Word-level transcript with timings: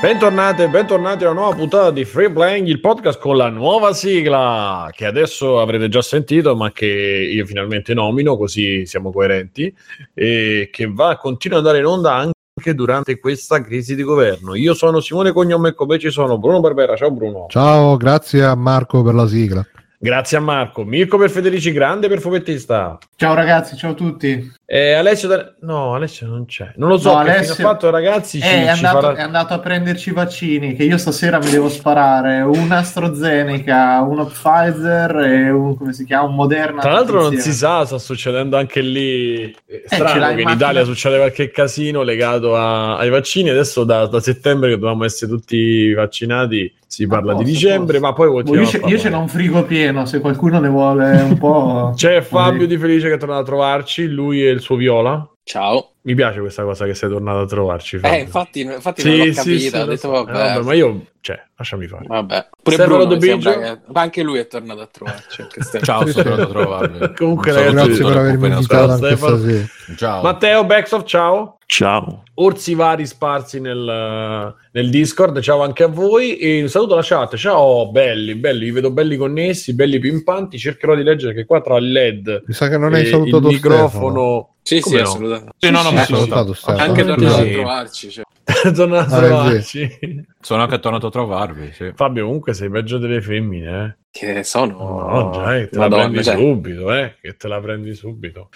Bentornati 0.00 0.62
e 0.62 0.68
bentornati 0.68 1.24
a 1.24 1.30
una 1.30 1.40
nuova 1.40 1.56
puntata 1.56 1.90
di 1.90 2.04
Free 2.04 2.30
Playing, 2.30 2.68
il 2.68 2.78
podcast 2.78 3.18
con 3.18 3.36
la 3.36 3.48
nuova 3.48 3.92
sigla 3.92 4.88
che 4.92 5.04
adesso 5.04 5.60
avrete 5.60 5.88
già 5.88 6.02
sentito, 6.02 6.54
ma 6.54 6.70
che 6.70 6.86
io 6.86 7.44
finalmente 7.44 7.94
nomino, 7.94 8.36
così 8.36 8.86
siamo 8.86 9.10
coerenti, 9.10 9.74
e 10.14 10.68
che 10.70 10.86
va 10.88 11.16
continua 11.16 11.58
ad 11.58 11.66
andare 11.66 11.82
in 11.82 11.90
onda 11.90 12.14
anche 12.14 12.74
durante 12.74 13.18
questa 13.18 13.60
crisi 13.60 13.96
di 13.96 14.04
governo. 14.04 14.54
Io 14.54 14.72
sono 14.72 15.00
Simone 15.00 15.32
Cognome 15.32 15.70
e 15.70 15.74
con 15.74 15.88
me 15.88 15.98
ci 15.98 16.10
sono 16.10 16.38
Bruno 16.38 16.60
Barbera. 16.60 16.94
Ciao 16.94 17.10
Bruno. 17.10 17.46
Ciao, 17.48 17.96
grazie 17.96 18.44
a 18.44 18.54
Marco 18.54 19.02
per 19.02 19.14
la 19.14 19.26
sigla. 19.26 19.66
Grazie 20.00 20.36
a 20.36 20.40
Marco. 20.40 20.84
Mirko 20.84 21.18
per 21.18 21.28
Federici, 21.28 21.72
grande 21.72 22.06
per 22.06 22.20
fumettista. 22.20 22.96
Ciao 23.16 23.34
ragazzi, 23.34 23.76
ciao 23.76 23.90
a 23.90 23.94
tutti. 23.94 24.52
Eh, 24.64 24.92
Alessio, 24.92 25.26
da... 25.26 25.52
no, 25.62 25.94
Alessio 25.94 26.28
non 26.28 26.44
c'è. 26.46 26.70
Non 26.76 26.88
lo 26.90 26.98
so 26.98 27.10
No, 27.10 27.16
Alessio- 27.18 27.54
ha 27.54 27.56
fatto, 27.70 27.90
ragazzi. 27.90 28.40
Ci, 28.40 28.46
Eh, 28.46 28.62
è, 28.62 28.68
andato, 28.68 29.00
farà- 29.00 29.16
è 29.18 29.22
andato 29.22 29.54
a 29.54 29.58
prenderci 29.58 30.10
i 30.10 30.12
vaccini 30.12 30.74
che 30.76 30.84
io 30.84 30.98
stasera 30.98 31.38
mi 31.38 31.50
devo 31.50 31.68
sparare 31.68 32.42
un 32.42 32.70
AstraZeneca, 32.70 34.00
uno 34.02 34.26
Pfizer 34.26 35.16
e 35.16 35.50
un, 35.50 35.76
come 35.76 35.92
si 35.92 36.04
chiama, 36.04 36.28
un 36.28 36.34
Moderna. 36.36 36.80
Tra 36.80 36.92
l'altro 36.92 37.20
non 37.20 37.36
si 37.36 37.52
sa, 37.52 37.84
sta 37.84 37.98
succedendo 37.98 38.56
anche 38.56 38.80
lì. 38.80 39.50
L'hai 39.66 39.82
strano 39.86 40.30
in 40.30 40.36
che 40.36 40.42
in? 40.42 40.48
Italia 40.50 40.84
succede 40.84 41.16
qualche 41.16 41.50
casino 41.50 42.02
legato 42.02 42.54
a- 42.54 42.98
ai 42.98 43.10
vaccini. 43.10 43.48
Adesso 43.50 43.82
da, 43.82 44.06
da 44.06 44.20
settembre 44.20 44.68
che 44.68 44.74
dovevamo 44.76 45.04
essere 45.04 45.28
tutti 45.28 45.92
vaccinati, 45.92 46.72
si 46.90 47.06
parla 47.06 47.34
di 47.34 47.42
posto, 47.42 47.50
dicembre, 47.52 47.98
posto. 48.00 48.06
ma 48.06 48.12
poi 48.14 48.26
Boh, 48.28 48.32
continuiamo 48.32 48.64
io, 48.66 48.70
ce, 48.70 48.76
io 48.78 48.82
parlare. 48.82 49.02
ce 49.02 49.08
n'ho 49.10 49.20
un 49.20 49.28
frigo 49.28 49.62
pieno, 49.64 50.06
se 50.06 50.20
qualcuno 50.20 50.58
ne 50.58 50.68
vuole 50.68 51.20
un 51.20 51.36
po'. 51.38 51.92
C'è 51.96 52.20
Fabio 52.22 52.66
di 52.66 52.78
Felice 52.78 53.08
che 53.08 53.14
è 53.14 53.18
tornato 53.18 53.40
a 53.40 53.44
trovarci, 53.44 54.08
lui 54.08 54.44
e 54.44 54.50
il 54.50 54.60
suo 54.60 54.76
viola. 54.76 55.28
Ciao. 55.44 55.92
Mi 56.02 56.14
piace 56.14 56.40
questa 56.40 56.62
cosa 56.62 56.84
che 56.86 56.94
sei 56.94 57.08
tornato 57.10 57.40
a 57.40 57.46
trovarci. 57.46 57.98
Fabio. 57.98 58.16
Eh, 58.16 58.20
infatti, 58.20 58.60
infatti 58.60 59.00
Sì, 59.02 59.08
non 59.08 59.18
l'ho 59.18 59.24
sì, 59.32 59.32
capito. 59.34 59.58
sì, 59.58 59.76
ho 59.76 59.84
detto, 59.84 59.96
so. 59.98 60.10
vabbè, 60.10 60.30
Eh, 60.30 60.54
vabbè, 60.54 60.62
ma 60.64 60.72
io, 60.74 61.04
cioè, 61.20 61.42
lasciami 61.56 61.86
fare. 61.86 62.04
vabbè. 62.06 62.48
Pure 62.62 62.76
Bruno 62.76 62.98
mi 62.98 63.06
Dobigio? 63.06 63.50
sembra 63.50 63.74
che... 63.76 63.80
Ma 63.92 64.00
anche 64.00 64.22
lui 64.22 64.38
è 64.38 64.46
tornato 64.46 64.80
a 64.80 64.88
trovarci. 64.90 65.46
Ciao, 65.82 66.04
Sì, 66.06 66.12
sono 66.12 66.22
sì. 66.24 66.28
tornato 66.28 66.42
a 66.42 66.46
trovarvi. 66.46 67.12
Comunque, 67.16 67.52
ragazzi, 67.52 67.74
Grazie 67.74 68.04
per 68.04 68.16
avermi 68.16 68.48
invitato. 68.48 69.56
Ciao. 69.96 70.22
Matteo 70.22 70.64
Backsoft, 70.64 71.06
ciao. 71.06 71.57
Ciao. 71.78 72.22
orsi 72.36 72.74
vari 72.74 73.06
sparsi 73.06 73.60
nel, 73.60 74.54
nel 74.72 74.88
Discord. 74.90 75.38
Ciao 75.40 75.62
anche 75.62 75.82
a 75.82 75.88
voi. 75.88 76.38
E 76.38 76.62
un 76.62 76.68
saluto 76.68 76.94
alla 76.94 77.02
chat. 77.04 77.36
Ciao, 77.36 77.90
belli, 77.90 78.34
belli. 78.36 78.64
Vi 78.64 78.70
vedo 78.70 78.90
belli 78.90 79.16
connessi, 79.18 79.74
belli 79.74 79.98
pimpanti. 79.98 80.58
Cercherò 80.58 80.94
di 80.94 81.02
leggere 81.02 81.34
che 81.34 81.44
qua 81.44 81.60
tra 81.60 81.76
il 81.76 81.92
LED 81.92 82.44
Mi 82.46 82.54
sa 82.54 82.68
che 82.70 82.78
non 82.78 82.94
hai 82.94 83.02
il 83.02 83.08
salutato 83.08 83.48
microfono. 83.48 84.54
Sì, 84.62 84.80
Come 84.80 84.96
sì, 84.96 85.02
no? 85.02 85.08
assolutamente. 85.08 85.52
Sì, 85.58 85.70
no, 85.70 85.82
no, 85.82 85.88
Stefano. 85.90 86.00
mi 86.00 86.06
salutato 86.06 86.52
Stefano. 86.54 86.82
Anche 86.82 87.04
tornato 87.04 87.26
a 87.36 87.42
sì. 87.44 87.52
trovarci. 87.52 88.10
Cioè. 88.10 88.24
Tornato 88.74 89.14
a 89.14 89.16
Ah, 89.18 89.20
trovarci. 89.20 89.98
Sono 90.40 90.62
anche 90.62 90.78
tornato 90.78 91.06
a 91.06 91.10
trovarvi. 91.10 91.72
Sì. 91.74 91.92
Fabio, 91.94 92.24
comunque 92.24 92.54
sei 92.54 92.70
peggio 92.70 92.96
delle 92.96 93.20
femmine, 93.20 93.84
eh. 93.84 93.96
Che 94.10 94.42
sono... 94.42 95.06
No, 95.06 95.30
già, 95.34 95.56
eh, 95.58 95.68
te 95.68 95.76
la 95.76 95.82
Madonna, 95.82 96.02
prendi 96.04 96.24
cioè, 96.24 96.36
subito, 96.36 96.94
eh. 96.94 97.14
Che 97.20 97.36
te 97.36 97.46
la 97.46 97.60
prendi 97.60 97.94
subito. 97.94 98.48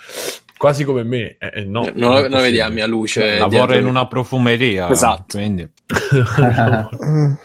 Quasi 0.63 0.85
come 0.85 1.03
me. 1.03 1.35
Eh, 1.41 1.51
eh, 1.55 1.65
no, 1.65 1.81
non, 1.81 1.89
è 1.89 1.93
non 1.97 2.13
possibile. 2.13 2.41
vedi 2.41 2.57
la 2.59 2.69
mia 2.69 2.87
luce. 2.87 3.31
Lavoro 3.37 3.49
dietro- 3.67 3.79
in 3.79 3.87
una 3.87 4.07
profumeria. 4.07 4.89
Esatto. 4.91 5.37
Quindi. 5.37 5.69
Mm. 7.05 7.33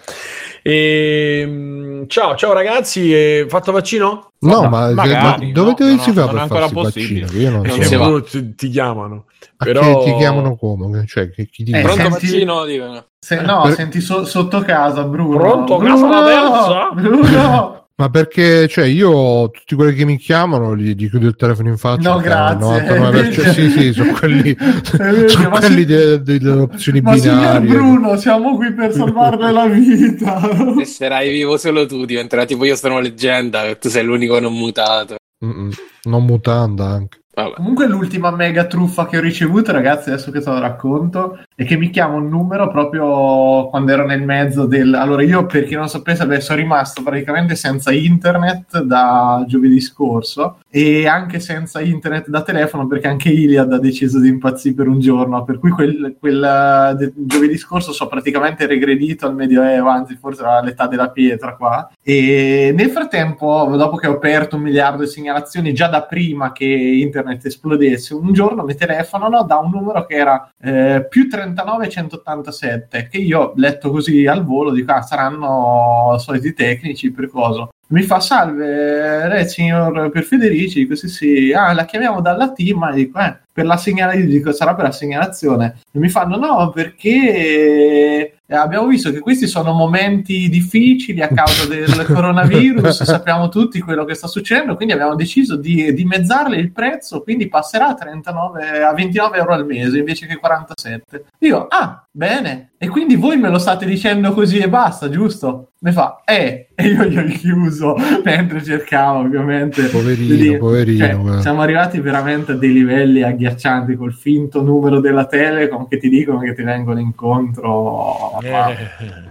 Ehm, 0.70 2.08
ciao, 2.08 2.36
ciao 2.36 2.52
ragazzi. 2.54 3.12
eh, 3.14 3.46
fatto 3.50 3.72
vaccino? 3.72 4.32
No, 4.40 4.62
No, 4.64 4.70
ma, 4.70 4.92
magari, 4.92 5.46
ma 5.48 5.52
dove 5.54 5.74
no, 5.80 5.96
no, 5.96 6.02
si 6.02 6.12
non 6.14 6.26
è 6.28 6.30
per 6.30 6.38
ancora 6.42 6.68
farsi 6.68 6.74
il 6.76 6.84
possibile. 6.84 7.22
vaccino? 7.26 7.42
Io 7.42 7.50
non, 7.50 7.62
Non 7.66 7.82
so. 7.84 8.22
ti, 8.24 8.54
ti 8.56 8.70
chiamano. 8.70 9.26
A 9.58 9.66
Però- 9.66 10.04
che 10.04 10.12
ti 10.12 10.18
chiamano 10.18 10.56
come? 10.58 11.06
Cioè, 11.08 11.31
che, 11.31 11.47
chi 11.47 11.64
ti 11.64 11.72
Eh? 11.72 11.81
Pronto 11.81 12.02
senti- 12.02 12.12
vaccino? 12.28 12.66
Dicono. 12.66 13.06
Se, 13.18 13.41
no, 13.41 13.62
Per- 13.64 13.74
senti 13.74 14.02
so- 14.02 14.25
sotto 14.25 14.59
casa, 14.59 15.03
Bruno. 15.06 15.38
Pronto, 15.38 15.78
Bruno! 15.78 15.94
casa 16.09 16.22
la 16.22 16.25
terza? 16.28 16.90
Bruno! 17.02 17.77
Ma 18.00 18.09
perché, 18.09 18.68
cioè, 18.68 18.85
io 18.85 19.50
tutti 19.50 19.74
quelli 19.74 19.96
che 19.96 20.06
mi 20.06 20.18
chiamano 20.18 20.75
gli, 20.75 20.94
gli 20.94 21.09
chiudo 21.09 21.25
il 21.25 21.35
telefono 21.35 21.69
in 21.69 21.78
faccia. 21.78 22.12
No, 22.12 22.18
perché 22.18 22.31
al 22.31 22.58
grazie. 22.58 23.50
99% 23.50 23.52
sì, 23.53 23.69
sì, 23.72 23.94
sono 23.94 24.12
quelli, 24.13 24.56
sono 25.28 25.50
ma 25.50 25.58
quelli 25.58 25.80
sì- 25.80 25.85
de- 25.85 26.22
delle 26.22 26.52
opzioni 26.52 27.02
Ma 27.02 27.18
signor 27.18 27.38
binarie. 27.38 27.69
Bruno, 27.69 28.16
siamo 28.18 28.56
qui 28.56 28.72
per 28.72 28.94
salvarle 28.94 29.52
la 29.52 29.66
vita. 29.66 30.47
Resterai 30.78 31.31
vivo 31.31 31.58
solo 31.58 31.88
tu, 31.88 32.06
diventerai 32.06 32.46
tipo 32.46 32.66
io 32.66 32.75
sono 32.75 33.00
leggenda, 33.00 33.66
e 33.66 33.80
tu 33.80 33.90
sei 33.90 34.03
l'unico 34.03 34.40
non 34.40 34.53
mutato. 34.53 35.16
Mm-mm. 35.44 35.72
Non 36.03 36.24
mutanda 36.24 36.85
anche. 36.85 37.22
Vabbè. 37.34 37.56
Comunque 37.56 37.88
l'ultima 37.88 38.29
mega 38.29 38.66
truffa 38.66 39.08
che 39.08 39.18
ho 39.18 39.22
ricevuto, 39.22 39.72
ragazzi, 39.72 40.09
adesso 40.09 40.29
che 40.29 40.40
te 40.40 40.50
lo 40.50 40.59
racconto, 40.59 41.40
è 41.57 41.66
che 41.66 41.75
mi 41.75 41.90
chiama 41.90 42.18
un 42.18 42.29
numero 42.29 42.69
proprio 42.69 43.68
quando 43.69 43.91
ero 43.91 44.06
nel 44.06 44.22
mezzo 44.22 44.68
del... 44.68 44.94
Allora 44.94 45.23
io, 45.23 45.47
per 45.47 45.63
chi 45.63 45.73
non 45.73 45.90
sapesse, 45.90 46.22
adesso 46.22 46.45
sono 46.50 46.59
rimasto 46.59 47.01
praticamente 47.01 47.56
senza 47.56 47.91
internet 47.91 48.81
da 48.81 49.44
giovedì 49.47 49.79
scorso 49.79 50.59
e 50.69 51.07
anche 51.07 51.40
senza 51.40 51.81
internet 51.81 52.28
da 52.28 52.44
telefono 52.44 52.85
perché 52.85 53.07
anche 53.07 53.29
Iliad 53.29 53.73
ha 53.73 53.79
deciso 53.79 54.19
di 54.19 54.28
impazzire 54.28 54.75
per 54.75 54.88
un 54.88 55.00
giorno, 55.00 55.44
per 55.46 55.57
cui 55.57 55.72
quel, 55.72 56.16
quel, 56.19 56.44
eh, 56.44 56.96
de- 56.96 57.13
giovedì 57.16 57.57
scorso 57.57 57.91
sono 57.91 58.07
praticamente 58.07 58.67
regredito 58.67 59.25
al 59.25 59.34
Medioevo, 59.34 59.90
anzi 59.90 60.16
forse 60.16 60.44
era 60.44 60.62
l'età 60.62 60.85
della 60.85 61.09
pietra 61.09 61.56
qua. 61.56 61.90
E 62.03 62.72
nel 62.78 62.91
frattempo, 62.91 63.73
dopo 63.75 63.96
che 63.96 64.06
ho 64.06 64.13
aperto 64.13 64.57
un 64.57 64.62
miliardo 64.62 65.01
di 65.01 65.09
segnalazioni 65.09 65.73
già 65.73 65.88
da 65.88 66.03
prima 66.03 66.51
che 66.51 66.66
internet 66.66 67.47
esplodesse, 67.47 68.13
un 68.13 68.31
giorno 68.31 68.63
mi 68.63 68.75
telefonano 68.75 69.41
da 69.41 69.57
un 69.57 69.72
numero 69.72 70.06
che 70.06 70.13
era 70.13 70.51
eh, 70.62 71.03
più 71.09 71.28
39 71.28 71.46
187, 71.56 73.08
che 73.09 73.18
io 73.18 73.53
letto 73.56 73.91
così 73.91 74.25
al 74.25 74.44
volo 74.44 74.72
dico 74.72 74.91
ah, 74.91 75.02
saranno 75.02 76.16
soliti 76.19 76.53
tecnici 76.53 77.12
per 77.12 77.30
cosa. 77.30 77.68
Mi 77.90 78.02
fa 78.02 78.19
salve, 78.19 79.28
lei 79.28 79.47
signor 79.47 80.09
per 80.09 80.24
Federici, 80.24 80.80
dico 80.80 80.96
sì 80.96 81.53
ah 81.53 81.72
la 81.74 81.85
chiamiamo 81.85 82.19
dalla 82.19 82.52
team, 82.52 82.84
e 82.91 82.96
dico 82.96 83.19
eh, 83.19 83.38
per 83.52 83.66
la 83.66 83.78
segnalazione, 83.78 84.28
dico 84.28 84.52
sarà 84.52 84.75
per 84.75 84.85
la 84.85 84.91
segnalazione. 84.91 85.80
E 85.91 86.00
mi 86.00 86.09
fanno 86.09 86.38
no 86.38 86.69
perché 86.72 88.37
eh, 88.50 88.56
abbiamo 88.56 88.88
visto 88.88 89.12
che 89.12 89.19
questi 89.19 89.46
sono 89.46 89.74
momenti 89.74 90.47
difficili 90.47 91.22
a 91.22 91.28
causa 91.28 91.66
del 91.68 92.06
coronavirus, 92.08 93.03
sappiamo 93.03 93.50
tutti 93.50 93.81
quello 93.81 94.06
che 94.06 94.13
sta 94.13 94.28
succedendo, 94.28 94.78
quindi 94.78 94.94
abbiamo 94.94 95.16
deciso 95.16 95.58
di 95.58 95.94
dimezzarle 95.94 96.56
il 96.56 96.72
prezzo, 96.72 97.22
quindi 97.22 97.50
passerà 97.50 97.88
a, 97.88 97.94
39, 97.96 98.84
a 98.84 98.94
29 98.94 99.38
euro 99.38 99.53
al 99.53 99.66
mese 99.66 99.97
invece 99.97 100.28
che 100.28 100.38
47. 100.38 101.25
Io, 101.40 101.68
ah, 101.68 102.06
bene, 102.09 102.72
e 102.78 102.88
quindi 102.88 103.16
voi 103.18 103.38
me 103.38 103.50
lo 103.50 103.58
state 103.58 103.85
dicendo 103.85 104.31
così 104.34 104.59
e 104.59 104.69
basta, 104.69 105.09
giusto? 105.09 105.72
Mi 105.80 105.92
fa, 105.92 106.24
eh, 106.26 106.70
e 106.74 106.88
io 106.88 107.04
gli 107.06 107.18
ho 107.20 107.24
chiuso 107.26 107.96
mentre 108.26 108.64
cercavo 108.64 109.20
ovviamente. 109.20 109.84
Poverino, 109.90 110.36
di- 110.36 110.58
poverino, 110.58 111.30
cioè, 111.34 111.42
siamo 111.42 111.62
arrivati 111.62 112.00
veramente 112.00 112.54
a 112.54 112.56
dei 112.56 112.74
livelli 112.74 113.22
agghiaccianti 113.22 113.96
col 113.96 114.12
finto 114.14 114.64
numero 114.64 115.00
della 115.00 115.26
Telecom 115.28 115.88
che 115.88 116.00
ti 116.00 116.10
dicono 116.10 116.40
che 116.40 116.56
ti 116.56 116.64
vengono 116.64 117.00
incontro. 117.00 118.32
Ma- 118.42 118.70
Eh, 118.72 118.76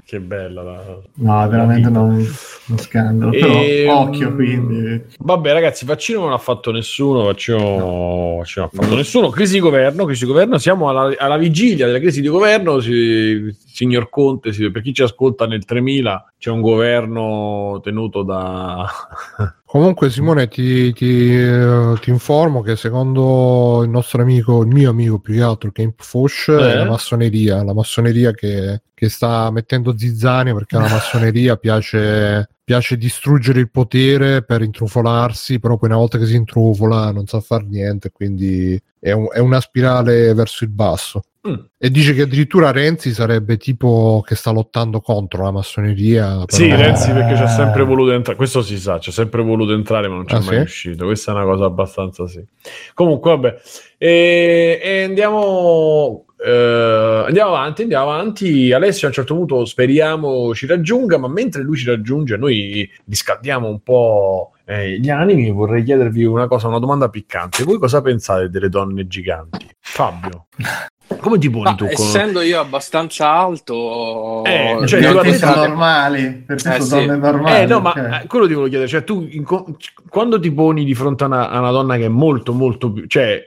che 0.05 0.21
bella. 0.21 0.62
la- 0.62 0.99
No, 1.15 1.49
veramente 1.49 1.89
uno, 1.89 2.05
uno 2.05 2.78
scandalo. 2.78 3.31
Però 3.33 3.61
Ehm, 3.63 3.89
occhio, 3.89 4.33
quindi. 4.34 5.03
Vabbè, 5.19 5.53
ragazzi, 5.53 5.84
vaccino 5.84 6.21
non 6.21 6.33
ha 6.33 6.39
fatto 6.39 6.71
nessuno. 6.71 7.25
Vaccino, 7.25 8.37
vaccino 8.39 8.69
non 8.73 8.81
ha 8.81 8.83
fatto 8.83 8.95
nessuno. 8.95 9.31
Crisi 9.31 9.55
di 9.55 9.61
governo, 9.61 10.05
crisi 10.05 10.25
di 10.25 10.31
governo. 10.31 10.59
Siamo 10.59 10.89
alla, 10.89 11.13
alla 11.19 11.37
vigilia 11.39 11.87
della 11.87 11.99
crisi 11.99 12.21
di 12.21 12.28
governo. 12.28 12.78
Si- 12.78 13.65
signor 13.76 14.09
Conte, 14.09 14.50
per 14.70 14.81
chi 14.81 14.94
ci 14.94 15.03
ascolta 15.03 15.47
nel 15.47 15.66
3000, 15.66 16.32
c'è 16.38 16.50
un 16.50 16.62
governo 16.62 17.78
tenuto 17.82 18.22
da. 18.22 18.87
Comunque, 19.66 20.09
Simone, 20.09 20.48
ti, 20.48 20.95
ti, 20.95 21.36
eh, 21.36 21.95
ti 22.01 22.09
informo 22.09 22.62
che 22.62 22.77
secondo 22.77 23.83
il 23.83 23.91
nostro 23.91 24.22
amico, 24.22 24.62
il 24.62 24.68
mio 24.68 24.89
amico 24.89 25.18
più 25.18 25.34
che 25.34 25.42
altro, 25.42 25.71
Camp 25.72 26.01
Fosh, 26.03 26.48
Eh? 26.48 26.72
è 26.72 26.77
la 26.77 26.86
massoneria, 26.86 27.62
la 27.62 27.74
massoneria 27.74 28.33
che, 28.33 28.80
che 28.95 29.09
sta 29.10 29.51
mettendo 29.51 29.98
zizzania 29.98 30.54
perché 30.54 30.78
la 30.78 30.89
massoneria 30.89 31.56
piace, 31.56 32.48
piace 32.65 32.97
distruggere 32.97 33.60
il 33.60 33.71
potere 33.71 34.42
per 34.42 34.62
intrufolarsi, 34.62 35.59
però 35.59 35.77
poi 35.77 35.91
una 35.91 35.98
volta 35.98 36.16
che 36.16 36.24
si 36.24 36.36
intrufola 36.36 37.12
non 37.12 37.27
sa 37.27 37.41
far 37.41 37.65
niente, 37.65 38.10
quindi 38.10 38.80
è, 39.06 39.12
un- 39.12 39.28
è 39.32 39.38
una 39.38 39.60
spirale 39.60 40.34
verso 40.34 40.64
il 40.64 40.70
basso. 40.70 41.22
Mm. 41.47 41.54
E 41.78 41.91
dice 41.91 42.12
che 42.12 42.22
addirittura 42.22 42.72
Renzi 42.72 43.12
sarebbe 43.12 43.56
tipo 43.56 44.20
che 44.26 44.34
sta 44.34 44.50
lottando 44.50 45.00
contro 45.00 45.44
la 45.44 45.53
massoneria. 45.53 46.42
Sì, 46.48 46.66
però- 46.68 46.82
Renzi 46.82 47.12
perché 47.12 47.34
c'ha 47.34 47.47
sempre 47.47 47.84
voluto 47.84 48.10
entrare. 48.10 48.36
Questo 48.36 48.62
si 48.62 48.76
sa, 48.78 48.98
c'è 48.98 49.12
sempre 49.12 49.42
voluto 49.42 49.72
entrare, 49.72 50.08
ma 50.08 50.16
non 50.16 50.24
c'è 50.24 50.36
Ah, 50.36 50.41
mai 50.41 50.56
sì? 50.56 50.62
uscito. 50.62 51.04
Questa 51.04 51.30
è 51.30 51.34
una 51.36 51.44
cosa 51.44 51.64
abbastanza 51.66 52.26
sì. 52.26 52.44
Comunque, 52.94 53.30
vabbè. 53.30 53.56
E, 53.97 54.80
e 54.82 55.03
andiamo. 55.04 56.24
Eh, 56.47 57.25
andiamo 57.27 57.51
avanti, 57.57 57.83
andiamo 57.83 58.13
avanti. 58.13 58.72
Alessio 58.72 59.07
a 59.07 59.10
un 59.10 59.16
certo 59.16 59.34
punto 59.34 59.65
speriamo 59.65 60.54
ci 60.54 60.66
raggiunga, 60.66 61.19
ma 61.19 61.28
mentre 61.28 61.63
lui 61.63 61.77
ci 61.77 61.87
raggiunge, 61.87 62.37
noi 62.37 62.89
riscaldiamo 63.09 63.69
un 63.69 63.81
po' 63.83 64.53
eh, 64.65 64.98
gli 65.01 65.10
animi. 65.10 65.51
Vorrei 65.51 65.83
chiedervi 65.83 66.25
una 66.25 66.47
cosa, 66.47 66.69
una 66.69 66.78
domanda 66.78 67.09
piccante. 67.09 67.65
Voi 67.65 67.78
cosa 67.78 68.01
pensate 68.01 68.48
delle 68.48 68.69
donne 68.69 69.07
giganti? 69.09 69.66
Fabio, 69.81 70.47
come 71.19 71.39
ti 71.39 71.48
poni 71.51 71.65
Ma 71.65 71.75
tu 71.75 71.84
essendo 71.87 72.41
io 72.41 72.60
abbastanza 72.60 73.28
alto, 73.31 74.45
Eh, 74.45 74.78
Cioè, 74.87 75.03
cioè, 75.03 75.13
per 75.13 75.22
tu 75.25 75.31
te 75.31 75.34
sono 75.39 75.51
adesso- 75.53 75.66
normali, 75.69 76.42
per 76.47 76.57
Eh, 76.57 76.59
sono 76.60 76.81
sì. 76.81 76.91
donne 76.91 77.16
normali. 77.16 77.63
Eh, 77.63 77.66
no, 77.66 77.81
ma 77.81 77.91
ok. 77.91 77.97
eh, 77.97 78.27
quello 78.28 78.47
ti 78.47 78.53
volevo 78.53 78.69
chiedere, 78.69 78.89
cioè 78.89 79.04
tu 79.04 79.27
in 79.31 79.45
quando 80.09 80.39
ti 80.39 80.53
poni 80.53 80.84
di 80.84 80.95
fronte 80.95 81.25
a 81.25 81.27
una, 81.27 81.49
a 81.51 81.59
una 81.59 81.71
donna 81.71 81.97
che 81.97 82.04
è 82.04 82.09
molto 82.09 82.53
molto 82.53 82.92
più, 82.92 83.07
cioè 83.07 83.45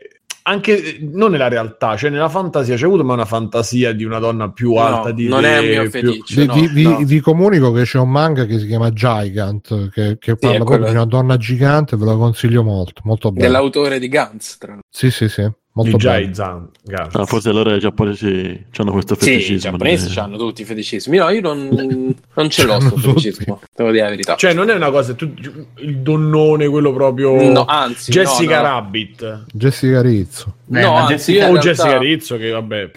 anche 0.50 0.98
non 1.02 1.32
nella 1.32 1.48
realtà, 1.48 1.96
cioè 1.96 2.10
nella 2.10 2.28
fantasia, 2.30 2.76
c'è 2.76 2.86
avuto 2.86 3.04
mai 3.04 3.16
una 3.16 3.26
fantasia 3.26 3.94
di 3.94 4.04
una 4.04 4.20
donna 4.20 4.50
più 4.52 4.74
No, 4.74 4.80
alta 4.82 5.12
di 5.12 5.28
non 5.28 5.46
è 5.46 5.60
il 5.60 5.70
mio 5.70 5.82
più- 5.84 5.90
feticcio. 5.92 6.40
Vi, 6.42 6.46
no, 6.48 6.54
vi- 6.54 6.68
vi- 6.68 6.84
no. 6.84 6.98
vi 7.04 7.20
comunico 7.20 7.72
che 7.72 7.84
c'è 7.84 8.00
un 8.00 8.10
manga 8.10 8.46
che 8.46 8.60
si 8.60 8.66
chiama 8.68 8.92
Gigant, 8.92 9.90
che, 9.92 10.18
che 10.20 10.36
parla 10.36 10.58
proprio 10.58 10.78
quello. 10.78 10.86
di 10.92 10.96
una 10.98 11.06
donna 11.06 11.38
gigante, 11.38 11.96
ve 11.98 12.06
lo 12.06 12.18
consiglio 12.18 12.64
molto, 12.64 13.02
molto 13.06 13.32
bello. 13.32 13.46
Dell'autore 13.46 14.00
di 14.00 14.10
Guns, 14.10 14.58
tra 14.58 14.72
l'altro. 14.72 14.88
Sì, 14.90 15.12
sì, 15.12 15.30
sì, 15.30 15.50
molto 15.84 15.98
di 15.98 16.04
bello. 16.04 16.20
Jai-Zan, 16.26 16.70
Gans. 16.84 17.16
Ah, 17.16 17.26
forse 17.26 17.50
allora 17.50 17.76
i 17.76 17.80
giapponesi 17.80 18.66
hanno 18.78 18.92
questo 18.92 19.16
Sì, 19.20 19.30
i 19.30 19.34
feticismo. 19.34 19.72
giapponesi 19.72 20.18
eh. 20.18 20.20
hanno 20.22 20.38
tutti 20.38 20.62
i 20.62 20.66
feticismi. 20.66 21.18
No, 21.18 21.30
io 21.30 21.42
non, 21.42 22.16
non 22.34 22.50
ce 22.50 22.64
l'ho 22.64 22.78
C'hanno 22.78 22.90
sto 22.90 22.98
feticismo, 23.14 23.62
devo 23.76 23.92
dire 23.92 24.04
la 24.04 24.10
verità. 24.10 24.36
Cioè 24.36 24.54
non 24.54 24.70
è 24.70 24.74
una 24.74 24.92
cosa, 24.92 25.14
tu, 25.14 25.34
il 25.80 25.98
donnone, 25.98 26.68
quello 26.68 26.94
proprio... 26.94 27.52
no, 27.52 27.66
anzi, 27.66 28.12
Jessica 28.12 28.58
no, 28.62 28.68
no. 28.68 28.74
Rabbit. 28.74 29.46
Jessica 29.54 30.02
Rizzo. 30.02 30.54
Beh, 30.66 30.82
no, 30.82 30.94
anzi, 30.96 31.14
Jessica- 31.14 31.44
o 31.46 31.48
in 31.48 31.52
realtà- 31.54 31.70
Jessica 31.70 31.98
Rizzo 31.98 32.38
che 32.38 32.50
vabbè... 32.52 32.92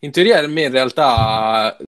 In 0.00 0.12
teoria, 0.12 0.38
a 0.38 0.46
me 0.46 0.62
in 0.62 0.70
realtà, 0.70 1.76
eh, 1.76 1.84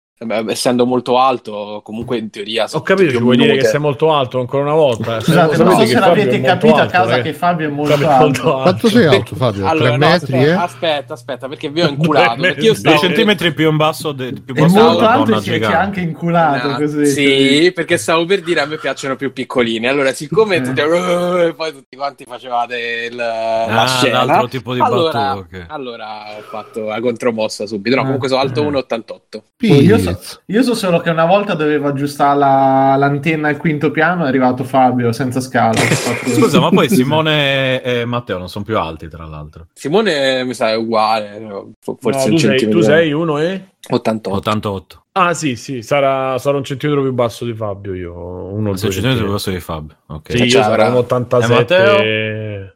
essendo 0.49 0.85
molto 0.85 1.19
alto, 1.19 1.81
comunque 1.83 2.19
in 2.19 2.29
teoria. 2.29 2.65
Ho 2.65 2.69
sono 2.69 2.83
capito, 2.83 3.11
ci 3.11 3.17
vuoi 3.19 3.37
dire 3.37 3.49
che 3.49 3.53
minute. 3.55 3.71
sei 3.71 3.81
molto 3.81 4.13
alto 4.13 4.39
ancora 4.39 4.65
una 4.65 4.75
volta? 4.75 5.19
Scusate, 5.21 5.57
Sapete 5.57 5.63
non 5.65 5.73
so 5.73 5.79
che 5.81 5.87
se 5.87 5.99
l'avete 5.99 6.31
è 6.31 6.39
molto 6.39 6.47
capito 6.47 6.75
a 6.75 6.81
alto, 6.81 6.93
casa 6.93 7.17
eh? 7.17 7.23
che 7.23 7.33
Fabio 7.33 7.67
è 7.69 7.71
molto 7.71 7.91
Fabio 7.93 8.07
è 8.07 8.11
alto. 8.11 8.25
molto 8.25 8.43
alto. 8.57 8.63
Quanto 8.63 8.89
sei 8.91 9.07
alto, 9.07 9.35
Fabio? 9.37 9.67
Allora, 9.67 9.89
3 9.89 9.97
no, 9.97 10.07
metri, 10.07 10.17
aspetta, 10.37 10.45
eh? 10.45 10.51
aspetta, 10.63 11.13
aspetta, 11.15 11.49
perché 11.49 11.71
vi 11.71 11.81
ho 11.81 11.89
inculato. 11.89 12.41
perché 12.43 12.61
io 12.61 12.73
10 12.73 12.77
stavo... 12.77 12.99
centimetri 12.99 13.55
più 13.55 13.71
in 13.71 13.77
basso, 13.77 14.13
de- 14.13 14.33
più 14.45 14.55
È 14.55 14.61
basso 14.61 14.75
molto 14.75 14.95
della 14.97 15.11
alto 15.11 15.31
e 15.37 15.41
ci 15.41 15.51
gigante. 15.53 15.77
anche 15.77 16.01
inculato 16.01 16.69
No, 16.69 16.77
così. 16.77 17.07
sì, 17.07 17.73
perché 17.75 17.97
stavo 17.97 18.25
per 18.27 18.43
dire 18.43 18.61
a 18.61 18.67
me 18.67 18.77
piacciono 18.77 19.17
più 19.17 19.33
piccoline. 19.33 19.89
Allora, 19.89 20.13
siccome 20.13 20.57
Ok. 20.59 20.63
tutti, 20.65 20.81
"Uh", 20.83 21.55
poi 21.57 21.73
tutti 21.73 21.97
quanti 21.97 22.25
facevate 22.29 23.09
il, 23.11 23.17
la 23.17 23.65
Ah, 23.85 23.87
scena, 23.87 24.25
l'altro 24.25 24.49
tipo 24.49 24.75
di 24.75 24.81
allora, 24.81 25.13
battuta, 25.13 25.37
ok. 25.37 25.65
allora 25.69 26.07
ho 26.37 26.43
fatto 26.43 26.85
la 26.85 27.01
contromossa 27.01 27.67
subito. 27.67 27.95
No, 27.97 28.03
Ah. 28.03 28.05
comunque 28.05 28.29
sono 28.29 28.41
alto 28.43 28.63
1,88. 28.63 29.43
Io 29.61 29.99
so, 30.19 30.41
io 30.47 30.63
so 30.63 30.75
solo 30.75 31.01
che 31.01 31.11
una 31.11 31.25
volta 31.27 31.55
dovevo 31.55 31.89
aggiustare 31.89 32.39
la- 32.39 32.95
l'antenna 32.97 33.49
al 33.49 33.57
quinto 33.57 33.91
piano, 33.91 34.25
è 34.25 34.29
arrivato 34.29 34.65
Fabio 34.65 35.13
senza 35.13 35.41
scala. 35.41 35.73
Scusa, 35.81 36.61
ma 36.61 36.71
poi 36.71 36.89
Simone 36.89 37.83
e 37.83 38.05
Matteo 38.05 38.39
non 38.39 38.49
sono 38.49 38.65
più 38.65 38.79
alti, 38.79 39.09
tra 39.09 39.25
l'altro. 39.27 39.67
Simone 39.73 40.45
mi 40.45 40.55
sa 40.55 40.71
è 40.71 40.77
uguale, 40.77 41.41
fo- 41.81 41.97
forse 42.01 42.19
No, 42.21 42.25
un 42.27 42.31
tu, 42.33 42.39
sei, 42.39 42.49
centimetro. 42.51 42.79
tu 42.81 42.85
sei 42.87 43.13
uno 43.13 43.39
e... 43.39 43.65
88. 43.89 44.37
88. 44.37 45.05
Ah 45.13 45.33
sì, 45.35 45.57
sì, 45.57 45.83
sarà, 45.83 46.37
sarà 46.39 46.57
un 46.59 46.65
centimetro 46.65 47.03
più 47.03 47.13
basso 47.13 47.45
di 47.45 47.55
Fabio 47.55 47.95
io, 47.95 48.13
uno 48.15 48.69
o 48.71 48.73
due 48.73 48.77
6 48.77 48.91
centimetri 48.93 48.93
centimetri. 48.93 49.23
più 49.25 49.33
basso 49.33 49.51
di 49.51 49.61
Fabio. 49.61 49.97
Ok. 50.09 50.31
Sì, 50.37 50.43
io 50.45 50.63
sarò 50.63 50.89
un 50.89 50.97
87. 50.97 51.77
E 52.03 52.75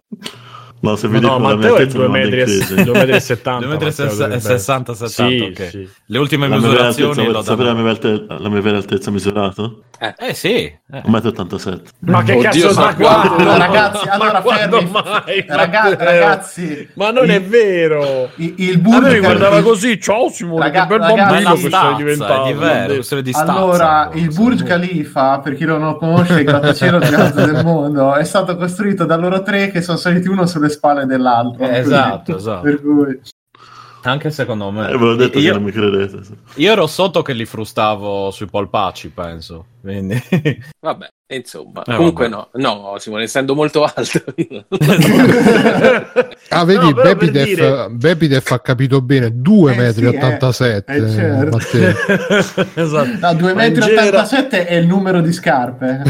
No, 0.84 0.96
se 0.96 1.06
Ma 1.06 1.12
vedi 1.14 1.26
no, 1.26 1.38
mia 1.38 1.54
Matteo 1.54 1.76
è 1.76 1.80
altezza 1.80 1.98
mi 1.98 2.04
2 2.04 2.08
manda 2.08 2.18
in 2.18 2.34
metri 2.34 2.40
e 2.40 2.44
crisi. 2.44 2.74
2 2.84 2.92
metri 2.92 3.12
e 3.12 3.20
70. 3.20 3.58
2 3.64 3.66
metri 3.74 3.86
e 3.86 3.88
Matteo, 3.88 3.90
sessa- 4.08 4.10
dovrebbe 4.26 4.34
e 4.34 4.36
essere. 4.36 4.58
60, 4.58 4.94
70, 4.94 5.08
Sì, 5.24 5.40
ok. 5.62 5.68
sì. 5.70 5.88
Le 6.06 6.18
ultime 6.18 6.48
La 6.48 6.54
misurazioni 6.56 7.20
altezza, 7.26 7.42
sapere 7.42 7.68
la 7.68 7.74
mia, 7.74 7.90
alte- 7.90 8.24
la 8.28 8.48
mia 8.48 8.60
vera 8.60 8.76
altezza 8.76 9.10
misurato? 9.10 9.82
Eh 10.18 10.34
sì. 10.34 10.48
eh. 10.54 10.80
1,87 11.06 11.80
m. 12.00 12.10
Ma 12.10 12.22
che 12.22 12.32
Oddio, 12.34 12.42
cazzo 12.42 12.74
ma 12.74 12.84
ma 12.86 12.94
quando? 12.94 13.34
quando? 13.34 13.56
Ragazzi, 13.56 14.06
Ma 14.06 14.12
allora 14.12 14.40
quando 14.42 14.76
fermi. 14.78 14.90
mai? 14.92 15.44
Raga- 15.46 15.96
ragazzi, 15.96 16.88
ma 16.94 17.10
non 17.10 17.30
è 17.30 17.36
il- 17.36 17.42
vero. 17.46 18.28
Il, 18.36 18.54
il 18.58 18.80
me 18.82 19.00
mi 19.12 19.18
guardava 19.20 19.62
così, 19.62 19.98
ciao 20.00 20.28
Simone, 20.30 20.64
Raga- 20.64 20.82
che 20.82 20.86
bel 20.88 20.98
ragazzi, 20.98 21.16
Ma 21.16 21.24
è 21.24 21.30
bambino 21.30 21.50
che 21.54 21.60
sei 21.60 21.68
stazza, 21.70 21.96
diventato. 21.96 22.44
è 22.44 22.52
diverso, 22.52 23.20
di 23.20 23.32
stazza. 23.32 23.52
Allora, 23.52 24.10
boh, 24.12 24.18
il. 24.18 24.32
Burj 24.34 24.62
Khalifa, 24.64 25.38
per 25.38 25.54
chi 25.54 25.64
non 25.64 25.80
lo 25.80 25.96
conosce, 25.96 26.40
il 26.40 26.44
grattacielo 26.44 26.98
più 26.98 27.16
alto 27.16 27.44
del 27.46 27.64
mondo, 27.64 28.14
è 28.14 28.24
stato 28.24 28.56
costruito 28.56 29.04
da 29.06 29.16
loro 29.16 29.42
tre 29.42 29.70
che 29.70 29.80
sono 29.80 29.96
saliti 29.96 30.28
uno 30.28 30.44
sulle 30.46 30.68
spalle 30.74 31.06
dell'altro. 31.06 31.64
Eh, 31.64 31.78
esatto, 31.78 32.36
esatto. 32.36 32.62
Per 32.62 32.80
cui... 32.82 33.20
Anche 34.06 34.30
secondo 34.30 34.70
me. 34.70 34.88
E 34.90 34.98
ve 34.98 34.98
l'ho 34.98 35.16
detto 35.16 35.38
io, 35.38 35.46
che 35.52 35.52
non 35.54 35.62
mi 35.62 35.72
credete. 35.72 36.20
io 36.56 36.70
ero 36.72 36.86
sotto 36.86 37.22
che 37.22 37.32
li 37.32 37.46
frustavo 37.46 38.30
sui 38.30 38.44
polpacci, 38.44 39.08
penso. 39.08 39.64
Quindi... 39.80 40.22
Vabbè, 40.78 41.08
insomma. 41.32 41.82
Eh, 41.84 41.96
comunque 41.96 42.28
vabbè. 42.28 42.50
no, 42.60 42.80
no, 42.82 42.98
Simone, 42.98 43.22
essendo 43.22 43.54
molto 43.54 43.82
alto. 43.82 44.22
Ah, 46.50 46.64
vedi, 46.64 46.84
No, 46.84 46.92
Bepidef, 46.92 47.44
dire- 47.46 47.88
Bepidef 47.90 48.50
ha 48.52 48.60
capito 48.60 49.00
bene, 49.00 49.30
2 49.32 49.72
Eh, 49.72 49.76
metri 49.76 50.06
sì, 50.06 50.12
e 50.12 50.16
87. 50.18 50.92
eh, 50.92 50.96
eh, 51.02 51.10
certo. 51.10 51.58
Esatto. 52.74 53.08
No, 53.20 53.28
2,87 53.32 53.54
Ma 53.54 53.64
in 53.64 53.74
genera- 53.74 54.22
m 54.22 54.48
è 54.50 54.74
il 54.74 54.86
numero 54.86 55.20
di 55.22 55.32
scarpe. 55.32 56.02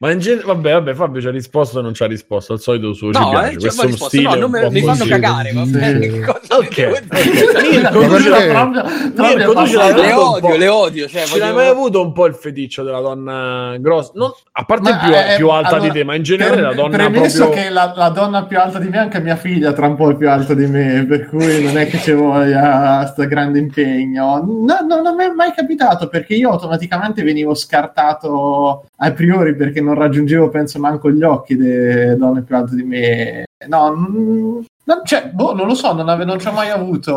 Ma 0.00 0.12
in 0.12 0.20
genere, 0.20 0.44
vabbè, 0.46 0.72
vabbè, 0.74 0.94
Fabio 0.94 1.20
ci 1.20 1.26
ha 1.26 1.30
risposto 1.32 1.78
o 1.80 1.82
non 1.82 1.92
ci 1.92 2.04
ha 2.04 2.06
risposto, 2.06 2.52
al 2.52 2.60
solito 2.60 2.92
suo 2.92 3.12
ci 3.12 3.18
No, 3.18 3.30
piace. 3.30 3.50
eh, 3.54 3.56
Questo 3.56 3.82
risposto, 3.86 4.06
stile 4.16 4.28
no, 4.34 4.34
non 4.36 4.50
me- 4.52 4.70
mi 4.70 4.80
fanno 4.82 5.04
cagare, 5.04 5.52
va 5.52 5.64
bene. 5.64 5.98
Che 6.08 6.20
cosa 6.20 6.38
Ok, 6.58 6.74
devo 6.76 8.16
dire? 8.16 8.30
ok. 8.30 9.14
Mirko, 9.18 9.52
tu 9.54 9.66
ce 9.66 9.76
l'hai- 9.76 9.94
Le 9.94 10.12
odio, 10.12 10.56
le 10.56 10.68
odio. 10.68 11.08
Cioè, 11.08 11.24
Ce 11.24 11.38
l'hai 11.38 11.52
mai 11.52 11.66
avuto 11.66 12.00
un 12.00 12.12
po' 12.12 12.26
il 12.26 12.34
feticcio 12.34 12.84
della 12.84 13.00
donna 13.00 13.74
grossa? 13.80 14.12
Non, 14.14 14.30
a 14.52 14.64
parte 14.64 14.96
più, 15.02 15.36
più 15.36 15.48
alta 15.50 15.68
allora, 15.76 15.90
di 15.90 15.98
te, 15.98 16.04
ma 16.04 16.14
in 16.14 16.22
generale 16.22 16.54
per- 16.54 16.64
la 16.64 16.74
donna 16.74 16.96
premesso 16.96 17.38
proprio... 17.44 17.62
che 17.64 17.70
la, 17.70 17.92
la 17.96 18.08
donna 18.10 18.44
più 18.44 18.58
alta 18.60 18.78
di 18.78 18.88
me 18.88 18.96
è 18.96 19.00
anche 19.00 19.20
mia 19.20 19.36
figlia 19.36 19.72
tra 19.72 19.86
un 19.88 19.96
po' 19.96 20.10
è 20.10 20.16
più 20.16 20.30
alta 20.30 20.54
di 20.54 20.66
me 20.66 21.04
per 21.08 21.26
cui 21.28 21.60
non 21.64 21.76
è 21.76 21.88
che 21.88 21.98
ci 21.98 22.12
voglia 22.12 23.04
sto 23.06 23.26
grande 23.26 23.58
impegno 23.58 24.36
no, 24.44 24.78
no, 24.86 25.00
non 25.02 25.14
mi 25.16 25.24
è 25.24 25.28
mai 25.30 25.52
capitato 25.54 26.08
perché 26.08 26.34
io 26.34 26.50
automaticamente 26.50 27.22
venivo 27.22 27.54
scartato 27.54 28.84
a 28.96 29.10
priori 29.12 29.54
perché 29.56 29.80
non 29.80 29.87
raggiungevo 29.94 30.48
penso 30.48 30.78
manco 30.78 31.10
gli 31.10 31.22
occhi 31.22 31.56
delle 31.56 32.16
donne 32.16 32.42
più 32.42 32.56
alte 32.56 32.74
di 32.76 32.82
me 32.82 33.44
no 33.66 33.90
non, 33.90 34.64
non- 34.84 35.00
cioè, 35.04 35.30
boh, 35.32 35.54
non 35.54 35.66
lo 35.66 35.74
so 35.74 35.92
non, 35.92 36.08
ave- 36.08 36.24
non 36.24 36.38
ci 36.38 36.46
ho 36.48 36.52
mai 36.52 36.70
avuto 36.70 37.12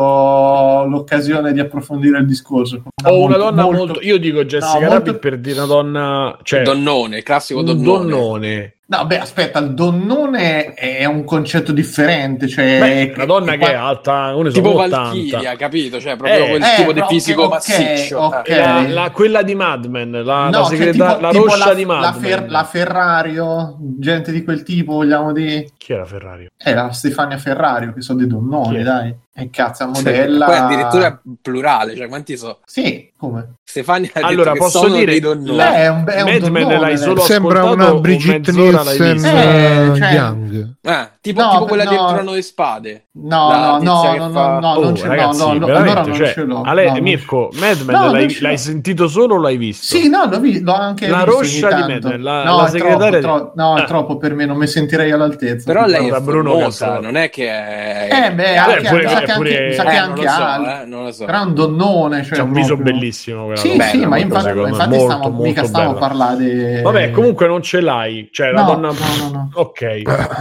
l'occasione 0.88 1.52
di 1.52 1.60
approfondire 1.60 2.18
il 2.18 2.26
discorso 2.26 2.82
O 3.04 3.22
una 3.22 3.36
donna 3.36 3.62
molto... 3.64 4.00
Io 4.02 4.18
dico 4.18 4.44
Jessica 4.44 4.78
No, 4.84 4.88
Rabbit 4.90 5.04
molto- 5.06 5.18
per 5.18 5.38
dire 5.38 5.58
una 5.58 5.66
donna... 5.66 6.38
Cioè, 6.42 6.62
Donnone, 6.62 7.22
classico 7.22 7.62
donnone. 7.62 7.84
donnone. 8.10 8.74
No, 8.94 9.06
beh, 9.06 9.18
aspetta, 9.20 9.58
il 9.58 9.72
donnone 9.72 10.74
è 10.74 11.06
un 11.06 11.24
concetto 11.24 11.72
differente, 11.72 12.46
cioè... 12.46 12.78
Beh, 12.78 13.12
una 13.14 13.24
donna 13.24 13.56
che 13.56 13.70
è 13.70 13.74
alta, 13.74 14.34
uno 14.34 14.50
Tipo 14.50 14.72
sono 14.72 14.86
Valkyria, 14.86 15.38
80. 15.38 15.56
capito? 15.56 15.98
Cioè, 15.98 16.16
proprio 16.16 16.44
Eh, 16.44 16.48
quel 16.50 16.62
eh, 16.62 16.74
tipo 16.76 16.92
di 16.92 17.02
fisico 17.08 17.42
ok, 17.44 17.50
massiccio. 17.50 18.18
ok. 18.18 18.48
Eh. 18.48 18.56
La, 18.56 18.84
la- 18.88 19.10
quella 19.10 19.42
di 19.42 19.54
Mad 19.54 19.86
Men, 19.86 20.10
la, 20.10 20.20
la, 20.22 20.44
No, 20.50 20.64
cioè, 20.64 20.76
segreta- 20.76 21.08
tipo- 21.14 21.20
la 21.22 21.30
tipo 21.30 21.44
roscia 21.44 21.66
la, 21.68 21.74
di 21.74 21.84
la, 21.86 21.98
Mad 22.00 22.16
Fer- 22.20 22.40
Men. 22.42 22.50
la 22.50 22.64
Ferrario, 22.64 23.76
gente 23.98 24.30
di 24.30 24.44
quel 24.44 24.62
tipo, 24.62 24.92
vogliamo 24.92 25.32
dire... 25.32 25.68
Chi 25.78 25.92
era 25.94 26.04
Ferrari? 26.04 26.50
Eh, 26.62 26.74
la 26.74 26.90
Stefania 26.92 27.38
Ferrario, 27.38 27.94
che 27.94 28.02
sono 28.02 28.18
dei 28.18 28.26
donnoni, 28.28 28.82
dai. 28.82 29.14
E 29.34 29.48
cazzo, 29.48 29.84
Cioè, 29.84 29.92
modella... 29.92 30.44
Poi 30.44 30.56
addirittura 30.56 31.22
plurale, 31.40 31.96
cioè 31.96 32.06
quanti 32.06 32.36
so? 32.36 32.60
Sì, 32.66 33.10
come? 33.16 33.54
Stefania 33.64 34.10
ha 34.12 34.26
Allora, 34.26 34.52
detto 34.52 34.64
che 34.66 34.70
posso 34.70 34.78
sono 34.84 34.94
dire- 34.96 35.18
dei 35.18 35.54
Beh, 35.56 35.74
è 35.74 35.88
un, 35.88 36.04
è 36.06 36.20
un 36.20 36.30
Mad 36.32 36.50
Men 36.50 36.80
l'hai 36.80 36.98
solo 36.98 37.20
Sembra 37.22 37.64
una 37.64 37.94
Brigitte 37.94 38.52
Nielsen? 38.52 39.24
Eh, 39.24 39.86
eh, 39.90 39.96
cioè- 39.96 40.34
Young. 40.52 40.74
Ah, 40.82 41.10
tipo, 41.20 41.40
No, 41.42 41.50
tipo 41.50 41.64
quella 41.66 41.84
no. 41.84 41.90
del 41.90 41.98
trono 42.14 42.32
di 42.34 42.42
spade. 42.42 43.06
No, 43.14 43.48
La 43.48 43.56
no, 43.56 43.78
no, 43.82 44.14
no, 44.16 44.30
fa- 44.30 44.48
no, 44.48 44.60
no, 44.60 44.68
Oh, 44.72 44.82
non 44.84 44.96
ce 44.96 45.02
l'ho, 45.04 45.08
ragazzi, 45.10 45.38
no, 45.38 45.52
no, 45.52 45.66
allora 45.66 46.02
non 46.02 46.14
cioè, 46.14 46.32
ce 46.32 46.42
l'ho. 46.44 46.62
Ale- 46.62 46.90
no, 46.92 47.00
Mirko, 47.00 47.50
Mad 47.60 47.80
Men 47.82 47.94
No, 47.94 48.02
non 48.04 48.12
l'hai, 48.12 48.38
l'hai 48.40 48.58
sentito 48.58 49.06
solo 49.08 49.34
o 49.34 49.38
l'hai 49.38 49.56
visto? 49.58 49.84
Sì, 49.84 50.08
no, 50.08 50.24
l'ho, 50.30 50.40
vi- 50.40 50.60
l'ho 50.62 50.72
anche 50.74 51.08
La 51.08 51.24
visto 51.24 51.30
roscia 51.38 51.68
ogni 51.68 51.82
di. 51.82 51.92
Medel, 51.92 52.22
la- 52.22 52.44
no, 52.44 52.56
la 52.56 52.66
è 52.66 52.70
segretaria 52.70 53.20
troppo, 53.20 53.38
di- 53.38 53.50
tro- 53.50 53.52
no, 53.54 53.76
è 53.76 53.80
Ah. 53.80 53.84
troppo 53.84 54.16
per 54.16 54.34
me, 54.34 54.46
non 54.46 54.56
mi 54.56 54.66
sentirei 54.66 55.10
all'altezza. 55.10 55.70
Però 55.70 55.84
lei 55.86 56.06
è 56.08 56.10
Cazzo. 56.10 57.00
non 57.00 57.16
è 57.16 57.28
che 57.28 57.48
è... 57.48 58.08
Eh, 58.28 58.32
beh, 58.32 58.52
Eh, 58.52 58.56
anche, 58.56 58.88
pure- 58.88 59.08
sa 59.08 59.20
che 59.20 59.32
anche, 59.32 59.72
sa 59.74 59.82
eh, 59.82 59.86
che 59.86 59.98
non 60.00 60.08
anche 60.08 60.22
lo 60.24 60.28
so, 60.30 60.42
Al- 60.42 60.64
eh, 60.64 60.84
non 60.86 61.04
lo 61.04 61.12
so. 61.12 61.24
Però 61.26 61.38
è 61.38 61.44
un 61.44 61.54
donnone. 61.54 62.22
Cioè 62.24 62.36
C'ha 62.38 62.42
un 62.44 62.52
viso 62.52 62.76
bellissimo. 62.76 63.54
Sì, 63.56 63.78
sì, 63.90 64.06
ma 64.06 64.16
infatti, 64.18 64.50
stiamo, 64.72 65.28
mica 65.38 65.64
stiamo 65.64 65.90
a 65.90 65.94
parlare. 65.94 66.80
Vabbè, 66.82 67.10
comunque 67.10 67.46
non 67.46 67.60
ce 67.62 67.80
l'hai. 67.80 68.28
Cioè, 68.32 68.50
la 68.52 68.62
donna... 68.62 68.88
no, 68.88 68.94
no, 69.20 69.28
no. 69.30 69.48
Ok. 69.54 69.80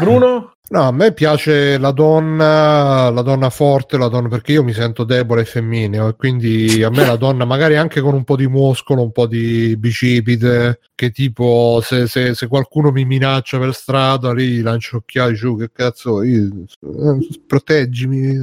Bruno? 0.02 0.52
No, 0.72 0.84
a 0.88 0.92
me 0.94 1.12
piace 1.12 1.78
la 1.78 1.92
donna, 1.92 3.10
la 3.10 3.22
donna 3.24 3.50
forte, 3.50 3.98
la 3.98 4.08
donna 4.08 4.30
perché 4.30 4.54
io 4.54 4.64
mi 4.64 4.72
sento 4.72 5.04
debole 5.04 5.42
e 5.42 5.46
femminile 5.46 6.08
e 6.08 6.16
quindi 6.16 6.82
a 6.82 6.90
me 6.90 7.06
la 7.06 7.18
donna 7.18 7.44
magari 7.44 7.76
anche 7.76 8.00
con 8.00 8.14
un 8.14 8.24
po' 8.24 8.38
di 8.38 8.48
muscolo, 8.48 9.02
un 9.04 9.12
po' 9.12 9.28
di 9.28 9.76
bicipite, 9.78 10.80
che 10.96 11.12
tipo 11.12 11.82
se, 11.84 12.08
se- 12.08 12.34
se 12.36 12.48
qualcuno 12.48 12.90
mi 12.92 13.04
minaccia 13.04 13.60
per 13.60 13.74
strada 13.74 14.32
lì 14.34 14.62
lancio 14.62 14.96
occhiali 14.98 15.34
giù, 15.36 15.58
che 15.58 15.72
cazzo, 15.74 16.24
io, 16.24 16.44
eh, 16.46 17.28
proteggimi. 17.46 18.38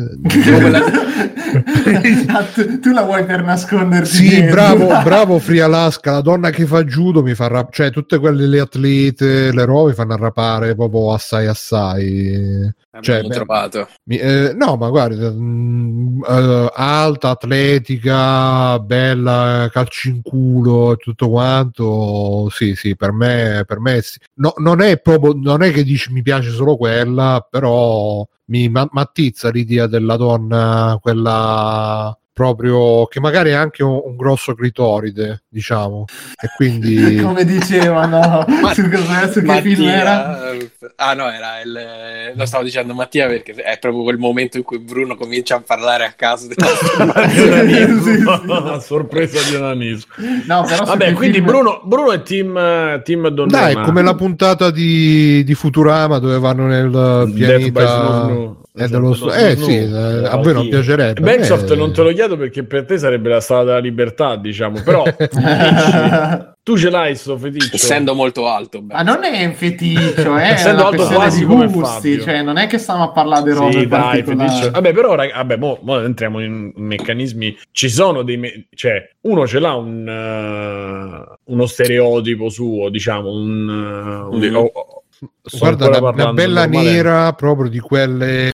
Ah, 2.28 2.44
tu, 2.52 2.78
tu 2.80 2.92
la 2.92 3.02
vuoi 3.04 3.24
per 3.24 3.42
nasconderti 3.42 4.06
Sì, 4.16 4.28
dietro. 4.28 4.50
bravo, 4.50 4.86
bravo 5.02 5.38
Free 5.38 5.62
Alaska, 5.62 6.12
la 6.12 6.20
donna 6.20 6.50
che 6.50 6.66
fa 6.66 6.84
judo 6.84 7.22
mi 7.22 7.34
fa 7.34 7.46
rap- 7.48 7.72
cioè 7.72 7.90
tutte 7.90 8.18
quelle 8.18 8.46
le 8.46 8.60
atlete, 8.60 9.50
le 9.50 9.64
robe 9.64 9.88
mi 9.90 9.94
fanno 9.94 10.12
arrapare 10.12 10.74
proprio 10.74 11.12
assai 11.14 11.46
assai. 11.46 12.16
Quindi 12.20 13.02
Cioè, 13.02 13.22
beh, 13.22 13.28
trovato. 13.34 13.88
mi- 14.04 14.16
eh, 14.18 14.52
no, 14.54 14.76
ma 14.76 14.88
guarda, 14.88 15.30
mm, 15.30 16.22
eh, 16.24 16.70
alta, 16.74 17.30
atletica, 17.30 18.78
bella, 18.80 19.68
calci 19.72 20.08
in 20.10 20.22
culo 20.22 20.92
e 20.92 20.96
tutto 20.96 21.28
quanto. 21.30 22.48
Sì, 22.50 22.74
sì, 22.74 22.96
per 22.96 23.12
me, 23.12 23.64
per 23.66 23.78
me 23.80 24.00
sì. 24.02 24.18
No, 24.34 24.54
non 24.58 24.80
è 24.80 24.98
proprio, 25.00 25.32
non 25.34 25.62
è 25.62 25.70
che 25.72 25.84
dici 25.84 26.12
mi 26.12 26.22
piace 26.22 26.50
solo 26.50 26.76
quella, 26.76 27.46
però 27.48 28.26
mi 28.46 28.68
ma- 28.68 28.88
m'attizza 28.90 29.50
l'idea 29.50 29.86
della 29.86 30.16
donna, 30.16 30.98
quella 31.00 32.16
proprio 32.38 33.06
che 33.06 33.18
magari 33.18 33.50
è 33.50 33.54
anche 33.54 33.82
un, 33.82 34.00
un 34.04 34.14
grosso 34.14 34.54
clitoride, 34.54 35.42
diciamo, 35.48 36.04
e 36.40 36.48
quindi 36.54 37.16
Come 37.20 37.44
dicevano 37.44 38.46
su, 38.74 38.88
cosa- 38.88 39.28
su 39.32 39.42
che 39.42 39.60
film 39.60 39.88
era? 39.88 40.16
Mattia, 40.28 40.52
eh, 40.52 40.70
ah 40.94 41.14
no, 41.14 41.28
era 41.32 41.60
il, 41.60 42.32
lo 42.36 42.46
stavo 42.46 42.62
dicendo 42.62 42.94
Mattia 42.94 43.26
perché 43.26 43.54
è 43.54 43.76
proprio 43.80 44.04
quel 44.04 44.18
momento 44.18 44.56
in 44.56 44.62
cui 44.62 44.78
Bruno 44.78 45.16
comincia 45.16 45.56
a 45.56 45.62
parlare 45.66 46.04
a 46.04 46.12
caso. 46.12 46.46
della-. 46.46 47.26
Sì, 48.08 48.24
sorpresa 48.80 49.40
di 49.48 49.56
onanismo. 49.56 50.12
No, 50.46 50.62
però 50.62 50.76
su 50.76 50.84
Vabbè, 50.84 51.12
quindi 51.14 51.38
film- 51.38 51.46
Bruno, 51.46 51.80
Bruno 51.82 52.12
è 52.12 52.22
team, 52.22 53.02
team 53.02 53.28
Donnona. 53.28 53.60
Dai, 53.60 53.74
è 53.74 53.80
come 53.80 54.02
la 54.02 54.14
puntata 54.14 54.70
di, 54.70 55.42
di 55.42 55.54
Futurama 55.54 56.18
dove 56.18 56.38
vanno 56.38 56.66
nel 56.66 57.32
pianeta. 57.34 58.66
È 58.78 58.88
dello 58.88 59.12
Esatto, 59.12 59.32
eh 59.32 59.56
sì, 59.56 59.80
Snow. 59.82 60.22
eh, 60.24 60.26
a 60.28 60.36
voi 60.36 60.52
non 60.54 60.68
piacerebbe. 60.68 61.20
me- 61.20 61.36
Backsoft 61.36 61.74
non 61.74 61.92
te 61.92 62.02
lo 62.02 62.12
chiedo 62.12 62.36
perché 62.36 62.62
per 62.64 62.84
te 62.84 62.98
sarebbe 62.98 63.28
la 63.28 63.40
strada 63.40 63.64
della 63.64 63.78
libertà, 63.78 64.36
diciamo, 64.36 64.80
però 64.82 65.02
tu 66.62 66.76
ce 66.76 66.90
l'hai 66.90 67.14
sto 67.16 67.36
feticcio. 67.38 67.76
Essendo 67.76 68.14
molto 68.14 68.46
alto. 68.46 68.82
beh. 68.82 68.94
Ma 68.94 69.02
non 69.02 69.24
è 69.24 69.44
un 69.44 69.54
feticcio, 69.54 70.36
è 70.36 70.50
Essendo 70.52 70.86
alto 70.86 71.06
quasi 71.06 71.44
come 71.44 71.66
gusti, 71.66 72.10
Fabio. 72.12 72.22
cioè 72.24 72.42
non 72.42 72.56
è 72.58 72.66
che 72.66 72.78
stiamo 72.78 73.04
a 73.04 73.10
parlare 73.10 73.42
di 73.44 73.50
robe 73.58 73.72
Sì, 73.72 73.86
dai, 73.86 74.22
feticcio. 74.22 74.70
Vabbè, 74.70 74.92
però, 74.92 75.14
rag- 75.14 75.32
vabbè, 75.34 75.56
mo, 75.56 75.78
mo 75.82 76.00
entriamo 76.00 76.40
in 76.40 76.72
meccanismi. 76.76 77.56
Ci 77.70 77.88
sono 77.88 78.22
dei. 78.22 78.36
me- 78.36 78.66
cioè, 78.74 79.08
uno 79.22 79.46
ce 79.46 79.58
l'ha 79.58 79.74
un, 79.74 80.06
eh, 80.08 81.36
uno 81.44 81.66
stereotipo 81.66 82.48
suo, 82.50 82.88
diciamo. 82.90 83.30
Un, 83.30 84.28
eh, 84.30 84.36
un- 84.36 84.70
Mm. 85.20 85.26
sto 85.42 85.58
Guarda, 85.58 85.88
una, 85.88 86.10
una 86.10 86.32
bella 86.32 86.66
nera 86.66 87.32
proprio 87.32 87.68
di 87.68 87.80
quelle 87.80 88.46
eh, 88.46 88.52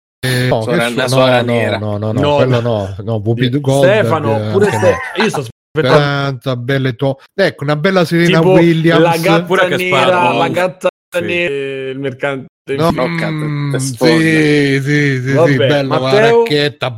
no, 0.49 0.62
Suora- 0.62 0.87
che 0.87 0.93
una 0.93 1.09
so- 1.09 1.14
suora 1.16 1.43
no, 1.43 1.52
nera. 1.52 1.78
no, 1.78 1.99
no, 1.99 2.12
no, 2.12 2.21
No, 2.21 2.35
quello 2.37 2.61
no. 2.61 2.95
no, 2.97 2.97
no, 3.04 3.14
Whoopi 3.25 3.61
Goldberg, 3.61 3.99
Stefano, 4.00 4.37
eh, 4.49 4.50
pure 4.52 4.66
anche 4.66 4.76
Ste- 4.78 5.23
Io 5.23 5.28
sto. 5.28 5.45
Tanta 5.75 6.54
belle 6.57 6.95
to- 6.95 7.19
ecco, 7.35 7.64
una 7.64 7.75
bella 7.76 8.04
Serena 8.04 8.38
Tipo 8.38 8.52
Williams. 8.52 9.02
la 9.02 9.16
gatta 9.16 9.43
Pure 9.45 9.66
che 9.66 9.76
nera, 9.76 9.97
spara. 10.07 10.33
la 10.33 10.49
gatta 10.49 10.88
Sì. 11.16 11.21
nera, 11.25 11.90
il 11.90 11.99
mercante. 11.99 12.47
No, 12.76 12.90
No, 12.93 13.07
mm, 13.09 13.75
sì, 13.76 13.95
sì, 13.97 14.81
sì, 14.81 15.21
sì, 15.23 15.57
bella 15.57 15.83
la 15.83 16.00
Matteo? 16.00 16.38
racchetta. 16.45 16.97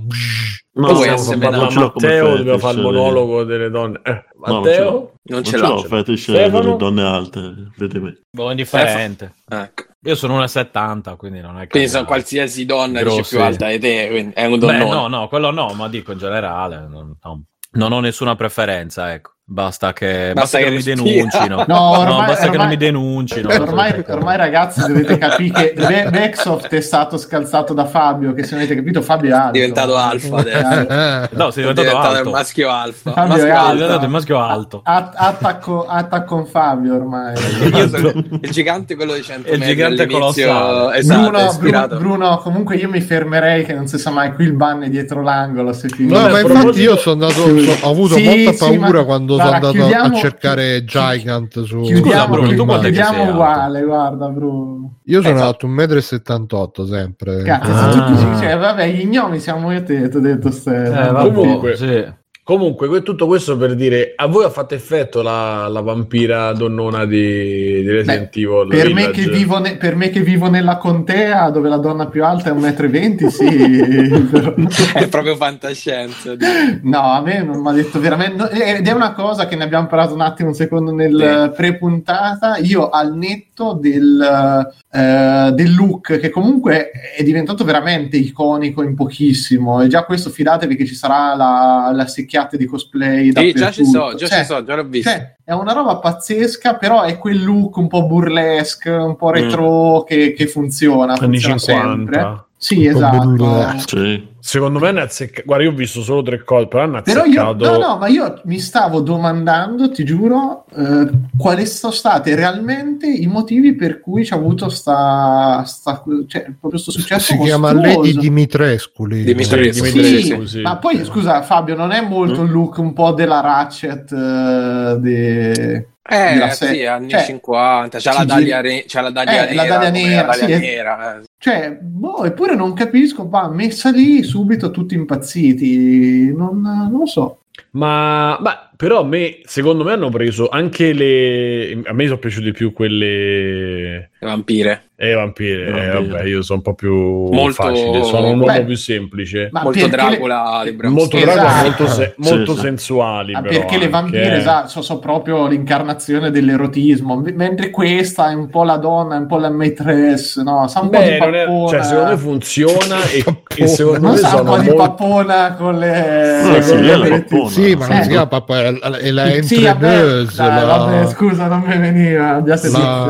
No, 0.79 0.89
no, 0.93 1.71
Matteo 1.75 2.37
doveva 2.37 2.59
fare 2.59 2.77
il 2.77 2.83
monologo 2.83 3.45
delle 3.45 3.71
donne. 3.71 3.99
Eh, 4.03 4.25
No, 4.47 4.53
non 4.53 4.65
ce 4.65 4.71
Matteo? 4.71 4.91
l'ho. 4.91 5.13
Non 5.25 5.45
ce 5.45 5.51
ce 5.53 5.57
l'ho. 5.59 5.79
fetish 5.83 6.31
delle 6.31 6.77
donne 6.77 7.03
alte, 7.03 7.55
vedi 7.79 7.99
me. 7.99 8.21
Boh, 8.31 8.51
indifferente. 8.51 9.35
Ecco. 9.49 9.85
Io 10.05 10.15
sono 10.15 10.39
1,70, 10.39 11.17
quindi 11.17 11.41
non 11.41 11.57
è 11.57 11.63
che... 11.63 11.69
Quindi 11.69 11.89
sono 11.89 12.05
qualsiasi 12.05 12.65
donna 12.67 13.03
dice 13.03 13.23
più 13.23 13.41
alta 13.41 13.69
di 13.69 13.79
te, 13.79 14.07
quindi 14.11 14.35
è 14.35 14.45
un 14.45 14.59
Beh, 14.59 14.67
donnone. 14.79 14.85
no, 14.91 15.07
no, 15.09 15.29
quello 15.29 15.51
no, 15.51 15.73
ma 15.73 15.89
dico 15.89 16.13
in 16.13 16.19
generale. 16.19 16.87
Non, 16.89 17.17
no. 17.23 17.43
Non 17.73 17.93
ho 17.93 18.01
nessuna 18.01 18.37
preferenza, 18.37 19.13
ecco. 19.15 19.33
Basta 19.49 19.93
che, 19.93 20.33
basta 20.35 20.41
Basta 20.41 20.59
che 20.59 20.65
che 20.65 20.71
mi 20.73 20.83
denuncino. 20.83 21.57
No, 21.69 21.75
No, 21.77 21.99
ormai- 22.01 22.27
basta 22.27 22.41
che 22.51 22.57
non 22.57 22.67
ormai- 22.67 22.69
mi 22.71 22.77
denuncino. 22.77 23.49
Ormai, 23.49 24.05
ormai, 24.09 24.37
ragazzi 24.37 24.81
dovete 24.81 25.19
capire 25.19 25.73
che 25.73 25.75
Be- 25.87 26.09
Backsoft 26.11 26.75
è 26.75 26.81
stato 26.81 27.17
scalzato 27.17 27.73
da 27.73 27.85
Fabio 27.85 28.33
che 28.35 28.43
se 28.43 28.57
non 28.57 28.65
avete 28.65 28.75
capito 28.75 29.03
Fabio 29.03 29.31
è 29.31 29.39
alto 29.39 29.53
diventato 29.53 29.95
alfa 29.97 30.37
adesso. 30.39 31.29
No, 31.37 31.51
sei 31.53 31.63
È 31.65 31.73
diventato, 31.73 31.81
diventato 31.81 32.11
il 32.11 32.17
alto. 32.17 32.31
maschio 32.31 32.71
alfa. 32.71 33.13
Fabio 33.13 33.29
Maschio 33.29 33.47
è 33.47 33.51
alto. 33.51 33.75
diventato 33.75 34.05
il 34.05 34.11
maschio 34.11 34.41
alto. 34.41 34.81
A- 34.83 35.13
attacco, 35.15 35.87
attacco 35.87 36.35
con 36.35 36.47
Fabio 36.47 36.95
ormai 36.97 37.35
il 37.39 38.51
gigante 38.51 38.97
quello 38.97 39.15
di 39.15 39.23
100 39.23 39.49
Il 39.53 39.63
gigante 39.63 40.07
colossale. 40.07 40.99
Esatto, 40.99 41.57
Bruno. 41.61 41.87
Bruno, 41.99 42.39
comunque 42.39 42.75
io 42.75 42.89
mi 42.89 43.01
fermerei 43.01 43.65
che 43.65 43.75
non 43.75 43.87
si 43.87 43.97
sa 43.97 44.11
mai 44.11 44.35
qui 44.35 44.47
il 44.47 44.55
ban 44.55 44.83
è 44.83 44.89
dietro 44.89 45.23
l'angolo 45.23 45.73
se 45.73 45.87
No, 45.89 45.95
finisce. 45.95 46.21
Vabbè, 46.21 46.33
ma 46.33 46.41
infatti 46.41 46.81
io 46.81 46.97
sono 46.97 47.25
andato, 47.27 47.43
ho 47.43 47.91
avuto 47.91 48.15
Sì, 48.17 48.25
molta 48.25 48.53
sì, 48.53 48.59
paura 48.59 49.05
ma- 49.05 49.15
quando 49.37 49.59
guarda, 49.59 49.67
sono 49.71 49.85
andato 49.85 49.93
chiudiamo- 49.93 50.17
a 50.17 50.21
cercare 50.21 50.85
Gigant 50.85 51.63
su 51.63 51.81
chiudiamo, 51.81 52.35
Scusa, 52.37 52.79
chiudiamo 52.81 53.31
uguale 53.31 53.83
guarda 53.83 54.29
Bruno 54.29 54.99
Io 55.05 55.23
sono 55.23 55.35
Esatto. 55.35 55.49
alto 55.49 55.67
1,78 55.69 56.83
m 56.83 56.87
sempre. 56.87 57.43
Cazzo, 57.43 57.71
Ah. 57.71 57.93
se 57.93 57.99
tu 57.99 58.05
così, 58.05 58.43
cioè, 58.43 58.59
vabbè, 58.59 58.89
gli 58.89 59.07
gnomi 59.07 59.39
siamo 59.39 59.71
io 59.73 59.79
e 59.79 59.83
te, 59.85 60.09
ti 60.09 60.17
ho 60.17 60.21
detto 60.21 60.51
ste. 60.51 60.85
Eh, 60.85 61.13
Comunque. 61.13 61.77
sì. 61.77 62.05
Comunque, 62.47 62.87
que- 62.87 63.03
tutto 63.03 63.27
questo 63.27 63.57
per 63.57 63.75
dire 63.75 64.13
a 64.15 64.27
voi 64.27 64.45
ha 64.45 64.51
fatto 64.51 64.75
effetto 64.75 65.21
la, 65.21 65.67
la 65.67 65.81
vampira 65.81 66.53
donnona 66.53 67.05
di, 67.05 67.83
di 67.83 67.91
Resident 67.91 68.37
Evil 68.37 68.69
Per 68.69 68.87
me, 68.95 69.11
Village? 69.11 69.11
che 69.25 69.31
vivo 69.31 69.59
ne- 69.59 69.77
per 69.77 69.97
me 69.97 70.11
che 70.11 70.21
vivo 70.21 70.49
nella 70.49 70.77
contea 70.77 71.51
dove 71.51 71.69
la 71.69 71.79
donna 71.79 72.07
più 72.07 72.25
alta 72.25 72.51
è 72.51 72.53
1,20 72.53 73.25
m, 73.25 73.27
sì. 73.27 74.23
però- 74.31 74.55
È 74.95 75.09
proprio 75.09 75.35
fantascienza. 75.35 76.35
No, 76.83 77.01
a 77.01 77.21
me 77.21 77.43
non 77.43 77.61
mi 77.61 77.69
ha 77.69 77.73
detto 77.73 77.99
veramente. 77.99 78.37
no, 78.37 78.49
Ed 78.49 78.87
è 78.87 78.93
una 78.93 79.13
cosa 79.13 79.49
che 79.49 79.57
ne 79.57 79.65
abbiamo 79.65 79.89
parlato 79.89 80.15
un 80.15 80.21
attimo, 80.21 80.51
un 80.51 80.55
secondo 80.55 80.93
nel 80.93 81.49
Sì. 81.51 81.57
pre-puntata. 81.57 82.59
Io 82.59 82.91
al 82.91 83.17
netto 83.17 83.73
del, 83.73 84.71
eh, 84.93 85.51
del 85.53 85.75
look, 85.75 86.19
che 86.21 86.31
comunque 86.31 86.91
è 87.17 87.25
diventato 87.25 87.65
veramente 87.65 88.17
iconico 88.17 88.83
in 88.85 88.95
pochissimo. 88.95 89.83
E 89.83 89.89
già 89.89 90.05
questo 90.05 90.31
fidatevi 90.31 90.77
che 90.77 90.87
ci 90.87 90.95
sarà 90.95 91.35
la, 91.35 91.91
la 91.93 92.07
secchiata 92.37 92.57
di 92.57 92.67
cosplay. 92.67 93.33
Sì, 93.35 93.53
già 93.53 93.71
ci 93.71 93.85
so, 93.85 94.15
già 94.15 94.27
Cioè, 94.27 94.39
ci 94.41 94.45
so, 94.45 94.65
già 94.65 94.75
l'ho 94.75 94.85
visto. 94.85 95.11
cioè, 95.11 95.37
è 95.43 95.53
una 95.53 95.73
roba 95.73 95.97
pazzesca, 95.97 96.75
però 96.77 97.03
è 97.03 97.19
quel 97.19 97.43
look 97.43 97.77
un 97.77 97.89
po' 97.89 98.07
burlesque, 98.07 98.91
un 98.93 99.17
po' 99.17 99.31
retro 99.31 100.05
che, 100.07 100.33
che 100.33 100.47
funziona. 100.47 101.15
anni 101.15 101.39
funziona 101.41 101.59
50. 101.59 101.89
sempre. 101.89 102.45
Sì, 102.59 102.87
esatto. 102.87 103.79
Sì. 103.87 104.35
Secondo 104.47 104.79
me 104.79 104.89
hanno 104.91 105.01
azzeccato. 105.01 105.43
Guarda, 105.45 105.65
io 105.65 105.71
ho 105.71 105.75
visto 105.75 106.03
solo 106.03 106.23
tre 106.23 106.45
cose, 106.45 106.69
però 106.69 106.85
hanno 106.85 107.03
Però 107.03 107.25
io, 107.25 107.43
azzeccato. 107.51 107.79
no, 107.81 107.87
no, 107.89 107.97
ma 107.99 108.07
io 108.07 108.41
mi 108.45 108.61
stavo 108.61 109.01
domandando, 109.01 109.91
ti 109.91 110.05
giuro, 110.05 110.67
eh, 110.77 111.09
quali 111.37 111.67
sono 111.67 111.93
stati 111.93 112.33
realmente 112.33 113.09
i 113.09 113.27
motivi 113.27 113.75
per 113.75 113.99
cui 114.01 114.23
c'è 114.23 114.37
avuto 114.37 114.69
sta, 114.69 115.65
sta 115.67 116.01
cioè, 116.29 116.43
proprio 116.43 116.71
questo 116.71 116.93
successo 116.93 117.33
si 117.33 117.39
chiama 117.41 117.73
mostruoso. 117.73 118.01
Lady 118.03 118.19
Dimitrescu 118.21 119.05
lì. 119.07 119.25
Dimitrescu. 119.25 119.85
Sì, 119.85 119.91
Sì, 119.91 120.01
Dimitrescu, 120.01 120.45
sì. 120.45 120.61
ma 120.61 120.77
poi 120.77 121.05
scusa 121.05 121.43
Fabio, 121.43 121.75
non 121.75 121.91
è 121.91 122.01
molto 122.01 122.43
il 122.43 122.51
look 122.53 122.79
un 122.79 122.93
po' 122.93 123.11
della 123.13 123.41
Ratchet 123.41 124.13
eh, 124.13 124.97
de- 125.01 125.89
Eh, 126.09 126.33
della 126.35 126.51
sì, 126.51 126.85
anni 126.85 127.09
cioè, 127.09 127.25
50, 127.25 127.99
c'è 127.99 128.13
la 128.13 128.25
giri- 128.25 128.61
re- 128.61 128.85
c'è 128.87 129.01
la 129.01 129.11
Dalia 129.11 129.49
Eh, 129.49 129.55
la 129.57 129.63
nera, 129.65 129.77
Dalia 129.79 129.91
come 129.91 130.07
nera, 130.09 130.27
la 130.29 130.33
sì. 130.35 130.47
nera, 130.47 131.17
eh. 131.17 131.23
Cioè, 131.39 131.79
boh, 131.81 132.25
eppure 132.25 132.55
non 132.55 132.73
capisco, 132.73 133.27
ma 133.27 133.49
messa 133.49 133.91
lì 133.91 134.23
subito 134.23 134.71
tutti 134.71 134.95
impazziti, 134.95 136.33
non, 136.35 136.61
non 136.61 136.99
lo 136.99 137.07
so. 137.07 137.43
Ma, 137.73 138.39
ma 138.41 138.66
però 138.77 139.01
a 139.01 139.05
me, 139.05 139.39
secondo 139.45 139.83
me, 139.85 139.93
hanno 139.93 140.11
preso 140.11 140.49
anche 140.49 140.93
le. 140.93 141.81
A 141.85 141.93
me 141.93 142.05
sono 142.05 142.19
piaciute 142.19 142.53
più 142.53 142.73
quelle. 142.73 144.11
Le 144.19 144.27
vampire. 144.27 144.83
Eh, 144.99 145.13
vampire. 145.13 145.67
Eh, 145.67 145.71
Vampire. 145.93 146.07
vabbè, 146.17 146.25
io 146.27 146.41
sono 146.41 146.59
un 146.59 146.65
po' 146.65 146.75
più 146.75 146.95
Molto- 147.31 147.65
facile. 147.65 148.03
Sono 148.05 148.29
un 148.29 148.41
uomo 148.41 148.51
Beh, 148.51 148.65
più 148.65 148.77
semplice. 148.77 149.51
Ma 149.53 149.63
Molto 149.63 149.79
perché 149.79 149.95
le- 149.97 150.03
Dracula 150.09 150.63
Bram 150.75 150.93
molto 150.95 151.19
Stoker. 151.19 151.35
Dracula, 151.35 151.51
Esatto. 151.53 151.67
molto, 151.83 151.87
se- 151.95 152.15
Sì, 152.19 152.31
molto 152.31 152.55
sì. 152.55 152.61
sensuali. 152.61 153.33
Però 153.33 153.43
perché 153.43 153.77
le 153.77 153.85
anche, 153.85 153.89
vampire 153.91 154.33
eh. 154.33 154.39
esatto, 154.39 154.69
sono, 154.69 154.85
sono 154.85 154.99
proprio 155.01 155.47
l'incarnazione 155.49 156.31
dell'erotismo, 156.31 157.17
M- 157.17 157.33
mentre 157.35 157.69
questa 157.69 158.31
è 158.31 158.35
un 158.35 158.49
po' 158.49 158.65
la 158.65 158.77
donna, 158.79 159.17
è 159.17 159.19
un 159.19 159.27
po' 159.27 159.37
la 159.37 159.51
maîtresse, 159.51 160.43
no? 160.43 160.67
Sa 160.67 160.81
un 160.81 160.89
po' 160.89 160.99
di 160.99 161.05
Beh, 161.11 161.19
non 161.19 161.35
è- 161.35 161.45
pappona. 161.45 161.69
cioè, 161.69 161.83
secondo 161.83 162.11
me 162.11 162.17
funziona 162.17 162.97
e, 163.13 163.25
e 163.59 163.67
secondo 163.67 163.99
non 164.01 164.11
me 164.13 164.17
sa 164.17 164.29
un 164.29 164.37
sono 164.39 164.51
po' 164.51 164.59
di 164.61 164.67
molto... 164.69 164.83
pappona 164.83 165.55
con 165.59 165.79
le... 165.79 166.41
Sì, 166.43 166.63
sì, 166.63 166.81
le 166.81 167.09
pappona. 167.09 167.49
Sì, 167.51 167.75
ma 167.75 167.87
non 167.87 167.97
Eh. 167.99 168.03
si 168.03 168.09
chiama 168.09 168.27
papà, 168.29 168.61
è 168.65 168.66
la, 168.71 168.97
è 168.99 169.11
la 169.11 169.43
Sì, 169.43 169.63
vabbè, 169.63 170.03
la- 170.37 170.65
vabbè, 170.65 171.07
scusa, 171.09 171.47
non 171.47 171.61
mi 171.67 171.77
veniva. 171.79 172.41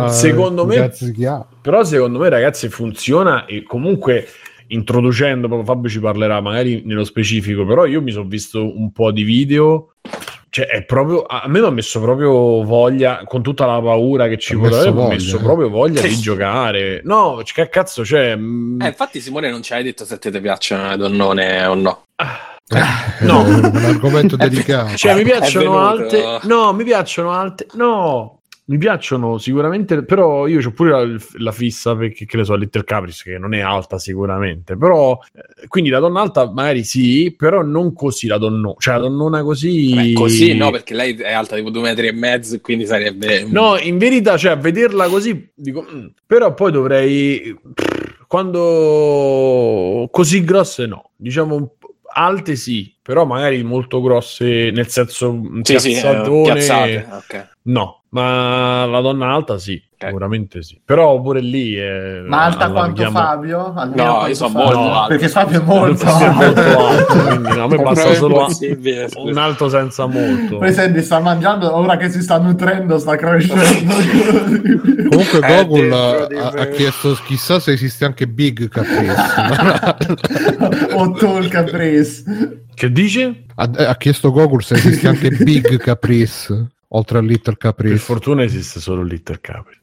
la-. 0.01 0.09
Secondo 0.09 0.65
me-? 0.67 0.75
Però 1.61 1.85
secondo 1.85 2.19
me, 2.19 2.29
ragazzi, 2.29 2.69
funziona 2.69 3.45
e 3.47 3.63
comunque 3.63 4.29
introducendo, 4.69 5.47
proprio 5.47 5.67
Fabio 5.67 5.89
ci 5.89 6.01
parlerà 6.01 6.41
magari 6.41 6.83
nello 6.85 7.05
specifico, 7.05 7.65
però 7.65 7.87
io 7.87 8.03
mi 8.03 8.11
sono 8.11 8.27
visto 8.27 8.77
un 8.77 8.91
po' 8.93 9.11
di 9.13 9.23
video. 9.23 9.93
Cioè, 10.49 10.67
è 10.69 10.85
proprio 10.85 11.25
a 11.25 11.45
me 11.49 11.61
mi 11.61 11.67
ha 11.67 11.71
messo 11.71 12.01
proprio 12.01 12.63
voglia, 12.63 13.25
con 13.27 13.43
tutta 13.43 13.67
la 13.67 13.81
paura 13.81 14.27
che 14.27 14.39
ci 14.39 14.57
poteva 14.57 14.77
avere, 14.79 14.93
mi 14.93 15.03
ha 15.05 15.09
messo 15.09 15.37
eh. 15.37 15.43
proprio 15.43 15.69
voglia 15.69 16.01
di 16.01 16.17
giocare. 16.17 17.01
No, 17.05 17.43
che 17.45 17.69
cazzo 17.69 18.03
c'è? 18.03 18.35
Mm, 18.37 18.81
Eh, 18.81 18.87
infatti 18.87 19.21
Simone 19.21 19.51
non 19.51 19.63
ci 19.63 19.75
hai 19.75 19.83
detto 19.83 20.05
se 20.07 20.19
te 20.19 20.31
ti 20.31 20.41
piacciono 20.41 20.89
le 20.91 20.97
donnone 20.97 21.67
o 21.67 21.75
no. 21.75 22.03
No. 22.69 23.45
È 23.45 23.67
un 23.67 23.85
argomento 23.85 24.37
delicato. 24.37 24.97
Cioè, 24.97 25.15
mi 25.15 25.23
piacciono 25.23 25.79
alte. 25.79 26.41
No, 26.43 26.73
mi 26.73 26.85
piacciono 26.85 27.31
alte. 27.31 27.67
No. 27.75 28.41
mi 28.69 28.79
piacciono 28.79 29.39
sicuramente, 29.39 30.03
però 30.03 30.49
io 30.49 30.61
ho 30.67 30.73
pure 30.73 30.91
la, 30.91 31.17
la 31.39 31.53
fissa 31.53 31.95
perché 31.95 32.25
che 32.27 32.37
ne 32.37 32.45
so, 32.45 32.57
Little 32.57 32.83
Caprice 32.83 33.23
che 33.31 33.39
non 33.39 33.55
è 33.55 33.61
alta 33.61 33.99
sicuramente, 33.99 34.77
però 34.77 35.17
eh, 35.35 35.69
quindi 35.69 35.91
la 35.91 36.01
donna 36.01 36.21
alta 36.21 36.51
magari 36.51 36.83
sì, 36.83 37.33
però 37.37 37.63
non 37.63 37.93
così 37.93 38.27
la 38.27 38.39
donna, 38.39 38.75
cioè 38.79 38.95
la 38.95 39.03
donnona 39.03 39.43
così 39.43 39.95
Beh, 39.95 40.13
così 40.15 40.57
no, 40.57 40.73
perché 40.73 40.95
lei 40.95 41.15
è 41.15 41.33
alta 41.33 41.55
tipo 41.55 41.71
due 41.71 41.83
metri 41.83 42.09
e 42.09 42.13
mezzo, 42.13 42.61
quindi 42.61 42.87
sarebbe... 42.87 43.45
No, 43.45 43.79
in 43.79 43.99
verità, 43.99 44.37
cioè 44.37 44.53
a 44.53 44.57
vederla 44.57 45.07
così 45.07 45.49
dico, 45.55 45.87
mm, 45.89 46.07
però 46.27 46.53
poi 46.53 46.73
dovrei 46.73 47.57
quando 48.27 50.09
così 50.11 50.43
grosse 50.43 50.87
no, 50.87 51.11
diciamo 51.15 51.55
un 51.55 51.69
po' 51.69 51.76
alte 52.17 52.57
sì, 52.57 52.97
però 53.03 53.25
magari 53.27 53.63
molto 53.63 54.01
grosse 54.01 54.71
nel 54.71 54.89
senso 54.89 55.39
Sì, 55.63 55.79
sì, 55.79 55.89
eh, 55.91 56.01
piazzatone, 56.01 56.53
piazzate, 56.53 57.09
ok. 57.11 57.49
no, 57.63 58.03
ma 58.11 58.87
la 58.87 59.01
donna 59.01 59.33
alta 59.33 59.59
sì, 59.59 59.81
Ok. 59.99 60.09
sicuramente 60.09 60.63
sì. 60.63 60.79
Però 60.85 61.19
pure 61.23 61.41
lì 61.41 61.75
è, 61.75 62.21
Ma 62.27 62.45
alta 62.45 62.71
quanto 62.71 63.03
allarghiamo- 63.03 63.19
Fabio? 63.19 63.73
Almeno 63.75 64.03
No, 64.05 64.11
quanto 64.13 64.29
io 64.29 64.35
sono 64.35 64.51
Fabio? 64.51 64.65
molto 64.77 64.93
alto. 64.93 65.09
Perché 65.09 65.29
Fabio 65.29 65.61
è 65.61 65.65
molto 65.65 65.97
Fabio 66.07 66.27
è 66.27 66.33
molto 66.35 66.61
alto. 66.61 66.87
alto, 66.87 67.15
quindi 67.27 67.49
a 67.59 67.67
me 67.67 67.77
basta 67.79 68.15
solo 68.15 68.47
un 69.25 69.39
alto 69.39 69.69
senza 69.71 70.07
molto. 70.07 70.59
Poi 70.59 70.73
senti, 70.75 71.03
sta 71.03 71.19
mangiando, 71.21 71.75
ora 71.75 71.97
che 71.97 72.11
si 72.11 72.21
sta 72.21 72.39
nutrendo, 72.39 72.99
sta 72.99 73.17
crescendo. 73.17 73.95
Comunque 75.09 75.41
dentro 75.41 76.27
di 76.29 76.37
ha, 76.37 76.49
ha 76.49 76.67
chiesto 76.67 77.17
chissà 77.25 77.59
se 77.59 77.73
esiste 77.73 78.05
anche 78.05 78.27
Big 78.29 78.69
Caprice. 78.69 79.15
o 80.95 81.11
Tall 81.13 81.49
Caprice. 81.49 82.23
Che 82.75 82.93
dice? 82.93 83.45
ha, 83.55 83.71
ha 83.89 83.97
chiesto 83.97 84.31
Google 84.31 84.61
se 84.63 84.75
esiste 84.75 85.09
anche 85.09 85.31
Big 85.43 85.79
Caprice 85.79 86.73
oltre 86.89 87.19
a 87.19 87.21
Little 87.21 87.41
Per 87.43 87.57
Caprice. 87.57 87.97
fortuna 87.97 88.43
esiste 88.45 88.81
solo 88.81 89.03
Little 89.03 89.39
Capri. 89.41 89.79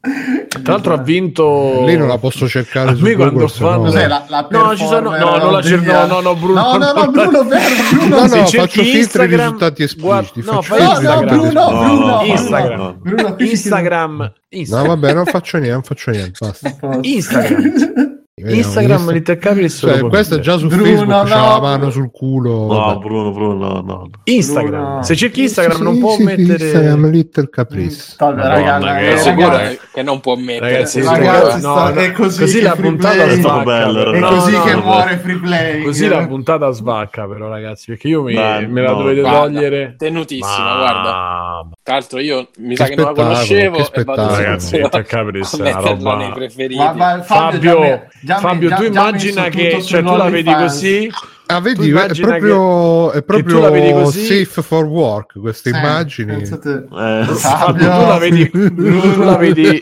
Tra 0.62 0.72
l'altro 0.74 0.94
ha 0.94 0.98
vinto 0.98 1.84
Lì 1.84 1.96
non 1.96 2.06
la 2.08 2.16
posso 2.18 2.48
cercare 2.48 2.90
A 2.90 2.94
su 2.94 3.02
me 3.02 3.14
Google, 3.14 3.24
quando 3.32 3.40
no- 3.40 3.48
fanno- 3.48 3.82
Cos'è 3.82 4.06
la, 4.06 4.24
la 4.28 4.46
No, 4.50 4.76
ci 4.76 4.86
sono- 4.86 5.10
no, 5.16 5.36
non 5.36 5.52
la 5.52 5.62
cerco- 5.62 5.92
no, 5.92 6.06
no, 6.06 6.20
no, 6.20 6.34
Bruno, 6.36 6.60
No, 6.62 6.76
no, 6.78 6.92
no, 6.92 7.10
Bruno, 7.10 7.44
fermo, 7.50 7.90
Bruno. 7.90 8.16
No, 8.16 8.26
no, 8.26 8.46
faccio 8.46 8.66
filtri 8.66 8.98
Instagram- 8.98 9.40
risultati 9.42 9.82
espliciti. 9.82 10.42
Guarda- 10.42 10.52
no, 10.52 10.62
fai 10.62 10.78
No, 10.78 10.84
no, 10.86 10.92
Instagram. 10.92 11.26
Bruno, 11.38 11.70
No, 11.70 11.84
Bruno. 11.84 12.22
Instagram. 12.24 12.78
no. 12.80 12.96
Bruno, 13.00 13.36
ci 13.36 13.50
Instagram, 13.50 14.16
No, 14.16 14.32
Instagram, 14.48 14.86
vabbè, 15.00 15.12
non 15.14 15.24
faccio 15.26 15.56
niente, 15.58 15.72
non 15.74 15.82
faccio 15.82 16.10
niente. 16.10 16.38
Basta. 16.40 16.98
Instagram. 17.02 18.12
Vediamo, 18.36 18.56
Instagram 18.62 19.22
Capri 19.38 19.70
Cioè, 19.70 20.00
questo 20.08 20.34
è 20.34 20.38
già 20.40 20.56
su 20.58 20.66
Bruno, 20.66 20.82
Facebook, 20.82 21.28
c'ha 21.28 21.38
no. 21.38 21.48
la 21.50 21.60
mano 21.60 21.90
sul 21.90 22.10
culo. 22.10 22.66
No, 22.66 22.66
vabbè. 22.66 22.98
Bruno, 22.98 23.30
Bruno, 23.30 23.54
no, 23.74 23.80
no. 23.80 24.10
Instagram. 24.24 24.82
Bruno. 24.84 25.02
Se 25.04 25.14
cerchi 25.14 25.42
Instagram 25.42 25.76
Sì, 25.76 25.82
non 25.84 25.94
sì, 25.94 26.00
può 26.00 26.16
sì, 26.16 26.22
mettere 26.24 26.64
Instagram 26.64 27.10
Little 27.10 27.48
Caprice. 27.48 28.14
Vabbè, 28.18 28.36
Madonna, 28.42 28.58
raga, 28.58 28.96
che 28.98 29.12
eh, 29.12 29.16
sicuro 29.18 29.48
ragazzi, 29.50 29.78
che 29.92 30.02
non 30.02 30.20
può 30.20 30.34
mettere. 30.34 30.72
Ragazzi, 30.72 31.02
ragazzi, 31.02 31.60
no, 31.60 31.76
sta- 31.76 31.90
no, 31.92 32.00
è 32.00 32.10
così 32.10 32.44
che 32.44 32.62
la 32.62 32.74
puntata 32.74 33.28
svacca. 33.28 33.62
Bello. 33.62 34.12
È 34.12 34.18
No, 34.18 34.28
così 34.28 34.52
no, 34.52 34.62
che 34.64 34.74
no. 34.74 34.80
muore 34.80 35.16
free 35.18 35.38
play. 35.38 35.82
Così 35.84 36.08
la 36.08 36.26
puntata 36.26 36.70
svacca 36.72 37.28
però 37.28 37.48
ragazzi, 37.48 37.84
perché 37.86 38.08
io 38.08 38.22
mi- 38.24 38.34
Dai, 38.34 38.66
me 38.66 38.82
la 38.82 38.90
no. 38.90 38.96
dovete 38.96 39.20
Guarda, 39.20 39.38
togliere. 39.42 39.94
Tenutissima, 39.96 40.56
Ma- 40.74 40.76
guarda. 40.78 41.68
Tra 41.84 41.94
l'altro 41.94 42.18
io 42.18 42.48
mi 42.58 42.74
sa 42.74 42.86
che 42.86 42.96
non 42.96 43.04
la 43.04 43.12
conoscevo 43.12 43.76
che 43.76 43.82
e 44.00 44.04
vado 44.04 44.22
spettacolo. 44.24 44.36
Ragazzi, 44.36 44.66
subito 44.66 44.84
Little 44.96 45.02
Capri 45.04 45.38
a 45.44 45.44
è 45.44 45.56
una 45.56 45.70
roba- 45.70 47.22
Fabio, 47.22 48.06
già 48.24 48.38
Fabio, 48.38 48.68
già- 48.68 48.76
tu 48.76 48.84
immagina 48.84 49.48
che 49.48 49.82
cioè, 49.82 50.02
tu 50.02 50.16
la 50.16 50.24
vedi 50.30 50.48
OnlyFans. 50.48 50.72
così, 50.72 51.10
Ah, 51.46 51.60
vedi, 51.60 51.90
è 51.90 52.20
proprio, 52.22 53.10
è 53.12 53.22
che 53.22 53.24
vedi 53.70 53.88
proprio 53.88 54.04
così- 54.04 54.24
safe 54.44 54.62
for 54.62 54.84
work 54.86 55.38
queste 55.38 55.70
Sì, 55.70 55.76
immagini. 55.76 56.36
pensate- 56.36 56.86
Eh, 56.90 57.24
Fabio, 57.26 57.34
Fabio. 57.36 57.90
tu 57.90 58.06
la 58.08 58.18
vedi, 58.18 58.50
tu 58.50 59.22
la 59.22 59.36
vedi, 59.36 59.80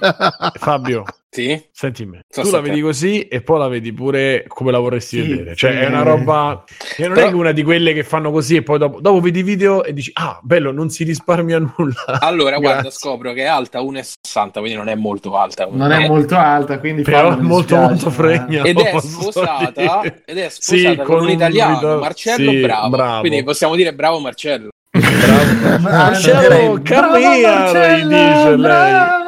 Fabio, 0.54 1.04
Sì? 1.35 1.59
senti 1.73 2.05
me, 2.05 2.21
So 2.29 2.43
tu 2.43 2.51
la 2.51 2.61
vedi 2.61 2.77
te. 2.77 2.83
così 2.83 3.21
e 3.23 3.40
poi 3.40 3.59
la 3.59 3.66
vedi 3.68 3.90
pure 3.95 4.45
come 4.47 4.71
la 4.71 4.79
vorresti 4.79 5.23
Sì, 5.23 5.29
vedere. 5.31 5.57
Cioè, 5.57 5.71
sì. 5.73 5.79
è 5.79 5.87
una 5.87 6.03
roba 6.03 6.62
che 6.95 7.07
non 7.07 7.14
Però- 7.14 7.27
è 7.29 7.33
una 7.33 7.53
di 7.53 7.62
quelle 7.62 7.95
che 7.95 8.05
fanno 8.05 8.31
così 8.31 8.57
e 8.57 8.62
poi 8.62 8.77
dopo, 8.79 9.01
dopo 9.01 9.18
vedi 9.21 9.38
i 9.38 9.42
video 9.42 9.83
e 9.83 9.95
dici, 9.95 10.11
ah, 10.12 10.38
bello, 10.42 10.73
non 10.73 10.90
si 10.90 11.05
risparmia 11.05 11.57
nulla. 11.79 12.21
Allora, 12.21 12.59
guarda, 12.59 12.83
Grazie. 12.83 12.99
scopro 12.99 13.33
che 13.33 13.45
è 13.45 13.47
alta 13.47 13.81
1,60, 13.81 14.51
quindi 14.59 14.75
non 14.75 14.88
è 14.88 14.95
molto 14.95 15.35
alta. 15.35 15.66
Non 15.71 15.90
è 15.90 16.05
Eh, 16.05 16.09
molto 16.09 16.37
alta, 16.37 16.79
quindi 16.79 17.01
Però 17.01 17.35
mi 17.35 17.47
molto, 17.47 17.77
dispiace, 17.77 17.88
molto 17.88 18.09
eh. 18.09 18.11
fregna. 18.11 18.62
Ed 18.64 18.79
è 18.79 18.92
sposata, 19.01 20.03
ed 20.27 20.37
è 20.37 20.49
Sì, 20.51 20.81
sposata 20.81 21.03
con, 21.05 21.23
un 21.23 21.31
italiano, 21.31 21.77
ita- 21.79 21.97
Marcello 21.97 22.51
sì, 22.51 22.61
bravo. 22.61 23.21
Quindi 23.21 23.42
possiamo 23.42 23.75
dire 23.75 23.95
bravo 23.95 24.18
Marcello. 24.18 24.68
Bravo. 24.90 25.79
Marcello, 25.81 26.68
come 26.73 26.83
bravo 26.83 27.16
here, 27.16 27.47
Marcello, 27.47 28.09
dice 28.09 28.49
lei. 28.49 28.57
bravo. 28.59 29.21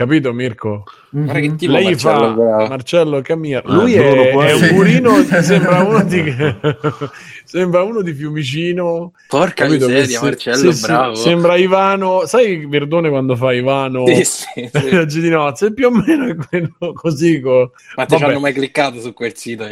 Capito 0.00 0.32
Mirko? 0.32 0.84
Guarda 1.10 1.40
che 1.40 1.56
tipo 1.56 1.72
lei 1.72 1.84
Marcello 1.84 2.18
fa 2.20 2.30
bravo. 2.32 2.66
Marcello 2.68 3.20
Camia. 3.20 3.58
Eh, 3.58 3.62
Lui 3.70 3.94
Bruno, 3.96 4.40
è, 4.40 4.46
è 4.48 4.52
un 4.54 4.62
Sì. 4.62 4.72
burino, 4.72 5.12
sembra 5.42 5.82
uno 5.82 6.02
di 6.04 6.24
sembra 7.44 7.82
uno 7.82 8.00
di 8.00 8.14
Fiumicino. 8.14 9.12
Porca 9.28 9.66
capito? 9.66 9.88
Miseria, 9.88 10.18
se- 10.18 10.24
Marcello 10.24 10.72
sì, 10.72 10.80
bravo. 10.86 11.14
sembra 11.16 11.56
Ivano, 11.56 12.24
sai 12.24 12.64
Verdone 12.64 13.10
quando 13.10 13.36
fa 13.36 13.52
Ivano? 13.52 14.06
Sì, 14.06 14.24
sì, 14.24 14.70
sì. 14.72 15.20
Di 15.20 15.28
nozze, 15.28 15.74
più 15.74 15.88
o 15.88 15.90
meno 15.90 16.28
è 16.28 16.34
quello 16.34 16.94
così. 16.94 17.38
co- 17.40 17.72
Ma 17.96 18.06
ti 18.06 18.14
hanno 18.14 18.40
mai 18.40 18.54
cliccato 18.54 19.00
su 19.00 19.12
quel 19.12 19.36
sito? 19.36 19.66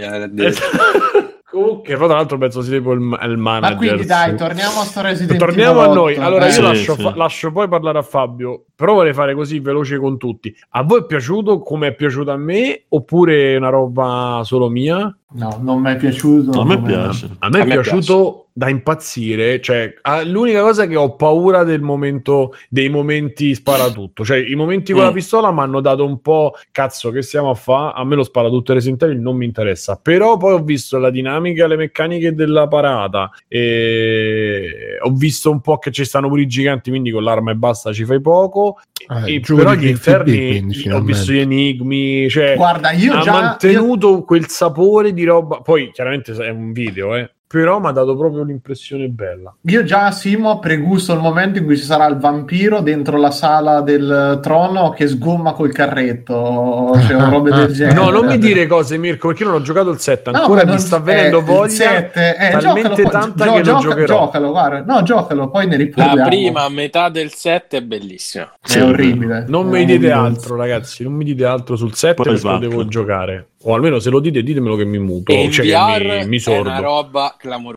Comunque, 1.50 1.96
fra 1.96 2.06
l'altro 2.06 2.36
penso 2.36 2.60
sia 2.60 2.76
tipo 2.76 2.92
il, 2.92 3.00
il 3.00 3.36
manager. 3.38 3.70
Ma 3.72 3.76
quindi 3.76 4.04
dai, 4.04 4.36
torniamo 4.36 4.80
a 4.80 4.84
sto 4.84 5.00
Resident 5.00 5.38
Torniamo 5.38 5.80
a 5.80 5.84
Evil 5.84 5.96
noi. 5.96 6.12
8. 6.14 6.22
Allora, 6.22 6.44
Eh, 6.44 6.48
io 6.48 6.52
Sì, 6.52 6.60
lascio, 6.60 6.94
sì. 6.94 7.02
fa- 7.02 7.16
lascio 7.16 7.52
poi 7.52 7.68
parlare 7.68 7.98
a 7.98 8.02
Fabio. 8.02 8.64
Però 8.76 8.92
vorrei 8.92 9.14
fare 9.14 9.34
così 9.34 9.58
veloce 9.60 9.98
con 9.98 10.18
tutti. 10.18 10.54
A 10.70 10.82
voi 10.82 11.00
è 11.00 11.06
piaciuto 11.06 11.60
come 11.60 11.86
è 11.88 11.94
piaciuto 11.94 12.30
a 12.30 12.36
me? 12.36 12.84
Oppure 12.90 13.54
è 13.54 13.56
una 13.56 13.70
roba 13.70 14.42
solo 14.44 14.68
mia? 14.68 15.17
No, 15.30 15.58
non 15.62 15.82
mi 15.82 15.90
è 15.92 15.96
piaciuto. 15.96 16.58
a 16.60 16.64
me 16.64 16.80
piace. 16.80 17.28
A 17.40 17.48
me 17.50 17.58
è 17.58 17.62
A 17.62 17.64
me 17.66 17.72
piaciuto 17.74 18.46
da 18.58 18.70
impazzire. 18.70 19.60
Cioè, 19.60 19.94
l'unica 20.24 20.62
cosa 20.62 20.84
è 20.84 20.88
che 20.88 20.96
ho 20.96 21.14
paura 21.16 21.64
del 21.64 21.82
momento, 21.82 22.54
dei 22.70 22.88
momenti 22.88 23.54
sparatutto. 23.54 24.24
Cioè, 24.24 24.38
i 24.38 24.54
momenti 24.54 24.92
con 24.92 25.02
la 25.02 25.10
Mm. 25.10 25.14
pistola 25.14 25.52
mi 25.52 25.60
hanno 25.60 25.80
dato 25.80 26.04
un 26.06 26.20
po' 26.22 26.54
cazzo 26.72 27.10
che 27.10 27.20
stiamo 27.22 27.50
a 27.50 27.54
fare. 27.54 27.92
A 27.96 28.04
me 28.04 28.16
lo 28.16 28.22
sparatutto 28.24 28.72
Resident 28.72 29.02
Evil 29.02 29.20
non 29.20 29.36
mi 29.36 29.44
interessa. 29.44 29.96
Però 30.02 30.38
poi 30.38 30.54
ho 30.54 30.62
visto 30.62 30.98
la 30.98 31.10
dinamica, 31.10 31.66
le 31.66 31.76
meccaniche 31.76 32.34
della 32.34 32.66
parata. 32.66 33.30
E 33.48 34.96
ho 35.02 35.10
visto 35.12 35.50
un 35.50 35.60
po' 35.60 35.78
che 35.78 35.90
ci 35.90 36.04
stanno 36.04 36.28
pure 36.28 36.40
i 36.42 36.46
giganti. 36.46 36.88
Quindi 36.90 37.10
con 37.10 37.22
l'arma 37.22 37.50
e 37.50 37.54
basta 37.54 37.92
ci 37.92 38.04
fai 38.04 38.20
poco. 38.20 38.80
Ah, 39.06 39.28
E 39.28 39.40
però 39.40 39.72
gli 39.74 39.94
FB, 39.94 40.22
quindi, 40.24 40.74
interni 40.76 40.92
ho 40.92 41.00
visto 41.02 41.32
gli 41.32 41.38
enigmi. 41.38 42.28
Cioè, 42.28 42.56
Guarda, 42.56 42.90
io 42.92 43.12
ha 43.14 43.20
già... 43.20 43.32
io- 43.34 43.40
mantenuto 43.40 44.22
quel 44.24 44.48
sapore 44.48 45.12
di 45.18 45.24
roba. 45.24 45.60
Poi 45.60 45.90
chiaramente 45.92 46.32
è 46.32 46.48
un 46.50 46.72
video, 46.72 47.14
eh. 47.14 47.34
Però 47.48 47.80
mi 47.80 47.86
ha 47.86 47.92
dato 47.92 48.14
proprio 48.14 48.42
un'impressione 48.42 49.08
bella. 49.08 49.54
Io 49.62 49.82
già, 49.82 50.10
Simo, 50.10 50.58
pregusto 50.58 51.14
il 51.14 51.20
momento 51.20 51.58
in 51.58 51.64
cui 51.64 51.78
ci 51.78 51.82
sarà 51.84 52.06
il 52.06 52.18
vampiro 52.18 52.80
dentro 52.82 53.16
la 53.16 53.30
sala 53.30 53.80
del 53.80 54.38
trono 54.42 54.90
che 54.90 55.06
sgomma 55.08 55.52
col 55.52 55.72
carretto, 55.72 56.92
cioè 57.06 57.16
robe 57.30 57.50
del 57.50 57.72
genere. 57.72 57.94
No, 57.94 58.10
non 58.10 58.26
mi 58.26 58.36
dire 58.38 58.66
cose, 58.66 58.98
Mirko, 58.98 59.28
perché 59.28 59.44
io 59.44 59.48
non 59.50 59.60
ho 59.60 59.62
giocato 59.64 59.88
il 59.90 59.98
7. 59.98 60.30
No, 60.30 60.40
Ancora 60.40 60.64
ma 60.66 60.72
mi 60.72 60.78
sta 60.78 60.98
venendo 60.98 61.38
eh, 61.38 61.42
voglia. 61.42 61.68
sette, 61.70 62.36
eh, 62.36 62.50
talmente 62.58 62.88
giocalo, 62.88 62.94
poi- 62.94 63.10
tanta 63.10 63.44
gio- 63.44 63.52
che 63.52 63.58
lo 63.58 63.64
gioca- 63.64 63.80
giocherò. 63.80 64.18
Giocalo, 64.24 64.50
guarda. 64.50 64.94
No, 64.94 65.02
giocalo, 65.02 65.48
poi 65.50 65.66
ne 65.66 65.76
La 65.78 65.82
riparliamo. 65.84 66.28
prima 66.28 66.68
metà 66.68 67.08
del 67.08 67.32
set 67.32 67.74
è 67.76 67.80
bellissima. 67.82 68.52
È 68.60 68.82
orribile. 68.82 69.44
Non 69.48 69.68
È 69.74 69.78
mi 69.78 69.84
dite 69.86 70.10
altro, 70.10 70.54
ragazzi. 70.56 71.02
Non 71.02 71.14
mi 71.14 71.24
dite 71.24 71.44
altro 71.46 71.76
sul 71.76 71.94
7 71.94 72.14
Poi 72.22 72.32
perché 72.34 72.46
lo 72.46 72.58
devo 72.58 72.86
giocare. 72.86 73.46
O 73.62 73.74
almeno 73.74 73.98
se 73.98 74.10
lo 74.10 74.20
dite, 74.20 74.42
ditemelo 74.44 74.76
che 74.76 74.84
mi 74.84 74.98
muto. 75.00 75.32
E 75.32 75.50
cioè 75.50 75.66
VR 75.66 75.98
che 75.98 76.18
mi, 76.22 76.28
mi 76.28 76.36
è 76.36 76.40
sordo. 76.40 76.68
una 76.68 76.78
roba 76.78 77.34
clamorosa. 77.38 77.76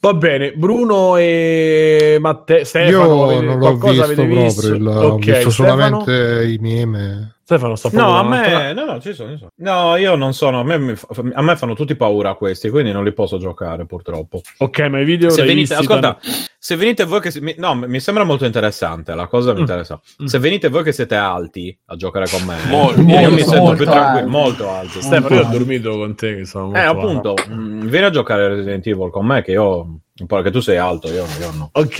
Va 0.00 0.14
bene, 0.14 0.52
Bruno 0.52 1.16
e 1.16 2.16
Matteo. 2.20 2.64
Stefano, 2.64 3.30
Io 3.30 3.40
non 3.40 3.58
l'ho 3.58 3.76
qualcosa 3.78 4.06
visto 4.06 4.26
proprio, 4.26 4.74
il- 4.74 4.86
ho 4.86 5.06
Ok, 5.12 5.18
visto 5.18 5.50
Stefano? 5.50 6.04
solamente 6.04 6.44
i 6.46 6.58
meme. 6.58 7.36
Stefano 7.44 7.74
sta 7.74 7.88
No, 7.92 8.16
a 8.16 8.22
me, 8.22 8.72
no, 8.72 8.84
no, 8.84 9.00
ci 9.00 9.12
sono, 9.12 9.32
ci 9.32 9.38
sono. 9.38 9.50
No, 9.56 9.96
io 9.96 10.14
non 10.14 10.32
sono. 10.32 10.60
A 10.60 10.62
me, 10.62 10.94
fa- 10.94 11.06
a 11.32 11.42
me 11.42 11.56
fanno 11.56 11.74
tutti 11.74 11.96
paura 11.96 12.34
questi, 12.34 12.70
quindi 12.70 12.92
non 12.92 13.02
li 13.02 13.12
posso 13.12 13.36
giocare 13.38 13.84
purtroppo. 13.84 14.40
Ok, 14.58 14.78
ma 14.88 15.00
i 15.00 15.04
video 15.04 15.28
Se 15.30 15.42
venite, 15.42 15.74
ascolta, 15.74 16.18
tan- 16.20 16.32
se 16.58 16.76
venite 16.76 17.04
voi 17.04 17.20
che. 17.20 17.30
si- 17.32 17.54
no, 17.58 17.74
mi 17.74 17.98
sembra 17.98 18.22
molto 18.24 18.44
interessante. 18.44 19.14
La 19.14 19.26
cosa 19.26 19.50
mi 19.52 19.58
Mm. 19.58 19.60
interessa. 19.62 20.00
Mm. 20.22 20.26
Se 20.26 20.38
venite 20.38 20.68
voi 20.68 20.84
che 20.84 20.92
siete 20.92 21.16
alti 21.16 21.76
a 21.86 21.96
giocare 21.96 22.26
con 22.30 22.42
me, 22.44 22.56
Molto, 22.68 23.00
io 23.00 23.06
molto, 23.06 23.30
mi 23.32 23.38
sento 23.40 23.56
molto 23.60 23.76
più 23.76 23.84
tranquillo, 23.86 24.28
molto 24.28 24.70
alti. 24.70 25.02
Stefano, 25.02 25.34
io 25.34 25.46
ho 25.46 25.50
dormito 25.50 25.90
con 25.98 26.14
te 26.14 26.36
che 26.36 26.44
sono 26.44 26.64
molto 26.66 26.78
Eh, 26.78 26.82
alto. 26.84 26.98
appunto, 27.00 27.34
mm, 27.50 27.86
vieni 27.88 28.06
a 28.06 28.10
giocare 28.10 28.48
Resident 28.48 28.86
Evil 28.86 29.10
con 29.10 29.26
me, 29.26 29.42
che 29.42 29.50
io. 29.52 29.98
un 30.14 30.26
po' 30.26 30.40
Che 30.42 30.50
tu 30.52 30.60
sei 30.60 30.76
alto, 30.76 31.08
io, 31.08 31.24
io 31.40 31.50
no. 31.56 31.70
Ok, 31.72 31.98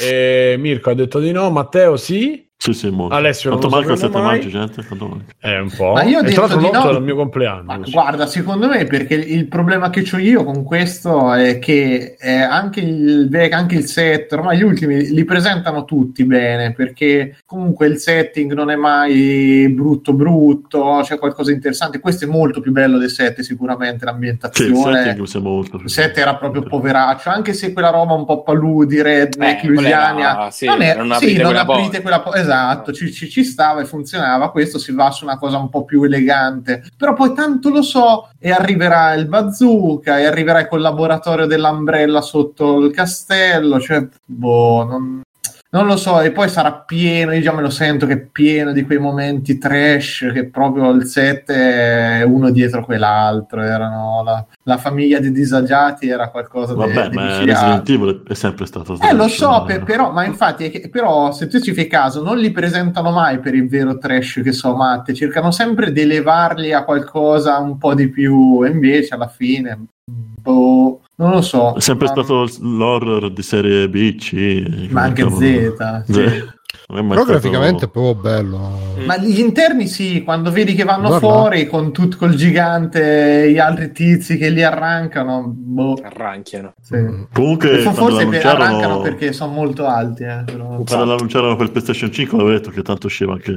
eh, 0.00 0.56
Mirko 0.58 0.90
ha 0.90 0.94
detto 0.94 1.20
di 1.20 1.30
no, 1.30 1.48
Matteo 1.50 1.96
sì. 1.96 2.49
Sì, 2.62 2.74
sì, 2.74 2.90
molto. 2.90 3.14
Alessio 3.14 3.48
non 3.48 3.58
Quanto 3.58 3.74
manca 3.78 3.92
il 3.92 3.98
sapremo 3.98 4.28
7 4.28 4.28
mai. 4.28 4.36
maggio, 4.38 4.58
gente? 4.58 4.86
Quanto 4.86 5.06
manca? 5.08 5.32
È 5.38 5.58
un 5.58 5.70
po'. 5.74 5.92
Ma 5.92 6.02
io 6.02 6.18
ho 6.18 6.20
e 6.20 6.24
detto 6.24 6.46
tra 6.46 6.56
l'altro 6.56 6.58
di 6.60 6.66
l'8 6.76 6.92
no. 6.92 6.98
il 6.98 7.02
mio 7.04 7.16
compleanno. 7.16 7.62
Ma 7.62 7.80
sì. 7.82 7.90
guarda, 7.90 8.26
secondo 8.26 8.68
me, 8.68 8.84
perché 8.84 9.14
il 9.14 9.46
problema 9.48 9.88
che 9.88 10.06
ho 10.12 10.18
io 10.18 10.44
con 10.44 10.62
questo 10.62 11.32
è 11.32 11.58
che 11.58 12.16
eh, 12.20 12.32
anche, 12.34 12.80
il, 12.80 13.48
anche 13.50 13.76
il 13.76 13.86
set, 13.86 14.30
ormai 14.32 14.58
gli 14.58 14.62
ultimi 14.62 15.08
li 15.10 15.24
presentano 15.24 15.86
tutti 15.86 16.22
bene, 16.26 16.74
perché 16.74 17.38
comunque 17.46 17.86
il 17.86 17.96
setting 17.96 18.52
non 18.52 18.70
è 18.70 18.76
mai 18.76 19.66
brutto 19.74 20.12
brutto, 20.12 21.00
c'è 21.02 21.18
qualcosa 21.18 21.48
di 21.48 21.56
interessante. 21.56 21.98
Questo 21.98 22.26
è 22.26 22.28
molto 22.28 22.60
più 22.60 22.72
bello 22.72 22.98
del 22.98 23.08
set, 23.08 23.40
sicuramente, 23.40 23.96
Sì, 23.96 24.04
il 24.04 24.10
l'ambientazione. 24.10 25.02
setting 25.02 25.24
siamo 25.24 25.48
molto 25.48 25.78
il 25.82 25.88
set 25.88 26.18
era 26.18 26.34
proprio 26.36 26.62
poveraccio, 26.64 27.30
anche 27.30 27.54
se 27.54 27.72
quella 27.72 27.88
roba 27.88 28.12
un 28.12 28.26
po' 28.26 28.42
paludi, 28.42 29.00
redneck, 29.00 29.64
Eh, 29.64 29.66
louisiana, 29.66 30.18
era- 30.42 30.50
sì, 30.50 30.66
non, 30.66 30.82
è, 30.82 30.94
non 30.94 31.06
sì, 31.06 31.12
aprite 31.14 31.36
non 31.42 31.46
quella 31.46 31.60
aprite 31.62 31.82
porta. 31.84 32.00
quella 32.02 32.20
po- 32.20 32.34
esatto, 32.34 32.48
ci, 32.92 33.12
ci- 33.12 33.28
ci 33.28 33.44
stava 33.44 33.80
e 33.80 33.84
funzionava. 33.84 34.50
Questo 34.50 34.78
si 34.78 34.92
va 34.92 35.10
su 35.10 35.24
una 35.24 35.38
cosa 35.38 35.58
un 35.58 35.68
po' 35.68 35.84
più 35.84 36.02
elegante, 36.02 36.82
però 36.96 37.14
poi 37.14 37.34
tanto 37.34 37.70
lo 37.70 37.82
so, 37.82 38.30
e 38.38 38.50
arriverà 38.50 39.14
il 39.14 39.26
bazooka, 39.26 40.18
e 40.18 40.26
arriverà 40.26 40.60
il 40.60 40.68
collaboratorio 40.68 41.46
dell'Umbrella 41.46 42.20
sotto 42.20 42.78
il 42.78 42.92
castello, 42.92 43.80
cioè, 43.80 44.06
boh, 44.24 44.84
non, 44.84 45.22
non 45.72 45.86
lo 45.86 45.96
so, 45.96 46.20
e 46.20 46.32
poi 46.32 46.48
sarà 46.48 46.72
pieno, 46.72 47.32
io 47.32 47.40
già 47.40 47.52
me 47.52 47.62
lo 47.62 47.70
sento 47.70 48.04
che 48.06 48.12
è 48.14 48.18
pieno 48.18 48.72
di 48.72 48.82
quei 48.84 48.98
momenti 48.98 49.56
trash 49.56 50.28
che 50.32 50.46
proprio 50.46 50.90
il 50.90 51.04
set 51.06 51.50
è 51.50 52.22
uno 52.22 52.50
dietro 52.50 52.84
quell'altro, 52.84 53.62
erano 53.62 54.22
la, 54.24 54.44
la 54.64 54.76
famiglia 54.78 55.20
di 55.20 55.30
disagiati 55.30 56.08
era 56.08 56.28
qualcosa 56.30 56.72
di 56.72 56.78
Vabbè, 56.80 57.08
di 57.10 57.16
ma 57.16 57.22
micidiale. 57.26 57.52
Resident 57.52 57.88
Evil 57.88 58.22
è 58.26 58.34
sempre 58.34 58.66
stato 58.66 58.98
Eh, 59.00 59.14
lo 59.14 59.28
so, 59.28 59.62
per- 59.64 59.84
però, 59.84 60.10
ma 60.10 60.24
infatti, 60.24 60.70
che- 60.70 60.88
però 60.88 61.30
se 61.30 61.46
tu 61.46 61.60
ci 61.60 61.72
fai 61.72 61.86
caso, 61.86 62.22
non 62.22 62.38
li 62.38 62.50
presentano 62.50 63.12
mai 63.12 63.38
per 63.38 63.54
il 63.54 63.68
vero 63.68 63.96
trash 63.96 64.40
che 64.42 64.50
so 64.52 64.74
matte, 64.74 65.14
cercano 65.14 65.52
sempre 65.52 65.92
di 65.92 66.00
elevarli 66.00 66.72
a 66.72 66.82
qualcosa 66.82 67.58
un 67.58 67.78
po' 67.78 67.94
di 67.94 68.08
più, 68.08 68.64
e 68.64 68.70
invece 68.70 69.14
alla 69.14 69.28
fine, 69.28 69.78
boh, 70.04 71.02
non 71.20 71.30
lo 71.32 71.42
so. 71.42 71.74
È 71.76 71.80
sempre 71.80 72.06
ma, 72.06 72.12
stato 72.12 72.46
l'horror 72.60 73.30
di 73.30 73.42
serie 73.42 73.88
B, 73.88 74.16
C. 74.16 74.88
ma 74.90 75.02
anche 75.02 75.22
Z. 75.22 75.36
chiamano? 75.38 76.02
sì. 76.06 76.12
Z. 76.12 76.58
Mai 76.88 77.02
Però 77.06 77.22
stato- 77.22 77.30
graficamente 77.38 77.84
è 77.84 77.88
proprio 77.88 78.14
bello. 78.20 78.78
Ma 79.06 79.16
gli 79.16 79.38
interni 79.38 79.86
sì, 79.86 80.22
quando 80.24 80.50
vedi 80.50 80.74
che 80.74 80.82
vanno 80.82 81.06
Guarda. 81.08 81.26
fuori 81.28 81.66
con 81.68 81.92
tutto 81.92 82.16
col 82.16 82.34
gigante 82.34 83.44
e 83.44 83.52
gli 83.52 83.58
altri 83.58 83.92
tizi 83.92 84.36
che 84.36 84.50
li 84.50 84.62
arrancano, 84.64 85.44
boh, 85.46 86.00
Arranchiano. 86.02 86.74
sì. 86.80 86.96
Mm. 86.96 87.22
Comunque, 87.32 87.78
forse 87.78 88.26
per- 88.26 88.44
arrancano 88.46 89.00
perché 89.00 89.32
sono 89.32 89.52
molto 89.52 89.86
alti. 89.86 90.24
Eh, 90.24 90.42
però. 90.44 90.82
quando 90.84 91.04
l'annunciarono 91.04 91.54
per 91.54 91.70
PlayStation 91.70 92.10
5 92.10 92.36
avevo 92.38 92.52
detto 92.56 92.70
che 92.70 92.82
tanto 92.82 93.06
usciva 93.06 93.34
anche 93.34 93.54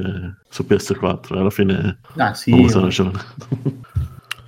su 0.48 0.64
PS4. 0.68 1.36
Alla 1.38 1.50
fine, 1.50 1.98
Ah, 2.16 2.34
sì, 2.34 2.52
ho 2.52 2.56
avuto 2.56 2.80
ragione. 2.80 3.12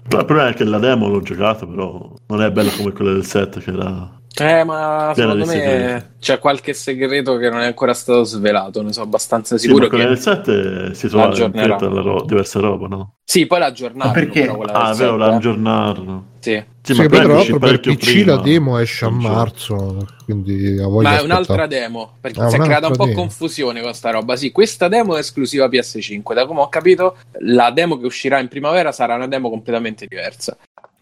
Però 0.08 0.44
è 0.44 0.54
che 0.54 0.64
la 0.64 0.78
demo 0.78 1.08
l'ho 1.08 1.20
giocato, 1.20 1.66
però 1.66 2.12
non 2.28 2.42
è 2.42 2.50
bella 2.50 2.70
come 2.70 2.92
quella 2.92 3.12
del 3.12 3.24
set, 3.24 3.60
che 3.60 3.70
era 3.70 4.20
Eh, 4.38 4.64
ma 4.64 5.12
secondo 5.14 5.46
me 5.46 6.14
c'è 6.20 6.38
qualche 6.38 6.74
segreto 6.74 7.38
che 7.38 7.48
non 7.48 7.60
è 7.60 7.66
ancora 7.66 7.94
stato 7.94 8.22
svelato. 8.24 8.82
Ne 8.82 8.92
sono 8.92 9.06
abbastanza 9.06 9.56
Sì, 9.56 9.66
sicuro 9.66 9.84
ma 9.84 9.88
quella 9.88 10.04
che 10.04 10.10
del 10.10 10.18
7 10.18 10.94
si 10.94 11.08
trova 11.08 11.24
anche 11.34 11.66
la 11.66 11.76
ro- 11.78 12.22
diversa 12.26 12.60
roba, 12.60 12.86
no? 12.86 13.14
sì, 13.24 13.46
poi 13.46 13.58
l'aggiornarono. 13.60 14.12
Ma 14.14 14.20
perché? 14.20 14.40
però, 14.42 14.60
Ah, 14.60 14.92
è 14.92 14.94
vero, 14.94 15.12
7, 15.12 15.16
la 15.16 15.26
eh. 15.30 15.34
aggiornarono. 15.36 16.24
Sì. 16.40 16.64
Sì, 16.82 16.92
Sì, 16.94 17.00
ma 17.02 17.08
poi 17.08 17.18
tra 17.20 17.32
l'altro 17.32 17.58
per 17.58 17.80
PC 17.80 17.96
prima. 17.98 18.34
la 18.36 18.42
demo 18.42 18.78
esce 18.78 19.04
a 19.06 19.10
marzo, 19.10 20.06
quindi 20.24 20.78
ha 20.78 20.86
voglia 20.86 21.08
Ma 21.10 21.18
è 21.18 21.22
un'altra 21.22 21.66
demo 21.66 22.12
perché 22.20 22.40
Ah, 22.40 22.48
si 22.48 22.56
è 22.56 22.58
creata 22.60 22.86
un 22.88 22.96
po' 22.96 23.06
demo. 23.06 23.16
confusione 23.22 23.80
con 23.80 23.92
sta 23.94 24.10
roba. 24.10 24.36
Sì, 24.36 24.52
questa 24.52 24.86
demo 24.88 25.16
è 25.16 25.20
esclusiva 25.20 25.66
PS5. 25.68 26.34
Da 26.34 26.46
come 26.46 26.60
ho 26.60 26.68
capito, 26.68 27.16
la 27.40 27.70
demo 27.72 27.98
che 27.98 28.06
uscirà 28.06 28.38
in 28.38 28.46
primavera 28.48 28.92
sarà 28.92 29.14
una 29.16 29.26
demo 29.26 29.48
completamente 29.50 30.06
diversa. 30.06 30.56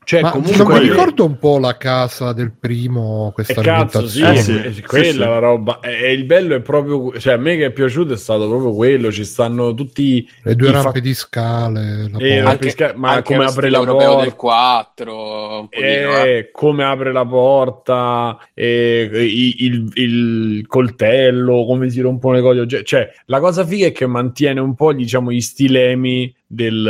Cioè, 0.05 0.21
Ma 0.21 0.31
comunque... 0.31 0.57
non 0.57 0.73
mi 0.73 0.79
ricordo 0.89 1.25
un 1.25 1.39
po' 1.39 1.59
la 1.59 1.77
casa 1.77 2.33
del 2.33 2.53
primo, 2.53 3.31
questa 3.35 3.61
cazzo, 3.63 4.07
sì. 4.07 4.23
Eh, 4.23 4.37
sì, 4.37 4.53
eh, 4.63 4.83
quella 4.83 5.05
sì, 5.05 5.11
è 5.11 5.13
la 5.15 5.39
roba. 5.39 5.81
E, 5.81 6.05
e 6.05 6.13
il 6.13 6.25
bello 6.25 6.55
è 6.55 6.61
proprio, 6.61 7.19
cioè, 7.19 7.35
a 7.35 7.37
me 7.37 7.57
che 7.57 7.67
è 7.67 7.71
piaciuto 7.73 8.13
è 8.13 8.17
stato 8.17 8.49
proprio 8.49 8.73
quello. 8.75 9.11
Ci 9.11 9.25
stanno 9.25 9.75
tutti 9.75 10.29
Le 10.43 10.55
due 10.55 10.69
i 10.69 10.73
rampe 10.73 10.93
fa- 10.93 10.99
di 11.01 11.15
scale, 11.15 12.09
la 12.11 12.19
Eh, 12.19 12.35
porta. 12.37 12.51
Anche- 12.51 12.59
pesca- 12.59 12.93
ma 12.97 13.11
anche 13.11 13.35
come 13.35 13.45
apre 13.47 13.71
la 13.71 13.83
porta. 13.85 14.21
del 14.23 14.35
4, 14.35 15.59
un 15.61 15.69
pochino, 15.69 15.89
eh. 16.25 16.37
eh, 16.37 16.51
come 16.53 16.85
apre 16.85 17.13
la 17.13 17.25
porta, 17.27 18.39
eh, 18.55 19.09
i- 19.13 19.65
il, 19.65 19.91
il 19.95 20.67
coltello, 20.67 21.65
come 21.67 21.89
si 21.91 22.01
rompono 22.01 22.35
le 22.37 22.41
cose. 22.43 22.85
Cioè, 22.85 23.11
la 23.27 23.41
cosa 23.41 23.65
figa 23.65 23.87
è 23.87 23.93
che 23.93 24.07
mantiene 24.07 24.61
un 24.61 24.75
po' 24.75 24.93
diciamo 24.93 25.31
gli 25.33 25.41
stilemi 25.41 26.35
del, 26.47 26.87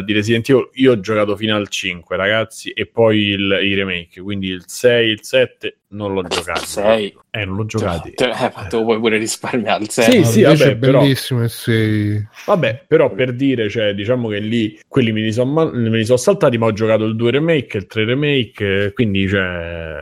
eh, 0.00 0.04
di 0.04 0.12
Resident 0.12 0.48
Evil. 0.48 0.68
Io 0.74 0.92
ho 0.92 1.00
giocato 1.00 1.36
fino 1.36 1.54
al 1.56 1.68
5, 1.68 2.16
ragazzi, 2.16 2.70
e 2.70 2.86
poi 2.86 3.18
il- 3.28 3.58
i 3.62 3.74
remake, 3.74 4.20
quindi 4.20 4.48
il 4.48 4.64
6, 4.66 5.08
il 5.10 5.20
7 5.22 5.78
non 5.90 6.12
l'ho 6.12 6.22
giocato. 6.22 6.64
6. 6.64 7.16
Eh, 7.30 7.44
non 7.44 7.56
l'ho 7.56 7.64
giocati. 7.66 8.12
Te, 8.14 8.24
eh, 8.30 8.52
ma 8.54 8.66
te 8.68 8.76
lo 8.76 8.84
puoi 8.84 8.98
pure 8.98 9.16
risparmiare 9.18 9.84
Sì, 9.84 10.02
6. 10.02 10.18
Ah, 10.20 10.24
sì, 10.24 10.40
invece 10.42 10.64
vabbè, 10.64 10.72
è 10.72 10.76
però- 10.78 11.00
bellissimo 11.00 11.42
e 11.44 11.48
sei... 11.48 12.28
Vabbè, 12.46 12.84
però 12.86 13.12
per 13.14 13.32
dire, 13.34 13.68
cioè, 13.70 13.94
diciamo 13.94 14.28
che 14.28 14.38
lì 14.40 14.78
quelli 14.86 15.12
me 15.12 15.20
li 15.22 15.32
sono 15.32 16.16
saltati, 16.16 16.58
ma 16.58 16.66
ho 16.66 16.72
giocato 16.72 17.04
il 17.04 17.16
2 17.16 17.30
remake, 17.30 17.76
il 17.78 17.86
3 17.86 18.04
remake, 18.04 18.92
quindi 18.92 19.28
cioè, 19.28 19.94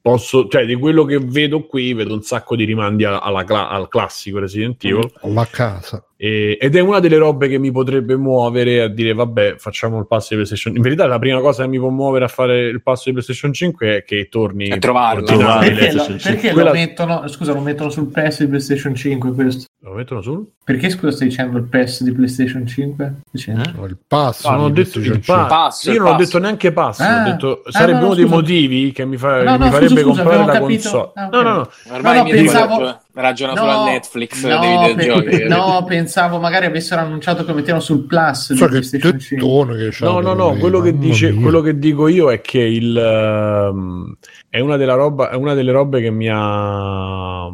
posso, 0.00 0.48
cioè, 0.48 0.66
di 0.66 0.74
quello 0.74 1.04
che 1.04 1.18
vedo 1.18 1.64
qui, 1.66 1.94
vedo 1.94 2.12
un 2.14 2.22
sacco 2.22 2.56
di 2.56 2.64
rimandi 2.64 3.04
alla 3.04 3.44
cla- 3.44 3.68
al 3.68 3.88
classico 3.88 4.38
Resident 4.38 4.84
Evil. 4.84 5.10
la 5.22 5.46
casa. 5.50 6.04
E- 6.16 6.56
ed 6.60 6.76
è 6.76 6.80
una 6.80 7.00
delle 7.00 7.16
robe 7.18 7.48
che 7.48 7.58
mi 7.58 7.72
potrebbe 7.72 8.16
muovere 8.16 8.82
a 8.82 8.88
dire 8.88 9.12
vabbè 9.14 9.56
facciamo 9.58 9.98
il 9.98 10.06
passo 10.06 10.28
di 10.30 10.34
PlayStation 10.36 10.76
in 10.76 10.80
verità 10.82 11.06
la 11.06 11.18
prima 11.18 11.40
cosa 11.40 11.64
che 11.64 11.68
mi 11.68 11.78
può 11.78 11.88
muovere 11.88 12.24
a 12.24 12.28
fare 12.28 12.68
il 12.68 12.82
passo 12.82 13.02
di 13.06 13.12
PlayStation 13.12 13.52
5 13.52 13.96
è 13.96 14.04
che 14.04 14.28
torni 14.30 14.68
trovarla. 14.78 15.22
ordinabile. 15.32 15.74
Perché, 15.74 15.92
lo, 15.92 16.16
perché 16.22 16.50
Quella- 16.52 16.68
lo 16.70 16.74
mettono? 16.76 17.28
Scusa, 17.28 17.52
lo 17.52 17.60
mettono 17.60 17.90
sul 17.90 18.06
PES 18.10 18.40
di 18.40 18.46
PlayStation 18.46 18.94
5 18.94 19.32
questo? 19.32 19.66
lo 19.84 19.92
mettono 19.92 20.22
sul? 20.22 20.46
Perché 20.64 20.88
scusa 20.88 21.10
stai 21.12 21.28
dicendo 21.28 21.58
il 21.58 21.64
PES 21.64 22.04
di 22.04 22.12
PlayStation 22.12 22.66
5? 22.66 23.14
Dicendo? 23.30 23.62
Eh? 23.82 23.86
Il 23.86 23.98
passo. 24.06 24.50
non 24.50 24.60
ho 24.60 24.70
detto 24.70 24.98
il 25.00 25.20
pa- 25.20 25.44
Passo, 25.46 25.90
io 25.90 25.96
il 25.96 26.00
non 26.02 26.08
ho 26.08 26.16
passo. 26.16 26.24
detto 26.24 26.38
neanche 26.38 26.72
passo 26.72 27.02
Ah. 27.02 27.20
ho 27.22 27.24
detto 27.30 27.62
Ah, 27.66 27.70
sarebbe 27.70 27.92
no, 27.92 27.98
no, 27.98 28.06
uno 28.06 28.14
dei 28.14 28.24
scusa. 28.24 28.36
motivi 28.36 28.92
che 28.92 29.04
mi, 29.04 29.16
fa- 29.18 29.42
No, 29.42 29.58
mi 29.58 29.70
farebbe 29.70 30.00
scusa, 30.00 30.22
comprare 30.22 30.46
la 30.46 30.52
capito. 30.52 30.88
console 30.90 31.10
Ah, 31.16 31.26
ok. 31.26 31.32
no 31.32 31.42
no 31.42 31.52
no 31.54 31.70
Ormai 31.92 32.12
No, 32.16 32.18
no, 32.18 32.24
mi 32.24 32.30
pensavo- 32.30 32.76
ricordo, 32.78 33.00
ragiona 33.14 33.52
No, 33.52 33.58
solo 33.58 33.70
a 33.70 33.84
Netflix 33.84 34.44
no, 34.44 34.58
dei 34.58 34.76
videogiochi. 34.78 35.36
per- 35.38 35.48
no, 35.48 35.84
pensavo 35.86 36.38
magari 36.40 36.66
avessero 36.66 37.00
annunciato 37.00 37.44
che 37.44 37.52
mettevano 37.52 37.80
sul 37.80 38.06
Plus 38.06 38.52
di 38.52 38.58
So 38.58 38.64
che 38.64 38.70
PlayStation 38.70 39.18
5. 39.18 39.36
tettone 39.36 39.76
che 39.90 40.04
No, 40.04 40.20
no, 40.20 40.34
no, 40.34 40.56
quello 40.56 40.80
che, 40.80 40.98
dice, 40.98 41.32
quello 41.34 41.60
che 41.60 41.78
dico 41.78 42.08
io 42.08 42.30
è 42.32 42.40
che 42.40 42.60
il, 42.60 42.96
ehm, 42.96 44.16
è, 44.48 44.60
una 44.60 44.76
della 44.76 44.94
roba, 44.94 45.30
è 45.30 45.34
una 45.36 45.54
delle 45.54 45.72
robe 45.72 46.00
che 46.00 46.10
mi 46.10 46.28
ha 46.30 47.48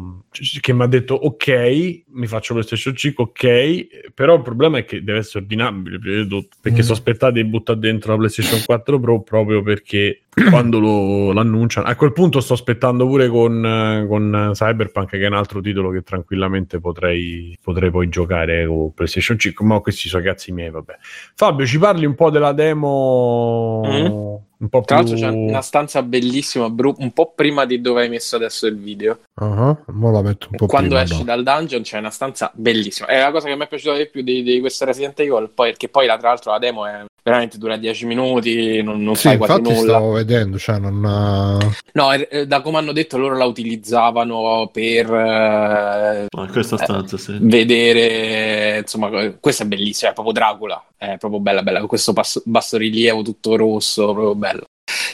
che 0.61 0.71
mi 0.71 0.83
ha 0.83 0.87
detto 0.87 1.13
ok, 1.13 2.03
mi 2.13 2.25
faccio 2.25 2.53
PlayStation 2.53 2.95
5, 2.95 3.23
ok, 3.25 4.11
però 4.13 4.35
il 4.35 4.41
problema 4.41 4.77
è 4.77 4.85
che 4.85 5.03
deve 5.03 5.19
essere 5.19 5.39
ordinabile, 5.39 5.99
perché 5.99 6.79
Mm. 6.79 6.81
sono 6.83 6.93
aspettati 6.93 7.33
di 7.33 7.49
buttare 7.49 7.79
dentro 7.79 8.11
la 8.13 8.17
PlayStation 8.17 8.61
4 8.65 8.99
Pro 8.99 9.21
proprio 9.23 9.61
perché 9.61 10.21
quando 10.49 10.79
lo, 10.79 11.33
l'annunciano, 11.33 11.87
a 11.87 11.95
quel 11.95 12.13
punto 12.13 12.39
sto 12.39 12.53
aspettando 12.53 13.05
pure 13.05 13.27
con, 13.27 13.65
eh, 13.65 14.07
con 14.07 14.51
Cyberpunk 14.53 15.09
che 15.09 15.19
è 15.19 15.27
un 15.27 15.33
altro 15.33 15.59
titolo 15.59 15.89
che 15.89 16.03
tranquillamente 16.03 16.79
potrei, 16.79 17.57
potrei 17.61 17.91
poi 17.91 18.07
giocare 18.07 18.65
con 18.65 18.93
PlayStation 18.93 19.37
5, 19.37 19.65
ma 19.65 19.79
questi 19.81 20.07
sono 20.07 20.23
cazzi 20.23 20.53
miei, 20.53 20.69
vabbè. 20.69 20.97
Fabio, 21.35 21.65
ci 21.65 21.77
parli 21.77 22.05
un 22.05 22.15
po' 22.15 22.29
della 22.29 22.53
demo? 22.53 23.81
Mm. 23.85 24.49
Un 24.61 24.69
po' 24.69 24.83
Tra 24.85 25.01
più... 25.01 25.07
l'altro 25.07 25.27
c'è 25.27 25.35
una 25.35 25.61
stanza 25.61 26.03
bellissima, 26.03 26.69
Bru, 26.69 26.93
un 26.99 27.11
po' 27.11 27.33
prima 27.35 27.65
di 27.65 27.81
dove 27.81 28.03
hai 28.03 28.09
messo 28.09 28.35
adesso 28.35 28.67
il 28.67 28.77
video. 28.77 29.21
Ah, 29.33 29.75
mo 29.87 30.11
la 30.11 30.21
metto 30.21 30.49
un 30.51 30.57
po' 30.57 30.67
Quando 30.67 30.89
prima, 30.89 31.03
esci 31.03 31.17
no. 31.17 31.23
dal 31.23 31.43
dungeon 31.43 31.81
c'è 31.81 31.97
una 31.97 32.11
stanza 32.11 32.51
bellissima. 32.53 33.07
È 33.07 33.19
la 33.19 33.31
cosa 33.31 33.47
che 33.47 33.55
mi 33.55 33.63
è 33.63 33.67
piaciuta 33.67 33.97
di 33.97 34.07
più 34.07 34.21
di, 34.21 34.43
di 34.43 34.59
questa 34.59 34.85
Resident 34.85 35.19
Evil, 35.19 35.49
poi, 35.53 35.69
perché 35.69 35.89
poi 35.89 36.05
la, 36.05 36.17
tra 36.17 36.29
l'altro 36.29 36.51
la 36.51 36.59
demo 36.59 36.85
è 36.85 37.03
veramente 37.23 37.57
dura 37.57 37.77
10 37.77 38.05
minuti, 38.05 38.81
non, 38.81 39.03
non 39.03 39.15
Sì, 39.15 39.27
fai 39.27 39.37
quasi 39.37 39.53
infatti 39.53 39.75
nulla. 39.75 39.89
stavo 39.89 40.11
vedendo, 40.11 40.57
cioè 40.57 40.79
non 40.79 41.03
ha... 41.05 41.57
No, 41.93 42.13
eh, 42.13 42.27
eh, 42.31 42.47
da 42.47 42.61
come 42.61 42.77
hanno 42.77 42.91
detto 42.91 43.17
loro 43.17 43.37
la 43.37 43.45
utilizzavano 43.45 44.69
per 44.71 45.13
eh, 45.13 46.27
questa 46.51 46.77
stanza, 46.77 47.17
sì. 47.17 47.37
vedere, 47.39 48.79
insomma, 48.79 49.09
eh, 49.21 49.37
questa 49.39 49.63
è 49.63 49.67
bellissima, 49.67 50.11
è 50.11 50.13
proprio 50.13 50.33
Dracula, 50.33 50.83
è 50.97 51.17
proprio 51.17 51.39
bella 51.39 51.61
bella, 51.63 51.79
con 51.79 51.87
questo 51.87 52.13
passo- 52.13 52.41
bassorilievo 52.45 53.21
tutto 53.21 53.55
rosso, 53.55 54.05
proprio 54.13 54.35
bello. 54.35 54.65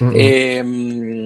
Mm-mm. 0.04 0.13
E, 0.15 0.63
mm, 0.63 1.17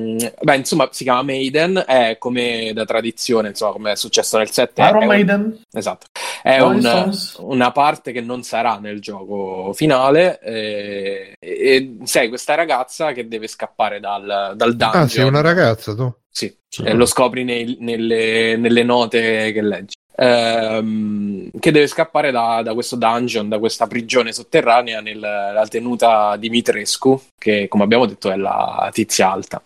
beh, 0.42 0.56
insomma, 0.56 0.90
si 0.92 1.04
chiama 1.04 1.22
Maiden, 1.24 1.84
è 1.86 2.18
come 2.20 2.72
da 2.74 2.86
tradizione, 2.86 3.50
insomma, 3.50 3.72
come 3.72 3.92
è 3.94 3.96
successo 3.96 4.38
nel 4.38 4.50
7. 4.52 4.82
Iron 4.82 4.98
è 4.98 5.02
un- 5.02 5.08
Maiden? 5.08 5.62
Esatto, 5.72 6.08
è 6.44 6.60
un- 6.60 7.12
una 7.40 7.72
parte 7.72 8.12
che 8.12 8.22
non 8.22 8.44
sarà 8.44 8.78
nel 8.80 9.00
gioco 9.02 9.72
finale. 9.74 10.40
eh, 10.42 11.34
E, 11.40 11.98
sei 12.04 12.30
questa 12.30 12.56
ragazza 12.56 13.12
che 13.14 13.28
deve 13.28 13.48
scappare 13.48 14.00
dal, 14.00 14.54
dal 14.56 14.76
dungeon. 14.76 15.04
Ah, 15.04 15.08
sei 15.08 15.24
una 15.28 15.42
ragazza 15.42 15.96
tu? 15.96 16.12
Sì, 16.30 16.54
Sì. 16.68 16.84
e 16.84 16.94
lo 16.94 17.06
scopri 17.06 17.44
nei- 17.44 17.78
nelle, 17.80 18.56
nelle 18.58 18.84
note 18.84 19.52
che 19.52 19.62
leggi. 19.62 19.96
Ehm, 20.16 21.50
che 21.60 21.72
deve 21.72 21.88
scappare 21.88 22.32
da, 22.32 22.62
da 22.64 22.74
questo 22.74 22.96
dungeon, 22.96 23.50
da 23.50 23.60
questa 23.60 23.88
prigione 23.88 24.32
sotterranea 24.32 25.02
nella 25.02 25.66
tenuta 25.70 26.36
Dimitrescu, 26.38 27.20
che 27.38 27.68
come 27.68 27.84
abbiamo 27.84 28.06
detto 28.06 28.32
è 28.32 28.36
la 28.36 28.90
tizia 28.92 29.32
alta. 29.32 29.62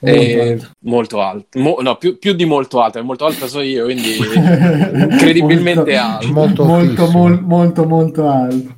Molto 0.00 0.18
Eh, 0.20 0.50
alta. 0.50 0.70
molto 0.80 1.20
alta, 1.20 1.58
Mo- 1.58 1.78
no, 1.80 1.96
più, 1.96 2.18
più 2.18 2.32
di 2.32 2.44
molto 2.44 2.80
alta, 2.80 2.98
è 2.98 3.02
molto 3.02 3.24
alta 3.26 3.46
so 3.46 3.60
io, 3.60 3.84
quindi 3.84 4.16
incredibilmente 5.10 5.96
Molto- 5.96 6.00
alta. 6.00 6.26
Molto 6.32 6.64
molto, 6.64 7.10
molto, 7.10 7.84
molto 7.86 8.28
alto. 8.28 8.74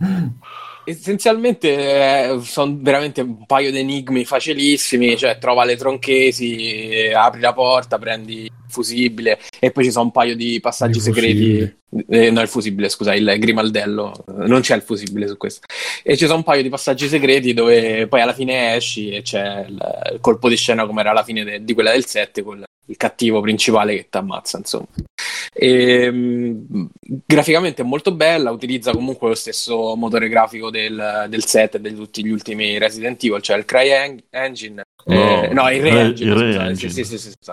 Essenzialmente 0.84 2.40
sono 2.42 2.76
veramente 2.80 3.22
un 3.22 3.46
paio 3.46 3.70
di 3.70 3.78
enigmi 3.78 4.24
facilissimi, 4.24 5.16
cioè 5.16 5.38
trova 5.38 5.64
le 5.64 5.76
tronchesi, 5.76 6.90
eh, 6.90 7.14
apri 7.14 7.40
la 7.40 7.52
porta, 7.52 7.98
prendi 7.98 8.42
il 8.42 8.52
fusibile 8.68 9.38
e 9.58 9.70
poi 9.70 9.84
ci 9.84 9.90
sono 9.90 10.06
un 10.06 10.10
paio 10.10 10.36
di 10.36 10.60
passaggi 10.60 10.98
Il 10.98 11.02
segreti. 11.02 11.76
Eh, 12.08 12.30
no, 12.30 12.40
il 12.40 12.48
fusibile, 12.48 12.88
scusa, 12.88 13.14
il 13.14 13.36
grimaldello, 13.38 14.24
non 14.46 14.60
c'è 14.60 14.74
il 14.74 14.82
fusibile 14.82 15.28
su 15.28 15.36
questo. 15.36 15.66
E 16.02 16.16
ci 16.16 16.24
sono 16.24 16.38
un 16.38 16.44
paio 16.44 16.62
di 16.62 16.68
passaggi 16.68 17.08
segreti 17.08 17.54
dove 17.54 18.06
poi 18.08 18.20
alla 18.20 18.34
fine 18.34 18.74
esci 18.74 19.10
e 19.10 19.22
c'è 19.22 19.64
il, 19.66 19.78
il 20.12 20.18
colpo 20.20 20.48
di 20.48 20.56
scena 20.56 20.86
come 20.86 21.00
era 21.00 21.10
alla 21.10 21.24
fine 21.24 21.44
de- 21.44 21.64
di 21.64 21.72
quella 21.72 21.92
del 21.92 22.04
7 22.04 22.42
con 22.42 22.64
il 22.86 22.96
cattivo 22.96 23.40
principale 23.40 23.94
che 23.96 24.08
ti 24.10 24.16
ammazza, 24.16 24.58
insomma. 24.58 24.86
E, 25.52 26.10
mh, 26.10 26.88
graficamente 27.26 27.82
è 27.82 27.84
molto 27.84 28.12
bella, 28.12 28.50
utilizza 28.50 28.92
comunque 28.92 29.28
lo 29.28 29.34
stesso 29.34 29.94
motore 29.96 30.28
grafico 30.28 30.70
del, 30.70 31.26
del 31.28 31.44
set 31.44 31.76
e 31.76 31.80
di 31.80 31.94
tutti 31.94 32.24
gli 32.24 32.30
ultimi 32.30 32.76
Resident 32.78 33.22
Evil, 33.22 33.40
cioè 33.40 33.56
il 33.58 33.64
Cry 33.64 33.90
En- 33.90 34.22
Engine. 34.30 34.82
eh, 35.06 35.50
no, 35.52 35.70
il 35.70 35.80
Re 35.82 35.90
Re- 35.90 36.00
Engine, 36.00 36.30
il 36.30 36.36
Re 36.36 36.46
scusate, 36.52 36.68
Engine. 36.68 36.92
Sì, 36.92 37.04
sì, 37.04 37.18
sì, 37.18 37.30
sì. 37.38 37.52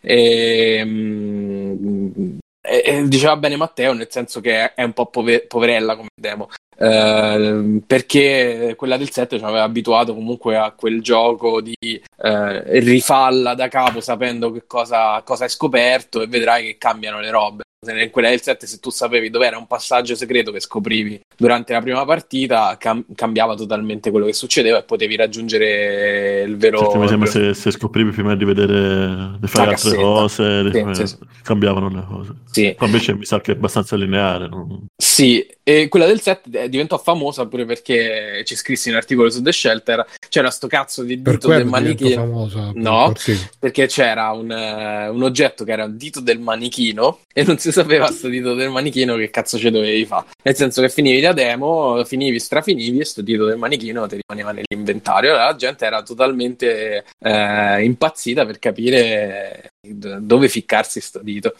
E, 0.00 0.84
mh, 0.84 2.33
e- 2.66 2.82
e 2.84 3.08
diceva 3.08 3.36
bene 3.36 3.56
Matteo, 3.56 3.92
nel 3.92 4.08
senso 4.10 4.40
che 4.40 4.72
è 4.74 4.82
un 4.82 4.92
po' 4.92 5.06
pove- 5.06 5.46
poverella 5.46 5.96
come 5.96 6.08
demo. 6.20 6.48
eh, 6.76 7.80
perché 7.86 8.74
quella 8.76 8.96
del 8.96 9.10
7 9.12 9.38
ci 9.38 9.44
aveva 9.44 9.62
abituato 9.62 10.12
comunque 10.12 10.56
a 10.56 10.72
quel 10.72 11.00
gioco 11.02 11.60
di 11.60 11.76
eh, 11.80 12.80
rifalla 12.80 13.54
da 13.54 13.68
capo 13.68 14.00
sapendo 14.00 14.50
che 14.50 14.64
cosa, 14.66 15.22
cosa 15.22 15.44
hai 15.44 15.50
scoperto 15.50 16.20
e 16.20 16.26
vedrai 16.26 16.64
che 16.64 16.76
cambiano 16.76 17.20
le 17.20 17.30
robe. 17.30 17.62
In 17.92 18.10
quella 18.10 18.28
del 18.30 18.40
7, 18.40 18.66
se 18.66 18.78
tu 18.78 18.90
sapevi 18.90 19.30
dov'era 19.30 19.56
un 19.58 19.66
passaggio 19.66 20.14
segreto 20.14 20.50
che 20.52 20.60
scoprivi 20.60 21.20
durante 21.36 21.72
la 21.72 21.80
prima 21.80 22.04
partita, 22.04 22.76
cam- 22.78 23.04
cambiava 23.14 23.54
totalmente 23.54 24.10
quello 24.10 24.26
che 24.26 24.32
succedeva 24.32 24.78
e 24.78 24.82
potevi 24.84 25.16
raggiungere 25.16 26.42
il 26.46 26.56
vero. 26.56 26.90
Sembra 26.90 27.10
il 27.10 27.18
vero- 27.18 27.30
se, 27.30 27.54
se 27.54 27.70
scoprivi 27.70 28.10
prima 28.10 28.34
di 28.34 28.44
vedere 28.44 29.36
di 29.40 29.46
fare 29.46 29.66
La 29.66 29.72
altre 29.72 29.90
cassetta. 29.90 30.02
cose, 30.02 30.70
Sì, 30.72 30.80
fare- 30.80 30.94
sì, 30.94 31.06
sì. 31.06 31.16
cambiavano 31.42 31.88
le 31.88 32.04
cose. 32.08 32.32
Sì. 32.50 32.74
Qua 32.76 32.86
invece 32.86 33.14
mi 33.14 33.24
sa 33.24 33.40
che 33.40 33.52
è 33.52 33.54
abbastanza 33.54 33.96
lineare. 33.96 34.48
non- 34.48 34.86
Sì, 34.96 35.46
e 35.62 35.88
quella 35.88 36.06
del 36.06 36.20
7 36.20 36.68
diventò 36.68 36.98
famosa 36.98 37.46
pure 37.46 37.64
perché 37.64 38.42
ci 38.44 38.54
scrissi 38.54 38.90
un 38.90 38.96
articolo 38.96 39.30
su 39.30 39.42
The 39.42 39.52
Shelter. 39.52 40.04
C'era 40.28 40.50
sto 40.50 40.66
cazzo 40.66 41.02
di 41.02 41.18
Per 41.18 41.34
dito 41.34 41.48
del 41.48 41.66
manichino. 41.66 42.22
famosa. 42.22 42.70
per 42.72 42.82
No. 42.82 43.12
Perché 43.58 43.86
c'era 43.86 44.30
un, 44.32 44.50
eh, 44.50 45.08
un 45.08 45.22
oggetto 45.22 45.64
che 45.64 45.72
era 45.72 45.84
un 45.84 45.96
dito 45.96 46.20
del 46.20 46.38
manichino 46.40 47.20
e 47.32 47.44
non 47.44 47.58
si 47.58 47.70
sapeva 47.74 48.06
sto 48.06 48.28
dito 48.28 48.54
del 48.54 48.70
manichino 48.70 49.16
che 49.16 49.30
cazzo 49.30 49.58
ci 49.58 49.70
dovevi 49.70 50.04
fare. 50.06 50.26
Nel 50.42 50.54
senso 50.54 50.80
che 50.80 50.88
finivi 50.88 51.20
la 51.20 51.32
demo, 51.32 52.04
finivi, 52.04 52.38
strafinivi 52.38 53.00
e 53.00 53.04
sto 53.04 53.20
dito 53.20 53.44
del 53.44 53.58
manichino 53.58 54.06
ti 54.06 54.20
rimaneva 54.24 54.52
nell'inventario. 54.52 55.30
Allora 55.30 55.46
la 55.46 55.56
gente 55.56 55.84
era 55.84 56.02
totalmente 56.02 57.04
eh, 57.18 57.82
impazzita 57.82 58.46
per 58.46 58.58
capire 58.58 59.72
dove 59.80 60.48
ficcarsi 60.48 61.00
sto 61.00 61.20
dito. 61.20 61.54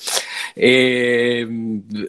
E, 0.54 1.46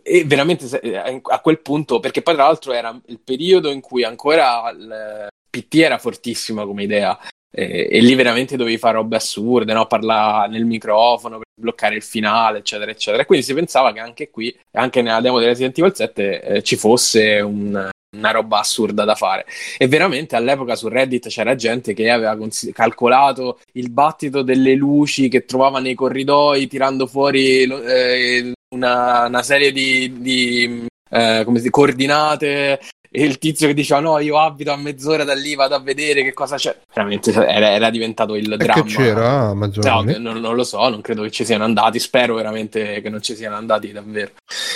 e 0.04 0.24
veramente 0.26 0.80
eh, 0.80 1.22
a 1.22 1.40
quel 1.40 1.60
punto, 1.60 2.00
perché 2.00 2.22
poi 2.22 2.36
tra 2.36 2.44
l'altro 2.44 2.74
era 2.74 2.98
il 3.08 3.20
periodo 3.24 3.72
in 3.72 3.82
cui 3.82 4.04
ancora 4.04 4.70
il 4.70 5.28
PT 5.50 5.76
era 5.76 5.98
fortissima 5.98 6.66
come 6.66 6.84
idea. 6.84 7.18
E, 7.52 7.88
e 7.90 8.00
lì 8.02 8.16
veramente 8.16 8.58
dovevi 8.58 8.78
fare 8.78 8.96
robe 8.96 9.16
assurde, 9.16 9.74
no? 9.74 9.88
parlare 9.88 10.50
nel 10.50 10.66
microfono 10.66 11.40
bloccare 11.56 11.96
il 11.96 12.04
finale, 12.04 12.60
eccetera, 12.60 12.92
eccetera. 12.92 13.26
Quindi 13.26 13.46
si 13.46 13.54
pensava 13.54 13.94
che 13.94 14.00
anche 14.00 14.30
qui, 14.30 14.56
anche 14.74 15.02
nella 15.02 15.22
demo 15.22 15.40
di 15.40 15.46
Resident 15.46 15.78
Evil 15.78 15.96
7, 15.96 16.42
eh, 16.42 16.64
ci 16.64 16.76
fosse 16.76 17.40
un- 17.40 17.90
una 18.16 18.32
roba 18.32 18.60
assurda 18.60 19.04
da 19.04 19.16
fare. 19.16 19.46
E 19.78 19.88
veramente 19.88 20.36
all'epoca 20.36 20.76
su 20.76 20.88
Reddit 20.88 21.28
c'era 21.28 21.56
gente 21.56 21.94
che 21.94 22.10
aveva 22.10 22.36
consi- 22.38 22.72
calcolato 22.72 23.60
il 23.74 23.90
battito 23.92 24.42
delle 24.42 24.74
luci 24.76 25.28
che 25.28 25.46
trovava 25.46 25.80
nei 25.80 25.96
corridoi, 25.96 26.68
tirando 26.68 27.08
fuori 27.08 27.64
eh, 27.64 28.54
una, 28.74 29.26
una 29.26 29.44
serie 29.44 29.72
di, 29.74 30.14
di, 30.22 30.86
eh, 31.10 31.42
come 31.44 31.60
si 31.60 31.70
coordinate. 31.70 32.80
E 33.16 33.24
il 33.24 33.38
tizio 33.38 33.68
che 33.68 33.74
diceva: 33.74 34.00
No, 34.00 34.20
io 34.20 34.38
abito 34.40 34.72
a 34.72 34.76
mezz'ora 34.76 35.24
da 35.24 35.34
lì, 35.34 35.56
vado 35.56 35.76
a 35.76 35.80
vedere 35.80 36.24
che 36.24 36.34
cosa 36.34 36.58
c'è. 36.58 36.76
Veramente 36.94 37.32
era, 37.32 37.72
era 37.72 37.90
diventato 37.90 38.36
il 38.36 38.52
E 38.52 38.58
dramma. 38.58 38.84
che 38.84 38.90
c'era 38.90 39.48
a 39.50 39.54
mezz'ora? 39.56 40.02
No, 40.02 40.18
non, 40.18 40.40
non 40.40 40.56
lo 40.56 40.64
so, 40.64 40.88
non 40.90 41.02
credo 41.02 41.24
che 41.24 41.32
ci 41.32 41.46
siano 41.46 41.64
andati, 41.64 42.00
spero 42.00 42.36
veramente 42.36 43.02
che 43.02 43.10
non 43.10 43.22
ci 43.22 43.36
siano 43.36 43.56
andati 43.56 43.92
davvero. 43.92 44.32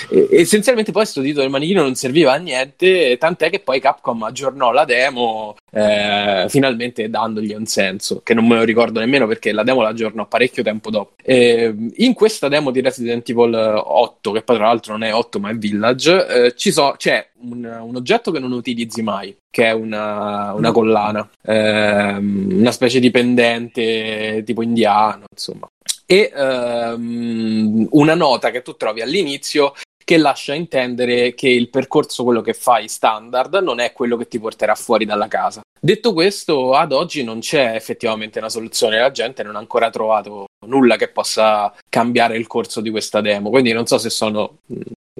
E, 0.09 0.27
essenzialmente 0.31 0.91
poi 0.91 1.05
sto 1.05 1.21
dito 1.21 1.41
del 1.41 1.49
manichino 1.49 1.81
non 1.81 1.95
serviva 1.95 2.33
a 2.33 2.37
niente, 2.37 3.17
tant'è 3.17 3.49
che 3.49 3.59
poi 3.59 3.79
Capcom 3.79 4.23
aggiornò 4.23 4.71
la 4.71 4.85
demo 4.85 5.55
eh, 5.71 6.45
finalmente 6.49 7.09
dandogli 7.09 7.53
un 7.53 7.65
senso, 7.65 8.21
che 8.23 8.33
non 8.33 8.47
me 8.47 8.55
lo 8.55 8.63
ricordo 8.63 8.99
nemmeno 8.99 9.27
perché 9.27 9.51
la 9.51 9.63
demo 9.63 9.81
l'aggiornò 9.81 10.25
parecchio 10.25 10.63
tempo 10.63 10.89
dopo. 10.89 11.13
E, 11.23 11.73
in 11.95 12.13
questa 12.13 12.47
demo 12.47 12.71
di 12.71 12.81
Resident 12.81 13.27
Evil 13.29 13.53
8, 13.85 14.31
che 14.31 14.41
poi 14.41 14.55
tra 14.55 14.65
l'altro 14.65 14.93
non 14.93 15.03
è 15.03 15.13
8 15.13 15.39
ma 15.39 15.49
è 15.49 15.55
Village, 15.55 16.27
eh, 16.27 16.55
ci 16.55 16.71
so- 16.71 16.95
c'è 16.97 17.27
un, 17.41 17.79
un 17.81 17.95
oggetto 17.95 18.31
che 18.31 18.39
non 18.39 18.51
utilizzi 18.51 19.01
mai, 19.01 19.35
che 19.49 19.65
è 19.65 19.71
una, 19.71 20.53
una 20.53 20.71
collana, 20.71 21.29
ehm, 21.43 22.59
una 22.59 22.71
specie 22.71 22.99
di 22.99 23.11
pendente 23.11 24.43
tipo 24.45 24.61
indiano, 24.61 25.25
insomma. 25.31 25.67
E 26.05 26.31
ehm, 26.35 27.87
una 27.91 28.15
nota 28.15 28.49
che 28.51 28.61
tu 28.61 28.75
trovi 28.75 29.01
all'inizio 29.01 29.73
che 30.09 30.17
lascia 30.17 30.55
intendere 30.55 31.35
che 31.35 31.49
il 31.49 31.69
percorso, 31.69 32.23
quello 32.23 32.41
che 32.41 32.53
fai 32.53 32.87
standard, 32.87 33.53
non 33.57 33.79
è 33.79 33.93
quello 33.93 34.17
che 34.17 34.27
ti 34.27 34.39
porterà 34.39 34.73
fuori 34.73 35.05
dalla 35.05 35.27
casa. 35.27 35.61
Detto 35.79 36.13
questo, 36.13 36.73
ad 36.73 36.91
oggi 36.93 37.23
non 37.23 37.39
c'è 37.41 37.75
effettivamente 37.75 38.39
una 38.39 38.49
soluzione, 38.49 38.97
la 38.97 39.11
gente 39.11 39.43
non 39.43 39.55
ha 39.55 39.59
ancora 39.59 39.91
trovato 39.91 40.45
nulla 40.65 40.95
che 40.95 41.09
possa 41.09 41.71
cambiare 41.87 42.37
il 42.37 42.47
corso 42.47 42.81
di 42.81 42.89
questa 42.89 43.21
demo, 43.21 43.51
quindi 43.51 43.71
non 43.71 43.85
so 43.85 43.99
se 43.99 44.09
sono 44.09 44.57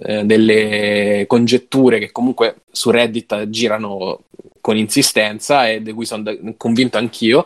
eh, 0.02 0.24
delle 0.24 1.26
congetture 1.28 2.00
che 2.00 2.12
comunque 2.12 2.62
su 2.72 2.90
Reddit 2.90 3.50
girano 3.50 4.22
con 4.62 4.78
insistenza 4.78 5.68
e 5.68 5.82
di 5.82 5.94
cui 5.94 6.06
sono 6.06 6.24
convinto 6.58 6.98
anch'io, 6.98 7.46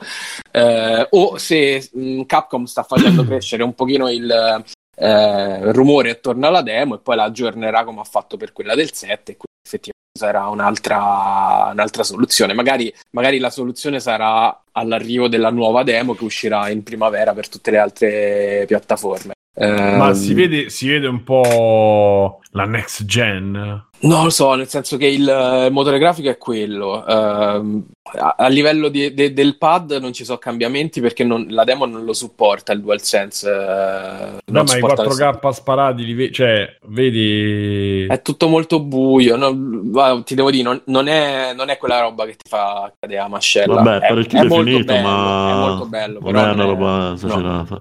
eh, 0.52 1.08
o 1.10 1.38
se 1.38 1.90
mh, 1.92 2.24
Capcom 2.24 2.66
sta 2.66 2.84
facendo 2.84 3.24
crescere 3.26 3.64
un 3.64 3.74
pochino 3.74 4.10
il 4.10 4.64
eh, 4.96 5.72
rumore 5.72 6.12
attorno 6.12 6.48
alla 6.48 6.62
demo 6.62 6.96
e 6.96 7.00
poi 7.00 7.16
la 7.16 7.24
aggiornerà 7.24 7.84
come 7.84 8.02
ha 8.02 8.06
fatto 8.06 8.38
per 8.38 8.54
quella 8.54 8.76
del 8.76 8.94
7 8.94 9.32
e 9.32 9.38
quindi 9.38 9.62
effettivamente 9.66 10.02
sarà 10.18 10.48
un'altra, 10.48 11.72
un'altra 11.72 12.04
soluzione. 12.04 12.54
Magari, 12.54 12.94
magari 13.12 13.40
la 13.40 13.50
soluzione 13.50 14.00
sarà 14.00 14.64
all'arrivo 14.72 15.28
della 15.28 15.50
nuova 15.50 15.84
demo 15.84 16.14
che 16.14 16.24
uscirà 16.24 16.70
in 16.70 16.84
primavera 16.84 17.34
per 17.34 17.50
tutte 17.50 17.72
le 17.72 17.78
altre 17.78 18.66
piattaforme. 18.68 19.34
Ma 19.56 20.08
Ehm, 20.08 20.12
si 20.14 20.34
vede, 20.34 20.70
si 20.72 20.88
vede 20.88 21.06
un 21.08 21.24
po' 21.24 22.40
la 22.52 22.66
next 22.66 23.06
gen. 23.06 23.52
Non 24.00 24.24
lo 24.24 24.30
so, 24.32 24.54
nel 24.56 24.68
senso 24.68 24.98
che 24.98 25.06
il, 25.06 25.30
eh, 25.30 25.70
motore 25.70 26.00
grafico 26.00 26.28
è 26.28 26.38
quello. 26.40 27.06
Ehm, 27.06 27.86
a, 28.18 28.36
a 28.38 28.48
livello 28.48 28.90
di- 28.90 29.14
de- 29.14 29.32
del 29.32 29.58
pad 29.58 29.92
non 30.02 30.12
ci 30.12 30.26
sono 30.26 30.40
cambiamenti 30.40 31.00
perché 31.02 31.24
non- 31.24 31.46
la 31.50 31.64
demo 31.64 31.86
non 31.86 32.04
lo 32.04 32.14
supporta 32.14 32.74
il 32.74 32.82
DualSense. 32.82 33.48
eh, 33.50 33.54
No, 33.54 34.40
non 34.46 34.64
ma 34.66 34.72
i 34.72 34.80
supporta 34.80 35.04
4K 35.04 35.50
sparati, 35.52 36.04
li 36.04 36.14
ve- 36.16 36.32
cioè, 36.32 36.78
vedi... 36.88 38.06
È 38.08 38.22
tutto 38.24 38.48
molto 38.50 38.82
buio. 38.82 39.36
no? 39.38 40.24
Ti 40.24 40.34
devo 40.36 40.50
dire, 40.52 40.64
non, 40.64 40.82
non 40.88 41.08
è, 41.08 41.54
non 41.56 41.70
è 41.70 41.78
quella 41.78 42.02
roba 42.02 42.26
che 42.26 42.36
ti 42.36 42.50
fa 42.50 42.92
cadere 43.00 43.20
la 43.22 43.28
mascella. 43.28 43.76
Vabbè, 43.76 43.98
è, 44.00 44.08
parecchio 44.10 44.40
è 44.40 44.44
molto 44.48 44.64
definito, 44.64 44.94
bello, 44.94 45.08
ma 45.08 45.50
è 45.52 45.56
molto 45.60 45.86
bello. 45.86 46.20
non 46.20 46.32
però 46.32 46.46
è 46.46 46.52
una 46.54 46.64
roba 46.66 47.16
no. 47.22 47.80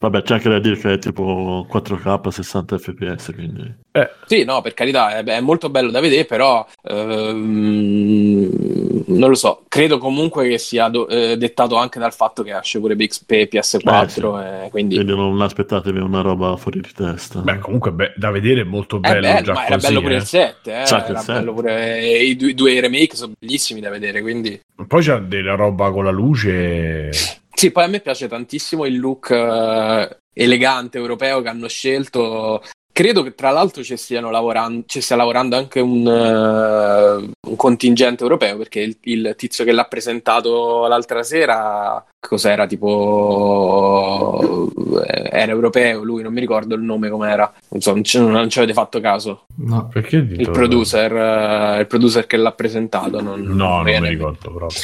Vabbè, 0.00 0.22
c'è 0.22 0.34
anche 0.34 0.48
da 0.48 0.60
dire 0.60 0.76
che 0.76 0.92
è 0.92 0.98
tipo 0.98 1.66
4K 1.68 2.28
60 2.28 2.78
fps, 2.78 3.32
quindi... 3.34 3.74
Eh, 3.90 4.08
Sì, 4.26 4.44
no, 4.44 4.60
per 4.60 4.72
carità, 4.72 5.16
è, 5.18 5.24
è 5.24 5.40
molto 5.40 5.70
bello 5.70 5.90
da 5.90 5.98
vedere, 5.98 6.24
però 6.24 6.64
ehm, 6.82 9.02
non 9.06 9.28
lo 9.28 9.34
so, 9.34 9.64
credo 9.68 9.98
comunque 9.98 10.48
che 10.48 10.58
sia 10.58 10.88
do- 10.88 11.08
eh, 11.08 11.36
dettato 11.36 11.74
anche 11.76 11.98
dal 11.98 12.12
fatto 12.14 12.44
che 12.44 12.56
esce 12.56 12.78
pure 12.78 12.94
PXP, 12.94 13.32
PS4, 13.50 14.66
e 14.66 14.70
quindi 14.70 14.94
quindi 14.94 15.16
non 15.16 15.40
aspettatevi 15.40 15.98
una 15.98 16.20
roba 16.20 16.56
fuori 16.56 16.80
di 16.80 16.92
testa. 16.94 17.40
beh, 17.40 17.58
comunque 17.58 17.90
be- 17.92 18.12
da 18.16 18.30
vedere 18.30 18.60
è 18.60 18.64
molto 18.64 18.98
è 19.00 19.02
bello 19.10 19.10
bello, 19.10 19.20
già 19.42 19.52
ma 19.52 19.66
era 19.66 19.74
così, 19.74 19.78
bello 19.78 20.00
pure 20.00 20.14
eh. 20.14 20.18
il 20.18 20.24
7, 20.24 20.80
eh, 20.82 20.86
Sa 20.86 21.02
che 21.02 21.10
era 21.10 21.18
il 21.18 21.24
set. 21.24 21.34
bello 21.34 21.54
pure 21.54 22.06
i 22.22 22.36
due, 22.36 22.50
i 22.50 22.54
due 22.54 22.80
remake 22.80 23.16
sono 23.16 23.32
bellissimi 23.38 23.80
da 23.80 23.90
vedere, 23.90 24.20
quindi 24.22 24.60
Poi 24.86 25.02
c'è 25.02 25.18
della 25.22 25.56
roba 25.56 25.90
con 25.90 26.04
la 26.04 26.10
luce... 26.10 27.10
Sì, 27.58 27.72
poi 27.72 27.82
a 27.82 27.88
me 27.88 27.98
piace 27.98 28.28
tantissimo 28.28 28.86
il 28.86 29.00
look 29.00 29.30
eh, 29.30 30.18
elegante 30.32 30.96
europeo 30.96 31.42
che 31.42 31.48
hanno 31.48 31.66
scelto, 31.66 32.62
credo 32.92 33.24
che 33.24 33.34
tra 33.34 33.50
l'altro 33.50 33.82
ci 33.82 33.96
stiano 33.96 34.30
lavorando, 34.30 34.84
ci 34.86 35.00
stia 35.00 35.16
lavorando 35.16 35.56
anche 35.56 35.80
un, 35.80 36.06
eh, 36.06 37.32
un 37.48 37.56
contingente 37.56 38.22
europeo 38.22 38.58
perché 38.58 38.78
il, 38.78 38.96
il 39.00 39.34
tizio 39.36 39.64
che 39.64 39.72
l'ha 39.72 39.86
presentato 39.86 40.86
l'altra 40.86 41.24
sera 41.24 42.04
cos'era 42.20 42.66
tipo 42.66 44.70
era 45.04 45.50
europeo 45.50 46.04
lui 46.04 46.22
non 46.22 46.32
mi 46.32 46.40
ricordo 46.40 46.76
il 46.76 46.82
nome 46.82 47.08
com'era 47.08 47.52
non 47.70 47.80
so 47.80 47.92
non 47.92 48.04
ci, 48.04 48.20
non 48.20 48.48
ci 48.48 48.58
avete 48.58 48.72
fatto 48.72 49.00
caso 49.00 49.46
No. 49.60 49.88
Perché 49.92 50.16
il 50.16 50.50
producer 50.50 51.12
eh, 51.12 51.80
il 51.80 51.86
producer 51.88 52.26
che 52.26 52.36
l'ha 52.36 52.52
presentato 52.52 53.20
non, 53.20 53.40
No, 53.40 53.82
non 53.82 54.00
mi 54.00 54.08
ricordo 54.08 54.52
proprio. 54.52 54.80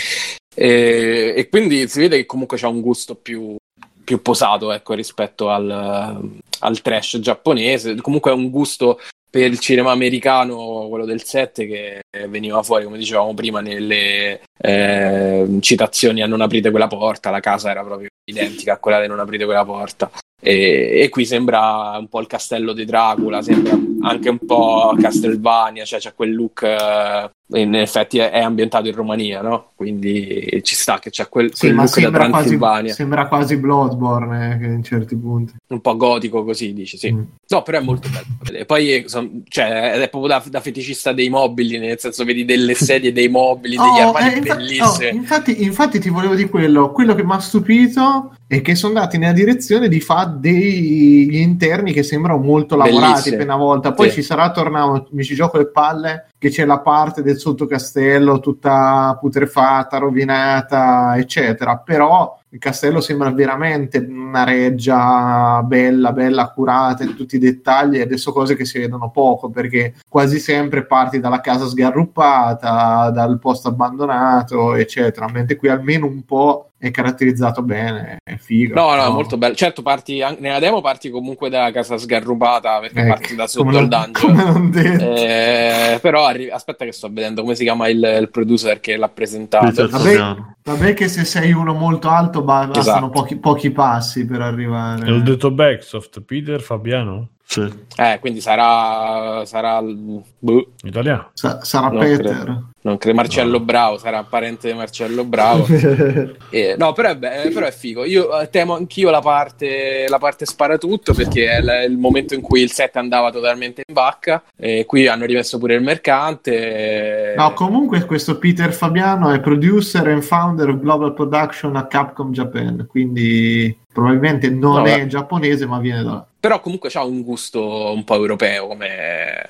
E, 0.54 1.34
e 1.36 1.48
quindi 1.48 1.86
si 1.88 2.00
vede 2.00 2.16
che 2.16 2.26
comunque 2.26 2.56
c'ha 2.56 2.68
un 2.68 2.80
gusto 2.80 3.14
più, 3.14 3.56
più 4.02 4.22
posato 4.22 4.72
ecco, 4.72 4.94
rispetto 4.94 5.50
al, 5.50 6.30
al 6.60 6.80
trash 6.80 7.18
giapponese 7.18 7.96
comunque 7.96 8.30
è 8.30 8.34
un 8.34 8.50
gusto 8.50 8.98
per 9.34 9.50
il 9.50 9.58
cinema 9.58 9.90
americano, 9.90 10.86
quello 10.88 11.04
del 11.04 11.24
7, 11.24 11.66
che 11.66 12.02
veniva 12.28 12.62
fuori, 12.62 12.84
come 12.84 12.98
dicevamo 12.98 13.34
prima, 13.34 13.60
nelle 13.60 14.42
eh, 14.56 15.58
citazioni 15.58 16.22
a 16.22 16.28
Non 16.28 16.40
aprite 16.40 16.70
quella 16.70 16.86
porta, 16.86 17.30
la 17.30 17.40
casa 17.40 17.68
era 17.68 17.82
proprio 17.82 18.06
identica 18.30 18.74
a 18.74 18.78
quella 18.78 19.00
di 19.00 19.08
Non 19.08 19.18
aprite 19.18 19.44
quella 19.44 19.64
porta. 19.64 20.08
E, 20.40 21.00
e 21.00 21.08
qui 21.08 21.24
sembra 21.24 21.96
un 21.98 22.06
po' 22.06 22.20
il 22.20 22.28
castello 22.28 22.72
di 22.72 22.84
Dracula, 22.84 23.42
sembra 23.42 23.76
anche 24.02 24.28
un 24.28 24.38
po' 24.38 24.94
Castlevania, 25.00 25.84
cioè 25.84 25.98
c'è 25.98 26.14
quel 26.14 26.32
look, 26.32 26.62
eh, 26.62 27.30
in 27.48 27.74
effetti 27.74 28.18
è, 28.18 28.30
è 28.30 28.40
ambientato 28.40 28.88
in 28.88 28.94
Romania, 28.94 29.42
no? 29.42 29.72
Quindi 29.74 30.60
ci 30.62 30.74
sta 30.74 30.98
che 30.98 31.10
c'è 31.10 31.28
quel, 31.28 31.50
Sì, 31.54 31.66
quel 31.66 31.74
ma 31.74 31.82
look 31.82 31.94
da 31.94 32.00
sembra 32.00 32.28
quasi, 32.30 32.92
sembra 32.92 33.26
quasi 33.28 33.56
Bloodborne 33.58 34.58
eh, 34.62 34.66
in 34.66 34.82
certi 34.82 35.14
punti. 35.16 35.52
un 35.68 35.80
po' 35.80 35.96
gotico 35.96 36.42
così, 36.44 36.72
dici, 36.72 36.96
sì. 36.96 37.12
Mm. 37.12 37.22
No, 37.48 37.62
però 37.62 37.78
è 37.78 37.82
molto 37.82 38.08
bello. 38.08 38.58
E 38.58 38.64
poi 38.64 38.94
eh, 38.94 39.04
son- 39.08 39.42
cioè, 39.48 39.92
è 39.92 40.08
proprio 40.08 40.30
da, 40.38 40.42
da 40.48 40.60
feticista 40.60 41.12
dei 41.12 41.28
mobili, 41.28 41.78
nel 41.78 41.98
senso 41.98 42.24
vedi 42.24 42.44
delle 42.46 42.72
sedie, 42.74 43.12
dei 43.12 43.28
mobili, 43.28 43.76
degli 43.76 44.00
Oh, 44.00 44.08
armadi 44.12 44.34
eh, 44.34 44.38
infa- 44.38 44.54
bellissimi. 44.56 45.06
oh, 45.08 45.14
infatti, 45.14 45.62
infatti 45.62 45.98
ti 46.00 46.08
volevo 46.08 46.34
dire 46.34 46.48
quello, 46.48 46.90
quello 46.92 47.14
che 47.14 47.24
mi 47.24 47.32
ha 47.32 47.40
stupito 47.40 48.34
è 48.46 48.60
che 48.62 48.74
sono 48.74 48.94
andati 48.96 49.18
nella 49.18 49.32
direzione 49.32 49.88
di 49.88 50.00
fare 50.00 50.34
degli 50.38 51.36
interni 51.36 51.92
che 51.92 52.02
sembrano 52.02 52.38
molto 52.38 52.76
lavorati 52.76 53.06
Bellissimi. 53.10 53.36
per 53.36 53.44
una 53.46 53.56
volta, 53.56 53.92
poi 53.92 54.08
Sì. 54.08 54.16
ci 54.16 54.22
sarà 54.22 54.50
tornato, 54.50 55.08
mi 55.12 55.24
ci 55.24 55.34
gioco 55.34 55.58
le 55.58 55.66
palle, 55.68 56.28
che 56.44 56.50
c'è 56.50 56.66
la 56.66 56.80
parte 56.80 57.22
del 57.22 57.38
sottocastello 57.38 58.38
tutta 58.38 59.16
putrefatta, 59.18 59.96
rovinata, 59.96 61.16
eccetera, 61.16 61.78
però 61.78 62.38
il 62.50 62.58
castello 62.58 63.00
sembra 63.00 63.30
veramente 63.30 63.96
una 63.96 64.44
reggia 64.44 65.62
bella, 65.62 66.12
bella 66.12 66.42
accurata 66.42 67.02
in 67.02 67.16
tutti 67.16 67.36
i 67.36 67.38
dettagli 67.38 67.96
e 67.96 68.02
adesso 68.02 68.30
cose 68.30 68.56
che 68.56 68.66
si 68.66 68.78
vedono 68.78 69.10
poco 69.10 69.48
perché 69.48 69.94
quasi 70.06 70.38
sempre 70.38 70.84
parti 70.84 71.18
dalla 71.18 71.40
casa 71.40 71.64
sgarruppata, 71.64 73.08
dal 73.08 73.38
posto 73.38 73.68
abbandonato, 73.68 74.74
eccetera, 74.74 75.26
mentre 75.32 75.56
qui 75.56 75.68
almeno 75.68 76.04
un 76.04 76.26
po' 76.26 76.72
è 76.86 76.90
caratterizzato 76.90 77.62
bene, 77.62 78.18
è 78.22 78.36
figo. 78.36 78.74
No, 78.74 78.94
no, 78.94 79.10
molto 79.10 79.36
bello. 79.36 79.54
Certo, 79.54 79.82
parti 79.82 80.22
nella 80.38 80.58
demo 80.58 80.80
parti 80.80 81.10
comunque 81.10 81.48
da 81.50 81.70
casa 81.72 81.96
sgarrubata 81.98 82.80
perché 82.80 83.00
Ecco, 83.00 83.08
parti 83.08 83.34
da 83.34 83.46
sotto 83.46 83.68
al 83.68 83.74
non- 83.74 83.88
dungeon. 83.88 84.12
come 84.12 84.44
non 84.44 84.70
detto. 84.70 85.14
Eh, 85.14 85.98
però 86.00 86.26
arri- 86.26 86.50
aspetta 86.50 86.84
che 86.84 86.92
sto 86.92 87.08
vedendo 87.10 87.42
come 87.42 87.54
si 87.54 87.62
chiama 87.64 87.88
il, 87.88 88.18
il 88.20 88.30
producer 88.30 88.80
che 88.80 88.96
l'ha 88.96 89.08
presentato. 89.08 89.88
Vabbè. 89.88 90.36
Vabbè 90.64 90.94
che 90.94 91.08
se 91.08 91.24
sei 91.24 91.52
uno 91.52 91.74
molto 91.74 92.08
alto 92.08 92.42
ba- 92.42 92.66
bastano 92.66 93.06
Esatto. 93.06 93.10
pochi, 93.10 93.36
pochi 93.36 93.70
passi 93.70 94.24
per 94.26 94.40
arrivare. 94.40 95.06
L'ho 95.08 95.20
detto 95.20 95.50
Backsoft, 95.50 96.22
Peter 96.22 96.60
Fabiano? 96.60 97.28
Sì. 97.46 97.70
Eh, 97.96 98.18
quindi 98.20 98.40
sarà 98.40 99.44
sarà 99.44 99.78
il- 99.78 100.22
boh, 100.38 100.70
Italiano. 100.82 101.30
Sa- 101.34 101.62
sarà 101.62 101.88
No, 101.88 101.98
Peter. 102.00 102.62
non 102.80 102.96
credo 102.98 103.16
Marcello 103.16 103.60
Bravo, 103.60 103.98
sarà 103.98 104.24
parente 104.24 104.70
di 104.70 104.76
Marcello 104.76 105.24
Bravo. 105.24 105.66
Eh, 106.50 106.74
no, 106.78 106.92
però 106.92 107.10
è, 107.10 107.16
be- 107.16 107.50
però 107.52 107.66
è 107.66 107.70
figo. 107.72 108.04
Io 108.04 108.40
eh, 108.40 108.48
temo 108.48 108.74
anch'io 108.74 109.10
la 109.10 109.20
parte, 109.20 110.06
la 110.08 110.18
parte 110.18 110.46
sparatutto 110.46 111.12
perché 111.14 111.48
è 111.50 111.60
l- 111.60 111.90
il 111.90 111.98
momento 111.98 112.34
in 112.34 112.40
cui 112.40 112.62
il 112.62 112.70
set 112.70 112.96
andava 112.96 113.30
totalmente 113.30 113.82
in 113.86 113.92
vacca. 113.94 114.42
E 114.56 114.84
qui 114.86 115.06
hanno 115.06 115.24
rimesso 115.26 115.58
pure 115.58 115.74
il 115.74 115.82
mercante. 115.82 117.34
No, 117.36 117.52
comunque 117.52 118.04
questo 118.04 118.38
Peter 118.38 118.72
Fabiano 118.72 119.30
è 119.30 119.40
producer 119.40 120.06
and 120.08 120.22
founder 120.22 120.68
of 120.70 120.78
Global 120.80 121.12
Production 121.14 121.76
a 121.76 121.86
Capcom 121.86 122.32
Japan, 122.32 122.86
quindi 122.88 123.76
probabilmente 123.92 124.48
non 124.50 124.82
No, 124.82 124.84
è 124.84 124.98
beh. 125.00 125.06
giapponese 125.06 125.66
ma 125.66 125.78
viene 125.78 126.02
da 126.02 126.10
là. 126.10 126.26
Però 126.44 126.60
comunque 126.60 126.90
ha 126.92 127.02
un 127.02 127.22
gusto 127.22 127.90
un 127.94 128.04
po' 128.04 128.16
europeo, 128.16 128.66
come 128.66 129.42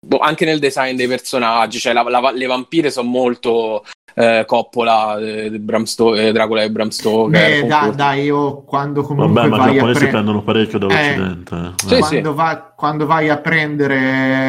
boh, 0.00 0.16
anche 0.20 0.46
nel 0.46 0.60
design 0.60 0.96
dei 0.96 1.06
personaggi. 1.06 1.78
Cioè, 1.78 1.92
la- 1.92 2.08
la- 2.08 2.32
le 2.34 2.46
vampire 2.46 2.90
sono 2.90 3.06
molto 3.06 3.84
eh, 4.14 4.44
Coppola, 4.46 5.18
eh, 5.18 5.50
di 5.50 5.58
Bram 5.58 5.84
Sto- 5.84 6.14
eh, 6.14 6.32
Dracula 6.32 6.62
e 6.62 6.70
Bram 6.70 6.88
Stoker. 6.88 7.62
Beh, 7.62 7.66
con 7.68 7.96
dai, 7.96 8.22
io 8.24 8.62
quando 8.62 9.02
comunque 9.02 9.42
Vabbè, 9.42 9.48
ma 9.56 9.68
i 9.68 9.72
giapponesi 9.74 9.98
pre- 10.00 10.08
prendono 10.08 10.42
parecchio 10.42 10.78
dall'Occidente. 10.78 11.54
eh. 11.54 11.70
Sì, 11.88 11.98
quando, 11.98 12.34
va- 12.34 12.71
quando 12.82 13.06
vai 13.06 13.28
a 13.28 13.36
prendere 13.38 13.94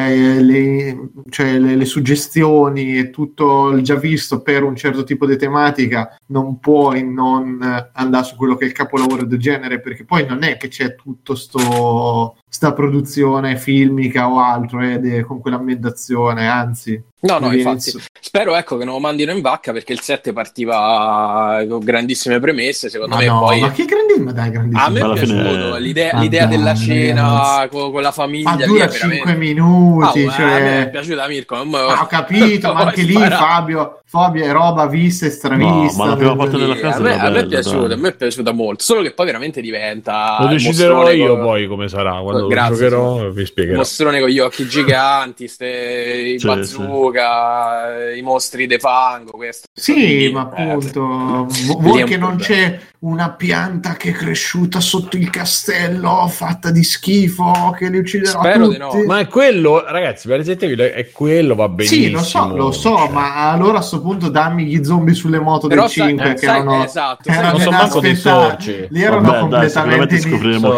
eh, 0.08 0.41
le, 0.41 1.10
cioè, 1.30 1.60
le- 1.60 1.76
le 1.76 1.86
suggestioni 1.86 2.98
e 2.98 3.12
tutto 3.12 3.69
il 3.69 3.84
già 3.84 3.93
visto 3.93 4.41
per 4.41 4.63
un 4.63 4.76
certo 4.76 5.04
tipo 5.04 5.28
di 5.28 5.38
tematica, 5.38 6.17
non 6.30 6.60
puoi 6.60 7.04
non 7.08 7.62
eh, 7.62 7.89
andare 7.93 8.24
su 8.26 8.36
quello 8.36 8.56
che 8.56 8.63
è 8.65 8.67
il 8.69 8.74
capolavoro 8.74 9.24
del 9.28 9.38
genere, 9.38 9.80
perché 9.80 10.04
poi 10.04 10.26
non 10.26 10.41
è 10.43 10.58
che 10.58 10.67
c'è 10.67 10.96
tutto 10.96 11.36
sto 11.36 12.38
sta 12.54 12.72
produzione 12.74 13.58
filmica 13.58 14.28
o 14.30 14.39
altro 14.39 14.82
eh, 14.82 15.00
de- 15.00 15.24
con 15.24 15.39
quell'ambientazione, 15.39 16.48
anzi. 16.48 17.02
No, 17.22 17.39
no, 17.39 17.52
infatti. 17.54 17.89
su- 17.91 18.00
Spero 18.19 18.56
ecco 18.56 18.78
che 18.78 18.84
non 18.86 18.96
lo 18.96 19.00
mandino 19.00 19.32
in 19.32 19.41
vacca 19.41 19.72
perché 19.72 19.93
il 19.93 20.02
7 20.02 20.34
partiva 20.34 21.63
con 21.67 21.80
grandissime 21.80 22.39
premesse. 22.39 22.89
Secondo 22.89 23.15
Ma 23.15 23.22
me 23.22 23.28
no, 23.28 23.39
poi. 23.39 23.60
ma 23.60 23.72
che 23.72 23.86
grandissimo, 23.86 24.26
ma 24.26 24.32
dai, 24.34 24.48
A 24.48 24.52
grandissimo. 24.52 24.89
me 24.89 25.00
è 25.00 25.13
piaciuto 25.13 25.76
l'idea, 25.78 26.19
l'idea 26.19 26.46
dai, 26.46 26.58
della 26.58 26.76
cena 26.76 27.67
con, 27.72 27.91
con 27.91 28.02
la 28.02 28.12
famiglia. 28.12 28.23
Ma 28.28 28.56
lì 28.56 28.66
dura 28.66 28.86
è 28.86 28.88
veramente- 28.88 29.16
5 29.16 29.34
minuti, 29.36 30.20
Ah, 30.26 30.28
eh, 30.28 30.30
cioè... 30.32 30.46
a 30.52 30.60
me 30.60 30.82
è 30.84 30.90
piaciuta 30.90 31.28
Mirko. 31.28 31.66
me- 31.66 31.78
Ah, 31.80 32.02
ho 32.02 32.06
capito, 32.08 32.74
ma 32.74 32.80
anche 32.86 33.02
lì? 33.04 33.14
Fabio, 33.14 34.00
Fabio 34.06 34.44
è 34.46 34.52
roba 34.52 34.86
vista 34.88 35.26
e 35.26 35.30
stravista. 35.32 35.98
No, 35.98 36.04
ma 36.04 36.06
la 36.08 36.16
prima 36.16 36.36
parte 36.36 36.58
della 36.58 36.76
Sì, 36.76 36.82
casa 36.82 36.98
a 36.98 37.02
me, 37.02 37.20
a 37.20 37.30
me 37.30 37.40
è 37.40 37.46
piaciuta, 37.48 37.94
a 37.94 37.98
me 37.98 38.10
è 38.10 38.16
piaciuta 38.16 38.52
molto. 38.52 38.84
Solo 38.84 39.02
che 39.02 39.12
poi 39.14 39.26
veramente 39.26 39.60
diventa. 39.62 40.38
Lo 40.40 40.48
deciderò 40.48 41.10
io 41.12 41.34
con- 41.36 41.42
poi 41.46 41.68
come 41.68 41.88
sarà. 41.88 42.20
Quando 42.22 42.48
Grazie, 42.48 42.70
lo 42.70 42.76
giocherò 42.76 43.30
vi 43.32 43.42
Il 43.42 43.48
spiegherò. 43.48 43.78
mostrone 43.78 44.20
con 44.20 44.30
gli 44.30 44.40
occhi 44.40 44.68
giganti, 44.70 45.48
ste, 45.48 46.34
i 46.36 46.40
Sì, 46.40 46.46
bazooka, 46.46 48.14
i 48.16 48.22
mostri 48.22 48.68
de 48.68 48.78
fango. 48.80 49.32
Questo. 49.32 49.68
Sì, 49.74 50.26
Eh, 50.26 50.32
ma 50.32 50.42
appunto, 50.42 51.48
lì 51.50 51.72
è 51.72 51.76
vuoi 51.78 52.04
che 52.04 52.18
non 52.18 52.36
c'è 52.38 52.80
una 53.04 53.32
pianta 53.32 53.96
che 53.96 54.10
è 54.10 54.13
cresciuta 54.13 54.80
sotto 54.80 55.18
il 55.18 55.30
castello 55.30 56.26
fatta 56.30 56.72
di 56.72 56.84
schifo 56.84 57.76
che 57.78 57.89
li 57.89 57.98
ucciderà 57.98 58.39
Spero 58.39 58.68
di 58.70 58.78
tutti? 58.78 58.98
no. 59.00 59.04
Ma 59.06 59.20
è 59.20 59.28
quello, 59.28 59.84
ragazzi, 59.86 60.28
per 60.30 60.39
esempio, 60.39 60.70
è 60.82 61.10
quello, 61.12 61.54
va 61.56 61.68
benissimo. 61.68 62.02
Sì, 62.06 62.12
lo 62.12 62.20
so, 62.22 62.56
lo 62.56 62.72
so, 62.72 62.96
Cioè, 62.98 63.10
ma 63.10 63.52
allora 63.52 63.80
a 63.80 63.82
sto 63.82 64.00
punto 64.02 64.30
dammi 64.30 64.66
gli 64.66 64.82
zombie 64.86 65.13
sulle 65.13 65.39
moto 65.39 65.68
Però 65.68 65.82
del 65.82 65.89
sai- 65.92 66.08
5 66.08 66.26
eh, 66.30 66.34
che 66.34 66.38
sai- 66.46 66.56
erano, 66.62 66.84
esatto, 66.86 67.24
sai- 67.24 67.36
erano 67.38 67.52
Non 67.52 67.62
so 67.62 67.72
manco 67.72 68.00
dei 68.00 68.16
sorci. 68.16 68.88
Erano 68.94 69.22
Vabbè, 69.22 69.32
dai, 69.32 69.39
completamente 69.50 70.16
in- 70.16 70.22
scopriremo 70.22 70.72
So, 70.72 70.78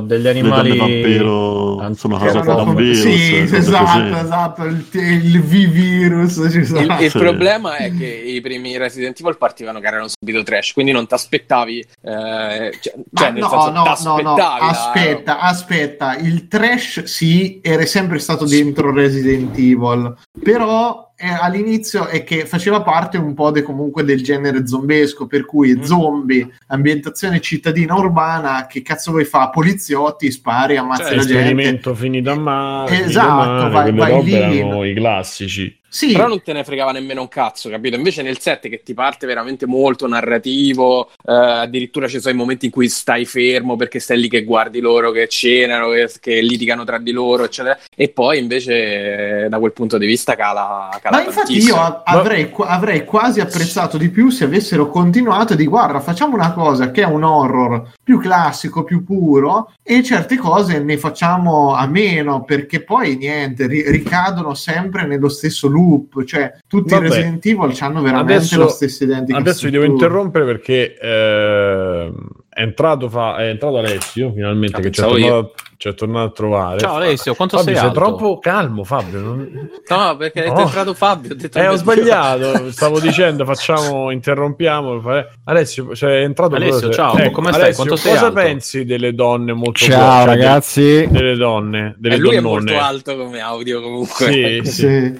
che 0.00 0.06
degli 0.06 0.28
animali 0.28 0.76
vampiro 0.78 1.94
sono 1.94 2.16
che 2.18 2.24
erano 2.26 2.44
da 2.44 2.54
un 2.54 2.64
com- 2.64 2.74
virus. 2.76 3.00
sì, 3.00 3.36
esatto, 3.54 3.84
così. 4.00 4.24
esatto, 4.24 4.64
il, 4.64 4.84
il 4.92 5.42
V-virus 5.42 6.34
ci 6.50 6.58
Il, 6.58 6.96
il 7.00 7.10
Sì. 7.10 7.18
problema 7.18 7.76
è 7.76 7.94
che 7.94 8.06
i 8.06 8.40
primi 8.40 8.76
Resident 8.78 9.20
Evil 9.20 9.36
partivano 9.36 9.78
che 9.80 9.86
erano 9.86 10.06
subito 10.08 10.42
trash, 10.42 10.72
quindi 10.72 10.92
non 10.92 11.06
ti 11.06 11.12
aspettavi. 11.14 11.64
Eh, 11.68 12.72
cioè, 12.80 12.94
cioè, 13.12 13.30
nel 13.30 13.42
no, 13.42 13.48
senso, 13.48 13.70
no, 14.12 14.20
no, 14.22 14.36
no, 14.36 14.42
aspetta, 14.42 15.38
aspetta, 15.40 16.16
il 16.16 16.48
trash 16.48 17.02
sì, 17.04 17.60
era 17.62 17.84
sempre 17.86 18.18
stato 18.18 18.44
dentro 18.46 18.92
Resident 18.92 19.56
Evil, 19.56 20.14
però 20.42 21.04
eh, 21.18 21.28
all'inizio 21.28 22.06
è 22.08 22.24
che 22.24 22.44
faceva 22.44 22.82
parte 22.82 23.16
un 23.16 23.32
po' 23.32 23.50
de- 23.50 23.62
comunque 23.62 24.04
del 24.04 24.22
genere 24.22 24.66
zombesco, 24.66 25.26
per 25.26 25.46
cui 25.46 25.74
Mm. 25.74 25.82
zombie, 25.82 26.46
ambientazione 26.66 27.40
cittadina 27.40 27.94
urbana, 27.96 28.66
che 28.66 28.82
cazzo 28.82 29.12
vuoi 29.12 29.24
fare? 29.24 29.50
Poliziotti, 29.52 30.30
spari, 30.30 30.76
ammazzi 30.76 31.02
Cioè, 31.04 31.14
la 31.14 31.22
gente. 31.22 31.38
Esperimento 31.38 31.94
finito 31.94 32.30
a 32.30 32.38
male. 32.38 32.90
finito 32.90 33.08
Esatto, 33.08 33.68
male, 33.68 33.70
vai- 33.70 33.92
vai 33.92 34.24
lì. 34.24 34.34
erano 34.34 34.84
i 34.84 34.94
classici. 34.94 35.78
Sì, 35.96 36.12
Però 36.12 36.28
non 36.28 36.42
te 36.42 36.52
ne 36.52 36.62
fregava 36.62 36.92
nemmeno 36.92 37.22
un 37.22 37.28
cazzo, 37.28 37.70
capito? 37.70 37.96
Invece 37.96 38.20
nel 38.20 38.38
7 38.38 38.68
che 38.68 38.82
ti 38.82 38.92
parte 38.92 39.26
veramente 39.26 39.64
molto 39.64 40.06
narrativo, 40.06 41.08
eh, 41.24 41.32
addirittura 41.32 42.06
ci 42.06 42.20
sono 42.20 42.34
i 42.34 42.36
momenti 42.36 42.66
in 42.66 42.70
cui 42.70 42.90
stai 42.90 43.24
fermo 43.24 43.76
perché 43.76 43.98
stai 43.98 44.20
lì 44.20 44.28
che 44.28 44.44
guardi 44.44 44.80
loro 44.80 45.10
che 45.10 45.26
cenano, 45.26 45.88
che, 45.88 46.12
che 46.20 46.42
litigano 46.42 46.84
tra 46.84 46.98
di 46.98 47.12
loro, 47.12 47.44
eccetera. 47.44 47.78
E 47.94 48.10
poi 48.10 48.38
invece 48.38 49.44
eh, 49.44 49.48
da 49.48 49.58
quel 49.58 49.72
punto 49.72 49.96
di 49.96 50.04
vista 50.04 50.34
cala, 50.34 50.90
cala 51.00 51.16
Ma 51.16 51.22
infatti 51.24 51.54
tantissimo. 51.54 51.76
io 51.76 52.02
avrei, 52.04 52.52
avrei 52.54 53.04
quasi 53.06 53.40
apprezzato 53.40 53.96
di 53.96 54.10
più 54.10 54.28
se 54.28 54.44
avessero 54.44 54.90
continuato 54.90 55.54
di 55.54 55.64
guarda, 55.64 56.00
facciamo 56.00 56.34
una 56.34 56.52
cosa 56.52 56.90
che 56.90 57.04
è 57.04 57.06
un 57.06 57.22
horror 57.22 57.92
più 58.04 58.18
classico, 58.20 58.84
più 58.84 59.02
puro 59.02 59.72
e 59.82 60.02
certe 60.02 60.36
cose 60.36 60.78
ne 60.78 60.98
facciamo 60.98 61.72
a 61.74 61.86
meno 61.86 62.44
perché 62.44 62.82
poi 62.82 63.16
niente, 63.16 63.66
ri- 63.66 63.90
ricadono 63.90 64.52
sempre 64.52 65.06
nello 65.06 65.30
stesso 65.30 65.68
loop, 65.88 66.24
cioè 66.24 66.52
tutti 66.66 66.92
Vabbè. 66.94 67.06
i 67.06 67.08
Resident 67.10 67.46
Evil 67.46 67.76
hanno 67.80 68.02
veramente 68.02 68.34
Adesso- 68.34 68.58
lo 68.58 68.68
stesso 68.68 69.04
identico 69.04 69.38
Adesso 69.38 69.64
vi 69.66 69.70
devo 69.72 69.84
interrompere 69.84 70.44
perché 70.44 70.96
ehm, 70.98 72.28
è, 72.48 72.60
entrato 72.62 73.08
fa- 73.08 73.36
è 73.38 73.48
entrato 73.48 73.78
Alessio 73.78 74.32
finalmente 74.32 74.76
Ah, 74.76 74.80
che 74.80 74.90
ci 74.90 75.00
io. 75.00 75.08
tornato, 75.08 75.54
ci 75.78 75.88
è 75.88 75.94
tornato 75.94 76.26
a 76.26 76.30
trovare. 76.30 76.78
Ciao 76.80 76.94
Alessio, 76.96 77.34
quanto 77.34 77.56
Fabio, 77.58 77.72
sei 77.74 77.80
sei 77.82 77.90
alto? 77.90 78.04
troppo 78.04 78.38
calmo 78.38 78.84
Fabio. 78.84 79.20
non- 79.20 79.68
No, 79.88 80.16
perché 80.16 80.44
è 80.44 80.48
entrato 80.58 80.94
Fabio. 80.94 81.32
Ho 81.32 81.34
detto 81.34 81.58
Eh, 81.58 81.68
ho 81.68 81.76
sbagliato, 81.76 82.70
stavo 82.72 82.98
dicendo 83.00 83.44
facciamo, 83.44 84.10
interrompiamo. 84.10 85.00
fa- 85.00 85.26
Alessio, 85.44 85.94
cioè, 85.94 86.20
è 86.20 86.22
entrato 86.22 86.54
Alessio, 86.56 86.90
ciao, 86.90 87.16
Ecco, 87.16 87.30
come 87.30 87.48
stai? 87.48 87.62
Alessio, 87.62 87.84
Quanto 87.84 88.00
sei 88.00 88.12
cosa 88.12 88.26
alto? 88.26 88.40
pensi 88.40 88.84
delle 88.84 89.14
donne 89.14 89.52
molto 89.52 89.72
Ciao 89.84 90.24
cioè, 90.24 90.24
ragazzi. 90.26 90.82
de- 90.82 91.08
delle 91.10 91.36
donne, 91.36 91.94
delle 91.98 92.14
E 92.14 92.18
lui 92.18 92.36
è 92.36 92.40
donnone? 92.40 92.72
molto 92.72 92.84
alto 92.84 93.16
come 93.16 93.40
audio 93.40 93.80
comunque. 93.82 94.26
Sì, 94.32 94.60
sì. 94.64 94.70
Sì. 94.72 94.86
Eh, 94.86 95.14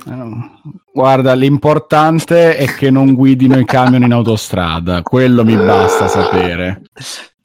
Guarda, 0.97 1.35
l'importante 1.35 2.57
è 2.57 2.65
che 2.75 2.91
non 2.91 3.13
guidino 3.15 3.59
i 3.59 3.67
camion 3.67 4.03
in 4.03 4.13
autostrada, 4.13 5.03
quello 5.03 5.45
mi 5.45 5.55
basta 5.55 6.09
sapere. 6.09 6.81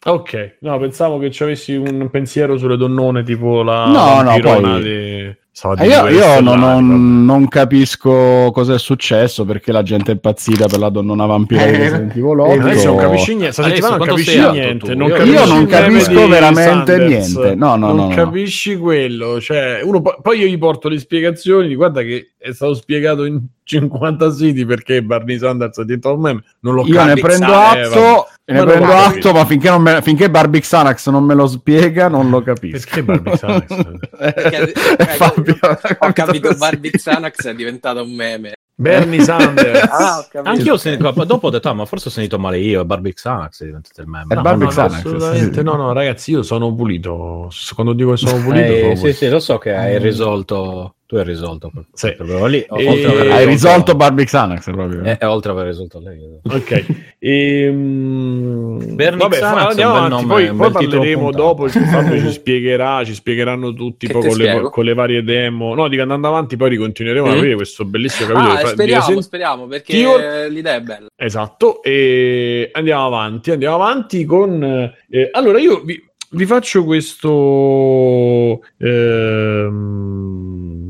Ok, 0.03 0.55
no, 0.61 0.79
pensavo 0.79 1.19
che 1.19 1.29
ci 1.29 1.43
avessi 1.43 1.75
un 1.75 2.09
pensiero 2.09 2.57
sulle 2.57 2.75
donnone 2.75 3.23
tipo 3.23 3.61
la 3.61 3.85
No, 3.85 4.21
no, 4.23 4.39
poi- 4.39 4.81
di... 4.81 5.39
Eh, 5.77 5.85
io 5.85 6.07
io 6.07 6.39
non, 6.39 6.59
non- 6.59 7.25
non 7.25 7.47
capisco 7.49 8.51
cosa 8.53 8.73
è 8.73 8.79
successo 8.79 9.43
perché 9.43 9.73
la 9.73 9.83
gente 9.83 10.09
è 10.11 10.13
impazzita 10.13 10.65
per 10.65 10.79
la 10.79 10.87
donnona 10.89 11.25
vampira 11.25 11.65
di 11.65 11.73
Eh, 11.73 11.77
Resident 11.77 12.11
Evil 12.15 12.23
eh, 12.39 12.41
8. 12.41 12.61
Alessio 12.61 12.89
non 12.93 12.97
capisci 12.97 13.35
niente, 13.35 13.51
sta 13.51 13.63
settimana 13.63 13.97
non 13.97 14.07
capisci 14.07 14.39
niente, 14.49 14.95
non 14.95 15.07
Io- 15.09 15.13
capisci 15.15 15.35
io 15.35 15.45
non 15.45 15.65
capisco 15.67 16.27
veramente 16.27 16.63
Sanders, 16.63 17.07
niente. 17.35 17.55
No, 17.55 17.75
no, 17.75 17.87
non 17.87 17.95
no, 17.97 18.07
no. 18.07 18.15
capisci 18.15 18.77
quello, 18.77 19.41
cioè, 19.41 19.81
uno 19.83 20.01
po- 20.01 20.17
poi 20.21 20.39
io 20.39 20.47
gli 20.47 20.57
porto 20.57 20.87
le 20.87 20.97
spiegazioni, 20.99 21.67
di 21.67 21.75
guarda 21.75 22.01
che 22.01 22.31
è 22.37 22.51
stato 22.53 22.73
spiegato 22.73 23.25
in 23.25 23.41
50 23.63 24.31
siti 24.31 24.65
perché 24.65 25.03
Barney 25.03 25.37
Sanders 25.37 25.77
è 25.79 25.83
dentro 25.83 26.13
un 26.15 26.21
meme, 26.21 26.43
non 26.61 26.75
lo 26.75 26.85
Io 26.87 27.03
ne 27.03 27.13
prendo 27.15 27.51
Eh, 27.51 27.81
atto, 27.81 28.27
ne 28.51 28.63
prendo 28.63 28.91
atto, 28.93 29.31
ma 29.33 29.45
finché, 29.45 29.69
non 29.69 29.81
me, 29.81 30.01
finché 30.01 30.29
Barbie 30.29 30.61
Xanax 30.61 31.09
non 31.09 31.23
me 31.23 31.33
lo 31.33 31.47
spiega, 31.47 32.07
non 32.07 32.29
lo 32.29 32.41
capisco. 32.41 32.85
Perché 32.85 33.03
Barbie 33.03 33.31
Xanax? 33.33 33.83
Perché- 34.17 34.73
Eh, 34.97 35.05
Fabio, 35.05 35.57
Ho 35.99 36.11
capito, 36.13 36.47
così. 36.49 36.59
Barbie 36.59 36.91
Xanax 36.91 37.47
è 37.47 37.53
diventato 37.55 38.01
un 38.03 38.13
meme. 38.13 38.53
Bernie 38.73 39.21
Sanders. 39.23 39.79
Ah. 39.91 40.27
Anch'io 40.43 40.73
ho 40.73 40.77
sentito, 40.77 41.11
dopo 41.25 41.47
ho 41.47 41.49
detto, 41.51 41.69
ah, 41.69 41.73
ma 41.73 41.85
forse 41.85 42.07
ho 42.07 42.11
sentito 42.11 42.39
male 42.39 42.57
io, 42.57 42.83
Barbie 42.83 43.13
Xanax 43.13 43.61
è 43.61 43.65
diventato 43.65 44.01
il 44.01 44.07
meme. 44.07 44.25
È 44.33 44.35
No, 44.35 44.41
Barbie 44.41 44.65
no, 44.65 44.71
no, 44.71 44.75
Xanax, 44.75 44.93
assolutamente 44.97 45.53
sì. 45.59 45.63
no, 45.63 45.75
no, 45.75 45.93
ragazzi, 45.93 46.31
io 46.31 46.41
sono 46.41 46.73
pulito. 46.73 47.49
Quando 47.75 47.93
dico 47.93 48.11
che 48.11 48.17
sono 48.17 48.41
pulito, 48.41 48.65
Eh, 48.73 48.79
sono 48.81 48.95
sì, 48.95 48.99
pulito. 49.01 49.17
sì, 49.17 49.29
lo 49.29 49.39
so 49.39 49.57
che 49.59 49.73
hai 49.75 49.99
risolto. 49.99 50.95
Tu 51.11 51.17
hai 51.17 51.25
risolto. 51.25 51.69
Sì. 51.91 52.13
Proprio 52.15 52.45
lì, 52.45 52.59
E- 52.73 52.87
aver 53.05 53.31
Hai 53.33 53.45
risolto 53.45 53.95
Barbie 53.95 54.23
Xanax 54.23 54.71
proprio. 54.71 55.03
Eh, 55.03 55.17
oltre 55.25 55.51
ad 55.51 55.57
aver 55.57 55.71
risolto 55.71 55.99
lei. 55.99 56.21
Ok, 56.41 56.85
ehm, 57.19 58.95
Bernie 58.95 59.17
vabbè, 59.17 59.35
Xanax 59.39 59.65
andiamo 59.71 59.95
è 59.95 59.99
un 59.99 60.03
bel 60.07 60.13
avanti. 60.13 60.25
nome, 60.25 60.33
Poi, 60.33 60.47
un 60.47 60.55
poi 60.57 60.71
parleremo 60.71 61.31
dopo. 61.31 61.67
Fabio 61.67 62.17
ci 62.21 62.31
spiegherà, 62.39 63.03
ci 63.03 63.13
spiegheranno 63.13 63.73
tutti 63.73 64.07
poi 64.07 64.25
con 64.25 64.37
le, 64.37 64.61
con 64.71 64.85
le 64.85 64.93
varie 64.93 65.21
demo. 65.21 65.75
No, 65.75 65.89
dico 65.89 66.01
andando 66.01 66.29
avanti, 66.29 66.55
poi 66.55 66.69
ricontinueremo 66.69 67.25
a 67.27 67.33
Mm. 67.33 67.35
aprire 67.35 67.55
questo 67.55 67.83
bellissimo 67.83 68.31
capitolo. 68.31 68.53
Ah, 68.53 68.65
speriamo, 68.67 69.01
Resident- 69.01 69.23
speriamo, 69.25 69.67
perché 69.67 69.97
Io- 69.97 70.17
eh, 70.17 70.49
l'idea 70.49 70.75
è 70.75 70.81
bella. 70.81 71.07
Esatto, 71.17 71.83
e 71.83 72.69
andiamo 72.71 73.05
avanti, 73.05 73.51
andiamo 73.51 73.75
avanti 73.75 74.23
con... 74.23 74.63
eh, 75.09 75.29
allora 75.33 75.59
io 75.59 75.81
vi, 75.83 76.01
vi 76.29 76.45
faccio 76.45 76.85
questo... 76.85 78.61
ehm, 78.77 80.80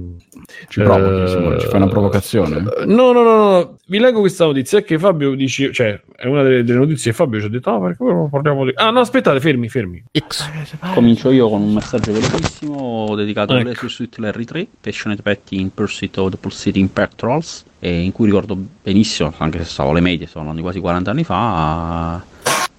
Ci 0.72 0.80
eh, 0.80 1.28
Simone, 1.28 1.59
ci 1.59 1.67
fai 1.67 1.82
una 1.82 1.89
provocazione? 1.89 2.63
No, 2.86 3.11
no, 3.11 3.24
no, 3.24 3.36
no, 3.36 3.78
vi 3.88 3.99
leggo 3.99 4.22
questa 4.22 4.45
notizia 4.45 4.80
è 4.80 4.86
che 4.86 4.97
Fabio 4.97 5.36
dice, 5.36 5.74
cioè 5.74 5.99
è 6.15 6.28
una 6.28 6.43
delle, 6.43 6.63
delle 6.63 6.80
notizie 6.80 7.11
che 7.11 7.17
Fabio 7.17 7.41
ci 7.41 7.47
ha 7.47 7.49
detto, 7.49 7.72
ah 7.72 7.82
perché 7.82 8.01
non 8.05 8.30
parliamo 8.30 8.63
di... 8.63 8.72
Ah 8.76 8.89
no, 8.89 9.01
aspettate, 9.01 9.41
fermi, 9.41 9.67
fermi. 9.67 10.01
X. 10.17 10.49
Comincio 10.93 11.30
io 11.32 11.49
con 11.49 11.61
un 11.61 11.74
messaggio 11.74 12.13
velocissimo 12.13 13.15
dedicato 13.15 13.53
Ecco. 13.57 13.86
a 13.86 13.89
Suit 13.89 14.17
Larry 14.19 14.45
3, 14.45 14.67
Passionate 14.80 15.22
Pet 15.22 15.51
in 15.51 15.74
Pursuit 15.74 16.17
of 16.19 16.32
the 16.32 16.38
Pulsating 16.38 16.89
e 17.80 18.03
in 18.03 18.13
cui 18.13 18.28
ricordo 18.28 18.57
benissimo, 18.82 19.34
anche 19.39 19.57
se 19.57 19.65
stavo 19.65 19.89
alle 19.89 19.99
medie, 19.99 20.26
sono 20.26 20.55
di 20.55 20.61
quasi 20.61 20.80
40 20.80 21.11
anni 21.11 21.26
fa, 21.26 22.24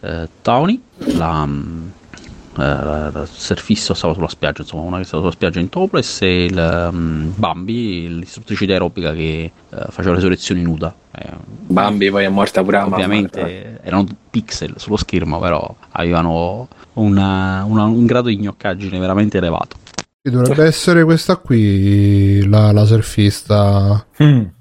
eh, 0.00 0.28
Tawny, 0.40 0.80
la, 1.16 1.44
mm, 1.44 1.88
eh, 2.54 2.60
la- 2.62 3.10
la 3.12 3.26
surfista 3.26 3.94
stava 3.94 4.14
sulla 4.14 4.28
spiaggia, 4.28 4.62
insomma, 4.62 4.82
una 4.82 4.98
che 4.98 5.04
stava 5.04 5.22
sulla 5.22 5.34
spiaggia 5.34 5.60
in 5.60 5.68
topless 5.68 6.20
e 6.22 6.44
il 6.44 6.90
mm, 6.92 7.30
Bambi, 7.36 8.08
l'istruttrice 8.18 8.66
di 8.66 8.72
aerobica 8.72 9.12
che 9.12 9.50
eh, 9.70 9.84
faceva 9.90 10.14
le 10.14 10.20
sue 10.20 10.28
lezioni 10.30 10.62
nuda. 10.62 10.94
Eh, 11.14 11.30
Bambi 11.66 12.10
poi 12.10 12.24
è 12.24 12.28
morta 12.28 12.62
pure 12.62 12.76
la 12.78 12.82
mamma. 12.84 12.96
ovviamente 12.96 13.80
erano 13.82 14.06
pixel 14.30 14.74
sullo 14.76 14.96
schermo, 14.96 15.38
però 15.38 15.74
avevano 15.90 16.68
una- 16.94 17.64
una- 17.66 17.84
un 17.84 18.06
grado 18.06 18.28
di 18.28 18.38
gnoccaggine 18.38 18.98
veramente 18.98 19.38
elevato. 19.38 19.76
Dovrebbe 20.22 20.64
essere 20.64 21.02
questa 21.04 21.36
qui, 21.36 22.46
la, 22.48 22.70
la 22.70 22.84
surfista 22.84 24.06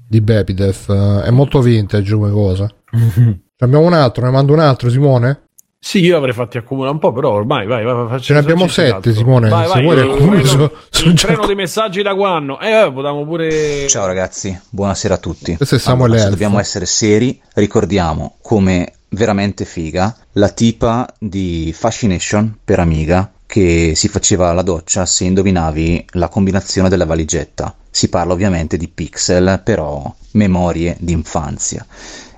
di 0.07 0.19
Bepidef. 0.19 0.91
È 1.23 1.29
molto 1.29 1.61
vintage 1.61 2.13
come 2.15 2.31
cosa. 2.31 2.67
Abbiamo 3.59 3.85
un 3.85 3.93
altro, 3.93 4.25
ne 4.25 4.31
mando 4.31 4.53
un 4.53 4.59
altro, 4.59 4.89
Simone? 4.89 5.41
Sì, 5.83 5.97
io 5.99 6.15
avrei 6.15 6.31
fatti 6.31 6.59
accumulare 6.59 6.93
un 6.93 6.99
po', 6.99 7.11
però 7.11 7.31
ormai 7.31 7.65
vai, 7.65 7.83
vai, 7.83 8.05
vai 8.05 8.21
Ce 8.21 8.33
ne 8.33 8.39
abbiamo 8.39 8.67
sette. 8.67 9.15
Simone. 9.15 9.49
Vai, 9.49 9.67
Se 9.67 9.81
vai, 9.81 9.83
vuoi 10.15 10.39
il 11.05 11.13
già- 11.13 11.27
treno 11.27 11.47
dei 11.47 11.55
messaggi 11.55 12.03
da 12.03 12.13
quando? 12.13 12.59
Eh, 12.59 12.69
eh, 12.69 12.91
potevamo 12.91 13.25
pure... 13.25 13.87
Ciao 13.87 14.05
ragazzi, 14.05 14.57
buonasera 14.69 15.15
a 15.15 15.17
tutti. 15.17 15.55
Questo 15.57 15.75
è 15.75 15.79
Samuel 15.79 16.11
Allora, 16.11 16.29
dobbiamo 16.29 16.59
essere 16.59 16.85
seri, 16.85 17.41
ricordiamo 17.55 18.35
come 18.43 18.93
veramente 19.09 19.65
figa 19.65 20.15
la 20.33 20.49
tipa 20.49 21.11
di 21.17 21.73
Fascination 21.75 22.59
per 22.63 22.77
Amiga 22.79 23.31
che 23.47 23.93
si 23.95 24.07
faceva 24.07 24.53
la 24.53 24.61
doccia 24.61 25.07
se 25.07 25.23
indovinavi 25.23 26.05
la 26.11 26.27
combinazione 26.29 26.89
della 26.89 27.07
valigetta. 27.07 27.75
Si 27.89 28.07
parla 28.07 28.33
ovviamente 28.33 28.77
di 28.77 28.87
pixel, 28.87 29.59
però 29.63 30.13
memorie 30.33 30.95
d'infanzia. 30.99 31.83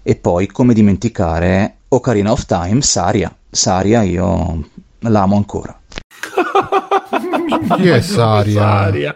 E 0.01 0.15
poi 0.15 0.47
come 0.47 0.73
dimenticare 0.73 1.75
Ocarina 1.93 2.31
of 2.31 2.45
Time, 2.45 2.81
Saria. 2.81 3.35
Saria 3.51 4.01
io 4.01 4.67
l'amo 4.99 5.35
ancora. 5.35 5.79
Chi 7.75 7.87
è 7.87 8.01
Saria? 8.01 8.61
Saria. 8.61 9.15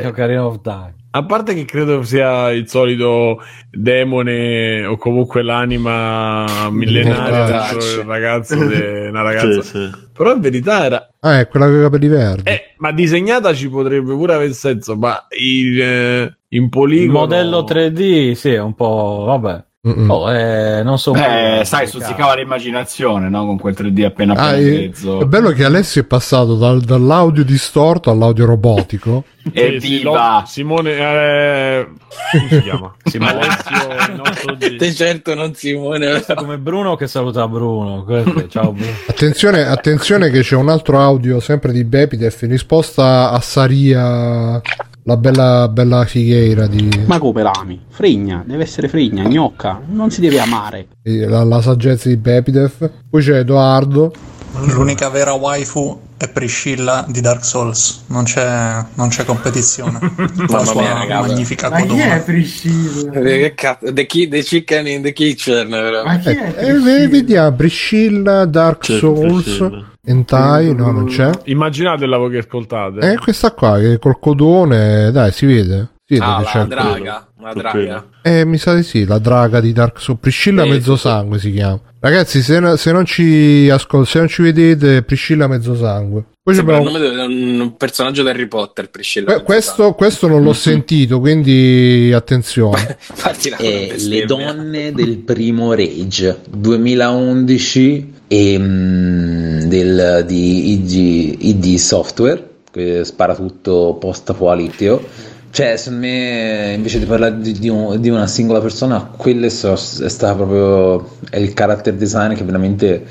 Eh, 0.00 0.06
Ocarina 0.06 0.46
of 0.46 0.60
Time. 0.62 0.94
A 1.12 1.24
parte 1.24 1.54
che 1.54 1.64
credo 1.64 2.02
sia 2.02 2.50
il 2.50 2.68
solito 2.68 3.40
demone 3.70 4.84
o 4.84 4.96
comunque 4.96 5.42
l'anima 5.42 6.70
millenaria 6.70 7.44
dentro 7.46 7.78
il 7.78 8.06
ragazzo 8.06 8.54
di 8.54 8.80
una 9.08 9.22
ragazza. 9.22 9.62
Sì, 9.62 9.68
sì. 9.68 9.90
Però 10.12 10.32
in 10.32 10.40
verità 10.40 10.84
era... 10.84 11.08
Ah, 11.20 11.40
è 11.40 11.48
quella 11.48 11.66
con 11.66 11.78
i 11.78 11.82
capelli 11.82 12.08
verdi. 12.08 12.50
Eh, 12.50 12.74
ma 12.78 12.92
disegnata 12.92 13.54
ci 13.54 13.68
potrebbe 13.68 14.12
pure 14.12 14.34
avere 14.34 14.52
senso, 14.52 14.96
ma 14.96 15.26
in, 15.36 15.80
eh, 15.80 16.36
in 16.48 16.62
Il 16.64 16.68
poligono... 16.68 17.18
modello 17.20 17.64
3D, 17.64 18.32
sì, 18.32 18.50
è 18.50 18.60
un 18.60 18.74
po'. 18.74 19.24
Vabbè. 19.26 19.64
Mm-mm. 19.88 20.10
Oh, 20.10 20.30
eh, 20.30 20.82
non 20.82 20.98
so. 20.98 21.12
Beh, 21.12 21.62
sai, 21.64 21.86
stuzzicava 21.86 22.34
l'immaginazione, 22.34 23.30
no? 23.30 23.46
Con 23.46 23.58
quel 23.58 23.74
3D 23.74 24.04
appena 24.04 24.34
Ah, 24.34 24.48
appena 24.50 24.56
e- 24.58 24.72
grezzo. 24.72 25.20
è 25.20 25.24
bello 25.24 25.52
che 25.52 25.64
Alessio 25.64 26.02
è 26.02 26.04
passato 26.04 26.56
dal- 26.56 26.82
dall'audio 26.82 27.42
distorto 27.44 28.10
all'audio 28.10 28.44
robotico. 28.44 29.24
Lo- 29.42 29.50
Evviva! 29.54 30.44
Simone... 30.46 30.90
Eh, 30.98 31.88
come 32.30 32.48
si 32.50 32.60
chiama? 32.62 32.94
Alessio, 33.30 34.12
il 34.12 34.20
nostro 34.22 34.54
G. 34.60 34.92
Certo 34.92 35.34
non 35.34 35.54
Simone. 35.54 36.22
Come 36.34 36.58
Bruno 36.58 36.96
che 36.96 37.06
saluta 37.06 37.48
Bruno. 37.48 38.04
Ciao 38.50 38.72
Bruno. 38.72 38.90
Attenzione, 39.06 39.62
attenzione 39.66 40.28
che 40.28 40.40
c'è 40.42 40.56
un 40.56 40.68
altro 40.68 41.00
audio 41.00 41.40
sempre 41.40 41.72
di 41.72 41.84
Bepidef 41.84 42.42
in 42.42 42.50
risposta 42.50 43.30
a 43.30 43.40
Saria, 43.40 44.60
la 45.04 45.16
bella, 45.16 45.68
bella 45.68 46.04
figheira 46.04 46.66
di 46.66 46.88
Ma 47.06 47.18
come 47.18 47.42
l'ami? 47.42 47.80
Fregna, 47.88 48.42
deve 48.46 48.62
essere 48.64 48.88
fregna, 48.88 49.24
gnocca, 49.24 49.80
non 49.88 50.10
si 50.10 50.20
deve 50.20 50.40
amare. 50.40 50.88
la, 51.02 51.42
la 51.44 51.60
saggezza 51.60 52.08
di 52.08 52.16
Bepidef. 52.16 52.90
Poi 53.08 53.22
c'è 53.22 53.38
Edoardo 53.38 54.12
L'unica 54.52 55.08
vera 55.10 55.32
waifu 55.32 56.00
è 56.16 56.28
Priscilla 56.28 57.06
di 57.08 57.20
Dark 57.20 57.44
Souls, 57.44 58.02
non 58.08 58.24
c'è, 58.24 58.84
non 58.94 59.08
c'è 59.08 59.24
competizione. 59.24 59.98
La 60.48 60.64
sua 60.64 60.82
mia, 60.82 60.92
raga, 60.92 61.20
magnifica 61.20 61.70
Ma 61.70 61.76
chi 61.76 61.84
è 61.84 61.86
codona. 61.88 62.18
Priscilla? 62.18 63.10
Che 63.20 63.52
cazzo, 63.54 63.92
the, 63.92 64.06
the 64.06 64.42
chicken 64.42 64.86
in 64.88 65.02
the 65.02 65.12
kitchen. 65.12 65.68
Ma 66.04 66.18
chi 66.18 66.30
è 66.30 66.32
Eh, 66.32 66.68
eh, 66.68 66.72
Priscilla? 66.72 67.08
vediamo, 67.08 67.56
Priscilla, 67.56 68.44
Dark 68.44 68.80
C'è 68.80 68.98
Souls, 68.98 69.42
Priscilla. 69.44 69.89
Hentai, 70.02 70.74
no 70.74 70.90
non 70.90 71.06
c'è. 71.06 71.30
Immaginate 71.44 72.06
la 72.06 72.16
voi 72.16 72.30
che 72.30 72.38
ascoltate. 72.38 73.12
Eh, 73.12 73.18
questa 73.18 73.52
qua 73.52 73.78
che 73.78 73.98
col 73.98 74.18
codone, 74.18 75.10
dai, 75.10 75.30
si 75.32 75.46
vede. 75.46 75.88
Si 76.06 76.14
vede 76.18 76.24
Ah, 76.24 76.36
che 76.38 76.42
la 76.44 76.50
c'è 76.50 76.60
il 76.62 76.66
draga, 76.68 77.28
la 77.40 77.50
Su 77.52 77.58
draga. 77.58 78.06
Eh, 78.22 78.44
mi 78.44 78.58
sa 78.58 78.74
di 78.74 78.82
sì, 78.82 79.04
la 79.04 79.18
draga 79.18 79.60
di 79.60 79.72
Dark 79.72 80.00
Souls. 80.00 80.18
Priscilla 80.20 80.62
Sì, 80.64 80.68
Mezzosangue 80.70 81.38
si 81.38 81.52
chiama. 81.52 81.80
Ragazzi, 82.00 82.40
se, 82.42 82.58
no- 82.60 82.76
se 82.76 82.92
non 82.92 83.04
ci 83.04 83.68
ascol- 83.70 84.06
se 84.06 84.18
non 84.18 84.28
ci 84.28 84.40
vedete, 84.42 85.02
Priscilla 85.02 85.46
Mezzosangue. 85.46 86.24
Poi 86.42 86.54
Sembra 86.54 86.78
il 86.78 86.86
abbiamo- 86.88 86.98
nome 87.06 87.26
di 87.28 87.60
un 87.60 87.76
personaggio 87.76 88.22
di 88.22 88.28
Harry 88.30 88.46
Potter, 88.48 88.88
Priscilla. 88.90 89.34
que- 89.34 89.42
questo, 89.42 89.92
questo 89.92 90.26
non 90.26 90.42
l'ho 90.42 90.54
sentito, 90.54 91.20
quindi 91.20 92.10
attenzione. 92.14 92.96
Bestemmia. 93.22 93.94
le 94.08 94.24
donne 94.24 94.92
del 94.92 95.18
primo 95.18 95.74
Rage 95.74 96.38
2011 96.50 98.18
e, 98.32 98.56
mm, 98.58 99.60
del, 99.62 100.24
di 100.24 100.72
IG, 100.72 101.36
ID 101.46 101.74
Software 101.76 102.48
che 102.70 103.04
spara 103.04 103.34
tutto 103.34 103.96
post 103.98 104.30
apocalittico 104.30 105.02
cioè 105.50 105.76
secondo 105.76 106.06
me 106.06 106.74
invece 106.76 107.00
di 107.00 107.06
parlare 107.06 107.38
di, 107.40 107.52
di 107.58 107.68
un- 107.68 108.00
di 108.00 108.08
una 108.08 108.28
singola 108.28 108.60
persona 108.60 109.02
quelle 109.16 109.50
so- 109.50 109.72
è 109.72 110.08
stata 110.08 110.34
proprio 110.36 111.16
è 111.28 111.38
il 111.38 111.52
character 111.54 111.94
design 111.94 112.34
che 112.34 112.44
veramente 112.44 113.04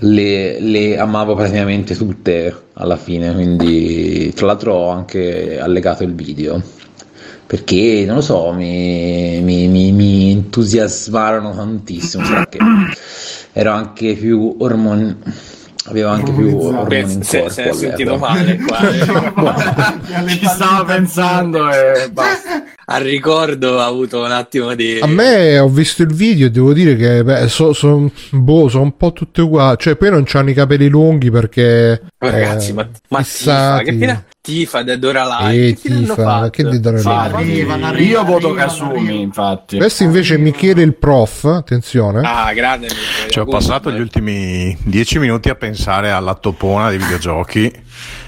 le, 0.00 0.60
le 0.60 0.96
amavo 0.98 1.34
praticamente 1.34 1.96
tutte 1.96 2.54
alla 2.74 2.96
fine 2.96 3.32
quindi 3.32 4.32
tra 4.34 4.46
l'altro 4.46 4.74
ho 4.74 4.88
anche 4.90 5.58
allegato 5.58 6.04
il 6.04 6.14
video 6.14 6.62
perché 7.46 8.04
non 8.06 8.16
lo 8.16 8.20
so, 8.22 8.52
mi, 8.52 9.40
mi, 9.40 9.68
mi, 9.68 9.92
mi 9.92 10.32
entusiasmarono 10.32 11.54
tantissimo. 11.54 12.24
Che 12.48 12.58
ero 13.56 13.72
anche 13.72 14.12
più 14.12 14.54
ormoni. 14.58 15.16
Avevo 15.88 16.08
anche 16.10 16.30
più 16.32 16.58
ormoni 16.58 17.22
se, 17.22 17.38
corpo. 17.38 17.54
se 17.54 17.64
è 17.64 17.72
sentito 17.72 18.18
male 18.18 18.56
qua. 18.58 18.80
eh. 18.90 20.28
Ci 20.28 20.46
stavo 20.46 20.84
pensando 20.84 21.70
e 21.70 22.10
basta. 22.10 22.64
Al 22.88 23.02
ricordo 23.02 23.80
ha 23.80 23.86
avuto 23.86 24.22
un 24.22 24.30
attimo 24.30 24.74
di... 24.74 24.98
A 25.00 25.06
me 25.06 25.58
ho 25.58 25.68
visto 25.68 26.02
il 26.02 26.12
video 26.12 26.48
e 26.48 26.50
devo 26.50 26.74
dire 26.74 26.96
che 26.96 27.24
beh, 27.24 27.48
so, 27.48 27.72
so- 27.72 28.10
boh, 28.30 28.68
sono 28.68 28.82
un 28.82 28.96
po' 28.96 29.12
tutte 29.12 29.40
uguali. 29.40 29.76
Cioè, 29.78 29.96
poi 29.96 30.10
non 30.10 30.24
c'hanno 30.26 30.50
i 30.50 30.54
capelli 30.54 30.88
lunghi 30.88 31.30
perché. 31.30 32.02
Ragazzi, 32.18 32.70
eh, 32.70 32.74
ma, 32.74 32.88
ma 33.08 33.22
che 33.82 33.92
fine 33.92 34.24
Tifa, 34.46 34.82
Dead 34.84 35.02
or 35.02 35.16
Alive, 35.16 35.66
Eh, 35.66 35.74
che 35.74 35.88
Tifa, 35.88 36.14
fatto? 36.14 36.50
che 36.50 36.62
di 36.68 36.78
Dead 36.78 36.94
or 37.04 37.06
Alive? 37.34 38.00
Io 38.02 38.22
voto 38.22 38.52
Kasumi, 38.54 39.20
infatti. 39.22 39.76
Questo 39.76 40.04
invece 40.04 40.36
è 40.36 40.38
Michele 40.38 40.82
il 40.82 40.94
prof, 40.94 41.42
attenzione. 41.46 42.20
Ah, 42.24 42.52
grande. 42.52 42.86
Ci 43.28 43.40
ho 43.40 43.44
passato 43.44 43.90
gli 43.90 43.98
ultimi 43.98 44.76
dieci 44.84 45.18
minuti 45.18 45.48
a 45.48 45.56
pensare 45.56 46.12
alla 46.12 46.34
toppona 46.34 46.90
dei 46.90 46.98
videogiochi 46.98 47.72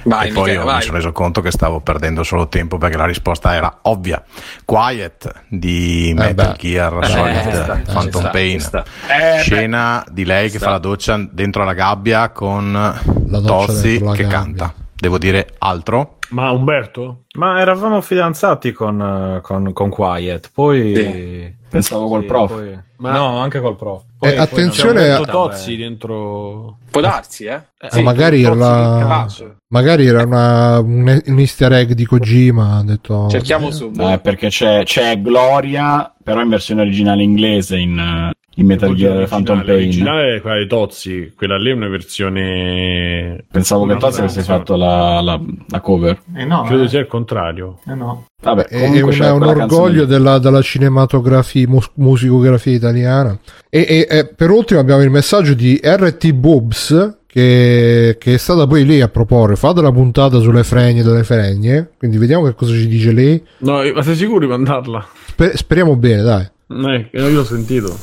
Vai, 0.02 0.30
e 0.30 0.32
poi 0.32 0.50
Michele, 0.56 0.74
mi 0.74 0.82
sono 0.82 0.96
reso 0.96 1.12
conto 1.12 1.40
che 1.40 1.52
stavo 1.52 1.80
perdendo 1.82 2.24
solo 2.24 2.48
tempo 2.48 2.78
perché 2.78 2.96
la 2.96 3.06
risposta 3.06 3.54
era 3.54 3.78
ovvia. 3.82 4.20
Quiet 4.64 5.32
di 5.48 6.12
Metal 6.16 6.52
beh. 6.52 6.56
Gear 6.58 6.98
Eh, 7.00 7.06
Solid 7.06 7.76
ci 7.86 7.92
Phantom 7.92 8.20
sta, 8.22 8.30
Pain. 8.30 8.60
Eh, 9.06 9.40
Scena 9.42 10.04
di 10.10 10.24
lei 10.24 10.50
che 10.50 10.58
fa 10.58 10.70
la 10.70 10.78
doccia 10.78 11.24
dentro 11.30 11.62
la 11.62 11.74
gabbia 11.74 12.30
con 12.30 12.72
doccia 13.14 13.46
Tozzi 13.46 14.00
la 14.00 14.12
che 14.14 14.22
gabbia. 14.24 14.36
canta. 14.36 14.74
Devo 15.00 15.18
dire 15.18 15.54
altro? 15.58 16.16
Ma 16.30 16.50
Umberto? 16.50 17.24
Ma 17.38 17.60
eravamo 17.60 18.00
fidanzati 18.00 18.72
con, 18.72 19.00
eh, 19.36 19.40
con, 19.42 19.72
con 19.72 19.88
Quiet, 19.90 20.50
poi... 20.52 20.94
Sì. 20.94 21.56
Pensavo 21.68 22.08
col 22.08 22.22
Sì, 22.22 22.26
prof. 22.26 22.50
poi- 22.52 22.78
Ma- 22.96 23.12
No, 23.12 23.38
anche 23.40 23.60
col 23.60 23.76
prof. 23.76 24.02
Eh, 24.02 24.06
Poi- 24.18 24.36
attenzione 24.38 25.00
poi 25.00 25.10
non 25.10 25.22
a- 25.22 25.26
Tozzi 25.30 25.76
dentro... 25.76 26.78
Può 26.90 27.00
darsi, 27.02 27.44
eh? 27.44 27.60
Ah, 27.78 28.00
magari 28.00 28.42
era 28.42 28.54
la-. 28.54 29.26
Magari 29.68 30.06
era 30.06 30.24
una- 30.24 30.78
un, 30.80 31.22
un 31.26 31.38
easter 31.38 31.72
egg 31.74 31.92
di 31.92 32.06
Kojima. 32.06 32.78
Ha 32.78 32.82
detto. 32.84 33.28
Cerchiamo 33.28 33.70
su. 33.70 33.92
Eh, 33.96 34.18
perché 34.18 34.48
c'è, 34.48 34.82
c'è 34.84 35.20
Gloria, 35.20 36.12
però 36.24 36.40
in 36.40 36.48
versione 36.48 36.80
originale 36.80 37.22
inglese 37.22 37.76
in, 37.76 37.98
eh, 37.98 38.32
in 38.58 38.66
Metal 38.66 38.94
Gear 38.94 39.28
Phantom 39.28 39.58
Pain. 39.62 39.68
L'originale 39.68 40.36
è 40.36 40.40
quella 40.40 40.56
dei 40.56 40.66
Tozzi, 40.66 41.32
quella 41.36 41.56
lì 41.56 41.70
è 41.70 41.74
una 41.74 41.88
versione... 41.88 43.44
Pensavo 43.50 43.86
che 43.86 43.96
Tozzi 43.96 44.20
avesse 44.20 44.42
fatto 44.42 44.74
la, 44.74 45.20
la, 45.20 45.40
la 45.68 45.80
cover. 45.80 46.20
Eh 46.34 46.44
no, 46.44 46.62
Credo 46.64 46.82
eh. 46.82 46.88
sia 46.88 46.98
il 47.00 47.06
contrario. 47.06 47.78
Eh 47.86 47.94
no. 47.94 48.26
Vabbè, 48.42 48.64
È, 48.64 48.88
un 48.88 49.00
quella 49.00 49.34
orgoglio 49.34 50.04
della, 50.04 50.38
della 50.38 50.60
cinematografia, 50.60 51.68
mus- 51.68 51.90
musicografia 51.94 52.72
italiana. 52.74 53.38
E, 53.68 53.86
e- 53.88 54.06
e 54.10 54.26
per 54.26 54.50
ultimo 54.50 54.80
abbiamo 54.80 55.02
il 55.02 55.10
messaggio 55.10 55.54
di 55.54 55.80
RT 55.82 56.32
Boobs. 56.32 57.16
Che, 57.30 58.16
che 58.18 58.34
è 58.34 58.36
stata 58.38 58.66
poi 58.66 58.86
lei 58.86 59.02
a 59.02 59.08
proporre. 59.08 59.54
Fate 59.54 59.82
la 59.82 59.92
puntata 59.92 60.40
sulle 60.40 60.64
fregne 60.64 61.02
delle 61.04 61.22
fregne. 61.22 61.90
Quindi 61.98 62.16
vediamo 62.16 62.46
che 62.46 62.54
cosa 62.54 62.72
ci 62.72 62.88
dice 62.88 63.12
lei. 63.12 63.40
No, 63.58 63.82
ma 63.94 64.02
sei 64.02 64.16
sicuro 64.16 64.40
di 64.40 64.46
mandarla? 64.46 65.06
Sper- 65.26 65.54
speriamo 65.54 65.94
bene, 65.94 66.22
dai. 66.22 66.48
Eh, 66.70 67.10
io 67.12 67.28
l'ho 67.30 67.44
sentito. 67.44 67.96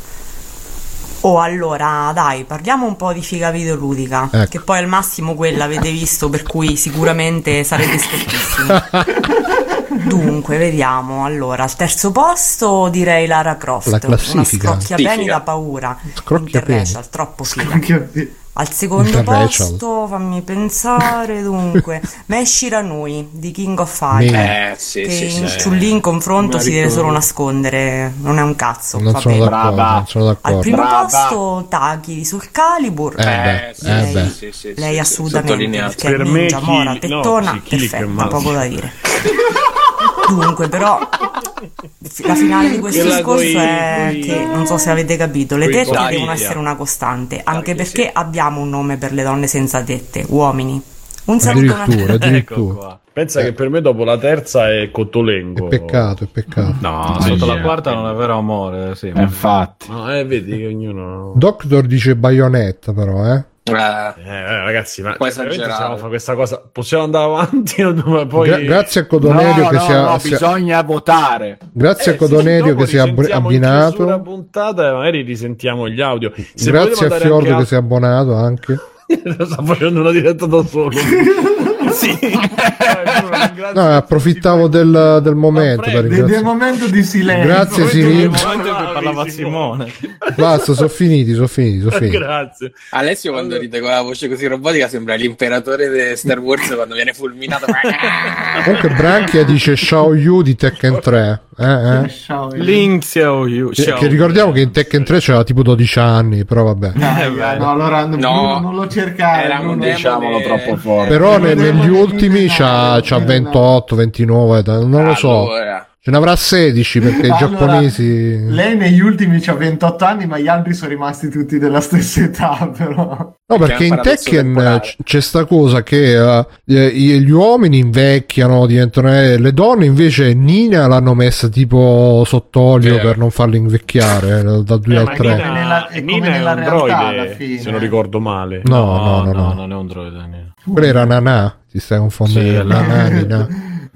Oh, 1.25 1.39
allora, 1.39 2.11
dai, 2.13 2.43
parliamo 2.43 2.85
un 2.85 2.95
po' 2.95 3.11
di 3.11 3.23
figa 3.23 3.49
videoludica. 3.49 4.29
Ecco. 4.31 4.47
Che 4.47 4.59
poi 4.59 4.77
al 4.77 4.87
massimo 4.87 5.33
quella 5.33 5.63
avete 5.63 5.89
visto, 5.89 6.29
per 6.29 6.43
cui 6.43 6.75
sicuramente 6.75 7.63
sarete 7.63 7.97
scottissimi. 7.97 10.03
Dunque, 10.05 10.57
vediamo. 10.57 11.25
Allora, 11.25 11.63
al 11.63 11.75
terzo 11.75 12.11
posto 12.11 12.89
direi 12.89 13.25
Lara 13.25 13.57
Croft. 13.57 13.87
La 13.87 13.97
classifica. 13.97 14.69
Una 14.69 14.79
scrocchiapeni 14.79 15.23
Figa. 15.23 15.33
da 15.33 15.41
paura. 15.41 15.97
Scrocchiapeni. 16.13 16.77
Interracial, 16.77 17.09
troppo 17.09 17.43
figa. 17.43 17.73
Anche 17.73 18.35
Al 18.57 18.71
secondo 18.71 19.21
posto, 19.23 20.07
fammi 20.07 20.41
pensare, 20.41 21.41
dunque, 21.43 22.01
Meshi 22.27 22.69
Ranui 22.69 23.27
di 23.31 23.51
King 23.51 23.77
of 23.77 23.93
Fire. 23.93 24.31
Me. 24.31 24.71
Eh, 24.71 24.75
sì, 24.77 25.01
che 25.01 25.09
sì, 25.11 25.29
sì. 25.29 25.39
in 25.41 25.53
Chun-Li 25.61 25.89
in 25.89 25.99
confronto 25.99 26.55
Me 26.55 26.63
si 26.63 26.71
deve 26.71 26.89
solo 26.89 27.11
nascondere, 27.11 28.13
non 28.21 28.37
è 28.37 28.41
un 28.41 28.55
cazzo. 28.55 28.97
Non 28.97 29.13
sono 29.19 29.37
d'accordo. 29.39 29.71
Brava. 29.73 29.93
Non 29.95 30.07
sono 30.07 30.27
Al 30.29 30.33
d'accordo. 30.41 30.59
primo 30.61 30.77
Brava. 30.77 31.01
posto 31.03 31.65
Taki 31.67 32.23
sul 32.23 32.49
Calibur. 32.51 33.19
Eh, 33.19 33.23
beh, 33.25 33.73
sì, 33.77 33.85
eh, 33.87 33.93
lei, 33.93 34.13
beh. 34.13 34.29
sì, 34.29 34.51
sì, 34.53 34.73
lei 34.77 34.93
sì, 34.93 34.99
assolutamente 34.99 35.77
perché 35.79 36.07
è 36.07 36.11
Per 36.11 36.23
me 36.25 36.39
ninja, 36.39 36.57
chi- 36.59 36.65
mora, 36.65 36.91
no, 36.93 36.99
tettona, 36.99 37.51
sì, 37.51 37.61
chi 37.61 37.77
li 37.79 37.87
perfetta, 37.89 38.27
poco 38.27 38.51
da 38.53 38.65
dire. 38.65 38.91
Dunque, 40.27 40.67
però, 40.69 40.97
la 40.99 42.35
finale 42.35 42.69
di 42.69 42.79
questo 42.79 43.01
Quella 43.01 43.15
discorso 43.17 43.43
coi- 43.43 43.53
è 43.53 44.07
coi- 44.11 44.19
che 44.21 44.45
non 44.45 44.65
so 44.65 44.77
se 44.77 44.89
avete 44.89 45.17
capito, 45.17 45.55
le 45.57 45.69
tette 45.69 45.97
devono 46.09 46.31
essere 46.31 46.57
una 46.59 46.75
costante, 46.75 47.41
anche 47.43 47.73
Dai, 47.73 47.83
perché 47.83 48.03
sì. 48.03 48.09
abbiamo 48.13 48.61
un 48.61 48.69
nome 48.69 48.97
per 48.97 49.13
le 49.13 49.23
donne 49.23 49.47
senza 49.47 49.81
tette, 49.83 50.25
uomini. 50.27 50.81
Un 51.25 51.39
saluto 51.39 51.73
Addirittura, 51.73 52.13
addirittura. 52.13 52.37
Ecco 52.37 52.75
qua. 52.75 52.99
Pensa 53.11 53.41
che 53.41 53.53
per 53.53 53.69
me 53.69 53.81
dopo 53.81 54.03
la 54.03 54.17
terza 54.17 54.69
è 54.69 54.91
Cotolengo. 54.91 55.67
È 55.67 55.69
peccato, 55.69 56.25
è 56.25 56.27
peccato. 56.27 56.75
No, 56.81 57.17
sotto 57.21 57.45
la 57.45 57.61
quarta 57.61 57.93
non 57.93 58.09
è 58.09 58.13
vero 58.13 58.37
amore, 58.37 58.93
sì. 58.95 59.07
Eh, 59.07 59.21
infatti. 59.21 59.89
No, 59.89 60.13
eh, 60.13 60.25
vedi 60.25 60.57
che 60.57 60.67
ognuno... 60.67 61.31
Doctor 61.35 61.85
dice 61.85 62.15
Bayonetta, 62.15 62.93
però, 62.93 63.25
eh. 63.33 63.43
Eh, 63.67 63.71
Eh, 63.73 64.45
ragazzi, 64.63 65.01
ma 65.01 65.15
stiamo 65.29 65.49
a 65.49 65.97
fare 65.97 66.09
questa 66.09 66.35
cosa? 66.35 66.61
Possiamo 66.71 67.03
andare 67.05 67.25
avanti? 67.25 67.81
o 67.83 67.91
no? 67.93 68.27
poi... 68.27 68.47
Gra- 68.47 68.59
grazie 68.59 69.01
a 69.01 69.05
Codonerio 69.07 69.63
no, 69.63 69.69
che 69.69 69.75
no, 69.75 69.81
si 69.81 69.91
è- 69.91 70.01
no, 70.01 70.19
si 70.19 70.29
bisogna 70.29 70.81
votare. 70.83 71.57
grazie 71.73 72.11
Eh, 72.11 72.15
a 72.15 72.17
Codonerio 72.19 72.71
sì, 72.73 72.75
che 72.75 72.85
si 72.85 72.95
è 72.97 72.99
ab- 72.99 73.27
abbinato. 73.31 74.21
puntata 74.21 74.87
e 74.87 74.91
magari 74.91 75.21
risentiamo 75.23 75.89
gli 75.89 75.99
audio. 75.99 76.31
Se 76.53 76.69
Grazie 76.69 77.07
a 77.07 77.09
Fiordo 77.09 77.49
anche 77.49 77.55
che 77.61 77.65
si 77.65 77.73
è 77.73 77.77
abbonato 77.77 78.35
anche. 78.35 78.77
Sta 79.45 79.63
facendo 79.63 79.99
una 80.01 80.11
diretta 80.11 80.45
da 80.45 80.63
solo. 80.63 80.91
sì. 81.95 82.17
No, 83.73 83.95
approfittavo 83.95 84.67
del, 84.67 85.19
del 85.23 85.35
momento 85.35 85.89
per 85.89 86.07
del, 86.07 86.43
momento 86.43 86.87
di 86.87 87.03
silenzio. 87.03 87.45
Grazie 87.47 87.87
Siri. 87.87 88.29
Parlava 88.29 89.27
Simone. 89.27 89.91
Basta, 90.35 90.73
sono 90.73 90.87
finiti, 90.87 91.33
sono 91.33 91.47
finiti, 91.47 91.79
sono 91.79 91.91
finiti. 91.91 92.17
Grazie. 92.17 92.71
Alessio 92.91 93.31
quando 93.31 93.57
ride 93.57 93.79
con 93.79 93.89
la 93.89 94.01
voce 94.01 94.27
così 94.27 94.47
robotica 94.47 94.87
sembra 94.87 95.15
l'imperatore 95.15 95.89
di 95.89 96.15
Star 96.15 96.39
Wars 96.39 96.67
quando 96.73 96.95
viene 96.95 97.13
fulminato. 97.13 97.65
Comunque 98.63 98.89
Branchia 98.89 99.43
dice 99.43 99.75
Shao 99.75 100.13
Yu 100.13 100.41
di 100.41 100.55
Tekken 100.55 100.99
3. 100.99 101.41
Eh, 101.57 101.63
eh. 101.63 102.57
Link 102.57 103.03
Xiao 103.03 103.47
Yu. 103.47 103.69
Che, 103.69 103.83
Xiao 103.83 103.97
che 103.97 104.07
ricordiamo 104.07 104.51
che 104.51 104.61
in 104.61 104.71
Tekken 104.71 105.03
3 105.03 105.19
c'era 105.19 105.43
tipo 105.43 105.63
12 105.63 105.99
anni, 105.99 106.45
però 106.45 106.63
vabbè. 106.63 106.91
Dai, 106.95 107.35
dai, 107.35 107.57
no, 107.57 107.71
allora 107.71 108.05
Bruno, 108.05 108.59
non 108.59 108.75
lo 108.75 108.87
cercare. 108.87 109.47
demone. 109.47 109.93
Diciamolo 109.93 110.41
troppo 110.41 110.75
forte. 110.75 111.09
Però 111.09 111.37
ne- 111.37 111.55
Devo 111.55 111.84
negli 111.85 111.95
dire 111.95 112.03
ultimi 112.03 112.41
no, 112.45 112.47
c'ha, 112.49 112.99
c'ha 113.01 113.17
no. 113.19 113.25
28, 113.25 113.95
29, 113.95 114.63
non 114.85 115.03
lo 115.05 115.15
so. 115.15 115.51
Allora, 115.51 115.87
Ce 116.05 116.11
ne 116.11 116.17
avrà 116.17 116.35
16 116.35 116.99
perché 116.99 117.25
i 117.25 117.29
Allora, 117.31 117.37
giapponesi... 117.39 118.45
Lei 118.47 118.77
negli 118.77 118.99
ultimi 118.99 119.41
ha 119.43 119.53
28 119.55 120.05
anni, 120.05 120.27
ma 120.27 120.37
gli 120.37 120.47
altri 120.47 120.75
sono 120.75 120.91
rimasti 120.91 121.29
tutti 121.29 121.57
della 121.57 121.81
stessa 121.81 122.21
età, 122.21 122.71
però. 122.77 123.33
No, 123.47 123.57
perché 123.57 123.85
in 123.85 123.99
Tekken 124.03 124.55
eh, 124.55 124.81
c'è 125.03 125.19
sta 125.19 125.45
cosa 125.45 125.81
che 125.81 126.15
eh, 126.15 126.45
gli 126.63 127.17
gli 127.21 127.31
uomini 127.31 127.79
invecchiano, 127.79 128.67
diventano 128.67 129.11
eh, 129.19 129.39
le 129.39 129.51
donne 129.51 129.85
invece 129.85 130.35
Nina 130.35 130.85
l'hanno 130.85 131.15
messa 131.15 131.47
tipo 131.47 132.21
sott'olio 132.23 132.95
Vero. 132.97 133.07
per 133.07 133.17
non 133.17 133.31
farla 133.31 133.55
invecchiare 133.55 134.39
eh, 134.41 134.43
da 134.63 134.77
2 134.77 134.93
Eh, 134.93 134.97
al 134.97 135.05
ma 135.05 135.13
3. 135.15 135.35
Nina, 135.35 135.51
nella- 135.53 135.87
è 135.87 135.99
come 136.01 136.11
Nina 136.11 136.25
è 136.27 136.29
nella 136.29 136.51
un 136.51 136.59
realtà, 136.59 136.97
alla 136.97 137.11
droide, 137.23 137.35
fine. 137.35 137.59
se 137.61 137.71
non 137.71 137.79
ricordo 137.79 138.19
male. 138.19 138.61
No, 138.65 138.85
no, 138.97 139.23
no, 139.23 139.31
no. 139.31 139.53
non 139.53 139.71
è 139.71 139.75
un 139.75 139.87
droide. 139.87 140.44
Nina. 140.65 140.79
Quella 140.79 140.87
era 140.87 141.05
Nana, 141.05 141.55
ti 141.69 141.79
stai 141.79 141.99
confondendo. 141.99 142.75
Sì, 142.75 143.13
Nina. 143.13 143.47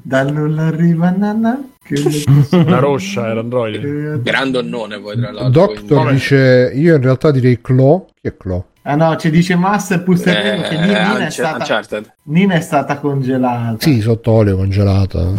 Da 0.02 0.24
nulla 0.24 0.68
arriva 0.68 1.10
Nana. 1.12 1.62
Che 1.84 1.96
La 2.66 2.80
roscia 2.80 3.28
era 3.28 3.42
un 3.42 3.50
droide. 3.50 4.22
Grandonnone 4.22 5.00
poi 5.00 5.18
tra 5.18 5.32
l'altro. 5.32 5.50
Doctor 5.50 5.98
quindi- 5.98 6.14
dice, 6.14 6.72
io 6.74 6.96
in 6.96 7.02
realtà 7.02 7.32
direi 7.32 7.60
Clo. 7.62 8.08
Chi 8.20 8.28
è 8.28 8.38
Clo? 8.38 8.66
Ah 8.84 8.96
no, 8.96 9.16
ci 9.18 9.30
dice 9.30 9.56
Master 9.56 10.02
Pusterino 10.04 10.62
che 10.68 10.76
Eh, 10.76 10.80
Nina, 10.80 11.18
è 11.18 11.22
Unch- 11.24 11.32
stata, 11.32 11.58
Uncharted. 11.58 12.14
Nina 12.24 12.54
è 12.56 12.62
stata 12.62 12.98
congelata. 12.98 13.76
Sì, 13.80 14.00
sott'olio 14.02 14.56
congelata. 14.56 15.20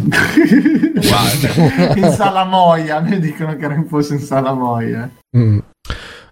in 1.96 2.12
salamoia, 2.14 2.96
a 2.96 3.00
me 3.00 3.18
dicono 3.18 3.56
che 3.56 3.64
era 3.64 3.82
fosse 3.88 4.14
in 4.14 4.20
salamoia. 4.20 5.10
Mm. 5.36 5.58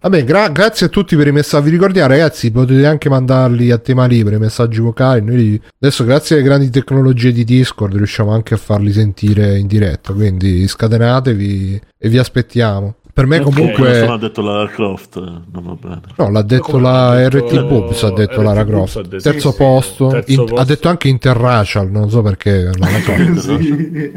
Vabbè, 0.01 0.25
gra- 0.25 0.49
grazie 0.51 0.87
a 0.87 0.89
tutti 0.89 1.17
per 1.17 1.27
i 1.27 1.33
messaggi. 1.33 1.65
Vi 1.65 1.71
ricordiamo, 1.71 2.09
ragazzi, 2.09 2.51
potete 2.51 2.87
anche 2.87 3.09
mandarli 3.09 3.71
a 3.71 3.79
tema 3.79 4.07
libero, 4.07 4.37
i 4.37 4.39
messaggi 4.39 4.81
vocali. 4.81 5.23
Noi 5.25 5.61
adesso, 5.81 6.05
grazie 6.05 6.37
alle 6.37 6.45
grandi 6.45 6.71
tecnologie 6.71 7.33
di 7.33 7.45
Discord, 7.45 7.95
riusciamo 7.97 8.31
anche 8.33 8.55
a 8.55 8.59
farli 8.59 8.93
sentire 8.93 9.59
in 9.59 9.67
diretta. 9.67 10.13
Quindi 10.13 10.67
scatenatevi 10.69 11.81
e 11.99 12.09
vi 12.09 12.19
aspettiamo. 12.19 12.95
Per 13.13 13.27
me, 13.27 13.41
Comunque 13.41 13.75
comunque, 13.75 14.01
non 14.07 14.11
ha 14.15 14.19
detto 14.19 14.43
Lara 14.43 14.69
Croft, 14.69 15.17
eh, 15.17 15.21
non 15.21 15.63
va 15.65 15.75
bene. 15.81 16.01
no, 16.19 16.31
l'ha 16.31 16.43
detto 16.43 16.79
la 16.79 17.27
RT 17.29 17.67
Boobs. 17.67 18.05
Ha 18.05 18.13
detto 18.13 18.41
RT 18.41 18.45
Lara 18.45 18.65
Croft. 18.65 18.97
ha 18.99 19.03
detto- 19.03 19.17
terzo 19.23 19.49
sì, 19.51 19.57
sì, 19.57 19.57
posto. 19.57 20.09
terzo 20.11 20.31
In- 20.31 20.37
posto. 20.39 20.55
Ha 20.55 20.65
detto 20.65 20.89
anche 20.89 21.09
interracial. 21.09 21.91
Non 21.91 22.09
so 22.11 22.23
perché. 22.23 22.71
Lara 22.79 22.99
Croft. 23.03 23.39
Sì. 23.39 24.13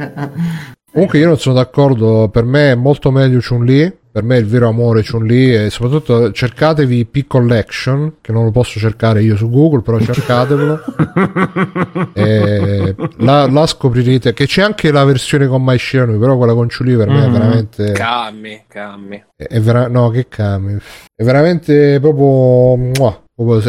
Comunque 0.91 1.17
io 1.19 1.27
non 1.27 1.37
sono 1.39 1.55
d'accordo, 1.55 2.29
per 2.31 2.43
me 2.43 2.71
è 2.73 2.75
molto 2.75 3.09
meglio 3.11 3.39
Chun-Li, 3.39 3.91
per 4.11 4.23
me 4.23 4.37
il 4.37 4.45
vero 4.45 4.67
amore 4.67 5.03
Chun-Li 5.03 5.55
e 5.55 5.69
soprattutto 5.69 6.31
cercatevi 6.31 7.05
P 7.05 7.25
Collection, 7.27 8.15
che 8.21 8.31
non 8.31 8.43
lo 8.43 8.51
posso 8.51 8.77
cercare 8.79 9.21
io 9.23 9.35
su 9.37 9.49
Google, 9.49 9.81
però 9.81 9.99
cercatevelo. 9.99 10.79
e 12.13 12.95
la, 13.17 13.47
la 13.49 13.65
scoprirete, 13.65 14.33
che 14.33 14.45
c'è 14.45 14.61
anche 14.61 14.91
la 14.91 15.03
versione 15.05 15.47
con 15.47 15.63
Mai 15.63 15.79
Shiranui, 15.79 16.17
però 16.17 16.37
quella 16.37 16.53
con 16.53 16.67
Chun-Li 16.67 16.95
per 16.95 17.07
me 17.09 17.23
è 17.23 17.27
Mm. 17.27 17.31
veramente... 17.31 17.91
Cammi, 17.93 18.63
cammi. 18.67 19.23
È 19.35 19.59
vera- 19.59 19.87
no, 19.87 20.09
che 20.09 20.27
cami. 20.27 20.77
È 21.15 21.23
veramente 21.23 21.99
proprio. 21.99 22.75
mua. 22.99 23.21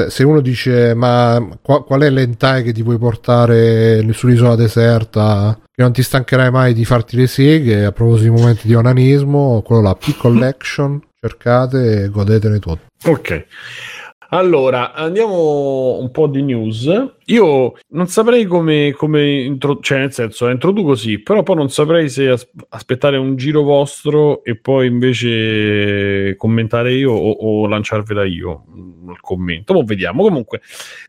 Se, 0.08 0.22
uno 0.22 0.40
dice, 0.40 0.94
ma 0.94 1.58
qua- 1.62 1.82
qual 1.84 2.02
è 2.02 2.10
l'entai 2.10 2.62
che 2.62 2.72
ti 2.72 2.82
puoi 2.82 2.98
portare 2.98 4.04
sull'isola 4.12 4.54
deserta? 4.54 5.58
Che 5.74 5.82
non 5.82 5.92
ti 5.92 6.02
stancherai 6.02 6.50
mai 6.50 6.74
di 6.74 6.84
farti 6.84 7.16
le 7.16 7.26
seghe. 7.26 7.84
A 7.84 7.92
proposito 7.92 8.30
di 8.30 8.40
momenti 8.40 8.66
di 8.66 8.74
onanismo, 8.74 9.62
quello 9.62 9.82
là, 9.82 9.94
P-Collection. 9.94 11.00
Cercate 11.20 12.02
e 12.02 12.08
godetene 12.08 12.58
tutti. 12.58 12.80
Ok. 13.04 13.46
Allora, 14.34 14.94
andiamo 14.94 15.98
un 15.98 16.10
po' 16.10 16.26
di 16.26 16.40
news. 16.42 16.88
Io 17.26 17.74
non 17.88 18.06
saprei 18.06 18.46
come, 18.46 18.92
come 18.92 19.42
intro- 19.42 19.78
cioè 19.80 19.98
nel 19.98 20.12
senso, 20.12 20.46
la 20.46 20.52
introduco 20.52 20.94
sì, 20.94 21.18
però 21.20 21.42
poi 21.42 21.56
non 21.56 21.68
saprei 21.68 22.08
se 22.08 22.28
as- 22.30 22.48
aspettare 22.70 23.18
un 23.18 23.36
giro 23.36 23.60
vostro 23.62 24.42
e 24.42 24.56
poi 24.56 24.86
invece 24.86 26.34
commentare 26.38 26.94
io 26.94 27.12
o, 27.12 27.30
o 27.30 27.66
lanciarvela 27.66 28.24
io 28.24 28.64
mm, 28.74 29.10
il 29.10 29.20
commento. 29.20 29.74
Ma 29.74 29.84
vediamo. 29.84 30.22
Comunque, 30.22 30.62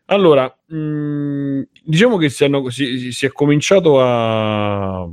allora, 0.07 0.53
mh, 0.67 1.61
diciamo 1.81 2.17
che 2.17 2.27
si, 2.27 2.43
hanno- 2.43 2.69
si- 2.71 3.13
si 3.13 3.25
è 3.25 3.31
cominciato 3.31 4.01
a 4.01 5.07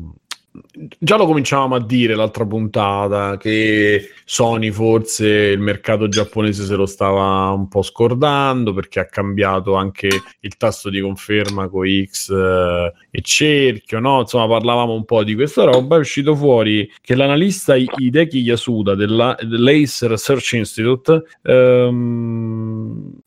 già 0.99 1.17
lo 1.17 1.27
cominciavamo 1.27 1.77
a 1.77 1.85
dire 1.85 2.17
l'altra 2.17 2.45
puntata 2.45 3.37
che 3.37 4.11
Sony 4.25 4.71
forse 4.73 5.27
il 5.27 5.61
mercato 5.61 6.09
giapponese 6.09 6.65
se 6.65 6.75
lo 6.75 6.87
stava 6.87 7.51
un 7.51 7.69
po' 7.69 7.83
scordando 7.83 8.73
perché 8.73 9.01
ha 9.01 9.07
cambiato 9.07 9.75
anche 9.75 10.09
il 10.41 10.57
tasto 10.57 10.91
di 10.91 11.01
conferma 11.01 11.69
con 11.69 11.87
X 11.87 12.31
eh, 12.31 12.93
e 13.11 13.21
cerchio, 13.23 14.01
no? 14.01 14.21
Insomma, 14.21 14.49
parlavamo 14.49 14.93
un 14.93 15.05
po' 15.05 15.23
di 15.23 15.35
questa 15.35 15.65
roba. 15.65 15.97
È 15.97 16.01
uscito 16.01 16.35
fuori 16.35 16.91
che 17.01 17.15
l'analista 17.15 17.77
Hideki 17.77 18.39
Yasuda 18.39 18.95
della, 18.95 19.37
dell'Ace 19.41 20.09
Research 20.09 20.53
Institute 20.53 21.23
ehm, 21.43 23.20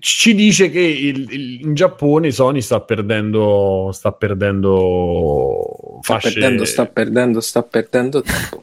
ci 0.00 0.34
dice 0.34 0.70
che 0.70 0.80
il- 0.80 1.26
il- 1.30 1.60
in 1.62 1.74
Giappone 1.74 2.30
Sony 2.30 2.60
sta 2.60 2.80
perdendo 2.80 3.90
sta 3.92 4.12
perdendo 4.12 5.98
Sta 6.02 6.14
fasce 6.14 6.32
perdendo, 6.32 6.64
sta 6.64 6.86
perdendo, 6.86 7.40
sta 7.40 7.62
perdendo 7.62 8.22
tempo. 8.22 8.62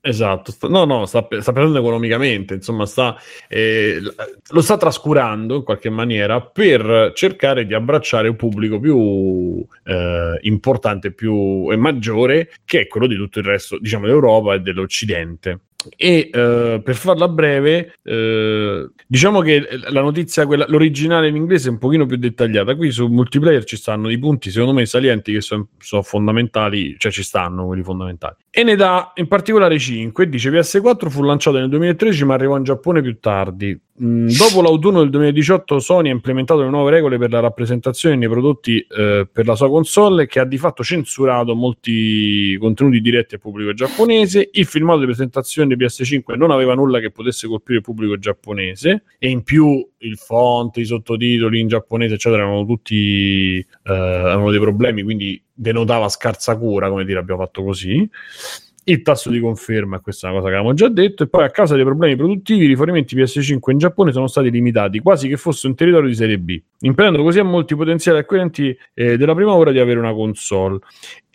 Esatto, 0.00 0.52
sta- 0.52 0.68
no, 0.68 0.84
no, 0.84 1.06
sta, 1.06 1.26
sta 1.40 1.52
perdendo 1.52 1.80
economicamente, 1.80 2.54
insomma, 2.54 2.86
sta, 2.86 3.16
eh, 3.48 4.00
lo 4.50 4.60
sta 4.62 4.76
trascurando 4.76 5.56
in 5.56 5.64
qualche 5.64 5.90
maniera 5.90 6.40
per 6.40 7.12
cercare 7.14 7.66
di 7.66 7.74
abbracciare 7.74 8.28
un 8.28 8.36
pubblico 8.36 8.78
più 8.78 9.62
eh, 9.84 10.38
importante 10.42 11.10
più, 11.12 11.68
e 11.70 11.76
maggiore, 11.76 12.52
che 12.64 12.82
è 12.82 12.86
quello 12.86 13.06
di 13.06 13.16
tutto 13.16 13.40
il 13.40 13.44
resto, 13.46 13.76
diciamo, 13.78 14.06
dell'Europa 14.06 14.54
e 14.54 14.60
dell'Occidente. 14.60 15.58
E 15.96 16.28
eh, 16.32 16.80
per 16.82 16.94
farla 16.96 17.28
breve, 17.28 17.94
eh, 18.02 18.90
diciamo 19.06 19.40
che 19.40 19.64
la 19.88 20.00
notizia, 20.00 20.44
quella, 20.44 20.66
l'originale 20.68 21.28
in 21.28 21.36
inglese 21.36 21.68
è 21.68 21.70
un 21.70 21.78
pochino 21.78 22.04
più 22.04 22.16
dettagliata. 22.16 22.74
Qui 22.74 22.90
su 22.90 23.06
multiplayer 23.06 23.62
ci 23.62 23.76
stanno 23.76 24.08
dei 24.08 24.18
punti, 24.18 24.50
secondo 24.50 24.74
me, 24.74 24.86
salienti 24.86 25.32
che 25.32 25.40
sono, 25.40 25.68
sono 25.78 26.02
fondamentali, 26.02 26.96
cioè 26.98 27.12
ci 27.12 27.22
stanno 27.22 27.66
quelli 27.66 27.84
fondamentali. 27.84 28.34
E 28.50 28.64
ne 28.64 28.74
dà 28.74 29.12
in 29.14 29.28
particolare 29.28 29.78
5. 29.78 30.28
Dice 30.28 30.50
PS4 30.50 31.08
fu 31.08 31.22
lanciato 31.22 31.58
nel 31.58 31.68
2013, 31.68 32.24
ma 32.24 32.34
arrivò 32.34 32.56
in 32.56 32.64
Giappone 32.64 33.00
più 33.00 33.16
tardi. 33.20 33.80
Mm, 34.00 34.28
dopo 34.28 34.62
l'autunno 34.62 35.00
del 35.00 35.10
2018, 35.10 35.80
Sony 35.80 36.08
ha 36.10 36.12
implementato 36.12 36.62
le 36.62 36.70
nuove 36.70 36.90
regole 36.92 37.18
per 37.18 37.30
la 37.30 37.40
rappresentazione 37.40 38.14
nei 38.14 38.28
prodotti 38.28 38.78
eh, 38.78 39.28
per 39.30 39.44
la 39.44 39.56
sua 39.56 39.68
console, 39.68 40.26
che 40.26 40.38
ha 40.38 40.44
di 40.44 40.56
fatto 40.56 40.84
censurato 40.84 41.54
molti 41.56 42.56
contenuti 42.60 43.00
diretti 43.00 43.34
al 43.34 43.40
pubblico 43.40 43.72
giapponese. 43.74 44.50
Il 44.52 44.66
filmato 44.66 45.00
di 45.00 45.06
presentazione 45.06 45.74
di 45.74 45.84
PS5 45.84 46.36
non 46.36 46.52
aveva 46.52 46.74
nulla 46.74 47.00
che 47.00 47.10
potesse 47.10 47.48
colpire 47.48 47.78
il 47.78 47.84
pubblico 47.84 48.16
giapponese, 48.18 49.02
e 49.18 49.28
in 49.30 49.42
più 49.42 49.84
il 49.98 50.16
font, 50.16 50.76
i 50.76 50.84
sottotitoli 50.84 51.58
in 51.58 51.66
giapponese, 51.66 52.14
eccetera, 52.14 52.42
erano 52.42 52.64
tutti 52.64 53.58
eh, 53.58 53.92
avevano 53.92 54.50
dei 54.50 54.60
problemi, 54.60 55.02
quindi 55.02 55.42
denotava 55.52 56.08
scarsa 56.08 56.56
cura, 56.56 56.88
come 56.88 57.04
dire, 57.04 57.18
abbiamo 57.18 57.40
fatto 57.40 57.64
così 57.64 58.08
il 58.90 59.02
tasso 59.02 59.30
di 59.30 59.38
conferma, 59.38 60.00
questa 60.00 60.26
è 60.26 60.30
una 60.30 60.38
cosa 60.38 60.50
che 60.50 60.56
avevamo 60.56 60.74
già 60.74 60.88
detto, 60.88 61.22
e 61.22 61.28
poi 61.28 61.44
a 61.44 61.50
causa 61.50 61.74
dei 61.74 61.84
problemi 61.84 62.16
produttivi 62.16 62.64
i 62.64 62.68
rifornimenti 62.68 63.14
PS5 63.16 63.70
in 63.70 63.78
Giappone 63.78 64.12
sono 64.12 64.26
stati 64.26 64.50
limitati, 64.50 65.00
quasi 65.00 65.28
che 65.28 65.36
fosse 65.36 65.66
un 65.66 65.74
territorio 65.74 66.08
di 66.08 66.14
serie 66.14 66.38
B, 66.38 66.60
impedendo 66.80 67.22
così 67.22 67.38
a 67.38 67.44
molti 67.44 67.76
potenziali 67.76 68.18
acquirenti 68.18 68.76
eh, 68.94 69.16
della 69.16 69.34
prima 69.34 69.52
ora 69.52 69.72
di 69.72 69.78
avere 69.78 69.98
una 69.98 70.12
console. 70.12 70.78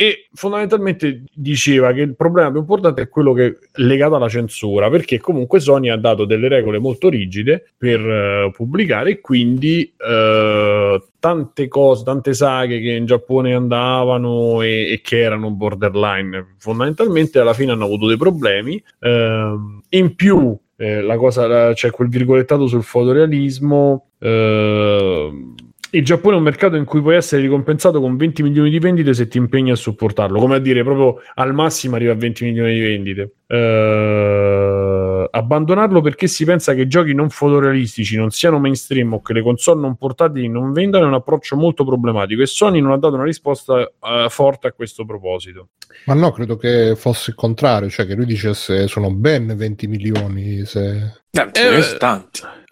E 0.04 0.28
fondamentalmente 0.34 1.24
diceva 1.34 1.94
che 1.94 2.02
il 2.02 2.18
problema 2.18 2.52
più 2.52 2.60
importante 2.60 3.04
è 3.04 3.08
quello 3.08 3.32
che 3.32 3.46
è 3.46 3.56
legato 3.76 4.16
alla 4.16 4.28
censura, 4.28 4.90
perché 4.90 5.18
comunque 5.18 5.62
Sony 5.62 5.88
ha 5.88 5.96
dato 5.96 6.26
delle 6.26 6.50
regole 6.50 6.78
molto 6.78 7.08
rigide 7.08 7.70
per 7.78 8.02
eh, 8.02 8.52
pubblicare 8.52 9.12
e 9.12 9.22
quindi 9.22 9.94
eh, 9.98 11.04
tante 11.20 11.68
cose, 11.70 12.04
tante 12.04 12.34
saghe 12.34 12.82
che 12.82 12.92
in 12.92 13.06
Giappone 13.06 13.54
andavano 13.54 14.62
e, 14.62 14.92
e 14.92 15.00
che 15.02 15.22
erano 15.22 15.52
borderline, 15.52 16.56
fondamentalmente 16.58 17.40
alla 17.40 17.54
fine 17.54 17.72
hanno 17.72 17.86
avuto 17.86 18.06
dei 18.08 18.18
problemi. 18.18 18.84
Ehm, 19.00 19.84
in 19.88 20.16
più, 20.16 20.54
eh, 20.76 21.00
la 21.02 21.16
cosa, 21.16 21.72
c'è 21.72 21.92
quel 21.92 22.10
virgolettato 22.10 22.68
sul 22.68 22.84
fotorealismo. 22.84 24.08
ehm, 24.20 25.56
il 25.96 26.04
Giappone 26.04 26.34
è 26.34 26.38
un 26.38 26.44
mercato 26.44 26.76
in 26.76 26.86
cui 26.86 27.02
puoi 27.02 27.16
essere 27.16 27.44
ricompensato 27.44 28.02
con 28.02 28.18
20 28.18 28.42
milioni 28.42 28.72
di 28.72 28.80
vendite 28.80 29.14
se 29.14 29.28
ti 29.28 29.38
impegni 29.38 29.70
a 29.70 29.76
supportarlo, 29.76 30.40
come 30.40 30.56
a 30.56 30.60
dire, 30.60 30.84
proprio 30.84 31.22
al 31.36 31.54
massimo 31.54 31.96
arriva 31.96 32.14
a 32.14 32.16
20 32.16 32.46
milioni 32.46 32.74
di 32.74 32.80
vendite. 32.80 33.34
Eh, 33.46 35.28
abbandonarlo 35.30 36.02
perché 36.02 36.26
si 36.26 36.46
pensa 36.46 36.74
che 36.74 36.88
giochi 36.88 37.14
non 37.14 37.30
fotorealistici 37.30 38.18
non 38.18 38.32
siano 38.32 38.58
mainstream 38.58 39.14
o 39.14 39.22
che 39.22 39.34
le 39.34 39.44
console 39.44 39.82
non 39.82 39.96
portatili 39.96 40.48
non 40.48 40.72
vendano 40.72 41.04
è 41.04 41.08
un 41.08 41.14
approccio 41.14 41.56
molto 41.56 41.86
problematico 41.86 42.42
e 42.42 42.48
Sony 42.48 42.82
non 42.82 42.94
ha 42.94 42.98
dato 42.98 43.14
una 43.14 43.26
risposta 43.26 43.82
eh, 43.82 44.26
forte 44.30 44.68
a 44.68 44.72
questo 44.72 45.06
proposito. 45.06 45.70
Ma 46.06 46.16
no, 46.16 46.32
credo 46.32 46.58
che 46.58 46.96
fosse 46.96 47.30
il 47.30 47.36
contrario, 47.36 47.90
cioè 47.90 48.08
che 48.08 48.16
lui 48.16 48.26
dicesse 48.26 48.88
sono 48.88 49.14
ben 49.14 49.56
20 49.56 49.88
milioni. 49.88 50.66
Se... 50.66 51.23
Eh, 51.36 51.82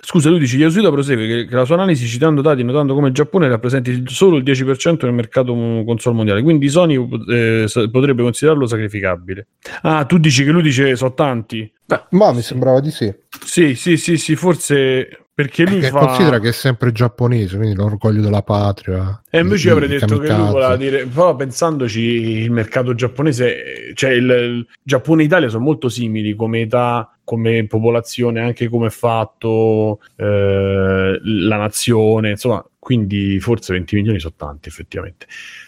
Scusa, 0.04 0.30
lui 0.30 0.38
dice 0.38 0.58
Yoshida 0.58 0.92
prosegue 0.92 1.26
che, 1.26 1.46
che 1.48 1.56
la 1.56 1.66
sua 1.66 1.76
analisi 1.76 2.06
citando 2.06 2.42
dati 2.42 2.64
notando 2.64 2.94
come 2.94 3.08
il 3.08 3.14
Giappone 3.14 3.48
rappresenti 3.48 4.04
solo 4.06 4.38
il 4.38 4.44
10% 4.44 4.98
del 5.02 5.14
mercato 5.14 5.52
console 5.86 6.16
mondiale, 6.16 6.44
quindi 6.44 6.70
Sony 6.70 6.96
eh, 7.28 7.66
potrebbe 7.92 8.22
considerarlo 8.22 8.68
sacrificabile. 8.68 9.48
Ah, 9.82 10.06
tu 10.06 10.20
dici 10.20 10.44
che 10.44 10.52
lui 10.52 10.62
dice 10.62 10.96
sono 10.96 11.14
tanti. 11.16 11.72
Ma 12.12 12.32
mi 12.34 12.42
sembrava 12.44 12.80
di 12.80 12.92
sì. 12.92 13.12
Sì, 13.44 13.74
sì, 13.74 13.98
sì, 13.98 14.18
sì, 14.18 14.36
forse 14.36 15.22
perché 15.34 15.64
lui 15.64 15.80
Perché 15.80 15.98
fa... 15.98 16.06
considera 16.06 16.40
che 16.40 16.50
è 16.50 16.52
sempre 16.52 16.92
giapponese, 16.92 17.58
quindi 17.58 17.76
l'orgoglio 17.76 18.22
della 18.22 18.44
patria. 18.44 19.22
E 19.30 19.40
invece 19.40 19.70
i- 19.70 19.72
avrei 19.72 19.88
detto 19.88 20.06
che 20.06 20.14
lui 20.16 20.28
kamikaze. 20.28 20.52
voleva 20.52 20.76
dire, 20.76 21.06
però 21.06 21.36
pensandoci 21.36 22.00
il 22.00 22.52
mercato 22.52 22.94
giapponese, 22.94 23.92
cioè 23.96 24.12
il, 24.12 24.30
il 24.30 24.68
Giappone 24.84 25.24
e 25.24 25.26
Italia 25.26 25.50
sono 25.50 25.64
molto 25.64 25.90
simili 25.90 26.36
come 26.36 26.62
età, 26.62 27.10
come 27.32 27.66
popolazione, 27.66 28.42
anche 28.42 28.68
come 28.68 28.88
è 28.88 28.90
fatto 28.90 30.02
eh, 30.18 31.18
la 31.24 31.56
nazione, 31.56 32.32
insomma, 32.32 32.62
quindi 32.78 33.40
forse 33.40 33.72
20 33.72 33.96
milioni 33.96 34.20
sono 34.20 34.34
tanti 34.36 34.68
effettivamente. 34.68 35.28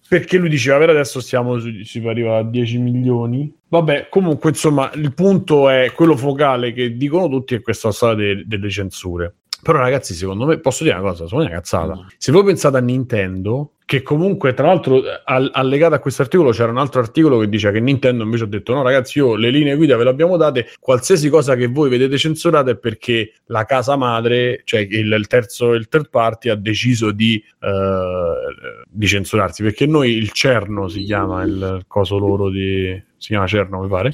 Perché 0.09 0.38
lui 0.38 0.49
diceva, 0.49 0.78
per 0.78 0.89
adesso 0.89 1.22
stiamo 1.22 1.57
su, 1.59 1.82
si 1.84 2.05
arriva 2.05 2.39
a 2.39 2.43
10 2.43 2.80
milioni. 2.80 3.49
Vabbè, 3.70 4.09
comunque, 4.09 4.49
insomma, 4.49 4.91
il 4.95 5.14
punto 5.14 5.70
è 5.70 5.93
quello 5.95 6.18
focale 6.18 6.74
che 6.74 6.97
dicono 6.97 7.30
tutti 7.30 7.55
è 7.55 7.61
questa 7.61 7.93
storia 7.93 8.34
de- 8.36 8.43
delle 8.45 8.70
censure. 8.70 9.36
Però, 9.61 9.78
ragazzi, 9.78 10.14
secondo 10.14 10.45
me, 10.45 10.59
posso 10.59 10.84
dire 10.84 10.97
una 10.97 11.14
cosa, 11.14 11.24
è 11.24 11.34
una 11.34 11.49
cazzata. 11.49 12.05
Se 12.18 12.34
voi 12.34 12.43
pensate 12.43 12.76
a 12.76 12.82
Nintendo, 12.82 13.76
che 13.94 14.02
comunque, 14.02 14.56
tra 14.56 14.66
l'altro, 14.66 15.04
al- 15.24 15.52
allegato 15.54 15.94
a 15.94 16.00
questo 16.00 16.24
articolo 16.24 16.50
c'era 16.50 16.72
un 16.72 16.80
altro 16.80 17.00
articolo 17.00 17.38
che 17.38 17.48
dice 17.48 17.72
che 17.72 17.80
Nintendo 17.80 18.24
invece 18.24 18.46
ha 18.46 18.48
detto: 18.48 18.74
no, 18.74 18.82
ragazzi, 18.82 19.20
io 19.20 19.36
le 19.36 19.52
linee 19.52 19.76
guida 19.76 19.96
ve 19.98 20.06
le 20.06 20.10
abbiamo 20.10 20.36
date. 20.36 20.70
Qualsiasi 20.80 21.30
cosa 21.30 21.56
che 21.56 21.68
voi 21.68 21.89
vedete 21.89 22.18
censurata 22.18 22.72
è 22.72 22.76
perché 22.76 23.34
la 23.46 23.66
casa 23.66 23.96
madre, 23.96 24.62
cioè 24.64 24.80
il, 24.80 25.12
il 25.12 25.28
terzo, 25.28 25.74
il 25.74 25.88
third 25.89 26.10
party, 26.10 26.50
ha 26.50 26.56
deciso 26.56 27.12
di, 27.12 27.36
eh, 27.60 28.84
di 28.89 29.06
censurarsi. 29.08 29.62
Perché 29.62 29.86
noi 29.86 30.14
il 30.14 30.32
Cerno 30.32 30.88
si 30.88 31.04
chiama 31.04 31.44
il 31.44 31.84
coso 31.86 32.18
loro 32.18 32.50
di. 32.50 33.00
si 33.18 33.28
chiama 33.28 33.46
Cerno, 33.46 33.82
mi 33.82 33.89
pare. 33.89 34.12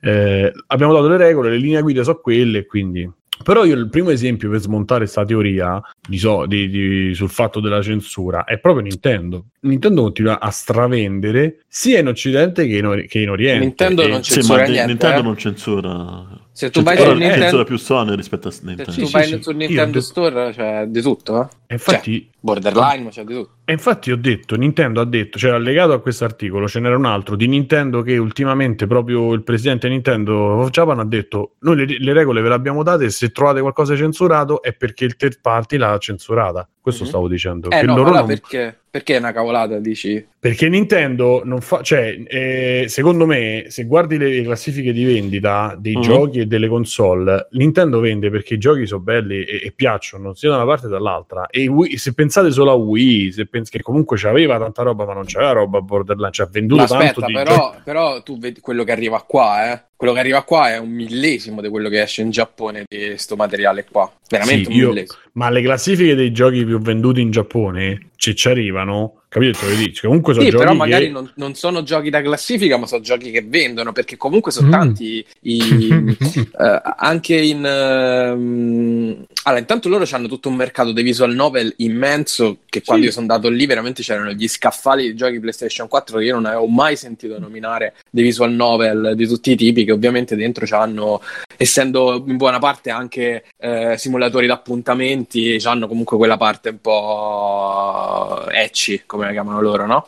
Eh, 0.00 0.52
abbiamo 0.66 0.92
dato 0.92 1.06
le 1.06 1.16
regole, 1.16 1.50
le 1.50 1.58
linee 1.58 1.80
guida 1.80 2.02
sono 2.02 2.18
quelle, 2.18 2.66
quindi. 2.66 3.08
Però 3.42 3.64
io 3.64 3.74
il 3.74 3.88
primo 3.88 4.10
esempio 4.10 4.50
per 4.50 4.60
smontare 4.60 5.00
questa 5.00 5.24
teoria 5.24 5.80
di 6.06 6.16
so- 6.18 6.46
di- 6.46 6.68
di- 6.68 7.14
sul 7.14 7.30
fatto 7.30 7.60
della 7.60 7.82
censura 7.82 8.44
è 8.44 8.58
proprio 8.58 8.82
Nintendo. 8.84 9.46
Nintendo 9.60 10.02
continua 10.02 10.38
a 10.38 10.50
stravendere 10.50 11.62
sia 11.66 11.98
in 11.98 12.08
Occidente 12.08 12.66
che 12.68 12.76
in, 12.76 12.86
Ori- 12.86 13.08
che 13.08 13.20
in 13.20 13.30
Oriente. 13.30 13.64
Nintendo 13.64 14.02
E- 14.02 14.08
non 14.08 14.22
Sì, 14.22 14.34
censura 14.34 14.58
ma 14.58 14.64
Ni- 14.64 14.70
niente, 14.72 14.90
Nintendo 14.92 15.18
eh. 15.18 15.22
non 15.22 15.36
censura. 15.36 16.26
Se 16.54 16.70
tu 16.70 16.82
vai 16.82 16.96
censura, 16.96 17.16
su 17.16 17.20
Nintendo- 17.22 17.64
più 17.64 17.76
Sony 17.78 18.14
rispetto 18.14 18.48
a 18.48 18.50
Se 18.50 18.60
Nintendo. 18.64 18.92
tu 18.92 19.08
vai 19.10 19.42
sul 19.42 19.56
Nintendo 19.56 20.00
Store 20.00 20.52
c'è 20.52 20.84
di 20.86 21.00
tutto, 21.00 21.40
eh? 21.40 21.46
E 21.66 21.74
infatti, 21.74 22.20
Cioè, 22.20 22.30
borderline, 22.40 23.08
c'è 23.08 23.24
di 23.24 23.32
tutto. 23.34 23.50
E 23.64 23.72
infatti 23.72 24.10
ho 24.12 24.16
detto, 24.16 24.56
Nintendo 24.56 25.00
ha 25.00 25.06
detto, 25.06 25.38
cioè 25.38 25.52
allegato 25.52 25.92
a 25.92 26.00
questo 26.00 26.24
articolo 26.24 26.68
ce 26.68 26.80
n'era 26.80 26.96
un 26.96 27.06
altro 27.06 27.36
di 27.36 27.46
Nintendo 27.46 28.02
che 28.02 28.18
ultimamente 28.18 28.86
proprio 28.86 29.32
il 29.32 29.42
presidente 29.42 29.88
Nintendo 29.88 30.68
Japan 30.70 30.98
ha 30.98 31.06
detto 31.06 31.54
noi 31.60 31.76
le, 31.86 31.96
le 31.98 32.12
regole 32.12 32.42
ve 32.42 32.48
le 32.48 32.54
abbiamo 32.54 32.82
date 32.82 33.08
se 33.08 33.30
trovate 33.30 33.60
qualcosa 33.62 33.96
censurato 33.96 34.60
è 34.62 34.74
perché 34.74 35.06
il 35.06 35.16
third 35.16 35.38
party 35.40 35.76
l'ha 35.78 35.96
censurata. 35.98 36.68
Questo 36.82 37.04
stavo 37.04 37.28
dicendo. 37.28 37.70
Eh 37.70 37.82
no, 37.84 37.96
là 38.02 38.10
non- 38.10 38.26
perché, 38.26 38.76
perché 38.90 39.14
è 39.14 39.18
una 39.18 39.30
cavolata, 39.30 39.78
dici? 39.78 40.26
Perché 40.36 40.68
Nintendo 40.68 41.42
non 41.44 41.60
fa, 41.60 41.80
cioè, 41.80 42.20
eh, 42.26 42.86
secondo 42.88 43.24
me, 43.24 43.66
se 43.68 43.84
guardi 43.84 44.18
le 44.18 44.42
classifiche 44.42 44.92
di 44.92 45.04
vendita 45.04 45.76
dei 45.78 45.94
Mhm. 45.94 46.02
giochi 46.02 46.40
e 46.40 46.46
delle 46.46 46.66
console, 46.66 47.46
Nintendo 47.52 48.00
vende 48.00 48.30
perché 48.30 48.54
i 48.54 48.58
giochi 48.58 48.84
sono 48.88 49.00
belli 49.00 49.44
e, 49.44 49.60
e 49.62 49.70
piacciono 49.70 50.34
sia 50.34 50.50
da 50.50 50.56
una 50.56 50.64
parte 50.64 50.86
che 50.86 50.92
dall'altra. 50.92 51.46
E 51.46 51.68
Wii- 51.68 51.96
se 51.96 52.14
pensate 52.14 52.50
solo 52.50 52.72
a 52.72 52.74
Wii, 52.74 53.30
se 53.30 53.46
pens- 53.46 53.70
che 53.70 53.80
comunque 53.80 54.16
c'aveva 54.18 54.58
tanta 54.58 54.82
roba, 54.82 55.04
ma 55.06 55.14
non 55.14 55.22
c'aveva 55.24 55.52
roba 55.52 55.80
Borderlands, 55.80 56.36
cioè 56.36 56.46
ha 56.46 56.50
venduto 56.50 56.80
Ma 56.82 56.88
tanto 56.88 57.20
però, 57.32 57.74
però 57.84 58.22
tu 58.24 58.38
vedi 58.40 58.58
quello 58.58 58.82
che 58.82 58.90
arriva 58.90 59.22
qua, 59.24 59.70
eh? 59.72 59.82
Quello 60.02 60.14
che 60.14 60.20
arriva 60.20 60.42
qua 60.42 60.68
è 60.72 60.78
un 60.78 60.90
millesimo 60.90 61.60
di 61.60 61.68
quello 61.68 61.88
che 61.88 62.02
esce 62.02 62.22
in 62.22 62.30
Giappone 62.30 62.82
di 62.88 63.12
sto 63.18 63.36
materiale 63.36 63.86
qua. 63.88 64.10
Veramente 64.28 64.64
Sì, 64.64 64.70
un 64.72 64.76
io- 64.76 64.88
millesimo. 64.88 65.18
Ma 65.32 65.50
le 65.50 65.62
classifiche 65.62 66.14
dei 66.14 66.32
giochi 66.32 66.64
più 66.64 66.78
venduti 66.78 67.20
in 67.20 67.30
Giappone 67.30 68.10
ci, 68.16 68.34
ci 68.34 68.48
arrivano, 68.48 69.21
capito? 69.32 69.66
Lo 69.66 69.74
dico. 69.74 70.06
Comunque 70.06 70.34
sono 70.34 70.44
Sì, 70.44 70.50
giochi 70.50 70.64
però 70.64 70.76
magari 70.76 71.06
che... 71.06 71.10
non, 71.10 71.30
non 71.36 71.54
sono 71.54 71.82
giochi 71.82 72.10
da 72.10 72.20
classifica, 72.20 72.76
ma 72.76 72.86
sono 72.86 73.00
giochi 73.00 73.30
che 73.30 73.42
vendono, 73.42 73.92
perché 73.92 74.16
comunque 74.18 74.52
sono 74.52 74.68
Mm. 74.68 74.70
tanti 74.70 75.24
i, 75.40 76.16
eh, 76.60 76.82
anche 76.96 77.34
in... 77.36 77.64
ehm, 77.64 79.24
allora, 79.44 79.60
intanto 79.60 79.88
loro 79.88 80.06
hanno 80.12 80.28
tutto 80.28 80.48
un 80.48 80.54
mercato 80.54 80.92
dei 80.92 81.02
visual 81.02 81.34
novel 81.34 81.72
immenso, 81.78 82.58
che 82.66 82.82
quando 82.82 83.06
io 83.06 83.10
sono 83.10 83.26
andato 83.32 83.48
lì 83.48 83.66
veramente 83.66 84.02
c'erano 84.02 84.30
gli 84.32 84.46
scaffali 84.46 85.08
di 85.08 85.14
giochi 85.16 85.40
PlayStation 85.40 85.88
4 85.88 86.18
che 86.18 86.24
io 86.24 86.34
non 86.34 86.46
avevo 86.46 86.66
mai 86.66 86.96
sentito 86.96 87.38
nominare 87.38 87.94
dei 88.10 88.22
visual 88.22 88.52
novel 88.52 89.14
di 89.16 89.26
tutti 89.26 89.50
i 89.50 89.56
tipi, 89.56 89.84
che 89.84 89.92
ovviamente 89.92 90.36
dentro 90.36 90.66
hanno, 90.76 91.20
essendo 91.56 92.22
in 92.26 92.36
buona 92.36 92.58
parte 92.58 92.90
anche 92.90 93.44
eh, 93.58 93.96
simulatori 93.98 94.46
d'appuntamenti, 94.46 95.58
hanno 95.64 95.88
comunque 95.88 96.16
quella 96.16 96.36
parte 96.36 96.68
un 96.68 96.80
po' 96.80 98.48
ecci, 98.50 99.02
come 99.06 99.21
la 99.26 99.32
chiamano 99.32 99.60
loro, 99.60 99.86
no? 99.86 100.06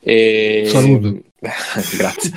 E... 0.00 0.64
Salute. 0.66 1.22
Grazie. 1.96 2.32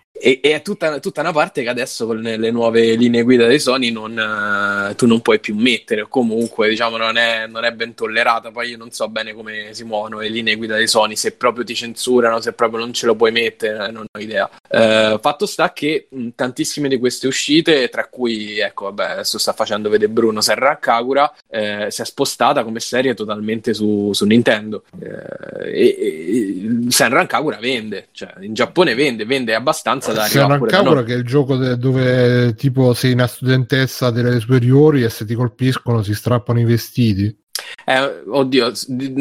E, 0.18 0.40
e 0.42 0.54
è 0.54 0.62
tutta, 0.62 0.98
tutta 0.98 1.20
una 1.20 1.32
parte 1.32 1.62
che 1.62 1.68
adesso 1.68 2.06
con 2.06 2.20
le, 2.20 2.50
nuove 2.50 2.94
linee 2.94 3.22
guida 3.22 3.46
dei 3.46 3.58
Sony 3.58 3.90
non, 3.90 4.18
eh, 4.18 4.94
tu 4.94 5.06
non 5.06 5.20
puoi 5.20 5.40
più 5.40 5.54
mettere, 5.54 6.02
o 6.02 6.08
comunque 6.08 6.68
diciamo 6.68 6.96
non 6.96 7.16
è, 7.16 7.46
non 7.46 7.64
è 7.64 7.72
ben 7.72 7.94
tollerata. 7.94 8.50
Poi 8.50 8.70
io 8.70 8.76
non 8.76 8.90
so 8.90 9.08
bene 9.08 9.34
come 9.34 9.68
si 9.72 9.84
muovono 9.84 10.20
le 10.20 10.28
linee 10.28 10.56
guida 10.56 10.76
dei 10.76 10.88
Sony, 10.88 11.16
se 11.16 11.32
proprio 11.32 11.64
ti 11.64 11.74
censurano, 11.74 12.40
se 12.40 12.52
proprio 12.52 12.80
non 12.80 12.92
ce 12.92 13.06
lo 13.06 13.14
puoi 13.14 13.32
mettere, 13.32 13.86
eh, 13.86 13.90
non 13.90 14.06
ho 14.10 14.18
idea. 14.18 14.48
Eh, 14.68 15.18
fatto 15.20 15.46
sta 15.46 15.72
che 15.72 16.08
tantissime 16.34 16.88
di 16.88 16.98
queste 16.98 17.26
uscite, 17.26 17.88
tra 17.88 18.06
cui, 18.06 18.58
ecco, 18.58 18.84
vabbè, 18.84 19.10
adesso 19.12 19.38
sta 19.38 19.52
facendo 19.52 19.88
vedere 19.88 20.10
Bruno 20.10 20.40
Serra 20.40 20.78
Kagura, 20.78 21.32
eh, 21.48 21.86
si 21.90 22.02
è 22.02 22.04
spostata 22.04 22.64
come 22.64 22.80
serie 22.80 23.14
totalmente 23.14 23.74
su, 23.74 24.12
su 24.12 24.24
Nintendo. 24.24 24.84
Eh, 25.00 25.70
e, 25.72 25.96
e 25.98 26.90
Senran 26.90 27.26
Kagura 27.26 27.58
vende, 27.58 28.08
cioè 28.12 28.32
in 28.40 28.54
Giappone 28.54 28.94
vende, 28.94 29.24
vende 29.24 29.54
abbastanza 29.54 30.05
da 30.12 30.26
C'è 30.26 30.38
arrivare 30.38 30.58
pure 30.58 30.70
da 30.70 30.76
cavolo 30.76 31.02
che 31.02 31.14
è 31.14 31.16
il 31.16 31.24
gioco 31.24 31.56
de- 31.56 31.76
dove 31.76 32.54
tipo 32.54 32.94
sei 32.94 33.12
una 33.12 33.26
studentessa 33.26 34.10
delle 34.10 34.40
superiori 34.40 35.02
e 35.02 35.08
se 35.08 35.24
ti 35.24 35.34
colpiscono 35.34 36.02
si 36.02 36.14
strappano 36.14 36.60
i 36.60 36.64
vestiti. 36.64 37.44
Eh, 37.84 38.22
oddio, 38.28 38.72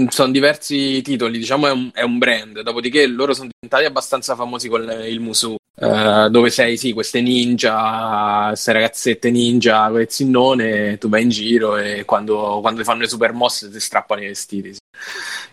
sono 0.10 0.32
diversi 0.32 1.02
titoli, 1.02 1.38
diciamo 1.38 1.68
è 1.68 1.72
un, 1.72 1.90
è 1.94 2.02
un 2.02 2.18
brand, 2.18 2.62
dopodiché 2.62 3.06
loro 3.06 3.34
sono 3.34 3.50
diventati 3.52 3.88
abbastanza 3.88 4.36
famosi 4.36 4.68
con 4.68 4.82
il 5.06 5.20
Musu, 5.20 5.56
eh, 5.78 6.28
dove 6.30 6.50
sei, 6.50 6.78
sì, 6.78 6.94
queste 6.94 7.22
ninja, 7.22 8.48
queste 8.48 8.72
ragazzette 8.72 9.30
ninja 9.30 9.88
il 9.88 10.08
zinnone, 10.10 10.98
tu 10.98 11.10
vai 11.10 11.24
in 11.24 11.30
giro 11.30 11.78
e 11.78 12.06
quando, 12.06 12.60
quando 12.62 12.84
fanno 12.84 13.02
le 13.02 13.08
super 13.08 13.34
mosse 13.34 13.70
ti 13.70 13.80
strappano 13.80 14.22
i 14.22 14.28
vestiti. 14.28 14.74
sì. 14.74 14.80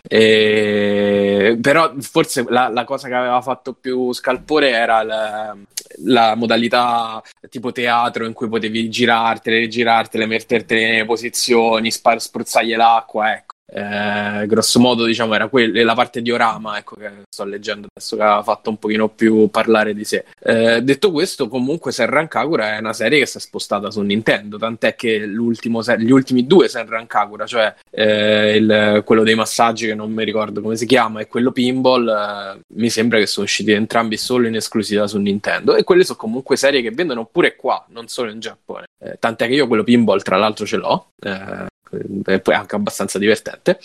E- 0.09 1.59
però 1.61 1.95
forse 2.01 2.45
la, 2.49 2.69
la 2.69 2.85
cosa 2.85 3.09
che 3.09 3.15
aveva 3.15 3.41
fatto 3.41 3.73
più 3.73 4.13
scalpore 4.13 4.71
era 4.71 5.03
la, 5.03 5.57
la 6.05 6.35
modalità 6.35 7.23
tipo 7.49 7.71
teatro 7.73 8.27
in 8.27 8.33
cui 8.33 8.49
potevi 8.49 8.91
girartele, 8.91 9.59
rigirartele, 9.61 10.27
mettertele 10.27 10.91
nelle 10.91 11.05
posizioni, 11.05 11.91
spar- 11.91 12.19
spruzzargli 12.21 12.75
l'acqua, 12.75 13.33
ecco. 13.33 13.52
Eh, 13.75 14.47
grosso 14.47 14.81
modo, 14.81 15.05
diciamo, 15.05 15.35
era 15.35 15.49
quella 15.49 15.83
la 15.83 15.95
parte 15.95 16.21
diorama, 16.21 16.77
ecco, 16.77 16.97
che 16.97 17.11
sto 17.29 17.45
leggendo 17.45 17.87
adesso 17.95 18.17
che 18.17 18.23
aveva 18.23 18.43
fatto 18.43 18.71
un 18.71 18.77
pochino 18.79 19.09
più 19.09 19.49
parlare 19.49 19.95
di 19.95 20.05
sé. 20.05 20.25
Eh, 20.41 20.83
detto 20.83 21.11
questo, 21.11 21.49
comunque, 21.49 21.91
Senran 21.91 22.29
Kagura 22.29 22.77
è 22.77 22.79
una 22.79 22.93
serie 22.93 23.19
che 23.19 23.27
si 23.27 23.39
è 23.39 23.41
spostata 23.41 23.91
su 23.91 24.01
Nintendo, 24.03 24.59
tant'è 24.59 24.95
che 24.95 25.27
gli 25.27 25.37
ultimi 26.11 26.47
due 26.47 26.69
Senran 26.69 27.07
Kagura, 27.07 27.47
cioè 27.47 27.75
eh, 27.91 28.57
il- 28.57 29.03
quello 29.05 29.23
dei 29.23 29.35
massaggi, 29.35 29.87
che 29.87 29.95
non 29.95 30.13
mi 30.13 30.25
ricordo 30.25 30.61
come 30.61 30.77
si 30.77 30.87
chiama, 30.87 31.21
e 31.21 31.27
quello 31.27 31.51
pinball, 31.51 32.09
eh, 32.09 32.61
mi 32.75 32.91
sembra 32.91 33.19
che 33.19 33.27
sono 33.27 33.47
usciti 33.47 33.73
entrambi 33.73 34.17
solo 34.17 34.47
in 34.47 34.55
esclusiva 34.57 35.07
su 35.07 35.19
Nintendo. 35.19 35.75
E 35.75 35.85
quelle 35.85 36.05
sono 36.05 36.19
comunque 36.19 36.57
serie 36.57 36.83
che 36.83 36.91
vendono 36.91 37.25
pure 37.25 37.57
qua, 37.57 37.85
non 37.89 38.07
solo 38.09 38.31
in 38.31 38.41
Giappone. 38.41 38.85
Eh, 39.03 39.17
tant'è 39.19 39.47
che 39.47 39.55
io 39.55 39.67
quello 39.67 39.83
pinball, 39.85 40.21
tra 40.21 40.37
l'altro, 40.37 40.67
ce 40.67 40.77
l'ho. 40.77 41.07
Eh, 41.93 42.35
e 42.35 42.41
poi 42.41 42.55
è 42.55 42.57
anche 42.57 42.77
abbastanza 42.77 43.19
divertente. 43.19 43.79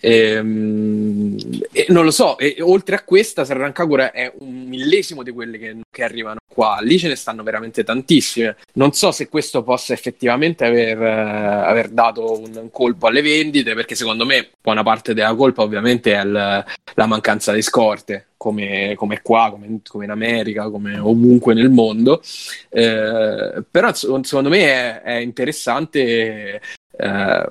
Ehm, 0.00 1.36
E, 1.72 1.86
non 1.90 2.04
lo 2.04 2.10
so, 2.10 2.36
e 2.38 2.56
oltre 2.60 2.96
a 2.96 3.02
questa, 3.04 3.44
Kagura 3.72 4.10
è 4.12 4.32
un 4.40 4.64
millesimo 4.64 5.22
di 5.22 5.30
quelle 5.30 5.56
che, 5.58 5.76
che 5.88 6.02
arrivano 6.02 6.38
qua, 6.52 6.78
lì 6.82 6.98
ce 6.98 7.06
ne 7.08 7.14
stanno 7.14 7.42
veramente 7.44 7.84
tantissime. 7.84 8.56
Non 8.74 8.92
so 8.92 9.12
se 9.12 9.28
questo 9.28 9.62
possa 9.62 9.92
effettivamente 9.92 10.64
aver, 10.64 11.00
eh, 11.00 11.10
aver 11.10 11.88
dato 11.90 12.40
un, 12.40 12.50
un 12.56 12.70
colpo 12.70 13.06
alle 13.06 13.22
vendite, 13.22 13.74
perché 13.74 13.94
secondo 13.94 14.24
me 14.26 14.50
buona 14.60 14.82
parte 14.82 15.14
della 15.14 15.34
colpa 15.34 15.62
ovviamente 15.62 16.12
è 16.14 16.20
il- 16.24 16.64
la 16.94 17.06
mancanza 17.06 17.52
di 17.52 17.62
scorte, 17.62 18.28
come, 18.36 18.94
come 18.96 19.20
qua, 19.22 19.48
come, 19.50 19.80
come 19.86 20.04
in 20.04 20.10
America, 20.10 20.68
come 20.70 20.98
ovunque 20.98 21.54
nel 21.54 21.70
mondo. 21.70 22.20
Eh, 22.68 23.62
però 23.70 23.92
secondo 23.94 24.48
me 24.48 24.58
è, 24.60 25.02
è 25.02 25.12
interessante 25.18 26.60
eh, 26.96 27.48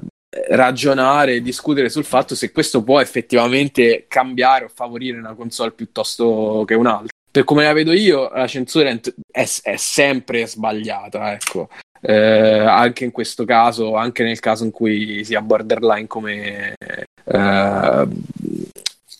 ragionare 0.49 1.35
e 1.35 1.41
discutere 1.41 1.89
sul 1.89 2.03
fatto 2.03 2.35
se 2.35 2.51
questo 2.51 2.83
può 2.83 2.99
effettivamente 2.99 4.05
cambiare 4.07 4.65
o 4.65 4.71
favorire 4.73 5.17
una 5.17 5.33
console 5.33 5.71
piuttosto 5.71 6.63
che 6.67 6.75
un'altra. 6.75 7.07
Per 7.31 7.43
come 7.43 7.63
la 7.63 7.73
vedo 7.73 7.91
io, 7.91 8.29
la 8.29 8.47
censura 8.47 8.89
è, 8.89 8.99
è- 9.31 9.75
sempre 9.77 10.47
sbagliata, 10.47 11.33
ecco. 11.33 11.69
Eh, 12.01 12.59
anche 12.59 13.03
in 13.03 13.11
questo 13.11 13.43
caso, 13.45 13.95
anche 13.95 14.23
nel 14.23 14.39
caso 14.39 14.63
in 14.63 14.71
cui 14.71 15.23
sia 15.25 15.41
borderline 15.41 16.07
come, 16.07 16.73
eh, 17.25 18.07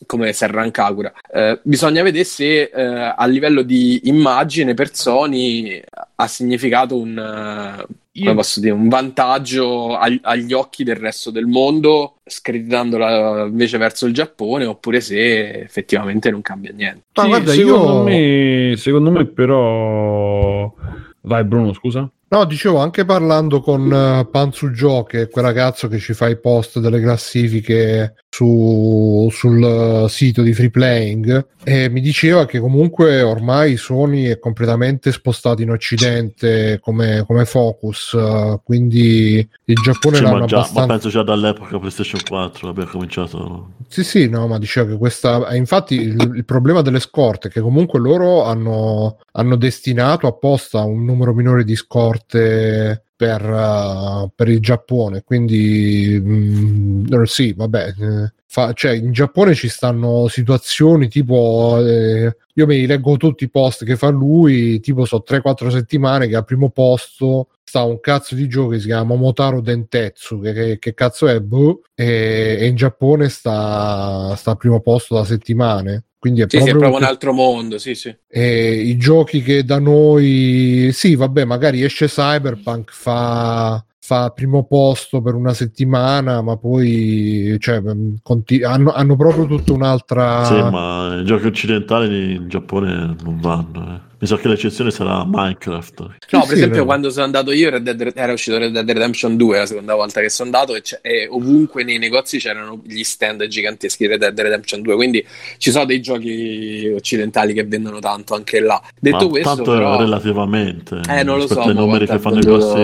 come 0.06 0.34
Serran 0.34 0.72
Kagura. 0.72 1.14
Eh, 1.32 1.60
bisogna 1.62 2.02
vedere 2.02 2.24
se 2.24 2.64
eh, 2.64 3.14
a 3.16 3.26
livello 3.26 3.64
di 3.64 4.02
immagine 4.06 4.74
per 4.74 4.96
Sony 4.96 5.82
ha 6.16 6.28
significato 6.28 6.98
un, 6.98 7.86
come 8.22 8.36
posso 8.36 8.60
dire, 8.60 8.74
un 8.74 8.88
vantaggio 8.88 9.96
ag- 9.96 10.20
agli 10.22 10.54
occhi 10.54 10.84
del 10.84 10.96
resto 10.96 11.32
del 11.32 11.46
mondo, 11.46 12.16
screditandola 12.26 13.46
invece 13.46 13.78
verso 13.78 14.06
il 14.06 14.14
Giappone, 14.14 14.66
oppure 14.66 15.02
se 15.02 15.62
effettivamente 15.62 16.30
non 16.32 16.42
cambia 16.42 16.72
niente. 16.72 17.04
Ma 17.16 17.24
Sì, 17.24 17.28
guarda, 17.30 17.52
secondo, 17.52 17.92
io- 17.94 18.04
me, 18.04 18.74
secondo 18.78 19.12
me 19.12 19.26
però... 19.26 20.74
Vai 21.22 21.44
Bruno, 21.44 21.74
scusa. 21.74 22.10
No, 22.32 22.46
dicevo 22.46 22.78
anche 22.78 23.06
parlando 23.06 23.60
con 23.60 23.92
eh, 23.92 24.28
Panzu 24.30 24.70
Gio, 24.70 25.02
che 25.04 25.24
è 25.24 25.30
quel 25.30 25.44
ragazzo 25.46 25.88
che 25.88 25.98
ci 25.98 26.14
fa 26.14 26.28
i 26.30 26.40
post 26.40 26.80
delle 26.80 27.02
classifiche 27.02 28.14
su- 28.30 29.28
sul 29.32 29.64
eh, 29.64 30.06
sito 30.10 30.44
di 30.44 30.54
Free 30.54 30.70
Playing, 30.70 31.48
e 31.64 31.90
mi 31.90 32.02
diceva 32.02 32.46
che 32.46 32.60
comunque 32.60 33.24
ormai 33.24 33.78
Sony 33.78 34.26
è 34.26 34.38
completamente 34.38 35.12
spostato 35.12 35.64
in 35.64 35.72
Occidente 35.72 36.80
come, 36.80 37.24
come 37.26 37.46
focus, 37.46 38.14
eh, 38.14 38.60
quindi 38.64 39.50
il 39.66 39.76
Giappone 39.84 40.18
Sì, 40.18 40.22
l'hanno 40.22 40.38
ma, 40.38 40.46
già, 40.46 40.58
ma 40.58 40.62
abbastanza... 40.62 40.92
penso 40.94 41.10
già 41.10 41.24
dall'epoca 41.24 41.80
PlayStation 41.80 42.22
4 42.28 42.70
abbia 42.70 42.86
cominciato. 42.86 43.72
Sì, 43.88 44.04
sì, 44.04 44.30
no, 44.30 44.46
ma 44.46 44.60
diceva 44.60 44.88
che 44.92 44.98
questa. 44.98 45.48
eh, 45.50 45.58
Infatti, 45.58 45.96
il, 45.96 46.32
il 46.36 46.46
problema 46.46 46.82
delle 46.82 47.00
scorte 47.00 47.48
è 47.48 47.52
che 47.52 47.60
comunque 47.60 48.00
loro 48.00 48.44
hanno, 48.44 49.18
hanno 49.32 49.56
destinato 49.56 50.28
apposta 50.28 50.82
un 50.84 51.04
numero 51.06 51.34
minore 51.34 51.64
di 51.64 51.76
scorte 51.76 52.18
per, 52.28 53.42
eh, 53.44 54.32
per 54.36 54.48
il 54.50 54.60
Giappone. 54.60 55.24
Quindi, 55.24 56.18
mm, 56.22 57.22
sì, 57.24 57.54
vabbè. 57.54 57.88
eh, 58.00 58.34
fa- 58.48 58.74
cioè, 58.74 58.92
in 58.94 59.12
Giappone 59.12 59.54
ci 59.56 59.68
stanno 59.70 60.28
situazioni 60.28 61.08
tipo. 61.08 61.78
eh, 61.86 62.36
io 62.56 62.66
mi 62.66 62.86
leggo 62.86 63.16
tutti 63.18 63.46
i 63.46 63.50
post 63.50 63.86
che 63.86 63.96
fa 63.96 64.10
lui, 64.10 64.80
tipo 64.82 65.06
so 65.06 65.24
3-4 65.24 65.70
settimane 65.70 66.28
che 66.28 66.36
al 66.36 66.44
primo 66.46 66.70
posto 66.70 67.48
sta 67.64 67.84
un 67.84 68.00
cazzo 68.02 68.36
di 68.36 68.48
gioco 68.50 68.70
che 68.70 68.80
si 68.80 68.88
chiama 68.88 69.04
Momotaro 69.16 69.62
Dentetsu, 69.62 70.40
che, 70.42 70.54
che- 70.54 70.80
che 70.80 70.94
cazzo 70.94 71.28
è? 71.28 71.40
Boh, 71.40 71.82
e, 71.96 72.58
e 72.60 72.66
in 72.68 72.76
Giappone 72.76 73.30
sta, 73.30 74.34
sta 74.36 74.52
al 74.52 74.58
primo 74.58 74.80
posto 74.82 75.16
da 75.16 75.24
settimane. 75.24 76.06
Quindi 76.20 76.42
è 76.42 76.46
Sì, 76.50 76.58
sì, 76.58 76.64
è 76.64 76.70
proprio, 76.72 76.90
proprio 76.90 77.06
un 77.08 77.12
altro 77.14 77.32
mondo, 77.32 77.78
sì, 77.78 77.96
sì. 77.96 78.14
e 78.28 78.74
i 78.82 78.98
giochi 78.98 79.42
che 79.42 79.64
da 79.64 79.80
noi, 79.80 80.90
sì, 80.92 81.16
vabbè, 81.16 81.46
magari 81.46 81.82
esce 81.82 82.08
Cyberpunk, 82.08 82.92
fa, 82.92 83.82
fa 84.02 84.30
primo 84.32 84.66
posto 84.66 85.22
per 85.22 85.34
una 85.34 85.54
settimana, 85.54 86.42
ma 86.42 86.58
poi 86.58 87.56
cioè, 87.60 87.80
mh, 87.80 88.18
conti- 88.22 88.62
hanno, 88.64 88.92
hanno 88.92 89.16
proprio 89.16 89.46
tutta 89.48 89.72
un'altra. 89.72 90.44
Sì, 90.44 90.56
ma 90.56 91.20
i 91.22 91.24
giochi 91.24 91.46
occidentali 91.48 92.36
in 92.36 92.50
Giappone 92.50 93.16
non 93.24 93.40
vanno. 93.40 93.96
eh. 93.96 94.09
Mi 94.22 94.28
sa 94.28 94.36
che 94.38 94.48
l'eccezione 94.50 94.92
sarà 94.92 95.24
Minecraft. 95.26 96.00
No, 96.32 96.46
per 96.46 96.56
esempio, 96.58 96.84
quando 96.84 97.10
sono 97.10 97.24
andato 97.24 97.52
io, 97.52 97.70
Red 97.70 97.90
Dead- 97.90 98.12
era 98.16 98.34
uscito 98.34 98.58
Red 98.58 98.74
Dead 98.74 98.90
Redemption 98.92 99.38
2 99.38 99.58
la 99.60 99.66
seconda 99.66 99.96
volta 99.96 100.20
che 100.20 100.30
sono 100.30 100.50
andato, 100.54 100.76
e, 100.76 100.82
e 101.02 101.28
ovunque 101.30 101.84
nei 101.86 101.98
negozi 102.00 102.38
c'erano 102.38 102.82
gli 102.86 103.02
stand 103.04 103.48
giganteschi 103.48 104.04
di 104.04 104.10
Red 104.10 104.20
Dead 104.20 104.38
Redemption 104.40 104.82
2. 104.82 104.96
Quindi 104.96 105.26
ci 105.58 105.72
sono 105.72 105.86
dei 105.86 106.02
giochi 106.02 106.92
occidentali 106.94 107.54
che 107.54 107.64
vendono 107.64 108.00
tanto 108.00 108.36
anche 108.36 108.60
là. 108.60 108.82
Detto 109.00 109.24
Ma 109.26 109.28
questo, 109.28 109.56
tanto 109.56 109.72
però, 109.72 109.98
relativamente 110.00 111.02
Eh, 111.10 111.24
non 111.24 111.38
lo 111.38 111.48
so, 111.48 111.60
ma 111.64 111.72
numeri 111.72 112.06
che 112.06 112.20
fanno 112.20 112.40
i 112.40 112.42
grossi 112.42 112.76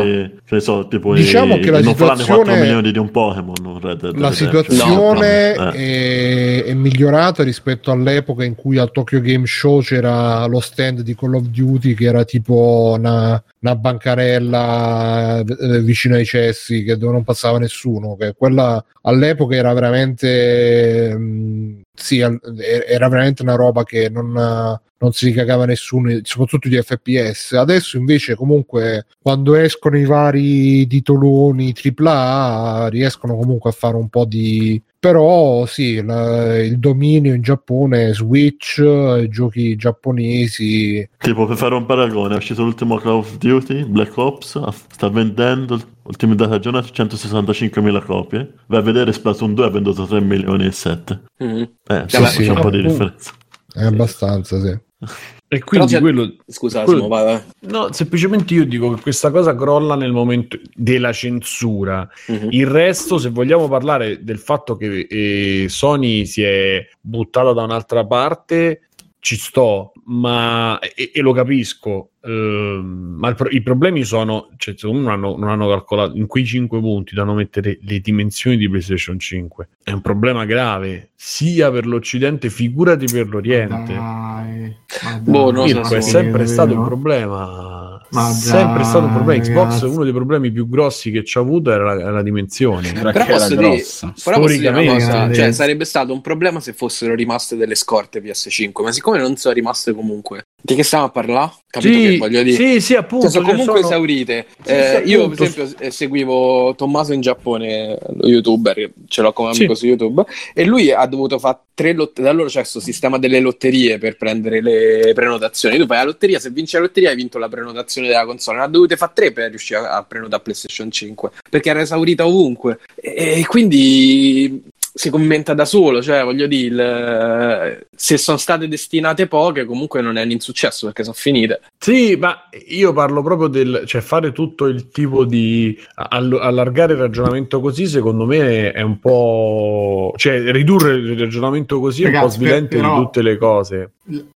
che 0.46 0.56
ne 0.56 0.60
so 0.62 0.88
tipo 0.88 1.14
Diciamo 1.14 1.56
i, 1.56 1.60
che 1.60 1.72
la 1.72 1.82
non 1.82 1.96
faranno 1.96 2.22
i 2.22 2.26
4 2.26 2.36
situazione- 2.44 2.62
milioni 2.62 2.92
di 2.92 2.98
un 3.00 3.12
Pokémon 3.12 3.80
Red 3.82 4.00
Dead 4.00 4.18
La 4.18 4.30
Redemption. 4.30 4.64
situazione 4.64 5.56
No, 5.56 5.70
è, 5.72 5.78
eh. 5.78 6.64
è 6.66 6.74
migliorata 6.74 7.44
rispetto 7.44 7.92
all'epoca 7.92 8.44
in 8.44 8.56
cui 8.56 8.78
al 8.78 8.92
Tokyo 8.92 9.20
Game 9.22 9.46
Show 9.46 9.82
c'era 9.82 10.46
lo 10.46 10.60
stand 10.60 11.02
di 11.02 11.14
Call 11.26 11.36
of 11.36 11.48
Duty 11.48 11.94
che 11.96 12.06
era 12.06 12.24
tipo 12.24 12.94
una, 12.98 13.44
una 13.60 13.76
bancarella 13.76 15.40
eh, 15.40 15.82
vicino 15.82 16.16
ai 16.16 16.26
cessi 16.26 16.84
che 16.84 16.98
dove 16.98 17.14
non 17.14 17.24
passava 17.24 17.58
nessuno. 17.58 18.16
Che 18.16 18.34
quella 18.38 18.84
all'epoca 19.02 19.56
era 19.56 19.74
veramente 19.74 21.16
mh, 21.18 21.82
sì, 21.94 22.22
al- 22.22 22.40
era 22.88 23.08
veramente 23.10 23.42
una 23.42 23.56
roba 23.56 23.84
che 23.84 24.10
non, 24.10 24.32
non 24.32 25.12
si 25.12 25.26
ricagava 25.26 25.66
nessuno, 25.66 26.12
soprattutto 26.24 26.68
di 26.68 26.82
FPS. 26.82 27.54
Adesso 27.54 27.98
invece, 27.98 28.36
comunque, 28.36 29.06
quando 29.22 29.56
escono 29.56 29.98
i 29.98 30.06
vari 30.06 30.86
titoloni 30.88 31.74
AAA, 31.74 32.88
riescono 32.90 33.36
comunque 33.36 33.70
a 33.72 33.74
fare 33.74 33.96
un 33.96 34.10
po' 34.10 34.26
di. 34.26 34.82
Però 35.10 35.68
sì, 35.68 36.02
la- 36.04 36.58
il 36.64 36.80
dominio 36.80 37.36
in 37.36 37.42
Giappone, 37.44 38.12
Switch, 38.16 38.78
i 38.80 39.28
giochi 39.30 39.76
giapponesi. 39.76 41.08
tipo 41.20 41.46
per 41.46 41.58
fare 41.58 41.76
un 41.76 41.86
paragone 41.86 42.34
è 42.34 42.38
uscito 42.38 42.64
l'ultimo 42.64 42.98
Call 42.98 43.18
of 43.18 43.38
Duty 43.38 43.84
Black 43.86 44.18
Ops 44.18 44.60
sta 44.92 45.10
vendendo 45.10 45.80
ultime 46.04 46.34
data 46.36 46.56
aggiornate 46.56 46.90
165.000 46.92 48.02
copie 48.04 48.54
vai 48.68 48.80
a 48.80 48.84
vedere 48.84 49.14
Splatoon 49.14 49.54
2 49.54 49.66
ha 49.66 49.70
venduto 49.70 50.06
3 50.08 50.22
milioni 50.22 50.66
e 50.66 50.72
7 50.72 51.22
Mhm. 51.38 51.70
eh, 51.88 52.04
Sì, 52.08 52.18
sì, 52.18 52.26
sì. 52.26 52.44
c'è 52.46 52.50
un 52.52 52.62
po' 52.62 52.70
di 52.72 52.82
differenza 52.82 53.32
È 53.74 53.84
abbastanza, 53.84 54.60
sì. 54.60 54.76
E 55.56 55.64
quindi 55.64 55.94
c'è- 55.94 56.00
quello... 56.02 56.36
Scusa, 56.48 56.84
quello- 56.84 57.04
Simo, 57.04 57.10
vai. 57.10 57.42
No, 57.62 57.92
semplicemente 57.94 58.54
io 58.54 58.66
dico 58.66 58.94
che 58.94 59.02
questa 59.02 59.32
cosa 59.32 59.56
crolla 59.56 59.96
nel 59.96 60.12
momento 60.12 60.60
della 60.74 61.14
censura. 61.14 62.08
Mhm. 62.28 62.48
Il 62.52 62.68
resto, 62.68 63.18
se 63.18 63.30
vogliamo 63.30 63.68
parlare 63.70 64.24
del 64.24 64.38
fatto 64.40 64.76
che 64.76 65.08
eh, 65.10 65.66
Sony 65.70 66.26
si 66.26 66.42
è 66.44 66.86
buttata 67.00 67.54
da 67.54 67.64
un'altra 67.64 68.06
parte, 68.06 68.82
ci 69.26 69.38
sto, 69.38 69.92
ma 70.06 70.78
e, 70.78 71.10
e 71.12 71.22
lo 71.22 71.34
capisco. 71.34 72.12
ehm, 72.22 73.16
ma 73.18 73.30
il 73.30 73.34
pro- 73.36 73.50
i 73.50 73.64
problemi 73.64 74.04
sono, 74.04 74.50
cioè, 74.58 74.76
secondo 74.78 75.02
me 75.02 75.06
non 75.08 75.14
hanno, 75.16 75.36
non 75.36 75.50
hanno 75.50 75.68
calcolato 75.68 76.16
in 76.16 76.28
quei 76.28 76.46
5 76.46 76.80
punti 76.80 77.16
da 77.16 77.24
non 77.24 77.38
mettere 77.38 77.80
le 77.82 78.00
dimensioni 78.02 78.56
di 78.56 78.70
PlayStation 78.70 79.18
5. 79.18 79.68
È 79.84 79.92
un 79.92 80.02
problema 80.02 80.46
grave 80.46 81.10
sia 81.16 81.72
per 81.72 81.88
l'Occidente, 81.88 82.52
figurati 82.52 83.08
per 83.08 83.28
l'Oriente. 83.28 83.94
Dai, 83.96 84.76
Boh, 85.24 85.52
dai, 85.52 85.64
Mirko 85.64 85.86
se 85.86 85.98
è 85.98 86.02
sempre 86.02 86.46
stato 86.46 86.76
un 86.76 86.84
problema. 86.84 87.85
Ma 88.10 88.30
sempre 88.32 88.82
dai, 88.82 88.86
stato 88.86 89.06
un 89.06 89.14
problema. 89.14 89.44
Xbox 89.44 89.66
ragazzi. 89.66 89.86
uno 89.86 90.04
dei 90.04 90.14
problemi 90.14 90.52
più 90.52 90.70
grossi 90.70 91.12
che 91.12 91.24
ci 91.24 91.38
ha 91.38 91.42
avuto 91.42 91.72
era 91.72 91.94
la, 91.94 92.12
la 92.12 92.22
dimensione. 92.22 92.92
Però 92.92 93.26
posso, 93.26 93.56
dire, 93.56 93.84
però 94.24 94.40
posso 94.40 94.58
dire 94.58 94.70
una 94.70 94.94
cosa, 94.94 95.34
cioè, 95.34 95.52
sarebbe 95.52 95.86
stato 95.86 96.14
un 96.14 96.22
problema 96.22 96.60
se 96.60 96.74
fossero 96.74 97.16
rimaste 97.16 97.56
delle 97.56 97.76
scorte 97.76 98.22
PS5, 98.22 98.84
ma 98.84 98.92
siccome 98.92 99.18
non 99.18 99.36
sono 99.36 99.54
rimaste 99.54 99.94
comunque, 99.94 100.48
di 100.66 100.74
che 100.74 100.84
stiamo 100.84 101.04
a 101.06 101.10
parlare? 101.10 101.52
Capito 101.70 101.94
Sì, 101.94 102.02
che 102.12 102.18
voglio 102.18 102.42
dire? 102.42 102.56
sì, 102.56 102.82
sì, 102.82 102.96
appunto, 102.96 103.26
Cioè, 103.26 103.34
sono 103.34 103.46
cioè, 103.46 103.54
comunque 103.56 103.82
sono- 103.82 103.92
esaurite. 103.94 104.46
Sì, 104.64 104.72
Eh, 104.72 105.02
sì, 105.04 105.10
io, 105.12 105.30
per 105.30 105.42
esempio, 105.48 105.78
eh, 105.86 105.92
seguivo 105.92 106.74
Tommaso 106.76 107.14
in 107.14 107.22
Giappone, 107.22 107.98
lo 108.16 108.28
youtuber, 108.28 108.90
ce 109.08 109.22
l'ho 109.22 109.32
come 109.34 109.50
amico 109.52 109.76
su 109.76 109.86
YouTube, 109.86 110.24
e 110.56 110.64
lui 110.66 110.92
ha 110.92 111.06
dovuto 111.06 111.38
fare 111.38 111.58
tre 111.76 111.94
lotterie. 111.94 112.32
Da 112.32 112.36
loro 112.36 112.48
c'è 112.48 112.60
questo 112.62 112.80
sistema 112.80 113.20
delle 113.20 113.40
lotterie 113.42 113.98
per 114.00 114.16
prendere 114.18 114.62
le 114.62 115.12
prenotazioni. 115.14 115.78
Tu 115.78 115.86
fai 115.86 115.98
la 115.98 116.04
lotteria, 116.06 116.40
se 116.40 116.50
vinci 116.50 116.76
la 116.78 116.82
lotteria 116.84 117.10
hai 117.10 117.16
vinto 117.16 117.38
la 117.38 117.50
prenotazione 117.50 118.08
della 118.08 118.26
console. 118.26 118.58
Ne 118.60 118.64
ha 118.64 118.68
dovute 118.68 118.96
fare 118.96 119.12
tre 119.14 119.32
per 119.34 119.50
riuscire 119.50 119.80
a, 119.82 119.98
a 119.98 120.04
prenotare 120.04 120.42
PlayStation 120.42 120.90
5 120.90 121.30
perché 121.50 121.70
era 121.70 121.82
esaurita 121.82 122.26
ovunque. 122.26 122.80
E, 122.96 123.42
e 123.42 123.46
quindi 123.46 124.64
si 124.98 125.10
commenta 125.10 125.54
da 125.54 125.66
solo, 125.66 126.02
cioè 126.02 126.24
voglio 126.24 126.48
dire, 126.48 126.66
il- 126.66 127.88
se 127.94 128.18
sono 128.18 128.38
state 128.38 128.68
destinate 128.70 129.28
poche, 129.28 129.66
comunque 129.66 130.00
non 130.02 130.16
è 130.18 130.24
un 130.24 130.32
insuccesso 130.32 130.86
perché 130.86 131.04
sono 131.04 131.16
finite. 131.18 131.60
Sì, 131.78 132.16
ma 132.16 132.48
io 132.70 132.94
parlo 132.94 133.22
proprio 133.22 133.50
del, 133.50 133.84
cioè 133.86 134.00
fare 134.00 134.32
tutto 134.32 134.66
il 134.68 134.88
tipo 134.90 135.26
di 135.26 135.78
all- 135.96 136.40
allargare 136.42 136.94
il 136.94 137.00
ragionamento 137.00 137.60
così, 137.60 137.88
secondo 137.88 138.26
me 138.26 138.72
è 138.72 138.82
un 138.82 138.98
po', 139.00 140.14
cioè 140.16 140.52
ridurre 140.52 140.94
il 140.94 141.20
ragionamento 141.20 141.80
così 141.82 142.04
è 142.04 142.08
un 142.16 142.22
po' 142.22 142.30
svilente 142.30 142.78
però- 142.78 142.98
di 142.98 143.04
tutte 143.04 143.22
le 143.22 143.38
cose. 143.38 143.90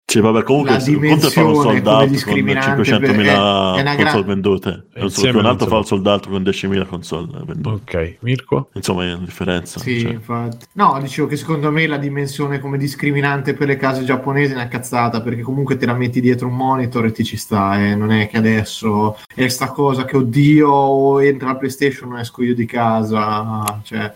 Sì, 0.09 0.19
vabbè, 0.19 0.41
comunque 0.43 0.71
conto 0.71 0.87
è 0.87 1.29
fare 1.29 1.45
un 1.45 1.53
dimensione 1.53 1.53
sold 1.53 1.65
come 1.83 1.89
out 1.89 1.99
con 1.99 2.09
discriminante 2.09 2.83
500.000 2.83 2.99
per- 2.99 3.25
è- 3.25 3.77
è 3.77 3.81
una 3.81 3.95
console 3.95 4.23
vendute, 4.23 4.69
e 4.69 4.99
un, 4.99 5.03
Insieme 5.03 5.39
un 5.39 5.45
altro 5.45 5.67
fa 5.67 5.77
un 5.77 5.85
sold 5.85 6.07
out 6.07 6.27
con 6.27 6.41
10.000 6.43 6.85
console 6.85 7.27
vendute. 7.45 7.69
Ok, 7.95 8.15
Mirko? 8.21 8.69
Insomma, 8.73 9.03
è 9.05 9.13
una 9.13 9.25
differenza. 9.25 9.79
Sì, 9.79 9.99
cioè. 10.01 10.11
infatti. 10.11 10.48
No, 10.73 10.97
dicevo 11.01 11.27
che 11.27 11.35
secondo 11.35 11.71
me 11.71 11.87
la 11.87 11.97
dimensione 11.97 12.59
come 12.59 12.77
discriminante 12.77 13.53
per 13.53 13.67
le 13.67 13.77
case 13.77 14.03
giapponesi 14.03 14.51
è 14.51 14.55
una 14.55 14.67
cazzata 14.67 15.21
perché 15.21 15.41
comunque 15.41 15.77
te 15.77 15.85
la 15.85 15.93
metti 15.93 16.21
dietro 16.21 16.47
un 16.47 16.55
monitor 16.55 17.05
e 17.05 17.11
ti 17.11 17.23
ci 17.23 17.37
sta, 17.37 17.79
eh. 17.79 17.95
non 17.95 18.11
è 18.11 18.27
che 18.27 18.37
adesso 18.37 19.17
è 19.33 19.47
sta 19.47 19.71
cosa 19.71 20.05
che 20.05 20.17
oddio 20.17 21.19
entra 21.19 21.47
la 21.47 21.55
PlayStation 21.55 22.17
esco 22.17 22.43
io 22.43 22.55
di 22.55 22.65
casa, 22.65 23.81
cioè 23.83 24.13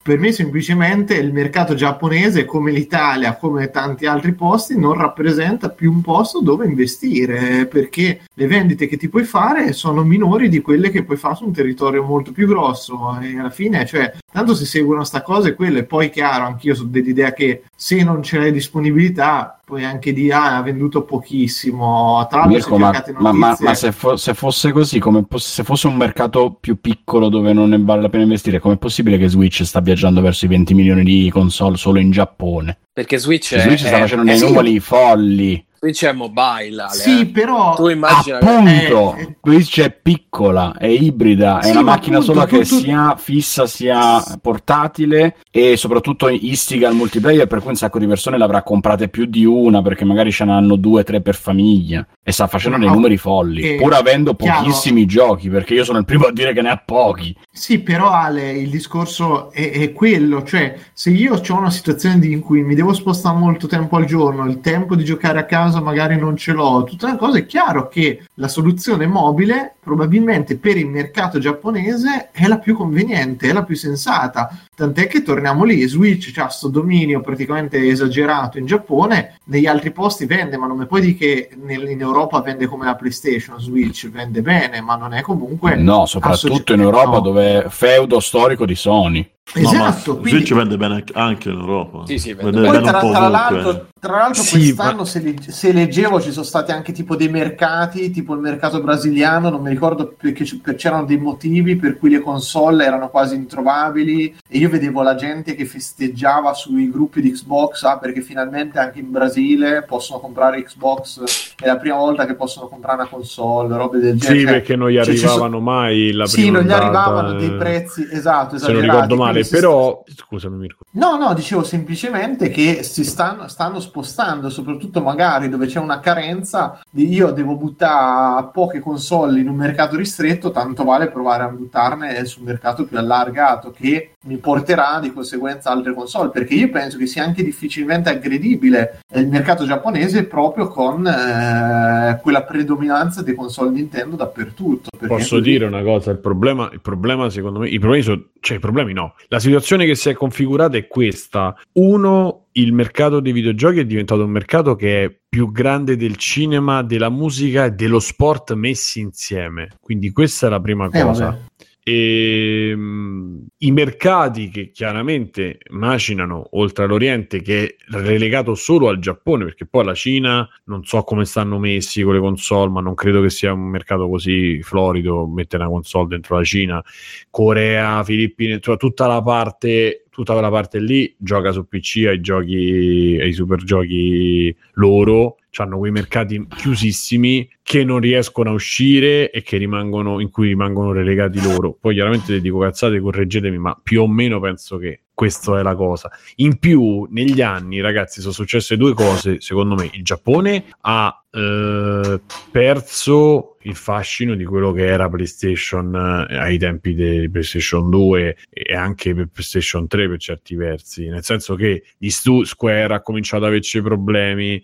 per 0.00 0.18
me 0.18 0.30
semplicemente 0.30 1.14
il 1.14 1.32
mercato 1.32 1.74
giapponese 1.74 2.44
come 2.44 2.70
l'Italia, 2.70 3.36
come 3.36 3.70
tanti 3.70 4.06
altri 4.06 4.32
posti, 4.32 4.78
non 4.78 4.94
rappresenta 4.94 5.68
più 5.68 5.90
un 5.90 6.00
posto 6.00 6.40
dove 6.40 6.66
investire 6.66 7.66
perché 7.66 8.20
le 8.32 8.46
vendite 8.46 8.86
che 8.86 8.96
ti 8.96 9.08
puoi 9.08 9.24
fare 9.24 9.72
sono 9.72 10.04
minori 10.04 10.48
di 10.48 10.60
quelle 10.60 10.90
che 10.90 11.02
puoi 11.02 11.16
fare 11.16 11.34
su 11.34 11.46
un 11.46 11.52
territorio 11.52 12.04
molto 12.04 12.30
più 12.30 12.46
grosso 12.46 13.18
e 13.20 13.36
alla 13.36 13.50
fine, 13.50 13.84
cioè, 13.84 14.14
tanto 14.34 14.56
se 14.56 14.64
seguono 14.64 15.04
sta 15.04 15.22
cosa 15.22 15.46
è 15.46 15.54
quello 15.54 15.78
e 15.78 15.84
poi 15.84 16.10
chiaro, 16.10 16.44
anch'io 16.44 16.74
sono 16.74 16.88
dell'idea 16.88 17.32
che 17.32 17.62
se 17.76 18.02
non 18.02 18.18
c'è 18.18 18.38
la 18.38 18.50
disponibilità 18.50 19.60
puoi 19.64 19.84
anche 19.84 20.12
dire 20.12 20.34
ah, 20.34 20.56
ha 20.56 20.62
venduto 20.62 21.04
pochissimo, 21.04 22.26
tra 22.28 22.44
l'altro 22.44 22.76
ma, 22.76 22.90
ma- 23.20 23.32
ma- 23.32 23.56
ma 23.60 23.74
se, 23.74 23.92
fo- 23.92 24.16
se 24.16 24.34
fosse 24.34 24.72
così, 24.72 24.98
come 24.98 25.24
poss- 25.24 25.52
se 25.52 25.62
fosse 25.62 25.86
un 25.86 25.94
mercato 25.94 26.56
più 26.58 26.80
piccolo 26.80 27.28
dove 27.28 27.52
non 27.52 27.68
ne 27.68 27.78
vale 27.80 28.02
la 28.02 28.08
pena 28.08 28.24
investire, 28.24 28.58
com'è 28.58 28.76
possibile 28.76 29.18
che 29.18 29.28
Switch 29.28 29.62
sta 29.62 29.78
viaggiando 29.78 30.20
verso 30.20 30.46
i 30.46 30.48
20 30.48 30.74
milioni 30.74 31.04
di 31.04 31.30
console 31.30 31.76
solo 31.76 32.00
in 32.00 32.10
Giappone? 32.10 32.78
Perché 32.94 33.18
Switch, 33.18 33.48
Cioè, 33.48 33.58
è, 33.58 33.62
Switch 33.62 33.80
sta 33.80 33.96
è- 33.96 34.00
facendo 34.00 34.22
eh 34.22 34.26
dei 34.28 34.38
sì, 34.38 34.44
numeri 34.46 34.78
folli. 34.78 35.66
Switch 35.84 36.06
è 36.06 36.12
mobile, 36.12 36.80
Ale, 36.80 36.92
Sì, 36.94 37.20
eh. 37.20 37.26
però 37.26 37.74
Tu 37.74 37.88
immagina 37.88 38.38
Appunto, 38.38 39.16
eh, 39.16 39.36
Switch 39.42 39.80
è 39.82 39.90
piccola, 39.90 40.74
è 40.78 40.86
ibrida, 40.86 41.58
è 41.58 41.64
Sì, 41.64 41.70
una 41.72 41.82
ma 41.82 41.90
macchina 41.90 42.16
appunto, 42.18 42.32
sola 42.32 42.46
che 42.46 42.60
tu- 42.60 42.76
tu- 42.76 42.82
sia 42.84 43.16
fissa 43.18 43.66
sia 43.66 44.22
portatile 44.40 45.36
e 45.50 45.76
soprattutto 45.76 46.28
istiga 46.28 46.88
al 46.88 46.94
multiplayer, 46.94 47.46
per 47.46 47.58
cui 47.60 47.68
un 47.70 47.76
sacco 47.76 47.98
di 47.98 48.06
persone 48.06 48.38
l'avrà 48.38 48.62
comprate 48.62 49.08
più 49.08 49.26
di 49.26 49.44
una 49.44 49.82
perché 49.82 50.04
magari 50.06 50.32
ce 50.32 50.44
n'hanno 50.44 50.76
due, 50.76 51.04
tre 51.04 51.20
per 51.20 51.34
famiglia 51.34 52.06
e 52.22 52.32
sta 52.32 52.46
facendo 52.46 52.78
dei 52.78 52.86
No, 52.86 52.94
numeri 52.94 53.18
folli, 53.18 53.74
eh, 53.74 53.76
pur 53.76 53.92
avendo 53.92 54.34
chiaro. 54.36 54.60
pochissimi 54.62 55.04
giochi, 55.04 55.50
perché 55.50 55.74
io 55.74 55.84
sono 55.84 55.98
il 55.98 56.04
primo 56.06 56.24
a 56.26 56.32
dire 56.32 56.54
che 56.54 56.62
ne 56.62 56.70
ha 56.70 56.82
pochi. 56.82 57.36
Sì, 57.52 57.80
però 57.80 58.10
Ale, 58.10 58.52
il 58.52 58.70
discorso 58.70 59.50
è, 59.52 59.70
è 59.70 59.92
quello, 59.92 60.42
cioè 60.44 60.74
se 60.94 61.10
io 61.10 61.34
ho 61.46 61.56
una 61.58 61.70
situazione 61.70 62.18
di- 62.18 62.32
in 62.32 62.40
cui 62.40 62.62
mi 62.62 62.74
devo 62.74 62.83
spostare 62.92 63.38
molto 63.38 63.66
tempo 63.66 63.96
al 63.96 64.04
giorno, 64.04 64.46
il 64.46 64.60
tempo 64.60 64.94
di 64.94 65.04
giocare 65.04 65.38
a 65.38 65.44
casa 65.44 65.80
magari 65.80 66.18
non 66.18 66.36
ce 66.36 66.52
l'ho, 66.52 66.84
tutta 66.84 67.06
una 67.06 67.16
cosa 67.16 67.38
è 67.38 67.46
chiaro 67.46 67.88
che 67.88 68.26
la 68.34 68.48
soluzione 68.48 69.06
mobile 69.06 69.76
probabilmente 69.80 70.56
per 70.56 70.76
il 70.76 70.86
mercato 70.86 71.38
giapponese 71.38 72.30
è 72.32 72.46
la 72.46 72.58
più 72.58 72.74
conveniente, 72.74 73.48
è 73.48 73.52
la 73.52 73.64
più 73.64 73.76
sensata, 73.76 74.48
tant'è 74.74 75.06
che 75.06 75.22
torniamo 75.22 75.64
lì, 75.64 75.86
Switch 75.86 76.36
ha 76.38 76.48
sto 76.48 76.68
dominio 76.68 77.20
praticamente 77.20 77.86
esagerato 77.88 78.58
in 78.58 78.66
Giappone, 78.66 79.38
negli 79.44 79.66
altri 79.66 79.90
posti 79.92 80.26
vende, 80.26 80.56
ma 80.56 80.66
non 80.66 80.76
mi 80.78 80.86
puoi 80.86 81.00
dire 81.00 81.14
che 81.14 81.48
nel- 81.62 81.88
in 81.88 82.00
Europa 82.00 82.40
vende 82.40 82.66
come 82.66 82.84
la 82.86 82.94
PlayStation, 82.94 83.60
Switch 83.60 84.10
vende 84.10 84.42
bene, 84.42 84.80
ma 84.80 84.96
non 84.96 85.12
è 85.14 85.20
comunque... 85.22 85.76
No, 85.76 86.06
soprattutto 86.06 86.72
in 86.74 86.80
Europa 86.80 87.10
no. 87.16 87.20
dove 87.20 87.64
è 87.64 87.68
feudo 87.68 88.20
storico 88.20 88.64
di 88.66 88.74
Sony. 88.74 89.28
No, 89.56 89.60
Esatto, 89.60 90.12
quindi- 90.16 90.30
Switch 90.38 90.54
vende 90.54 90.76
bene 90.78 91.04
anche- 91.12 91.50
in 91.50 91.58
Europa. 91.58 92.06
Sì, 92.06 92.18
sì, 92.18 92.32
vende 92.32 92.52
vende 92.62 92.66
Poi 92.66 92.78
bene 92.78 92.88
tra, 92.88 92.96
un 93.02 93.06
po' 93.06 93.10
tra 93.18 93.28
l'altro, 93.28 93.86
tra 94.00 94.16
l'altro 94.16 94.42
Sì, 94.42 94.56
quest'anno 94.56 94.96
ma- 94.96 95.04
se, 95.04 95.20
leg- 95.20 95.48
se 95.48 95.72
leggevo 95.72 96.18
ci 96.22 96.32
sono 96.32 96.46
stati 96.46 96.72
anche 96.72 96.92
tipo 96.92 97.14
dei 97.14 97.28
mercati, 97.28 98.10
tipo 98.10 98.32
il 98.32 98.40
mercato 98.40 98.80
brasiliano, 98.80 99.50
non 99.50 99.60
mi 99.60 99.68
ricordo 99.68 100.14
perché 100.18 100.44
c'erano 100.76 101.04
dei 101.04 101.18
motivi 101.18 101.76
per 101.76 101.98
cui 101.98 102.08
le 102.08 102.20
console 102.20 102.86
erano 102.86 103.10
quasi 103.10 103.34
introvabili 103.34 104.34
e 104.48 104.58
io 104.64 104.70
vedevo 104.70 105.02
la 105.02 105.14
gente 105.14 105.54
che 105.54 105.66
festeggiava 105.66 106.54
sui 106.54 106.90
gruppi 106.90 107.20
di 107.20 107.30
Xbox 107.32 107.82
ah, 107.82 107.98
perché 107.98 108.22
finalmente 108.22 108.78
anche 108.78 108.98
in 108.98 109.10
Brasile 109.10 109.84
possono 109.86 110.20
comprare 110.20 110.62
Xbox, 110.62 111.54
è 111.56 111.66
la 111.66 111.76
prima 111.76 111.96
volta 111.96 112.24
che 112.24 112.34
possono 112.34 112.66
comprare 112.66 113.02
una 113.02 113.08
console, 113.08 113.76
robe 113.76 113.98
del 113.98 114.18
genere. 114.18 114.38
Sì, 114.38 114.44
perché 114.46 114.76
non 114.76 114.88
gli 114.88 114.96
cioè, 114.96 115.04
ci 115.04 115.18
sono- 115.18 115.32
arrivavano 115.32 115.60
mai 115.60 116.12
la 116.12 116.26
Sì, 116.26 116.42
prima 116.42 116.58
non 116.58 116.66
gli 116.66 116.72
arrivavano 116.72 117.32
dei 117.34 117.48
eh, 117.48 117.56
prezzi 117.56 118.08
esatto, 118.10 118.58
Se 118.58 118.72
non 118.72 118.80
ricordo 118.80 119.16
male, 119.16 119.44
però 119.44 120.02
scusami 120.06 120.56
Mirko. 120.56 120.84
No, 120.92 121.16
no, 121.16 121.34
dicevo 121.34 121.62
semplicemente 121.62 122.48
che 122.48 122.82
si 122.82 123.04
stanno, 123.04 123.48
stanno 123.48 123.80
spostando, 123.80 124.48
soprattutto 124.48 125.02
magari 125.02 125.48
dove 125.50 125.66
c'è 125.66 125.78
una 125.78 126.00
carenza, 126.00 126.80
di 126.90 127.12
io 127.12 127.30
devo 127.32 127.56
buttare 127.56 128.48
poche 128.52 128.80
console 128.80 129.40
in 129.40 129.48
un 129.48 129.56
mercato 129.56 129.96
ristretto, 129.96 130.50
tanto 130.50 130.84
vale 130.84 131.08
provare 131.08 131.42
a 131.42 131.48
buttarne 131.48 132.24
sul 132.24 132.44
mercato 132.44 132.84
più 132.84 132.96
allargato 132.98 133.70
che 133.70 134.13
mi 134.26 134.38
porterà 134.38 134.98
di 135.00 135.12
conseguenza 135.12 135.70
altre 135.70 135.92
console, 135.94 136.30
perché 136.30 136.54
io 136.54 136.70
penso 136.70 136.96
che 136.96 137.06
sia 137.06 137.24
anche 137.24 137.42
difficilmente 137.42 138.08
aggredibile 138.08 139.00
il 139.14 139.28
mercato 139.28 139.66
giapponese 139.66 140.24
proprio 140.24 140.68
con 140.68 141.06
eh, 141.06 142.18
quella 142.22 142.42
predominanza 142.42 143.22
dei 143.22 143.34
console 143.34 143.70
Nintendo 143.70 144.16
dappertutto. 144.16 144.88
Posso 145.06 145.36
così- 145.36 145.40
dire 145.50 145.66
una 145.66 145.82
cosa, 145.82 146.10
il 146.10 146.18
problema, 146.18 146.68
il 146.72 146.80
problema 146.80 147.28
secondo 147.30 147.60
me, 147.60 147.68
i 147.68 147.78
problemi 147.78 148.02
sono, 148.02 148.24
cioè 148.40 148.56
i 148.56 148.60
problemi 148.60 148.92
no, 148.92 149.14
la 149.28 149.38
situazione 149.38 149.84
che 149.86 149.94
si 149.94 150.08
è 150.08 150.14
configurata 150.14 150.76
è 150.76 150.86
questa, 150.86 151.54
uno, 151.72 152.46
il 152.52 152.72
mercato 152.72 153.20
dei 153.20 153.32
videogiochi 153.32 153.80
è 153.80 153.84
diventato 153.84 154.24
un 154.24 154.30
mercato 154.30 154.74
che 154.76 155.04
è 155.04 155.14
più 155.28 155.50
grande 155.50 155.96
del 155.96 156.16
cinema, 156.16 156.82
della 156.82 157.10
musica 157.10 157.64
e 157.64 157.72
dello 157.72 157.98
sport 157.98 158.52
messi 158.54 159.00
insieme, 159.00 159.70
quindi 159.80 160.12
questa 160.12 160.46
è 160.46 160.50
la 160.50 160.60
prima 160.60 160.88
Eh, 160.90 161.02
cosa. 161.02 161.24
vabbè. 161.26 161.38
E, 161.86 162.74
mh, 162.74 163.46
I 163.58 163.70
mercati 163.70 164.48
che 164.48 164.70
chiaramente 164.70 165.58
macinano 165.70 166.48
oltre 166.52 166.84
all'Oriente, 166.84 167.42
che 167.42 167.66
è 167.66 167.74
relegato 167.90 168.54
solo 168.54 168.88
al 168.88 168.98
Giappone, 168.98 169.44
perché 169.44 169.66
poi 169.66 169.84
la 169.84 169.92
Cina 169.94 170.48
non 170.64 170.84
so 170.84 171.02
come 171.02 171.26
stanno 171.26 171.58
messi 171.58 172.02
con 172.02 172.14
le 172.14 172.20
console, 172.20 172.70
ma 172.70 172.80
non 172.80 172.94
credo 172.94 173.20
che 173.20 173.28
sia 173.28 173.52
un 173.52 173.68
mercato 173.68 174.08
così 174.08 174.62
florido 174.62 175.26
mettere 175.26 175.62
una 175.64 175.72
console 175.72 176.08
dentro 176.08 176.36
la 176.38 176.44
Cina. 176.44 176.82
Corea, 177.28 178.02
Filippine, 178.02 178.58
tutta 178.60 179.06
la 179.06 179.20
parte, 179.22 180.03
tutta 180.14 180.32
quella 180.32 180.48
parte 180.48 180.78
lì 180.78 181.12
gioca 181.18 181.50
su 181.50 181.66
PC 181.66 182.04
ai 182.06 182.20
giochi, 182.20 183.18
ai 183.20 183.32
super 183.32 183.64
giochi 183.64 184.54
loro. 184.74 185.38
Hanno 185.56 185.78
quei 185.78 185.90
mercati 185.90 186.46
chiusissimi 186.48 187.48
che 187.62 187.84
non 187.84 187.98
riescono 187.98 188.50
a 188.50 188.52
uscire 188.52 189.30
e 189.30 189.44
rimangono 189.56 190.20
in 190.20 190.30
cui 190.30 190.48
rimangono 190.48 190.92
relegati 190.92 191.40
loro. 191.42 191.76
Poi 191.78 191.94
chiaramente 191.94 192.34
ti 192.34 192.40
dico 192.40 192.58
cazzate, 192.58 193.00
correggetemi, 193.00 193.58
ma 193.58 193.78
più 193.80 194.02
o 194.02 194.08
meno 194.08 194.40
penso 194.40 194.78
che 194.78 195.00
questa 195.14 195.58
è 195.58 195.62
la 195.62 195.74
cosa. 195.74 196.10
In 196.36 196.58
più, 196.58 197.06
negli 197.10 197.40
anni, 197.40 197.80
ragazzi, 197.80 198.20
sono 198.20 198.32
successe 198.32 198.76
due 198.76 198.94
cose. 198.94 199.40
Secondo 199.40 199.74
me, 199.76 199.88
il 199.92 200.02
Giappone 200.02 200.64
ha 200.80 201.24
eh, 201.30 202.20
perso 202.50 203.53
il 203.64 203.74
fascino 203.74 204.34
di 204.34 204.44
quello 204.44 204.72
che 204.72 204.86
era 204.86 205.08
PlayStation 205.08 206.26
eh, 206.28 206.36
ai 206.36 206.58
tempi 206.58 206.94
di 206.94 207.28
PlayStation 207.30 207.90
2 207.90 208.36
e 208.50 208.74
anche 208.74 209.14
per 209.14 209.28
PlayStation 209.32 209.86
3 209.86 210.08
per 210.08 210.18
certi 210.18 210.54
versi. 210.54 211.08
Nel 211.08 211.22
senso 211.22 211.54
che 211.54 211.84
stu- 212.08 212.44
Square 212.44 212.94
ha 212.94 213.00
cominciato 213.00 213.44
ad 213.44 213.50
averci 213.50 213.82
problemi, 213.82 214.62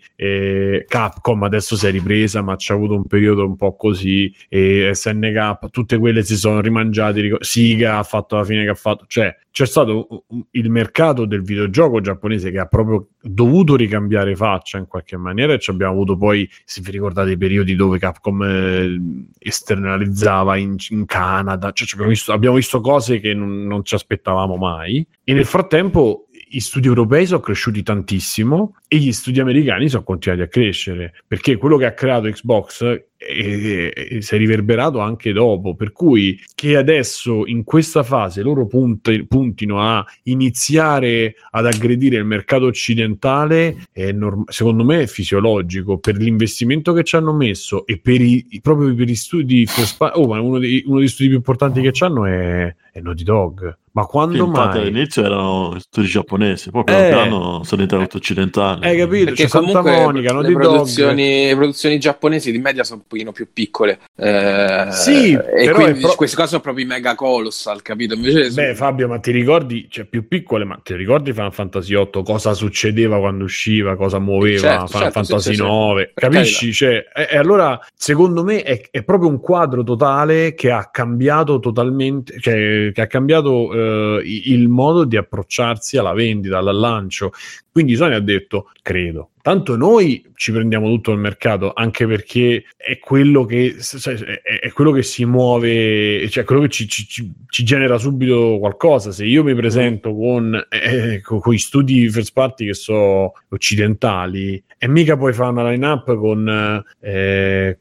Capcom 0.87 1.43
adesso 1.43 1.75
si 1.75 1.87
è 1.87 1.91
ripresa, 1.91 2.41
ma 2.41 2.55
c'ha 2.57 2.73
avuto 2.73 2.95
un 2.95 3.05
periodo 3.05 3.45
un 3.45 3.55
po' 3.55 3.75
così. 3.75 4.33
SNK, 4.49 5.69
tutte 5.69 5.97
quelle 5.97 6.23
si 6.23 6.35
sono 6.35 6.61
rimangiate. 6.61 7.21
Ric- 7.21 7.43
Siga 7.43 7.97
ha 7.97 8.03
fatto 8.03 8.35
la 8.35 8.43
fine 8.43 8.63
che 8.63 8.69
ha 8.69 8.75
fatto, 8.75 9.05
cioè 9.07 9.35
c'è 9.51 9.65
stato 9.65 10.25
il 10.51 10.69
mercato 10.69 11.25
del 11.25 11.41
videogioco 11.41 11.99
giapponese 11.99 12.51
che 12.51 12.59
ha 12.59 12.65
proprio 12.65 13.09
dovuto 13.21 13.75
ricambiare 13.75 14.35
faccia 14.35 14.77
in 14.77 14.87
qualche 14.87 15.17
maniera 15.17 15.53
e 15.53 15.59
ci 15.59 15.69
abbiamo 15.69 15.93
avuto 15.93 16.17
poi, 16.17 16.49
se 16.65 16.81
vi 16.81 16.91
ricordate, 16.91 17.31
i 17.31 17.37
periodi 17.37 17.75
dove 17.75 17.99
Capcom 17.99 18.41
eh, 18.43 19.01
esternalizzava 19.37 20.57
in, 20.57 20.75
in 20.89 21.05
Canada, 21.05 21.71
cioè, 21.71 21.87
ci 21.87 21.93
abbiamo, 21.93 22.11
visto, 22.11 22.31
abbiamo 22.31 22.55
visto 22.55 22.81
cose 22.81 23.19
che 23.19 23.33
non, 23.33 23.65
non 23.65 23.83
ci 23.83 23.95
aspettavamo 23.95 24.55
mai. 24.55 25.05
E 25.23 25.33
nel 25.33 25.45
frattempo 25.45 26.27
gli 26.53 26.59
studi 26.59 26.87
europei 26.87 27.25
sono 27.25 27.39
cresciuti 27.39 27.81
tantissimo 27.81 28.75
e 28.89 28.97
gli 28.97 29.13
studi 29.13 29.39
americani 29.39 29.87
sono 29.87 30.03
continuati 30.03 30.43
a 30.43 30.47
crescere 30.47 31.13
perché 31.25 31.55
quello 31.55 31.77
che 31.77 31.85
ha 31.85 31.93
creato 31.93 32.29
Xbox 32.29 33.03
e, 33.15 34.17
si 34.19 34.35
è 34.35 34.37
riverberato 34.37 34.99
anche 34.99 35.31
dopo. 35.31 35.75
Per 35.75 35.93
cui 35.93 36.37
che 36.53 36.75
adesso 36.75 37.45
in 37.45 37.63
questa 37.63 38.03
fase 38.03 38.41
loro 38.41 38.65
punti- 38.65 39.25
puntino 39.25 39.79
a 39.79 40.05
iniziare 40.23 41.35
ad 41.51 41.67
aggredire 41.67 42.17
il 42.17 42.25
mercato 42.25 42.65
occidentale 42.65 43.85
norm- 44.11 44.43
secondo 44.47 44.83
me 44.83 45.03
è 45.03 45.07
fisiologico. 45.07 45.99
Per 45.99 46.17
l'investimento 46.17 46.91
che 46.91 47.03
ci 47.03 47.15
hanno 47.15 47.33
messo 47.33 47.85
e 47.85 47.97
per 47.99 48.19
i, 48.19 48.59
proprio 48.61 48.93
per 48.93 49.07
gli 49.07 49.15
studi 49.15 49.65
oh, 49.99 50.41
uno, 50.41 50.59
dei, 50.59 50.83
uno 50.85 50.97
degli 50.97 51.07
studi 51.07 51.29
più 51.29 51.37
importanti 51.37 51.81
che 51.81 51.93
ci 51.93 52.03
hanno 52.03 52.25
è, 52.25 52.75
è 52.91 52.99
Naughty 52.99 53.23
Dog 53.23 53.77
ma 53.93 54.05
quando 54.05 54.45
infatti 54.45 54.77
mai 54.77 54.87
all'inizio 54.87 55.23
erano 55.23 55.75
studi 55.79 56.07
giapponesi, 56.07 56.69
poi 56.71 56.83
piano 56.83 57.05
Eh. 57.05 57.09
piano 57.09 57.63
sono 57.63 57.83
diventati 57.83 58.15
occidentali. 58.17 58.85
hai 58.85 58.97
capito 58.97 59.25
Perché 59.25 59.43
c'è 59.43 59.49
Santa 59.49 59.67
comunque 59.81 60.01
Monica 60.03 60.39
le, 60.39 60.51
produzioni, 60.53 61.47
le 61.47 61.55
produzioni 61.55 61.99
giapponesi 61.99 62.51
di 62.51 62.59
media 62.59 62.83
sono 62.83 62.99
un 63.01 63.07
pochino 63.07 63.31
più 63.31 63.47
piccole. 63.51 63.99
Eh, 64.15 64.87
Sì, 64.91 65.33
e 65.33 65.65
però 65.65 65.73
quindi 65.81 65.99
pro- 65.99 66.15
questi 66.15 66.35
qua 66.35 66.45
sono 66.47 66.61
proprio 66.61 66.85
i 66.85 66.87
mega 66.87 67.15
colossal, 67.15 67.81
capito? 67.81 68.13
Invece 68.13 68.49
Beh, 68.51 68.75
Fabio, 68.75 69.07
ma 69.07 69.19
ti 69.19 69.31
ricordi, 69.31 69.87
cioè 69.89 70.05
più 70.05 70.27
piccole, 70.27 70.63
ma 70.63 70.79
ti 70.81 70.95
ricordi 70.95 71.33
Final 71.33 71.53
Fantasy 71.53 71.93
8 71.93 72.23
cosa 72.23 72.53
succedeva 72.53 73.19
quando 73.19 73.43
usciva, 73.43 73.95
cosa 73.95 74.19
muoveva 74.19 74.59
Certo, 74.59 74.87
Final 74.87 75.01
certo, 75.03 75.11
Fantasy 75.19 75.41
sì, 75.41 75.49
sì, 75.49 75.55
sì. 75.55 75.61
9? 75.61 76.11
Per 76.13 76.29
Capisci? 76.29 76.73
Cioè, 76.73 77.05
e, 77.13 77.27
e 77.31 77.37
allora, 77.37 77.79
secondo 77.95 78.43
me, 78.43 78.63
è, 78.63 78.81
è 78.89 79.03
proprio 79.03 79.29
un 79.29 79.39
quadro 79.39 79.83
totale 79.83 80.53
che 80.53 80.71
ha 80.71 80.89
cambiato 80.91 81.59
totalmente, 81.59 82.39
cioè 82.39 82.91
che 82.93 83.01
ha 83.01 83.07
cambiato 83.07 83.73
eh, 83.81 84.21
il 84.25 84.67
modo 84.67 85.03
di 85.05 85.17
approcciarsi 85.17 85.97
alla 85.97 86.13
vendita, 86.13 86.57
al 86.57 86.75
lancio. 86.77 87.31
Quindi 87.71 87.95
Sony 87.95 88.15
ha 88.15 88.19
detto, 88.19 88.69
credo, 88.81 89.29
tanto 89.41 89.77
noi 89.77 90.29
ci 90.35 90.51
prendiamo 90.51 90.87
tutto 90.87 91.11
il 91.11 91.19
mercato, 91.19 91.71
anche 91.73 92.05
perché 92.05 92.65
è 92.75 92.99
quello 92.99 93.45
che, 93.45 93.77
cioè, 93.79 94.15
è, 94.15 94.59
è 94.59 94.71
quello 94.71 94.91
che 94.91 95.03
si 95.03 95.23
muove, 95.23 96.27
cioè 96.29 96.43
quello 96.43 96.61
che 96.63 96.69
ci, 96.69 96.87
ci- 96.87 97.07
ci- 97.07 97.63
genera 97.63 97.97
subito 97.97 98.57
qualcosa. 98.59 99.11
Se 99.11 99.25
io 99.25 99.43
mi 99.43 99.55
presento 99.55 100.13
con, 100.13 100.53
eh, 100.69 101.21
con, 101.21 101.39
con 101.39 101.57
studi 101.57 102.09
first 102.09 102.33
party 102.33 102.65
che 102.65 102.73
sono 102.73 103.33
occidentali, 103.49 104.61
e 104.77 104.87
mica 104.89 105.15
puoi 105.15 105.31
fare 105.31 105.51
una 105.51 105.69
line-up 105.69 106.15
con... 106.15 106.83
eh, 106.99 107.77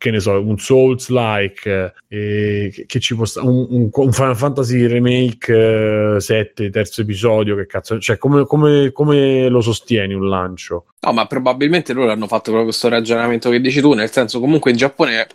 che 0.00 0.10
ne 0.10 0.18
so, 0.18 0.40
un 0.42 0.56
Souls 0.58 1.10
like 1.10 1.92
eh, 2.08 2.84
che, 2.86 3.00
ci 3.00 3.14
può 3.14 3.26
sta- 3.26 3.42
un, 3.44 3.66
un- 3.68 3.90
un 3.92 4.12
Final 4.12 4.34
Fantasy 4.34 4.86
Remake 4.86 6.14
eh, 6.16 6.20
7, 6.20 6.70
terzo 6.70 7.02
episodio, 7.02 7.54
che 7.54 7.66
cazzo, 7.66 7.98
cioè 7.98 8.16
come, 8.16 8.46
come- 8.46 8.92
come 8.92 9.48
lo 9.50 9.60
sostieni 9.60 10.14
un 10.14 10.26
lancio? 10.26 10.86
No, 11.00 11.12
ma 11.12 11.26
probabilmente 11.26 11.92
loro 11.92 12.10
hanno 12.10 12.26
fatto 12.26 12.44
proprio 12.44 12.64
questo 12.64 12.88
ragionamento 12.88 13.50
che 13.50 13.60
dici 13.60 13.82
tu, 13.82 13.92
nel 13.92 14.10
senso 14.10 14.40
comunque 14.40 14.70
in 14.70 14.78
Giappone, 14.78 15.20
eh, 15.20 15.28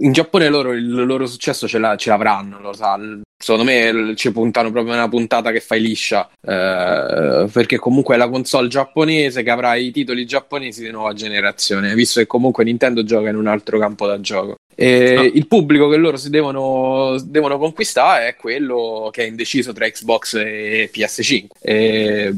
in 0.00 0.12
Giappone 0.12 0.48
loro 0.48 0.72
il 0.72 0.88
loro 1.04 1.26
successo 1.26 1.68
ce, 1.68 1.78
ce 1.98 2.08
l'avranno, 2.08 2.58
lo 2.58 2.72
sa. 2.72 2.98
Secondo 3.42 3.64
me 3.64 3.90
l- 3.90 4.14
ci 4.16 4.30
puntano 4.32 4.70
proprio 4.70 4.92
una 4.92 5.08
puntata 5.08 5.50
che 5.50 5.60
fai 5.60 5.80
liscia, 5.80 6.28
eh, 6.42 7.48
perché 7.50 7.78
comunque 7.78 8.14
è 8.14 8.18
la 8.18 8.28
console 8.28 8.68
giapponese 8.68 9.42
che 9.42 9.50
avrà 9.50 9.76
i 9.76 9.90
titoli 9.90 10.26
giapponesi 10.26 10.82
di 10.82 10.90
nuova 10.90 11.14
generazione, 11.14 11.94
visto 11.94 12.20
che 12.20 12.26
comunque 12.26 12.64
Nintendo 12.64 13.02
gioca 13.02 13.30
in 13.30 13.36
un 13.36 13.46
altro 13.46 13.78
campo 13.78 14.06
da 14.06 14.20
gioco. 14.20 14.56
E 14.74 15.30
il 15.34 15.46
pubblico 15.46 15.88
che 15.88 15.96
loro 15.96 16.18
si 16.18 16.28
devono, 16.28 17.18
devono 17.24 17.58
conquistare 17.58 18.28
è 18.28 18.36
quello 18.36 19.08
che 19.10 19.24
è 19.24 19.26
indeciso 19.26 19.72
tra 19.72 19.88
Xbox 19.88 20.34
e 20.34 20.90
PS5. 20.92 21.46
E 21.60 22.34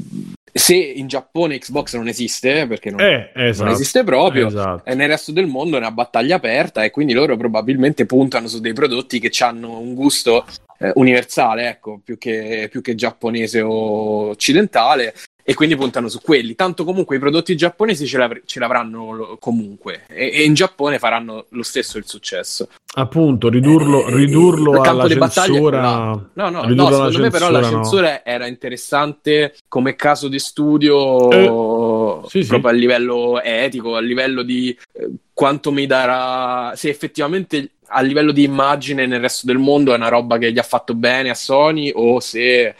se 0.52 0.74
in 0.74 1.06
Giappone 1.06 1.58
Xbox 1.58 1.94
non 1.96 2.08
esiste, 2.08 2.66
perché 2.66 2.90
non, 2.90 3.00
Eh, 3.00 3.30
esatto. 3.34 3.64
non 3.64 3.74
esiste 3.74 4.04
proprio, 4.04 4.48
Esatto. 4.48 4.84
e 4.88 4.94
nel 4.94 5.08
resto 5.08 5.32
del 5.32 5.46
mondo 5.46 5.76
è 5.76 5.80
una 5.80 5.90
battaglia 5.90 6.36
aperta 6.36 6.84
e 6.84 6.90
quindi 6.90 7.14
loro 7.14 7.36
probabilmente 7.36 8.04
puntano 8.06 8.48
su 8.48 8.60
dei 8.60 8.72
prodotti 8.74 9.18
che 9.18 9.30
hanno 9.42 9.78
un 9.78 9.94
gusto 9.94 10.44
eh, 10.78 10.90
universale, 10.96 11.68
ecco, 11.68 12.00
più 12.04 12.18
che, 12.18 12.68
più 12.70 12.82
che 12.82 12.94
giapponese 12.94 13.60
o 13.60 14.30
occidentale. 14.30 15.14
E 15.52 15.54
quindi 15.54 15.76
puntano 15.76 16.08
su 16.08 16.18
quelli. 16.20 16.54
Tanto 16.54 16.82
comunque 16.84 17.16
i 17.16 17.18
prodotti 17.18 17.54
giapponesi 17.56 18.06
ce, 18.06 18.16
l'avr- 18.16 18.42
ce 18.46 18.58
l'avranno 18.58 19.12
lo- 19.12 19.36
comunque. 19.38 20.04
E, 20.08 20.30
e 20.32 20.44
in 20.44 20.54
Giappone 20.54 20.98
faranno 20.98 21.44
lo 21.50 21.62
stesso 21.62 21.98
il 21.98 22.04
successo. 22.06 22.68
Appunto, 22.94 23.48
ridurlo, 23.48 24.08
ridurlo 24.08 24.72
il 24.72 24.80
campo 24.80 25.02
alla 25.02 25.08
di 25.08 25.30
censura. 25.30 25.80
No, 25.82 26.28
no, 26.32 26.50
no, 26.50 26.60
alla 26.60 26.96
secondo 26.96 27.18
me 27.18 27.30
però 27.30 27.50
la 27.50 27.62
censura, 27.62 28.10
no. 28.10 28.20
era 28.24 28.46
interessante 28.46 29.54
come 29.68 29.94
caso 29.94 30.28
di 30.28 30.38
studio 30.38 31.30
Eh, 31.30 32.28
sì, 32.28 32.42
sì. 32.42 32.48
proprio 32.48 32.70
a 32.70 32.74
livello 32.74 33.40
etico, 33.42 33.96
a 33.96 34.00
livello 34.00 34.42
di 34.42 34.76
eh, 34.92 35.10
quanto 35.32 35.70
mi 35.72 35.86
darà 35.86 36.72
se 36.76 36.88
effettivamente 36.88 37.72
a 37.92 38.00
livello 38.00 38.32
di 38.32 38.42
immagine 38.44 39.06
nel 39.06 39.20
resto 39.20 39.46
del 39.46 39.58
mondo 39.58 39.92
è 39.92 39.96
una 39.96 40.08
roba 40.08 40.38
che 40.38 40.50
gli 40.50 40.58
ha 40.58 40.62
fatto 40.62 40.94
bene 40.94 41.30
a 41.30 41.34
Sony 41.34 41.92
o 41.94 42.20
se 42.20 42.74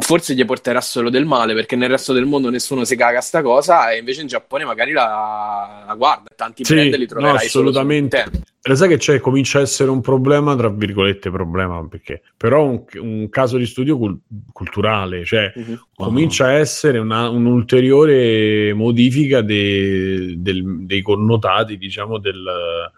forse 0.00 0.34
gli 0.34 0.44
porterà 0.44 0.80
solo 0.80 1.10
del 1.10 1.24
male 1.24 1.54
perché 1.54 1.76
nel 1.76 1.90
resto 1.90 2.12
del 2.12 2.26
mondo 2.26 2.50
nessuno 2.50 2.84
si 2.84 2.96
caga 2.96 3.20
sta 3.20 3.40
cosa 3.42 3.90
e 3.92 3.98
invece 3.98 4.22
in 4.22 4.26
Giappone 4.26 4.64
magari 4.64 4.92
la, 4.92 5.84
la 5.86 5.94
guarda 5.94 6.30
tanti 6.34 6.64
Sì, 6.64 6.74
brand 6.74 6.94
li 6.94 6.98
no, 7.00 7.06
troverai 7.06 7.38
su 7.38 7.44
assolutamente. 7.58 8.30
Lo 8.68 8.74
sai 8.74 8.88
che 8.88 8.96
c'è, 8.98 9.18
comincia 9.20 9.60
a 9.60 9.62
essere 9.62 9.88
un 9.88 10.02
problema, 10.02 10.54
tra 10.54 10.68
virgolette, 10.68 11.30
problema, 11.30 11.86
perché 11.88 12.20
però 12.36 12.64
un, 12.66 12.84
un 13.00 13.28
caso 13.30 13.56
di 13.56 13.64
studio 13.64 13.96
cul- 13.96 14.18
culturale, 14.52 15.24
cioè 15.24 15.50
Mhm. 15.54 15.86
comincia 15.94 16.46
a 16.46 16.52
essere 16.52 16.98
una- 16.98 17.30
un'ulteriore 17.30 18.74
modifica 18.74 19.40
de- 19.40 20.34
del- 20.38 20.84
dei 20.84 21.00
connotati, 21.00 21.78
diciamo, 21.78 22.18
del, 22.18 22.44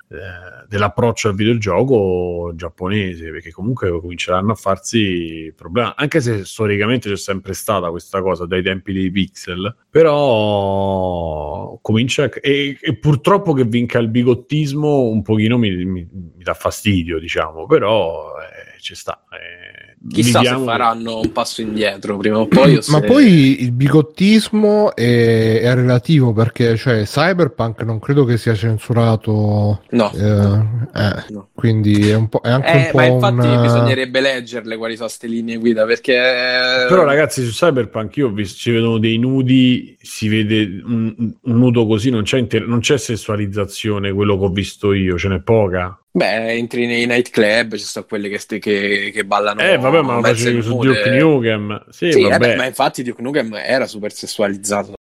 eh, 0.08 0.66
dell'approccio 0.66 1.28
al 1.28 1.34
videogioco 1.58 2.52
giapponese, 2.54 3.30
perché 3.30 3.50
comunque 3.50 3.90
cominceranno 4.00 4.52
a 4.52 4.54
farsi 4.54 5.52
problemi, 5.56 5.92
anche 5.96 6.20
se 6.20 6.44
storicamente 6.44 7.08
c'è 7.10 7.16
sempre 7.16 7.52
stata 7.54 7.90
questa 7.90 8.20
cosa 8.22 8.46
dai 8.46 8.62
tempi 8.62 8.92
dei 8.92 9.10
pixel, 9.10 9.74
però 9.90 11.78
comincia 11.82 12.28
e, 12.30 12.78
e 12.80 12.96
purtroppo 12.96 13.52
che 13.52 13.64
vinca 13.64 13.98
il 13.98 14.08
bigottismo 14.08 15.02
un 15.08 15.22
pochino 15.22 15.58
mi, 15.58 15.70
mi- 15.84 16.08
mi 16.10 16.42
dà 16.42 16.54
fastidio, 16.54 17.18
diciamo, 17.18 17.66
però 17.66 18.34
eh, 18.40 18.80
ci 18.80 18.94
sta. 18.94 19.24
eh, 19.30 19.69
Chissà 20.08 20.38
viviamo- 20.40 20.60
se 20.64 20.70
faranno 20.70 21.20
un 21.20 21.30
passo 21.30 21.60
indietro 21.60 22.16
prima 22.16 22.38
o 22.38 22.46
poi. 22.46 22.72
o 22.76 22.80
Ma 22.88 23.00
se- 23.00 23.06
poi 23.06 23.62
il 23.62 23.72
bigottismo 23.72 24.94
è, 24.96 25.60
è 25.60 25.74
relativo 25.74 26.32
perché 26.32 26.74
cioè, 26.78 27.02
Cyberpunk 27.04 27.82
non 27.82 27.98
credo 27.98 28.24
che 28.24 28.38
sia 28.38 28.54
censurato. 28.54 29.82
No. 29.90 30.10
eh, 30.14 30.98
eh, 30.98 31.24
No. 31.28 31.48
Quindi 31.54 32.08
è, 32.08 32.14
un 32.14 32.28
po', 32.30 32.40
è 32.40 32.48
anche 32.48 32.72
Eh, 32.72 32.76
un 32.76 32.90
po' 32.92 32.96
ma 32.96 33.04
infatti 33.04 33.46
un, 33.46 33.60
bisognerebbe 33.62 34.20
leggerle 34.22 34.76
quali 34.78 34.94
sono 34.94 35.06
queste 35.08 35.26
linee 35.26 35.58
guida 35.58 35.84
perché 35.84 36.14
Però 36.88 37.04
ragazzi 37.04 37.44
su 37.44 37.50
Cyberpunk 37.52 38.16
io 38.16 38.28
ho 38.28 38.32
visto, 38.32 38.58
ci 38.58 38.70
vedono 38.70 38.98
dei 38.98 39.18
nudi, 39.18 39.96
si 40.00 40.28
vede 40.28 40.80
un, 40.82 41.14
un 41.18 41.34
nudo 41.58 41.86
così, 41.86 42.08
non 42.08 42.22
c'è, 42.22 42.38
inter- 42.38 42.66
non 42.66 42.80
c'è 42.80 42.96
sessualizzazione, 42.96 44.12
quello 44.12 44.38
che 44.38 44.44
ho 44.46 44.50
visto 44.50 44.92
io, 44.94 45.18
ce 45.18 45.28
n'è 45.28 45.40
poca. 45.42 45.99
Beh, 46.12 46.52
entri 46.52 46.86
nei 46.86 47.06
nightclub, 47.06 47.74
ci 47.76 47.84
sono 47.84 48.04
quelle 48.06 48.28
che, 48.28 48.38
ste- 48.38 48.58
che, 48.58 49.10
che 49.12 49.24
ballano 49.24 49.60
eh 49.60 49.76
vabbè 49.76 50.02
ma 50.02 50.16
lo 50.16 50.22
facevi 50.22 50.62
su. 50.62 50.78
Duke 50.78 51.10
Nukem. 51.10 51.84
Sì, 51.90 52.12
Sì, 52.12 52.22
eh, 52.22 52.28
vabbè. 52.28 52.56
ma 52.56 52.66
infatti 52.66 53.02
Duke 53.02 53.22
Nukem 53.22 53.54
era 53.54 53.86
super 53.86 54.12
sessualizzato. 54.12 54.94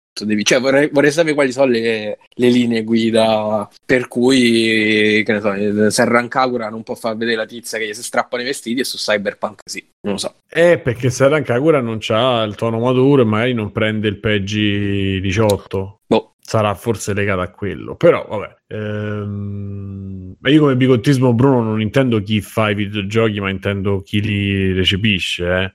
Cioè, 0.43 0.59
vorrei, 0.59 0.89
vorrei 0.91 1.11
sapere 1.11 1.35
quali 1.35 1.51
sono 1.51 1.67
le, 1.67 2.17
le 2.27 2.49
linee 2.49 2.83
guida 2.83 3.69
per 3.85 4.07
cui, 4.07 5.21
che 5.23 5.31
ne 5.31 5.39
so, 5.39 5.89
Serran 5.91 6.27
Kagura 6.27 6.69
non 6.69 6.81
può 6.81 6.95
far 6.95 7.15
vedere 7.15 7.37
la 7.37 7.45
tizia 7.45 7.77
che 7.77 7.87
gli 7.87 7.93
si 7.93 8.01
strappano 8.01 8.41
i 8.41 8.45
vestiti 8.45 8.79
e 8.79 8.83
su 8.83 8.97
Cyberpunk 8.97 9.61
sì, 9.65 9.85
non 10.01 10.13
lo 10.13 10.19
so. 10.19 10.33
Eh, 10.49 10.79
perché 10.79 11.11
Serran 11.11 11.43
Kagura 11.43 11.81
non 11.81 11.97
c'ha 11.99 12.41
il 12.41 12.55
tono 12.55 12.79
maturo 12.79 13.21
e 13.21 13.25
magari 13.25 13.53
non 13.53 13.71
prende 13.71 14.07
il 14.07 14.17
PEGI 14.17 15.19
18. 15.21 15.99
Boh. 16.07 16.31
Sarà 16.49 16.73
forse 16.75 17.13
legato 17.13 17.41
a 17.41 17.49
quello. 17.49 17.95
Però, 17.97 18.25
vabbè. 18.25 18.55
Ehm, 18.67 20.35
ma 20.39 20.49
io 20.49 20.61
come 20.61 20.77
bigottismo, 20.77 21.33
Bruno, 21.33 21.61
non 21.61 21.81
intendo 21.81 22.21
chi 22.21 22.39
fa 22.39 22.69
i 22.69 22.73
videogiochi, 22.73 23.41
ma 23.41 23.49
intendo 23.49 24.01
chi 24.01 24.21
li 24.21 24.71
recepisce, 24.71 25.45
eh. 25.45 25.73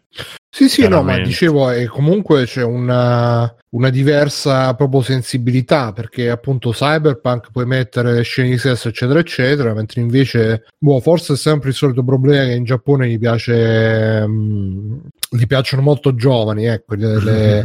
Sì, 0.49 0.71
sì, 0.71 0.89
no, 0.89 1.03
ma 1.03 1.19
dicevo, 1.19 1.71
e 1.71 1.87
comunque 1.87 2.45
c'è 2.45 2.63
una, 2.63 3.55
una 3.71 3.89
diversa 3.91 4.75
proprio 4.75 5.01
sensibilità, 5.01 5.93
perché 5.93 6.29
appunto 6.29 6.71
Cyberpunk 6.73 7.51
puoi 7.51 7.65
mettere 7.65 8.23
scene 8.23 8.51
di 8.51 8.59
sesso, 8.59 8.89
eccetera, 8.89 9.19
eccetera, 9.19 9.73
mentre 9.73 10.01
invece, 10.03 10.67
boh, 10.79 11.01
forse 11.01 11.35
è 11.35 11.37
sempre 11.37 11.71
il 11.71 11.75
solito 11.75 12.05
problema 12.05 12.45
che 12.45 12.53
in 12.53 12.65
Giappone 12.65 13.09
gli 13.09 13.19
piace, 13.19 14.27
mm, 14.27 14.99
gli 15.35 15.47
piacciono 15.47 15.83
molto 15.83 16.15
giovani, 16.15 16.67
ecco, 16.67 16.95
le, 16.95 17.65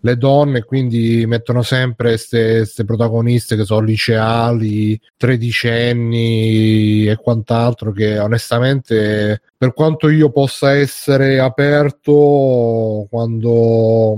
le- 0.00 0.16
donne, 0.16 0.62
quindi 0.62 1.26
mettono 1.26 1.62
sempre 1.62 2.10
queste 2.10 2.84
protagoniste 2.84 3.56
che 3.56 3.64
sono 3.64 3.80
liceali, 3.84 4.98
tredicenni 5.16 7.08
e 7.08 7.16
quant'altro, 7.16 7.90
che 7.90 8.18
onestamente, 8.18 9.42
per 9.56 9.74
quanto 9.74 10.08
io 10.08 10.30
possa 10.30 10.72
essere 10.74 11.40
aperto 11.40 13.06
quando 13.10 14.14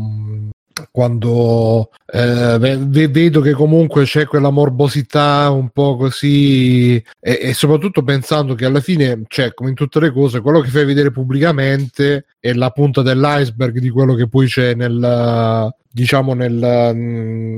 quando 0.90 1.90
eh, 2.06 2.56
ve- 2.58 3.08
vedo 3.08 3.40
che 3.40 3.52
comunque 3.52 4.04
c'è 4.04 4.26
quella 4.26 4.50
morbosità 4.50 5.50
un 5.50 5.70
po' 5.70 5.96
così 5.96 6.96
e, 6.96 7.38
e 7.42 7.54
soprattutto 7.54 8.02
pensando 8.02 8.54
che 8.54 8.64
alla 8.64 8.80
fine, 8.80 9.22
cioè 9.28 9.54
come 9.54 9.70
in 9.70 9.74
tutte 9.74 10.00
le 10.00 10.10
cose, 10.12 10.40
quello 10.40 10.60
che 10.60 10.68
fai 10.68 10.84
vedere 10.84 11.10
pubblicamente 11.10 12.26
è 12.38 12.52
la 12.52 12.70
punta 12.70 13.02
dell'iceberg 13.02 13.78
di 13.78 13.90
quello 13.90 14.14
che 14.14 14.28
poi 14.28 14.46
c'è 14.46 14.74
nel 14.74 15.72
diciamo 15.92 16.34
nel, 16.34 16.54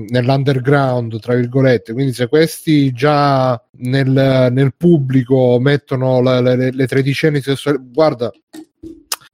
nell'underground 0.08 1.20
tra 1.20 1.34
virgolette. 1.34 1.92
Quindi 1.92 2.12
se 2.12 2.28
questi 2.28 2.92
già 2.92 3.62
nel, 3.78 4.48
nel 4.50 4.74
pubblico 4.76 5.58
mettono 5.60 6.22
la- 6.22 6.40
le, 6.40 6.72
le 6.72 6.86
tredicenni 6.86 7.40
sessuali 7.40 7.78
guarda 7.92 8.30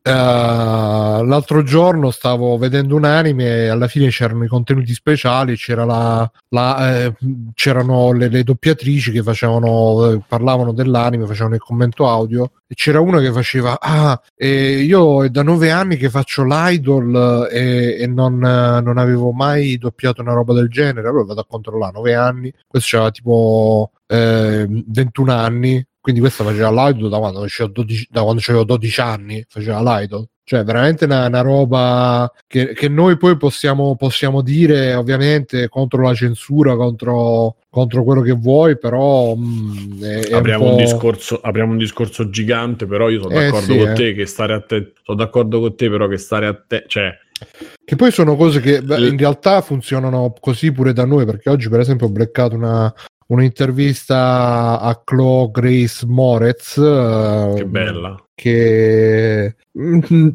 eh, 0.08 1.24
l'altro 1.24 1.62
giorno 1.62 2.10
stavo 2.10 2.56
vedendo 2.56 2.96
un 2.96 3.04
anime 3.04 3.64
e 3.64 3.68
alla 3.68 3.88
fine 3.88 4.08
c'erano 4.08 4.44
i 4.44 4.48
contenuti 4.48 4.92
speciali, 4.92 5.56
c'era 5.56 5.84
la, 5.84 6.30
la, 6.48 7.04
eh, 7.04 7.14
c'erano 7.54 8.12
le, 8.12 8.28
le 8.28 8.42
doppiatrici 8.42 9.12
che 9.12 9.22
facevano, 9.22 10.10
eh, 10.10 10.20
parlavano 10.26 10.72
dell'anime, 10.72 11.26
facevano 11.26 11.54
il 11.54 11.60
commento 11.60 12.08
audio 12.08 12.50
e 12.66 12.74
c'era 12.74 13.00
una 13.00 13.20
che 13.20 13.32
faceva 13.32 13.80
ah 13.80 14.20
eh, 14.36 14.80
io 14.82 15.24
è 15.24 15.30
da 15.30 15.42
nove 15.42 15.70
anni 15.70 15.96
che 15.96 16.10
faccio 16.10 16.44
l'idol 16.44 17.48
eh, 17.50 17.96
e, 17.96 18.02
e 18.02 18.06
non, 18.06 18.44
eh, 18.44 18.80
non 18.82 18.98
avevo 18.98 19.32
mai 19.32 19.78
doppiato 19.78 20.20
una 20.20 20.34
roba 20.34 20.52
del 20.52 20.68
genere 20.68 21.08
allora 21.08 21.24
vado 21.24 21.40
a 21.40 21.46
controllare 21.48 21.92
nove 21.92 22.14
anni 22.14 22.52
questo 22.66 22.96
c'era 22.96 23.10
tipo 23.10 23.90
eh, 24.06 24.66
21 24.68 25.32
anni 25.32 25.86
quindi 26.00 26.20
questa 26.20 26.44
faceva 26.44 26.70
l'idol 26.70 27.10
da 27.10 27.18
quando, 27.18 27.44
c'avevo 27.46 27.72
12, 27.72 28.08
da 28.10 28.22
quando 28.22 28.42
avevo 28.46 28.64
12 28.64 29.00
anni 29.00 29.44
faceva 29.48 29.80
l'idol 29.80 30.26
cioè 30.48 30.64
veramente 30.64 31.04
una, 31.04 31.26
una 31.26 31.42
roba 31.42 32.32
che, 32.46 32.72
che 32.72 32.88
noi 32.88 33.18
poi 33.18 33.36
possiamo, 33.36 33.96
possiamo 33.96 34.40
dire 34.40 34.94
ovviamente 34.94 35.68
contro 35.68 36.00
la 36.00 36.14
censura 36.14 36.74
contro, 36.74 37.56
contro 37.68 38.02
quello 38.02 38.22
che 38.22 38.32
vuoi 38.32 38.78
però 38.78 39.34
mm, 39.36 40.02
è, 40.02 40.20
è 40.28 40.34
apriamo, 40.34 40.64
un 40.64 40.70
un 40.70 40.76
discorso, 40.78 41.38
apriamo 41.42 41.72
un 41.72 41.78
discorso 41.78 42.30
gigante, 42.30 42.86
però 42.86 43.10
io 43.10 43.20
sono 43.20 43.34
Eh, 43.34 43.44
d'accordo 43.44 43.72
sì, 43.72 43.78
con 43.78 43.88
eh. 43.88 43.92
te 43.92 44.14
che 44.14 44.26
stare 44.26 44.54
attento. 44.54 45.00
Sono 45.02 45.18
d'accordo 45.18 45.60
con 45.60 45.76
te, 45.76 45.90
però 45.90 46.06
che 46.06 46.16
stare 46.16 46.46
attento. 46.46 46.88
Cioè, 46.88 47.18
Che 47.84 47.96
poi 47.96 48.10
sono 48.10 48.36
cose 48.36 48.60
che 48.60 48.80
beh, 48.82 49.06
in 49.06 49.18
realtà 49.18 49.60
funzionano 49.60 50.32
così 50.40 50.72
pure 50.72 50.92
da 50.92 51.04
noi, 51.04 51.24
perché 51.24 51.50
oggi 51.50 51.68
per 51.68 51.80
esempio 51.80 52.06
ho 52.06 52.10
beccato 52.10 52.54
una, 52.54 52.92
un'intervista 53.28 54.80
a 54.80 55.00
Chloe 55.04 55.50
Grace 55.50 56.06
Moretz. 56.06 56.74
che 56.74 57.64
bella. 57.66 58.22
Che 58.34 59.56
mm, 59.78 60.28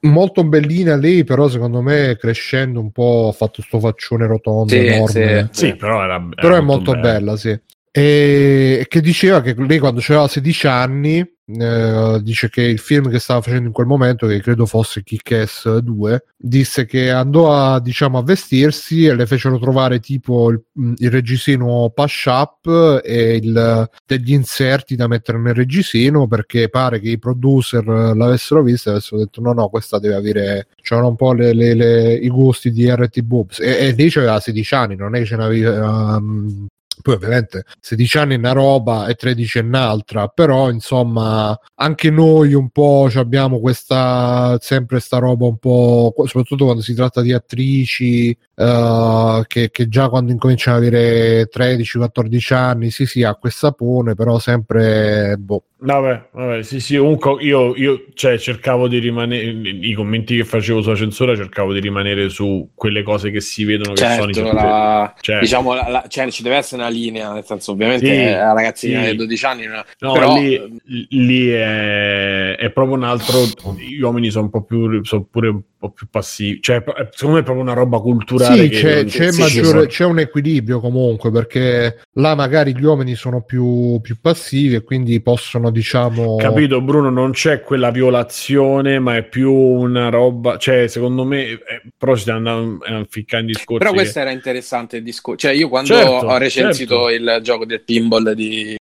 molto 0.00 0.44
bellina 0.44 0.96
lei, 0.96 1.24
però 1.24 1.48
secondo 1.48 1.80
me 1.80 2.16
crescendo 2.18 2.80
un 2.80 2.90
po' 2.90 3.28
ha 3.30 3.36
fatto 3.36 3.62
sto 3.62 3.80
faccione 3.80 4.26
rotondo 4.26 4.72
Sì, 4.72 4.86
enorme. 4.86 5.48
Sì, 5.52 5.76
però 5.76 6.02
era, 6.02 6.14
era 6.16 6.28
Però 6.28 6.54
è 6.56 6.60
molto 6.60 6.92
bella, 6.92 7.36
sì. 7.36 7.58
E 7.90 8.84
che 8.88 9.00
diceva 9.00 9.40
che 9.40 9.54
lei 9.56 9.78
quando 9.78 10.00
aveva 10.06 10.28
16 10.28 10.66
anni 10.66 11.37
eh, 11.50 12.20
dice 12.22 12.48
che 12.50 12.62
il 12.62 12.78
film 12.78 13.08
che 13.08 13.18
stava 13.18 13.40
facendo 13.40 13.66
in 13.66 13.72
quel 13.72 13.86
momento, 13.86 14.26
che 14.26 14.40
credo 14.40 14.66
fosse 14.66 15.02
Kick-Ass 15.02 15.78
2, 15.78 16.24
disse 16.36 16.84
che 16.84 17.10
andò 17.10 17.52
a, 17.52 17.80
diciamo, 17.80 18.18
a 18.18 18.22
vestirsi 18.22 19.06
e 19.06 19.14
le 19.14 19.26
fecero 19.26 19.58
trovare 19.58 19.98
tipo 19.98 20.50
il, 20.50 20.62
il 20.96 21.10
reggiseno 21.10 21.90
push 21.94 22.26
up 22.26 23.00
e 23.02 23.36
il- 23.36 23.88
degli 24.06 24.32
inserti 24.32 24.94
da 24.94 25.06
mettere 25.08 25.38
nel 25.38 25.54
reggiseno 25.54 26.26
perché 26.26 26.68
pare 26.68 27.00
che 27.00 27.08
i 27.10 27.18
producer 27.18 27.84
l'avessero 27.86 28.62
vista 28.62 28.90
e 28.90 28.92
avessero 28.94 29.20
detto 29.20 29.40
no 29.40 29.52
no 29.52 29.68
questa 29.68 29.98
deve 29.98 30.14
avere 30.14 30.68
c'erano 30.82 31.08
un 31.08 31.16
po' 31.16 31.32
le- 31.32 31.52
le- 31.54 31.74
le- 31.74 32.14
i 32.14 32.28
gusti 32.28 32.70
di 32.70 32.88
RT 32.90 33.20
Boobs. 33.22 33.60
E, 33.60 33.86
e 33.88 33.94
lei 33.96 34.12
aveva 34.16 34.38
16 34.40 34.74
anni 34.74 34.96
non 34.96 35.14
è 35.14 35.20
che 35.20 35.24
ce 35.26 35.36
n'aveva 35.36 36.16
um, 36.16 36.66
poi 37.02 37.14
ovviamente 37.14 37.64
16 37.80 38.18
anni 38.18 38.34
è 38.34 38.38
una 38.38 38.52
roba 38.52 39.06
e 39.06 39.14
13 39.14 39.58
è 39.58 39.62
un'altra, 39.62 40.28
però 40.28 40.70
insomma 40.70 41.58
anche 41.76 42.10
noi 42.10 42.54
un 42.54 42.70
po' 42.70 43.08
ci 43.10 43.18
abbiamo 43.18 43.60
questa 43.60 44.56
sempre 44.60 45.00
sta 45.00 45.18
roba 45.18 45.46
un 45.46 45.58
po', 45.58 46.12
soprattutto 46.26 46.64
quando 46.64 46.82
si 46.82 46.94
tratta 46.94 47.20
di 47.20 47.32
attrici 47.32 48.36
eh, 48.54 49.42
che, 49.46 49.70
che 49.70 49.88
già 49.88 50.08
quando 50.08 50.32
incominciano 50.32 50.76
ad 50.78 50.82
avere 50.84 51.48
13-14 51.48 52.54
anni 52.54 52.90
sì 52.90 53.06
sì 53.06 53.22
ha 53.22 53.34
quel 53.34 53.52
sapone, 53.52 54.14
però 54.14 54.38
sempre 54.38 55.36
boh. 55.38 55.62
Vabbè, 55.80 56.30
vabbè, 56.32 56.62
sì, 56.64 56.80
sì, 56.80 56.96
comunque 56.96 57.40
io, 57.40 57.76
io 57.76 58.06
cioè, 58.14 58.36
cercavo 58.36 58.88
di 58.88 58.98
rimanere, 58.98 59.44
i 59.44 59.92
commenti 59.94 60.34
che 60.36 60.44
facevo 60.44 60.82
sulla 60.82 60.96
censura 60.96 61.36
cercavo 61.36 61.72
di 61.72 61.78
rimanere 61.78 62.30
su 62.30 62.70
quelle 62.74 63.04
cose 63.04 63.30
che 63.30 63.40
si 63.40 63.62
vedono 63.62 63.92
che 63.92 64.04
sono 64.16 64.32
Certo, 64.32 64.52
la- 64.52 65.14
Cioè- 65.20 65.38
diciamo, 65.38 65.74
la- 65.74 65.88
la- 65.88 66.04
cioè, 66.08 66.28
ci 66.32 66.42
deve 66.42 66.56
essere 66.56 66.80
una 66.82 66.87
linea, 66.88 67.32
nel 67.32 67.44
senso, 67.44 67.72
ovviamente 67.72 68.06
Sì, 68.06 68.12
è 68.12 68.32
la 68.36 68.52
ragazzina 68.52 69.04
sì. 69.04 69.10
di 69.10 69.16
12 69.16 69.44
anni, 69.46 69.66
no, 69.66 69.84
No, 70.00 70.12
però 70.12 70.34
lì, 70.38 70.80
lì 71.10 71.48
è, 71.48 72.56
è 72.56 72.70
proprio 72.70 72.96
un 72.96 73.04
altro. 73.04 73.44
Gli 73.76 74.00
uomini 74.00 74.30
sono 74.30 74.44
un 74.44 74.50
po' 74.50 74.62
più, 74.62 75.02
sono 75.04 75.26
pure 75.30 75.48
un 75.48 75.60
po' 75.78 75.90
più 75.90 76.06
passivi. 76.10 76.60
Cioè, 76.60 76.82
secondo 77.10 77.34
me 77.36 77.40
è 77.40 77.44
proprio 77.44 77.62
una 77.62 77.72
roba 77.74 77.98
culturale. 78.00 78.62
Sì, 78.64 78.68
che 78.68 78.78
c'è, 78.80 79.04
c'è 79.04 79.32
sì, 79.32 79.40
maggiore- 79.40 79.82
sì, 79.82 79.86
c'è 79.88 80.04
un 80.04 80.18
equilibrio 80.18 80.80
comunque 80.80 81.30
perché 81.30 82.00
là 82.14 82.34
magari 82.34 82.76
gli 82.76 82.84
uomini 82.84 83.14
sono 83.14 83.42
più, 83.42 84.00
più 84.00 84.16
passivi 84.20 84.74
e 84.76 84.82
quindi 84.82 85.20
possono 85.20 85.70
diciamo 85.70 86.36
Capito, 86.36 86.80
Bruno? 86.80 87.10
Non 87.10 87.32
c'è 87.32 87.60
quella 87.60 87.90
violazione, 87.90 88.98
ma 88.98 89.16
è 89.16 89.22
più 89.24 89.52
una 89.52 90.08
roba. 90.08 90.56
Cioè, 90.58 90.86
secondo 90.88 91.24
me, 91.24 91.42
eh, 91.50 91.60
però 91.96 92.14
si 92.14 92.22
sta 92.22 92.34
andando 92.34 92.84
a 92.84 93.06
ficcare 93.08 93.42
in 93.42 93.48
discorsi. 93.48 93.78
Però 93.78 93.90
che- 93.90 93.96
questo 93.96 94.18
era 94.20 94.30
interessante 94.30 94.96
il 94.98 95.02
discorso. 95.02 95.46
Cioè, 95.46 95.56
io 95.56 95.68
quando 95.68 95.94
Certo, 95.94 96.26
ho 96.26 96.36
recensito 96.38 96.77
il 96.86 97.40
gioco 97.42 97.64
del 97.64 97.82
pinball 97.82 98.32
di 98.32 98.76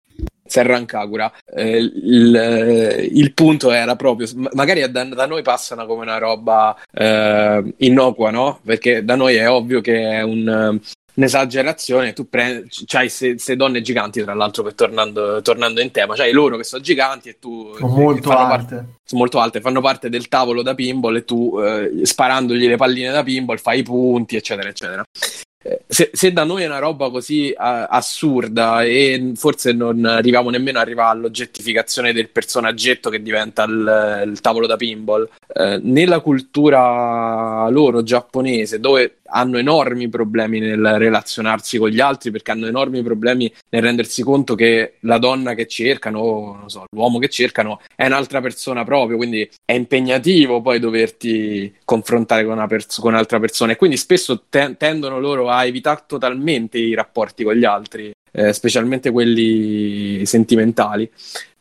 Serran 0.47 0.85
Kagura, 0.85 1.31
eh, 1.53 1.77
il, 1.77 3.09
il 3.11 3.33
punto 3.33 3.71
era 3.71 3.95
proprio, 3.95 4.27
ma- 4.35 4.49
magari 4.53 4.89
da, 4.91 5.03
da 5.03 5.25
noi 5.25 5.41
passano 5.41 5.85
come 5.85 6.03
una 6.03 6.17
roba 6.19 6.77
eh, 6.91 7.73
innocua, 7.77 8.29
no? 8.29 8.59
Perché 8.63 9.03
da 9.03 9.15
noi 9.15 9.35
è 9.35 9.49
ovvio 9.49 9.81
che 9.81 10.11
è 10.11 10.21
un, 10.21 10.79
un'esagerazione, 11.15 12.13
tu 12.13 12.29
prendi, 12.29 12.67
c'hai 12.85 13.11
queste 13.11 13.55
donne 13.55 13.81
giganti, 13.81 14.21
tra 14.21 14.33
l'altro, 14.33 14.63
per 14.63 14.75
tornando, 14.75 15.41
tornando 15.41 15.81
in 15.81 15.91
tema, 15.91 16.13
c'hai 16.13 16.31
loro 16.31 16.57
che 16.57 16.63
sono 16.63 16.83
giganti 16.83 17.29
e 17.29 17.39
tu... 17.39 17.73
Sono 17.77 17.87
molto 17.87 18.29
alte. 18.29 18.47
parte- 18.47 18.85
sono 19.03 19.21
molto 19.21 19.39
alte, 19.39 19.61
fanno 19.61 19.81
parte 19.81 20.09
del 20.09 20.27
tavolo 20.27 20.61
da 20.61 20.75
pinball 20.75 21.15
e 21.15 21.25
tu 21.25 21.59
eh, 21.59 22.05
sparandogli 22.05 22.67
le 22.67 22.77
palline 22.77 23.11
da 23.11 23.23
pinball 23.23 23.57
fai 23.57 23.79
i 23.79 23.83
punti, 23.83 24.35
eccetera, 24.35 24.69
eccetera. 24.69 25.03
Se, 25.87 26.11
se 26.13 26.31
da 26.31 26.43
noi 26.43 26.61
è 26.61 26.67
una 26.67 26.77
roba 26.79 27.09
così 27.09 27.53
a- 27.55 27.87
assurda 27.87 28.83
e 28.83 29.31
forse 29.35 29.71
non 29.73 30.05
arriviamo 30.05 30.51
nemmeno 30.51 30.79
all'oggettificazione 30.79 32.13
del 32.13 32.29
personaggetto 32.29 33.09
che 33.09 33.21
diventa 33.21 33.63
il, 33.63 34.23
il 34.27 34.41
tavolo 34.41 34.67
da 34.67 34.75
pinball, 34.75 35.27
eh, 35.53 35.79
nella 35.81 36.19
cultura 36.19 37.67
loro 37.69 38.03
giapponese, 38.03 38.79
dove 38.79 39.17
hanno 39.27 39.57
enormi 39.57 40.07
problemi 40.07 40.59
nel 40.59 40.97
relazionarsi 40.97 41.77
con 41.77 41.89
gli 41.89 41.99
altri 41.99 42.31
perché 42.31 42.51
hanno 42.51 42.67
enormi 42.67 43.01
problemi 43.01 43.51
nel 43.69 43.81
rendersi 43.81 44.21
conto 44.21 44.55
che 44.55 44.95
la 45.01 45.17
donna 45.17 45.53
che 45.55 45.67
cercano, 45.67 46.57
non 46.59 46.69
so, 46.69 46.85
l'uomo 46.91 47.17
che 47.17 47.29
cercano 47.29 47.81
è 47.95 48.05
un'altra 48.05 48.39
persona 48.41 48.83
proprio, 48.83 49.17
quindi 49.17 49.49
è 49.65 49.73
impegnativo 49.73 50.61
poi 50.61 50.79
doverti 50.79 51.73
confrontare 51.83 52.43
con, 52.43 52.53
una 52.53 52.67
pers- 52.67 52.99
con 52.99 53.13
un'altra 53.13 53.39
persona. 53.39 53.71
E 53.71 53.75
quindi 53.75 53.97
spesso 53.97 54.43
te- 54.47 54.75
tendono 54.77 55.19
loro 55.19 55.49
a 55.49 55.54
evitare 55.63 56.03
totalmente 56.07 56.77
i 56.77 56.95
rapporti 56.95 57.43
con 57.43 57.53
gli 57.53 57.63
altri, 57.63 58.11
eh, 58.31 58.51
specialmente 58.51 59.11
quelli 59.11 60.25
sentimentali. 60.25 61.09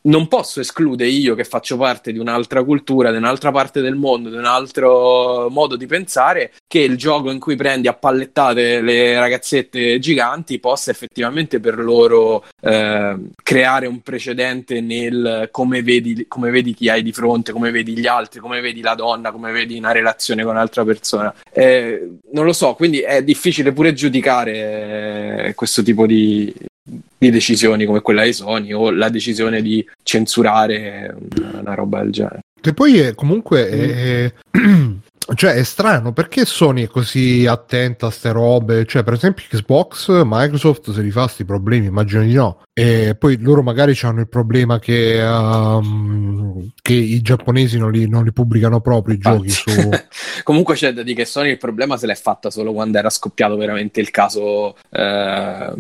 Non 0.07 0.29
posso 0.29 0.61
escludere 0.61 1.09
io 1.09 1.35
che 1.35 1.45
faccio 1.45 1.79
parte 1.79 2.13
di 2.13 2.19
un'altra 2.19 2.63
cultura, 2.63 3.11
di 3.11 3.17
un'altra 3.17 3.51
parte 3.51 3.81
del 3.81 3.95
mondo, 3.95 4.29
di 4.29 4.37
un 4.37 4.45
altro 4.45 5.49
modo 5.49 5.77
di 5.77 5.87
pensare, 5.87 6.53
che 6.67 6.81
il 6.81 6.99
gioco 6.99 7.31
in 7.31 7.39
cui 7.39 7.57
prendi 7.57 7.89
a 7.89 7.95
pallettate 7.95 8.83
le 8.83 9.19
ragazzette 9.19 9.99
giganti 10.01 10.59
possa 10.59 10.91
effettivamente 10.91 11.59
per 11.59 11.79
loro 11.79 12.45
eh, 12.61 13.17
creare 13.43 13.87
un 13.87 14.03
precedente 14.03 14.83
nel 14.83 15.49
come 15.51 15.83
vedi, 15.83 16.27
come 16.29 16.51
vedi 16.51 16.75
chi 16.75 16.91
hai 16.91 17.03
di 17.03 17.13
fronte, 17.13 17.53
come 17.53 17.71
vedi 17.71 17.97
gli 17.97 18.07
altri, 18.07 18.41
come 18.41 18.61
vedi 18.61 18.83
la 18.83 18.95
donna, 18.95 19.33
come 19.33 19.53
vedi 19.53 19.79
una 19.79 19.93
relazione 19.93 20.43
con 20.43 20.53
un'altra 20.53 20.85
persona. 20.85 21.35
Eh, 21.51 22.19
non 22.33 22.45
lo 22.45 22.53
so, 22.53 22.75
quindi 22.75 23.01
è 23.01 23.25
difficile 23.25 23.73
pure 23.73 23.95
giudicare 23.95 25.47
eh, 25.47 25.55
questo 25.55 25.83
tipo 25.83 26.05
di, 26.07 26.53
di 26.85 27.31
decisioni 27.31 27.87
come 27.87 28.03
quella 28.03 28.25
di 28.25 28.33
Sony 28.33 28.73
o 28.73 28.91
la 28.91 29.09
decisione 29.09 29.63
di 29.63 29.85
censurare 30.03 31.17
una, 31.39 31.61
una 31.61 31.75
roba 31.75 32.01
del 32.03 32.13
genere. 32.13 32.41
Che 32.61 32.75
poi 32.75 32.99
è, 32.99 33.15
comunque 33.15 33.69
è, 33.69 34.33
cioè 35.35 35.55
è 35.55 35.63
strano 35.63 36.13
perché 36.13 36.45
Sony 36.45 36.85
è 36.85 36.87
così 36.87 37.47
attenta 37.47 38.07
a 38.07 38.11
ste 38.11 38.33
robe? 38.33 38.85
Cioè 38.85 39.03
per 39.03 39.15
esempio 39.15 39.45
Xbox 39.49 40.23
Microsoft 40.25 40.93
se 40.93 41.01
li 41.01 41.11
fa 41.11 41.27
sti 41.27 41.45
problemi 41.45 41.87
immagino 41.87 42.23
di 42.23 42.35
no. 42.35 42.63
E 42.73 43.17
poi 43.19 43.39
loro 43.39 43.63
magari 43.63 43.97
hanno 44.03 44.21
il 44.21 44.29
problema 44.29 44.79
che, 44.79 45.23
um, 45.23 46.71
che 46.83 46.95
i 46.95 47.23
giapponesi 47.23 47.79
non 47.79 47.93
li, 47.93 48.09
non 48.09 48.25
li 48.25 48.33
pubblicano 48.33 48.81
proprio 48.81 49.15
i 49.15 49.19
giochi 49.19 49.51
su 49.51 49.71
Comunque 50.43 50.75
c'è 50.75 50.93
da 50.93 51.03
dire 51.03 51.23
che 51.23 51.25
Sony 51.25 51.51
il 51.51 51.59
problema 51.59 51.97
se 51.97 52.07
l'è 52.07 52.17
fatta 52.17 52.51
solo 52.51 52.73
quando 52.73 52.99
era 52.99 53.11
scoppiato 53.11 53.57
veramente 53.57 54.01
il 54.01 54.11
caso 54.11 54.77
eh, 54.91 55.73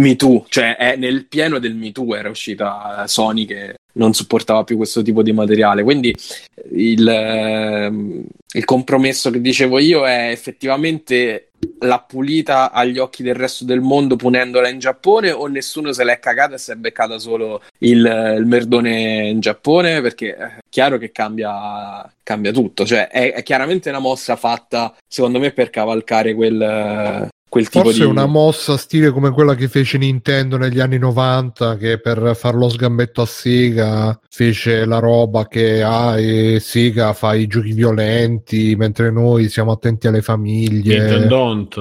Me 0.00 0.16
Too, 0.16 0.46
cioè 0.48 0.76
è 0.76 0.96
nel 0.96 1.26
pieno 1.26 1.58
del 1.58 1.74
Me 1.74 1.92
Too 1.92 2.16
era 2.16 2.30
uscita 2.30 3.04
Sony 3.06 3.44
che 3.44 3.74
non 3.92 4.14
supportava 4.14 4.64
più 4.64 4.76
questo 4.76 5.02
tipo 5.02 5.22
di 5.22 5.32
materiale. 5.32 5.82
Quindi 5.82 6.14
il, 6.72 7.06
ehm, 7.06 8.24
il 8.52 8.64
compromesso 8.64 9.30
che 9.30 9.40
dicevo 9.40 9.78
io 9.78 10.06
è 10.06 10.30
effettivamente 10.30 11.50
l'ha 11.80 11.98
pulita 12.00 12.72
agli 12.72 12.98
occhi 12.98 13.22
del 13.22 13.34
resto 13.34 13.66
del 13.66 13.82
mondo 13.82 14.16
punendola 14.16 14.70
in 14.70 14.78
Giappone 14.78 15.30
o 15.30 15.46
nessuno 15.46 15.92
se 15.92 16.04
l'è 16.04 16.18
cagata 16.18 16.54
e 16.54 16.58
si 16.58 16.70
è 16.70 16.74
beccata 16.74 17.18
solo 17.18 17.60
il, 17.78 17.98
il 18.38 18.46
merdone 18.46 19.28
in 19.28 19.40
Giappone 19.40 20.00
perché 20.00 20.34
è 20.34 20.58
chiaro 20.70 20.96
che 20.96 21.12
cambia, 21.12 22.10
cambia 22.22 22.50
tutto 22.50 22.86
cioè 22.86 23.08
è, 23.08 23.34
è 23.34 23.42
chiaramente 23.42 23.90
una 23.90 23.98
mossa 23.98 24.36
fatta 24.36 24.96
secondo 25.06 25.38
me 25.38 25.50
per 25.52 25.68
cavalcare 25.68 26.32
quel, 26.32 27.28
quel 27.50 27.68
tipo 27.68 27.86
Forse 27.86 28.04
di 28.04 28.06
una 28.06 28.26
mossa 28.26 28.76
stile 28.76 29.10
come 29.10 29.32
quella 29.32 29.56
che 29.56 29.66
fece 29.66 29.98
Nintendo 29.98 30.56
negli 30.56 30.78
anni 30.78 30.98
90, 30.98 31.76
che 31.76 31.98
per 31.98 32.36
far 32.36 32.54
lo 32.54 32.68
sgambetto 32.68 33.22
a 33.22 33.26
Sega 33.26 34.18
fece 34.30 34.84
la 34.84 35.00
roba 35.00 35.48
che 35.48 35.82
ha 35.82 36.16
e 36.16 36.60
Sega 36.60 37.12
fa 37.12 37.34
i 37.34 37.48
giochi 37.48 37.72
violenti, 37.72 38.76
mentre 38.76 39.10
noi 39.10 39.48
siamo 39.48 39.72
attenti 39.72 40.06
alle 40.06 40.22
famiglie. 40.22 41.26
Don't. 41.26 41.76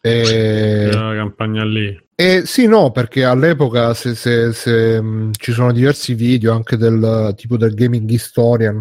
E... 0.00 0.88
Quella 0.90 1.14
campagna 1.16 1.64
lì. 1.64 2.02
Eh, 2.14 2.42
sì, 2.46 2.68
no, 2.68 2.92
perché 2.92 3.24
all'epoca 3.24 3.92
se, 3.94 4.14
se- 4.14 4.52
se, 4.52 5.02
mh, 5.02 5.32
ci 5.36 5.50
sono 5.50 5.72
diversi 5.72 6.14
video 6.14 6.54
anche 6.54 6.76
del 6.76 7.34
tipo 7.36 7.56
del 7.56 7.74
Gaming 7.74 8.08
Historian 8.08 8.78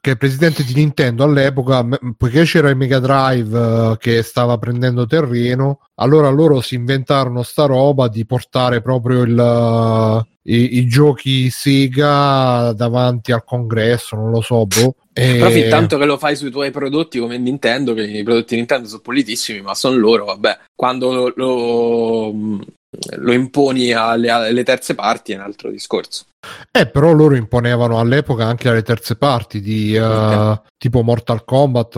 che 0.00 0.10
il 0.10 0.18
presidente 0.18 0.64
di 0.64 0.74
Nintendo 0.74 1.24
all'epoca, 1.24 1.86
poiché 2.16 2.44
c'era 2.44 2.68
il 2.70 2.76
Mega 2.76 2.98
Drive 2.98 3.58
eh, 3.92 3.96
che 3.98 4.22
stava 4.22 4.58
prendendo 4.58 5.06
terreno, 5.06 5.80
allora 5.96 6.28
loro 6.28 6.60
si 6.60 6.74
inventarono 6.74 7.42
sta 7.42 7.66
roba 7.66 8.08
di 8.08 8.26
portare 8.26 8.80
proprio 8.82 9.22
il, 9.22 9.38
eh, 9.38 10.52
i, 10.52 10.78
i 10.78 10.86
giochi 10.86 11.50
Sega 11.50 12.72
davanti 12.72 13.32
al 13.32 13.44
congresso, 13.44 14.16
non 14.16 14.30
lo 14.30 14.40
so, 14.40 14.66
boh. 14.66 14.96
E- 15.12 15.36
Però 15.38 15.48
fin 15.50 15.68
tanto 15.68 15.96
che 15.96 16.04
lo 16.04 16.18
fai 16.18 16.34
sui 16.36 16.50
tuoi 16.50 16.70
prodotti 16.70 17.18
come 17.18 17.38
Nintendo, 17.38 17.94
che 17.94 18.02
i 18.02 18.22
prodotti 18.22 18.56
Nintendo 18.56 18.88
sono 18.88 19.00
pulitissimi, 19.00 19.60
ma 19.60 19.74
sono 19.74 19.96
loro, 19.96 20.24
vabbè. 20.24 20.58
Quando 20.74 21.12
lo, 21.12 21.32
lo- 21.36 22.58
lo 23.16 23.32
imponi 23.32 23.92
alle, 23.92 24.30
alle 24.30 24.64
terze 24.64 24.94
parti 24.94 25.32
è 25.32 25.36
un 25.36 25.42
altro 25.42 25.70
discorso. 25.70 26.24
Eh, 26.70 26.86
però 26.86 27.12
loro 27.12 27.36
imponevano 27.36 27.98
all'epoca 27.98 28.44
anche 28.44 28.68
alle 28.68 28.82
terze 28.82 29.16
parti 29.16 29.60
di 29.60 29.94
eh, 29.94 30.60
tipo 30.76 31.02
Mortal 31.02 31.44
Kombat, 31.44 31.96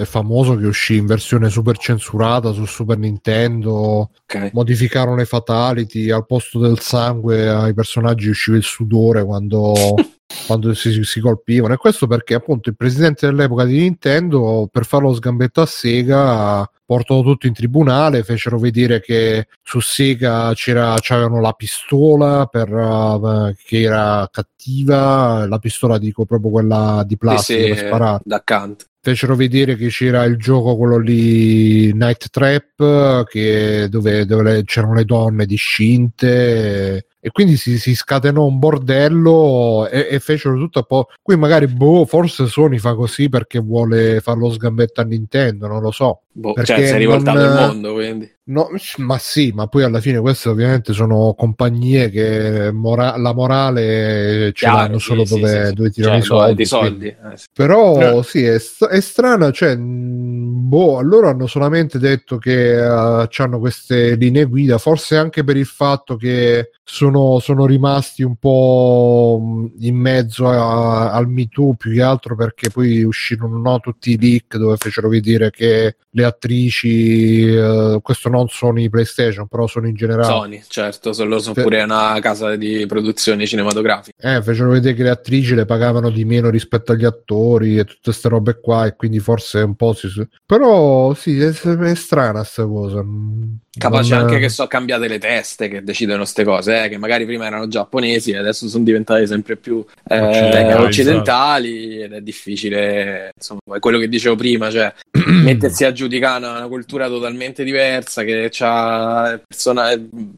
è 0.00 0.04
famoso 0.04 0.56
che 0.56 0.66
uscì 0.66 0.96
in 0.96 1.06
versione 1.06 1.50
super 1.50 1.76
censurata 1.76 2.52
su 2.52 2.64
Super 2.64 2.98
Nintendo. 2.98 4.10
Modificarono 4.52 5.16
le 5.16 5.24
fatality 5.24 6.10
al 6.10 6.26
posto 6.26 6.58
del 6.58 6.80
sangue 6.80 7.48
ai 7.48 7.74
personaggi 7.74 8.28
usciva 8.28 8.56
il 8.56 8.62
sudore 8.62 9.24
quando, 9.24 9.74
quando 10.46 10.74
si, 10.74 11.02
si 11.04 11.20
colpivano. 11.20 11.74
E 11.74 11.76
questo 11.76 12.06
perché 12.06 12.34
appunto 12.34 12.68
il 12.68 12.76
presidente 12.76 13.26
dell'epoca 13.26 13.64
di 13.64 13.78
Nintendo 13.78 14.68
per 14.70 14.84
fare 14.84 15.04
lo 15.04 15.14
sgambetto 15.14 15.60
a 15.60 15.66
Sega 15.66 16.70
portò 16.84 17.22
tutto 17.22 17.46
in 17.46 17.54
tribunale, 17.54 18.22
fecero 18.22 18.58
vedere 18.58 19.00
che 19.00 19.46
su 19.62 19.80
Sega 19.80 20.52
c'era, 20.54 20.94
c'avevano 21.00 21.40
la 21.40 21.52
pistola 21.52 22.44
per, 22.44 22.70
uh, 22.70 23.54
che 23.64 23.80
era 23.80 24.28
cattiva, 24.30 25.46
la 25.46 25.58
pistola 25.58 25.96
dico 25.96 26.26
proprio 26.26 26.50
quella 26.50 27.02
di 27.06 27.16
plastica 27.16 27.74
per 27.74 27.78
sparare. 27.78 28.20
da 28.24 28.42
Kant. 28.44 28.86
Fecero 29.00 29.34
vedere 29.34 29.74
che 29.76 29.88
c'era 29.88 30.24
il 30.24 30.36
gioco 30.36 30.76
quello 30.76 30.98
lì 30.98 31.92
Night 31.92 32.28
Trap 32.28 33.24
che, 33.24 33.88
dove, 33.88 34.26
dove 34.26 34.42
le- 34.42 34.64
c'erano 34.64 34.94
le 34.94 35.04
donne 35.04 35.46
discinte 35.46 37.06
e 37.24 37.30
quindi 37.30 37.56
si, 37.56 37.78
si 37.78 37.94
scatenò 37.94 38.44
un 38.44 38.58
bordello 38.58 39.86
e, 39.88 40.08
e 40.10 40.18
fecero 40.18 40.56
tutto 40.56 40.80
un 40.80 40.84
po'. 40.86 41.06
Qui 41.22 41.36
magari 41.36 41.68
boh, 41.68 42.04
forse 42.04 42.48
Sony 42.48 42.78
fa 42.78 42.96
così 42.96 43.28
perché 43.28 43.60
vuole 43.60 44.20
fare 44.20 44.40
lo 44.40 44.50
sgambetto 44.50 45.00
a 45.00 45.04
Nintendo, 45.04 45.68
non 45.68 45.80
lo 45.80 45.92
so. 45.92 46.22
Boh, 46.34 46.54
Perché 46.54 46.74
cioè, 46.76 46.86
si 46.86 46.94
è 46.94 46.98
rivoltato 46.98 47.38
non- 47.38 47.46
il 47.46 47.52
mondo, 47.66 47.92
quindi. 47.94 48.30
No, 48.44 48.68
ma 48.96 49.18
sì, 49.18 49.52
ma 49.54 49.68
poi 49.68 49.84
alla 49.84 50.00
fine 50.00 50.18
queste 50.18 50.48
ovviamente 50.48 50.92
sono 50.92 51.32
compagnie 51.36 52.10
che 52.10 52.70
mora- 52.72 53.16
la 53.16 53.32
morale 53.32 54.46
ce 54.46 54.52
Chiaro, 54.66 54.76
l'hanno 54.78 54.98
solo 54.98 55.24
sì, 55.24 55.34
dove, 55.38 55.60
sì, 55.60 55.66
sì. 55.68 55.74
dove 55.74 55.90
tirano 55.90 56.12
Cioè, 56.14 56.22
i 56.22 56.26
soldi. 56.26 56.54
di 56.54 56.64
soldi, 56.64 57.06
eh, 57.06 57.36
sì. 57.36 57.46
Però 57.52 58.18
Eh. 58.18 58.22
sì, 58.24 58.42
è, 58.44 58.56
è 58.90 59.00
strana, 59.00 59.52
cioè, 59.52 59.76
boh, 59.78 61.00
loro 61.02 61.28
hanno 61.28 61.46
solamente 61.46 61.98
detto 62.00 62.38
che 62.38 62.76
hanno 62.80 63.58
queste 63.60 64.16
linee 64.16 64.44
guida, 64.46 64.78
forse 64.78 65.16
anche 65.16 65.44
per 65.44 65.56
il 65.56 65.66
fatto 65.66 66.16
che 66.16 66.70
sono, 66.82 67.38
sono 67.38 67.64
rimasti 67.64 68.22
un 68.24 68.34
po' 68.36 69.70
in 69.78 69.94
mezzo 69.96 70.48
a- 70.48 71.12
al 71.12 71.28
Me 71.28 71.46
Too 71.48 71.74
più 71.74 71.92
che 71.92 72.02
altro 72.02 72.34
perché 72.34 72.70
poi 72.70 73.02
uscirono 73.04 73.56
no, 73.58 73.78
tutti 73.78 74.10
i 74.12 74.18
leak 74.18 74.56
dove 74.56 74.76
fecero 74.76 75.08
vedere 75.08 75.50
che 75.50 75.96
le 76.10 76.21
attrici, 76.22 77.46
eh, 77.54 77.98
questo 78.02 78.28
non 78.28 78.48
sono 78.48 78.80
i 78.80 78.88
PlayStation, 78.90 79.46
però 79.48 79.66
sono 79.66 79.86
in 79.86 79.94
generale. 79.94 80.24
Sony, 80.26 80.62
certo, 80.66 81.12
se 81.12 81.24
loro 81.24 81.40
sono 81.40 81.54
Fe- 81.54 81.62
pure 81.62 81.82
una 81.82 82.18
casa 82.20 82.56
di 82.56 82.84
produzione 82.86 83.46
cinematografica. 83.46 84.36
Eh, 84.36 84.42
fecero 84.42 84.70
vedere 84.70 84.94
che 84.94 85.02
le 85.02 85.10
attrici 85.10 85.54
le 85.54 85.64
pagavano 85.64 86.10
di 86.10 86.24
meno 86.24 86.50
rispetto 86.50 86.92
agli 86.92 87.04
attori 87.04 87.78
e 87.78 87.84
tutte 87.84 88.00
queste 88.04 88.28
robe 88.28 88.58
qua, 88.60 88.86
e 88.86 88.96
quindi 88.96 89.18
forse 89.18 89.58
un 89.60 89.74
po' 89.74 89.92
si. 89.94 90.08
Però 90.44 91.14
sì, 91.14 91.40
è, 91.40 91.50
è 91.50 91.94
strana 91.94 92.44
sta 92.44 92.64
cosa. 92.66 93.02
Mm, 93.02 93.54
Capace 93.78 94.14
non- 94.14 94.24
anche 94.24 94.38
che 94.38 94.48
so 94.50 94.66
cambiate 94.66 95.08
le 95.08 95.18
teste 95.18 95.68
che 95.68 95.82
decidono 95.82 96.18
queste 96.18 96.44
cose, 96.44 96.84
eh, 96.84 96.88
che 96.88 96.98
magari 96.98 97.24
prima 97.24 97.46
erano 97.46 97.68
giapponesi 97.68 98.30
e 98.32 98.36
adesso 98.36 98.68
sono 98.68 98.84
diventate 98.84 99.26
sempre 99.26 99.56
più 99.56 99.82
eh, 100.08 100.20
Occidentali. 100.20 100.84
occidentali 100.84 102.02
ed 102.02 102.12
è 102.12 102.20
difficile, 102.20 103.30
insomma, 103.34 103.60
è 103.76 103.78
quello 103.78 103.98
che 103.98 104.08
dicevo 104.08 104.36
prima, 104.36 104.70
cioè 104.70 104.92
mettersi 105.26 105.84
a 105.84 105.92
giudicare 105.92 106.11
una, 106.18 106.36
una 106.36 106.68
cultura 106.68 107.08
totalmente 107.08 107.64
diversa 107.64 108.22
che 108.24 108.50
ha 108.60 109.40
persona- 109.46 109.90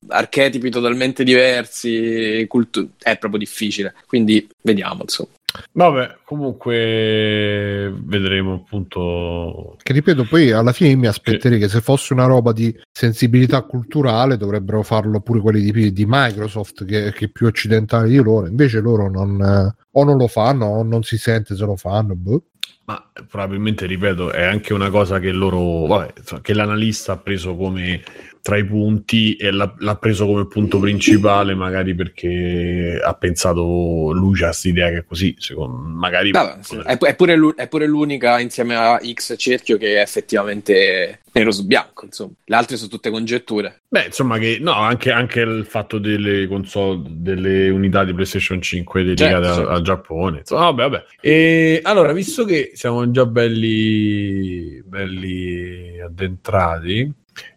archetipi 0.08 0.70
totalmente 0.70 1.24
diversi, 1.24 2.44
cultu- 2.48 2.90
è 2.98 3.16
proprio 3.18 3.40
difficile. 3.40 3.94
Quindi 4.06 4.48
vediamo, 4.62 5.02
insomma. 5.02 5.30
Vabbè, 5.72 6.18
comunque 6.24 7.92
vedremo 8.04 8.54
appunto. 8.54 9.76
Che 9.82 9.92
ripeto, 9.92 10.24
poi 10.24 10.50
alla 10.50 10.72
fine 10.72 10.94
mi 10.96 11.06
aspetterei 11.06 11.58
che 11.58 11.68
se 11.68 11.80
fosse 11.80 12.12
una 12.12 12.26
roba 12.26 12.52
di 12.52 12.76
sensibilità 12.90 13.62
culturale 13.62 14.36
dovrebbero 14.36 14.82
farlo 14.82 15.20
pure 15.20 15.40
quelli 15.40 15.70
di, 15.70 15.92
di 15.92 16.04
Microsoft, 16.06 16.84
che, 16.84 17.12
che 17.12 17.26
è 17.26 17.28
più 17.28 17.46
occidentali 17.46 18.10
di 18.10 18.16
loro. 18.16 18.46
Invece 18.46 18.80
loro 18.80 19.08
non, 19.08 19.40
eh, 19.40 19.82
o 19.92 20.04
non 20.04 20.16
lo 20.16 20.26
fanno 20.26 20.66
o 20.66 20.82
non 20.82 21.02
si 21.02 21.18
sente 21.18 21.54
se 21.54 21.64
lo 21.64 21.76
fanno. 21.76 22.14
boh. 22.14 22.42
Ma 22.86 23.10
probabilmente, 23.28 23.86
ripeto, 23.86 24.30
è 24.30 24.44
anche 24.44 24.74
una 24.74 24.90
cosa 24.90 25.18
che 25.18 25.32
loro, 25.32 25.86
vabbè, 25.86 26.40
che 26.42 26.52
l'analista 26.52 27.12
ha 27.12 27.16
preso 27.16 27.56
come 27.56 28.02
tra 28.44 28.58
i 28.58 28.64
punti 28.66 29.36
e 29.36 29.50
l'ha, 29.50 29.74
l'ha 29.78 29.96
preso 29.96 30.26
come 30.26 30.46
punto 30.46 30.78
principale, 30.78 31.54
magari 31.54 31.94
perché 31.94 33.00
ha 33.02 33.14
pensato 33.14 34.10
lui 34.12 34.38
c'ha 34.38 34.48
questa 34.48 34.68
idea 34.68 34.90
che 34.90 34.98
è 34.98 35.04
così, 35.06 35.34
secondo 35.38 35.78
magari 35.78 36.30
Vabbè, 36.30 36.58
sì. 36.60 36.76
è, 36.84 37.14
pure 37.16 37.36
l'u- 37.36 37.54
è 37.54 37.66
pure 37.68 37.86
l'unica 37.86 38.38
insieme 38.40 38.76
a 38.76 39.00
X 39.02 39.36
cerchio 39.38 39.78
che 39.78 39.96
è 39.96 40.00
effettivamente 40.02 41.20
nero 41.32 41.50
su 41.52 41.64
bianco, 41.64 42.04
insomma. 42.04 42.32
Le 42.44 42.54
altre 42.54 42.76
sono 42.76 42.90
tutte 42.90 43.08
congetture. 43.08 43.80
Beh, 43.88 44.04
insomma, 44.08 44.36
che 44.36 44.58
no, 44.60 44.72
anche, 44.72 45.10
anche 45.10 45.40
il 45.40 45.64
fatto 45.64 45.96
delle 45.96 46.46
console, 46.46 47.00
delle 47.06 47.70
unità 47.70 48.04
di 48.04 48.12
PlayStation 48.12 48.60
5 48.60 49.04
dedicate 49.04 49.46
al- 49.46 49.54
certo. 49.54 49.70
al 49.70 49.82
Giappone. 49.82 50.38
Insomma, 50.40 50.70
vabbè, 50.70 50.82
vabbè. 50.82 51.04
E 51.22 51.80
allora, 51.82 52.12
visto 52.12 52.44
che 52.44 52.72
siamo 52.74 53.10
già 53.10 53.24
belli, 53.24 54.82
belli 54.84 55.98
addentrati, 55.98 57.10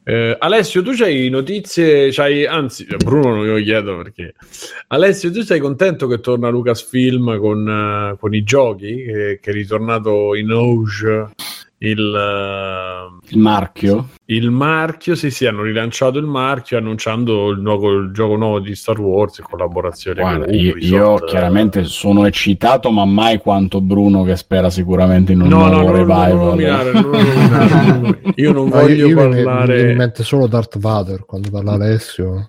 eh, 0.04 0.36
Alessio, 0.40 0.82
tu 0.82 0.92
c'hai 0.94 1.30
notizie, 1.30 2.10
c'hai, 2.12 2.46
anzi, 2.46 2.88
Bruno 3.04 3.36
non 3.36 3.46
glielo 3.46 3.62
chiedo 3.62 3.98
perché. 3.98 4.34
Alessio, 4.88 5.32
tu 5.32 5.42
sei 5.42 5.60
contento 5.60 6.08
che 6.08 6.20
torna 6.20 6.50
Lucasfilm 6.50 7.38
con, 7.40 7.68
eh, 7.68 8.18
con 8.18 8.34
i 8.34 8.44
giochi, 8.44 9.04
che, 9.04 9.40
che 9.42 9.50
è 9.52 9.54
ritornato 9.54 10.34
in 10.36 10.52
auge 10.52 11.30
il, 11.80 12.00
Il 13.30 13.38
marchio? 13.38 14.08
il 14.30 14.50
marchio, 14.50 15.14
sì, 15.16 15.30
sì, 15.30 15.46
hanno 15.46 15.62
rilanciato 15.62 16.18
il 16.18 16.26
marchio 16.26 16.78
annunciando 16.80 17.50
il, 17.52 17.60
nuovo, 17.62 17.92
il 17.94 18.12
gioco 18.12 18.36
nuovo 18.36 18.60
di 18.60 18.74
Star 18.76 19.00
Wars 19.00 19.38
in 19.38 19.46
collaborazione 19.48 20.20
Guarda, 20.22 20.46
con 20.46 20.54
io, 20.56 20.72
Ubisoft. 20.72 21.22
io 21.22 21.26
chiaramente 21.28 21.84
sono 21.84 22.26
eccitato, 22.26 22.90
ma 22.90 23.06
mai 23.06 23.38
quanto 23.38 23.80
Bruno 23.80 24.24
che 24.24 24.36
spera 24.36 24.70
sicuramente 24.72 25.34
in 25.34 25.42
un 25.42 25.50
No, 25.50 25.68
no, 25.68 25.70
nuovo 25.70 25.86
non 25.86 25.96
revival. 25.96 26.36
nominare, 26.36 26.92
non 26.94 27.10
nominare. 27.12 28.22
Io 28.36 28.52
non 28.54 28.68
No, 28.70 28.76
voglio 28.82 28.94
io, 28.94 29.08
io 29.08 29.08
mi- 29.08 29.14
mi 29.14 29.20
viene 29.28 29.38
in 29.40 29.44
parlare. 29.46 29.94
mente 29.94 30.24
solo 30.24 30.48
Darth 30.48 30.80
Vader 30.80 31.26
quando 31.26 31.50
parla 31.52 31.74
Alessio. 31.74 32.46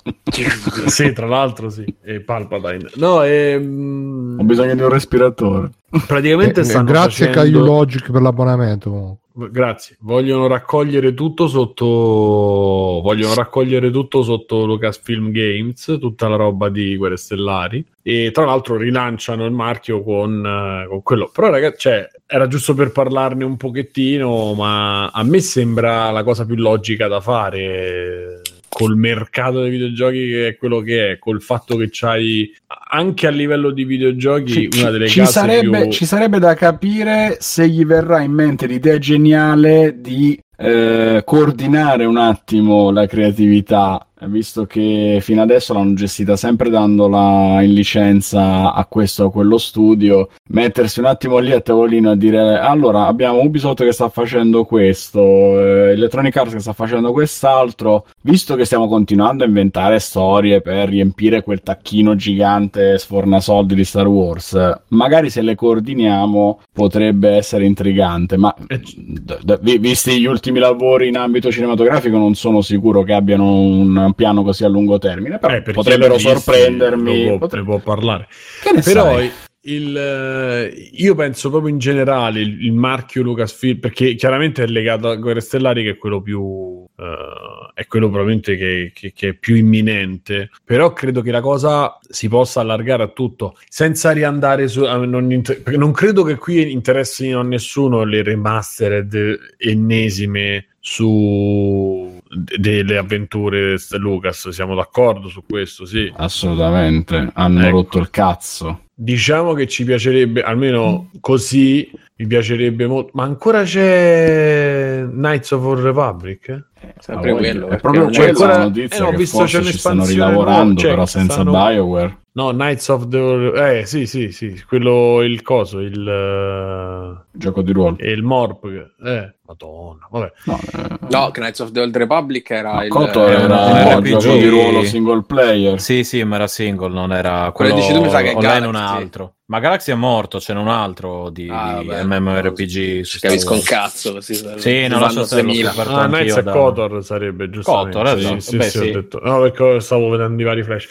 sì, 0.87 1.13
tra 1.13 1.27
l'altro, 1.27 1.69
sì. 1.69 1.85
E 2.03 2.21
Palpatine. 2.23 2.91
No, 2.95 3.23
ehm, 3.23 4.37
Ho 4.41 4.43
bisogno 4.45 4.75
di 4.75 4.81
un 4.83 4.89
respiratore. 4.89 5.71
Praticamente 6.07 6.61
Eh, 6.61 6.65
stanno 6.65 6.85
grazie 6.85 7.27
facendo... 7.27 7.61
Caio 7.61 7.65
Logic 7.65 8.11
per 8.11 8.23
l'abbonamento. 8.23 9.19
Grazie. 9.33 9.97
Vogliono 10.01 10.49
raccogliere 10.49 11.15
tutto 11.15 11.47
sotto. 11.47 11.85
Vogliono 11.85 13.35
raccogliere 13.35 13.93
tutto 13.93 14.25
sotto 14.25 14.67
Lucasfilm 14.67 15.31
Games, 15.31 15.97
tutta 16.01 16.27
la 16.27 16.35
roba 16.35 16.69
di 16.69 16.97
Guerre 16.97 17.17
Stellari. 17.17 17.87
E 18.03 18.31
tra 18.33 18.45
l'altro 18.45 18.77
rilanciano 18.77 19.45
il 19.45 19.53
marchio 19.53 20.03
con, 20.03 20.45
eh, 20.45 20.89
con 20.89 21.03
quello. 21.03 21.31
Però, 21.33 21.51
ragazzi, 21.51 21.79
cioè, 21.79 22.09
era 22.27 22.49
giusto 22.49 22.75
per 22.75 22.91
parlarne 22.91 23.45
un 23.45 23.57
pochettino, 23.57 24.55
ma 24.55 25.07
a 25.07 25.23
me 25.23 25.39
sembra 25.39 26.11
la 26.11 26.25
cosa 26.25 26.45
più 26.45 26.57
logica 26.57 27.07
da 27.07 27.21
fare. 27.21 28.41
Col 28.69 28.97
mercato 28.97 29.63
dei 29.63 29.71
videogiochi 29.71 30.29
che 30.29 30.49
è 30.49 30.57
quello 30.57 30.81
che 30.81 31.13
è, 31.13 31.19
col 31.19 31.41
fatto 31.43 31.77
che 31.77 31.89
c'hai 31.91 32.53
anche 32.91 33.27
a 33.27 33.31
livello 33.31 33.71
di 33.71 33.85
videogiochi 33.85 34.71
Ci, 34.71 34.81
una 34.81 34.91
delle 34.91 35.09
ci 35.09 35.21
case 35.21 35.33
sarebbe, 35.33 35.83
più... 35.83 35.91
ci 35.91 36.05
sarebbe 36.05 36.39
da 36.39 36.55
capire 36.55 37.37
se 37.41 37.69
gli 37.69 37.85
verrà 37.85 38.21
in 38.21 38.33
mente 38.33 38.67
l'idea 38.67 38.99
geniale 38.99 40.01
di 40.01 40.39
eh, 40.61 41.23
coordinare 41.25 42.05
un 42.05 42.17
attimo 42.17 42.91
la 42.91 43.07
creatività, 43.07 44.08
visto 44.27 44.67
che 44.67 45.19
fino 45.21 45.43
adesso 45.43 45.73
l'hanno 45.73 45.95
gestita 45.95 46.37
sempre 46.37 46.71
dandola 46.71 47.63
in 47.63 47.73
licenza 47.73 48.73
a 48.73 48.85
questo 48.87 49.25
o 49.25 49.27
a 49.29 49.31
quello 49.31 49.59
studio, 49.59 50.29
mettersi 50.49 50.99
un 50.99 51.07
attimo 51.07 51.39
lì 51.39 51.53
a 51.53 51.61
tavolino 51.61 52.11
a 52.11 52.17
dire 52.17 52.59
allora 52.59 53.07
abbiamo 53.07 53.41
Ubisoft 53.41 53.85
che 53.85 53.93
sta 53.93 54.09
facendo 54.09 54.65
questo, 54.65 55.21
eh, 55.21 55.93
Electronic 55.93 56.37
Arts 56.37 56.53
che 56.55 56.61
sta 56.61 56.73
facendo 56.73 57.13
quest'altro, 57.13 58.07
visto 58.23 58.57
che 58.57 58.65
stiamo 58.65 58.89
continuando 58.89 59.45
a 59.45 59.47
inventare 59.47 59.99
storie 59.99 60.61
per 60.61 60.89
riempire 60.89 61.43
quel 61.43 61.63
tacchino 61.63 62.17
gigante 62.17 62.99
sfornasoldi 62.99 63.75
di 63.75 63.85
Star 63.85 64.07
Wars, 64.07 64.59
magari 64.89 65.31
se 65.31 65.43
le 65.43 65.55
coordiniamo 65.55 66.61
potrebbe 66.73 67.31
essere 67.31 67.65
intrigante, 67.67 68.37
ma 68.37 68.55
d- 68.67 69.39
d- 69.43 69.59
vi- 69.61 69.79
visti 69.79 70.19
gli 70.21 70.27
ultimi 70.27 70.59
lavori 70.59 71.09
in 71.09 71.17
ambito 71.17 71.51
cinematografico 71.51 72.17
non 72.17 72.35
sono 72.35 72.61
sicuro 72.63 73.03
che 73.03 73.13
abbiano 73.13 73.61
un 73.61 74.08
piano 74.15 74.43
così 74.43 74.65
a 74.65 74.69
lungo 74.69 74.99
termine, 74.99 75.39
però 75.39 75.55
Eh, 75.55 75.63
potrebbero 75.63 76.19
sorprendermi. 76.19 77.25
può- 77.27 77.39
potre- 77.39 77.63
può 77.65 77.79
parlare. 77.79 78.29
Che 78.63 78.73
ne 78.73 78.81
Però 78.83 79.03
sai? 79.15 79.31
il, 79.63 79.97
eh, 79.97 80.89
io 80.93 81.15
penso 81.15 81.51
proprio 81.51 81.71
in 81.71 81.79
generale 81.79 82.41
il, 82.41 82.65
il 82.65 82.73
marchio 82.73 83.23
Lucasfilm, 83.23 83.79
perché 83.81 84.15
chiaramente 84.15 84.63
è 84.63 84.67
legato 84.67 85.09
a 85.09 85.17
Guerre 85.17 85.41
Stellari, 85.41 85.83
che 85.83 85.91
è 85.91 85.97
quello 85.97 86.21
più. 86.23 86.85
eh, 87.01 87.71
è 87.75 87.87
quello 87.87 88.09
probabilmente 88.09 88.57
che, 88.57 88.91
che- 88.93 89.13
che 89.15 89.29
è 89.29 89.33
più 89.35 89.55
imminente. 89.55 90.51
Però 90.65 90.93
credo 90.93 91.21
che 91.23 91.31
la 91.31 91.41
cosa 91.41 91.97
si 92.09 92.29
possa 92.29 92.61
allargare 92.61 93.05
a 93.05 93.09
tutto 93.09 93.57
senza 93.69 94.11
riandare 94.11 94.67
su. 94.67 94.81
non 94.85 95.31
inter- 95.31 95.63
perché 95.63 95.79
non 95.79 95.93
credo 95.93 96.25
che 96.25 96.35
qui 96.37 96.73
interessino 96.73 97.39
a 97.39 97.45
nessuno 97.45 98.03
le 98.05 98.23
remastered 98.25 99.39
ennesime 99.59 100.67
su 100.81 102.18
delle 102.31 102.97
avventure 102.97 103.77
di 103.77 103.99
Lucas. 103.99 104.49
Siamo 104.51 104.75
d'accordo 104.75 105.29
su 105.29 105.43
questo, 105.49 105.85
sì. 105.87 106.13
Assolutamente, 106.17 107.31
hanno 107.35 107.61
Ecco. 107.61 107.71
rotto 107.71 107.99
il 107.99 108.11
cazzo. 108.11 108.83
Diciamo 108.95 109.53
che 109.53 109.67
ci 109.69 109.85
piacerebbe, 109.85 110.43
almeno 110.43 111.11
così, 111.21 111.89
mi 112.17 112.27
piacerebbe 112.27 112.87
molto. 112.87 113.11
Ma 113.15 113.23
ancora 113.23 113.63
c'è 113.63 115.07
Knights 115.09 115.51
of 115.53 115.77
the 115.77 115.83
Republic? 115.83 116.67
Sempre 116.99 117.31
Ah, 117.31 117.35
quello, 117.37 117.69
È 117.69 117.79
proprio 117.79 118.07
quella 118.09 118.25
ancora- 118.29 118.59
notizia 118.59 118.97
eh, 118.97 119.01
no, 119.01 119.07
ho 119.09 119.13
visto 119.13 119.47
ci 119.47 119.73
stanno 119.73 120.05
rilavorando, 120.05 120.81
cioè, 120.81 120.91
però 120.91 121.07
senza 121.07 121.33
stanno- 121.35 121.51
Bioware. 121.53 122.19
No, 122.39 122.53
Knights 122.53 122.89
of 122.89 123.09
the... 123.09 123.79
Eh, 123.81 123.85
sì, 123.87 124.07
sì, 124.07 124.31
sì, 124.31 124.63
quello, 124.69 125.23
il 125.23 125.43
coso, 125.43 125.81
il... 125.81 126.07
eh, 126.09 127.27
Gioco 127.33 127.63
di 127.63 127.73
ruolo. 127.73 127.97
il 127.99 128.23
Morp. 128.23 128.65
Eh, 129.05 129.35
madonna, 129.45 130.07
vabbè. 130.09 130.33
No, 130.45 130.59
eh, 130.73 130.97
No, 131.11 131.31
Knights 131.33 131.59
of 131.59 131.73
the 131.73 131.81
Old 131.81 131.97
Republic 131.97 132.49
era 132.51 132.85
il... 132.85 132.91
Koto 132.91 133.27
era 133.27 133.43
era 133.81 133.97
un 133.97 134.03
RPG. 134.03 134.17
gioco 134.19 134.37
di 134.37 134.47
ruolo 134.49 134.85
single 134.85 135.25
player. 135.27 135.81
Sì, 135.81 136.05
sì, 136.05 136.23
ma 136.23 136.37
era 136.37 136.47
single, 136.47 136.93
non 136.93 137.13
era 137.13 137.51
Quello 137.51 137.73
quello 137.73 137.75
dici 137.75 137.93
tu 137.93 138.05
mi 138.05 138.09
sa 138.11 138.21
che 138.23 138.31
è 138.31 138.35
online 138.37 138.67
un 138.67 138.73
Galaxy. 138.73 138.97
altro. 139.03 139.33
Ma 139.47 139.59
Galaxy 139.61 139.91
è 139.93 139.95
morto, 139.95 140.39
ce 140.41 140.53
n'è 140.53 140.61
un 140.61 140.69
altro 140.69 141.31
di, 141.31 141.49
Ah, 141.51 141.79
di 141.81 141.87
beh, 141.87 142.05
MMORPG. 142.05 143.01
su 143.01 143.19
capisco 143.19 143.55
un 143.55 143.63
cazzo. 143.63 144.13
Così, 144.13 144.35
Sì, 144.35 144.87
non 144.87 145.01
lo 145.01 145.25
3000. 145.27 145.71
scoperto 145.71 145.93
Ah, 145.95 146.03
anch'io 146.03 146.17
Knights 146.19 146.37
e 146.37 146.43
da- 146.43 146.53
Kotor 146.53 147.03
sarebbe 147.05 147.51
giustamente. 147.51 147.97
Kotor, 147.99 148.09
sì, 148.13 148.19
esatto. 148.19 148.41
sì, 148.41 148.57
Beh, 148.59 148.65
sì, 148.69 148.79
ho 148.79 148.83
sì. 148.83 148.91
detto- 148.93 149.21
no, 149.25 149.41
perché 149.41 149.81
stavo 149.81 150.09
vedendo 150.11 150.41
i 150.43 150.45
vari 150.45 150.63
flash. 150.63 150.87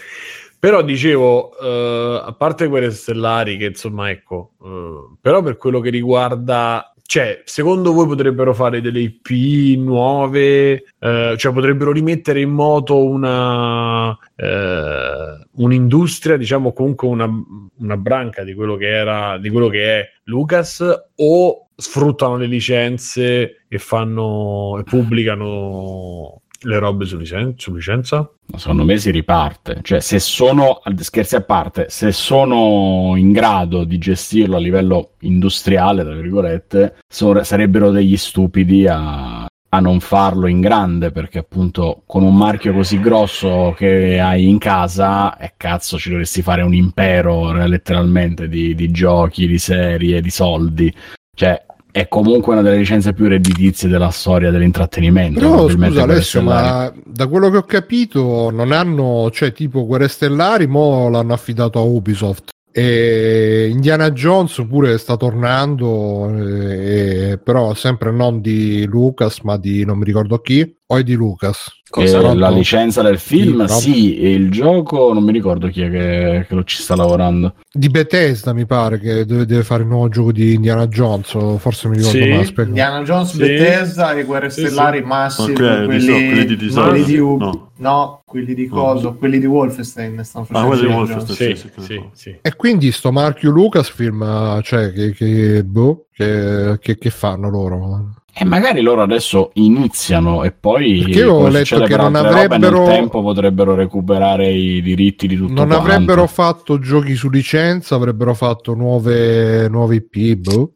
Però 0.67 0.81
dicevo, 0.81 1.57
eh, 1.59 2.21
a 2.25 2.33
parte 2.33 2.67
quelle 2.67 2.91
stellari, 2.91 3.55
che 3.55 3.67
insomma, 3.67 4.09
ecco, 4.09 4.55
eh, 4.61 5.15
però 5.21 5.41
per 5.41 5.55
quello 5.55 5.79
che 5.79 5.89
riguarda, 5.89 6.93
cioè, 7.03 7.41
secondo 7.45 7.93
voi 7.93 8.05
potrebbero 8.05 8.53
fare 8.53 8.81
delle 8.81 8.99
IP 8.99 9.77
nuove, 9.79 10.83
eh, 10.99 11.35
cioè 11.37 11.53
potrebbero 11.53 11.93
rimettere 11.93 12.41
in 12.41 12.49
moto 12.49 13.01
una 13.01 14.11
eh, 14.35 15.47
un'industria, 15.55 16.35
diciamo 16.35 16.73
comunque 16.73 17.07
una, 17.07 17.29
una 17.77 17.95
branca 17.95 18.43
di 18.43 18.53
quello 18.53 18.75
che 18.75 18.89
era, 18.89 19.37
di 19.37 19.49
quello 19.49 19.69
che 19.69 19.99
è 20.01 20.09
Lucas, 20.25 20.83
o 21.15 21.67
sfruttano 21.77 22.35
le 22.35 22.47
licenze 22.47 23.63
e 23.69 23.77
fanno 23.79 24.79
e 24.79 24.83
pubblicano 24.83 26.41
le 26.61 26.79
robe 26.79 27.05
su, 27.05 27.17
licen- 27.17 27.53
su 27.57 27.73
licenza? 27.73 28.29
Secondo 28.55 28.83
me 28.83 28.97
si 28.97 29.11
riparte. 29.11 29.79
Cioè, 29.81 29.99
se 29.99 30.19
sono, 30.19 30.81
scherzi 30.97 31.35
a 31.35 31.41
parte, 31.41 31.87
se 31.89 32.11
sono 32.11 33.13
in 33.15 33.31
grado 33.31 33.83
di 33.83 33.97
gestirlo 33.97 34.55
a 34.55 34.59
livello 34.59 35.11
industriale, 35.21 36.03
tra 36.03 36.15
virgolette, 36.15 36.97
so- 37.07 37.43
sarebbero 37.43 37.91
degli 37.91 38.17
stupidi 38.17 38.87
a, 38.87 39.43
a 39.43 39.79
non 39.79 39.99
farlo 39.99 40.47
in 40.47 40.61
grande, 40.61 41.11
perché 41.11 41.39
appunto 41.39 42.03
con 42.05 42.23
un 42.23 42.35
marchio 42.35 42.73
così 42.73 42.99
grosso 42.99 43.73
che 43.77 44.19
hai 44.19 44.47
in 44.47 44.57
casa, 44.57 45.37
e 45.37 45.53
cazzo, 45.57 45.97
ci 45.97 46.09
dovresti 46.09 46.41
fare 46.41 46.61
un 46.61 46.73
impero 46.73 47.55
eh, 47.59 47.67
letteralmente 47.67 48.47
di, 48.47 48.73
di 48.75 48.91
giochi, 48.91 49.45
di 49.45 49.59
serie, 49.59 50.21
di 50.21 50.29
soldi. 50.29 50.93
Cioè, 51.35 51.65
è 51.97 52.07
comunque 52.07 52.53
una 52.53 52.61
delle 52.61 52.77
licenze 52.77 53.11
più 53.11 53.27
redditizie 53.27 53.89
della 53.89 54.11
storia 54.11 54.51
dell'intrattenimento. 54.51 55.39
Però 55.39 55.67
scusa 55.67 56.03
Alessio, 56.03 56.43
ma 56.43 56.93
da 57.03 57.25
quello 57.25 57.49
che 57.49 57.57
ho 57.57 57.63
capito 57.63 58.51
non 58.51 58.71
hanno, 58.71 59.31
cioè 59.31 59.51
tipo 59.51 59.83
Guerre 59.83 60.07
Stellari, 60.07 60.67
mo 60.67 61.09
l'hanno 61.09 61.33
affidato 61.33 61.79
a 61.79 61.81
Ubisoft. 61.81 62.49
E 62.71 63.69
Indiana 63.71 64.11
Jones 64.11 64.63
pure 64.69 64.99
sta 64.99 65.17
tornando, 65.17 66.31
eh, 66.37 67.39
però 67.43 67.73
sempre 67.73 68.11
non 68.11 68.41
di 68.41 68.85
Lucas, 68.85 69.39
ma 69.39 69.57
di 69.57 69.83
non 69.83 69.97
mi 69.97 70.05
ricordo 70.05 70.37
chi, 70.37 70.76
o 70.89 70.97
è 70.97 71.03
di 71.03 71.13
Lucas. 71.15 71.75
Eh, 71.97 72.35
la 72.35 72.49
licenza 72.49 73.01
del 73.01 73.17
film, 73.17 73.65
Sì, 73.65 73.79
sì, 73.93 74.19
e 74.19 74.31
il 74.33 74.51
gioco 74.51 75.13
non 75.13 75.23
mi 75.23 75.31
ricordo 75.31 75.67
chi 75.69 75.81
è 75.83 75.89
che, 75.89 76.45
che 76.47 76.53
lo 76.55 76.63
ci 76.65 76.81
sta 76.81 76.95
lavorando. 76.95 77.55
Di 77.71 77.87
Bethesda 77.89 78.51
mi 78.53 78.65
pare 78.65 78.99
che 78.99 79.25
deve, 79.25 79.45
deve 79.45 79.63
fare 79.63 79.83
il 79.83 79.87
nuovo 79.89 80.09
gioco 80.09 80.31
di 80.33 80.53
Indiana 80.53 80.87
Jones, 80.87 81.29
forse 81.59 81.87
mi 81.87 81.97
ricordo 81.97 82.17
Sì, 82.19 82.29
male. 82.29 82.53
Indiana 82.67 83.03
Jones, 83.03 83.29
Sì. 83.31 83.37
Bethesda 83.37 84.13
e 84.13 84.23
Guerre 84.23 84.49
Sì, 84.49 84.65
Stellari 84.65 84.97
sì. 84.99 85.03
Massive, 85.05 85.79
Ma 85.79 85.85
quelli 85.85 85.99
di- 86.05 86.27
quelli, 86.27 86.45
di 86.45 86.55
Dishonored? 86.57 86.89
quelli 86.91 87.05
di 87.05 87.17
U- 87.19 87.37
No. 87.37 87.71
no, 87.77 88.21
quelli 88.25 88.53
di 88.53 88.67
Coso, 88.67 89.13
quelli 89.15 89.39
di 89.39 89.45
Wolfenstein 89.45 90.23
stanno 90.25 90.45
Ah, 90.49 90.53
facendo. 90.53 90.67
quelli 90.75 90.87
di 90.87 90.93
Wolfenstein, 90.93 91.55
sì, 91.55 91.69
sì, 91.79 92.01
sì. 92.13 92.37
E 92.41 92.55
quindi 92.55 92.91
sto 92.91 93.11
marchio 93.13 93.49
Lucasfilm, 93.51 94.21
eh, 94.23 94.61
cioè 94.63 94.91
che, 94.91 95.13
che, 95.13 95.63
boh, 95.63 96.07
che, 96.11 96.77
che, 96.81 96.97
che 96.97 97.09
fanno 97.09 97.49
loro? 97.49 98.09
E 98.39 98.45
magari 98.45 98.81
loro 98.81 99.01
adesso 99.01 99.49
iniziano 99.53 100.43
e 100.43 100.51
poi 100.51 100.99
Perché 101.05 101.19
io 101.19 101.33
ho 101.33 101.47
letto 101.47 101.79
che 101.81 101.95
non 101.97 102.13
avrebbero- 102.15 102.85
nel 102.85 102.95
tempo 102.95 103.21
potrebbero 103.23 103.73
recuperare 103.73 104.51
i 104.51 104.81
diritti 104.81 105.27
di 105.27 105.35
tutto 105.35 105.53
Non 105.53 105.67
quanto. 105.67 105.75
avrebbero 105.77 106.27
fatto 106.27 106.77
giochi 106.77 107.15
su 107.15 107.29
licenza, 107.29 107.95
avrebbero 107.95 108.33
fatto 108.35 108.75
nuove, 108.75 109.67
nuove 109.69 109.95
IP, 109.95 110.35
boh. 110.35 110.71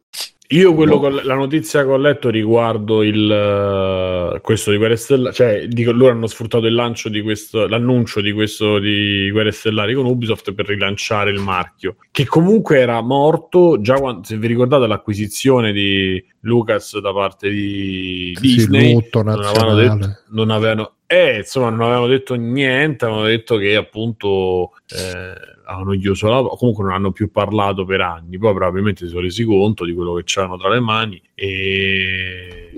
Io 0.51 0.73
quello 0.73 0.99
con- 0.99 1.21
la 1.23 1.33
notizia 1.35 1.83
che 1.83 1.89
ho 1.89 1.97
letto 1.97 2.29
riguardo 2.29 3.03
il 3.03 3.31
eh, 3.31 4.39
questo 4.41 4.71
di 4.71 4.77
Guerre 4.77 4.95
Stellari, 4.97 5.33
cioè 5.33 5.67
dico, 5.67 5.91
loro 5.91 6.11
hanno 6.11 6.27
sfruttato 6.27 6.65
il 6.65 6.73
lancio 6.73 7.09
di 7.09 7.21
questo, 7.21 7.67
l'annuncio 7.67 8.21
di 8.21 8.31
questo 8.31 8.77
di 8.79 9.29
Guerre 9.31 9.51
Stellari 9.51 9.93
con 9.93 10.05
Ubisoft 10.05 10.53
per 10.53 10.67
rilanciare 10.67 11.31
il 11.31 11.39
marchio, 11.39 11.95
che 12.11 12.25
comunque 12.25 12.79
era 12.79 13.01
morto 13.01 13.79
già 13.81 13.95
quando, 13.95 14.23
se 14.23 14.37
vi 14.37 14.47
ricordate 14.47 14.87
l'acquisizione 14.87 15.71
di 15.71 16.23
Lucas 16.41 16.99
da 16.99 17.13
parte 17.13 17.49
di 17.49 18.33
Sì, 18.35 18.41
Disney, 18.41 18.93
lutto 18.93 19.21
non 19.21 19.41
avevano 19.43 19.73
nazionale. 19.73 19.99
detto, 19.99 20.21
non 20.31 20.49
avevano, 20.49 20.91
eh, 21.07 21.37
insomma, 21.37 21.69
non 21.69 21.81
avevano 21.81 22.07
detto 22.07 22.35
niente, 22.35 23.05
avevano 23.05 23.27
detto 23.27 23.57
che 23.57 23.75
appunto 23.75 24.71
eh, 24.89 25.33
avevano 25.71 25.97
chiuso 25.97 26.27
la 26.29 26.39
o 26.39 26.57
comunque 26.57 26.83
non 26.83 26.93
hanno 26.93 27.11
più 27.11 27.31
parlato 27.31 27.85
per 27.85 28.01
anni. 28.01 28.37
Poi 28.37 28.53
probabilmente 28.53 29.05
si 29.05 29.09
sono 29.09 29.21
resi 29.21 29.43
conto 29.43 29.85
di 29.85 29.93
quello 29.93 30.13
che 30.13 30.23
c'erano 30.23 30.57
tra 30.57 30.69
le 30.69 30.79
mani. 30.79 31.21
E 31.33 32.71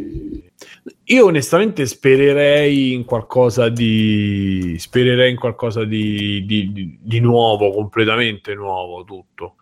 io 1.05 1.25
onestamente 1.25 1.85
spererei 1.85 2.93
in 2.93 3.03
qualcosa 3.05 3.69
di 3.69 4.75
spererei 4.77 5.31
in 5.31 5.37
qualcosa 5.37 5.83
di, 5.83 6.45
di- 6.45 6.97
di- 7.01 7.19
nuovo, 7.19 7.71
completamente 7.71 8.53
nuovo 8.55 9.03
tutto. 9.03 9.55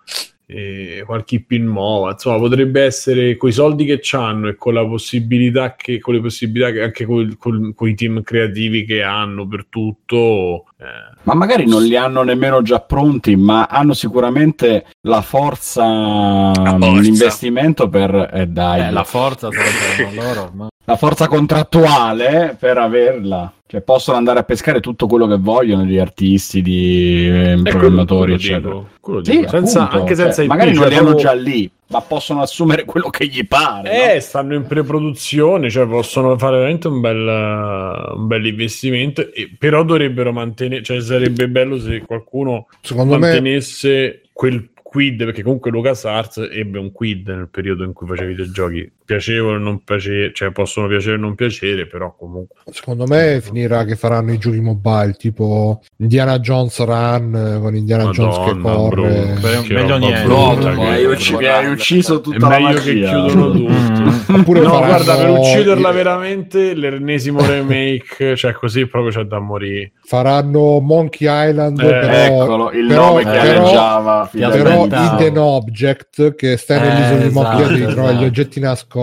E 0.45 1.03
qualche 1.05 1.41
pin 1.41 1.63
nuova, 1.63 2.11
insomma, 2.11 2.37
potrebbe 2.37 2.81
essere 2.83 3.37
coi 3.37 3.53
soldi 3.53 3.85
che 3.85 4.01
hanno 4.11 4.49
e 4.49 4.55
con 4.55 4.73
la 4.73 4.85
possibilità 4.85 5.75
che 5.75 5.99
con 5.99 6.13
le 6.13 6.19
possibilità 6.19 6.71
che 6.71 6.81
anche 6.83 7.05
con 7.05 7.87
i 7.87 7.95
team 7.95 8.21
creativi 8.21 8.83
che 8.83 9.01
hanno 9.01 9.47
per 9.47 9.67
tutto. 9.69 10.65
eh, 10.77 11.20
Ma 11.23 11.35
magari 11.35 11.67
non 11.67 11.83
li 11.83 11.95
hanno 11.95 12.23
nemmeno 12.23 12.61
già 12.63 12.79
pronti, 12.79 13.35
ma 13.35 13.67
hanno 13.69 13.93
sicuramente 13.93 14.85
la 15.01 15.21
forza, 15.21 16.51
forza. 16.53 16.77
l'investimento 16.99 17.89
per... 17.89 18.29
Eh, 18.33 18.47
dai, 18.47 18.87
Eh, 18.87 18.91
la 18.91 19.03
forza 19.03 19.49
sarebbe 19.51 20.15
loro. 20.15 20.49
Ma... 20.53 20.67
la 20.83 20.95
forza 20.95 21.27
contrattuale 21.27 22.55
per 22.59 22.77
averla. 22.79 23.51
Cioè 23.67 23.81
possono 23.81 24.17
andare 24.17 24.39
a 24.39 24.43
pescare 24.43 24.79
tutto 24.81 25.07
quello 25.07 25.27
che 25.27 25.37
vogliono 25.37 25.85
di 25.85 25.97
artisti, 25.99 26.61
di 26.61 27.27
eh, 27.27 27.31
quello- 27.53 27.61
programmatori, 27.69 28.19
quello 28.21 28.35
eccetera. 28.35 28.73
dico, 28.73 28.87
quello 28.99 29.23
Sì, 29.23 29.31
dico. 29.37 29.49
Senza- 29.49 29.79
appunto, 29.83 29.99
anche 29.99 30.15
senza 30.15 30.33
cioè, 30.33 30.43
IP, 30.45 30.49
magari 30.49 30.73
non 30.73 30.87
li 30.87 30.95
hanno 30.95 31.15
già 31.15 31.31
lì, 31.33 31.71
ma 31.91 32.01
possono 32.01 32.41
assumere 32.41 32.85
quello 32.85 33.09
che 33.09 33.27
gli 33.27 33.45
pare. 33.45 34.15
Eh, 34.15 34.19
stanno 34.19 34.55
in 34.55 34.65
pre-produzione, 34.65 35.69
cioè 35.69 35.85
possono 35.85 36.37
fare 36.37 36.55
veramente 36.57 36.87
un 36.87 37.01
bel, 37.01 38.13
un 38.15 38.27
bel 38.27 38.45
investimento, 38.45 39.31
e- 39.33 39.53
però 39.57 39.83
dovrebbero 39.83 40.31
mantenere, 40.31 40.83
cioè 40.83 41.01
sarebbe 41.01 41.49
bello 41.49 41.77
se 41.79 42.01
qualcuno 42.01 42.67
Secondo 42.81 43.13
me- 43.13 43.19
mantenesse 43.19 44.21
quel 44.33 44.69
quid, 44.81 45.23
perché 45.23 45.41
comunque 45.41 45.71
LucasArts 45.71 46.49
ebbe 46.51 46.77
un 46.77 46.91
quid 46.91 47.27
nel 47.29 47.47
periodo 47.49 47.83
in 47.85 47.93
cui 47.93 48.07
faceva 48.07 48.29
i 48.29 48.33
videogiochi, 48.33 48.91
piacevole 49.11 49.55
o 49.57 49.59
non 49.59 49.83
piacere, 49.83 50.31
cioè 50.33 50.51
possono 50.51 50.87
piacere 50.87 51.15
o 51.15 51.19
non 51.19 51.35
piacere, 51.35 51.85
però 51.85 52.15
comunque... 52.17 52.55
Secondo 52.71 53.05
me 53.07 53.41
finirà 53.41 53.83
che 53.83 53.95
faranno 53.97 54.31
i 54.31 54.37
giochi 54.37 54.61
mobile 54.61 55.13
tipo 55.17 55.81
Indiana 55.97 56.39
Jones 56.39 56.79
Run 56.83 57.55
eh, 57.57 57.59
con 57.59 57.75
Indiana 57.75 58.05
Jones 58.11 58.37
che 58.45 58.53
Madonna, 58.53 58.75
corre. 58.75 59.33
Beh, 59.41 59.61
che 59.63 59.73
meglio 59.73 59.97
niente. 59.97 60.23
brutta 60.23 60.73
che- 60.75 60.81
hai, 60.81 61.05
ucc- 61.05 61.37
mi 61.37 61.45
hai 61.45 61.71
ucciso 61.71 62.17
È 62.19 62.21
tutta 62.21 62.47
la 62.47 62.59
meglio 62.59 62.79
che 62.79 62.93
magia. 62.93 63.09
chiudono 63.25 63.51
tutto. 63.51 64.33
Oppure 64.33 64.59
no, 64.61 64.69
faranno- 64.69 64.87
guarda, 65.03 65.15
per 65.17 65.29
ucciderla 65.29 65.91
veramente, 65.91 66.73
l'ennesimo 66.73 67.45
remake, 67.45 68.35
cioè 68.37 68.53
così 68.53 68.85
proprio 68.87 69.11
c'è 69.11 69.23
da 69.23 69.39
morire. 69.39 69.91
Faranno 70.03 70.79
Monkey 70.79 71.27
Island, 71.49 71.79
Eh, 71.79 71.83
però, 71.85 72.13
Eccolo, 72.43 72.71
il 72.71 72.87
però- 72.87 73.05
nome 73.07 73.23
che 73.23 73.29
però- 73.29 73.61
alleggiava. 73.61 74.29
Ti 74.31 74.37
però. 74.39 74.85
Hidden 74.85 75.37
Object 75.37 76.35
che 76.35 76.57
sta 76.57 76.75
Eh, 76.75 76.79
nell'isola 76.79 77.21
di 77.27 77.33
Monkey 77.33 77.53
esatto, 77.61 77.73
Island, 77.73 77.87
ti 77.87 77.93
trovi 77.93 78.07
gli 78.07 78.11
esatto. 78.11 78.25
oggetti 78.25 78.59
nascosti 78.59 78.99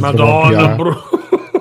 Madonna, 0.00 0.76
bro. 0.76 1.17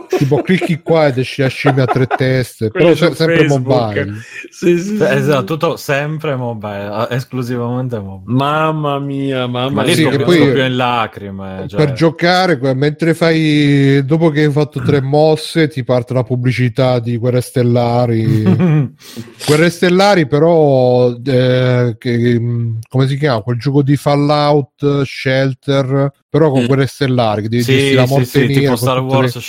Tipo 0.10 0.42
clicchi 0.42 0.82
qua 0.82 1.08
ed 1.08 1.18
esci 1.18 1.42
la 1.42 1.48
scimmia 1.48 1.84
a 1.84 1.86
tre 1.88 2.06
teste 2.08 2.70
però 2.70 2.94
se- 2.96 3.14
sempre 3.14 3.48
Facebook. 3.48 3.68
mobile 3.68 4.14
Sì, 4.50 4.78
sì, 4.80 4.98
sì. 4.98 5.04
Esatto, 5.04 5.44
tutto 5.44 5.76
sempre 5.78 6.36
mobile, 6.36 7.08
esclusivamente 7.10 8.00
mobile. 8.00 8.36
Mamma 8.36 9.00
mia, 9.00 9.48
mamma 9.48 9.70
Ma 9.70 9.84
lì 9.84 9.94
sì, 9.94 10.02
mia. 10.06 10.12
che 10.18 10.24
poi- 10.24 10.38
scoppio 10.38 10.66
in 10.66 10.76
lacrime. 10.76 11.66
Cioè. 11.68 11.78
per 11.86 11.94
giocare 11.94 12.60
mentre 12.76 13.14
fai 13.14 14.04
dopo 14.06 14.30
che 14.30 14.44
hai 14.46 14.52
fatto 14.52 14.82
tre 14.82 15.02
mosse 15.02 15.68
ti 15.68 15.84
parte 15.84 16.14
la 16.14 16.24
pubblicità 16.24 17.00
di 17.00 17.18
Guerre 17.18 17.42
Stellari 17.42 18.44
Guerre 19.46 19.70
Stellari 19.70 20.28
però 20.28 21.12
eh, 21.24 21.96
che, 21.98 22.40
mh, 22.40 22.80
come 22.90 23.08
si 23.08 23.18
chiama 23.18 23.42
quel 23.42 23.58
gioco 23.60 23.82
di 23.82 23.96
Fallout 23.96 25.04
Shelter 25.04 26.12
però 26.30 26.50
con 26.52 26.64
Mm. 26.64 26.66
Guerre 26.66 26.86
Stellari 26.88 27.42
che 27.44 27.50
devi 27.50 27.64
sì, 27.64 27.94
la 27.94 28.06
sì, 28.06 28.10
morte 28.12 28.26
sì, 28.26 28.40
nera 28.40 28.54
tipo 28.54 28.68
con 28.68 28.78
Star 28.78 29.00
Wars 29.02 29.36
le- 29.36 29.42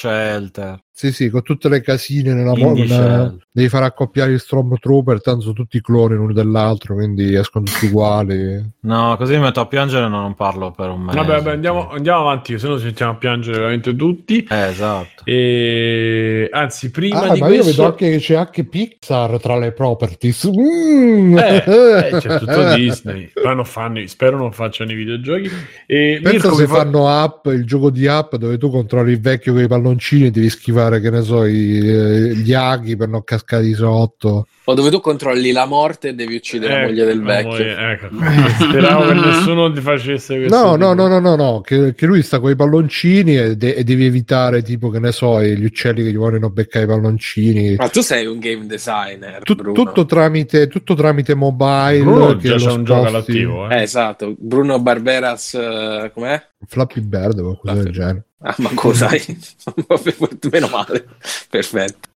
Shelter. 0.48 0.88
Sì 0.98 1.12
sì 1.12 1.30
con 1.30 1.42
tutte 1.42 1.68
le 1.68 1.80
casine 1.80 2.34
nella 2.34 2.56
mo- 2.56 2.70
Indie 2.74 2.84
una- 2.86 2.94
Shell. 2.94 3.38
devi 3.52 3.68
fare 3.68 3.84
accoppiare 3.84 4.32
gli 4.32 4.38
Stormtrooper 4.38 5.20
tanto 5.22 5.42
sono 5.42 5.52
tutti 5.54 5.80
cloni 5.80 6.16
l'uno 6.16 6.32
dell'altro 6.32 6.94
quindi 6.96 7.34
escono 7.36 7.66
tutti 7.66 7.86
uguali 7.86 8.76
No, 8.80 9.16
così 9.16 9.34
mi 9.34 9.40
metto 9.42 9.60
a 9.60 9.66
piangere 9.66 10.06
e 10.06 10.08
non 10.08 10.34
parlo 10.34 10.70
per 10.70 10.88
un 10.88 11.02
mese. 11.02 11.18
Vabbè, 11.18 11.28
vabbè, 11.34 11.50
andiamo, 11.50 11.90
andiamo 11.90 12.20
avanti, 12.20 12.58
se 12.58 12.66
no 12.66 12.78
ci 12.78 12.86
mettiamo 12.86 13.12
a 13.12 13.14
piangere 13.16 13.58
veramente 13.58 13.94
tutti. 13.94 14.46
Eh, 14.48 14.68
esatto. 14.68 15.24
E... 15.24 16.48
Anzi, 16.50 16.90
prima 16.90 17.20
Ah, 17.20 17.34
di 17.34 17.40
ma 17.40 17.48
io 17.48 17.62
questo... 17.62 17.70
vedo 17.82 17.84
anche 17.92 18.10
che 18.12 18.16
c'è 18.18 18.34
anche 18.36 18.64
Pixar 18.64 19.38
tra 19.40 19.58
le 19.58 19.72
properties. 19.72 20.48
Mm. 20.56 21.36
Eh, 21.36 21.56
eh, 21.66 22.10
c'è 22.18 22.38
tutto 22.38 22.74
Disney. 22.74 23.30
Poi 23.34 23.54
non 23.54 23.66
fanno, 23.66 24.00
spero 24.06 24.38
non 24.38 24.52
facciano 24.52 24.90
i 24.92 24.94
videogiochi. 24.94 25.50
E 25.86 26.20
Pensa 26.22 26.48
Mirko, 26.48 26.54
se 26.54 26.66
fa- 26.66 26.76
fanno 26.76 27.08
app, 27.08 27.46
il 27.48 27.66
gioco 27.66 27.90
di 27.90 28.06
app 28.06 28.36
dove 28.36 28.56
tu 28.56 28.70
controlli 28.70 29.12
il 29.12 29.20
vecchio 29.20 29.52
con 29.52 29.62
i 29.62 29.68
palloncini 29.68 30.26
e 30.26 30.30
devi 30.30 30.48
schivare, 30.48 30.88
che 31.01 31.10
ne 31.10 31.23
so, 31.23 31.44
i- 31.44 31.89
eh, 31.89 32.35
gli 32.35 32.52
aghi 32.55 32.97
per 32.97 33.09
non 33.09 33.23
cascare 33.24 33.62
di 33.62 33.74
sotto. 33.74 34.47
O 34.65 34.74
dove 34.74 34.90
tu 34.90 35.01
controlli 35.01 35.51
la 35.52 35.65
morte 35.65 36.09
e 36.09 36.15
devi 36.15 36.35
uccidere 36.36 36.73
la 36.73 36.78
Ecco, 36.81 36.89
moglie 36.90 37.05
del 37.06 37.19
la 37.23 37.24
vecchio. 37.24 37.51
moglie- 37.51 37.90
ecco. 37.93 38.09
Speravo 38.69 39.06
che 39.06 39.15
nessuno 39.15 39.73
ti 39.73 39.81
facesse 39.81 40.36
questo. 40.36 40.56
No, 40.56 40.77
no, 40.77 40.93
no, 40.93 41.06
no, 41.09 41.19
no, 41.20 41.36
no, 41.36 41.60
che, 41.62 41.94
che 41.94 42.05
lui 42.06 42.23
sta 42.23 42.39
con 42.40 42.51
i 42.51 42.56
palloncini 42.56 43.36
e, 43.39 43.56
de- 43.56 43.74
e 43.74 43.85
devi 43.85 44.05
evitare, 44.05 44.62
tipo, 44.62 44.90
che 44.90 44.98
ne 44.98 45.12
so, 45.12 45.43
gli 45.43 45.65
uccelli 45.65 46.02
che 46.05 46.10
gli 46.10 46.16
vogliono 46.16 46.51
beccare 46.51 46.85
i 46.85 46.89
palloncini. 46.89 47.77
Ma 47.77 47.89
tu 47.89 48.01
sei 48.02 48.27
un 48.27 48.39
game 48.39 48.66
designer, 48.66 49.43
Tu- 49.43 49.55
Bruno. 49.55 49.73
tutto, 49.73 50.05
tramite, 50.05 50.69
tutto 50.69 50.94
tramite 50.94 51.35
mobile. 51.35 52.01
Bruno 52.02 52.36
che 52.36 52.48
già 52.48 52.56
c'è 52.56 52.73
un 52.73 52.85
gioco 52.85 53.06
all'attivo, 53.06 53.69
eh. 53.70 53.77
Eh, 53.78 53.82
esatto. 53.82 54.35
Bruno 54.39 54.78
Barberas, 54.81 55.55
eh, 55.55 56.10
com'è? 56.12 56.43
Flappy 56.66 57.01
Bird 57.01 57.39
o 57.39 57.43
qualcosa 57.59 57.82
del 57.85 57.93
genere. 57.93 58.24
Ah, 58.40 58.55
ma 58.59 58.70
cosa? 58.74 59.09
Meno 60.51 60.69
male. 60.69 61.06
Perfetto. 61.48 62.09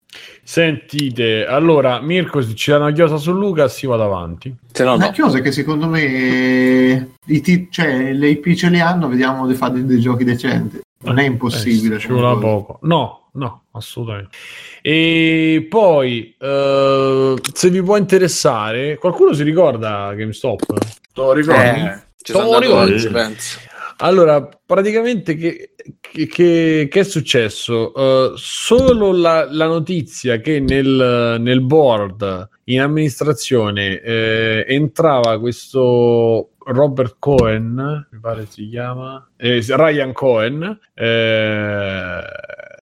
Sentite, 0.43 1.45
allora, 1.45 2.01
Mirko, 2.01 2.41
se 2.41 2.53
ci 2.55 2.71
dà 2.71 2.77
una 2.77 2.91
chiosa 2.91 3.17
su 3.17 3.31
Luca, 3.31 3.67
si 3.69 3.85
vada 3.87 4.03
avanti. 4.03 4.53
Se 4.71 4.83
no, 4.83 4.95
Una 4.95 5.07
no. 5.07 5.13
cosa 5.17 5.39
che 5.39 5.51
secondo 5.51 5.87
me 5.87 7.11
i 7.27 7.41
ti- 7.41 7.67
cioè, 7.71 8.11
le 8.11 8.29
IP 8.29 8.53
ce 8.55 8.69
le 8.69 8.81
hanno, 8.81 9.07
vediamo 9.07 9.47
di 9.47 9.53
fare 9.53 9.85
dei 9.85 9.99
giochi 10.01 10.23
decenti. 10.23 10.81
Non 11.03 11.17
è 11.19 11.23
impossibile. 11.23 11.95
Eh, 11.95 11.99
ci 11.99 12.07
vuole 12.07 12.39
poco. 12.39 12.79
No, 12.83 13.29
no, 13.33 13.63
assolutamente. 13.71 14.35
E 14.81 15.65
poi, 15.69 16.35
eh, 16.37 17.35
se 17.53 17.69
vi 17.69 17.81
può 17.81 17.95
interessare, 17.97 18.97
qualcuno 18.97 19.33
si 19.33 19.43
ricorda 19.43 20.13
GameStop? 20.13 20.65
Te 20.65 21.21
lo 21.21 21.31
ricordi? 21.33 21.79
Eh, 21.79 22.01
ci 22.21 22.33
sono 22.33 22.51
andato 22.51 22.75
oggi, 22.75 23.07
penso. 23.07 23.59
Allora, 24.03 24.47
praticamente 24.65 25.35
che, 25.35 25.73
che- 25.99 26.87
che- 26.87 26.99
è 26.99 27.03
successo? 27.03 27.93
Eh, 27.93 28.33
solo 28.35 29.11
la, 29.11 29.47
la 29.51 29.67
notizia 29.67 30.37
che 30.37 30.59
nel, 30.59 31.37
nel 31.39 31.61
board 31.61 32.49
in 32.65 32.81
amministrazione 32.81 34.01
eh, 34.01 34.65
entrava 34.67 35.39
questo 35.39 36.53
Robert 36.65 37.17
Cohen, 37.19 38.07
mi 38.11 38.19
pare 38.19 38.47
si 38.47 38.67
chiama, 38.69 39.29
eh, 39.37 39.63
Ryan 39.67 40.13
Cohen, 40.13 40.79
eh, 40.95 42.21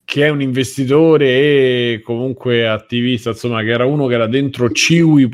che 0.05 0.25
è 0.25 0.29
un 0.29 0.41
investitore 0.41 1.27
e 1.27 2.01
comunque 2.05 2.69
attivista, 2.69 3.31
insomma, 3.31 3.63
che 3.63 3.71
era 3.71 3.85
uno 3.87 4.07
che 4.07 4.15
era 4.15 4.29
dentro 4.29 4.71
Ciwi. 4.71 5.29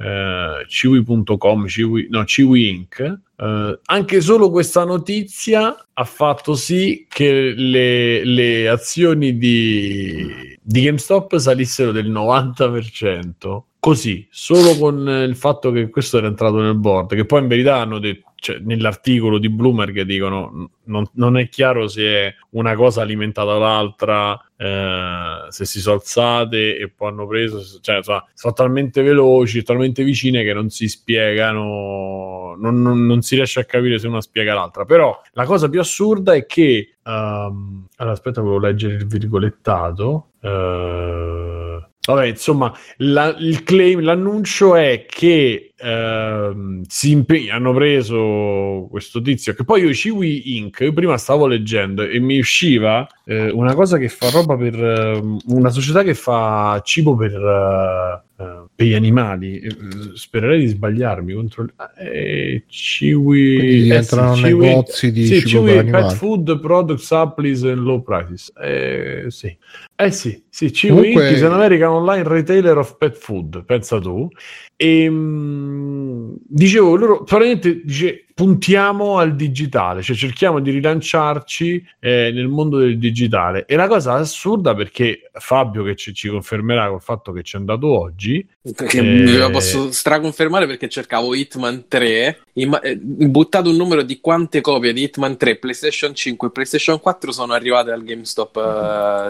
Eh, 0.00 0.64
Ciwi.com, 0.66 1.66
Ciwi, 1.66 2.06
no, 2.08 2.24
Ciwi 2.24 2.68
Inc. 2.68 3.18
Eh, 3.36 3.78
anche 3.84 4.20
solo 4.20 4.50
questa 4.50 4.84
notizia 4.84 5.76
ha 5.92 6.04
fatto 6.04 6.54
sì 6.54 7.06
che 7.08 7.52
le, 7.54 8.24
le 8.24 8.68
azioni 8.68 9.36
di, 9.36 10.58
di 10.60 10.82
GameStop 10.82 11.36
salissero 11.36 11.92
del 11.92 12.10
90%. 12.10 13.62
Così, 13.80 14.28
solo 14.30 14.76
con 14.76 15.08
eh, 15.08 15.24
il 15.24 15.34
fatto 15.36 15.70
che 15.72 15.88
questo 15.88 16.18
era 16.18 16.26
entrato 16.26 16.60
nel 16.60 16.76
board, 16.76 17.14
che 17.14 17.24
poi 17.24 17.40
in 17.40 17.48
verità 17.48 17.76
hanno 17.78 17.98
detto, 17.98 18.32
cioè, 18.36 18.58
nell'articolo 18.58 19.38
di 19.38 19.48
Bloomberg 19.48 20.02
dicono 20.02 20.70
non, 20.84 21.06
non 21.14 21.38
è 21.38 21.48
chiaro 21.48 21.88
se 21.88 22.02
è 22.04 22.34
una 22.50 22.74
cosa 22.74 23.00
alimentata 23.00 23.52
dall'altra, 23.52 24.38
eh, 24.54 25.46
se 25.48 25.64
si 25.64 25.80
sono 25.80 25.96
alzate 25.96 26.76
e 26.76 26.90
poi 26.90 27.08
hanno 27.08 27.26
preso, 27.26 27.62
cioè 27.80 27.96
insomma, 27.96 28.22
sono 28.34 28.52
talmente 28.52 29.00
veloci, 29.00 29.62
talmente 29.62 30.04
vicine 30.04 30.44
che 30.44 30.52
non 30.52 30.68
si 30.68 30.86
spiegano, 30.86 32.54
non, 32.58 32.82
non- 32.82 33.06
non 33.06 33.22
si 33.22 33.34
riesce 33.36 33.60
a 33.60 33.64
capire 33.64 33.98
se 33.98 34.08
una 34.08 34.20
spiega 34.20 34.52
l'altra. 34.52 34.84
Però 34.84 35.18
la 35.32 35.44
cosa 35.46 35.70
più 35.70 35.80
assurda 35.80 36.34
è 36.34 36.44
che. 36.44 36.96
ehm, 37.02 37.86
allora, 37.96 38.14
aspetta, 38.14 38.42
volevo 38.42 38.60
leggere 38.60 38.94
il 38.94 39.06
virgolettato. 39.06 40.32
Eh, 40.42 41.88
vabbè, 42.06 42.26
insomma, 42.26 42.72
la- 42.98 43.34
il 43.38 43.62
claim, 43.62 44.00
l'annuncio 44.00 44.74
è 44.74 45.06
che 45.08 45.72
ehm, 45.76 46.82
si 46.86 47.10
impe- 47.12 47.50
hanno 47.50 47.72
preso 47.72 48.86
questo 48.90 49.20
tizio. 49.22 49.54
Che 49.54 49.64
poi 49.64 49.82
io 49.82 49.92
Ciwi 49.94 50.56
Inc. 50.58 50.80
Io 50.80 50.92
prima 50.92 51.16
stavo 51.18 51.46
leggendo 51.46 52.02
e 52.02 52.18
mi 52.20 52.38
usciva 52.38 53.06
eh, 53.24 53.50
una 53.50 53.74
cosa 53.74 53.96
che 53.98 54.08
fa 54.08 54.30
roba 54.30 54.56
per 54.56 54.74
ehm, 54.82 55.38
una 55.48 55.70
società 55.70 56.02
che 56.02 56.14
fa 56.14 56.80
cibo 56.84 57.16
per. 57.16 57.32
eh, 57.34 58.28
eh, 58.40 58.64
per 58.74 58.86
gli 58.86 58.94
animali 58.94 59.58
Eh, 59.60 59.70
spererei 60.14 60.60
di 60.60 60.66
sbagliarmi 60.68 61.32
contro 61.34 61.66
eh, 61.98 62.64
Ciwi 62.66 63.56
Quindi 63.56 63.82
diventano 63.82 64.34
Ciwi- 64.34 64.66
negozi 64.66 65.12
di 65.12 65.26
sì, 65.26 65.40
cibo 65.46 65.68
Ciwi 65.68 65.84
pet 65.90 66.12
food 66.14 66.60
product 66.60 67.00
supplies 67.00 67.62
and 67.64 67.78
low 67.82 68.02
prices. 68.02 68.52
Eh, 68.60 69.26
sì. 69.28 69.54
Eh 69.96 70.10
sì, 70.10 70.42
sì 70.48 70.72
Ciwi 70.72 70.94
Comunque- 70.96 71.30
is 71.32 71.42
an 71.42 71.52
American 71.52 71.88
online 71.90 72.26
retailer 72.26 72.78
of 72.78 72.96
pet 72.96 73.14
food 73.16 73.64
pensa 73.64 73.98
tu. 74.00 74.28
E 74.76 75.08
mm, 75.10 76.32
dicevo 76.48 76.96
loro 76.96 77.22
probabilmente 77.24 77.82
dice 77.84 78.24
puntiamo 78.40 79.18
al 79.18 79.36
digitale 79.36 80.00
cioè 80.00 80.16
cerchiamo 80.16 80.60
di 80.60 80.70
rilanciarci 80.70 81.86
eh, 81.98 82.30
nel 82.32 82.48
mondo 82.48 82.78
del 82.78 82.98
digitale 82.98 83.66
e 83.66 83.76
la 83.76 83.86
cosa 83.86 84.14
assurda 84.14 84.74
perché 84.74 85.30
Fabio 85.34 85.82
che 85.82 85.94
ci, 85.94 86.14
ci 86.14 86.30
confermerà 86.30 86.88
col 86.88 87.02
fatto 87.02 87.32
che 87.32 87.42
ci 87.42 87.56
è 87.56 87.58
andato 87.58 87.86
oggi 87.88 88.46
Che 88.62 88.98
eh, 88.98 89.36
lo 89.36 89.50
posso 89.50 89.92
straconfermare 89.92 90.66
perché 90.66 90.88
cercavo 90.88 91.34
Hitman 91.34 91.84
3, 91.86 92.44
imma- 92.54 92.80
eh, 92.80 92.96
buttato 92.96 93.68
un 93.68 93.76
numero 93.76 94.00
di 94.00 94.20
quante 94.20 94.62
copie 94.62 94.94
di 94.94 95.02
Hitman 95.02 95.36
3, 95.36 95.56
PlayStation 95.56 96.14
5 96.14 96.48
e 96.48 96.50
PlayStation 96.50 96.98
4 96.98 97.32
sono 97.32 97.52
arrivate 97.52 97.90
al 97.90 98.02
GameStop 98.02 98.56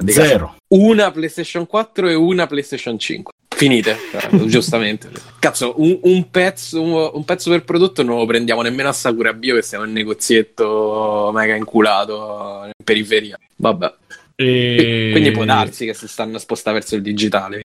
casa. 0.05 0.12
Zero. 0.12 0.57
Una 0.69 1.11
PlayStation 1.11 1.66
4 1.66 2.09
e 2.09 2.15
una 2.15 2.47
PlayStation 2.47 2.99
5. 2.99 3.32
Finite, 3.61 3.95
eh, 4.12 4.47
giustamente. 4.47 5.11
Cazzo, 5.39 5.74
un, 5.77 5.99
un 6.05 6.31
pezzo, 6.31 6.81
un, 6.81 7.11
un 7.12 7.24
pezzo 7.27 7.51
per 7.51 7.62
prodotto 7.62 8.03
non 8.03 8.16
lo 8.16 8.24
prendiamo 8.24 8.62
nemmeno 8.62 8.89
a 8.89 8.95
Sakura 8.95 9.35
Bio 9.35 9.55
che 9.55 9.61
siamo 9.61 9.85
in 9.85 9.93
negozietto 9.93 11.31
mega 11.35 11.55
inculato 11.55 12.62
in 12.65 12.73
periferia. 12.82 13.39
Vabbè. 13.57 13.93
e- 14.35 15.09
Quindi 15.11 15.32
può 15.32 15.45
darsi 15.45 15.85
che 15.85 15.93
si 15.93 16.09
stanno 16.09 16.37
a 16.37 16.39
spostare 16.39 16.78
verso 16.78 16.95
il 16.95 17.03
digitale. 17.03 17.65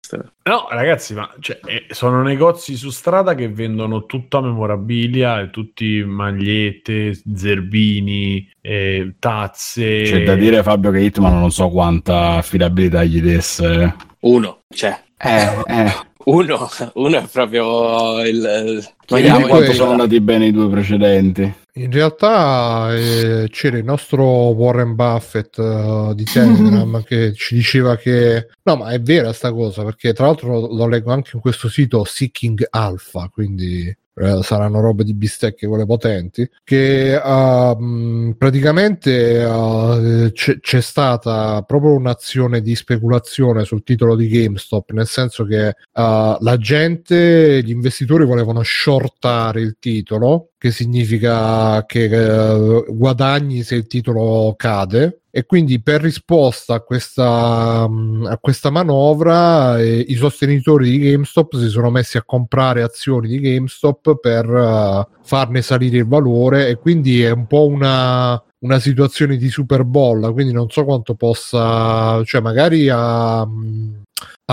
No, 0.45 0.69
ragazzi, 0.71 1.13
ma 1.13 1.29
cioè, 1.41 1.59
eh, 1.65 1.87
sono 1.91 2.23
negozi 2.23 2.77
su 2.77 2.91
strada 2.91 3.35
che 3.35 3.49
vendono 3.49 4.07
tutta 4.07 4.41
memorabilia, 4.41 5.41
e 5.41 5.51
tutti 5.51 6.05
magliette, 6.05 7.21
zerbini, 7.35 8.49
eh, 8.61 9.15
tazze. 9.19 10.03
C'è 10.03 10.23
da 10.23 10.37
dire, 10.37 10.63
Fabio, 10.63 10.93
che 10.93 11.01
Hitman 11.01 11.37
non 11.37 11.51
so 11.51 11.69
quanta 11.69 12.35
affidabilità 12.35 13.03
gli 13.03 13.21
desse. 13.21 13.93
Uno, 14.21 14.61
cioè. 14.73 14.97
Eh, 15.23 15.63
eh. 15.67 16.09
Uno, 16.25 16.69
uno 16.95 17.19
è 17.19 17.27
proprio 17.31 18.21
il... 18.25 18.85
Vediamo 19.09 19.47
quanto 19.47 19.73
sono 19.73 19.93
andati 19.93 20.21
bene 20.21 20.47
i 20.47 20.53
due 20.53 20.69
precedenti. 20.69 21.55
In 21.75 21.91
realtà 21.91 22.95
eh, 22.95 23.49
c'era 23.51 23.79
il 23.79 23.85
nostro 23.85 24.25
Warren 24.25 24.95
Buffett 24.95 25.59
eh, 25.59 26.13
di 26.15 26.25
Telegram 26.25 27.03
che 27.05 27.33
ci 27.35 27.55
diceva 27.55 27.97
che 27.97 28.49
no, 28.65 28.77
ma 28.77 28.91
è 28.91 29.01
vera 29.01 29.33
sta 29.33 29.53
cosa 29.53 29.85
perché 29.85 30.13
tra 30.13 30.27
l'altro 30.27 30.61
lo, 30.61 30.75
lo 30.75 30.87
leggo 30.89 31.13
anche 31.13 31.31
in 31.35 31.41
questo 31.41 31.69
sito 31.69 32.05
Seeking 32.05 32.67
Alpha, 32.69 33.31
quindi 33.33 33.97
eh, 34.21 34.43
saranno 34.43 34.81
robe 34.81 35.03
di 35.03 35.15
bistecche 35.15 35.67
quelle 35.67 35.87
potenti 35.87 36.49
che 36.63 37.19
mh, 37.19 38.33
praticamente 38.37 39.43
ah, 39.43 40.31
c'è, 40.33 40.61
c'è 40.61 40.81
stata 40.81 41.63
proprio 41.63 41.95
un'azione 41.95 42.61
di 42.61 42.75
speculazione 42.75 43.65
sul 43.65 43.83
titolo 43.83 44.17
di 44.17 44.29
GameStop 44.29 44.91
nel 44.93 45.07
senso 45.07 45.45
che 45.45 45.75
ah, 45.93 46.37
la 46.41 46.57
gente 46.59 47.63
gli 47.63 47.71
investitori 47.71 48.25
volevano 48.27 48.63
shortare 48.63 49.61
il 49.63 49.77
titolo 49.79 50.50
che 50.61 50.73
significa 50.73 51.87
che 51.87 52.05
eh, 52.05 52.85
guadagni 52.89 53.63
se 53.63 53.77
il 53.77 53.87
titolo 53.87 54.53
cade. 54.59 55.23
E 55.31 55.47
quindi 55.47 55.81
per 55.81 56.03
risposta 56.03 56.75
a 56.75 56.81
questa, 56.81 57.89
mh, 57.89 58.27
a 58.27 58.37
questa 58.37 58.69
manovra 58.69 59.79
eh, 59.79 60.05
i 60.07 60.15
sostenitori 60.17 60.91
di 60.91 60.99
GameStop 60.99 61.57
si 61.57 61.69
sono 61.69 61.89
messi 61.89 62.19
a 62.19 62.25
comprare 62.25 62.83
azioni 62.83 63.29
di 63.29 63.41
GameStop 63.41 64.21
per 64.21 64.45
eh, 64.45 65.09
farne 65.23 65.63
salire 65.63 65.97
il 65.97 66.07
valore. 66.07 66.69
E 66.69 66.77
quindi 66.77 67.23
è 67.23 67.31
un 67.31 67.47
po' 67.47 67.67
una, 67.67 68.43
una 68.59 68.79
situazione 68.79 69.39
di 69.39 69.49
super 69.49 69.85
bolla 69.85 70.31
quindi 70.31 70.53
non 70.53 70.69
so 70.69 70.85
quanto 70.85 71.15
possa 71.15 72.23
cioè 72.25 72.43
magari 72.43 72.91
a 72.91 73.49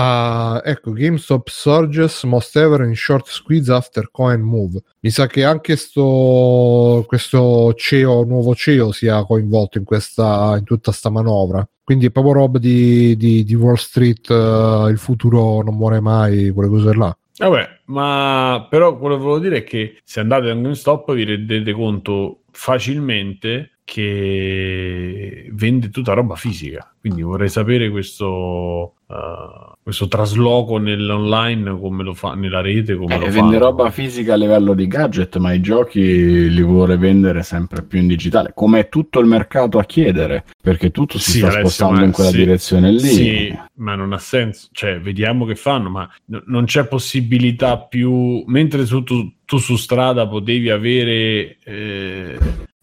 Ah, 0.00 0.62
ecco, 0.64 0.92
GameStop 0.92 1.48
surges 1.48 2.22
most 2.22 2.56
ever 2.56 2.82
in 2.82 2.94
short 2.94 3.26
squeeze 3.28 3.68
after 3.68 4.08
coin 4.12 4.40
move. 4.40 4.80
Mi 5.00 5.10
sa 5.10 5.26
che 5.26 5.42
anche 5.42 5.74
sto, 5.74 7.04
questo 7.04 7.74
CEO, 7.74 8.22
nuovo 8.22 8.54
CEO 8.54 8.92
sia 8.92 9.24
coinvolto 9.24 9.76
in, 9.76 9.82
questa, 9.82 10.54
in 10.56 10.62
tutta 10.62 10.92
sta 10.92 11.10
manovra. 11.10 11.68
Quindi 11.82 12.06
è 12.06 12.10
proprio 12.12 12.34
roba 12.34 12.60
di, 12.60 13.16
di, 13.16 13.42
di 13.42 13.54
Wall 13.56 13.74
Street, 13.74 14.30
eh, 14.30 14.88
il 14.88 14.98
futuro 14.98 15.62
non 15.62 15.74
muore 15.74 15.98
mai, 15.98 16.50
quelle 16.50 16.68
cose 16.68 16.94
là. 16.94 17.18
Vabbè, 17.36 17.80
ma 17.86 18.68
però 18.70 18.96
quello 18.98 19.16
che 19.16 19.22
volevo 19.22 19.40
dire 19.40 19.56
è 19.56 19.64
che 19.64 19.98
se 20.04 20.20
andate 20.20 20.48
a 20.48 20.54
GameStop 20.54 21.12
vi 21.12 21.24
rendete 21.24 21.72
conto 21.72 22.42
facilmente 22.52 23.77
che 23.88 25.48
vende 25.52 25.88
tutta 25.90 26.12
roba 26.12 26.34
fisica. 26.34 26.92
Quindi 27.00 27.22
vorrei 27.22 27.48
sapere 27.48 27.90
questo, 27.90 28.94
eh, 29.08 29.72
questo 29.82 30.08
trasloco 30.08 30.78
nell'online 30.78 31.78
come 31.78 32.02
lo 32.02 32.12
fa 32.14 32.34
nella 32.34 32.60
rete, 32.60 32.96
come 32.96 33.14
Eh, 33.14 33.18
lo 33.18 33.30
vende 33.30 33.56
fa. 33.56 33.64
roba 33.64 33.90
fisica 33.90 34.34
a 34.34 34.36
livello 34.36 34.74
di 34.74 34.86
gadget, 34.86 35.36
ma 35.38 35.52
i 35.52 35.60
giochi 35.60 36.50
li 36.50 36.62
vuole 36.62 36.96
vendere 36.96 37.42
sempre 37.42 37.82
più 37.82 37.98
in 38.00 38.08
digitale, 38.08 38.52
come 38.54 38.80
è 38.80 38.88
tutto 38.88 39.20
il 39.20 39.26
mercato 39.26 39.78
a 39.78 39.84
chiedere, 39.84 40.44
perché 40.60 40.90
tutto 40.90 41.18
si 41.18 41.30
Sì, 41.30 41.38
sta 41.38 41.46
Alessio, 41.46 41.68
spostando 41.68 42.04
in 42.04 42.12
quella 42.12 42.30
sì, 42.30 42.36
direzione 42.36 42.90
lì. 42.90 42.98
Sì, 42.98 43.58
ma 43.74 43.94
non 43.94 44.12
ha 44.12 44.18
senso. 44.18 44.68
Cioè, 44.72 45.00
vediamo 45.00 45.44
che 45.46 45.54
fanno, 45.54 45.88
ma 45.88 46.08
n- 46.26 46.42
non 46.46 46.64
c'è 46.64 46.86
possibilità 46.86 47.78
più. 47.78 48.42
Mentre 48.46 48.84
su- 48.84 49.02
tu, 49.02 49.32
tu 49.44 49.56
su 49.58 49.76
strada 49.76 50.26
potevi 50.28 50.68
avere. 50.70 51.56
eh, 51.64 52.38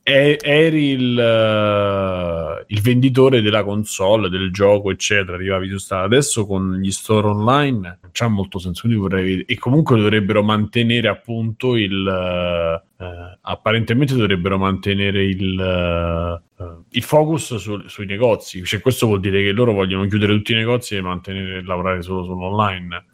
e- 0.08 0.38
eri 0.40 0.90
il, 0.90 1.20
eh, 1.20 2.66
il 2.68 2.82
venditore 2.82 3.42
della 3.42 3.64
console, 3.64 4.30
del 4.30 4.52
gioco, 4.52 4.92
eccetera. 4.92 5.34
Arrivavi 5.34 5.68
su 5.68 5.78
strada. 5.80 6.06
Adesso 6.06 6.46
con 6.46 6.80
gli 6.80 6.92
store 6.92 7.28
online 7.30 7.98
non 8.02 8.12
c'ha 8.12 8.28
molto 8.28 8.60
senso. 8.60 8.82
Quindi 8.82 9.00
vorrei 9.00 9.42
E 9.48 9.58
comunque 9.58 9.98
dovrebbero 9.98 10.44
mantenere 10.44 11.08
appunto 11.08 11.76
il. 11.76 12.84
Eh, 12.98 13.06
eh, 13.06 13.38
apparentemente 13.42 14.16
dovrebbero 14.16 14.58
mantenere 14.58 15.26
il, 15.26 15.60
eh, 15.60 16.64
eh, 16.64 16.76
il 16.92 17.04
focus 17.04 17.56
su- 17.56 17.88
sui 17.88 18.06
negozi. 18.06 18.64
Cioè, 18.64 18.80
questo 18.80 19.08
vuol 19.08 19.20
dire 19.20 19.44
che 19.44 19.52
loro 19.52 19.74
vogliono 19.74 20.06
chiudere 20.08 20.34
tutti 20.34 20.54
i 20.54 20.56
negozi 20.56 20.96
e 20.96 21.02
mantenere 21.02 21.64
lavorare 21.64 22.02
solo 22.02 22.24
sull'online. 22.24 23.06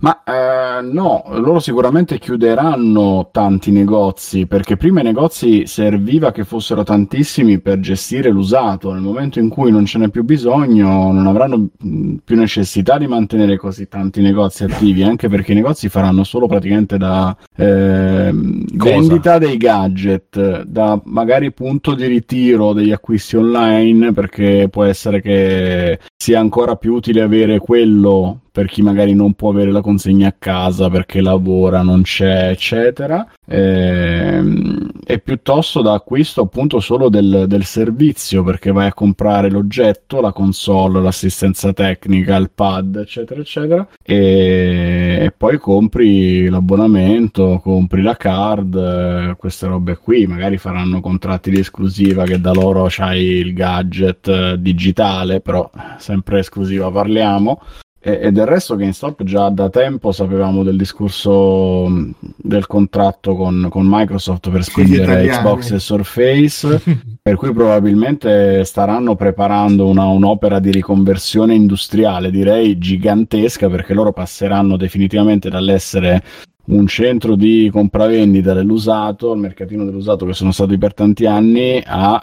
Ma 0.00 0.22
eh, 0.22 0.82
no, 0.82 1.24
loro 1.30 1.58
sicuramente 1.58 2.18
chiuderanno 2.18 3.30
tanti 3.32 3.70
negozi 3.70 4.46
perché 4.46 4.76
prima 4.76 5.00
i 5.00 5.04
negozi 5.04 5.66
serviva 5.66 6.30
che 6.30 6.44
fossero 6.44 6.82
tantissimi 6.82 7.58
per 7.60 7.80
gestire 7.80 8.30
l'usato. 8.30 8.92
Nel 8.92 9.00
momento 9.02 9.38
in 9.38 9.48
cui 9.48 9.70
non 9.70 9.86
ce 9.86 9.98
n'è 9.98 10.10
più 10.10 10.22
bisogno, 10.22 11.10
non 11.10 11.26
avranno 11.26 11.68
più 11.78 12.36
necessità 12.36 12.98
di 12.98 13.06
mantenere 13.06 13.56
così 13.56 13.88
tanti 13.88 14.20
negozi 14.20 14.64
attivi, 14.64 15.02
anche 15.02 15.28
perché 15.28 15.52
i 15.52 15.56
negozi 15.56 15.88
faranno 15.88 16.22
solo 16.22 16.46
praticamente 16.46 16.98
da 16.98 17.34
ehm, 17.56 18.76
Cosa? 18.76 18.94
Vendita 19.24 19.38
dei 19.38 19.56
gadget, 19.56 20.62
da 20.64 21.00
magari 21.04 21.52
punto 21.52 21.94
di 21.94 22.06
ritiro 22.06 22.74
degli 22.74 22.92
acquisti 22.92 23.36
online, 23.36 24.12
perché 24.12 24.68
può 24.70 24.84
essere 24.84 25.20
che 25.22 25.98
sia 26.14 26.38
ancora 26.38 26.76
più 26.76 26.94
utile 26.94 27.22
avere 27.22 27.58
quello 27.58 28.40
per 28.54 28.66
chi 28.66 28.82
magari 28.82 29.14
non 29.14 29.32
può 29.32 29.50
avere 29.50 29.72
la 29.72 29.80
consegna 29.80 30.28
a 30.28 30.34
casa 30.38 30.88
perché 30.88 31.20
lavora, 31.20 31.82
non 31.82 32.02
c'è, 32.02 32.50
eccetera, 32.50 33.26
ehm, 33.48 34.90
e 35.04 35.18
piuttosto 35.18 35.82
da 35.82 35.94
acquisto 35.94 36.42
appunto 36.42 36.78
solo 36.78 37.08
del, 37.08 37.46
del 37.48 37.64
servizio 37.64 38.44
perché 38.44 38.70
vai 38.70 38.86
a 38.86 38.94
comprare 38.94 39.50
l'oggetto, 39.50 40.20
la 40.20 40.30
console, 40.30 41.02
l'assistenza 41.02 41.72
tecnica, 41.72 42.36
il 42.36 42.52
pad, 42.54 42.94
eccetera, 42.94 43.40
eccetera, 43.40 43.88
e, 44.00 45.18
e 45.22 45.34
poi 45.36 45.58
compri 45.58 46.48
l'abbonamento, 46.48 47.58
compri 47.60 48.02
la 48.02 48.16
card, 48.16 49.34
queste 49.34 49.66
robe 49.66 49.96
qui, 49.96 50.28
magari 50.28 50.58
faranno 50.58 51.00
contratti 51.00 51.50
di 51.50 51.58
esclusiva 51.58 52.22
che 52.22 52.40
da 52.40 52.52
loro 52.52 52.86
c'hai 52.88 53.20
il 53.20 53.52
gadget 53.52 54.28
eh, 54.28 54.60
digitale, 54.60 55.40
però 55.40 55.68
sempre 55.98 56.38
esclusiva 56.38 56.88
parliamo. 56.88 57.60
E, 58.06 58.20
e 58.24 58.32
del 58.32 58.44
resto 58.44 58.76
GameStop 58.76 59.22
già 59.22 59.48
da 59.48 59.70
tempo 59.70 60.12
sapevamo 60.12 60.62
del 60.62 60.76
discorso 60.76 61.86
mh, 61.88 62.14
del 62.36 62.66
contratto 62.66 63.34
con, 63.34 63.68
con 63.70 63.86
Microsoft 63.88 64.50
per 64.50 64.62
spingere. 64.62 65.26
Xbox 65.26 65.70
e 65.70 65.78
Surface, 65.78 66.82
per 67.22 67.36
cui 67.36 67.50
probabilmente 67.54 68.62
staranno 68.64 69.16
preparando 69.16 69.86
una- 69.86 70.04
un'opera 70.04 70.58
di 70.58 70.70
riconversione 70.70 71.54
industriale, 71.54 72.30
direi 72.30 72.76
gigantesca, 72.76 73.70
perché 73.70 73.94
loro 73.94 74.12
passeranno 74.12 74.76
definitivamente 74.76 75.48
dall'essere 75.48 76.22
un 76.66 76.86
centro 76.86 77.34
di 77.34 77.68
compravendita 77.70 78.54
dell'usato, 78.54 79.32
il 79.32 79.40
mercatino 79.40 79.84
dell'usato 79.84 80.24
che 80.24 80.32
sono 80.32 80.52
stati 80.52 80.78
per 80.78 80.94
tanti 80.94 81.26
anni, 81.26 81.82
a 81.84 82.22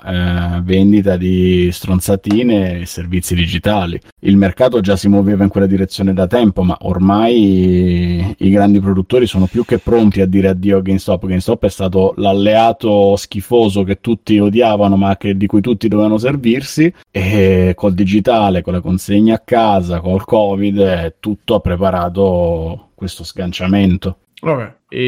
eh, 0.57 0.61
vendita 0.61 1.17
di 1.17 1.69
stronzatine 1.71 2.81
e 2.81 2.85
servizi 2.85 3.35
digitali. 3.35 3.99
Il 4.21 4.37
mercato 4.37 4.81
già 4.81 4.95
si 4.95 5.07
muoveva 5.07 5.43
in 5.43 5.49
quella 5.49 5.67
direzione 5.67 6.13
da 6.13 6.27
tempo, 6.27 6.63
ma 6.63 6.77
ormai 6.81 8.35
i 8.37 8.49
grandi 8.49 8.79
produttori 8.79 9.27
sono 9.27 9.45
più 9.45 9.65
che 9.65 9.79
pronti 9.79 10.21
a 10.21 10.25
dire 10.25 10.49
addio 10.49 10.77
a 10.77 10.81
GameStop. 10.81 11.25
GameStop 11.25 11.65
è 11.65 11.69
stato 11.69 12.13
l'alleato 12.17 13.15
schifoso 13.15 13.83
che 13.83 13.99
tutti 14.01 14.39
odiavano, 14.39 14.95
ma 14.95 15.17
che- 15.17 15.37
di 15.37 15.47
cui 15.47 15.61
tutti 15.61 15.87
dovevano 15.87 16.17
servirsi. 16.17 16.91
E 17.11 17.73
col 17.75 17.93
digitale, 17.93 18.61
con 18.61 18.73
le 18.73 18.81
consegne 18.81 19.33
a 19.33 19.41
casa, 19.43 19.99
col 19.99 20.25
Covid, 20.25 21.15
tutto 21.19 21.55
ha 21.55 21.59
preparato 21.59 22.90
questo 23.01 23.23
sganciamento. 23.23 24.17
Vabbè, 24.43 24.75
e 24.89 25.03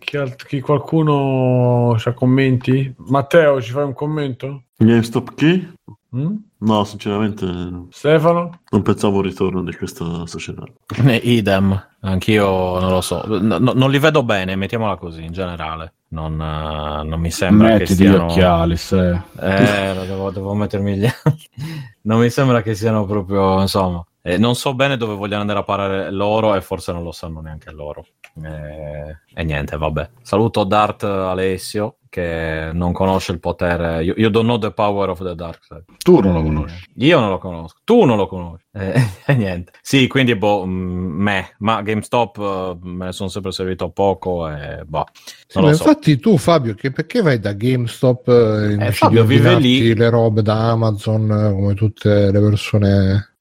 chi, 0.00 0.16
alt- 0.16 0.44
chi 0.44 0.60
qualcuno 0.60 1.92
ha 2.04 2.12
commenti? 2.14 2.92
Matteo, 3.06 3.62
ci 3.62 3.70
fai 3.70 3.84
un 3.84 3.92
commento? 3.94 4.64
GameStop 4.76 5.34
chi? 5.36 5.72
Mm? 6.16 6.34
No, 6.58 6.82
sinceramente 6.84 7.44
non 7.44 7.86
Stefano? 7.90 8.60
pensavo 8.82 9.18
al 9.18 9.24
ritorno 9.24 9.62
di 9.62 9.72
questa 9.76 10.26
società. 10.26 10.64
Eh, 11.06 11.20
idem, 11.22 11.80
anch'io 12.00 12.80
non 12.80 12.90
lo 12.90 13.00
so. 13.00 13.22
No- 13.26 13.58
no- 13.58 13.72
non 13.72 13.88
li 13.90 14.00
vedo 14.00 14.24
bene, 14.24 14.56
mettiamola 14.56 14.96
così 14.96 15.22
in 15.24 15.32
generale. 15.32 15.92
Non, 16.08 16.32
eh, 16.40 17.04
non 17.04 17.20
mi 17.20 17.30
sembra 17.30 17.68
che 17.72 17.78
Mettiti 17.78 18.04
gli 18.04 18.14
occhiali, 18.14 18.76
se... 18.76 19.10
Eh, 19.40 19.94
devo, 20.06 20.30
devo 20.30 20.54
mettermi 20.54 20.96
gli 20.96 21.06
Non 22.02 22.18
mi 22.20 22.30
sembra 22.30 22.62
che 22.62 22.74
siano 22.74 23.04
proprio, 23.06 23.60
insomma, 23.60 24.04
eh, 24.26 24.38
non 24.38 24.54
so 24.54 24.72
bene 24.74 24.96
dove 24.96 25.14
vogliono 25.14 25.42
andare 25.42 25.58
a 25.58 25.64
parare 25.64 26.10
loro 26.10 26.54
e 26.54 26.62
forse 26.62 26.92
non 26.92 27.02
lo 27.02 27.12
sanno 27.12 27.42
neanche 27.42 27.70
loro. 27.70 28.06
Eh, 28.42 29.16
e 29.34 29.44
niente, 29.44 29.76
vabbè. 29.76 30.08
Saluto 30.22 30.64
Dart 30.64 31.04
Alessio 31.04 31.98
che 32.08 32.70
non 32.72 32.92
conosce 32.92 33.32
il 33.32 33.38
potere. 33.38 34.00
You, 34.02 34.14
you 34.16 34.30
don't 34.30 34.46
know 34.46 34.56
the 34.56 34.70
power 34.70 35.10
of 35.10 35.22
the 35.22 35.34
dark 35.34 35.62
side. 35.64 35.84
Tu 35.98 36.20
non 36.20 36.32
lo 36.32 36.42
conosci. 36.42 36.88
Io 36.94 37.20
non 37.20 37.28
lo 37.28 37.36
conosco, 37.36 37.80
tu 37.84 38.04
non 38.04 38.16
lo 38.16 38.26
conosci. 38.26 38.64
Eh, 38.72 38.94
E 39.26 39.34
niente. 39.34 39.72
Sì, 39.82 40.06
quindi 40.06 40.34
boh, 40.36 40.64
mm, 40.64 41.20
me, 41.20 41.54
ma 41.58 41.82
GameStop 41.82 42.38
eh, 42.38 42.78
me 42.86 43.04
ne 43.06 43.12
sono 43.12 43.28
sempre 43.28 43.52
servito 43.52 43.90
poco 43.90 44.48
e 44.48 44.84
boh. 44.86 45.04
Sì, 45.46 45.58
so. 45.60 45.68
infatti 45.68 46.18
tu 46.18 46.38
Fabio, 46.38 46.74
che- 46.74 46.92
perché 46.92 47.20
vai 47.20 47.38
da 47.38 47.52
GameStop 47.52 48.28
eh, 48.28 48.70
invece 48.72 48.92
Fabio 48.92 49.22
di 49.24 49.28
vive 49.28 49.58
lì. 49.58 49.94
le 49.94 50.08
robe 50.08 50.40
da 50.40 50.70
Amazon 50.70 51.30
eh, 51.30 51.52
come 51.52 51.74
tutte 51.74 52.30
le 52.30 52.40
persone 52.40 53.34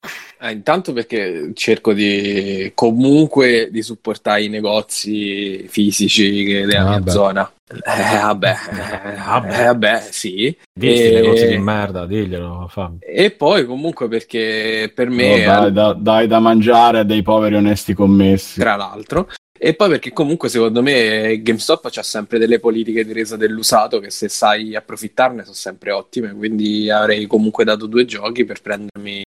Eh, 0.43 0.51
intanto 0.51 0.91
perché 0.91 1.51
cerco 1.53 1.93
di 1.93 2.69
comunque 2.75 3.69
di 3.71 3.81
supportare 3.81 4.43
i 4.43 4.49
negozi 4.49 5.65
fisici 5.69 6.43
che- 6.43 6.65
della 6.65 6.85
Ah, 6.89 6.99
mia 6.99 7.11
zona. 7.11 7.49
Eh, 7.73 8.19
vabbè, 8.21 8.49
eh, 8.51 9.15
Vabbè. 9.25 9.63
vabbè, 9.63 10.07
sì. 10.11 10.53
Dici, 10.77 11.01
E- 11.03 11.11
negozi 11.13 11.47
di 11.47 11.57
merda, 11.57 12.05
diglielo, 12.05 12.67
Fabio. 12.69 12.97
E 12.99 13.31
poi 13.31 13.65
comunque 13.65 14.09
perché 14.09 14.91
per 14.93 15.07
No, 15.07 15.15
me, 15.15 15.43
dai, 15.45 15.71
da- 15.71 15.93
dai 15.93 16.27
da 16.27 16.39
mangiare 16.39 16.99
a 16.99 17.03
dei 17.03 17.21
poveri 17.21 17.55
onesti 17.55 17.93
commessi. 17.93 18.59
tra 18.59 18.75
l'altro, 18.75 19.29
e 19.57 19.73
poi 19.75 19.87
perché 19.91 20.11
comunque 20.11 20.49
secondo 20.49 20.81
me 20.83 21.39
GameStop 21.41 21.87
c'ha 21.89 22.03
sempre 22.03 22.37
delle 22.37 22.59
politiche 22.59 23.05
di 23.05 23.13
resa 23.13 23.37
dell'usato 23.37 23.99
che 24.01 24.09
se 24.09 24.27
sai 24.27 24.75
approfittarne 24.75 25.43
sono 25.43 25.55
sempre 25.55 25.91
ottime, 25.91 26.33
quindi 26.33 26.89
avrei 26.89 27.27
comunque 27.27 27.63
dato 27.63 27.85
due 27.85 28.03
giochi 28.03 28.43
per 28.43 28.61
prendermi 28.61 29.21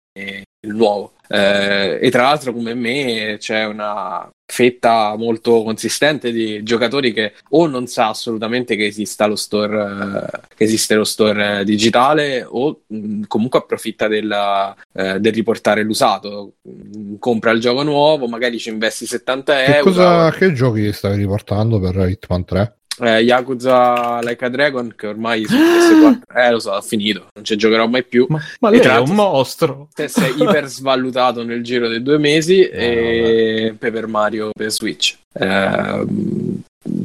il 0.63 0.73
nuovo. 0.75 1.13
Eh, 1.27 1.99
e 2.01 2.11
tra 2.11 2.23
l'altro 2.23 2.53
come 2.53 2.73
me 2.73 3.37
c'è 3.39 3.65
una 3.65 4.29
fetta 4.45 5.15
molto 5.17 5.63
consistente 5.63 6.31
di 6.31 6.61
giocatori 6.61 7.11
che 7.11 7.33
o 7.51 7.65
non 7.65 7.87
sa 7.87 8.09
assolutamente 8.09 8.75
che 8.75 8.85
esista 8.85 9.25
lo 9.25 9.35
store, 9.35 10.29
eh, 10.31 10.39
che 10.55 10.63
esiste 10.65 10.95
lo 10.95 11.05
store 11.05 11.63
digitale 11.63 12.45
o 12.47 12.81
mh, 12.85 13.23
comunque 13.27 13.59
approfitta 13.59 14.07
della, 14.07 14.75
eh, 14.93 15.19
del 15.19 15.33
riportare 15.33 15.81
l'usato. 15.83 16.55
Mh, 16.61 17.15
Compra 17.17 17.51
il 17.51 17.61
gioco 17.61 17.83
nuovo, 17.83 18.27
magari 18.27 18.59
ci 18.59 18.69
investi 18.69 19.05
70 19.05 19.55
che, 19.55 19.63
euro. 19.77 19.83
cosa, 19.83 20.31
che 20.31 20.53
giochi 20.53 20.91
stavi 20.91 21.15
riportando 21.15 21.79
per 21.79 21.95
Hitman 22.09 22.43
3? 22.45 22.77
Eh, 22.99 23.19
Yakuza 23.21 24.19
Like 24.21 24.45
a 24.45 24.49
Dragon 24.49 24.93
che 24.95 25.07
ormai 25.07 25.45
su 25.45 25.55
PS4 25.55 26.19
eh 26.37 26.51
lo 26.51 26.59
so, 26.59 26.71
ho 26.71 26.81
finito, 26.81 27.27
non 27.33 27.43
ci 27.43 27.55
giocherò 27.55 27.87
mai 27.87 28.03
più. 28.03 28.25
Ma 28.29 28.39
E 28.39 28.71
lei 28.71 28.81
tra 28.81 28.97
è 28.97 28.99
un 28.99 29.15
mostro. 29.15 29.87
se- 29.93 30.07
si 30.07 30.21
è 30.23 30.27
iper 30.37 30.67
svalutato 30.67 31.43
nel 31.43 31.63
giro 31.63 31.87
dei 31.87 32.01
due 32.03 32.17
mesi 32.17 32.61
e 32.67 33.75
Paper 33.79 34.07
Mario 34.07 34.49
per 34.55 34.71
Switch. 34.71 35.15
Ehm, 35.33 36.61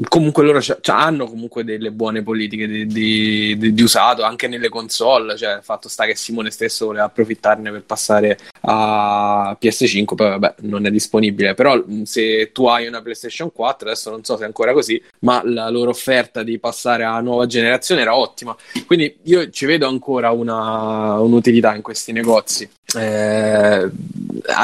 comunque 0.07 0.45
loro 0.45 0.61
hanno 0.87 1.27
comunque 1.27 1.65
delle 1.65 1.91
buone 1.91 2.23
politiche 2.23 2.67
di, 2.67 2.87
di- 2.87 3.57
di- 3.59 3.73
di 3.73 3.83
usato 3.83 4.23
anche 4.23 4.49
nelle 4.49 4.69
console, 4.69 5.37
cioè 5.37 5.57
il 5.57 5.63
fatto 5.63 5.89
sta 5.89 6.05
che 6.05 6.15
Simone 6.15 6.51
stesso 6.51 6.87
voleva 6.87 7.05
approfittarne 7.05 7.71
per 7.71 7.83
passare 7.83 8.39
a 8.63 9.57
PS5, 9.61 10.15
poi 10.15 10.29
vabbè 10.29 10.55
non 10.61 10.87
è 10.87 10.91
disponibile, 10.91 11.55
però 11.55 11.83
se 12.05 12.53
tu 12.53 12.67
hai 12.67 12.87
una 12.87 13.03
PlayStation 13.03 13.53
4, 13.53 13.89
adesso 13.89 14.11
non 14.11 14.25
so 14.25 14.37
se 14.37 14.43
è 14.43 14.47
ancora 14.47 14.73
così, 14.73 15.03
ma 15.21 15.41
la 15.45 15.69
loro 15.71 15.91
offerta 15.91 16.43
di 16.43 16.59
passare 16.59 17.05
a 17.05 17.21
nuova 17.21 17.47
generazione 17.47 18.03
era 18.03 18.17
ottima, 18.17 18.57
quindi 18.87 19.19
io 19.25 19.51
ci 19.51 19.67
vedo 19.67 19.87
ancora 19.89 20.31
una, 20.31 21.19
un'utilità 21.21 21.75
in 21.75 21.83
questi 21.83 22.13
negozi. 22.13 22.69
Eh, 22.97 23.91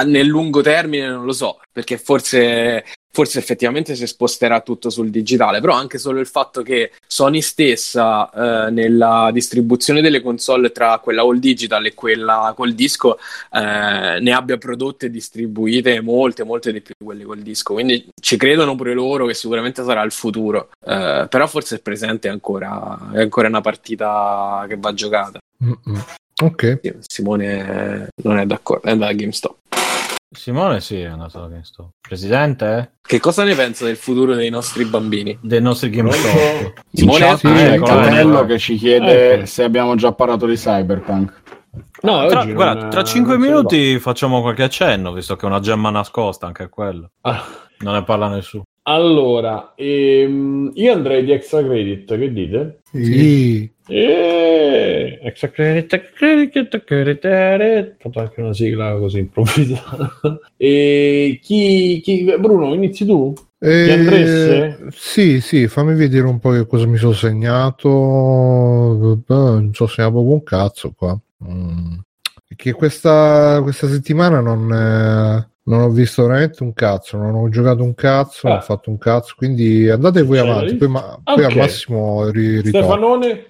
nel 0.06 0.27
lungo 0.27 0.62
termine 0.62 1.09
non 1.09 1.24
lo 1.24 1.32
so, 1.32 1.59
perché 1.70 1.98
forse, 1.98 2.85
forse 3.15 3.39
effettivamente 3.39 3.95
si 3.95 4.09
sposterà 4.09 4.61
tutto 4.61 4.91
sul 4.91 5.09
digitale, 5.09 5.61
però 5.61 5.74
anche 5.74 5.99
solo 5.99 6.19
il 6.19 6.27
fatto 6.27 6.62
che 6.62 6.91
Sony 7.07 7.41
stessa 7.43 8.28
eh, 8.28 8.70
nella 8.73 9.31
distribuzione 9.32 10.01
delle 10.01 10.20
console 10.20 10.73
tra 10.73 10.99
quella 10.99 11.23
all 11.23 11.39
digital 11.39 11.86
e 11.86 11.95
quella 11.95 12.53
col 12.57 12.74
disco 12.74 13.16
eh, 13.53 14.19
ne 14.20 14.32
abbia 14.32 14.59
prodotte 14.59 15.07
e 15.07 15.11
distribuite 15.11 16.01
molte, 16.01 16.43
molte 16.43 16.73
di 16.73 16.81
più 16.81 16.95
quelle 17.05 17.23
col 17.23 17.39
disco, 17.39 17.74
quindi 17.74 18.09
ci 18.20 18.36
credono 18.36 18.74
pure 18.74 18.95
loro 18.95 19.27
che 19.27 19.35
sicuramente 19.35 19.85
sarà 19.85 20.03
il 20.03 20.11
futuro, 20.11 20.70
Eh, 20.85 21.27
però 21.31 21.47
forse 21.47 21.77
il 21.77 21.82
presente 21.82 22.27
è 22.27 22.32
ancora, 22.32 22.99
è 23.12 23.20
ancora 23.20 23.47
una 23.47 23.61
partita 23.61 24.65
che 24.66 24.77
va 24.77 24.93
giocata. 24.93 25.39
Mm-mm. 25.65 26.05
Ok, 26.43 26.81
Simone 27.07 28.09
non 28.24 28.39
è 28.39 28.45
d'accordo, 28.45 28.89
è 28.89 28.91
andato 28.91 29.12
a 29.12 29.15
GameStop. 29.15 29.57
Simone 30.35 30.81
sì, 30.81 31.01
è 31.01 31.06
andato 31.06 31.43
a 31.43 31.48
GameStop. 31.48 31.90
Presidente 32.01 32.94
Che 33.02 33.20
cosa 33.20 33.44
ne 33.44 33.55
pensa 33.55 33.85
del 33.85 33.97
futuro 33.97 34.35
dei 34.35 34.51
nostri 34.51 34.85
bambini? 34.85 35.39
dei 35.40 35.61
nostri 35.61 35.90
GameStop. 35.90 36.32
Simone? 36.32 36.73
Simone 36.93 37.36
Sì, 37.36 37.47
c'è 37.48 37.73
ecco, 37.74 37.85
Catello 37.85 38.39
ecco. 38.39 38.47
che 38.47 38.59
ci 38.59 38.77
chiede 38.77 39.32
Ecco. 39.35 39.47
se 39.47 39.62
abbiamo 39.65 39.94
già 39.94 40.12
parlato 40.12 40.47
di 40.47 40.56
Cyberpunk. 40.56 41.43
No, 42.02 42.27
Tra, 42.27 42.44
non- 42.44 42.55
guarda, 42.55 42.89
tra 42.89 43.02
5 43.02 43.32
non 43.35 43.43
se 43.43 43.48
ne 43.48 43.55
minuti 43.55 43.98
facciamo 43.98 44.40
qualche 44.43 44.62
accenno, 44.62 45.12
visto 45.12 45.36
che 45.36 45.47
è 45.47 45.48
una 45.48 45.61
gemma 45.61 45.90
nascosta 45.90 46.47
anche 46.47 46.69
quello. 46.69 47.11
Ah, 47.23 47.43
Non 47.78 47.94
ne 47.94 48.02
parla 48.05 48.28
nessuno. 48.28 48.65
Allora, 48.86 49.73
ehm, 49.77 50.70
io 50.74 50.93
andrei 50.93 51.24
di 51.24 51.32
extra 51.32 51.62
credit, 51.65 52.19
che 52.19 52.32
dite? 52.32 52.81
sì. 52.93 53.73
Eh, 53.86 55.19
extra 55.23 55.51
credit, 55.51 56.12
credit, 56.12 56.85
credit, 56.85 57.20
credit. 57.20 57.97
Ho 57.97 58.11
fatto 58.11 58.20
anche 58.20 58.40
una 58.40 58.52
sigla 58.55 58.97
così 58.98 59.19
improvvisata. 59.20 60.11
E 60.56 61.39
chi, 61.43 62.01
chi- 62.02 62.36
Bruno, 62.39 62.73
inizi 62.74 63.05
tu? 63.05 63.32
Eh, 63.59 63.90
andreste? 63.90 64.86
sì, 64.90 65.40
sì, 65.40 65.66
fammi 65.69 65.94
vedere 65.94 66.27
un 66.27 66.39
po' 66.39 66.51
che 66.51 66.66
cosa 66.66 66.86
mi 66.86 66.97
sono 66.97 67.12
segnato. 67.12 67.89
Non 69.27 69.70
so 69.73 69.86
segnato 69.86 70.12
proprio 70.12 70.32
un 70.35 70.43
cazzo 70.43 70.93
qua. 70.97 71.19
Mm. 71.47 71.94
Perché 72.47 72.73
questa, 72.73 73.61
questa 73.62 73.89
settimana 73.89 74.40
non, 74.40 74.73
eh, 74.73 75.48
non 75.65 75.81
ho 75.81 75.89
visto 75.91 76.27
veramente 76.27 76.62
un 76.62 76.73
cazzo, 76.74 77.16
non 77.16 77.35
ho 77.35 77.49
giocato 77.49 77.82
un 77.82 77.95
cazzo, 77.95 78.49
non 78.49 78.57
Ah. 78.57 78.61
ho 78.61 78.62
fatto 78.62 78.91
un 78.91 78.99
cazzo, 78.99 79.35
quindi 79.36 79.89
andate 79.89 80.23
voi 80.23 80.39
avanti, 80.39 80.74
poi, 80.77 80.89
ma- 80.89 81.19
poi 81.23 81.45
ok. 81.45 81.51
al 81.51 81.57
massimo 81.57 82.28
ri- 82.31 82.61
ritorno. 82.61 82.86
Stefanone? 82.86 83.47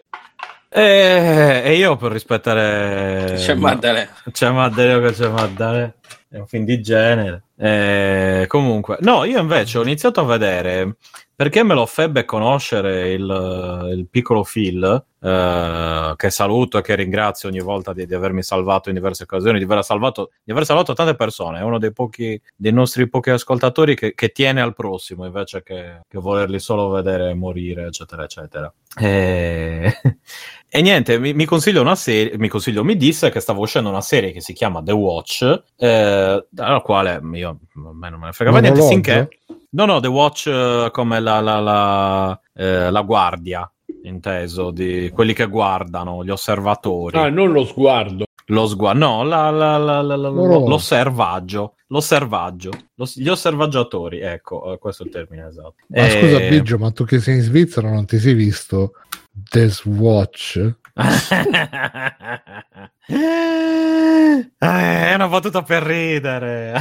E, 0.68 1.62
e 1.64 1.74
io 1.76 1.96
per 1.96 2.10
rispettare... 2.12 3.34
C'è 3.36 3.54
Maddalena. 3.54 4.10
C'è 4.32 4.50
Maddalena 4.50 5.06
che 5.08 5.14
c'è 5.14 5.28
Maddalena. 5.28 5.94
È 6.28 6.38
un 6.38 6.46
film 6.46 6.64
di 6.64 6.80
genere. 6.82 7.42
Eh, 7.56 8.46
comunque, 8.48 8.96
no, 9.00 9.24
io 9.24 9.38
invece 9.38 9.78
ho 9.78 9.82
iniziato 9.82 10.20
a 10.20 10.24
vedere 10.24 10.96
perché 11.36 11.64
me 11.64 11.74
lo 11.74 11.84
febbe 11.84 12.24
conoscere 12.24 13.12
il, 13.12 13.88
il 13.92 14.06
piccolo 14.08 14.44
Phil, 14.44 15.04
eh, 15.20 16.12
che 16.14 16.30
saluto 16.30 16.78
e 16.78 16.82
che 16.82 16.94
ringrazio 16.94 17.48
ogni 17.48 17.58
volta 17.58 17.92
di, 17.92 18.06
di 18.06 18.14
avermi 18.14 18.42
salvato 18.42 18.88
in 18.88 18.94
diverse 18.94 19.24
occasioni, 19.24 19.58
di 19.58 19.64
aver 19.64 19.82
salvato, 19.82 20.30
di 20.44 20.52
aver 20.52 20.64
salvato 20.64 20.92
tante 20.92 21.16
persone. 21.16 21.58
È 21.58 21.62
uno 21.62 21.78
dei 21.78 21.92
pochi 21.92 22.40
dei 22.54 22.72
nostri 22.72 23.08
pochi 23.08 23.30
ascoltatori 23.30 23.96
che, 23.96 24.14
che 24.14 24.28
tiene 24.28 24.60
al 24.60 24.74
prossimo 24.74 25.24
invece 25.24 25.64
che, 25.64 26.02
che 26.06 26.18
volerli 26.18 26.60
solo 26.60 26.88
vedere 26.90 27.34
morire, 27.34 27.86
eccetera, 27.86 28.22
eccetera. 28.22 28.72
E, 28.96 29.92
e 30.68 30.82
niente, 30.82 31.18
mi, 31.18 31.34
mi 31.34 31.46
consiglio 31.46 31.80
una 31.80 31.96
serie, 31.96 32.38
mi 32.38 32.48
mi 32.84 32.96
disse 32.96 33.30
che 33.30 33.40
stava 33.40 33.58
uscendo 33.58 33.88
una 33.88 34.02
serie 34.02 34.30
che 34.30 34.40
si 34.40 34.52
chiama 34.52 34.82
The 34.84 34.92
Watch, 34.92 35.62
eh, 35.76 36.46
dalla 36.48 36.80
quale 36.80 37.20
io 37.32 37.43
a 37.50 37.56
me 37.92 38.10
non 38.10 38.20
me 38.20 38.26
ne 38.26 38.32
fregava 38.32 38.58
niente, 38.60 38.82
finché... 38.86 39.28
No, 39.70 39.86
no, 39.86 40.00
The 40.00 40.08
Watch 40.08 40.46
eh, 40.46 40.88
come 40.92 41.20
la, 41.20 41.40
la, 41.40 41.58
la, 41.60 42.40
eh, 42.54 42.90
la 42.90 43.02
guardia, 43.02 43.68
inteso, 44.04 44.70
di 44.70 45.10
quelli 45.12 45.32
che 45.32 45.46
guardano, 45.46 46.22
gli 46.24 46.30
osservatori. 46.30 47.16
Ah, 47.18 47.28
non 47.28 47.50
lo 47.50 47.64
sguardo. 47.64 48.24
Lo 48.48 48.66
sguardo, 48.66 48.98
no, 49.04 49.22
la- 49.24 49.50
la- 49.50 49.76
la- 49.78 50.02
la- 50.02 50.16
la- 50.16 50.28
Loro- 50.28 50.66
l'osservaggio, 50.68 51.74
l'osservaggio, 51.88 52.70
Lo- 52.96 53.08
gli 53.14 53.28
osservaggiatori, 53.28 54.20
ecco, 54.20 54.72
eh, 54.74 54.78
questo 54.78 55.02
è 55.02 55.06
il 55.06 55.12
termine 55.12 55.46
esatto. 55.48 55.74
Ma 55.88 56.08
scusa, 56.10 56.36
Eh, 56.38 56.48
Biggio, 56.50 56.76
ma 56.78 56.90
tu 56.90 57.04
che 57.04 57.20
sei 57.20 57.36
in 57.36 57.40
Svizzera 57.42 57.90
non 57.90 58.04
ti 58.04 58.18
sei 58.18 58.34
visto 58.34 58.92
Death 59.32 59.84
Watch? 59.86 60.74
Eh, 63.06 64.50
è 64.58 65.14
una 65.14 65.28
battuta 65.28 65.62
per 65.62 65.82
ridere. 65.82 66.72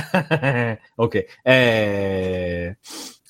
ok. 0.95 1.25
eh, 1.43 2.77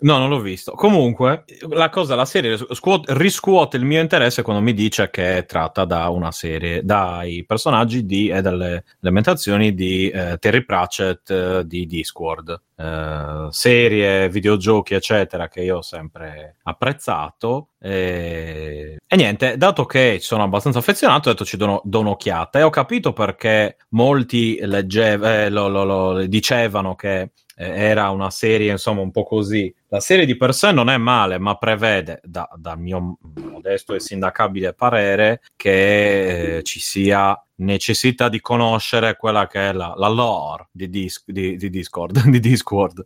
No, 0.04 0.18
non 0.18 0.28
l'ho 0.28 0.42
visto. 0.42 0.74
Comunque, 0.74 1.46
la 1.70 1.88
cosa, 1.90 2.16
la 2.16 2.26
serie 2.26 2.58
scuot- 2.58 3.10
riscuote 3.12 3.78
il 3.78 3.86
mio 3.86 4.02
interesse 4.02 4.42
quando 4.42 4.62
mi 4.62 4.74
dice 4.74 5.10
che 5.10 5.38
è 5.38 5.46
tratta 5.46 5.86
da 5.86 6.10
una 6.10 6.32
serie, 6.32 6.84
dai 6.84 7.46
personaggi 7.46 8.06
di, 8.06 8.28
e 8.28 8.42
dalle 8.42 8.84
elementazioni 9.02 9.74
di 9.74 10.10
eh, 10.10 10.38
Terry 10.40 10.66
Pratchett 10.66 11.30
eh, 11.32 11.62
di 11.66 11.86
Discord. 11.86 12.62
Eh, 12.76 13.48
serie, 13.52 14.28
videogiochi, 14.30 14.94
eccetera, 14.94 15.48
che 15.48 15.62
io 15.62 15.78
ho 15.78 15.82
sempre 15.82 16.58
apprezzato. 16.64 17.70
E, 17.80 18.98
e 19.08 19.16
niente, 19.16 19.56
dato 19.58 19.86
che 19.86 20.18
ci 20.20 20.26
sono 20.26 20.44
abbastanza 20.44 20.80
affezionato, 20.80 21.30
ho 21.30 21.32
detto 21.32 21.46
ci 21.46 21.56
do, 21.56 21.82
do 21.86 22.00
un'occhiata 22.00 22.60
e 22.60 22.64
ho 22.64 22.70
capito 22.70 23.14
perché 23.14 23.78
molti 23.90 24.58
leggev- 24.62 25.24
eh, 25.24 25.50
lo- 25.50 25.70
lo- 25.70 25.84
lo- 25.86 26.26
dicevano 26.26 26.96
che 26.96 27.22
eh, 27.22 27.32
era 27.56 28.10
una 28.10 28.30
serie 28.30 28.72
insomma 28.72 29.02
un 29.02 29.12
po' 29.12 29.24
così. 29.24 29.74
La 29.90 30.00
serie 30.00 30.26
di 30.26 30.36
per 30.36 30.54
sé 30.54 30.72
non 30.72 30.90
è 30.90 30.98
male, 30.98 31.38
ma 31.38 31.56
prevede, 31.56 32.20
da- 32.24 32.50
dal 32.56 32.80
mio 32.80 33.18
modesto 33.34 33.94
e 33.94 34.00
sindacabile 34.00 34.74
parere, 34.74 35.42
che 35.56 36.58
eh, 36.58 36.64
ci 36.64 36.80
sia 36.80 37.40
necessità 37.56 38.30
di 38.30 38.42
conoscere 38.42 39.16
quella 39.16 39.48
che 39.48 39.70
è 39.70 39.74
la, 39.74 39.94
la 39.96 40.08
lore 40.08 40.68
di, 40.72 40.90
Dis- 40.90 41.24
di- 41.26 41.56
di 41.56 41.70
Discord, 41.70 42.24
di 42.30 42.40
Discord 42.40 43.06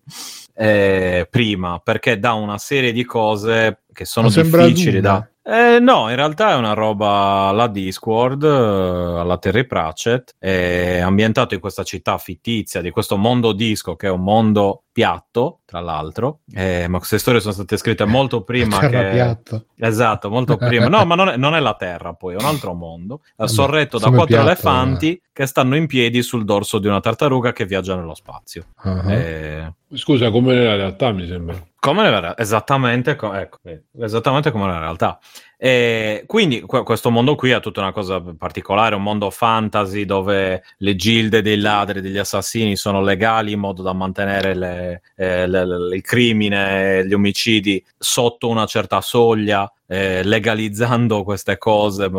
eh, 0.53 1.27
prima, 1.29 1.79
perché 1.79 2.17
dà 2.17 2.33
una 2.33 2.57
serie 2.57 2.91
di 2.91 3.03
cose 3.03 3.83
che 3.97 4.05
sono 4.05 4.29
difficili 4.29 5.01
da... 5.01 5.27
Eh, 5.41 5.79
no, 5.79 6.09
in 6.09 6.15
realtà 6.15 6.51
è 6.51 6.55
una 6.55 6.73
roba 6.73 7.47
alla 7.47 7.67
Discord, 7.67 8.43
eh, 8.43 8.47
alla 8.47 9.39
Terry 9.39 9.65
Pratchett, 9.65 10.35
è 10.37 10.99
ambientato 10.99 11.55
in 11.55 11.59
questa 11.59 11.83
città 11.83 12.19
fittizia 12.19 12.81
di 12.81 12.91
questo 12.91 13.17
mondo 13.17 13.53
disco 13.53 13.95
che 13.95 14.05
è 14.05 14.11
un 14.11 14.21
mondo 14.21 14.83
piatto, 14.91 15.61
tra 15.65 15.79
l'altro, 15.79 16.41
eh, 16.53 16.87
ma 16.87 16.97
queste 16.97 17.17
storie 17.17 17.39
sono 17.39 17.53
state 17.53 17.77
scritte 17.77 18.05
molto 18.05 18.43
prima 18.45 18.77
Terra 18.77 19.01
che... 19.01 19.09
piatta. 19.09 19.63
Esatto, 19.77 20.29
molto 20.29 20.57
prima. 20.61 20.89
No, 20.89 21.03
ma 21.05 21.15
non 21.15 21.29
è, 21.29 21.37
non 21.37 21.55
è 21.55 21.59
la 21.59 21.73
Terra, 21.73 22.13
poi 22.13 22.35
è 22.35 22.37
un 22.37 22.45
altro 22.45 22.73
mondo, 22.73 23.21
eh, 23.35 23.47
sorretto 23.47 23.97
da 23.97 24.09
quattro 24.09 24.25
piatto, 24.25 24.45
elefanti 24.45 25.19
che 25.33 25.45
stanno 25.47 25.75
in 25.75 25.87
piedi 25.87 26.21
sul 26.21 26.45
dorso 26.45 26.77
di 26.77 26.85
una 26.85 26.99
tartaruga 26.99 27.51
che 27.51 27.65
viaggia 27.65 27.95
nello 27.95 28.15
spazio. 28.15 28.65
Ah. 28.75 29.73
Scusa, 29.93 30.29
come 30.31 30.53
nella 30.53 30.75
realtà 30.75 31.11
mi 31.11 31.25
sembra. 31.25 31.55
come 31.79 32.01
nella 32.03 32.19
realtà, 32.19 32.41
esattamente, 32.41 33.15
co- 33.15 33.33
ecco, 33.33 33.59
esattamente 33.99 34.51
come 34.51 34.65
nella 34.65 34.79
realtà. 34.79 35.19
E 35.59 36.23
quindi 36.27 36.61
que- 36.61 36.83
questo 36.83 37.09
mondo 37.09 37.33
qui 37.33 37.51
ha 37.51 37.59
tutta 37.59 37.81
una 37.81 37.91
cosa 37.91 38.21
particolare, 38.21 38.93
un 38.93 39.01
mondo 39.01 39.31
fantasy 39.31 40.05
dove 40.05 40.63
le 40.77 40.95
gilde 40.95 41.41
dei 41.41 41.57
ladri 41.59 41.99
degli 41.99 42.19
assassini 42.19 42.75
sono 42.75 43.01
legali 43.01 43.53
in 43.53 43.59
modo 43.59 43.81
da 43.81 43.91
mantenere 43.93 44.53
le- 44.55 45.01
eh, 45.15 45.47
le- 45.47 45.65
le- 45.65 45.95
il 45.95 46.01
crimine, 46.03 47.07
gli 47.07 47.13
omicidi 47.13 47.83
sotto 47.97 48.47
una 48.49 48.65
certa 48.67 49.01
soglia. 49.01 49.71
eh, 49.89 50.21
legalizzando 50.25 51.23
queste 51.23 51.57
cose, 51.57 52.11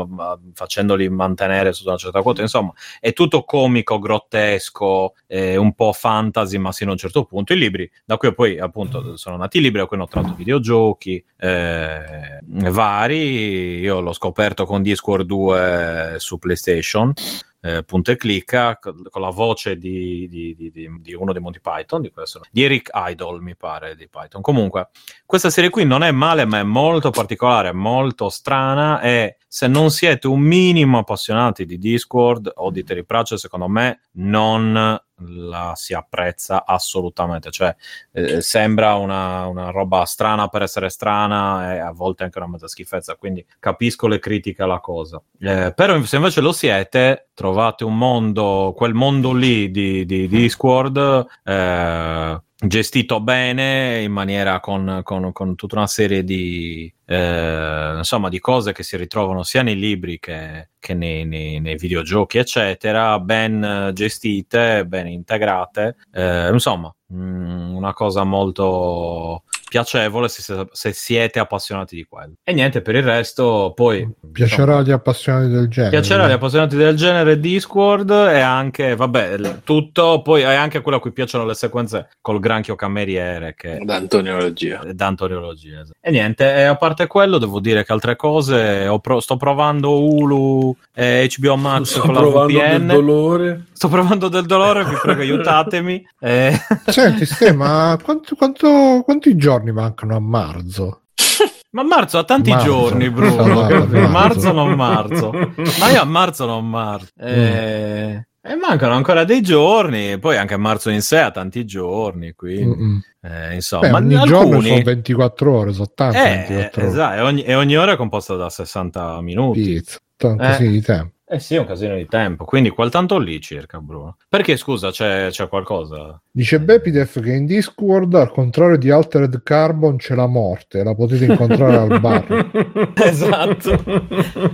facendoli 0.55 1.07
mantenere 1.11 1.75
sotto 1.75 1.91
una 1.91 1.99
certa 1.99 2.23
quota, 2.23 2.41
insomma, 2.41 2.73
è 2.99 3.13
tutto 3.13 3.45
comico, 3.45 3.99
grottesco, 3.99 5.13
eh, 5.27 5.55
un 5.59 5.75
po' 5.75 5.93
fantasy, 5.93 6.57
ma 6.57 6.73
sino 6.73 6.89
a 6.89 6.93
un 6.95 6.99
certo 6.99 7.25
punto. 7.25 7.53
I 7.53 7.59
libri, 7.59 7.91
da 8.07 8.17
cui 8.17 8.33
poi 8.33 8.59
appunto 8.59 9.19
sono 9.19 9.37
nati 9.37 9.59
i 9.59 9.61
libri, 9.61 9.81
da 9.81 9.87
cui 9.87 9.99
hanno 9.99 10.09
tratto 10.09 10.33
videogiochi 10.35 11.23
eh, 11.37 12.39
vari. 12.71 13.28
Io 13.29 14.01
l'ho 14.01 14.13
scoperto 14.13 14.65
con 14.67 14.83
Discord 14.83 15.27
2 15.27 16.15
su 16.19 16.39
PlayStation. 16.39 17.13
eh, 17.61 17.83
punta 17.83 18.13
e 18.13 18.17
clicca 18.17 18.79
co- 18.79 18.95
con 19.11 19.21
la 19.21 19.31
voce 19.31 19.77
di, 19.77 20.29
di- 20.29 20.55
di- 20.55 20.71
di- 20.71 21.15
uno 21.15 21.33
dei 21.33 21.43
Monty 21.43 21.59
Python 21.61 22.01
di, 22.03 22.11
questo, 22.13 22.41
di 22.53 22.63
Eric 22.63 22.89
Idle 22.95 23.41
mi 23.41 23.57
pare 23.57 23.97
di 23.97 24.09
Python 24.09 24.41
comunque 24.43 24.91
questa 25.27 25.51
serie 25.51 25.69
qui 25.69 25.85
non 25.85 26.05
è 26.05 26.13
male 26.13 26.45
ma 26.45 26.61
è 26.61 26.63
molto 26.63 27.11
particolare 27.11 27.73
molto 27.73 28.29
strana 28.29 29.01
e 29.01 29.39
se 29.49 29.67
non 29.67 29.91
siete 29.91 30.29
un 30.29 30.39
minimo 30.39 30.99
appassionati 30.99 31.67
di 31.67 31.79
Discord 31.79 32.49
o 32.55 32.71
di 32.71 32.85
Terry 32.85 33.05
Pratchett 33.05 33.39
secondo 33.41 33.67
me 33.67 34.03
non 34.13 34.97
la 35.27 35.73
si 35.77 35.95
apprezza 35.95 36.65
assolutamente. 36.65 37.51
Cioè 37.51 37.75
eh, 38.13 38.41
sembra 38.41 38.95
una, 38.95 39.47
una 39.47 39.71
roba 39.71 40.05
strana 40.05 40.49
per 40.49 40.63
essere 40.63 40.89
strana 40.89 41.75
e 41.75 41.79
a 41.79 41.93
volte 41.93 42.25
anche 42.25 42.39
una 42.39 42.49
mezza 42.49 42.69
schifezza 42.69 43.17
quindi 43.17 43.45
capisco 43.59 44.07
le 44.07 44.19
critiche 44.19 44.63
alla 44.63 44.81
cosa. 44.81 45.21
Eh, 45.41 45.73
però 45.75 46.01
se 46.03 46.17
invece 46.17 46.41
lo 46.41 46.53
siete 46.53 47.29
trovate 47.35 47.85
un 47.85 47.97
mondo 47.97 48.73
quel 48.77 48.95
mondo 48.95 49.33
lì 49.33 49.71
di, 49.71 50.05
di 50.05 50.29
Discord 50.29 51.27
eh, 51.45 52.43
gestito 52.61 53.21
bene 53.21 54.03
in 54.03 54.11
maniera 54.11 54.59
con, 54.59 55.01
con- 55.05 55.31
con 55.33 55.55
tutta 55.55 55.77
una 55.77 55.87
serie 55.87 56.25
di 56.25 56.93
eh, 57.05 57.95
insomma 57.99 58.29
di 58.29 58.41
cose 58.41 58.73
che 58.73 58.83
si 58.83 58.97
ritrovano 58.97 59.45
sia 59.45 59.63
nei 59.63 59.77
libri 59.77 60.19
che, 60.19 60.71
che 60.81 60.93
nei, 60.95 61.25
nei- 61.25 61.61
nei 61.61 61.77
videogiochi 61.77 62.39
eccetera 62.39 63.21
ben 63.21 63.91
gestite 63.95 64.85
ben 64.87 65.07
integrate. 65.07 65.97
Eh, 66.13 66.49
insomma 66.51 66.93
mm, 67.13 67.75
una 67.75 67.93
cosa 67.93 68.25
molto 68.25 69.45
piacevole 69.69 70.29
se, 70.29 70.67
se- 70.71 70.93
siete 70.93 71.39
appassionati 71.39 71.95
di 71.95 72.05
quello 72.09 72.33
e 72.43 72.53
niente 72.53 72.81
per 72.81 72.95
il 72.95 73.03
resto 73.03 73.73
poi 73.75 74.09
Piacerà 74.33 74.79
agli 74.79 74.91
appassionati 74.91 75.49
del 75.49 75.69
genere. 75.69 75.91
Piacerà 75.91 76.25
agli 76.25 76.33
appassionati 76.33 76.77
del 76.77 76.97
genere 76.97 77.39
Discord 77.41 78.11
e 78.11 78.41
anche, 78.41 78.95
vabbè, 78.97 79.61
tutto, 79.65 80.23
poi 80.23 80.43
è 80.43 80.55
anche 80.55 80.81
quello 80.81 80.99
a 80.99 81.01
cui 81.01 81.13
piacciono 81.13 81.45
le 81.45 81.55
sequenze 81.55 82.09
col 82.21 82.39
granchio 82.41 82.75
cameriere 82.77 83.55
che 83.57 83.81
Da 83.83 83.97
antoniologia. 83.97 84.83
da 84.93 85.07
antoniologia. 85.07 85.81
esatto. 85.81 85.97
E 86.01 86.11
niente, 86.11 86.45
e 86.55 86.63
a 86.63 86.77
parte 86.77 87.07
quello 87.07 87.39
devo 87.39 87.61
dire 87.61 87.85
che 87.85 87.93
altre 87.93 88.17
cose, 88.17 88.87
ho 88.87 88.99
pro- 89.01 89.21
sto 89.21 89.37
provando 89.37 90.01
Hulu 90.01 90.77
e 90.95 91.29
HBO 91.37 91.57
Max 91.57 91.91
Sto 91.91 92.01
con 92.01 92.15
la 92.15 92.21
provando 92.21 92.59
VPN. 92.59 92.71
del 92.71 92.87
dolore. 92.87 93.65
Sto 93.79 93.87
provando 93.87 94.27
del 94.27 94.45
dolore, 94.45 94.85
vi 94.85 94.97
prego 95.01 95.21
aiutatemi. 95.23 96.05
Eh, 96.19 96.53
Senti, 96.87 97.25
Ste, 97.25 97.53
ma 97.53 97.97
quanto- 98.03 98.35
quanto- 98.35 99.03
quanti 99.05 99.37
giorni 99.37 99.71
mancano 99.71 100.17
a 100.17 100.19
marzo? 100.19 101.03
Ma 101.71 101.85
marzo 101.85 102.19
ha 102.19 102.25
tanti 102.25 102.51
Marzo. 102.51 102.65
giorni, 102.67 103.09
Bruno. 103.09 103.43
Esatto, 103.45 103.67
capito? 103.69 103.99
marzo. 104.09 104.11
marzo 104.11 104.53
non 104.53 104.71
marzo. 104.73 105.31
Ma 105.79 105.91
io 105.93 106.01
a 106.01 106.05
marzo 106.05 106.47
non 106.47 106.69
marzo. 106.69 107.13
Eh, 107.21 108.27
E 108.41 108.55
mancano 108.57 108.95
ancora 108.95 109.23
dei 109.23 109.43
giorni. 109.43 110.19
Poi 110.19 110.37
anche 110.39 110.57
marzo 110.57 110.91
in 110.91 111.01
sé 111.03 111.19
ha 111.21 111.31
tanti 111.31 111.65
giorni. 111.65 112.33
Quindi, 112.33 113.01
eh, 113.23 113.55
insomma, 113.55 113.83
Beh, 113.83 113.91
ma 113.93 113.99
ogni 113.99 114.19
giorno 114.25 114.55
alcuni. 114.57 114.69
sono 114.71 114.83
24 114.83 115.55
ore, 115.57 115.73
sono 115.73 115.91
tante 115.95 116.19
Eh, 116.19 116.37
24 116.49 116.81
ore. 116.83 116.91
esatto, 116.91 117.15
e 117.17 117.21
ogni, 117.21 117.43
e 117.45 117.55
ogni 117.55 117.77
ora 117.77 117.93
è 117.93 117.97
composta 117.97 118.35
da 118.35 118.51
60 118.51 119.21
minuti. 119.21 119.63
Pizza, 119.63 119.99
tanto 120.17 120.43
Eh. 120.43 120.55
sì 120.55 120.69
di 120.69 120.81
tempo. 120.83 121.13
Eh 121.31 121.41
sì, 121.41 121.57
è 121.57 121.59
un 121.59 121.67
casino 121.67 121.95
di 121.95 122.07
tempo. 122.07 122.47
Quindi 122.47 122.71
quel 122.71 122.89
tanto 122.89 123.19
lì 123.19 123.39
circa, 123.41 123.81
Bruno. 123.81 124.17
Perché 124.31 124.57
scusa, 124.57 124.91
c'è, 124.91 125.29
c'è 125.29 125.47
qualcosa? 125.47 126.19
Dice 126.31 126.59
Bepidef 126.59 127.21
che 127.21 127.35
in 127.35 127.45
Discord, 127.45 128.15
al 128.15 128.31
contrario 128.31 128.79
di 128.79 128.91
Altered 128.91 129.43
Carbon, 129.43 129.97
c'è 129.99 130.15
la 130.15 130.27
morte, 130.27 130.83
la 130.83 130.95
potete 130.95 131.27
incontrare 131.27 131.77
al 131.77 132.01
bar. 132.01 132.93
esatto. 133.05 133.73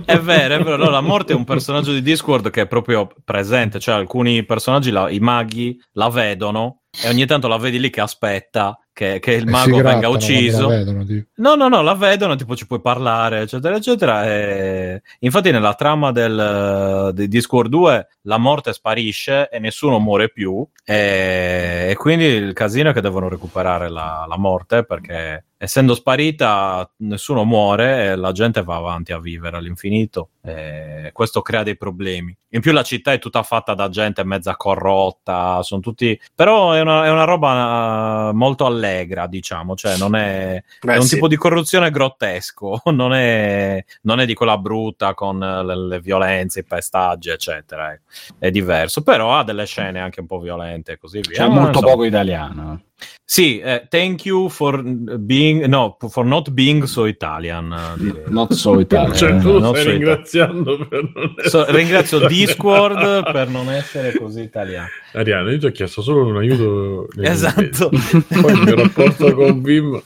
È 0.03 0.19
vero, 0.19 0.55
è 0.55 0.63
vero. 0.63 0.75
No, 0.75 0.89
la 0.89 0.99
morte 0.99 1.31
è 1.31 1.35
un 1.37 1.45
personaggio 1.45 1.93
di 1.93 2.01
Discord 2.01 2.49
che 2.49 2.63
è 2.63 2.67
proprio 2.67 3.07
presente. 3.23 3.79
Cioè, 3.79 3.95
alcuni 3.95 4.43
personaggi, 4.43 4.91
la- 4.91 5.09
i 5.09 5.19
maghi, 5.19 5.81
la 5.93 6.09
vedono 6.09 6.81
e 7.01 7.07
ogni 7.07 7.25
tanto 7.25 7.47
la 7.47 7.57
vedi 7.57 7.79
lì 7.79 7.89
che 7.89 8.01
aspetta 8.01 8.77
che, 8.95 9.19
che 9.19 9.33
il 9.33 9.43
E 9.43 9.45
si 9.45 9.51
mago 9.51 9.75
venga 9.75 9.81
grattano 9.81 9.99
quando 9.99 10.17
ucciso. 10.17 10.67
vedono. 10.69 11.05
No, 11.35 11.55
no, 11.55 11.67
no, 11.67 11.81
la 11.81 11.95
vedono, 11.95 12.35
tipo 12.35 12.55
ci 12.55 12.65
puoi 12.65 12.79
parlare, 12.79 13.41
eccetera, 13.41 13.75
eccetera. 13.75 14.25
E... 14.25 15.01
Infatti 15.19 15.51
nella 15.51 15.73
trama 15.73 16.13
del, 16.13 17.11
di 17.13 17.27
Discord 17.27 17.69
2 17.69 18.07
la 18.21 18.37
morte 18.37 18.71
sparisce 18.71 19.49
e 19.49 19.59
nessuno 19.59 19.99
muore 19.99 20.29
più 20.29 20.65
e, 20.85 21.87
e 21.89 21.95
quindi 21.95 22.23
il 22.23 22.53
casino 22.53 22.91
è 22.91 22.93
che 22.93 23.01
devono 23.01 23.27
recuperare 23.27 23.89
la, 23.89 24.25
la 24.29 24.37
morte 24.37 24.85
perché 24.85 25.43
essendo 25.57 25.95
sparita 25.95 26.89
nessuno 26.97 27.43
muore 27.45 28.05
e 28.05 28.15
la 28.15 28.31
gente 28.31 28.63
va 28.63 28.75
avanti 28.75 29.13
a 29.13 29.19
vivere 29.19 29.57
all'infinito 29.57 30.29
e 30.41 31.09
questo 31.13 31.41
crea 31.41 31.63
dei 31.63 31.77
problemi. 31.77 32.35
In 32.49 32.61
più 32.61 32.71
la 32.71 32.83
città 32.83 33.11
è 33.11 33.19
tutta 33.19 33.43
fatta 33.43 33.73
da 33.73 33.89
gente 33.89 34.23
mezza 34.23 34.55
corrotta, 34.55 35.61
sono 35.63 35.81
tutti... 35.81 36.19
però 36.33 36.71
è 36.71 36.81
una, 36.81 37.05
è 37.05 37.09
una 37.09 37.23
roba 37.23 38.29
eh, 38.29 38.33
molto 38.33 38.65
allegra, 38.65 39.27
diciamo, 39.27 39.75
cioè 39.75 39.97
non 39.97 40.15
è... 40.15 40.63
Beh, 40.81 40.93
è 40.93 40.97
un 40.97 41.03
sì. 41.03 41.15
tipo 41.15 41.27
di 41.27 41.35
corruzione 41.35 41.91
grottesco, 41.91 42.81
non 42.91 43.13
è, 43.13 43.83
non 44.01 44.19
è 44.19 44.25
di 44.25 44.33
quella 44.33 44.57
brutta 44.57 45.13
con 45.13 45.39
le, 45.39 45.87
le 45.87 45.99
violenze, 45.99 46.59
i 46.59 46.63
pestaggi, 46.63 47.29
eccetera. 47.29 47.91
ecco. 47.91 48.03
È 48.37 48.51
diverso, 48.51 49.03
però 49.03 49.37
ha 49.37 49.43
delle 49.43 49.65
scene 49.65 49.99
anche 49.99 50.21
un 50.21 50.27
po' 50.27 50.39
violente 50.39 50.93
e 50.93 50.97
così 50.97 51.19
via. 51.21 51.37
C'è 51.37 51.47
molto 51.47 51.67
insomma, 51.69 51.87
poco 51.87 52.03
italiano. 52.05 52.81
Sì, 53.27 53.59
eh, 53.59 53.87
thank 53.89 54.23
you 54.25 54.47
for 54.49 54.81
being, 54.83 55.65
no, 55.65 55.97
for 56.09 56.23
not 56.23 56.51
being 56.51 56.83
so 56.85 57.05
Italian. 57.05 57.71
eh, 57.73 57.99
direi. 58.01 58.23
Not 58.27 58.53
so 58.53 58.79
Italian. 58.79 59.13
Cioè, 59.15 59.37
tu 59.39 59.51
lo 59.53 59.59
non 59.59 59.73
stai 59.73 59.83
so 59.83 59.89
ringraziando 59.91 60.87
per 60.87 61.11
non 61.13 61.33
So- 61.43 61.61
essere- 61.63 61.77
ringrazio 61.77 62.27
Discord 62.27 63.31
per 63.31 63.49
non 63.49 63.69
essere 63.69 64.13
così 64.17 64.41
italiano. 64.41 64.87
Ariano, 65.13 65.49
io 65.51 65.57
ti 65.57 65.65
ho 65.65 65.71
chiesto 65.71 66.01
solo 66.01 66.25
un 66.25 66.37
aiuto. 66.37 67.07
nel- 67.15 67.31
Esatto. 67.31 67.89
Poi 67.89 68.53
il 68.53 68.61
mio 68.63 68.75
rapporto 68.75 69.33
con 69.33 69.61
Vim. 69.61 70.01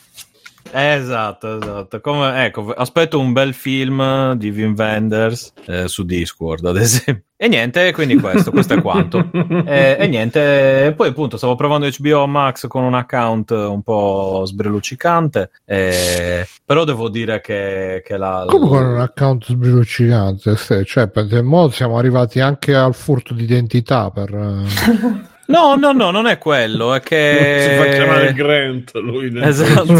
Esatto, 0.71 1.57
esatto. 1.57 2.01
Come, 2.01 2.45
ecco, 2.45 2.71
aspetto 2.73 3.19
un 3.19 3.33
bel 3.33 3.53
film 3.53 4.33
di 4.33 4.49
Wim 4.49 4.73
Wenders 4.77 5.53
eh, 5.65 5.87
su 5.87 6.03
Discord, 6.03 6.65
ad 6.65 6.77
esempio. 6.77 7.23
E 7.41 7.47
niente, 7.47 7.93
quindi 7.93 8.17
questo, 8.17 8.51
questo 8.51 8.73
è 8.73 8.81
quanto. 8.81 9.29
E, 9.69 9.97
e 9.99 10.07
niente, 10.07 10.93
poi 10.95 11.09
appunto 11.09 11.37
stavo 11.37 11.55
provando 11.55 11.87
HBO 11.87 12.27
Max 12.27 12.67
con 12.67 12.83
un 12.83 12.93
account 12.93 13.51
un 13.51 13.81
po' 13.81 14.43
sbreluccicante, 14.45 15.51
eh, 15.65 16.47
però 16.65 16.83
devo 16.83 17.09
dire 17.09 17.39
che, 17.39 18.01
che 18.05 18.17
la... 18.17 18.45
Come 18.47 18.67
con 18.67 18.85
un 18.85 18.99
account 18.99 19.45
sbrilluccicante? 19.45 20.55
Cioè, 20.85 21.07
per 21.07 21.43
mo 21.43 21.69
siamo 21.69 21.97
arrivati 21.97 22.39
anche 22.39 22.75
al 22.75 22.93
furto 22.93 23.33
di 23.33 23.43
identità 23.43 24.09
per... 24.09 25.27
eh, 25.49 25.51
No, 25.51 25.75
no, 25.75 25.91
no, 25.91 26.11
non 26.11 26.27
è 26.27 26.37
quello, 26.37 26.93
è 26.93 26.99
che... 27.01 27.65
Si 27.69 27.75
fa 27.75 27.89
chiamare 27.95 28.33
Grant 28.33 28.91
lui. 28.95 29.31
nel 29.31 29.43
Esatto. 29.43 29.99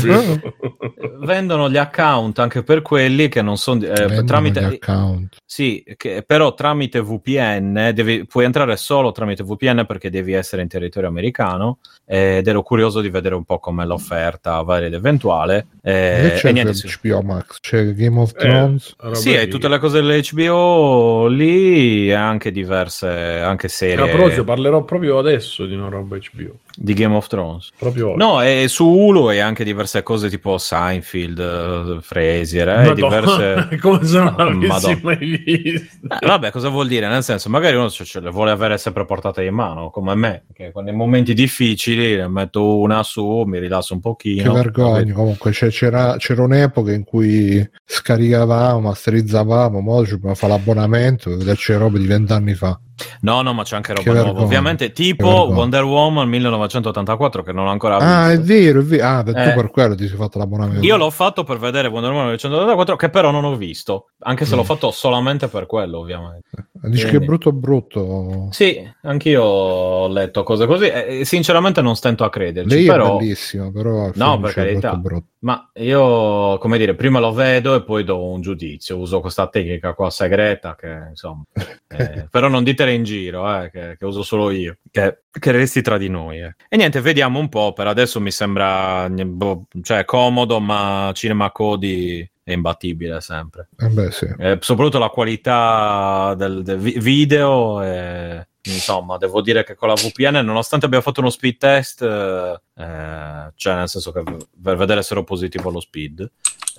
vendono 1.21 1.69
gli 1.69 1.77
account 1.77 2.39
anche 2.39 2.63
per 2.63 2.81
quelli 2.81 3.27
che 3.29 3.41
non 3.41 3.57
sono 3.57 3.83
eh, 3.83 4.23
tramite 4.23 4.61
gli 4.61 4.79
account. 4.81 5.37
sì, 5.45 5.83
che, 5.97 6.23
però 6.25 6.53
tramite 6.53 7.01
VPN 7.01 7.91
devi, 7.93 8.25
puoi 8.25 8.45
entrare 8.45 8.75
solo 8.77 9.11
tramite 9.11 9.43
VPN 9.43 9.85
perché 9.85 10.09
devi 10.09 10.33
essere 10.33 10.61
in 10.61 10.67
territorio 10.67 11.09
americano 11.09 11.79
ed 12.05 12.47
ero 12.47 12.61
curioso 12.63 13.01
di 13.01 13.09
vedere 13.09 13.35
un 13.35 13.43
po' 13.43 13.59
com'è 13.59 13.85
l'offerta 13.85 14.61
varia 14.61 14.87
ed 14.87 14.93
eventuale 14.93 15.67
eh, 15.83 16.33
c'è 16.35 16.49
e 16.49 16.51
niente. 16.51 16.73
HBO 17.01 17.21
Max? 17.21 17.59
C'è 17.59 17.93
Game 17.93 18.19
of 18.19 18.31
Eh, 18.35 18.39
Thrones? 18.39 18.93
roba 18.97 19.15
Sì, 19.15 19.35
hai 19.35 19.47
tutte 19.47 19.67
le 19.67 19.77
cose 19.79 20.01
dell'HBO 20.01 21.27
lì 21.27 22.09
e 22.09 22.13
anche 22.13 22.51
diverse 22.51 23.07
anche 23.07 23.67
A 23.67 23.69
serie 23.69 24.07
proposito, 24.09 24.43
parlerò 24.43 24.83
proprio 24.83 25.17
adesso 25.19 25.38
di 25.65 25.73
una 25.73 25.89
roba 25.89 26.17
HBO. 26.17 26.59
Di 26.81 26.93
Game 26.93 27.13
of 27.13 27.27
Thrones. 27.27 27.71
Proprio 27.77 28.11
oggi. 28.11 28.17
No, 28.17 28.41
e 28.41 28.67
su 28.69 28.87
Hulu 28.87 29.31
e 29.31 29.39
anche 29.39 29.65
diverse 29.65 30.01
cose 30.01 30.29
tipo 30.29 30.57
Seinfeld, 30.57 31.99
Frasier, 32.01 32.69
eh, 32.69 32.93
diverse... 32.93 33.67
come 33.81 34.05
se 34.05 34.17
non 34.17 34.33
l'avessi 34.37 34.67
Madonna. 34.67 34.99
mai 35.03 35.41
visto. 35.43 36.07
Eh, 36.07 36.25
vabbè, 36.25 36.51
cosa 36.51 36.69
vuol 36.69 36.87
dire? 36.87 37.09
Nel 37.09 37.23
senso, 37.23 37.49
magari 37.49 37.75
uno 37.75 37.89
ce, 37.89 38.19
le 38.21 38.29
vuole 38.29 38.51
avere 38.51 38.77
sempre 38.77 39.05
portate 39.05 39.43
in 39.43 39.53
mano, 39.53 39.89
come 39.89 40.15
me, 40.15 40.45
che 40.53 40.71
nei 40.75 40.93
momenti 40.93 41.33
difficili 41.33 42.15
ne 42.15 42.29
metto 42.29 42.77
una 42.77 43.03
su, 43.03 43.43
mi 43.45 43.59
rilasso 43.59 43.93
un 43.93 43.99
pochino. 43.99 44.53
Che 44.53 44.61
vergogna, 44.61 45.13
comunque 45.13 45.51
c'è- 45.51 45.69
c'era, 45.69 46.15
c'era 46.17 46.43
un'epoca 46.43 46.93
in 46.93 47.03
cui 47.03 47.67
scaricavamo, 47.83 48.79
masterizzavamo, 48.79 49.81
mo 49.81 50.05
ci 50.05 50.17
fa 50.33 50.47
l'abbonamento, 50.47 51.35
vederci 51.35 51.73
robe 51.73 51.99
di 51.99 52.07
vent'anni 52.07 52.53
fa. 52.53 52.79
No, 53.21 53.41
no, 53.41 53.53
ma 53.53 53.63
c'è 53.63 53.75
anche 53.75 53.93
Che 53.93 54.03
roba 54.03 54.23
nuova. 54.23 54.41
Ovviamente, 54.41 54.91
tipo. 54.91 55.27
Wonder 55.49 55.83
Woman 55.83 56.27
1984, 56.71 57.43
che 57.43 57.51
non 57.51 57.67
ho 57.67 57.69
ancora 57.71 57.97
Ah, 57.97 58.31
è 58.31 58.37
visto. 58.37 58.53
vero, 58.53 58.79
è 58.79 58.83
vero. 58.83 59.05
Ah, 59.07 59.23
per- 59.23 59.37
Eh. 59.37 59.49
tu 59.49 59.55
per 59.55 59.71
quello 59.71 59.95
ti 59.95 60.07
sei 60.07 60.17
fatto 60.17 60.37
l'abbonamento. 60.37 60.85
Io 60.85 60.97
l'ho 60.97 61.09
fatto 61.09 61.43
per 61.43 61.57
vedere 61.57 61.87
Wonder 61.87 62.11
Woman 62.11 62.25
1984, 62.27 62.95
che 62.95 63.09
però 63.09 63.31
non 63.31 63.43
ho 63.43 63.55
visto, 63.55 64.09
anche 64.19 64.45
se 64.45 64.55
l'ho 64.55 64.63
fatto 64.63 64.91
solamente 64.91 65.47
per 65.47 65.65
quello, 65.65 65.99
ovviamente. 65.99 66.47
Dici 66.81 67.01
che 67.03 67.07
è 67.07 67.09
Quindi- 67.09 67.25
brutto 67.25 67.51
brutto. 67.51 68.47
Sì, 68.51 68.81
anch'io 69.01 69.43
ho 69.43 70.07
letto 70.07 70.43
cose 70.43 70.65
così 70.65 70.85
e 70.87 71.25
sinceramente 71.25 71.81
non 71.81 71.95
stento 71.95 72.23
a 72.23 72.29
crederci, 72.29 72.73
Lei 72.75 72.85
però... 72.85 73.15
è 73.15 73.17
bellissima, 73.19 73.71
però 73.71 74.09
No, 74.13 74.39
per 74.39 74.53
carità. 74.53 74.91
brutto 74.95 74.97
brutto. 75.01 75.25
Ma 75.41 75.69
io, 75.75 76.57
come 76.57 76.77
dire, 76.77 76.95
prima 76.95 77.19
lo 77.19 77.31
vedo 77.31 77.73
e 77.73 77.83
poi 77.83 78.03
do 78.03 78.25
un 78.25 78.41
giudizio. 78.41 78.97
Uso 78.97 79.21
questa 79.21 79.47
tecnica 79.47 79.93
qua 79.93 80.09
segreta 80.09 80.75
che, 80.75 81.05
insomma, 81.09 81.43
eh, 81.87 82.27
però 82.29 82.49
non 82.49 82.63
ditele 82.65 82.93
in 82.93 83.03
giro, 83.03 83.61
eh, 83.61 83.69
che, 83.71 83.95
che 83.97 84.05
uso 84.05 84.21
solo 84.21 84.51
io, 84.51 84.77
che, 84.91 85.21
che 85.31 85.51
resti 85.51 85.81
tra 85.81 85.97
di 85.97 86.09
noi. 86.09 86.41
eh. 86.41 86.55
E 86.67 86.75
niente, 86.75 86.99
vediamo 86.99 87.39
un 87.39 87.47
po'. 87.47 87.71
Per 87.71 87.87
adesso 87.87 88.19
mi 88.19 88.31
sembra 88.31 89.07
boh, 89.09 89.67
cioè, 89.81 90.03
comodo, 90.03 90.59
ma 90.59 91.09
Cinema 91.13 91.51
Codi 91.51 92.29
è 92.43 92.51
imbattibile 92.51 93.21
sempre. 93.21 93.69
Eh 93.77 93.87
beh, 93.87 94.11
sì. 94.11 94.27
Eh, 94.39 94.57
soprattutto 94.59 94.99
la 94.99 95.09
qualità 95.09 96.33
del, 96.35 96.63
del 96.63 96.77
vi- 96.79 96.99
video. 96.99 97.81
eh, 97.81 98.47
insomma, 98.63 99.17
devo 99.17 99.41
dire 99.41 99.63
che 99.63 99.75
con 99.75 99.87
la 99.87 99.93
VPN, 99.93 100.43
nonostante 100.43 100.85
abbia 100.85 101.01
fatto 101.01 101.21
uno 101.21 101.29
speed 101.29 101.57
test, 101.57 102.01
eh, 102.01 102.61
eh, 102.75 103.51
cioè 103.55 103.75
nel 103.75 103.89
senso 103.89 104.11
che 104.11 104.23
per 104.61 104.77
vedere 104.77 105.01
se 105.01 105.13
ero 105.13 105.23
positivo 105.23 105.69
allo 105.69 105.79
speed, 105.79 106.29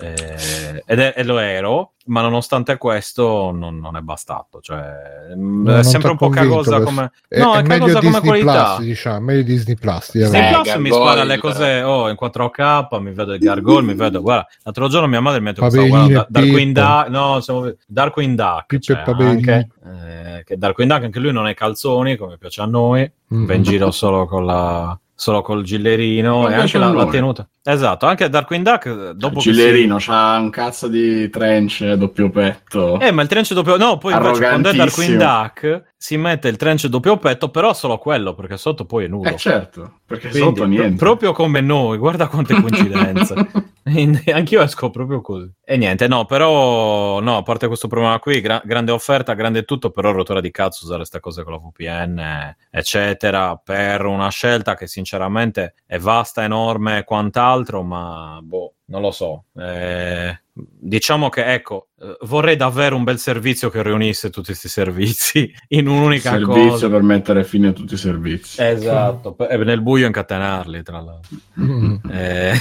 eh, 0.01 0.83
ed 0.85 0.99
è- 0.99 1.13
e 1.15 1.23
lo 1.23 1.37
ero, 1.37 1.93
ma 2.05 2.21
nonostante 2.21 2.77
questo 2.77 3.51
non, 3.51 3.77
non 3.79 3.95
è 3.95 4.01
bastato. 4.01 4.59
Cioè, 4.61 5.35
mm, 5.35 5.65
No, 5.65 5.77
è 5.77 5.83
sempre 5.83 6.11
un 6.11 6.17
po' 6.17 6.29
cagosa 6.29 6.81
come. 6.81 7.11
È, 7.27 7.39
no, 7.39 7.53
è 7.53 7.59
è, 7.59 7.61
meglio 7.61 7.85
cagosa 7.85 7.99
come 7.99 8.09
Disney 8.21 8.27
qualità. 8.43 8.75
Plus, 8.75 8.85
diciamo, 8.87 9.19
meglio 9.19 9.43
Disney 9.43 9.75
Plus. 9.75 10.11
di 10.11 10.19
Disney. 10.19 10.41
Eh, 10.41 10.51
Plus 10.61 10.75
mi 10.75 10.89
spara 10.91 11.23
le 11.23 11.37
cose 11.37 11.81
oh, 11.83 12.09
in 12.09 12.15
4K, 12.19 12.99
mi 13.01 13.11
vedo 13.13 13.33
il 13.33 13.39
Gargoyle, 13.39 13.85
mi 13.85 13.93
vedo, 13.93 14.21
guarda, 14.21 14.47
l'altro 14.63 14.87
giorno 14.87 15.07
mia 15.07 15.21
madre 15.21 15.39
mi 15.41 15.49
ha 15.49 15.51
detto 15.53 15.63
che 15.63 15.69
stavo 15.71 15.87
Paperino 15.87 16.07
guardando 16.13 16.39
e 16.39 16.41
Darkwing. 16.41 16.73
Duck, 16.75 17.07
no, 17.09 17.39
siamo- 17.41 17.73
Darkwing 17.87 18.35
Duck, 18.35 18.79
cioè, 18.79 19.03
anche, 19.05 19.67
eh, 19.85 20.43
che 20.43 20.57
Darkwing 20.57 20.89
Duck 20.91 21.03
anche 21.03 21.19
lui 21.19 21.31
non 21.31 21.47
è 21.47 21.53
calzoni, 21.53 22.15
come 22.17 22.37
piace 22.37 22.61
a 22.61 22.65
noi, 22.65 23.09
Mm. 23.33 23.45
va 23.45 23.53
in 23.53 23.63
giro 23.63 23.91
solo 23.91 24.25
con 24.25 24.45
la 24.45 24.97
solo 25.21 25.43
col 25.43 25.61
gillerino 25.61 26.49
e 26.49 26.55
anche 26.55 26.79
la, 26.79 26.91
la 26.91 27.05
tenuta. 27.05 27.47
Esatto, 27.63 28.07
anche 28.07 28.27
Darkwing 28.27 28.63
Duck 28.65 28.85
eh, 28.87 29.13
dopo 29.13 29.39
che 29.39 29.53
si- 29.53 29.87
c'ha 29.99 30.37
un 30.39 30.49
cazzo 30.49 30.87
di 30.87 31.29
trench 31.29 31.93
doppio 31.93 32.31
petto. 32.31 32.99
Eh, 32.99 33.11
ma 33.11 33.21
il 33.21 33.27
trench 33.27 33.53
doppio. 33.53 33.77
No, 33.77 33.97
poi 33.99 34.13
invece 34.13 34.39
quando 34.39 34.69
è 34.69 34.73
Darkwing. 34.73 35.17
Duck 35.17 35.83
si 35.95 36.17
mette 36.17 36.47
il 36.47 36.57
trench 36.57 36.87
doppio 36.87 37.17
petto, 37.17 37.49
però 37.49 37.73
solo 37.73 37.99
quello, 37.99 38.33
perché 38.33 38.57
sotto 38.57 38.85
poi 38.85 39.05
è 39.05 39.07
nudo. 39.07 39.29
Eh 39.29 39.35
certo, 39.37 39.99
perché 40.07 40.29
Quindi, 40.29 40.47
sotto 40.47 40.65
niente. 40.65 40.95
pro- 40.95 41.05
proprio 41.11 41.33
come 41.33 41.61
noi, 41.61 41.99
guarda 41.99 42.27
quante 42.27 42.59
coincidenze. 42.59 43.35
Anch'io 44.33 44.61
esco 44.61 44.89
proprio 44.89 45.21
così. 45.21 45.51
E 45.63 45.77
niente, 45.77 46.07
no, 46.07 46.25
però, 46.25 47.19
no, 47.19 47.37
a 47.37 47.43
parte 47.43 47.67
questo 47.67 47.87
problema 47.87 48.17
qui, 48.19 48.41
gra- 48.41 48.61
grande 48.63 48.91
offerta, 48.91 49.33
grande 49.33 49.63
tutto, 49.63 49.91
però 49.91 50.11
rottura 50.11 50.41
di 50.41 50.49
cazzo 50.51 50.85
usare 50.85 50.99
queste 50.99 51.19
cose 51.19 51.43
con 51.43 51.53
la 51.53 51.59
VPN, 51.59 52.19
eh, 52.19 52.57
eccetera, 52.71 53.55
per 53.63 54.05
una 54.05 54.29
scelta 54.29 54.75
che 54.75 54.87
sinceramente 54.87 55.75
è 55.85 55.97
vasta, 55.99 56.43
enorme 56.43 56.99
e 56.99 57.03
quant'altro, 57.51 57.83
ma 57.83 58.39
boh, 58.41 58.73
non 58.85 59.01
lo 59.01 59.11
so. 59.11 59.45
Eh, 59.55 60.39
diciamo 60.53 61.29
che, 61.29 61.53
ecco, 61.53 61.89
eh, 61.99 62.17
vorrei 62.21 62.55
davvero 62.55 62.95
un 62.95 63.03
bel 63.03 63.19
servizio 63.19 63.69
che 63.69 63.83
riunisse 63.83 64.29
tutti 64.29 64.47
questi 64.47 64.69
servizi 64.69 65.51
in 65.69 65.87
un'unica 65.87 66.31
servizio 66.31 66.69
cosa. 66.69 66.89
per 66.89 67.01
mettere 67.01 67.43
fine 67.43 67.69
a 67.69 67.73
tutti 67.73 67.93
i 67.93 67.97
servizi. 67.97 68.61
Esatto, 68.61 69.35
e 69.47 69.57
nel 69.57 69.81
buio 69.81 70.07
incatenarli, 70.07 70.83
tra 70.83 71.01
l'altro. 71.01 71.37
Mm. 71.59 71.95
Eh, 72.09 72.53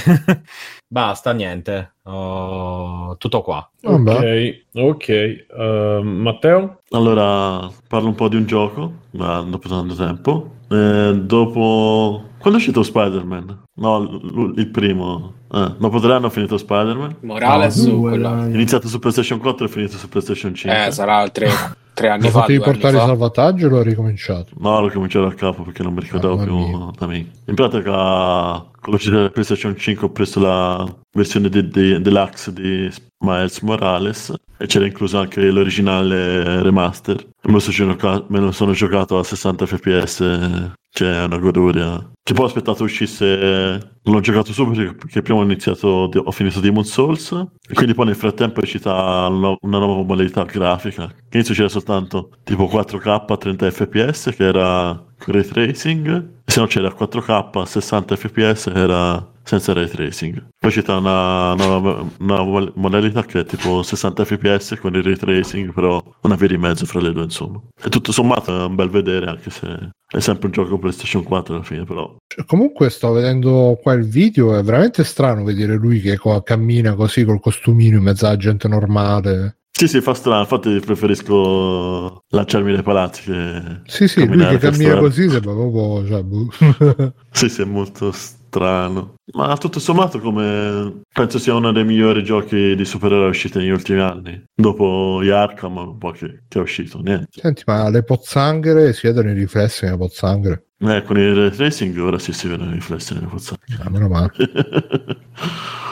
basta, 0.86 1.32
niente. 1.32 1.94
Oh, 2.02 3.16
tutto 3.18 3.40
qua. 3.42 3.68
Ok, 3.82 4.62
ok. 4.74 5.08
Eh, 5.08 6.00
Matteo? 6.02 6.80
Allora, 6.90 7.70
parlo 7.86 8.08
un 8.08 8.14
po' 8.16 8.28
di 8.28 8.36
un 8.36 8.46
gioco, 8.46 8.92
ma 9.12 9.40
dopo 9.42 9.68
tanto 9.68 9.94
tempo. 9.94 10.58
Eh, 10.68 11.20
dopo... 11.22 12.24
Quando 12.38 12.58
è 12.58 12.62
uscito 12.62 12.82
Spider-Man? 12.82 13.64
No, 13.80 13.98
l- 14.02 14.52
il 14.56 14.68
primo. 14.68 15.32
Eh, 15.52 15.74
dopo 15.78 15.98
tre 16.00 16.12
anni 16.14 16.26
ho 16.26 16.30
finito 16.30 16.56
Spider-Man. 16.58 17.16
Morales 17.22 17.76
No, 17.76 17.82
su 18.10 18.18
dai. 18.18 18.52
Iniziato 18.52 18.88
su 18.88 18.98
PlayStation 18.98 19.38
4 19.38 19.64
e 19.66 19.68
finito 19.68 19.96
su 19.96 20.08
PlayStation 20.08 20.54
5. 20.54 20.86
Eh, 20.86 20.90
sarà 20.92 21.22
il 21.22 21.32
3. 21.32 21.48
tre 21.94 22.08
anni 22.08 22.24
Ma 22.24 22.28
fa. 22.30 22.40
potevi 22.40 22.58
due 22.58 22.66
anni 22.66 22.74
portare 22.78 22.94
il 22.94 23.00
fa. 23.00 23.06
salvataggio 23.08 23.66
o 23.66 23.68
l'ho 23.70 23.82
ricominciato? 23.82 24.52
No, 24.58 24.80
l'ho 24.80 24.90
cominciato 24.90 25.26
da 25.28 25.34
capo 25.34 25.62
perché 25.64 25.82
non 25.82 25.92
mi 25.94 26.00
ricordavo 26.00 26.36
Mamma 26.36 26.90
più 26.92 27.06
me. 27.06 27.30
In 27.46 27.54
pratica, 27.54 28.64
con 28.80 28.92
l'uscita 28.92 29.16
della 29.16 29.30
PlayStation 29.30 29.76
5 29.76 30.06
ho 30.06 30.10
preso 30.10 30.40
la 30.40 30.96
versione 31.12 31.48
di, 31.48 31.68
di- 31.68 32.00
deluxe 32.00 32.52
di 32.52 32.90
Miles 33.24 33.60
Morales 33.60 34.32
e 34.56 34.66
c'era 34.66 34.86
incluso 34.86 35.18
anche 35.18 35.40
l'originale 35.50 36.62
remaster. 36.62 37.16
E 37.16 37.48
me 37.48 37.52
lo, 37.54 37.58
sono 37.60 37.72
giocato, 37.92 38.26
me 38.28 38.38
lo 38.40 38.52
sono 38.52 38.72
giocato 38.72 39.18
a 39.18 39.24
60 39.24 39.66
fps, 39.66 40.70
cioè 40.90 41.20
è 41.20 41.24
una 41.24 41.38
goduria. 41.38 42.10
Che 42.22 42.34
poi 42.34 42.44
ho 42.44 42.48
aspettato 42.48 42.84
uscisse, 42.84 43.98
l'ho 44.02 44.20
giocato 44.20 44.52
subito 44.52 44.94
perché 44.94 45.22
prima 45.22 45.40
ho 45.40 45.42
iniziato, 45.42 46.10
ho 46.14 46.30
finito 46.30 46.60
Demon 46.60 46.84
Souls 46.84 47.32
e 47.68 47.74
quindi 47.74 47.94
poi 47.94 48.06
nel 48.06 48.14
frattempo 48.14 48.60
è 48.60 48.62
uscita 48.62 49.26
una 49.26 49.56
nuova 49.78 50.02
modalità 50.02 50.44
grafica. 50.44 51.06
Che 51.06 51.14
All'inizio 51.30 51.54
c'era 51.54 51.68
soltanto 51.68 52.30
tipo 52.44 52.64
4K 52.64 53.24
a 53.26 53.36
30 53.36 53.70
fps 53.70 54.34
che 54.36 54.44
era 54.44 55.04
ray 55.26 55.44
tracing, 55.44 56.08
e 56.44 56.50
se 56.50 56.60
no 56.60 56.66
c'era 56.66 56.88
4K 56.88 57.58
a 57.58 57.66
60 57.66 58.16
fps 58.16 58.70
che 58.72 58.78
era 58.78 59.32
senza 59.50 59.72
ray 59.72 59.88
tracing. 59.88 60.50
Poi 60.56 60.70
c'è 60.70 60.84
una 60.92 61.54
nuova 61.54 62.06
una 62.20 62.70
modalità 62.76 63.24
che 63.24 63.40
è 63.40 63.44
tipo 63.44 63.82
60 63.82 64.24
fps 64.24 64.76
con 64.80 64.94
il 64.94 65.02
ray 65.02 65.16
tracing, 65.16 65.72
però 65.72 66.00
una 66.20 66.36
via 66.36 66.46
di 66.46 66.56
mezzo 66.56 66.86
fra 66.86 67.00
le 67.00 67.12
due, 67.12 67.24
insomma. 67.24 67.60
E 67.82 67.88
tutto 67.88 68.12
sommato 68.12 68.56
è 68.56 68.64
un 68.64 68.76
bel 68.76 68.90
vedere, 68.90 69.26
anche 69.26 69.50
se 69.50 69.90
è 70.06 70.20
sempre 70.20 70.46
un 70.46 70.52
gioco 70.52 70.78
PlayStation 70.78 71.24
4 71.24 71.54
alla 71.54 71.64
fine, 71.64 71.82
però. 71.82 72.16
Cioè, 72.28 72.44
comunque 72.44 72.90
sto 72.90 73.10
vedendo 73.10 73.76
qua 73.82 73.94
il 73.94 74.08
video, 74.08 74.56
è 74.56 74.62
veramente 74.62 75.02
strano 75.02 75.42
vedere 75.42 75.74
lui 75.74 76.00
che 76.00 76.16
co- 76.16 76.42
cammina 76.42 76.94
così 76.94 77.24
col 77.24 77.40
costumino 77.40 77.96
in 77.96 78.04
mezzo 78.04 78.26
alla 78.26 78.36
gente 78.36 78.68
normale. 78.68 79.56
Sì, 79.72 79.88
sì, 79.88 80.00
fa 80.00 80.14
strano, 80.14 80.42
infatti 80.42 80.78
preferisco 80.78 82.22
lanciarmi 82.28 82.72
dai 82.72 82.82
palazzi 82.82 83.22
che... 83.22 83.80
Sì, 83.86 84.06
sì, 84.06 84.26
lui 84.26 84.46
che 84.46 84.58
cammina 84.58 84.96
così 84.98 85.28
sembra 85.28 85.54
proprio... 85.54 86.06
Cioè, 86.06 86.22
boh. 86.22 87.14
Sì, 87.32 87.48
sì, 87.48 87.62
è 87.62 87.64
molto 87.64 88.12
strano. 88.12 88.38
Ma 88.58 89.56
tutto 89.56 89.78
sommato 89.78 90.18
come 90.18 91.02
penso 91.12 91.38
sia 91.38 91.54
uno 91.54 91.72
dei 91.72 91.84
migliori 91.84 92.24
giochi 92.24 92.74
di 92.74 92.84
supereroi 92.84 93.28
usciti 93.28 93.58
negli 93.58 93.70
ultimi 93.70 94.00
anni. 94.00 94.42
Dopo 94.54 95.20
gli 95.22 95.30
Arkham, 95.30 95.76
un 95.76 95.98
po' 95.98 96.10
che, 96.10 96.42
che 96.48 96.58
è 96.58 96.62
uscito, 96.62 97.00
niente. 97.00 97.40
Senti, 97.40 97.62
ma 97.66 97.88
le 97.88 98.02
pozzanghere 98.02 98.92
si 98.92 99.06
vedono 99.06 99.30
i 99.30 99.34
riflessi 99.34 99.84
nelle 99.84 99.96
pozzanghere? 99.96 100.64
Eh, 100.78 101.02
con 101.02 101.18
il 101.18 101.34
ray 101.34 101.50
tracing 101.50 101.96
ora 101.98 102.18
sì 102.18 102.32
si 102.32 102.48
vedono 102.48 102.70
i 102.70 102.74
riflessi 102.74 103.14
nelle 103.14 103.26
pozzanghere. 103.26 103.82
Ah, 103.82 103.90
meno 103.90 104.08
male. 104.08 104.30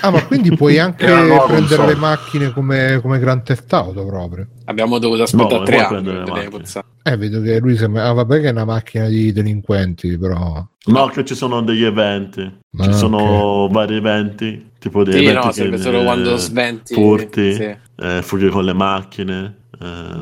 Ah, 0.00 0.10
ma 0.10 0.24
quindi 0.24 0.54
puoi 0.56 0.78
anche 0.78 1.04
prendere 1.04 1.86
le 1.86 1.94
macchine 1.96 2.52
come, 2.52 2.98
come 3.00 3.18
Grand 3.18 3.42
Theft 3.42 3.72
Auto 3.72 4.04
proprio. 4.06 4.46
Abbiamo 4.64 4.98
dovuto 4.98 5.22
aspettare 5.22 5.58
No, 5.58 5.62
tre 5.64 5.78
anni. 5.80 6.50
Eh, 7.04 7.16
vedo 7.16 7.40
che 7.42 7.58
lui 7.58 7.76
sembra... 7.76 8.08
Ah, 8.08 8.12
vabbè 8.12 8.40
che 8.40 8.48
è 8.48 8.50
una 8.52 8.64
macchina 8.64 9.06
di 9.06 9.32
delinquenti, 9.32 10.16
però... 10.18 10.64
No, 10.86 11.06
che 11.06 11.24
ci 11.24 11.34
sono 11.34 11.62
degli 11.62 11.84
eventi. 11.84 12.60
Ci 12.76 12.88
Ah, 12.88 12.92
sono 12.92 13.68
vari 13.70 13.96
eventi, 13.96 14.70
tipo 14.78 15.04
dei 15.04 15.14
Sì, 15.14 15.26
eventi 15.26 15.62
no, 15.62 15.70
che- 15.70 15.78
solo 15.78 16.02
quando 16.02 16.36
sventi, 16.36 16.94
Furti, 16.94 17.54
sì. 17.54 17.76
eh, 17.96 18.22
fughe 18.22 18.48
con 18.48 18.64
le 18.64 18.72
macchine, 18.72 19.44
eh, 19.44 19.61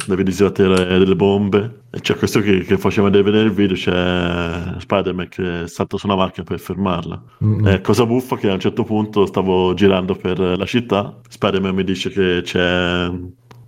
devi 0.07 0.23
disattivare 0.23 0.99
delle 0.99 1.17
bombe. 1.17 1.83
E 1.91 2.01
c'è 2.01 2.17
questo 2.17 2.41
che, 2.41 2.61
che 2.61 2.79
faceva 2.79 3.11
vedere 3.11 3.41
il 3.41 3.53
video, 3.53 3.77
c'è 3.77 4.75
Spider-Man 4.79 5.29
che 5.29 5.67
salta 5.67 5.97
su 5.97 6.07
una 6.07 6.17
macchina 6.17 6.45
per 6.45 6.61
fermarla. 6.61 7.23
Mm. 7.45 7.67
Eh, 7.67 7.81
cosa 7.81 8.07
buffa 8.07 8.37
che 8.37 8.49
a 8.49 8.55
un 8.55 8.61
certo 8.61 8.85
punto 8.85 9.27
stavo 9.27 9.75
girando 9.75 10.15
per 10.15 10.39
la 10.39 10.67
città, 10.67 11.19
Spider-Man 11.29 11.75
mi 11.75 11.85
dice 11.85 12.11
che 12.11 12.41
c'è 12.43 13.11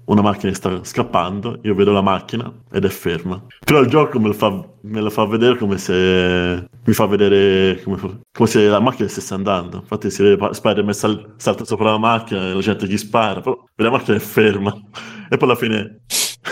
una 0.04 0.22
macchina 0.22 0.52
sta 0.52 0.82
scappando, 0.82 1.58
io 1.62 1.74
vedo 1.74 1.92
la 1.92 2.00
macchina 2.02 2.52
ed 2.70 2.84
è 2.84 2.88
ferma. 2.88 3.44
Però 3.64 3.80
il 3.80 3.88
gioco 3.88 4.18
me 4.18 4.28
lo 4.28 4.32
fa, 4.32 4.68
me 4.82 5.00
lo 5.00 5.10
fa 5.10 5.26
vedere 5.26 5.56
come 5.56 5.78
se 5.78 6.66
mi 6.84 6.92
fa 6.92 7.06
vedere 7.06 7.80
come, 7.82 8.20
come 8.32 8.48
se 8.48 8.66
la 8.66 8.80
macchina 8.80 9.08
stesse 9.08 9.34
andando. 9.34 9.78
Infatti 9.78 10.10
si 10.10 10.22
vede 10.22 10.52
Spider-Man 10.52 10.94
sal- 10.94 11.34
salta 11.36 11.64
sopra 11.64 11.92
la 11.92 11.98
macchina 11.98 12.48
e 12.48 12.54
la 12.54 12.60
gente 12.60 12.86
gli 12.86 12.96
spara, 12.96 13.40
però 13.40 13.64
la 13.76 13.90
macchina 13.90 14.16
è 14.16 14.20
ferma. 14.20 14.74
E 15.32 15.38
poi 15.38 15.48
alla 15.48 15.56
fine 15.58 16.00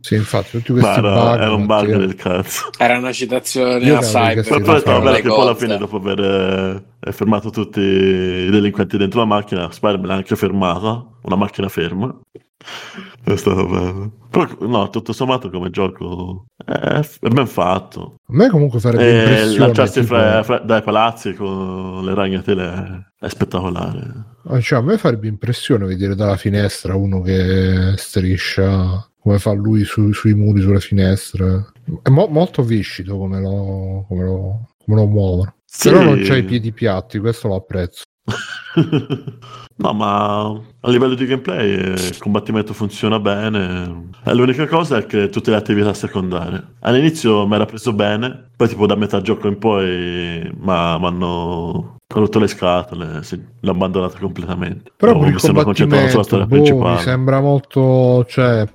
Sì, 0.00 0.14
infatti, 0.14 0.52
tutti 0.52 0.72
ma 0.72 0.80
questi 0.80 0.98
era, 1.00 1.12
bug... 1.12 1.40
era 1.40 1.54
un 1.54 1.66
bug 1.66 1.96
del 1.96 2.14
cazzo. 2.14 2.70
Era 2.78 2.96
una 2.96 3.12
citazione 3.12 3.84
Io 3.84 3.98
a 3.98 4.00
Cyber. 4.00 4.48
Ma 4.48 4.60
poi 4.60 4.76
è 4.76 4.78
stato 4.78 4.90
fa- 4.90 5.00
bello 5.00 5.16
che 5.16 5.28
poi 5.28 5.40
alla 5.42 5.54
fine, 5.54 5.76
dopo 5.76 5.96
aver 5.96 6.84
eh, 7.00 7.12
fermato 7.12 7.50
tutti 7.50 7.80
i 7.80 8.48
delinquenti 8.48 8.96
dentro 8.96 9.20
la 9.20 9.26
macchina, 9.26 9.70
Spider-Man 9.70 10.08
l'ha 10.08 10.14
anche 10.14 10.34
fermata, 10.34 11.06
una 11.22 11.36
macchina 11.36 11.68
ferma. 11.68 12.18
È 13.24 13.36
stato 13.36 13.66
bello. 13.66 14.12
Però, 14.30 14.46
no, 14.66 14.90
tutto 14.90 15.12
sommato 15.12 15.48
come 15.50 15.70
gioco 15.70 16.46
è, 16.56 17.00
è 17.20 17.28
ben 17.28 17.46
fatto. 17.46 18.16
A 18.26 18.32
me 18.34 18.48
comunque 18.48 18.80
farebbe 18.80 19.04
E 19.04 19.18
impressione... 19.20 19.58
lanciarsi 19.58 20.00
tipo- 20.00 20.14
fra- 20.14 20.42
fra- 20.42 20.58
dai 20.58 20.82
palazzi 20.82 21.34
con 21.34 22.04
le 22.04 22.14
ragnatele 22.14 22.64
è, 23.20 23.24
è 23.26 23.28
spettacolare. 23.28 24.24
Ah, 24.44 24.60
cioè, 24.60 24.78
a 24.78 24.82
me 24.82 24.98
farebbe 24.98 25.28
impressione 25.28 25.86
vedere 25.86 26.14
dalla 26.14 26.36
finestra 26.36 26.94
uno 26.94 27.20
che 27.20 27.94
striscia 27.96 29.06
come 29.20 29.38
fa 29.38 29.52
lui 29.52 29.84
su- 29.84 30.12
sui 30.12 30.34
muri, 30.34 30.60
sulle 30.60 30.80
finestre. 30.80 31.66
È 32.02 32.08
mo- 32.10 32.28
molto 32.28 32.62
viscido 32.62 33.16
come 33.18 33.40
lo, 33.40 34.04
come 34.08 34.24
lo, 34.24 34.68
come 34.84 34.96
lo 35.00 35.06
muovono. 35.06 35.54
Sì. 35.64 35.90
Però 35.90 36.02
non 36.02 36.20
c'ha 36.22 36.36
i 36.36 36.44
piedi 36.44 36.72
piatti, 36.72 37.18
questo 37.18 37.48
lo 37.48 37.56
apprezzo. 37.56 38.02
No, 39.80 39.92
ma 39.92 40.40
a 40.80 40.90
livello 40.90 41.14
di 41.14 41.24
gameplay 41.24 41.70
il 41.92 42.18
combattimento 42.18 42.72
funziona 42.74 43.20
bene. 43.20 44.06
Eh, 44.24 44.34
L'unica 44.34 44.66
cosa 44.66 44.96
è 44.98 45.06
che 45.06 45.28
tutte 45.28 45.50
le 45.50 45.56
attività 45.56 45.94
secondarie. 45.94 46.60
All'inizio 46.80 47.46
mi 47.46 47.54
era 47.54 47.64
preso 47.64 47.92
bene, 47.92 48.48
poi 48.56 48.66
tipo 48.66 48.86
da 48.86 48.96
metà 48.96 49.20
gioco 49.20 49.46
in 49.46 49.56
poi 49.58 50.50
mi 50.52 50.68
hanno 50.72 51.96
rotto 52.12 52.38
le 52.40 52.48
scatole, 52.48 53.22
sì, 53.22 53.40
l'ho 53.60 53.70
abbandonata 53.70 54.18
completamente. 54.18 54.90
Però 54.96 55.12
Oh, 55.14 55.20
mi 55.20 55.38
sono 55.38 55.62
concentrato 55.62 56.08
sulla 56.08 56.22
storia 56.24 56.46
boh, 56.46 56.56
mi 56.56 56.62
principale. 56.62 57.00
sembra 57.00 57.40
molto... 57.40 58.24
Cioè, 58.28 58.66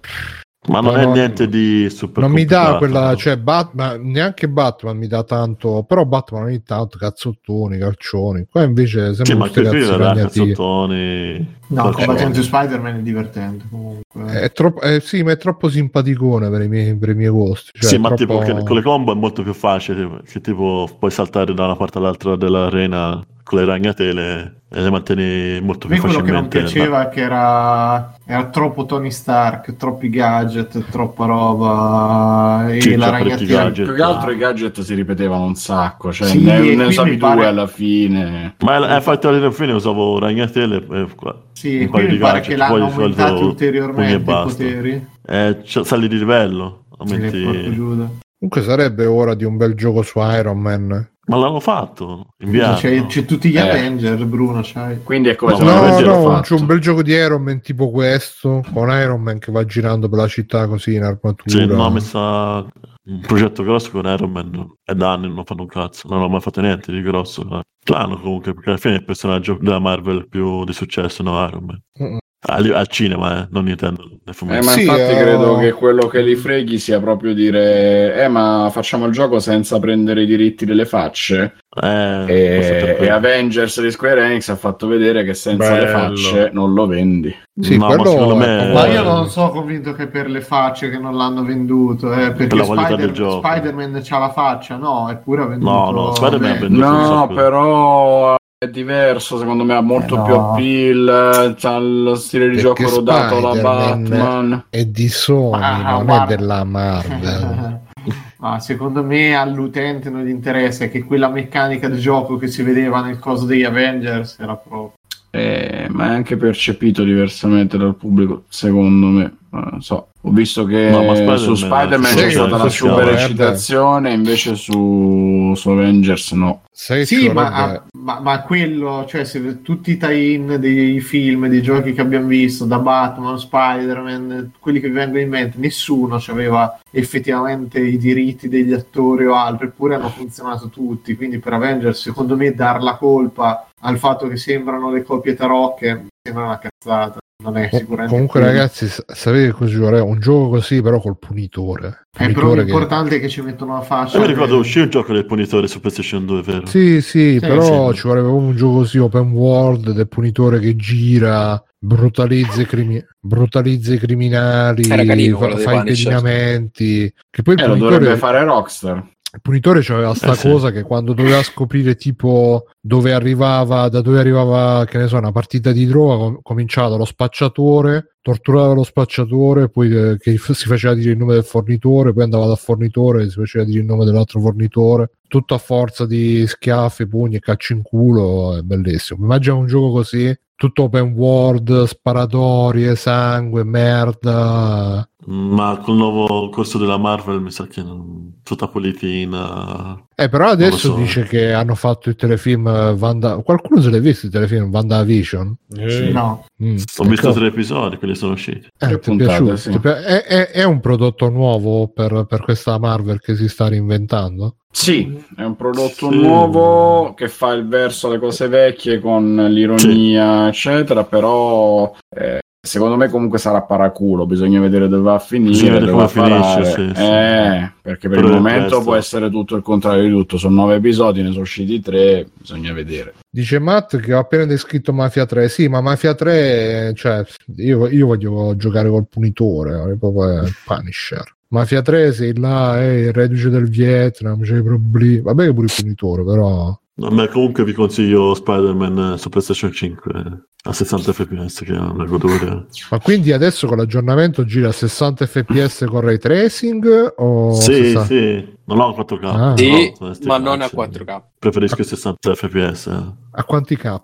Ma 0.68 0.80
non 0.80 0.94
no, 0.94 0.99
è 0.99 1.06
no, 1.06 1.11
niente 1.11 1.48
di 1.49 1.90
super 1.90 2.23
non 2.23 2.31
mi 2.31 2.45
dà 2.45 2.76
quella... 2.77 3.10
no. 3.10 3.15
Cioè, 3.18 3.38
Batman, 3.38 4.02
neanche 4.02 4.48
Batman 4.48 4.98
mi 4.98 5.07
dà 5.07 5.23
tanto... 5.23 5.84
Però 5.88 6.06
Batman 6.06 6.44
ogni 6.44 6.64
tanto 6.64 6.98
cazzottoni, 6.98 7.77
calcioni. 7.77 8.45
Qua 8.49 8.64
invece 8.64 9.14
Sì, 9.14 9.26
sembra 9.26 9.48
ma 9.48 9.52
era 9.53 9.98
ragnatine. 9.98 10.45
cazzottoni. 10.48 11.56
No, 11.68 11.84
combattimento 11.91 12.27
di 12.27 12.34
cosa. 12.35 12.41
Spider-Man 12.44 12.95
è 12.98 12.99
divertente 13.02 13.65
comunque. 13.69 14.40
È 14.40 14.52
troppo, 14.52 14.81
eh, 14.81 14.99
sì, 14.99 15.23
ma 15.23 15.31
è 15.31 15.38
troppo 15.38 15.69
simpaticone 15.69 16.49
per 16.49 16.61
i 16.61 16.68
miei, 16.68 16.95
per 16.95 17.10
i 17.10 17.15
miei 17.15 17.30
gusti. 17.30 17.72
Cioè, 17.73 17.90
sì, 17.90 17.98
ma 17.98 18.10
troppo- 18.10 18.23
tipo 18.23 18.38
che- 18.40 18.64
con 18.64 18.76
le 18.76 18.81
combo 18.81 19.11
è 19.11 19.15
molto 19.15 19.44
più 19.44 19.53
facile, 19.53 20.22
che 20.30 20.40
tipo 20.40 20.88
puoi 20.98 21.11
saltare 21.11 21.53
da 21.53 21.65
una 21.65 21.76
parte 21.76 21.98
all'altra 21.98 22.35
dell'arena 22.35 23.22
con 23.53 23.59
le 23.59 23.65
ragnatele 23.65 24.55
e 24.69 24.81
le 24.81 24.89
mantieni 24.89 25.59
molto 25.61 25.85
A 25.85 25.89
me 25.91 25.95
più 25.97 26.03
quello 26.05 26.21
che 26.23 26.31
non 26.31 26.43
facilmente. 26.45 26.71
piaceva 26.73 27.07
è 27.07 27.13
che 27.13 27.21
era, 27.21 28.15
era 28.25 28.45
troppo 28.49 28.85
Tony 28.85 29.11
Stark, 29.11 29.75
troppi 29.75 30.09
gadget, 30.09 30.89
troppa 30.89 31.25
roba 31.27 32.65
e 32.69 32.97
la 32.97 33.09
ragnatela. 33.11 33.63
gadget. 33.63 33.85
Più 33.85 33.93
che 33.95 34.01
altro 34.01 34.31
i 34.31 34.38
gadget 34.38 34.81
si 34.81 34.93
ripetevano 34.95 35.45
un 35.45 35.55
sacco, 35.55 36.11
cioè 36.11 36.27
Sì, 36.27 36.41
ne, 36.43 36.59
ne 36.75 36.85
usavi 36.85 37.17
pare- 37.17 37.35
due 37.35 37.45
alla 37.45 37.67
fine. 37.67 38.55
Ma 38.61 38.89
eh, 38.91 38.95
infatti 38.95 39.27
alla 39.27 39.51
fine 39.51 39.73
usavo 39.73 40.17
ragnatele 40.17 40.77
e 40.91 41.07
qua- 41.15 41.39
Sì, 41.51 41.81
un 41.84 41.89
paio 41.89 41.91
qui 41.91 42.01
mi 42.05 42.11
di 42.13 42.17
pare 42.17 42.39
gadget, 42.39 42.49
che 42.49 42.55
l'hanno 42.57 42.89
e 43.38 43.43
ulteriormente 43.43 44.13
i 44.15 44.19
basta. 44.19 44.63
poteri. 44.63 45.07
Eh, 45.25 45.59
sali 45.63 46.07
di 46.07 46.17
livello, 46.17 46.85
aumenti... 46.97 48.11
Comunque 48.43 48.69
sarebbe 48.69 49.05
ora 49.05 49.35
di 49.35 49.45
un 49.45 49.55
bel 49.55 49.73
gioco 49.73 50.01
su 50.01 50.19
Iron 50.19 50.59
Man. 50.59 51.11
Ma 51.26 51.38
l'hanno 51.38 51.62
fatto, 51.62 52.34
inviato. 52.40 52.82
C'è, 52.82 53.06
c'è 53.06 53.24
tutti 53.26 53.50
gli 53.50 53.56
Eh. 53.56 53.62
Avenger, 53.62 54.26
Bruno, 54.26 54.60
c'hai. 54.62 55.02
Quindi 55.04 55.30
è 55.30 55.36
come 55.36 55.54
No, 55.54 55.58
se 55.58 56.04
No, 56.04 56.30
no, 56.30 56.40
c'è 56.41 56.54
un 56.54 56.66
bel 56.66 56.80
gioco 56.80 57.02
di 57.02 57.14
Iron 57.14 57.41
Man 57.41 57.62
tipo 57.62 57.90
questo, 57.91 58.62
con 58.74 58.90
Iron 58.90 59.22
Man 59.22 59.40
che 59.40 59.52
va 59.52 59.64
girando 59.66 60.10
per 60.10 60.20
la 60.20 60.28
città 60.28 60.68
così 60.68 60.95
in 60.95 61.04
armatura. 61.04 61.50
Sì, 61.50 61.66
no, 61.66 61.90
mi 61.90 62.02
sa 62.02 62.66
un 63.06 63.20
progetto 63.20 63.64
grosso 63.64 63.91
con 63.91 64.06
Iron 64.06 64.32
Man 64.32 64.76
è 64.84 64.94
da 64.94 65.12
anni 65.14 65.34
non 65.34 65.44
fanno 65.45 65.62
un 65.62 65.68
cazzo, 65.68 66.08
non 66.10 66.22
ho 66.22 66.28
mai 66.28 66.41
fatto 66.41 66.60
niente 66.60 66.91
di 66.91 67.02
grosso. 67.02 67.62
Strano 67.80 68.20
comunque, 68.20 68.54
perché 68.54 68.70
alla 68.70 68.78
fine 68.78 68.95
è 68.95 68.98
il 68.98 69.06
personaggio 69.06 69.58
della 69.62 69.80
Marvel 69.80 70.28
più 70.28 70.66
di 70.66 70.74
successo, 70.74 71.24
no 71.24 71.45
Iron 71.45 71.64
Man. 71.64 71.82
Mm. 72.02 72.18
Al, 72.45 72.72
al 72.74 72.88
cinema, 72.88 73.44
eh, 73.44 73.48
non 73.52 73.64
Nintendo. 73.64 74.03
nei 74.06 74.57
Eh, 74.57 74.61
ma 74.61 74.72
Sì, 74.72 74.82
infatti 74.82 75.11
eh, 75.11 75.18
credo 75.18 75.52
ho- 75.52 75.57
che 75.60 75.72
quello 75.72 76.07
che 76.07 76.22
li 76.22 76.36
freghi 76.36 76.78
sia 76.78 76.99
proprio 76.99 77.34
dire 77.34 78.22
eh 78.22 78.28
ma 78.28 78.70
facciamo 78.72 79.06
il 79.06 79.14
gioco 79.14 79.40
senza 79.40 79.80
prendere 79.80 80.24
i 80.24 80.26
diritti 80.26 80.65
delle 80.65 80.86
facce 80.86 81.56
Eh, 81.76 82.24
per 82.26 82.30
e, 82.30 82.98
e 82.99 83.10
Avengers 83.10 83.82
di 83.82 83.91
Square 83.91 84.26
Enix 84.26 84.49
ha 84.49 84.56
fatto 84.57 84.88
vedere 84.88 85.24
che 85.24 85.34
senza 85.34 85.74
le 85.78 85.86
Bello. 85.86 85.98
facce 85.98 86.49
non 86.53 86.74
lo 86.74 86.86
vendi 86.86 87.34
Sì, 87.60 87.78
No, 87.78 87.88
ma 87.95 88.36
me- 88.36 88.74
Ma 88.74 88.88
io 88.88 89.03
non 89.03 89.30
sono 89.30 89.49
convinto 89.49 89.94
che 89.94 90.07
per 90.07 90.30
le 90.30 90.41
facce 90.41 90.90
che 90.90 90.98
non 90.98 91.15
l'hanno 91.15 91.44
venduto, 91.44 92.11
eh, 92.14 92.32
perché 92.34 92.56
la 92.56 92.64
qualità 92.65 92.88
Spider-. 92.98 93.32
Spider-Man 93.32 94.02
c'ha 94.03 94.18
la 94.20 94.30
faccia, 94.32 94.76
no, 94.76 95.10
eppure 95.10 95.44
ha 95.44 95.45
venduto 95.45 95.72
No, 95.72 95.91
no, 95.91 96.14
Spider-Man 96.15 96.49
ha 96.52 96.60
venduto 96.60 96.86
no 96.90 97.28
però 97.28 98.36
è 98.64 98.69
diverso, 98.69 99.38
secondo 99.38 99.64
me 99.64 99.73
ha 99.76 99.81
molto 99.81 100.15
Eh, 100.15 100.18
no. 100.18 100.23
più 100.23 100.34
appeal, 100.35 101.56
c'ha 101.57 101.77
lo 101.80 102.15
stile 102.15 102.49
di 102.49 102.56
Perché 102.61 102.84
gioco 102.84 102.95
rodato 102.95 103.38
alla 103.38 103.61
Batman. 103.61 104.65
è 104.69 104.85
di 104.85 105.07
Sony, 105.07 105.61
Ah, 105.64 105.91
non 105.91 106.06
guarda. 106.06 106.34
è 106.34 106.38
della 106.38 106.64
Marvel. 106.64 107.81
Ma 108.44 108.60
secondo 108.60 109.03
me 109.03 109.35
all'utente 109.35 110.10
non 110.10 110.23
gli 110.23 110.30
interessa 110.30 110.88
che 110.88 111.03
quella 111.06 111.30
meccanica 111.30 111.88
di 111.88 111.98
gioco 111.99 112.35
che 112.35 112.48
si 112.48 112.61
vedeva 112.61 113.02
nel 113.02 113.18
coso 113.18 113.45
degli 113.45 113.64
Avengers 113.64 114.38
era 114.40 114.56
proprio 114.57 114.94
Eh, 115.31 115.88
ma 115.90 116.07
è 116.07 116.10
anche 116.10 116.35
percepito 116.35 117.03
diversamente 117.03 117.77
dal 117.77 117.95
pubblico, 117.95 118.44
secondo 118.49 119.07
me. 119.07 119.34
Non 119.53 119.81
so. 119.81 120.07
Ho 120.21 120.31
visto 120.31 120.65
che 120.65 120.89
ma 120.89 121.01
Spider-Man- 121.01 121.38
su 121.38 121.53
Spider-Man 121.53 122.15
c'è 122.15 122.31
stata 122.31 122.57
la 122.57 122.69
sì, 122.69 122.77
super 122.77 123.07
eccitazione, 123.09 124.11
invece 124.11 124.55
su, 124.55 125.53
su 125.55 125.69
Avengers 125.69 126.31
no. 126.31 126.63
Sai 126.71 127.05
Sì, 127.05 127.30
ma, 127.30 127.84
ma, 127.99 128.19
ma 128.19 128.41
quello, 128.41 129.05
cioè 129.07 129.25
se 129.25 129.61
tutti 129.61 129.91
i 129.91 129.97
tie-in 129.97 130.57
dei 130.59 130.99
film, 131.01 131.47
dei 131.47 131.61
giochi 131.61 131.93
che 131.93 132.01
abbiamo 132.01 132.25
visto, 132.27 132.65
da 132.65 132.80
Batman, 132.80 133.38
Spider-Man, 133.38 134.53
quelli 134.59 134.80
che 134.80 134.88
vi 134.88 134.95
vengono 134.95 135.19
in 135.19 135.30
mente, 135.30 135.57
nessuno 135.59 136.19
aveva 136.27 136.80
effettivamente 136.89 137.80
i 137.80 137.97
diritti 137.97 138.49
degli 138.49 138.73
attori 138.73 139.25
o 139.27 139.35
altro, 139.35 139.67
eppure 139.67 139.95
hanno 139.95 140.09
funzionato 140.09 140.69
tutti. 140.69 141.15
Quindi 141.15 141.38
per 141.38 141.53
Avengers, 141.53 142.01
secondo 142.01 142.35
me, 142.35 142.55
dar 142.55 142.81
la 142.81 142.95
colpa 142.95 143.67
al 143.81 143.99
fatto 143.99 144.27
che 144.27 144.38
sembrano 144.38 144.89
le 144.89 145.03
copie 145.03 145.35
tarocche 145.35 146.07
sembra 146.23 146.45
una 146.45 146.59
cazzata. 146.59 147.19
Non 147.44 147.57
è 147.57 147.70
sicuramente 147.72 148.07
Comunque, 148.14 148.40
quello. 148.40 148.56
ragazzi, 148.56 148.88
sapete 148.88 149.52
cosa 149.52 149.70
ci 149.70 149.76
vorrebbe? 149.78 150.02
Un 150.03 150.20
gioco 150.20 150.49
così, 150.49 150.82
però 150.82 150.99
col 150.99 151.18
punitore. 151.18 151.88
È 152.11 152.26
però 152.28 152.32
Punitore 152.32 152.60
che- 152.64 152.72
l'importante 152.72 153.15
è 153.15 153.20
che 153.20 153.28
ci 153.30 153.41
mettono 153.41 153.74
la 153.74 153.82
fascia. 153.82 154.18
Io 154.18 154.24
mi 154.24 154.30
ricordo 154.30 154.57
uscì 154.57 154.80
un 154.80 154.90
gioco 154.90 155.11
del 155.14 155.26
punitore 155.26 155.68
su 155.68 155.80
PlayStation 155.80 156.26
2, 156.26 156.41
vero? 156.41 156.65
Sì, 156.68 157.02
sì, 157.02 157.38
però 157.41 157.91
sì. 157.91 157.98
ci 157.98 158.07
vorrebbe 158.07 158.28
un 158.28 158.56
gioco 158.56 158.78
così 158.78 158.98
open 158.98 159.32
world 159.32 159.91
del 159.91 160.07
punitore 160.07 160.60
che 160.60 160.76
gira, 160.76 161.61
brutalizza 161.78 162.61
i, 162.61 162.65
crimi- 162.65 163.03
brutalizza 163.20 163.94
i 163.94 163.98
criminali, 163.99 164.84
carino 164.88 165.38
fa, 165.38 165.57
fa 165.57 165.74
impedimenti. 165.74 167.14
Che 167.30 167.41
poi 167.41 167.56
Eh, 167.56 167.61
lo 167.61 167.68
punitore, 167.74 167.98
dovrebbe 167.98 168.18
fare 168.18 168.44
Rockstar. 168.44 169.11
Il 169.35 169.41
punitore 169.41 169.81
c'aveva 169.81 170.14
sta 170.14 170.34
Eh, 170.34 170.35
sì. 170.35 170.47
cosa 170.49 170.72
che 170.72 170.84
quando 170.84 171.14
doveva 171.14 171.41
scoprire 171.41 171.95
tipo 171.95 172.68
dove 172.80 173.14
arrivava, 173.14 173.89
da 173.89 174.01
dove 174.01 174.19
arrivava, 174.19 174.85
che 174.85 174.99
ne 174.99 175.07
so, 175.07 175.18
una 175.18 175.31
partita 175.31 175.72
di 175.72 175.88
droga, 175.88 176.18
com- 176.18 176.39
cominciava 176.43 176.89
dallo 176.89 177.05
spacciatore, 177.05 178.18
torturava 178.22 178.73
lo 178.73 178.84
spacciatore, 178.84 179.69
poi 179.69 179.91
eh, 179.91 180.18
che 180.19 180.38
si 180.38 180.68
faceva 180.68 180.93
dire 180.93 181.11
il 181.11 181.18
nome 181.18 181.34
del 181.34 181.43
fornitore, 181.43 182.14
poi 182.14 182.23
andava 182.23 182.45
dal 182.45 182.60
fornitore 182.60 183.27
si 183.27 183.39
faceva 183.39 183.64
dire 183.65 183.80
il 183.80 183.85
nome 183.85 184.05
dell'altro 184.05 184.39
fornitore, 184.39 185.10
tutto 185.27 185.55
a 185.55 185.57
forza 185.57 186.05
di 186.05 186.45
schiaffi, 186.45 187.07
pugni 187.07 187.38
e 187.38 187.39
cacci 187.39 187.73
in 187.73 187.81
culo, 187.81 188.55
è 188.57 188.61
bellissimo. 188.61 189.23
Immagina 189.23 189.55
un 189.55 189.65
gioco 189.65 189.91
così, 189.93 190.31
tutto 190.55 190.84
open 190.84 191.14
world, 191.14 191.85
sparatorie, 191.85 192.95
sangue, 192.95 193.64
merda. 193.64 195.07
Ma 195.26 195.78
col 195.84 195.95
nuovo 195.95 196.50
corso 196.50 196.78
della 196.78 196.98
Marvel 196.98 197.40
mi 197.41 197.52
sa 197.52 197.66
che 197.68 197.82
non... 197.82 198.40
tutta 198.44 198.68
politina. 198.68 200.04
Eh, 200.16 200.30
però 200.30 200.50
adesso 200.50 200.78
so. 200.78 200.95
dice 200.95 201.24
che 201.24 201.54
hanno 201.54 201.76
fatto 201.76 202.10
il 202.10 202.16
telefilm 202.16 202.68
Wanda... 203.00 203.38
Qualcuno 203.38 203.82
se 203.82 203.90
l'ha 203.90 204.00
visto 204.00 204.26
il 204.28 204.32
telefilm 204.32 204.70
WandaVision? 204.72 205.56
Eh, 205.78 206.10
No, 206.12 206.45
Mm. 206.64 206.78
Ho 206.98 207.04
visto 207.06 207.28
Ecco. 207.30 207.38
tre 207.40 207.48
episodi, 207.48 207.98
quelli 207.98 208.16
sono 208.16 208.34
usciti. 208.34 208.68
Eh, 208.78 208.88
ti 208.88 208.94
è 208.94 209.00
puntate, 209.00 209.26
piaciuto? 209.30 209.56
sì. 209.58 209.70
Ti 209.72 209.80
pi- 209.80 209.88
È, 209.90 210.24
è- 210.24 210.50
è 210.52 210.64
un 210.64 210.80
prodotto 210.80 211.28
nuovo 211.30 211.88
per, 211.90 212.26
per 212.28 212.41
questa 212.41 212.78
Marvel 212.80 213.20
che 213.20 213.36
si 213.36 213.50
sta 213.50 213.68
reinventando? 213.68 214.58
Sì, 214.72 215.24
è 215.36 215.44
un 215.44 215.56
prodotto 215.56 216.10
Sì. 216.10 216.18
nuovo 216.20 217.14
che 217.16 217.28
fa 217.28 217.52
il 217.52 217.68
verso 217.68 218.08
alle 218.08 218.18
cose 218.20 218.48
vecchie 218.48 219.00
con 219.00 219.36
l'ironia, 219.50 220.48
eccetera, 220.48 221.04
però 221.04 221.94
eh, 222.16 222.40
secondo 222.65 222.95
me 222.95 223.10
comunque 223.10 223.40
sarà 223.40 223.61
paraculo, 223.61 224.26
bisogna 224.26 224.61
vedere 224.61 224.88
dove 224.88 225.03
va 225.03 225.15
a 225.15 225.19
finire, 225.19 225.52
Bisogna 225.52 225.73
vedere 225.73 225.91
dove 225.91 226.03
va 226.03 226.07
finisce, 226.07 226.65
sì, 226.72 226.91
sì. 226.95 227.02
Eh, 227.02 227.72
perché 227.81 228.07
per 228.07 228.18
Però 228.19 228.27
il 228.30 228.34
momento 228.35 228.81
può 228.81 228.95
essere 228.95 229.30
tutto 229.30 229.57
il 229.57 229.61
contrario 229.61 230.03
di 230.03 230.10
tutto, 230.10 230.38
sono 230.38 230.61
nove 230.61 230.76
episodi, 230.76 231.22
ne 231.22 231.31
sono 231.31 231.41
usciti 231.41 231.81
tre, 231.81 232.26
bisogna 232.34 232.72
vedere. 232.72 233.15
Dice 233.30 233.60
Matt 233.60 233.99
che 233.99 234.14
ho 234.14 234.19
appena 234.19 234.45
descritto 234.45 234.94
Mafia 234.94 235.26
3. 235.26 235.49
Sì, 235.49 235.68
ma 235.68 235.81
Mafia 235.81 236.15
3, 236.15 236.88
eh, 236.88 236.94
cioè, 236.94 237.26
io, 237.57 237.90
io 237.90 238.06
voglio 238.07 238.56
giocare 238.56 238.88
col 238.88 239.07
punitore, 239.10 239.98
proprio 239.99 240.44
il 240.44 240.53
Punisher. 240.64 241.35
Mafia 241.49 241.81
3 241.81 242.14
sei 242.14 242.38
là, 242.38 242.81
eh, 242.81 242.99
il 243.02 243.14
reduce 243.14 243.49
del 243.49 243.68
Vietnam, 243.68 244.41
c'è 244.41 244.57
i 244.57 244.64
problemi. 244.64 245.19
Vabbè 245.19 245.45
che 245.45 245.53
pure 245.53 245.65
il 245.65 245.73
punitore, 245.76 246.23
però... 246.23 246.80
A 247.02 247.10
me 247.11 247.28
comunque 247.28 247.64
vi 247.64 247.74
consiglio 247.74 248.36
Spider-Man 248.36 249.14
eh, 249.14 249.18
su 249.18 249.30
PlayStation 249.30 249.72
5 249.72 250.11
eh, 250.14 250.44
a 250.65 250.74
60 250.74 251.11
fps 251.11 251.64
che 251.64 251.74
è 251.74 251.80
una 251.80 252.06
goduria. 252.06 252.64
Ma 252.91 252.99
quindi 252.99 253.32
adesso 253.32 253.65
con 253.65 253.78
l'aggiornamento 253.78 254.45
gira 254.45 254.68
a 254.68 254.72
60 254.72 255.26
fps 255.26 255.86
con 255.88 256.02
ray 256.02 256.20
tracing? 256.20 257.15
O 257.18 257.53
sì, 257.56 257.74
60? 257.74 258.06
sì, 258.06 258.57
non 258.65 258.80
ho 258.80 258.91
4K. 258.91 259.26
Ah. 259.26 259.57
Sì, 259.57 259.91
no, 259.99 260.15
ma 260.26 260.38
non 260.38 260.61
a 260.61 260.70
cazzi. 260.70 260.99
4K. 260.99 261.22
Preferisco 261.40 261.82
60 261.82 262.36
fps. 262.36 263.14
Eh. 263.34 263.39
A 263.39 263.43
quanti 263.43 263.76
K? 263.76 264.01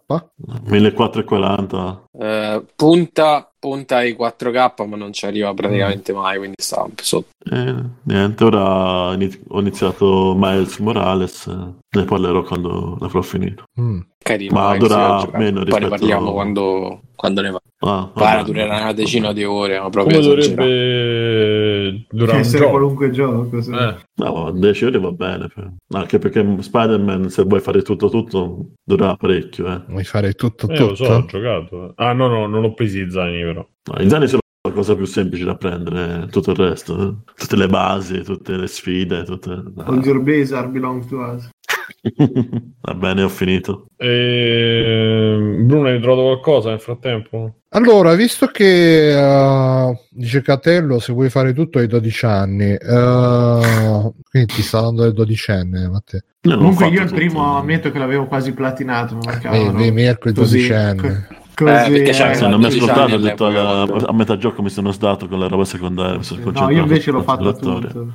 1440. 0.65 2.03
Eh, 2.11 2.63
punta, 2.75 3.51
punta 3.59 3.97
ai 3.97 4.15
4K, 4.17 4.87
ma 4.87 4.95
non 4.95 5.13
ci 5.13 5.25
arriva 5.25 5.53
praticamente 5.53 6.13
mai, 6.13 6.37
quindi 6.37 6.55
sta 6.57 6.83
un 6.83 6.93
po' 6.93 7.03
sotto. 7.03 7.29
E 7.49 7.75
niente, 8.03 8.43
ora 8.43 9.09
ho 9.09 9.59
iniziato 9.59 10.35
Miles 10.37 10.77
Morales, 10.77 11.47
eh, 11.47 11.97
ne 11.97 12.05
parlerò 12.05 12.43
quando 12.43 12.97
l'avrò 12.99 13.21
finito. 13.21 13.63
Mm. 13.79 13.99
Carino, 14.21 14.53
Ma 14.53 14.77
durerà 14.77 15.27
meno 15.33 15.37
Poi 15.37 15.53
ne 15.53 15.63
rispetto- 15.63 15.87
parliamo 15.89 16.31
quando, 16.33 17.01
quando 17.15 17.41
ne 17.41 17.51
va. 17.51 17.61
Ah, 17.81 18.11
Guarda, 18.13 18.35
vabbè. 18.37 18.43
durerà 18.43 18.81
una 18.81 18.91
decina 18.93 19.31
di 19.31 19.43
ore, 19.45 19.75
ma 19.75 19.89
Come 19.89 19.89
proprio 19.91 20.19
esagerato. 20.19 20.49
dovrebbe 20.55 22.05
durare 22.09 22.33
un 22.37 22.39
essere 22.43 22.57
gioco? 22.59 22.69
qualunque 22.71 23.09
gioco. 23.11 23.57
Eh, 23.57 23.95
No, 24.15 24.51
10 24.51 24.85
ore 24.85 24.99
va 24.99 25.11
bene. 25.11 25.47
per- 25.53 25.71
Anche 25.93 26.19
perché 26.19 26.55
Spider-Man, 26.59 27.29
se 27.29 27.43
vuoi 27.43 27.61
fare 27.61 27.81
tutto 27.81 28.09
tutto, 28.09 28.71
durerà 28.83 29.15
parecchio. 29.15 29.67
Eh. 29.71 29.81
Vuoi 29.87 30.03
fare 30.03 30.33
tutto 30.33 30.67
eh, 30.67 30.77
lo 30.77 30.87
tutto? 30.87 30.95
so, 31.05 31.11
ho 31.13 31.25
giocato. 31.25 31.93
Ah, 31.95 32.11
no, 32.13 32.27
no, 32.27 32.45
non 32.47 32.63
ho 32.65 32.73
presi 32.73 32.99
i 33.01 33.09
zaini, 33.09 33.41
però. 33.41 33.65
No, 33.91 34.01
I 34.03 34.09
zaini 34.09 34.27
sono 34.27 34.41
la 34.69 34.75
cosa 34.75 34.95
più 34.95 35.05
semplice 35.05 35.43
da 35.43 35.55
prendere, 35.55 36.27
tutto 36.29 36.51
il 36.51 36.57
resto. 36.57 37.01
eh. 37.01 37.15
Tutte 37.35 37.55
le 37.55 37.67
basi, 37.67 38.21
tutte 38.21 38.55
le 38.55 38.67
sfide, 38.67 39.23
tutte... 39.23 39.51
All 39.77 40.03
your 40.03 40.21
base 40.21 40.55
are 40.55 40.67
belong 40.67 41.05
to 41.07 41.17
us. 41.17 41.49
Va 42.81 42.93
bene, 42.93 43.23
ho 43.23 43.29
finito. 43.29 43.87
E... 43.97 45.57
Bruno, 45.61 45.87
hai 45.87 45.99
trovato 45.99 46.23
qualcosa 46.23 46.69
nel 46.69 46.79
frattempo? 46.79 47.55
Allora, 47.69 48.15
visto 48.15 48.47
che 48.47 49.13
uh, 49.15 49.95
dice 50.09 50.41
Catello, 50.41 50.99
se 50.99 51.13
vuoi 51.13 51.29
fare 51.29 51.53
tutto 51.53 51.79
hai 51.79 51.87
12 51.87 52.25
anni, 52.25 52.71
uh, 52.73 54.13
quindi 54.29 54.53
ti 54.53 54.61
sta 54.61 54.81
dando 54.81 55.03
le 55.03 55.13
dodicenne, 55.13 55.87
Matteo. 55.87 56.21
Io 56.41 56.51
non 56.51 56.59
ho 56.59 56.61
Comunque 56.61 56.87
io 56.87 57.01
il 57.01 57.09
tutto. 57.09 57.15
primo 57.19 57.57
ammetto 57.57 57.91
che 57.91 57.99
l'avevo 57.99 58.25
quasi 58.25 58.53
platinato. 58.53 59.19
Eh, 59.51 59.71
no? 59.71 59.91
Mirko 59.91 60.29
è 60.29 60.31
Così, 61.65 61.71
Eh, 61.87 61.91
perché 61.91 62.11
c'è 62.11 62.29
eh, 62.29 62.33
Se 62.35 62.47
non 62.47 62.59
mi 62.59 62.65
ha 62.65 62.69
12 62.69 62.77
ascoltato, 62.89 63.15
ho 63.15 63.17
detto 63.17 63.45
alla- 63.45 63.85
quando- 63.87 64.05
a 64.07 64.13
metà 64.13 64.37
gioco 64.37 64.61
mi 64.61 64.69
sono 64.69 64.91
sdato 64.91 65.27
con 65.27 65.39
la 65.39 65.47
roba 65.47 65.65
secondaria. 65.65 66.21
Sono 66.23 66.51
No, 66.51 66.69
io 66.69 66.81
invece 66.81 67.11
l'ho 67.11 67.21
fatto 67.23 67.53
tutto. 67.53 68.13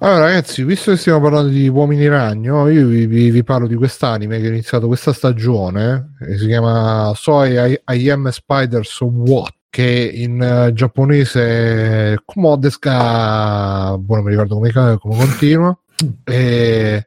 Allora, 0.00 0.24
ragazzi, 0.26 0.64
visto 0.64 0.90
che 0.90 0.96
stiamo 0.98 1.20
parlando 1.20 1.48
di 1.48 1.66
uomini 1.68 2.06
ragno, 2.08 2.68
io 2.68 2.86
vi, 2.86 3.06
vi- 3.06 3.30
vi 3.30 3.44
parlo 3.44 3.66
di 3.66 3.74
quest'anime 3.76 4.38
che 4.38 4.46
è 4.46 4.48
iniziato 4.50 4.86
questa 4.86 5.12
stagione, 5.14 6.14
che 6.18 6.36
si 6.36 6.46
chiama 6.46 7.12
Soy 7.14 7.72
I, 7.72 7.80
I 7.96 8.10
am 8.10 8.26
a 8.26 8.30
Spider 8.32 8.84
So 8.84 9.06
What, 9.06 9.52
che 9.70 10.10
in 10.14 10.42
eh, 10.42 10.72
giapponese 10.74 12.12
è 12.12 12.16
Komodeska, 12.24 13.96
buono, 13.98 14.22
mi 14.22 14.30
ricordo 14.30 14.54
come, 14.56 14.70
come 14.98 15.16
continua, 15.16 15.78
e, 16.24 17.06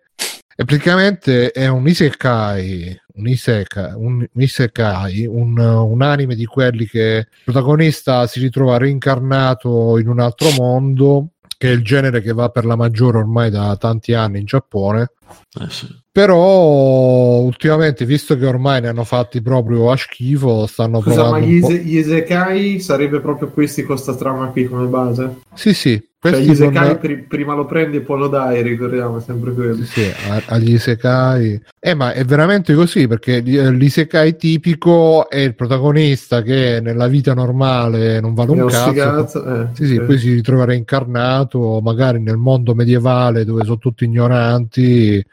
e 0.55 0.65
praticamente 0.65 1.51
è 1.51 1.67
un 1.67 1.87
isekai, 1.87 2.99
un, 3.17 3.27
iseka, 3.27 3.93
un, 3.95 4.25
un 4.31 4.41
isekai, 4.41 5.25
un, 5.25 5.57
un 5.57 6.01
anime 6.01 6.35
di 6.35 6.45
quelli 6.45 6.85
che 6.85 7.27
il 7.27 7.43
protagonista 7.43 8.27
si 8.27 8.39
ritrova 8.39 8.77
reincarnato 8.77 9.97
in 9.97 10.07
un 10.07 10.19
altro 10.19 10.51
mondo 10.51 11.29
che 11.57 11.69
è 11.69 11.71
il 11.71 11.83
genere 11.83 12.21
che 12.21 12.33
va 12.33 12.49
per 12.49 12.65
la 12.65 12.75
maggiore 12.75 13.17
ormai 13.17 13.49
da 13.49 13.75
tanti 13.77 14.13
anni 14.13 14.39
in 14.39 14.45
Giappone. 14.45 15.11
Eh, 15.59 15.69
sì. 15.69 15.87
Però 16.11 17.39
ultimamente, 17.39 18.05
visto 18.05 18.37
che 18.37 18.45
ormai 18.45 18.81
ne 18.81 18.89
hanno 18.89 19.03
fatti 19.03 19.41
proprio 19.41 19.91
a 19.91 19.97
schifo, 19.97 20.65
stanno 20.67 21.01
Scusa, 21.01 21.15
provando 21.15 21.39
ma 21.39 21.45
gli, 21.45 21.55
ise- 21.55 21.79
gli 21.79 21.97
Isekai 21.97 22.79
sarebbe 22.79 23.19
proprio 23.19 23.49
questi 23.49 23.83
con 23.83 23.97
sta 23.97 24.15
trama 24.15 24.47
qui 24.47 24.65
come 24.65 24.85
base? 24.87 25.41
Sì, 25.53 25.73
sì, 25.73 26.01
Cioè 26.29 26.43
questi 26.43 26.47
gli 26.47 26.51
Isekai 26.51 26.87
non- 26.87 26.97
pri- 26.99 27.17
prima 27.23 27.53
lo 27.53 27.65
prendi 27.65 27.97
e 27.97 28.01
poi 28.01 28.19
lo 28.19 28.27
dai, 28.27 28.61
ricordiamo 28.61 29.19
sempre 29.19 29.53
quello. 29.53 29.83
Sì, 29.83 30.11
agli 30.47 30.73
isekai. 30.73 31.61
Eh, 31.79 31.93
ma 31.93 32.13
è 32.13 32.23
veramente 32.25 32.73
così 32.73 33.07
perché 33.07 33.37
eh, 33.37 33.71
l'isekai 33.71 34.35
tipico 34.35 35.29
è 35.29 35.39
il 35.39 35.55
protagonista 35.55 36.41
che 36.41 36.79
nella 36.81 37.07
vita 37.07 37.33
normale 37.33 38.19
non 38.19 38.33
vale 38.33 38.51
un 38.51 38.67
cazzo. 38.67 38.89
sfigazzo, 38.89 39.45
eh, 39.45 39.67
Sì, 39.73 39.85
sì, 39.85 39.93
sì. 39.93 40.01
poi 40.01 40.17
si 40.17 40.33
ritrova 40.33 40.65
reincarnato, 40.65 41.79
magari 41.81 42.19
nel 42.21 42.37
mondo 42.37 42.73
medievale 42.75 43.45
dove 43.45 43.63
sono 43.63 43.77
tutti 43.77 44.05
ignoranti. 44.05 45.23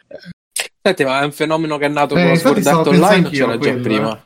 Senti, 0.86 1.02
ma 1.04 1.22
è 1.22 1.24
un 1.24 1.32
fenomeno 1.32 1.78
che 1.78 1.86
è 1.86 1.88
nato 1.88 2.14
Eh, 2.14 2.20
con 2.20 2.30
Art 2.32 2.52
pensando 2.52 2.90
Online 2.90 3.30
c'era 3.30 3.52
già 3.52 3.58
quello, 3.58 3.80
prima? 3.80 4.24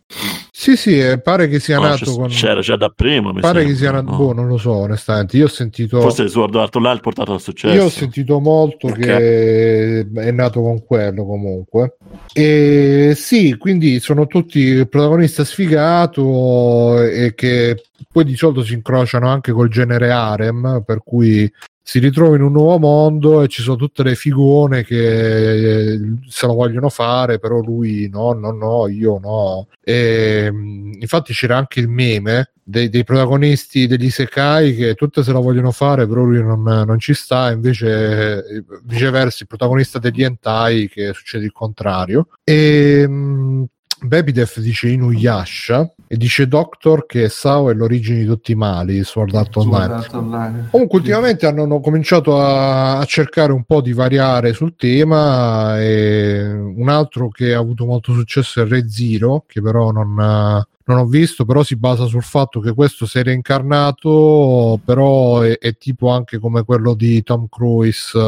Sì, 0.51 0.77
sì, 0.77 0.99
eh, 0.99 1.21
pare 1.21 1.47
che 1.47 1.61
sia 1.61 1.77
No, 1.79 1.87
nato 1.87 2.13
con... 2.17 2.27
c'era 2.31 2.61
già 2.63 2.75
da 2.75 2.89
prima. 2.89 3.33
mi 3.33 3.39
Pare 3.39 3.65
che 3.65 3.77
sembra, 3.77 3.79
sia 3.79 3.93
nato... 3.93 4.11
no? 4.11 4.17
Boh, 4.17 4.33
non 4.33 4.49
lo 4.49 4.59
so, 4.59 4.73
onestamente. 4.73 5.37
Io 5.37 5.45
ho 5.45 5.49
sentito... 5.49 6.01
Forse 6.01 6.23
il 6.25 6.31
Sword 6.31 6.57
Art 6.57 6.75
Online 6.75 6.97
ha 6.97 7.01
portato 7.01 7.33
al 7.33 7.41
successo. 7.41 7.77
Io 7.77 7.85
ho 7.85 7.89
sentito 7.89 8.41
molto 8.41 8.89
Ok. 8.89 8.99
che 8.99 10.01
è 10.17 10.31
nato 10.33 10.61
con 10.61 10.85
quello 10.85 11.25
comunque. 11.25 11.97
E 12.33 13.13
sì, 13.15 13.57
quindi 13.57 14.01
sono 14.01 14.27
tutti 14.27 14.59
il 14.59 14.89
protagonista 14.89 15.45
sfigato 15.45 17.01
e 17.05 17.35
che 17.37 17.85
poi 18.11 18.25
di 18.25 18.35
solito 18.35 18.65
si 18.65 18.75
incrociano 18.75 19.29
anche 19.29 19.53
col 19.53 19.69
genere 19.69 20.11
harem, 20.11 20.83
per 20.85 21.03
cui 21.05 21.49
si 21.89 22.01
ritrova 22.01 22.37
in 22.37 22.43
un 22.43 22.53
nuovo 22.53 22.79
mondo 22.79 23.41
e 23.41 23.49
ci 23.49 23.63
sono 23.63 23.77
tutte 23.77 24.03
le 24.03 24.15
figone 24.15 24.85
che 24.85 25.93
eh, 25.95 26.01
se 26.29 26.47
lo 26.47 26.53
vogliono 26.53 26.91
fare, 26.91 27.39
però 27.39 27.61
lui 27.61 28.11
no, 28.13 28.35
no, 28.35 28.53
no, 28.53 28.89
io 28.89 29.19
no. 29.19 29.69
E, 29.83 30.53
mh, 30.53 30.99
infatti 31.01 31.33
c'era 31.33 31.57
anche 31.57 31.81
il 31.81 31.89
meme 31.89 32.51
dei, 32.63 32.91
dei 32.91 33.05
protagonisti 33.05 33.87
degli 33.87 34.11
Sekai 34.11 34.77
che 34.77 34.95
tutte 34.97 35.23
se 35.23 35.33
la 35.33 35.39
vogliono 35.39 35.71
fare, 35.71 36.07
però 36.07 36.25
lui 36.25 36.43
non, 36.43 36.63
non 36.63 36.99
ci 36.99 37.15
sta, 37.15 37.51
invece 37.53 38.45
eh, 38.45 38.65
viceversa 38.85 39.39
il 39.41 39.49
protagonista 39.49 39.99
degli 39.99 40.23
hentai 40.23 40.91
che 40.91 41.15
succede 41.15 41.47
il 41.47 41.53
contrario. 41.53 42.29
E 42.45 43.09
mh, 43.09 43.65
Babydef 44.03 44.61
dice 44.61 44.89
Inuyasha 44.89 45.91
e 46.09 46.17
dice 46.17 46.49
Doctor 46.49 47.05
che 47.05 47.29
Sao 47.29 47.71
è 47.71 47.75
l'origine 47.75 48.21
di 48.21 48.25
tutti 48.25 48.53
i 48.53 48.55
mali, 48.55 49.05
Sword 49.05 49.35
Art 49.35 49.57
Online. 49.59 50.03
Sword 50.03 50.15
Online. 50.15 50.69
Comunque 50.71 50.99
ultimamente 50.99 51.47
hanno, 51.47 51.65
hanno 51.65 51.81
cominciato 51.81 52.41
a, 52.41 52.99
a 52.99 53.05
cercare 53.05 53.53
un 53.53 53.65
po' 53.65 53.83
di 53.83 53.93
variare 53.93 54.55
sul 54.55 54.75
tema 54.75 55.79
e 55.79 56.51
un 56.51 56.89
altro 56.89 57.29
che 57.29 57.53
ha 57.53 57.59
avuto 57.59 57.85
molto 57.85 58.15
successo 58.15 58.63
è 58.63 58.67
Re 58.67 58.89
Zero, 58.89 59.45
che 59.47 59.61
però 59.61 59.91
non, 59.91 60.65
non 60.89 60.99
ho 60.99 61.07
visto, 61.07 61.45
però 61.45 61.63
si 61.63 61.77
basa 61.77 62.07
sul 62.07 62.23
fatto 62.23 62.61
che 62.61 62.73
questo 62.73 63.05
si 63.07 63.19
è 63.19 63.23
reincarnato, 63.23 64.81
però 64.85 65.41
è, 65.41 65.59
è 65.59 65.77
tipo 65.77 66.09
anche 66.09 66.39
come 66.39 66.65
quello 66.65 66.95
di 66.95 67.23
Tom 67.23 67.47
Cruise, 67.49 68.19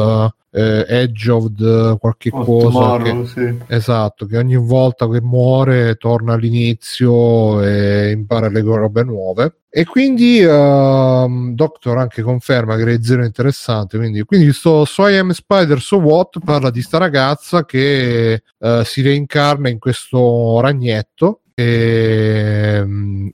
eh, 0.53 0.85
Edge 0.87 1.29
of 1.31 1.47
the 1.55 1.97
qualche 1.99 2.29
Oh, 2.31 2.43
cosa. 2.43 2.67
Tomorrow, 2.67 3.21
che- 3.23 3.27
sì. 3.27 3.57
Esatto, 3.67 4.25
che 4.25 4.37
ogni 4.37 4.57
volta 4.57 5.09
che 5.09 5.21
muore 5.21 5.95
torna 5.95 6.33
all'inizio 6.33 7.63
e 7.63 8.11
impara 8.11 8.49
le 8.49 8.61
robe 8.61 9.03
nuove. 9.03 9.55
E 9.73 9.85
quindi 9.85 10.39
ehm, 10.41 11.55
Doctor 11.55 11.97
anche 11.97 12.21
conferma 12.21 12.75
che 12.75 12.83
Re 12.83 13.01
Zero 13.01 13.23
è 13.23 13.25
interessante. 13.25 13.97
Quindi, 13.97 14.21
quindi 14.23 14.51
sto 14.51 14.83
So 14.83 15.07
I 15.07 15.15
Am 15.17 15.31
Spider 15.31 15.79
So 15.79 15.97
What 15.97 16.39
parla 16.43 16.69
di 16.69 16.81
sta 16.81 16.97
ragazza 16.97 17.63
che 17.63 18.43
eh, 18.59 18.81
si 18.83 19.01
reincarna 19.01 19.69
in 19.69 19.79
questo 19.79 20.59
ragnetto. 20.59 21.40
E, 21.53 22.81
mm, 22.83 23.27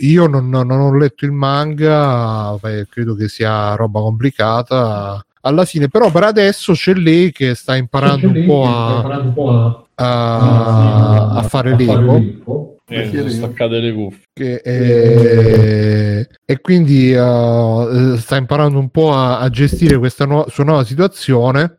io 0.00 0.26
non, 0.26 0.48
non 0.48 0.70
ho 0.70 0.96
letto 0.96 1.24
il 1.24 1.32
manga, 1.32 2.58
credo 2.88 3.14
che 3.14 3.28
sia 3.28 3.74
roba 3.74 4.00
complicata 4.00 5.24
alla 5.42 5.64
fine, 5.64 5.88
però 5.88 6.10
per 6.10 6.24
adesso 6.24 6.72
c'è 6.72 6.94
lei 6.94 7.32
che 7.32 7.54
sta 7.54 7.76
imparando 7.76 8.28
un 8.28 8.44
po' 8.44 8.66
a, 8.66 9.84
a, 9.94 11.30
a 11.30 11.42
fare 11.42 11.76
l'ego. 11.76 12.74
Eh, 12.92 13.30
staccate 13.30 13.78
le 13.78 13.92
cuffie. 13.92 14.22
Che, 14.32 14.54
eh, 14.64 16.28
e 16.44 16.60
quindi 16.60 17.14
uh, 17.14 18.16
sta 18.16 18.36
imparando 18.36 18.80
un 18.80 18.88
po' 18.88 19.12
a, 19.12 19.38
a 19.38 19.48
gestire 19.48 19.96
questa 19.96 20.26
nuova, 20.26 20.50
sua 20.50 20.64
nuova 20.64 20.82
situazione 20.82 21.76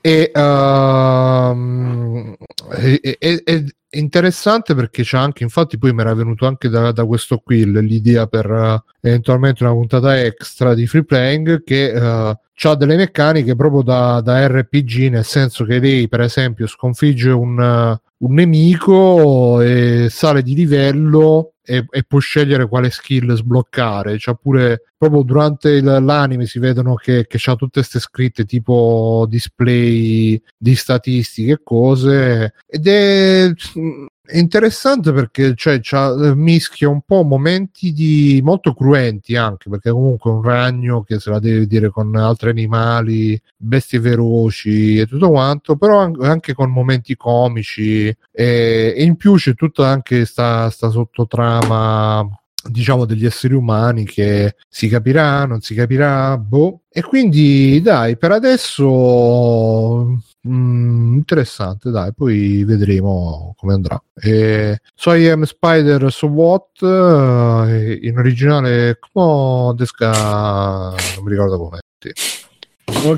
e 0.00 0.32
ehm, 0.34 2.34
è, 2.70 3.16
è- 3.18 3.64
è 3.90 3.96
interessante 3.96 4.74
perché 4.74 5.02
c'è 5.02 5.16
anche 5.16 5.42
infatti 5.42 5.78
poi 5.78 5.94
mi 5.94 6.02
era 6.02 6.12
venuto 6.12 6.46
anche 6.46 6.68
da, 6.68 6.92
da 6.92 7.06
questo 7.06 7.38
qui 7.38 7.64
l'idea 7.64 8.26
per 8.26 8.44
eh, 8.50 9.08
eventualmente 9.08 9.64
una 9.64 9.72
puntata 9.72 10.20
extra 10.22 10.74
di 10.74 10.86
free 10.86 11.04
playing 11.04 11.64
che 11.64 11.92
ha 11.94 12.74
delle 12.74 12.96
meccaniche 12.96 13.56
proprio 13.56 13.80
da, 13.82 14.20
da 14.20 14.46
RPG 14.46 15.08
nel 15.10 15.24
senso 15.24 15.64
che 15.64 15.78
lei 15.78 16.06
per 16.06 16.20
esempio 16.20 16.66
sconfigge 16.66 17.30
un, 17.30 17.58
eh, 17.58 18.00
un 18.18 18.34
nemico 18.34 19.62
e 19.62 20.08
sale 20.10 20.42
di 20.42 20.54
livello 20.54 21.54
e, 21.68 21.84
e 21.90 22.02
può 22.04 22.18
scegliere 22.18 22.66
quale 22.66 22.88
skill 22.88 23.34
sbloccare. 23.34 24.16
C'ha 24.18 24.32
pure 24.32 24.84
proprio 24.96 25.22
durante 25.22 25.68
il- 25.70 25.84
l'anime 25.84 26.46
si 26.46 26.58
vedono 26.58 26.94
che, 26.94 27.26
che 27.26 27.36
c'ha 27.38 27.54
tutte 27.56 27.80
queste 27.80 28.00
scritte 28.00 28.44
tipo 28.46 29.26
display 29.28 30.40
di 30.56 30.74
statistiche 30.74 31.52
e 31.52 31.60
cose 31.62 32.54
ed 32.66 32.86
è 32.86 33.52
è 34.28 34.36
interessante 34.36 35.10
perché 35.10 35.54
cioè, 35.54 35.80
eh, 35.82 36.34
mischia 36.34 36.90
un 36.90 37.00
po' 37.00 37.22
momenti 37.22 37.94
di 37.94 38.40
molto 38.44 38.74
cruenti 38.74 39.36
anche 39.36 39.70
perché 39.70 39.90
comunque 39.90 40.30
un 40.30 40.42
ragno 40.42 41.02
che 41.02 41.18
se 41.18 41.30
la 41.30 41.38
deve 41.38 41.60
vedere 41.60 41.88
con 41.88 42.14
altri 42.14 42.50
animali 42.50 43.40
bestie 43.56 43.98
feroci 43.98 44.98
e 44.98 45.06
tutto 45.06 45.30
quanto 45.30 45.76
però 45.76 46.00
an- 46.00 46.16
anche 46.20 46.52
con 46.52 46.70
momenti 46.70 47.16
comici 47.16 48.06
e, 48.06 48.14
e 48.94 49.02
in 49.02 49.16
più 49.16 49.34
c'è 49.36 49.54
tutta 49.54 49.88
anche 49.88 50.26
sta, 50.26 50.68
sta 50.68 50.90
sottotrama 50.90 52.28
diciamo 52.68 53.06
degli 53.06 53.24
esseri 53.24 53.54
umani 53.54 54.04
che 54.04 54.56
si 54.68 54.88
capirà, 54.88 55.46
non 55.46 55.60
si 55.60 55.74
capirà, 55.74 56.36
boh. 56.36 56.82
E 56.90 57.02
quindi 57.02 57.80
dai, 57.80 58.16
per 58.18 58.32
adesso 58.32 60.18
mm, 60.48 61.14
interessante, 61.16 61.90
dai, 61.90 62.12
poi 62.14 62.64
vedremo 62.64 63.54
come 63.56 63.74
andrà. 63.74 64.02
E, 64.14 64.80
so 64.94 65.12
I 65.12 65.28
Am 65.28 65.42
Spider 65.44 66.10
So 66.10 66.26
What 66.26 66.82
eh, 66.82 67.98
in 68.02 68.18
originale 68.18 68.98
come 68.98 69.74
Desca 69.74 70.10
non 70.10 71.24
mi 71.24 71.30
ricordo 71.30 71.58
come. 71.58 71.78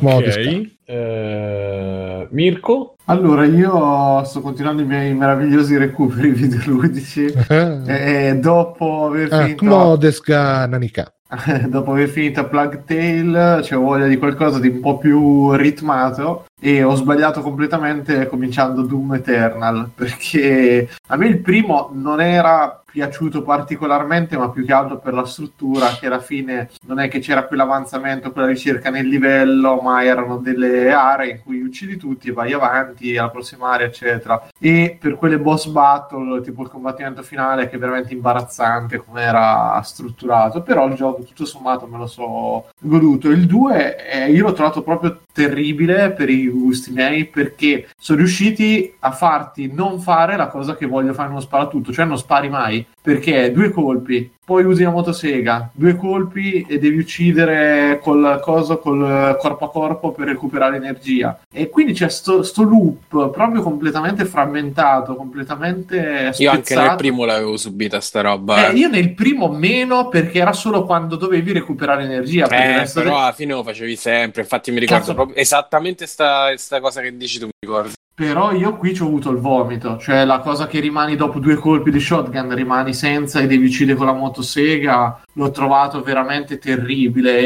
Ok. 0.02 0.70
Eh, 0.84 2.28
Mirko? 2.30 2.96
Allora, 3.04 3.44
io 3.44 4.22
sto 4.24 4.40
continuando 4.40 4.82
i 4.82 4.86
miei 4.86 5.14
meravigliosi 5.14 5.76
recuperi 5.76 6.30
videoludici 6.32 7.32
e 7.86 8.38
dopo 8.40 9.06
aver 9.06 9.32
Ah, 9.32 9.44
finito 9.44 9.96
Desca 9.96 10.66
Nanika. 10.66 11.12
dopo 11.68 11.92
aver 11.92 12.08
finito 12.08 12.48
Plug 12.48 12.82
Tale 12.84 13.60
c'è 13.62 13.76
voglia 13.76 14.06
di 14.06 14.16
qualcosa 14.16 14.58
di 14.58 14.68
un 14.68 14.80
po' 14.80 14.98
più 14.98 15.52
ritmato 15.52 16.46
e 16.60 16.82
ho 16.82 16.94
sbagliato 16.94 17.40
completamente 17.40 18.26
cominciando 18.28 18.82
Doom 18.82 19.14
Eternal 19.14 19.90
perché 19.94 20.88
a 21.08 21.16
me 21.16 21.26
il 21.26 21.38
primo 21.38 21.90
non 21.94 22.20
era 22.20 22.79
piaciuto 22.90 23.42
particolarmente 23.42 24.36
ma 24.36 24.50
più 24.50 24.64
che 24.64 24.72
altro 24.72 24.98
per 24.98 25.14
la 25.14 25.24
struttura 25.24 25.96
che 25.98 26.06
alla 26.06 26.20
fine 26.20 26.70
non 26.86 26.98
è 26.98 27.08
che 27.08 27.20
c'era 27.20 27.46
quell'avanzamento 27.46 28.32
quella 28.32 28.48
ricerca 28.48 28.90
nel 28.90 29.06
livello 29.06 29.80
ma 29.80 30.02
erano 30.04 30.38
delle 30.38 30.92
aree 30.92 31.30
in 31.30 31.40
cui 31.42 31.60
uccidi 31.60 31.96
tutti 31.96 32.28
e 32.28 32.32
vai 32.32 32.52
avanti 32.52 33.16
alla 33.16 33.30
prossima 33.30 33.72
area 33.72 33.86
eccetera. 33.86 34.48
E 34.58 34.96
per 34.98 35.16
quelle 35.16 35.38
boss 35.38 35.66
battle 35.66 36.40
tipo 36.42 36.62
il 36.62 36.68
combattimento 36.68 37.22
finale 37.22 37.68
che 37.68 37.76
è 37.76 37.78
veramente 37.78 38.12
imbarazzante 38.12 38.98
come 38.98 39.22
era 39.22 39.80
strutturato 39.82 40.62
però 40.62 40.86
il 40.88 40.94
gioco 40.94 41.22
tutto 41.22 41.44
sommato 41.44 41.86
me 41.86 41.98
lo 41.98 42.06
so 42.06 42.68
goduto. 42.80 43.30
Il 43.30 43.46
2 43.46 44.28
io 44.30 44.44
l'ho 44.44 44.52
trovato 44.52 44.82
proprio 44.82 45.20
terribile 45.32 46.10
per 46.10 46.28
i 46.28 46.48
gusti 46.48 46.92
miei 46.92 47.24
perché 47.26 47.88
sono 47.98 48.18
riusciti 48.18 48.94
a 49.00 49.12
farti 49.12 49.72
non 49.72 50.00
fare 50.00 50.36
la 50.36 50.48
cosa 50.48 50.74
che 50.74 50.86
voglio 50.86 51.12
fare 51.12 51.30
uno 51.30 51.40
sparatutto 51.40 51.92
cioè 51.92 52.04
non 52.04 52.18
spari 52.18 52.48
mai 52.48 52.79
perché 53.02 53.52
due 53.52 53.70
colpi 53.70 54.30
poi 54.50 54.64
usi 54.64 54.82
la 54.82 54.90
motosega, 54.90 55.70
due 55.72 55.94
colpi 55.94 56.66
e 56.68 56.78
devi 56.80 56.98
uccidere 56.98 58.00
col 58.02 58.40
coso, 58.42 58.80
col 58.80 59.36
corpo 59.38 59.66
a 59.66 59.70
corpo 59.70 60.10
per 60.10 60.26
recuperare 60.26 60.74
energia. 60.74 61.38
E 61.52 61.68
quindi 61.68 61.92
c'è 61.92 62.08
sto, 62.08 62.42
sto 62.42 62.64
loop 62.64 63.30
proprio 63.30 63.62
completamente 63.62 64.24
frammentato, 64.24 65.14
completamente 65.14 66.32
Io 66.38 66.50
anche 66.50 66.74
nel 66.74 66.82
spezzato. 66.82 66.96
primo 66.96 67.24
l'avevo 67.24 67.56
subita 67.56 68.00
sta 68.00 68.22
roba. 68.22 68.70
Eh, 68.70 68.72
io 68.74 68.88
nel 68.88 69.14
primo 69.14 69.46
meno 69.46 70.08
perché 70.08 70.40
era 70.40 70.52
solo 70.52 70.84
quando 70.84 71.14
dovevi 71.14 71.52
recuperare 71.52 72.02
energia. 72.02 72.48
Eh, 72.48 72.90
però 72.92 73.20
alla 73.20 73.32
fine 73.32 73.52
lo 73.52 73.62
facevi 73.62 73.94
sempre. 73.94 74.42
Infatti, 74.42 74.72
mi 74.72 74.80
ricordo 74.80 75.02
Cazzo. 75.02 75.14
proprio 75.14 75.36
esattamente 75.36 76.06
sta, 76.06 76.52
sta 76.56 76.80
cosa 76.80 77.00
che 77.00 77.16
dici 77.16 77.38
tu. 77.38 77.44
Mi 77.44 77.52
ricordo. 77.60 77.92
Però 78.20 78.52
io 78.52 78.76
qui 78.76 78.94
ci 78.94 79.00
ho 79.00 79.06
avuto 79.06 79.30
il 79.30 79.38
vomito, 79.38 79.96
cioè 79.96 80.26
la 80.26 80.40
cosa 80.40 80.66
che 80.66 80.78
rimani 80.78 81.16
dopo 81.16 81.38
due 81.38 81.54
colpi 81.54 81.90
di 81.90 82.00
shotgun, 82.00 82.54
rimani 82.54 82.92
senza 82.92 83.40
e 83.40 83.46
devi 83.46 83.64
uccidere 83.64 83.96
con 83.96 84.04
la 84.04 84.12
motosega, 84.12 85.22
l'ho 85.32 85.50
trovato 85.50 86.02
veramente 86.02 86.58
terribile. 86.58 87.38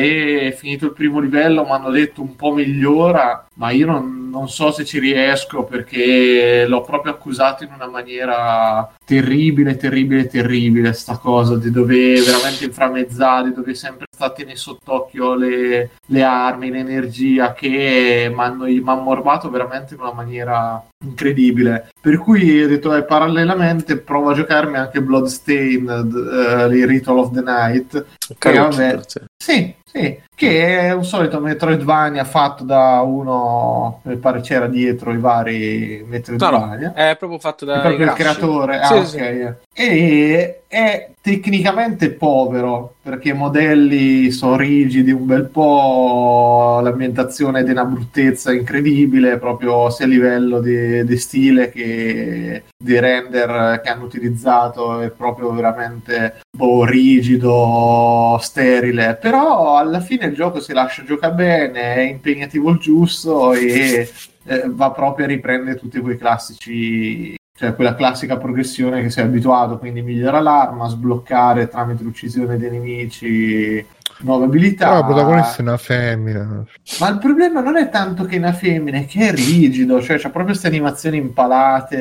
E 0.46 0.51
finito 0.51 0.86
il 0.86 0.92
primo 0.92 1.20
livello 1.20 1.62
mi 1.62 1.70
hanno 1.70 1.90
detto 1.90 2.22
un 2.22 2.34
po' 2.34 2.52
migliora, 2.52 3.46
ma 3.55 3.70
io 3.70 3.86
non, 3.86 4.23
non 4.35 4.48
so 4.48 4.73
se 4.73 4.85
ci 4.85 4.98
riesco 4.98 5.62
perché 5.62 6.66
l'ho 6.66 6.81
proprio 6.81 7.12
accusato 7.12 7.62
in 7.62 7.70
una 7.73 7.86
maniera 7.86 8.93
terribile, 9.05 9.77
terribile, 9.77 10.27
terribile 10.27 10.93
sta 10.93 11.19
cosa 11.19 11.56
di 11.56 11.70
dover 11.70 12.20
veramente 12.20 12.65
inframmezzare, 12.65 13.48
di 13.48 13.55
dover 13.55 13.77
sempre 13.77 14.06
tenere 14.35 14.56
sott'occhio 14.56 15.35
le, 15.35 15.90
le 16.06 16.23
armi, 16.23 16.70
l'energia 16.70 17.52
che 17.52 18.32
mi 18.35 18.40
hanno 18.40 18.65
mi 18.65 18.82
hanno 18.85 19.02
morbato 19.02 19.51
veramente 19.51 19.94
in 19.94 20.01
una 20.01 20.12
maniera 20.12 20.85
incredibile. 21.05 21.89
Per 22.01 22.18
cui 22.18 22.62
ho 22.62 22.68
detto, 22.68 22.94
eh, 22.94 23.05
parallelamente 23.05 23.97
provo 23.98 24.31
a 24.31 24.35
giocarmi 24.35 24.76
anche 24.76 25.01
Bloodstained, 25.02 26.12
uh, 26.12 26.70
il 26.72 26.86
Ritual 26.86 27.18
of 27.18 27.32
the 27.32 27.40
Night. 27.43 28.05
Che, 28.18 28.35
Caruccio, 28.39 28.76
vabbè, 28.78 28.93
forse. 28.94 29.24
sì, 29.36 29.74
sì, 29.85 30.20
che 30.35 30.78
è 30.81 30.93
un 30.93 31.05
solito 31.05 31.40
Metroidvania 31.40 32.24
fatto 32.24 32.64
da 32.64 33.01
uno, 33.02 34.01
mi 34.05 34.16
pare 34.16 34.40
c'era 34.40 34.66
dietro 34.66 35.12
i 35.12 35.18
vari 35.18 35.98
No, 36.02 36.06
Metroidvania. 36.09 36.89
no, 36.89 36.94
è 36.94 37.16
proprio 37.16 37.39
fatto 37.39 37.64
da 37.64 37.78
È 37.78 37.81
proprio 37.82 38.06
il 38.06 38.12
creatore, 38.12 38.81
ah, 38.81 39.05
Sì, 39.05 39.16
ok. 39.16 39.56
sì. 39.72 39.82
E 39.82 40.62
è 40.68 41.10
tecnicamente 41.24 42.10
povero 42.10 42.96
perché 43.01 43.30
i 43.30 43.32
modelli 43.32 44.30
sono 44.30 44.59
rigidi 44.59 45.10
un 45.10 45.24
bel 45.24 45.46
po', 45.46 46.80
l'ambientazione 46.82 47.60
è 47.60 47.64
di 47.64 47.70
una 47.70 47.86
bruttezza 47.86 48.52
incredibile, 48.52 49.38
proprio 49.38 49.88
sia 49.88 50.05
a 50.05 50.09
livello 50.09 50.60
di, 50.60 51.02
di 51.02 51.16
stile 51.16 51.70
che 51.70 52.64
di 52.76 52.98
render 53.01 53.80
che 53.82 53.88
hanno 53.88 54.05
utilizzato, 54.05 55.01
è 55.01 55.09
proprio 55.09 55.51
veramente 55.55 56.42
boh, 56.55 56.84
rigido, 56.84 58.36
sterile. 58.42 59.16
Però 59.18 59.78
alla 59.78 60.01
fine 60.01 60.26
il 60.26 60.34
gioco 60.34 60.60
si 60.60 60.74
lascia 60.74 61.05
giocare 61.05 61.32
bene, 61.32 61.94
è 61.94 62.01
impegnativo 62.01 62.68
il 62.68 62.78
giusto 62.78 63.55
e 63.55 64.10
eh, 64.44 64.62
va 64.66 64.90
proprio 64.90 65.24
a 65.24 65.28
riprendere 65.28 65.78
tutti 65.78 66.01
quei 66.01 66.18
classici 66.18 67.34
cioè 67.56 67.76
quella 67.76 67.94
classica 67.94 68.36
progressione 68.36 69.01
che 69.01 69.10
sei 69.10 69.24
abituato, 69.24 69.78
quindi 69.78 70.02
migliora 70.02 70.40
l'arma, 70.40 70.89
sbloccare 70.89 71.68
tramite 71.68 72.02
l'uccisione 72.02 72.59
dei 72.59 72.70
nemici 72.70 73.86
nuove 74.22 74.47
abilità. 74.47 74.89
Però 74.89 74.98
la 74.98 75.05
protagonista 75.06 75.59
è 75.59 75.62
una 75.62 75.76
femmina. 75.76 76.64
Ma 76.98 77.09
il 77.09 77.18
problema 77.18 77.60
non 77.60 77.76
è 77.76 77.89
tanto 77.90 78.24
che 78.24 78.35
è 78.35 78.39
una 78.39 78.52
femmina, 78.52 78.98
è 78.98 79.06
che 79.06 79.28
è 79.28 79.32
rigido, 79.32 80.02
cioè 80.02 80.16
c'ha 80.16 80.31
proprio 80.31 80.47
queste 80.47 80.66
animazioni 80.66 81.16
impalate, 81.18 81.97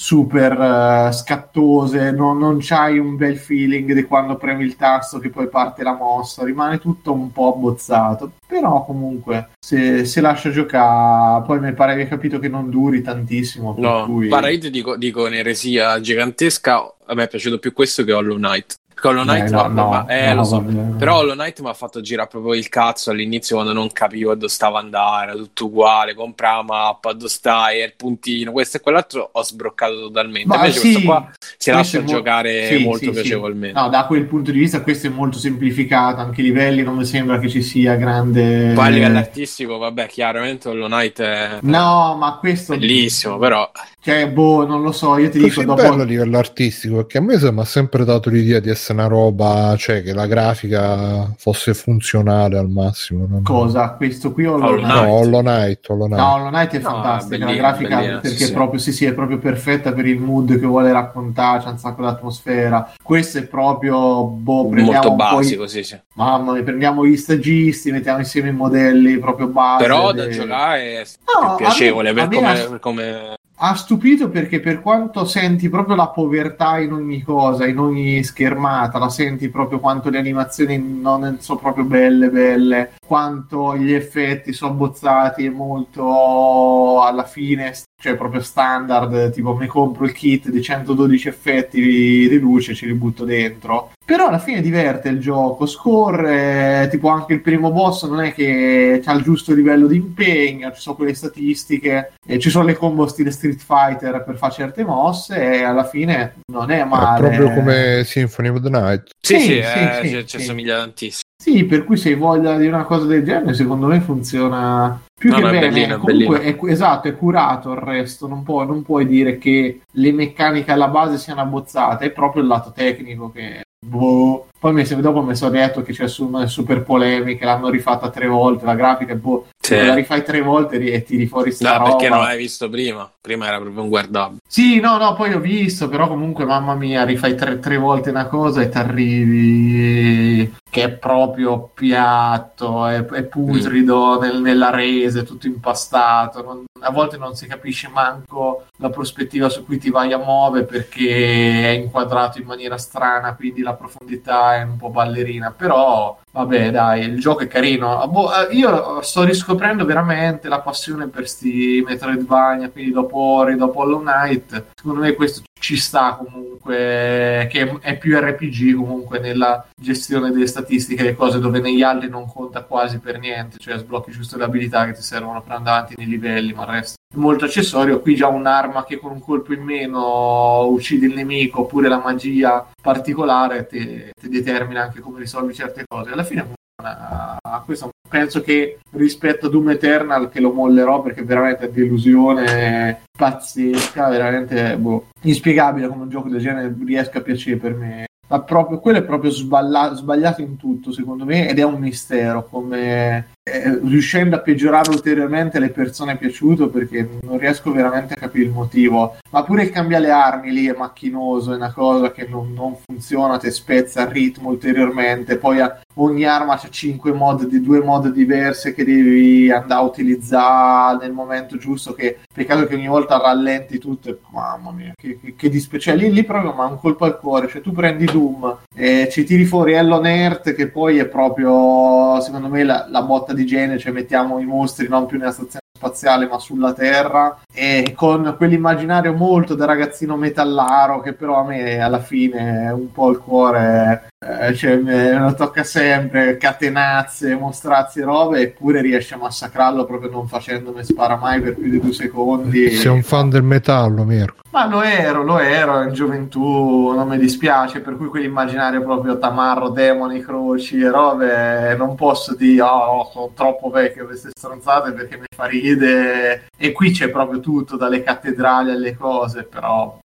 super 0.00 0.52
eh, 0.52 1.12
scattose, 1.12 2.12
non, 2.12 2.38
non 2.38 2.58
c'hai 2.60 2.98
un 2.98 3.16
bel 3.16 3.36
feeling 3.36 3.92
di 3.92 4.04
quando 4.04 4.36
premi 4.36 4.62
il 4.62 4.76
tasto 4.76 5.18
che 5.18 5.28
poi 5.28 5.48
parte 5.48 5.82
la 5.82 5.94
mossa, 5.94 6.44
rimane 6.44 6.78
tutto 6.78 7.12
un 7.12 7.32
po' 7.32 7.52
abbozzato. 7.52 8.34
Però 8.46 8.84
comunque, 8.84 9.48
se, 9.58 10.04
se 10.04 10.20
lascia 10.20 10.50
giocare, 10.50 11.44
poi 11.44 11.58
mi 11.58 11.72
pare 11.72 11.92
aver 11.92 12.08
capito 12.08 12.38
che 12.38 12.48
non 12.48 12.70
duri 12.70 13.02
tantissimo. 13.02 13.74
No, 13.76 14.04
cui... 14.04 14.28
guarda, 14.28 14.48
io 14.48 14.60
ti 14.60 14.70
dico, 14.70 14.96
dico 14.96 15.26
un'eresia 15.26 16.00
gigantesca. 16.00 16.94
A 17.06 17.14
me 17.14 17.24
è 17.24 17.28
piaciuto 17.28 17.58
più 17.58 17.72
questo 17.72 18.04
che 18.04 18.12
Hollow 18.12 18.36
Knight. 18.36 18.76
Perché 19.00 19.06
Hollow 19.08 19.22
Knight 19.22 19.50
Eh, 19.50 19.54
ha- 19.54 19.66
no, 19.68 19.88
ma- 19.88 20.00
no, 20.02 20.08
eh, 20.08 20.28
no, 20.28 20.34
lo 20.34 20.44
so. 20.44 20.60
no. 20.60 20.96
Però 20.98 21.18
Hollow 21.18 21.34
Knight 21.34 21.60
mi 21.60 21.68
ha 21.68 21.74
fatto 21.74 22.00
girare 22.00 22.28
proprio 22.28 22.54
il 22.54 22.68
cazzo 22.68 23.10
all'inizio 23.10 23.54
quando 23.56 23.72
non 23.72 23.92
capivo 23.92 24.34
dove 24.34 24.48
stava 24.48 24.80
andare, 24.80 25.30
era 25.30 25.36
tutto 25.38 25.66
uguale, 25.66 26.14
compra 26.14 26.56
la 26.56 26.62
mappa, 26.62 27.12
dove 27.12 27.28
stai, 27.28 27.82
il 27.82 27.94
puntino, 27.96 28.50
questo 28.50 28.78
e 28.78 28.80
quell'altro, 28.80 29.28
ho 29.32 29.42
sbroccato 29.42 30.00
totalmente. 30.00 30.48
Ma 30.48 30.56
Invece 30.56 30.78
sì, 30.80 30.90
questo 30.92 31.02
qua 31.04 31.30
si 31.56 31.70
lascia 31.70 32.00
mo- 32.00 32.06
giocare 32.06 32.66
sì, 32.76 32.82
molto 32.82 32.98
sì, 32.98 33.04
sì. 33.04 33.10
piacevolmente. 33.12 33.80
No, 33.80 33.88
da 33.88 34.06
quel 34.06 34.24
punto 34.26 34.50
di 34.50 34.58
vista 34.58 34.82
questo 34.82 35.06
è 35.06 35.10
molto 35.10 35.38
semplificato, 35.38 36.20
anche 36.20 36.40
i 36.40 36.44
livelli 36.44 36.82
non 36.82 36.96
mi 36.96 37.04
sembra 37.04 37.38
che 37.38 37.48
ci 37.48 37.62
sia 37.62 37.94
grande... 37.94 38.72
Poi 38.74 38.86
a 38.86 38.88
livello 38.90 39.18
artistico, 39.18 39.78
vabbè, 39.78 40.06
chiaramente 40.08 40.68
Hollow 40.68 40.86
Knight 40.88 41.20
è 41.20 41.58
No, 41.62 42.16
ma 42.18 42.36
questo... 42.38 42.76
bellissimo, 42.76 43.38
però 43.38 43.70
Cioè, 44.00 44.28
boh, 44.30 44.66
non 44.66 44.82
lo 44.82 44.92
so, 44.92 45.18
io 45.18 45.28
ti 45.28 45.38
Così 45.38 45.60
dico, 45.60 45.74
bello 45.74 45.88
dopo... 45.90 46.02
a 46.02 46.04
livello 46.04 46.38
artistico 46.38 46.96
perché 46.96 47.18
a 47.18 47.20
me 47.20 47.36
mi 47.38 47.60
ha 47.60 47.64
sempre 47.64 48.04
dato 48.04 48.30
l'idea 48.30 48.58
di 48.60 48.70
essere 48.70 48.87
una 48.92 49.06
roba, 49.06 49.74
cioè 49.78 50.02
che 50.02 50.12
la 50.12 50.26
grafica 50.26 51.32
fosse 51.36 51.74
funzionale 51.74 52.58
al 52.58 52.68
massimo. 52.68 53.26
non- 53.28 53.42
Cosa? 53.42 53.90
Questo 53.92 54.32
qui 54.32 54.46
o 54.46 54.54
Hollow 54.54 54.76
Knight? 54.76 54.86
No, 54.94 55.08
Hollow 55.12 55.40
Knight, 55.40 55.88
Hollow 55.88 56.06
Knight. 56.06 56.20
No, 56.20 56.32
Hollow 56.34 56.48
Knight 56.48 56.72
è 56.74 56.78
No, 56.78 56.88
fantastica, 56.90 57.44
la 57.44 57.52
grafica 57.54 57.98
perché 58.20 58.28
sì, 58.46 58.52
proprio, 58.52 58.80
sì, 58.80 58.92
sì, 58.92 59.04
è 59.04 59.12
proprio 59.12 59.38
perfetta 59.38 59.92
per 59.92 60.06
il 60.06 60.18
mood 60.20 60.58
che 60.58 60.66
vuole 60.66 60.92
raccontare, 60.92 61.62
c'è 61.62 61.68
un 61.68 61.78
sacco 61.78 62.02
d'atmosfera. 62.02 62.92
Questo 63.02 63.38
è 63.38 63.42
proprio, 63.46 64.24
boh, 64.24 64.68
prendiamo 64.68 65.08
molto 65.08 65.08
po' 65.08 65.14
i- 65.14 65.36
basico, 65.42 65.66
sì, 65.66 65.82
sì. 65.82 65.98
Mamma 66.14 66.52
mia, 66.52 66.62
prendiamo 66.62 67.06
gli 67.06 67.16
stagisti, 67.16 67.90
mettiamo 67.92 68.18
insieme 68.18 68.48
i 68.48 68.52
modelli 68.52 69.18
proprio 69.18 69.46
base. 69.48 69.82
Però 69.84 70.12
da 70.12 70.24
de- 70.24 70.30
giocare 70.30 71.00
è 71.00 71.04
No, 71.40 71.50
me- 71.50 71.56
piacevole 71.56 72.08
a 72.10 72.12
per 72.14 72.28
me 72.28 72.34
come, 72.36 72.52
per 72.70 72.78
come- 72.80 73.34
Ha 73.60 73.74
stupito 73.74 74.28
perché 74.28 74.60
per 74.60 74.80
quanto 74.80 75.24
senti 75.24 75.68
proprio 75.68 75.96
la 75.96 76.10
povertà 76.10 76.78
in 76.78 76.92
ogni 76.92 77.22
cosa, 77.22 77.66
in 77.66 77.80
ogni 77.80 78.22
schermata, 78.22 79.00
la 79.00 79.08
senti 79.08 79.48
proprio 79.48 79.80
quanto 79.80 80.10
le 80.10 80.18
animazioni 80.18 80.78
non 80.78 81.38
sono 81.40 81.58
proprio 81.58 81.82
belle, 81.82 82.30
belle, 82.30 82.92
quanto 83.04 83.76
gli 83.76 83.92
effetti 83.92 84.52
sono 84.52 84.70
abbozzati 84.70 85.44
e 85.44 85.50
molto 85.50 87.02
alla 87.02 87.24
fine, 87.24 87.74
cioè 88.00 88.14
proprio 88.14 88.42
standard, 88.42 89.32
tipo 89.32 89.56
mi 89.56 89.66
compro 89.66 90.04
il 90.04 90.12
kit 90.12 90.50
di 90.50 90.62
112 90.62 91.26
effetti 91.26 91.80
di, 91.80 92.38
luce, 92.38 92.76
ci 92.76 92.86
li 92.86 92.94
butto 92.94 93.24
dentro. 93.24 93.90
Però 94.08 94.28
alla 94.28 94.38
fine 94.38 94.62
diverte 94.62 95.10
il 95.10 95.20
gioco, 95.20 95.66
scorre, 95.66 96.88
tipo 96.90 97.08
anche 97.08 97.34
il 97.34 97.42
primo 97.42 97.70
boss 97.70 98.06
non 98.06 98.20
è 98.22 98.32
che 98.32 99.02
ha 99.04 99.12
il 99.12 99.22
giusto 99.22 99.52
livello 99.52 99.86
di 99.86 99.96
impegno, 99.96 100.72
ci 100.72 100.80
sono 100.80 100.96
quelle 100.96 101.12
statistiche, 101.12 102.12
e 102.26 102.38
ci 102.38 102.48
sono 102.48 102.64
le 102.64 102.72
combo 102.74 103.06
stile 103.06 103.30
Street 103.30 103.60
Fighter 103.60 104.24
per 104.24 104.36
fare 104.38 104.52
certe 104.54 104.82
mosse 104.82 105.36
e 105.58 105.62
alla 105.62 105.84
fine 105.84 106.36
non 106.50 106.70
è 106.70 106.80
È 106.80 106.84
male. 106.84 107.18
proprio 107.20 107.52
come 107.52 108.00
Symphony 108.04 108.48
of 108.48 108.60
the 108.62 108.70
Night. 108.70 109.10
Sì, 109.20 109.38
Sì, 109.38 109.40
sì, 109.40 109.52
sì, 109.52 109.58
eh, 109.60 110.00
sì, 110.02 110.08
ci- 110.08 110.26
ci 110.26 110.38
sì. 110.38 110.44
somiglia 110.44 110.78
tantissimo. 110.78 111.22
Sì, 111.40 111.64
per 111.64 111.84
cui 111.84 111.98
se 111.98 112.08
hai 112.08 112.14
voglia 112.14 112.56
di 112.56 112.66
una 112.66 112.84
cosa 112.84 113.04
del 113.04 113.22
genere, 113.22 113.52
secondo 113.52 113.86
me 113.88 114.00
funziona 114.00 115.00
più 115.14 115.28
No, 115.30 115.36
che 115.36 115.42
no, 115.42 115.48
è 115.48 115.52
bene. 115.52 115.68
bellino, 115.68 115.94
è 115.94 115.98
Comunque 115.98 116.38
bellino. 116.38 116.66
è, 116.66 116.70
esatto, 116.72 117.08
è 117.08 117.14
curato 117.16 117.72
il 117.72 117.78
resto, 117.78 118.26
non 118.26 118.42
puoi, 118.42 118.66
non 118.66 118.82
puoi 118.82 119.06
dire 119.06 119.36
che 119.36 119.80
le 119.86 120.12
meccaniche 120.12 120.72
alla 120.72 120.88
base 120.88 121.18
siano 121.18 121.42
abbozzate, 121.42 122.06
è 122.06 122.10
proprio 122.10 122.40
il 122.42 122.48
lato 122.48 122.72
tecnico 122.74 123.30
che... 123.30 123.60
Boh. 123.86 124.46
Poi 124.58 124.72
mi, 124.72 124.82
dopo 125.00 125.22
mi 125.22 125.36
sono 125.36 125.52
detto 125.52 125.82
che 125.82 125.92
c'è 125.92 126.08
super 126.08 126.82
polemiche, 126.82 127.44
l'hanno 127.44 127.68
rifatta 127.68 128.10
tre 128.10 128.26
volte, 128.26 128.64
la 128.64 128.74
grafica, 128.74 129.14
boh, 129.14 129.46
Sì. 129.60 129.76
la 129.76 129.94
rifai 129.94 130.24
tre 130.24 130.40
volte 130.42 130.78
e 130.78 131.04
tiri 131.04 131.26
fuori 131.26 131.52
sta 131.52 131.72
No, 131.74 131.78
roba. 131.78 131.90
perché 131.90 132.08
non 132.08 132.18
l'hai 132.22 132.36
visto 132.38 132.68
prima? 132.68 133.08
Prima 133.20 133.46
era 133.46 133.60
proprio 133.60 133.82
un 133.84 133.88
guardabile. 133.88 134.40
Sì, 134.48 134.80
no, 134.80 134.96
no, 134.98 135.14
poi 135.14 135.32
ho 135.32 135.38
visto, 135.38 135.88
però 135.88 136.08
comunque, 136.08 136.44
mamma 136.44 136.74
mia, 136.74 137.04
rifai 137.04 137.36
tre, 137.36 137.60
tre 137.60 137.76
volte 137.76 138.10
una 138.10 138.26
cosa 138.26 138.62
e 138.62 138.68
ti 138.68 138.78
arrivi 138.78 140.52
che 140.68 140.82
è 140.82 140.90
proprio 140.90 141.70
piatto, 141.72 142.84
è, 142.86 143.04
è 143.04 143.22
putrido 143.24 144.18
nel- 144.20 144.40
nella 144.40 144.70
resa, 144.70 145.20
è 145.20 145.24
tutto 145.24 145.46
impastato. 145.46 146.42
non- 146.42 146.64
a 146.80 146.90
volte 146.90 147.16
non 147.16 147.34
si 147.34 147.46
capisce 147.46 147.88
manco 147.88 148.66
la 148.76 148.90
prospettiva 148.90 149.48
su 149.48 149.64
cui 149.64 149.78
ti 149.78 149.90
vai 149.90 150.12
a 150.12 150.18
muovere 150.18 150.64
perché 150.64 151.64
è 151.64 151.70
inquadrato 151.70 152.38
in 152.38 152.46
maniera 152.46 152.78
strana, 152.78 153.34
quindi 153.34 153.62
la 153.62 153.74
profondità 153.74 154.56
è 154.56 154.62
un 154.62 154.76
po' 154.76 154.90
ballerina, 154.90 155.52
però 155.56 156.18
vabbè, 156.30 156.70
dai, 156.70 157.02
il 157.02 157.18
gioco 157.18 157.42
è 157.42 157.48
carino. 157.48 158.00
Ah, 158.00 158.06
boh, 158.06 158.30
eh, 158.32 158.54
io 158.54 159.02
sto 159.02 159.24
riscoprendo 159.24 159.84
veramente 159.84 160.48
la 160.48 160.60
passione 160.60 161.08
per 161.08 161.28
sti 161.28 161.82
Metroidvania, 161.86 162.70
quindi 162.70 162.92
dopo 162.92 163.18
Ori, 163.18 163.56
dopo 163.56 163.80
Hollow 163.80 164.00
Knight, 164.00 164.66
secondo 164.74 165.00
me 165.00 165.14
questo 165.14 165.42
ci 165.58 165.76
sta 165.76 166.14
comunque, 166.14 167.48
che 167.50 167.78
è 167.80 167.98
più 167.98 168.18
RPG 168.18 168.74
comunque 168.74 169.18
nella 169.18 169.66
gestione 169.74 170.30
delle 170.30 170.46
statistiche, 170.46 171.02
le 171.02 171.14
cose 171.14 171.38
dove 171.38 171.60
negli 171.60 171.82
altri 171.82 172.08
non 172.08 172.26
conta 172.26 172.62
quasi 172.62 172.98
per 172.98 173.18
niente, 173.18 173.58
cioè 173.58 173.78
sblocchi 173.78 174.10
giusto 174.10 174.36
le 174.36 174.44
abilità 174.44 174.86
che 174.86 174.92
ti 174.92 175.02
servono 175.02 175.42
per 175.42 175.52
andare 175.52 175.76
avanti 175.78 175.94
nei 175.96 176.06
livelli, 176.06 176.52
ma 176.52 176.62
il 176.62 176.68
resto 176.68 176.96
è 177.12 177.16
molto 177.16 177.44
accessorio. 177.46 178.00
Qui 178.00 178.14
già 178.14 178.28
un'arma 178.28 178.84
che 178.84 178.98
con 178.98 179.12
un 179.12 179.20
colpo 179.20 179.52
in 179.52 179.62
meno 179.62 180.66
uccide 180.66 181.06
il 181.06 181.14
nemico, 181.14 181.62
oppure 181.62 181.88
la 181.88 181.98
magia 181.98 182.66
particolare 182.80 183.66
ti, 183.66 184.10
determina 184.20 184.82
anche 184.82 185.00
come 185.00 185.18
risolvi 185.20 185.54
certe 185.54 185.84
cose. 185.86 186.10
Alla 186.10 186.24
fine 186.24 186.46
funziona. 186.80 187.38
questo 187.64 187.90
penso 188.08 188.40
che 188.40 188.78
rispetto 188.92 189.46
a 189.46 189.50
Doom 189.50 189.70
Eternal 189.70 190.28
che 190.28 190.40
lo 190.40 190.52
mollerò 190.52 191.02
perché 191.02 191.22
veramente 191.22 191.66
è 191.66 191.70
delusione 191.70 193.02
pazzesca, 193.16 194.08
veramente 194.08 194.76
boh, 194.76 195.08
inspiegabile 195.22 195.88
come 195.88 196.02
un 196.02 196.10
gioco 196.10 196.28
del 196.28 196.40
genere 196.40 196.74
riesca 196.84 197.18
a 197.18 197.22
piacere 197.22 197.56
per 197.56 197.74
me. 197.74 198.06
Ma 198.28 198.42
proprio, 198.42 198.78
quello 198.78 198.98
è 198.98 199.04
proprio 199.04 199.30
sballa- 199.30 199.94
sbagliato 199.94 200.42
in 200.42 200.56
tutto, 200.56 200.92
secondo 200.92 201.24
me, 201.24 201.48
ed 201.48 201.58
è 201.58 201.64
un 201.64 201.78
mistero 201.78 202.46
come 202.46 203.28
eh, 203.52 203.78
riuscendo 203.82 204.36
a 204.36 204.40
peggiorare 204.40 204.90
ulteriormente 204.90 205.58
le 205.58 205.70
persone 205.70 206.16
piaciuto 206.16 206.68
perché 206.68 207.08
non 207.22 207.38
riesco 207.38 207.72
veramente 207.72 208.14
a 208.14 208.16
capire 208.16 208.44
il 208.44 208.50
motivo. 208.50 209.16
Ma 209.30 209.42
pure 209.42 209.64
il 209.64 209.70
cambiare 209.70 210.10
armi 210.10 210.52
lì 210.52 210.66
è 210.66 210.74
macchinoso, 210.76 211.52
è 211.52 211.56
una 211.56 211.72
cosa 211.72 212.12
che 212.12 212.26
non, 212.28 212.52
non 212.52 212.76
funziona, 212.84 213.38
ti 213.38 213.50
spezza 213.50 214.02
il 214.02 214.08
ritmo 214.08 214.50
ulteriormente. 214.50 215.36
Poi 215.36 215.58
ogni 215.94 216.24
arma 216.24 216.54
ha 216.54 216.68
5 216.68 217.12
mod 217.12 217.46
di 217.46 217.60
due 217.60 217.80
mod 217.82 218.08
diverse 218.08 218.74
che 218.74 218.84
devi 218.84 219.50
andare 219.50 219.80
a 219.80 219.84
utilizzare 219.84 220.98
nel 221.00 221.12
momento 221.12 221.56
giusto. 221.56 221.94
Che 221.94 222.18
peccato 222.32 222.66
che 222.66 222.74
ogni 222.74 222.88
volta 222.88 223.18
rallenti 223.18 223.78
tutto. 223.78 224.08
E, 224.08 224.18
mamma 224.30 224.70
mia, 224.72 224.92
che, 224.96 225.18
che, 225.20 225.34
che 225.36 225.48
dispe- 225.48 225.78
cioè, 225.78 225.96
lì, 225.96 226.12
lì 226.12 226.24
proprio 226.24 226.52
ma 226.52 226.66
un 226.66 226.78
colpo 226.78 227.04
al 227.04 227.18
cuore. 227.18 227.48
Cioè, 227.48 227.60
tu 227.60 227.72
prendi 227.72 228.04
Doom 228.04 228.58
e 228.74 229.08
ci 229.10 229.24
tiri 229.24 229.44
fuori 229.44 229.74
Ellon 229.74 230.06
Earth, 230.06 230.54
che 230.54 230.68
poi 230.68 230.98
è 230.98 231.06
proprio 231.06 232.20
secondo 232.20 232.48
me 232.48 232.64
la, 232.64 232.86
la 232.88 233.02
botta 233.02 233.32
di 233.32 233.37
genere. 233.44 233.78
Cioè, 233.78 233.92
mettiamo 233.92 234.38
i 234.38 234.44
mostri 234.44 234.88
non 234.88 235.06
più 235.06 235.18
nella 235.18 235.32
stazione 235.32 235.66
spaziale 235.78 236.26
ma 236.26 236.40
sulla 236.40 236.72
Terra 236.72 237.38
e 237.54 237.92
con 237.94 238.34
quell'immaginario 238.36 239.12
molto 239.12 239.54
da 239.54 239.64
ragazzino 239.64 240.16
metallaro 240.16 241.00
che 241.00 241.12
però 241.12 241.36
a 241.36 241.44
me 241.44 241.78
alla 241.80 242.00
fine 242.00 242.66
è 242.66 242.72
un 242.72 242.90
po' 242.90 243.10
il 243.10 243.18
cuore 243.18 244.08
eh, 244.20 244.52
cioè, 244.56 244.76
me 244.78 245.12
lo 245.12 245.32
tocca 245.34 245.62
sempre 245.62 246.36
catenazze, 246.38 247.36
mostrazzi 247.36 248.00
e 248.00 248.04
robe 248.04 248.40
eppure 248.40 248.80
riesce 248.80 249.14
a 249.14 249.18
massacrarlo 249.18 249.84
proprio 249.84 250.10
non 250.10 250.26
facendomi 250.26 250.82
spara 250.82 251.14
mai 251.14 251.40
per 251.40 251.54
più 251.54 251.70
di 251.70 251.78
due 251.78 251.92
secondi 251.92 252.70
Sei 252.70 252.90
un 252.90 253.04
fan 253.04 253.30
del 253.30 253.44
metallo, 253.44 254.02
Mirko. 254.02 254.42
ma 254.50 254.66
lo 254.66 254.82
ero, 254.82 255.22
lo 255.22 255.38
ero 255.38 255.82
in 255.82 255.92
gioventù, 255.92 256.92
non 256.92 257.06
mi 257.06 257.16
dispiace, 257.16 257.78
per 257.78 257.96
cui 257.96 258.08
quell'immaginario 258.08 258.82
proprio 258.82 259.18
tamarro, 259.18 259.68
demoni, 259.68 260.20
croci 260.20 260.80
e 260.80 260.90
robe, 260.90 261.76
non 261.76 261.94
posso 261.94 262.34
dire, 262.34 262.62
oh, 262.62 262.96
no, 262.96 263.10
sono 263.12 263.30
troppo 263.34 263.70
vecchio 263.70 264.06
queste 264.06 264.30
stronzate 264.36 264.92
perché 264.92 265.16
mi 265.16 265.26
fa 265.32 265.46
ride. 265.74 266.46
E 266.56 266.72
qui 266.72 266.90
c'è 266.90 267.08
proprio 267.08 267.40
tutto, 267.40 267.76
dalle 267.76 268.02
cattedrali 268.02 268.70
alle 268.70 268.96
cose, 268.96 269.44
però 269.44 269.98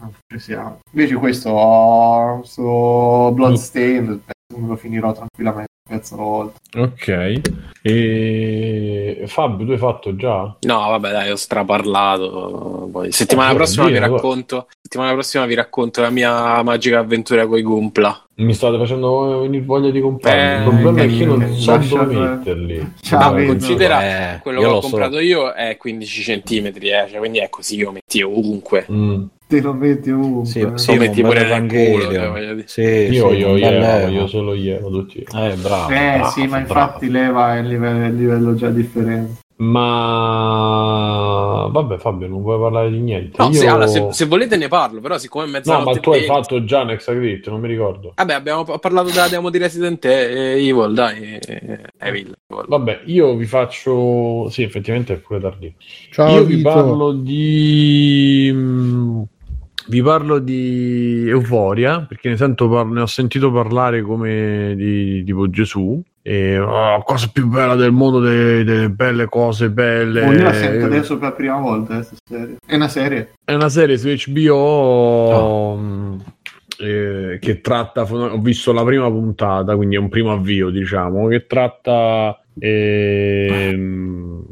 non 0.00 0.12
ci 0.26 0.38
siamo. 0.38 0.80
Invece 0.92 1.14
questo, 1.14 1.50
oh, 1.50 2.38
questo 2.38 3.30
Bloodstained, 3.34 4.20
penso 4.24 4.54
che 4.54 4.60
me 4.60 4.68
lo 4.68 4.76
finirò 4.76 5.12
tranquillamente, 5.12 5.68
pezzo 5.88 6.16
volta. 6.16 6.58
Ok. 6.76 7.40
E 7.82 9.24
Fabio, 9.26 9.66
tu 9.66 9.72
hai 9.72 9.78
fatto 9.78 10.16
già? 10.16 10.56
No, 10.60 10.78
vabbè, 10.88 11.10
dai, 11.10 11.30
ho 11.30 11.36
straparlato. 11.36 12.88
Poi, 12.90 13.12
settimana 13.12 13.52
Eh, 13.52 13.54
prossima 13.54 13.84
vi 13.84 13.92
dire, 13.92 14.06
guarda. 14.08 14.16
racconto. 14.26 14.66
Settimana 14.82 15.12
prossima 15.12 15.46
vi 15.46 15.54
racconto 15.54 16.00
la 16.00 16.10
mia 16.10 16.62
magica 16.62 16.98
avventura 16.98 17.46
con 17.46 17.58
i 17.58 17.62
Gumpla. 17.62 18.24
Mi 18.40 18.54
state 18.54 18.78
facendo 18.78 19.40
venire 19.40 19.62
voglia 19.64 19.90
di 19.90 20.00
comprarli. 20.00 20.40
Eh, 20.40 20.56
il 20.56 20.62
problema 20.80 21.02
è 21.02 21.06
che 21.06 21.12
io 21.14 21.36
non 21.36 21.54
so 21.54 21.76
dove 21.76 22.14
metterli. 22.14 22.92
Ciao, 23.02 23.18
Ma 23.18 23.30
vedo. 23.32 23.52
considera 23.52 24.34
Eh, 24.36 24.40
quello 24.40 24.60
che 24.60 24.66
ho 24.66 24.70
lo 24.70 24.80
so. 24.80 24.88
comprato 24.88 25.18
io 25.18 25.52
è 25.52 25.76
15 25.76 26.22
centimetri, 26.22 26.88
eh, 26.90 27.06
cioè, 27.10 27.18
quindi 27.18 27.38
è 27.38 27.48
così, 27.50 27.76
io 27.76 27.92
metti 27.92 28.22
ovunque. 28.22 28.86
Mm. 28.90 29.22
Te 29.46 29.60
lo 29.60 29.72
metti 29.74 30.10
ovunque. 30.10 30.46
Sì, 30.48 30.66
sì, 30.76 30.94
Lo 30.94 31.00
metti 31.00 31.20
un 31.20 31.28
pure 31.28 31.58
nel 31.58 31.68
culo, 31.68 32.12
cioè. 32.12 32.62
Sì, 32.66 32.80
Io, 32.80 33.30
sì, 33.30 33.36
io, 33.36 33.50
un 33.50 33.58
io, 33.58 34.08
io 34.08 34.26
solo 34.26 34.54
io, 34.54 34.78
tutti. 34.88 35.18
Eh, 35.18 35.54
bravo. 35.60 35.90
Eh 35.92 36.16
bravo, 36.16 36.30
sì, 36.30 36.40
ma 36.46 36.60
bravo. 36.60 36.60
infatti 36.60 37.10
leva 37.10 37.56
è 37.56 37.58
il 37.60 37.66
livello, 37.68 38.06
il 38.06 38.14
livello 38.14 38.54
già 38.54 38.70
differente. 38.70 39.40
Ma 39.62 41.50
vabbè, 41.70 41.98
Fabio, 41.98 42.26
non 42.28 42.40
vuoi 42.40 42.58
parlare 42.58 42.90
di 42.90 42.98
niente. 42.98 43.42
No, 43.42 43.48
Io- 43.50 43.52
se, 43.60 43.66
allora, 43.68 43.86
se, 43.86 44.08
se 44.10 44.24
volete 44.24 44.56
ne 44.56 44.68
parlo, 44.68 45.00
però 45.00 45.18
siccome 45.18 45.44
è 45.44 45.46
No, 45.48 45.52
mezzanotte 45.52 45.90
ma 45.94 46.00
tu 46.00 46.10
hai 46.12 46.22
e 46.22 46.24
fatto 46.24 46.64
già 46.64 46.82
Next 46.84 47.12
Grid, 47.12 47.46
non 47.48 47.60
mi 47.60 47.68
ricordo. 47.68 48.12
Vabbè, 48.16 48.32
abbiamo 48.32 48.64
parlato 48.64 49.10
della 49.10 49.28
demo 49.28 49.50
di 49.50 49.58
Resident 49.58 50.02
Evil, 50.06 50.94
dai, 50.94 51.38
Evil. 51.98 52.34
Vabbè, 52.46 53.02
io 53.04 53.34
vi 53.36 53.44
faccio. 53.44 54.48
Sì, 54.48 54.62
effettivamente 54.62 55.12
è 55.12 55.16
pure 55.18 55.40
tardi. 55.40 55.74
Ciao, 56.10 56.36
io 56.36 56.44
vi 56.44 56.56
Vito. 56.56 56.68
parlo 56.70 57.12
di. 57.12 58.50
mm, 58.52 59.22
Vi 59.88 60.02
parlo 60.02 60.38
di 60.38 61.24
Euforia 61.28 62.00
perché 62.08 62.28
ne, 62.30 62.36
sento 62.36 62.68
par- 62.68 62.86
ne 62.86 63.00
ho 63.00 63.06
sentito 63.06 63.50
parlare 63.52 64.00
come 64.02 64.74
di 64.76 65.22
tipo 65.24 65.50
Gesù. 65.50 66.00
E 66.22 66.58
oh, 66.58 67.02
cosa 67.02 67.30
più 67.32 67.46
bella 67.46 67.74
del 67.76 67.92
mondo, 67.92 68.20
delle, 68.20 68.62
delle 68.62 68.90
belle 68.90 69.26
cose 69.26 69.70
belle. 69.70 70.22
Oh, 70.22 70.32
io 70.32 70.42
la 70.42 70.52
sento 70.52 70.84
adesso 70.84 71.18
per 71.18 71.28
la 71.30 71.34
prima 71.34 71.58
volta, 71.58 71.98
eh, 71.98 72.06
serie. 72.22 72.56
È 72.66 72.74
una 72.74 72.88
serie. 72.88 73.32
È 73.42 73.54
una 73.54 73.68
serie 73.70 73.96
su 73.96 74.08
HBO 74.30 75.76
mh, 75.76 76.24
eh, 76.78 77.38
che 77.40 77.60
tratta, 77.60 78.02
ho 78.02 78.38
visto 78.38 78.72
la 78.72 78.84
prima 78.84 79.08
puntata, 79.08 79.74
quindi 79.76 79.96
è 79.96 79.98
un 79.98 80.10
primo 80.10 80.32
avvio, 80.32 80.68
diciamo, 80.68 81.26
che 81.28 81.46
tratta 81.46 82.38
ehm, 82.58 84.44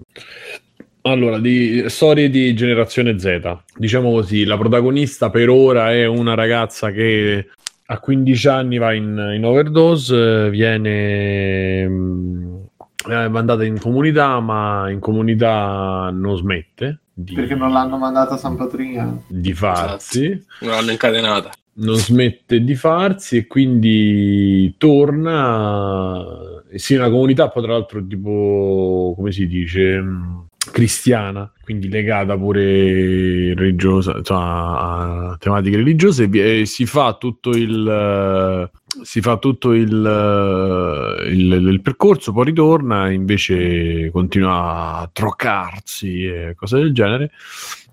allora 1.02 1.38
di 1.38 1.84
storie 1.88 2.30
di 2.30 2.54
generazione 2.54 3.18
Z. 3.18 3.58
Diciamo 3.76 4.10
così, 4.10 4.44
la 4.44 4.56
protagonista 4.56 5.28
per 5.28 5.50
ora 5.50 5.92
è 5.92 6.06
una 6.06 6.34
ragazza 6.34 6.90
che 6.90 7.48
a 7.90 7.98
15 8.00 8.48
anni 8.48 8.76
va 8.78 8.92
in, 8.92 9.32
in 9.34 9.44
overdose, 9.44 10.50
viene 10.50 11.88
mh, 11.88 12.66
eh, 13.10 13.28
mandata 13.28 13.64
in 13.64 13.78
comunità, 13.80 14.40
ma 14.40 14.90
in 14.90 14.98
comunità 15.00 16.10
non 16.12 16.36
smette 16.36 17.00
di, 17.14 17.34
Perché 17.34 17.54
non 17.54 17.72
l'hanno 17.72 17.96
mandata 17.96 18.34
a 18.34 18.36
San 18.36 18.56
Patrignano. 18.56 19.22
di 19.26 19.52
farsi, 19.54 20.28
Non 20.60 20.70
l'hanno 20.72 20.90
incatenata. 20.90 21.50
non 21.74 21.96
smette 21.96 22.62
di 22.62 22.74
farsi 22.74 23.38
e 23.38 23.46
quindi 23.46 24.74
torna. 24.76 26.22
eh, 26.70 26.78
Sì, 26.78 26.94
una 26.94 27.08
comunità, 27.08 27.48
poi 27.48 27.62
tra 27.62 27.72
l'altro, 27.72 28.04
tipo 28.06 29.14
come 29.16 29.32
si 29.32 29.46
dice, 29.46 29.98
mh, 30.00 30.46
cristiana, 30.72 31.50
quindi 31.62 31.88
legata 31.88 32.36
pure 32.36 33.54
religiosa, 33.54 34.16
insomma, 34.18 35.30
a 35.30 35.36
tematiche 35.38 35.76
religiose. 35.76 36.24
e 36.24 36.26
vi- 36.26 36.60
E 36.60 36.66
si 36.66 36.84
fa 36.86 37.14
tutto 37.14 37.50
il. 37.50 37.88
eh, 37.88 38.70
Si 39.02 39.20
fa 39.20 39.36
tutto 39.36 39.72
il, 39.74 40.04
eh, 40.04 41.28
il, 41.30 41.52
il 41.52 41.80
percorso, 41.82 42.32
poi 42.32 42.46
ritorna, 42.46 43.10
invece 43.10 44.10
continua 44.10 44.98
a 45.00 45.10
troccarsi 45.12 46.24
e 46.24 46.54
cose 46.56 46.78
del 46.78 46.92
genere. 46.92 47.30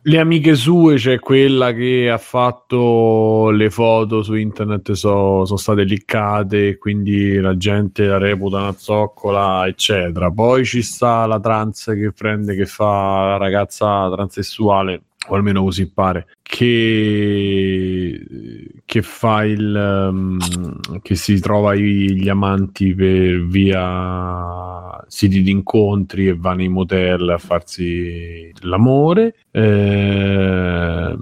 Le 0.08 0.20
amiche 0.20 0.54
sue, 0.54 0.98
c'è 0.98 1.18
quella 1.18 1.74
che 1.74 2.12
ha 2.12 2.20
fatto 2.20 3.50
le 3.50 3.72
foto 3.72 4.22
su 4.22 4.36
internet, 4.36 4.92
so- 4.92 5.46
sono 5.46 5.58
state 5.58 5.84
liccate, 5.84 6.78
quindi 6.78 7.40
la 7.40 7.58
gente 7.58 8.06
la 8.06 8.20
reputa 8.20 8.58
una 8.58 8.76
zoccola, 8.78 9.66
eccetera. 9.66 10.30
Poi 10.30 10.64
ci 10.64 10.84
sta 10.84 11.26
la 11.26 11.40
trans 11.40 11.86
che 11.86 12.12
prende, 12.12 12.56
che 12.56 12.68
fa 12.68 13.30
la 13.30 13.38
ragazza 13.38 14.08
transessuale, 14.12 15.02
o 15.28 15.36
almeno 15.36 15.64
così 15.64 15.90
pare, 15.92 16.28
che, 16.42 18.26
che 18.86 19.02
fa 19.02 19.44
il 19.46 20.08
um, 20.12 20.38
che 21.02 21.16
si 21.16 21.40
trova 21.40 21.74
i- 21.74 22.14
gli 22.16 22.30
amanti 22.30 22.94
per 22.94 23.44
via 23.46 25.04
siti 25.08 25.42
di 25.42 25.52
incontri 25.52 26.28
e 26.28 26.36
va 26.36 26.54
nei 26.54 26.68
motel 26.70 27.30
a 27.30 27.38
farsi 27.38 28.52
l'amore. 28.62 29.36
Eh, 29.52 31.16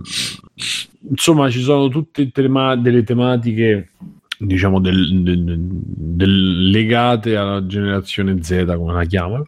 insomma, 1.10 1.50
ci 1.50 1.62
sono 1.62 1.88
tutte 1.90 2.30
tema- 2.32 2.76
delle 2.76 3.04
tematiche 3.04 3.90
diciamo 4.38 4.80
del- 4.82 5.22
del- 5.22 5.58
del- 5.58 6.70
legate 6.70 7.36
alla 7.38 7.66
generazione 7.66 8.42
Z 8.44 8.66
come 8.76 8.92
la 8.94 9.06
chiamano 9.06 9.46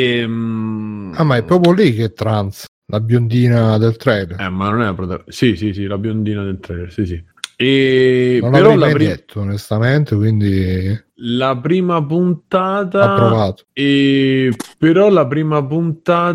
e, 0.00 0.26
mm, 0.26 1.14
Ah, 1.16 1.22
ma 1.24 1.36
è 1.36 1.44
proprio 1.44 1.72
lì 1.72 1.94
che 1.94 2.04
è 2.04 2.12
trans, 2.12 2.64
la 2.86 3.00
biondina 3.00 3.78
del 3.78 3.96
trailer. 3.96 4.40
eh, 4.40 4.48
ma 4.48 4.70
non 4.70 4.82
è 4.82 4.84
la 4.84 4.94
protagonista 4.94 5.32
sì 5.32 5.56
sì 5.56 5.72
sì 5.72 5.86
la 5.86 5.98
biondina 5.98 6.42
del 6.42 6.58
trailer 6.60 6.92
sì 6.92 7.06
sì 7.06 7.24
e 7.56 8.38
non 8.42 8.50
però 8.50 8.70
la, 8.70 8.76
mai 8.86 8.92
pri- 8.94 9.06
detto, 9.06 9.40
onestamente, 9.40 10.16
quindi 10.16 11.00
la 11.18 11.56
prima 11.56 12.04
puntata 12.04 13.12
approvato. 13.12 13.62
E 13.72 14.50
però 14.76 15.08
la 15.08 15.24
prima 15.28 15.64
puntata 15.64 16.34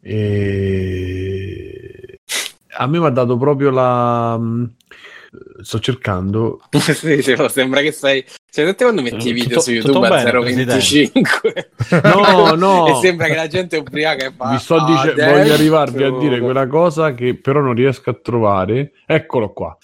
eh, 0.00 2.18
a 2.78 2.86
me 2.86 2.98
mi 2.98 3.04
ha 3.04 3.10
dato 3.10 3.36
proprio 3.36 3.68
la 3.70 4.40
sto 5.62 5.78
cercando 5.78 6.60
sì, 6.78 7.22
sì, 7.22 7.34
sembra 7.48 7.80
che 7.80 7.92
stai. 7.92 8.24
Cioè, 8.52 8.74
te 8.74 8.84
quando 8.84 9.00
metti 9.00 9.28
i 9.28 9.32
video 9.32 9.48
Tutto- 9.48 9.60
su 9.62 9.70
YouTube 9.72 10.06
a 10.06 10.10
bene, 10.10 10.30
025 10.30 11.70
no 12.04 12.54
no 12.54 12.86
e 12.88 13.00
sembra 13.00 13.26
che 13.26 13.34
la 13.34 13.46
gente 13.46 13.76
è 13.76 13.80
ubriaca 13.80 14.26
e 14.26 14.32
fa. 14.36 14.50
vi 14.50 14.58
sto 14.58 14.84
dicendo 14.84 15.22
"Adesso". 15.22 15.38
voglio 15.38 15.52
arrivarvi 15.54 16.02
a 16.04 16.10
dire 16.18 16.38
quella 16.38 16.66
cosa 16.66 17.14
che 17.14 17.34
però 17.38 17.60
non 17.60 17.72
riesco 17.74 18.10
a 18.10 18.18
trovare 18.20 18.92
eccolo 19.06 19.52
qua 19.52 19.74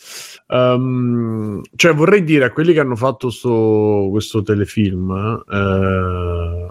Ehm, 0.51 1.61
cioè 1.77 1.93
vorrei 1.95 2.25
dire 2.25 2.47
a 2.47 2.51
quelli 2.53 2.73
che 2.73 2.81
hanno 2.81 2.97
fatto 2.97 3.29
sto- 3.31 4.09
questo 4.11 4.43
telefilm 4.43 5.43
eh, 5.51 6.69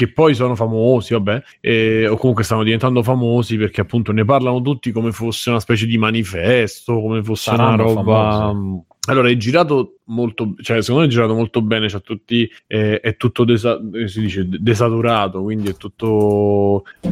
che 0.00 0.10
poi 0.10 0.34
sono 0.34 0.54
famosi, 0.54 1.12
vabbè, 1.12 1.42
eh, 1.60 2.08
o 2.08 2.16
comunque 2.16 2.42
stanno 2.42 2.62
diventando 2.62 3.02
famosi 3.02 3.58
perché 3.58 3.82
appunto 3.82 4.12
ne 4.12 4.24
parlano 4.24 4.62
tutti 4.62 4.92
come 4.92 5.12
fosse 5.12 5.50
una 5.50 5.60
specie 5.60 5.84
di 5.84 5.98
manifesto, 5.98 6.98
come 7.02 7.22
fosse 7.22 7.50
Saranno 7.50 7.74
una 7.74 7.82
roba. 7.82 8.30
famosi. 8.30 8.84
Allora, 9.08 9.28
è 9.28 9.36
girato 9.36 9.98
molto, 10.06 10.54
cioè, 10.62 10.80
secondo 10.80 11.02
me 11.02 11.08
è 11.08 11.10
girato 11.12 11.34
molto 11.34 11.60
bene, 11.60 11.88
c'ha 11.88 12.00
tutti, 12.00 12.50
eh, 12.66 13.00
è 13.00 13.16
tutto 13.16 13.44
desa- 13.44 13.78
eh, 13.92 14.08
si 14.08 14.20
dice, 14.22 14.46
desaturato, 14.48 15.42
quindi 15.42 15.68
è 15.68 15.76
tutto, 15.76 16.84
eh, 17.02 17.10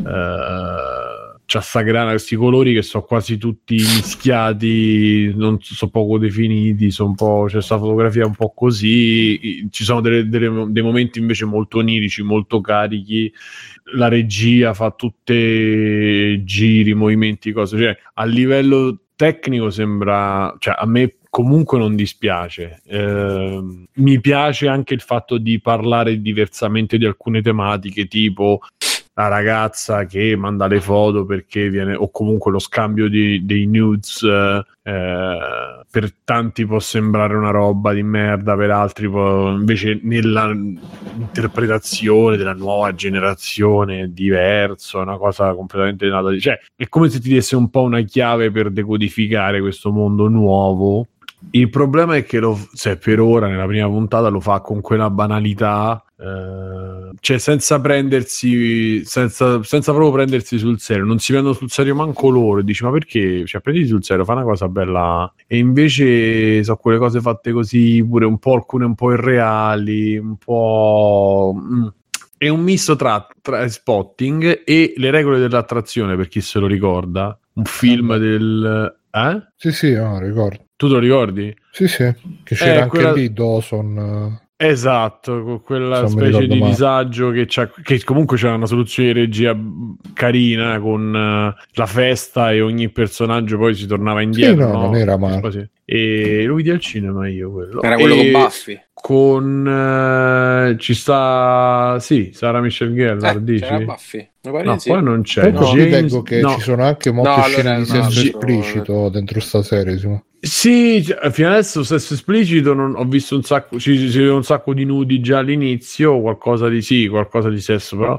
c'ha 1.51 1.63
sta 1.63 1.81
grana, 1.81 2.11
questi 2.11 2.37
colori 2.37 2.75
che 2.75 2.83
sono 2.83 3.05
quasi 3.05 3.39
tutti 3.39 3.77
mischiati, 3.81 5.33
non 5.35 5.57
so 5.63 5.89
poco 5.89 6.19
definiti, 6.19 6.91
sono 6.91 7.09
un 7.09 7.15
po', 7.15 7.45
c'è 7.47 7.53
questa 7.55 7.79
fotografia 7.79 8.27
un 8.27 8.35
po' 8.35 8.53
così, 8.55 9.67
ci 9.71 9.83
sono 9.83 10.03
delle- 10.03 10.29
delle- 10.29 10.67
dei 10.69 10.83
momenti 10.83 11.19
invece 11.19 11.47
molto 11.47 11.79
onirici, 11.79 12.23
molto 12.23 12.61
carichi, 12.61 13.33
la 13.95 14.09
regia 14.09 14.75
fa 14.75 14.91
tutte 14.91 16.43
giri, 16.45 16.93
movimenti, 16.93 17.53
cose, 17.53 17.79
cioè 17.79 17.97
a 18.15 18.25
livello 18.27 18.99
tecnico 19.17 19.71
sembra, 19.71 20.55
cioè 20.59 20.75
a 20.79 20.85
me 20.87 21.15
comunque 21.31 21.79
non 21.79 21.97
dispiace. 21.97 22.83
Ehm, 22.89 23.87
mi 23.95 24.21
piace 24.21 24.69
anche 24.69 24.93
il 24.93 25.01
fatto 25.01 25.39
di 25.39 25.61
parlare 25.61 26.21
diversamente 26.21 26.99
di 26.99 27.07
alcune 27.07 27.41
tematiche, 27.41 28.07
tipo 28.07 28.61
la 29.19 29.27
ragazza 29.27 30.05
che 30.05 30.37
manda 30.37 30.69
le 30.69 30.81
foto 30.81 31.25
perché 31.25 31.69
viene, 31.71 31.97
o 31.97 32.09
comunque 32.09 32.53
lo 32.53 32.61
scambio 32.61 33.09
di- 33.09 33.45
dei 33.45 33.67
nudes. 33.67 34.23
eh, 34.23 34.65
eh, 34.85 35.39
per 35.91 36.15
tanti 36.23 36.65
può 36.65 36.79
sembrare 36.79 37.35
una 37.35 37.51
roba 37.51 37.93
di 37.93 38.03
merda, 38.05 38.55
per 38.57 38.71
altri 38.71 39.09
può, 39.09 39.51
invece 39.51 39.99
nella 40.05 40.51
interpretazione 40.53 42.37
della 42.37 42.55
nuova 42.55 42.95
generazione 42.95 44.03
è 44.03 44.07
diverso, 44.07 45.01
è 45.01 45.03
una 45.03 45.19
cosa 45.19 45.53
completamente 45.53 46.07
nata. 46.07 46.39
Cioè, 46.39 46.61
è 46.77 46.89
come 46.89 47.09
se 47.09 47.19
ti 47.19 47.35
desse 47.35 47.57
un 47.57 47.71
po' 47.71 47.83
una 47.83 48.01
chiave 48.03 48.53
per 48.53 48.71
decodificare 48.71 49.61
questo 49.61 49.91
mondo 49.91 50.29
nuovo. 50.29 51.09
Il 51.51 51.71
problema 51.71 52.15
è 52.17 52.25
che 52.25 52.39
lo, 52.39 52.57
cioè, 52.75 52.97
per 52.97 53.21
ora 53.21 53.49
nella 53.49 53.67
prima 53.67 53.89
puntata 53.89 54.29
lo 54.29 54.41
fa 54.41 54.61
con 54.61 54.81
quella 54.81 55.11
banalità, 55.11 56.03
eh, 56.17 56.98
cioè 57.21 57.39
senza 57.39 57.81
prendersi, 57.81 59.05
senza, 59.05 59.63
senza 59.63 59.93
proprio 59.93 60.13
prendersi 60.13 60.59
sul 60.59 60.79
serio, 60.81 61.05
non 61.05 61.19
si 61.19 61.33
prendono 61.33 61.55
sul 61.55 61.71
serio 61.71 61.95
manco 61.95 62.29
loro. 62.29 62.63
Dici, 62.63 62.85
ma 62.85 62.91
perché? 62.91 63.45
Cioè, 63.47 63.61
prenditi 63.61 63.87
sul 63.89 64.05
serio, 64.05 64.25
fa 64.25 64.33
una 64.33 64.43
cosa 64.45 64.69
bella. 64.69 65.33
E 65.47 65.59
invece 65.59 66.63
sono 66.65 66.77
quelle 66.77 66.99
cose 66.99 67.21
fatte 67.21 67.53
così, 67.53 68.05
pure 68.05 68.25
un 68.27 68.39
po' 68.39 68.55
alcune 68.55 68.85
un 68.85 68.95
po' 68.95 69.13
irreali, 69.13 70.17
un 70.19 70.37
po'. 70.37 71.55
mm. 71.57 71.87
È 72.39 72.49
un 72.49 72.61
misto 72.61 72.95
tra, 72.95 73.27
tra 73.43 73.67
spotting 73.69 74.63
e 74.65 74.95
le 74.97 75.11
regole 75.11 75.41
dell'attrazione, 75.41 76.15
per 76.15 76.29
chi 76.29 76.41
se 76.41 76.61
lo 76.61 76.67
ricorda. 76.69 77.37
Un 77.55 77.65
film 77.65 78.17
del. 78.17 78.97
Eh? 79.11 79.43
Sì, 79.57 79.73
sì, 79.73 79.93
no, 79.95 80.21
ricordo. 80.21 80.67
Tu 80.77 80.87
te 80.87 80.93
lo 80.93 80.99
ricordi? 81.01 81.53
Sì, 81.73 81.89
sì, 81.89 82.05
che 82.45 82.55
c'era 82.55 82.75
Eh, 82.75 82.77
anche 82.83 82.89
quella- 82.91 83.13
lì 83.13 83.33
Dawson. 83.33 84.41
Esatto, 84.61 85.45
con 85.45 85.63
quella 85.63 86.03
mi 86.03 86.09
specie 86.09 86.47
di 86.49 86.59
male. 86.59 86.71
disagio 86.73 87.31
che, 87.31 87.45
c'ha, 87.47 87.71
che 87.81 88.03
comunque 88.03 88.37
c'è 88.37 88.51
una 88.51 88.67
soluzione 88.67 89.13
di 89.13 89.21
regia 89.21 89.57
carina 90.13 90.81
con 90.81 91.15
eh, 91.15 91.63
la 91.75 91.87
festa 91.87 92.51
e 92.51 92.61
ogni 92.61 92.89
personaggio 92.89 93.57
poi 93.57 93.75
si 93.77 93.87
tornava 93.87 94.21
indietro. 94.21 94.67
no, 94.73 94.81
non 94.83 94.97
era 94.97 95.17
male. 95.17 95.41
Così. 95.41 95.65
E 95.85 96.43
lo 96.45 96.57
vidi 96.57 96.71
al 96.71 96.81
cinema 96.81 97.29
io 97.29 97.53
quello. 97.53 97.83
Era 97.83 97.95
quello 97.95 98.15
E 98.15 98.33
con 98.33 98.43
Buffy. 98.43 98.81
Con 98.93 99.69
eh, 99.69 100.77
ci 100.81 100.93
sta 100.95 101.99
sì, 102.01 102.31
Sara 102.35 102.61
Michelle 102.61 102.95
Gellar, 102.95 103.37
Eh, 103.37 103.45
dici? 103.45 103.63
c'era 103.63 103.79
Buffy. 103.79 104.29
No, 104.43 104.79
sì. 104.79 104.91
poi 104.91 105.03
non 105.05 105.23
c'è. 105.23 105.53
Comunque 105.53 105.69
qui 105.71 105.79
James- 105.89 105.93
leggo 106.03 106.23
che 106.23 106.41
no. 106.41 106.55
ci 106.55 106.61
sono 106.63 106.83
anche 106.83 107.13
molte 107.13 107.29
No, 107.31 107.37
allora 107.37 107.49
scene 107.49 107.75
è 107.77 107.79
di 107.79 107.85
sesso 107.85 108.21
esplicito 108.23 109.09
dentro 109.09 109.39
sta 109.39 109.63
serie. 109.63 109.99
Simo. 109.99 110.25
Sì, 110.41 111.03
cioè, 111.05 111.31
fino 111.31 111.49
adesso 111.49 111.83
sesso 111.83 112.15
esplicito 112.15 112.73
non, 112.73 112.95
ho 112.97 113.05
visto 113.05 113.35
un 113.35 113.43
sacco, 113.43 113.79
ci, 113.81 114.09
si 114.11 114.19
vede 114.19 114.31
un 114.31 114.45
sacco 114.45 114.73
di 114.73 114.85
nudi 114.85 115.21
già 115.21 115.39
all'inizio, 115.39 116.21
qualcosa 116.21 116.69
di 116.69 116.81
sì, 116.81 117.09
qualcosa 117.09 117.49
di 117.51 117.61
sesso, 117.61 117.97
però 117.97 118.19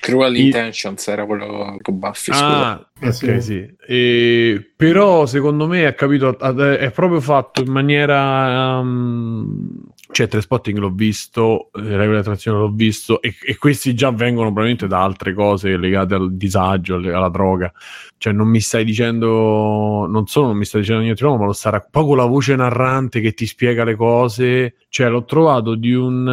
Cruel 0.00 0.36
I- 0.36 0.44
Intentions 0.46 1.08
era 1.08 1.26
quello 1.26 1.76
con 1.82 1.98
Buffy. 1.98 2.32
scusa. 2.32 2.70
Ah, 2.70 2.88
Eh, 3.00 3.08
ok, 3.08 3.12
sì. 3.14 3.40
sì. 3.40 3.74
E- 3.86 4.72
però 4.76 5.26
secondo 5.26 5.66
me 5.66 5.86
è 5.88 5.94
capito, 5.94 6.38
è 6.38 6.90
proprio 6.92 7.20
fatto 7.20 7.60
in 7.62 7.70
maniera. 7.72 8.78
um, 8.78 9.80
cioè, 10.10 10.26
Trainspotting 10.26 10.78
l'ho 10.78 10.90
visto, 10.90 11.70
eh, 11.74 11.80
Regole 11.80 12.12
di 12.14 12.16
attrazione 12.20 12.58
l'ho 12.58 12.70
visto, 12.70 13.20
e, 13.20 13.34
e 13.44 13.56
questi 13.56 13.94
già 13.94 14.10
vengono 14.10 14.46
probabilmente 14.46 14.86
da 14.86 15.02
altre 15.02 15.34
cose 15.34 15.76
legate 15.76 16.14
al 16.14 16.34
disagio, 16.34 16.96
alla 16.96 17.28
droga. 17.28 17.72
Cioè, 18.16 18.32
non 18.32 18.48
mi 18.48 18.60
stai 18.60 18.84
dicendo, 18.84 20.06
non 20.08 20.26
solo 20.26 20.48
non 20.48 20.56
mi 20.56 20.64
stai 20.64 20.80
dicendo 20.80 21.02
niente 21.02 21.22
nuovo, 21.24 21.38
ma 21.40 21.46
lo 21.46 21.52
sarà 21.52 21.80
poco 21.88 22.14
la 22.14 22.24
voce 22.24 22.56
narrante 22.56 23.20
che 23.20 23.32
ti 23.34 23.46
spiega 23.46 23.84
le 23.84 23.94
cose. 23.96 24.74
Cioè, 24.88 25.08
l'ho 25.08 25.24
trovato 25.24 25.74
di 25.74 25.92
un, 25.92 26.26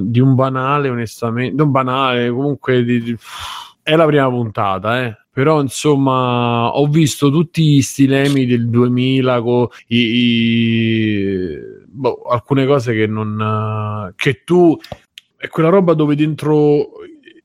di 0.10 0.20
un 0.20 0.34
banale, 0.34 0.88
onestamente, 0.88 1.54
non 1.56 1.70
banale, 1.70 2.30
comunque 2.30 2.84
di- 2.84 3.02
di- 3.02 3.16
è 3.82 3.96
la 3.96 4.06
prima 4.06 4.28
puntata, 4.28 5.04
eh. 5.04 5.16
Però 5.32 5.60
insomma, 5.62 6.68
ho 6.76 6.86
visto 6.86 7.30
tutti 7.30 7.62
gli 7.76 7.82
stilemi 7.82 8.44
del 8.46 8.68
2000 8.68 9.40
con 9.42 9.66
i, 9.88 9.96
i- 9.96 11.58
boh, 11.92 12.22
alcune 12.22 12.66
cose 12.66 12.94
che 12.94 13.06
non 13.06 14.08
eh, 14.08 14.14
che 14.16 14.42
tu 14.44 14.78
è 15.36 15.48
quella 15.48 15.68
roba 15.68 15.94
dove 15.94 16.14
dentro 16.14 16.90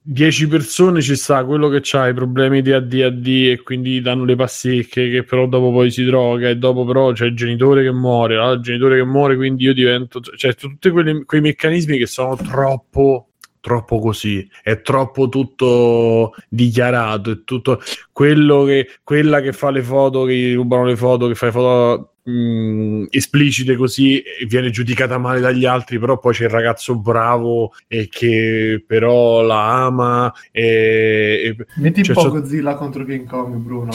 10 0.10 0.48
persone 0.48 1.02
ci 1.02 1.18
sta 1.18 1.44
quello 1.44 1.68
che 1.68 1.82
ha 1.98 2.08
i 2.08 2.14
problemi 2.14 2.62
di 2.62 2.72
ADHD 2.72 3.28
e 3.52 3.62
quindi 3.62 4.00
danno 4.00 4.24
le 4.24 4.38
pasticche 4.38 5.10
che 5.10 5.24
però 5.24 5.48
dopo 5.48 5.72
poi 5.72 5.92
si 5.92 6.06
droga 6.06 6.48
e 6.48 6.56
dopo 6.56 6.86
però 6.86 7.12
c'è 7.12 7.26
il 7.26 7.36
genitore 7.36 7.84
che 7.84 7.92
muore, 7.92 8.38
ah, 8.38 8.52
il 8.52 8.62
genitore 8.62 8.98
che 8.98 9.04
muore 9.04 9.36
quindi 9.36 9.66
io 9.66 9.74
divento 9.74 10.22
cioè 10.22 10.54
tutti 10.56 10.90
quelli- 10.92 11.26
quei 11.26 11.42
meccanismi 11.42 11.98
che 11.98 12.06
sono 12.06 12.38
troppo 12.38 13.28
troppo 13.60 14.00
così, 14.00 14.48
è 14.64 14.82
troppo 14.82 15.28
tutto 15.28 16.34
dichiarato, 16.48 17.32
è 17.32 17.44
tutto 17.44 17.82
quello 18.14 18.64
che 18.64 18.88
quella 19.04 19.42
che 19.42 19.52
fa 19.52 19.72
le 19.72 19.82
foto, 19.82 20.24
che 20.24 20.54
rubano 20.54 20.86
le 20.86 20.96
foto, 20.96 21.28
che 21.28 21.36
fa 21.36 21.48
le 21.48 21.52
foto 21.52 22.14
mh, 22.30 23.06
esplicite 23.10 23.76
così 23.76 24.20
e 24.20 24.46
viene 24.46 24.70
giudicata 24.70 25.18
male 25.18 25.40
dagli 25.40 25.66
altri, 25.66 25.98
però 26.00 26.18
poi 26.20 26.34
c'è 26.34 26.44
il 26.46 26.50
ragazzo 26.50 26.96
bravo 26.96 27.74
e 27.88 28.08
che 28.10 28.84
però 28.86 29.42
la 29.42 29.86
ama 29.86 30.34
e, 30.52 31.56
e- 31.58 31.66
Metti 31.76 32.04
cioè, 32.04 32.16
un 32.16 32.22
po' 32.24 32.30
so- 32.30 32.36
Godzilla 32.40 32.76
contro 32.76 33.06
King 33.06 33.28
Kong, 33.28 33.56
Bruno. 33.56 33.92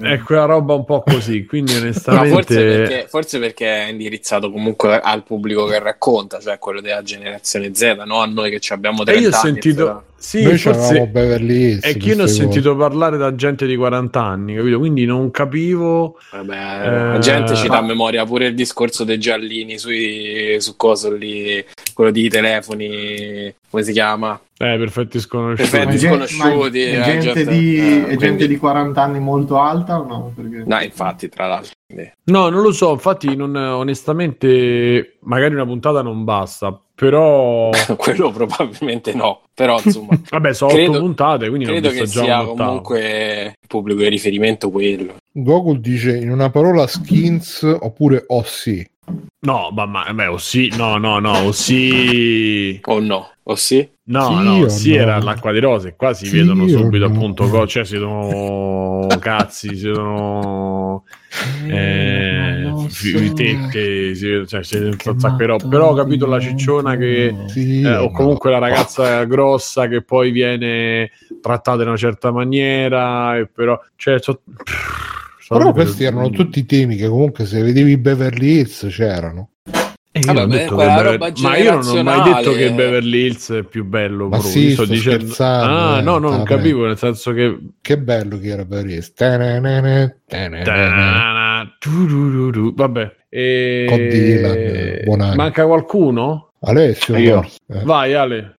è 0.00 0.18
quella 0.20 0.44
roba 0.44 0.74
un 0.74 0.84
po' 0.84 1.02
così, 1.02 1.44
quindi 1.44 1.72
No, 1.80 1.80
onestamente 1.80 2.30
forse, 2.32 2.54
perché, 2.54 3.06
forse 3.08 3.38
perché 3.38 3.66
è 3.86 3.90
indirizzato 3.90 4.50
comunque 4.50 5.00
al 5.00 5.22
pubblico 5.22 5.66
che 5.66 5.78
racconta, 5.78 6.40
cioè 6.40 6.58
quello 6.58 6.80
della 6.80 7.02
generazione 7.02 7.74
Z, 7.74 8.02
no 8.04 8.20
a 8.20 8.26
noi 8.26 8.50
che 8.50 8.60
ci 8.60 8.72
abbiamo 8.72 9.02
E 9.02 9.04
30 9.04 9.20
io 9.22 9.28
ho 9.28 9.32
sentito 9.32 9.84
però. 9.84 10.04
Sì, 10.22 10.42
Noi 10.44 10.56
forse 10.56 11.06
Beverly 11.08 11.62
Hills. 11.72 11.82
è 11.82 11.96
che 11.96 12.08
io 12.10 12.16
ne 12.16 12.22
ho 12.22 12.26
sentito 12.28 12.76
parlare 12.76 13.16
da 13.16 13.34
gente 13.34 13.66
di 13.66 13.74
40 13.74 14.22
anni, 14.22 14.54
capito? 14.54 14.78
Quindi 14.78 15.04
non 15.04 15.32
capivo 15.32 16.18
Vabbè, 16.30 16.86
Eh, 16.86 16.90
la 17.14 17.18
gente 17.18 17.54
ci 17.56 17.66
dà 17.66 17.78
a 17.78 17.82
memoria 17.82 18.24
pure 18.24 18.46
il 18.46 18.54
discorso 18.54 19.02
dei 19.02 19.18
giallini 19.18 19.78
sui, 19.78 20.56
su 20.60 20.76
coso 20.76 21.12
lì, 21.12 21.64
quello 21.92 22.12
di 22.12 22.28
telefoni, 22.28 23.52
come 23.68 23.82
si 23.82 23.92
chiama? 23.92 24.40
eh, 24.62 24.76
perfetti 24.78 25.18
sconosciuti. 25.18 25.68
Perfetti 25.68 25.98
sconosciuti, 25.98 26.38
ma 26.38 26.66
eh, 26.66 27.00
è, 27.00 27.02
gente 27.02 27.20
gente- 27.34 27.46
di, 27.46 27.78
eh, 27.78 27.82
è 27.82 28.08
gente 28.10 28.16
quindi- 28.18 28.46
di 28.46 28.56
40 28.58 29.02
anni 29.02 29.18
molto 29.18 29.58
alta 29.58 29.98
o 29.98 30.04
no? 30.06 30.32
Perché... 30.36 30.62
No, 30.64 30.80
infatti, 30.80 31.28
tra 31.28 31.48
l'altro. 31.48 31.72
No, 32.24 32.48
non 32.48 32.62
lo 32.62 32.72
so, 32.72 32.92
infatti 32.92 33.34
non, 33.36 33.54
onestamente 33.54 35.16
magari 35.20 35.54
una 35.54 35.66
puntata 35.66 36.02
non 36.02 36.24
basta, 36.24 36.78
però 36.94 37.70
Quello 37.96 38.30
probabilmente 38.30 39.14
no, 39.14 39.42
però 39.54 39.78
insomma, 39.82 40.18
vabbè, 40.30 40.52
sono 40.54 40.72
Credo- 40.72 40.90
otto 40.92 41.00
puntate, 41.00 41.48
quindi 41.48 41.66
credo 41.66 41.88
vista 41.88 42.04
che 42.04 42.10
già 42.10 42.22
sia 42.22 42.44
comunque 42.44 43.56
il 43.60 43.68
pubblico 43.68 44.00
di 44.00 44.08
riferimento 44.08 44.70
quello. 44.70 45.16
Gogol 45.32 45.80
dice 45.80 46.16
in 46.16 46.30
una 46.30 46.50
parola 46.50 46.86
skins 46.86 47.62
oppure 47.62 48.24
sì. 48.44 48.86
No, 49.40 49.70
ma, 49.72 49.86
ma 49.86 50.12
beh, 50.12 50.26
o 50.26 50.38
sì, 50.38 50.70
no, 50.76 50.98
no, 50.98 51.18
no, 51.18 51.32
o 51.46 51.52
sì. 51.52 52.78
O 52.84 53.00
no? 53.00 53.30
O 53.44 53.56
sì? 53.56 53.90
No, 54.04 54.20
Sì 54.38 54.44
no, 54.44 54.68
sì, 54.68 54.90
no? 54.90 55.00
era 55.00 55.18
l'acqua 55.18 55.50
di 55.52 55.58
rose. 55.58 55.94
Qua 55.96 56.12
si 56.12 56.26
Sì 56.26 56.36
vedono 56.36 56.68
subito 56.68 57.08
no? 57.08 57.14
appunto, 57.14 57.48
co- 57.48 57.66
cioè 57.66 57.84
si 57.84 57.94
vedono 57.94 59.08
cazzi, 59.18 59.76
si 59.76 59.86
vedono 59.86 61.04
eh, 61.68 62.72
fi- 62.88 63.32
tette, 63.32 64.12
vede- 64.12 64.46
cioè, 64.46 64.60
di 64.60 64.96
roba. 65.46 65.68
Però 65.68 65.90
ho 65.90 65.94
capito 65.94 66.26
la 66.26 66.38
cicciona 66.40 66.96
che 66.96 67.34
Sì 67.48 67.82
eh, 67.82 67.96
o 67.96 68.10
comunque 68.10 68.50
la 68.50 68.58
ragazza 68.58 69.24
grossa 69.24 69.88
che 69.88 70.02
poi 70.02 70.30
viene 70.30 71.10
trattata 71.40 71.82
in 71.82 71.88
una 71.88 71.96
certa 71.96 72.30
maniera, 72.30 73.36
e 73.38 73.46
però 73.46 73.80
cioè, 73.96 74.20
so- 74.20 74.42
Però 75.48 75.72
questi 75.72 76.04
erano 76.04 76.30
tutti 76.30 76.64
temi 76.64 76.96
che 76.96 77.08
comunque 77.08 77.44
se 77.44 77.60
vedevi 77.60 77.98
Beverly 77.98 78.58
Hills 78.58 78.86
c'erano. 78.88 79.50
Eh, 80.14 80.20
io 80.20 80.32
Vabbè, 80.34 80.46
detto 80.46 80.76
Bever- 80.76 81.40
Ma 81.40 81.56
io 81.56 81.80
non 81.80 81.96
ho 81.96 82.02
mai 82.02 82.22
detto 82.22 82.52
che 82.52 82.70
Beverly 82.70 83.26
Hills 83.26 83.50
è 83.52 83.62
più 83.62 83.84
bello. 83.84 84.28
Ma 84.28 84.36
bro. 84.36 84.46
sì, 84.46 84.72
sto 84.72 84.84
sto 84.84 84.92
dicendo... 84.92 85.34
Ah, 85.38 85.98
eh, 85.98 86.02
no, 86.02 86.18
no, 86.18 86.28
non 86.28 86.38
vabbè. 86.38 86.54
capivo, 86.54 86.84
nel 86.84 86.98
senso 86.98 87.32
che... 87.32 87.58
Che 87.80 87.98
bello 87.98 88.38
che 88.38 88.48
era 88.48 88.64
Beverly 88.66 88.94
Hills. 88.94 89.14
Tananana. 89.14 90.14
Ta-na-na. 90.26 91.76
Vabbè. 92.74 93.16
E... 93.30 93.86
Con 93.88 93.96
Dylan, 93.96 94.54
eh. 94.54 95.34
Manca 95.34 95.64
qualcuno? 95.64 96.50
Alessio, 96.60 97.16
Io. 97.16 97.44
Eh. 97.68 97.82
Vai 97.82 98.14
Ale. 98.14 98.58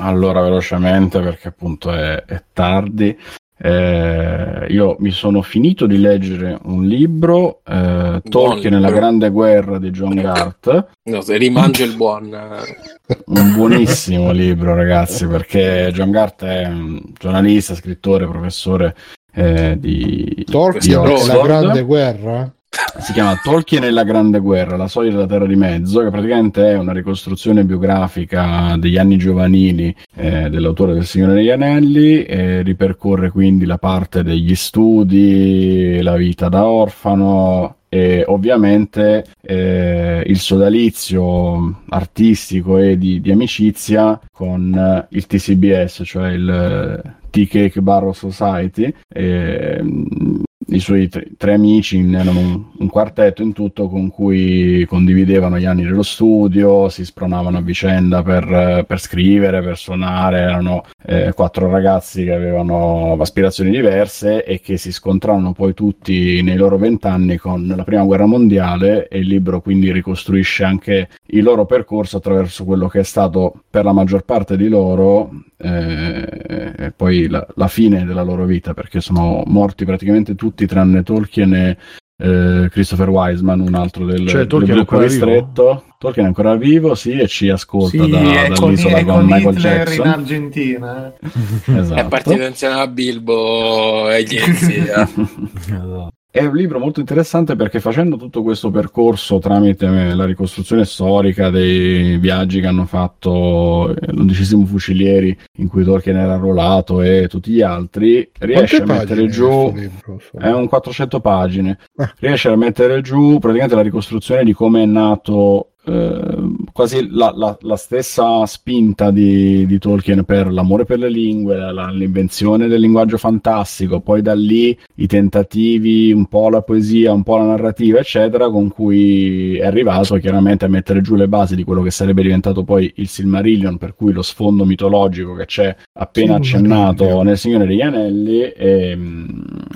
Allora, 0.00 0.42
velocemente, 0.42 1.18
perché 1.20 1.48
appunto 1.48 1.90
è, 1.90 2.24
è 2.24 2.44
tardi. 2.52 3.18
Eh, 3.60 4.66
io 4.68 4.96
mi 5.00 5.10
sono 5.10 5.42
finito 5.42 5.86
di 5.86 5.98
leggere 5.98 6.58
un 6.62 6.86
libro, 6.86 7.60
eh, 7.66 8.20
Tolkien 8.28 8.74
e 8.74 8.78
la 8.78 8.90
grande 8.90 9.30
guerra 9.30 9.78
di 9.78 9.90
John 9.90 10.14
Gart. 10.20 10.86
No, 11.04 11.20
se 11.20 11.36
rimangio 11.36 11.84
il 11.84 11.96
buon. 11.96 12.32
eh, 13.06 13.18
Un 13.26 13.52
buonissimo 13.54 14.30
libro, 14.30 14.74
ragazzi, 14.74 15.26
perché 15.26 15.90
John 15.92 16.10
Gart 16.10 16.44
è 16.44 16.66
un 16.66 17.00
giornalista, 17.18 17.74
scrittore, 17.74 18.28
professore 18.28 18.94
eh, 19.32 19.76
di 19.78 20.44
Tolkien 20.48 21.04
e 21.06 21.26
la 21.26 21.40
grande 21.42 21.82
guerra? 21.82 22.52
Si 23.00 23.12
chiama 23.12 23.38
Tolkien 23.42 23.84
e 23.84 23.90
la 23.90 24.04
Grande 24.04 24.38
Guerra, 24.40 24.76
la 24.76 24.88
soglia 24.88 25.12
della 25.12 25.26
Terra 25.26 25.46
di 25.46 25.56
Mezzo, 25.56 26.02
che 26.02 26.10
praticamente 26.10 26.70
è 26.70 26.76
una 26.76 26.92
ricostruzione 26.92 27.64
biografica 27.64 28.76
degli 28.78 28.98
anni 28.98 29.16
giovanili 29.16 29.94
eh, 30.14 30.50
dell'autore 30.50 30.94
del 30.94 31.06
Signore 31.06 31.34
degli 31.34 31.50
Anelli, 31.50 32.24
e 32.24 32.62
ripercorre 32.62 33.30
quindi 33.30 33.64
la 33.64 33.78
parte 33.78 34.22
degli 34.22 34.54
studi, 34.54 36.02
la 36.02 36.16
vita 36.16 36.48
da 36.48 36.66
orfano 36.66 37.76
e 37.88 38.22
ovviamente 38.26 39.24
eh, 39.40 40.22
il 40.26 40.38
sodalizio 40.38 41.82
artistico 41.88 42.76
e 42.78 42.98
di, 42.98 43.20
di 43.20 43.30
amicizia 43.30 44.20
con 44.30 44.74
eh, 44.74 45.06
il 45.16 45.26
TCBS, 45.26 46.02
cioè 46.04 46.32
il 46.32 46.48
eh, 46.50 47.16
Tea 47.30 47.46
Cake 47.46 47.80
Barrel 47.80 48.14
Society. 48.14 48.92
E, 49.08 49.80
mm, 49.82 50.42
i 50.68 50.80
suoi 50.80 51.08
tre, 51.08 51.26
tre 51.36 51.54
amici 51.54 51.98
erano 51.98 52.38
un, 52.38 52.64
un 52.78 52.88
quartetto 52.88 53.42
in 53.42 53.52
tutto 53.52 53.88
con 53.88 54.10
cui 54.10 54.84
condividevano 54.86 55.58
gli 55.58 55.64
anni 55.64 55.82
dello 55.82 56.02
studio, 56.02 56.88
si 56.88 57.04
spronavano 57.04 57.58
a 57.58 57.62
vicenda 57.62 58.22
per, 58.22 58.84
per 58.86 59.00
scrivere, 59.00 59.62
per 59.62 59.76
suonare, 59.76 60.40
erano 60.40 60.84
eh, 61.06 61.32
quattro 61.32 61.70
ragazzi 61.70 62.24
che 62.24 62.32
avevano 62.32 63.16
aspirazioni 63.18 63.70
diverse 63.70 64.44
e 64.44 64.60
che 64.60 64.76
si 64.76 64.92
scontrarono 64.92 65.52
poi 65.52 65.74
tutti 65.74 66.42
nei 66.42 66.56
loro 66.56 66.76
vent'anni 66.76 67.36
con 67.36 67.66
la 67.74 67.84
prima 67.84 68.04
guerra 68.04 68.26
mondiale 68.26 69.08
e 69.08 69.18
il 69.18 69.26
libro 69.26 69.60
quindi 69.60 69.90
ricostruisce 69.92 70.64
anche 70.64 71.08
il 71.26 71.42
loro 71.42 71.64
percorso 71.64 72.18
attraverso 72.18 72.64
quello 72.64 72.88
che 72.88 73.00
è 73.00 73.04
stato 73.04 73.62
per 73.70 73.84
la 73.84 73.92
maggior 73.92 74.24
parte 74.24 74.56
di 74.56 74.68
loro 74.68 75.30
eh, 75.58 76.72
e 76.76 76.92
poi 76.92 77.28
la, 77.28 77.46
la 77.56 77.68
fine 77.68 78.04
della 78.04 78.22
loro 78.22 78.44
vita 78.44 78.74
perché 78.74 79.00
sono 79.00 79.42
morti 79.46 79.84
praticamente 79.84 80.34
tutti 80.34 80.66
tranne 80.66 81.02
Tolkien 81.02 81.54
e 81.54 81.76
eh, 82.20 82.68
Christopher 82.70 83.08
Wiseman, 83.10 83.60
un 83.60 83.74
altro 83.74 84.04
del, 84.04 84.26
Cioè, 84.26 84.38
del 84.38 84.46
Tolkien 84.48 84.72
è 84.72 84.74
gruppo 84.76 84.94
ancora 84.96 85.12
vivo? 85.12 85.24
ristretto. 85.26 85.84
Tolkien 85.98 86.24
è 86.24 86.28
ancora 86.28 86.54
vivo, 86.56 86.94
sì, 86.94 87.12
e 87.12 87.26
ci 87.28 87.48
ascolta 87.48 88.04
Sì, 88.04 88.10
da- 88.10 88.42
è 88.44 88.46
con, 88.50 88.54
dall'isola 88.66 88.96
è 88.98 89.04
con 89.04 89.14
con 89.14 89.24
Michael 89.26 89.56
Hitler 89.56 89.76
in 89.76 89.84
Jackson. 89.84 90.06
Argentina. 90.06 91.12
eh. 91.20 91.28
Esatto. 91.78 92.00
È 92.00 92.08
partito 92.08 92.42
insieme 92.44 92.74
a 92.80 92.86
Bilbo 92.88 94.10
e 94.10 94.22
gli 94.24 94.38
zia. 94.38 95.08
È 96.38 96.44
un 96.44 96.54
libro 96.54 96.78
molto 96.78 97.00
interessante 97.00 97.56
perché 97.56 97.80
facendo 97.80 98.16
tutto 98.16 98.44
questo 98.44 98.70
percorso 98.70 99.40
tramite 99.40 99.86
eh, 99.86 100.14
la 100.14 100.24
ricostruzione 100.24 100.84
storica 100.84 101.50
dei 101.50 102.16
viaggi 102.18 102.60
che 102.60 102.68
hanno 102.68 102.86
fatto 102.86 103.90
eh, 103.90 104.12
l'undicesimo 104.12 104.64
fucilieri 104.64 105.36
in 105.56 105.66
cui 105.66 105.82
Tolkien 105.82 106.16
era 106.16 106.34
arruolato 106.34 107.02
e 107.02 107.26
tutti 107.26 107.50
gli 107.50 107.60
altri, 107.60 108.30
riesce 108.38 108.76
a 108.76 108.84
Quante 108.84 108.92
mettere 108.92 109.20
pagine 109.22 109.32
giù 109.32 109.72
libro? 109.74 110.20
È 110.38 110.52
un 110.52 110.68
400 110.68 111.20
pagine. 111.20 111.78
Ah. 111.96 112.14
Riesce 112.20 112.48
a 112.50 112.56
mettere 112.56 113.00
giù 113.00 113.40
praticamente 113.40 113.74
la 113.74 113.82
ricostruzione 113.82 114.44
di 114.44 114.52
come 114.52 114.84
è 114.84 114.86
nato 114.86 115.72
eh, 115.88 116.54
quasi 116.72 117.08
la, 117.10 117.32
la- 117.34 117.56
la 117.62 117.76
stessa 117.76 118.44
spinta 118.46 119.10
di, 119.10 119.66
di 119.66 119.78
Tolkien 119.78 120.24
per 120.24 120.50
l'amore 120.52 120.84
per 120.84 120.98
le 120.98 121.08
lingue, 121.10 121.56
la- 121.72 121.90
l'invenzione 121.90 122.66
del 122.68 122.80
linguaggio 122.80 123.16
fantastico, 123.16 124.00
poi 124.00 124.22
da 124.22 124.34
lì 124.34 124.76
i 124.96 125.06
tentativi, 125.06 126.12
un 126.12 126.26
po' 126.26 126.48
la 126.50 126.62
poesia, 126.62 127.12
un 127.12 127.22
po' 127.22 127.36
la 127.38 127.44
narrativa, 127.46 127.98
eccetera, 127.98 128.48
con 128.50 128.68
cui 128.68 129.56
è 129.56 129.64
arrivato 129.66 130.16
chiaramente 130.16 130.64
a 130.64 130.68
mettere 130.68 131.00
giù 131.00 131.14
le 131.14 131.28
basi 131.28 131.54
di 131.56 131.64
quello 131.64 131.82
che 131.82 131.90
sarebbe 131.90 132.22
diventato 132.22 132.64
poi 132.64 132.92
il 132.96 133.08
Silmarillion, 133.08 133.78
per 133.78 133.94
cui 133.94 134.12
lo 134.12 134.22
sfondo 134.22 134.64
mitologico 134.64 135.34
che 135.34 135.46
c'è 135.46 135.74
appena 135.98 136.36
accennato 136.36 137.22
nel 137.22 137.38
Signore 137.38 137.66
degli 137.66 137.80
Anelli. 137.82 138.42
E, 138.42 138.98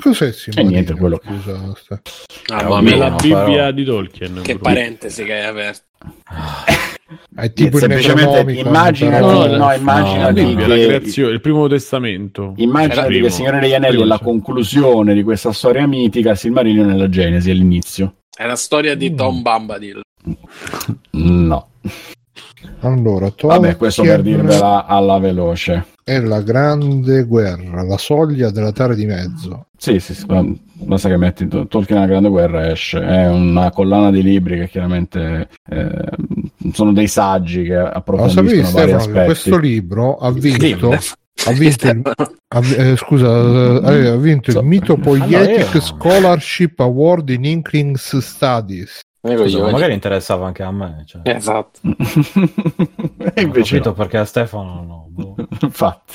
Cos'è 0.01 0.27
e 0.27 0.33
Silmarillion? 0.33 0.73
niente, 0.83 0.95
quello 0.95 1.17
che... 1.19 1.29
Scusa, 1.29 1.75
sta- 1.77 2.01
È 2.47 2.81
mia, 2.83 2.97
la 2.97 3.11
Bibbia 3.11 3.45
però- 3.45 3.71
di 3.73 3.85
Tolkien. 3.85 4.41
che 4.43 4.53
bro. 4.55 4.63
parentesi 4.63 5.25
che 5.25 5.33
hai 5.35 5.47
aperto. 5.47 5.83
È 7.35 7.53
tipo 7.53 7.77
il 7.77 7.83
semplicemente 7.83 8.45
però- 8.45 9.57
no, 9.57 9.73
immaginati 9.73 10.45
Bibbia, 10.45 10.67
la 10.67 10.75
che- 10.75 10.87
creazione, 10.87 11.33
il 11.33 11.41
primo 11.41 11.67
testamento. 11.69 12.53
Immaginati 12.57 13.15
Il 13.15 13.21
che 13.21 13.27
il 13.27 13.33
Signore 13.33 13.61
degli 13.61 13.75
Anelli 13.75 14.03
è 14.03 14.05
la 14.05 14.19
conclusione 14.19 15.15
di 15.15 15.23
questa 15.23 15.53
storia 15.53 15.87
mitica, 15.87 16.35
Silmarillion 16.35 16.91
è 16.91 16.97
la 16.97 17.09
Genesi, 17.09 17.51
è 17.51 17.55
l'inizio. 17.55 18.15
È 18.35 18.47
la 18.47 18.57
storia 18.57 18.95
Mm. 18.95 18.99
di 18.99 19.15
Tom 19.15 19.43
Bombadil. 19.43 20.01
No. 21.13 21.69
Allora, 22.81 23.33
Vabbè, 23.41 23.77
questo 23.77 24.03
per 24.03 24.23
dirvela 24.23 24.87
alla 24.87 25.19
veloce. 25.19 25.87
è 26.05 26.19
la 26.21 26.41
grande 26.43 27.23
guerra, 27.25 27.83
la 27.83 27.97
soglia 27.99 28.51
della 28.51 28.73
terra 28.73 28.95
di 28.95 29.07
mezzo. 29.07 29.67
Sì, 29.77 29.99
sì, 30.01 30.15
sì, 30.15 30.25
ma 30.27 30.45
basta 30.75 31.09
che 31.09 31.17
metti 31.17 31.47
To- 31.49 31.67
Tolkien 31.67 32.01
la 32.01 32.07
grande 32.07 32.29
guerra 32.29 32.71
esce. 32.71 33.01
È 33.01 33.29
una 33.29 33.71
collana 33.71 34.11
di 34.11 34.23
libri 34.23 34.59
che 34.59 34.69
chiaramente 34.69 35.49
eh, 35.71 36.05
sono 36.73 36.93
dei 36.93 37.07
saggi 37.09 37.63
che 37.65 37.77
Ma 37.77 37.91
approfondiscono 37.91 38.47
sapevi 38.47 38.61
vari 38.61 38.89
Stefano 38.89 38.97
aspetti. 38.97 39.25
questo 39.27 39.59
libro 39.59 40.17
ha 40.17 40.31
vinto, 40.33 40.91
ha 41.47 41.53
vinto 41.53 41.89
il, 41.89 42.03
ha 42.49 42.61
eh, 42.77 42.97
scusa, 42.97 43.91
eh, 43.93 44.07
ha 44.09 44.17
vinto 44.17 44.51
il 44.51 44.65
Mito 44.65 44.97
Poietic 44.97 45.35
Allora, 45.37 45.53
io- 45.73 45.81
Scholarship 45.81 46.81
Award 46.81 47.29
in 47.31 47.45
Inklings 47.45 48.19
Studies. 48.19 49.01
Eh, 49.25 49.37
Scusa, 49.37 49.57
coglioni. 49.57 49.73
magari 49.73 49.93
interessava 49.95 50.47
anche 50.47 50.63
a 50.65 50.71
me. 50.73 51.03
Cioè. 51.07 51.21
Esatto. 51.25 51.79
e 53.35 53.41
invece 53.43 53.77
capito 53.77 53.89
no. 53.91 53.95
perché 53.95 54.19
a 54.19 54.25
Stefano 54.25 54.83
no. 54.85 55.07
boh. 55.09 55.35
Infatti. 55.63 56.15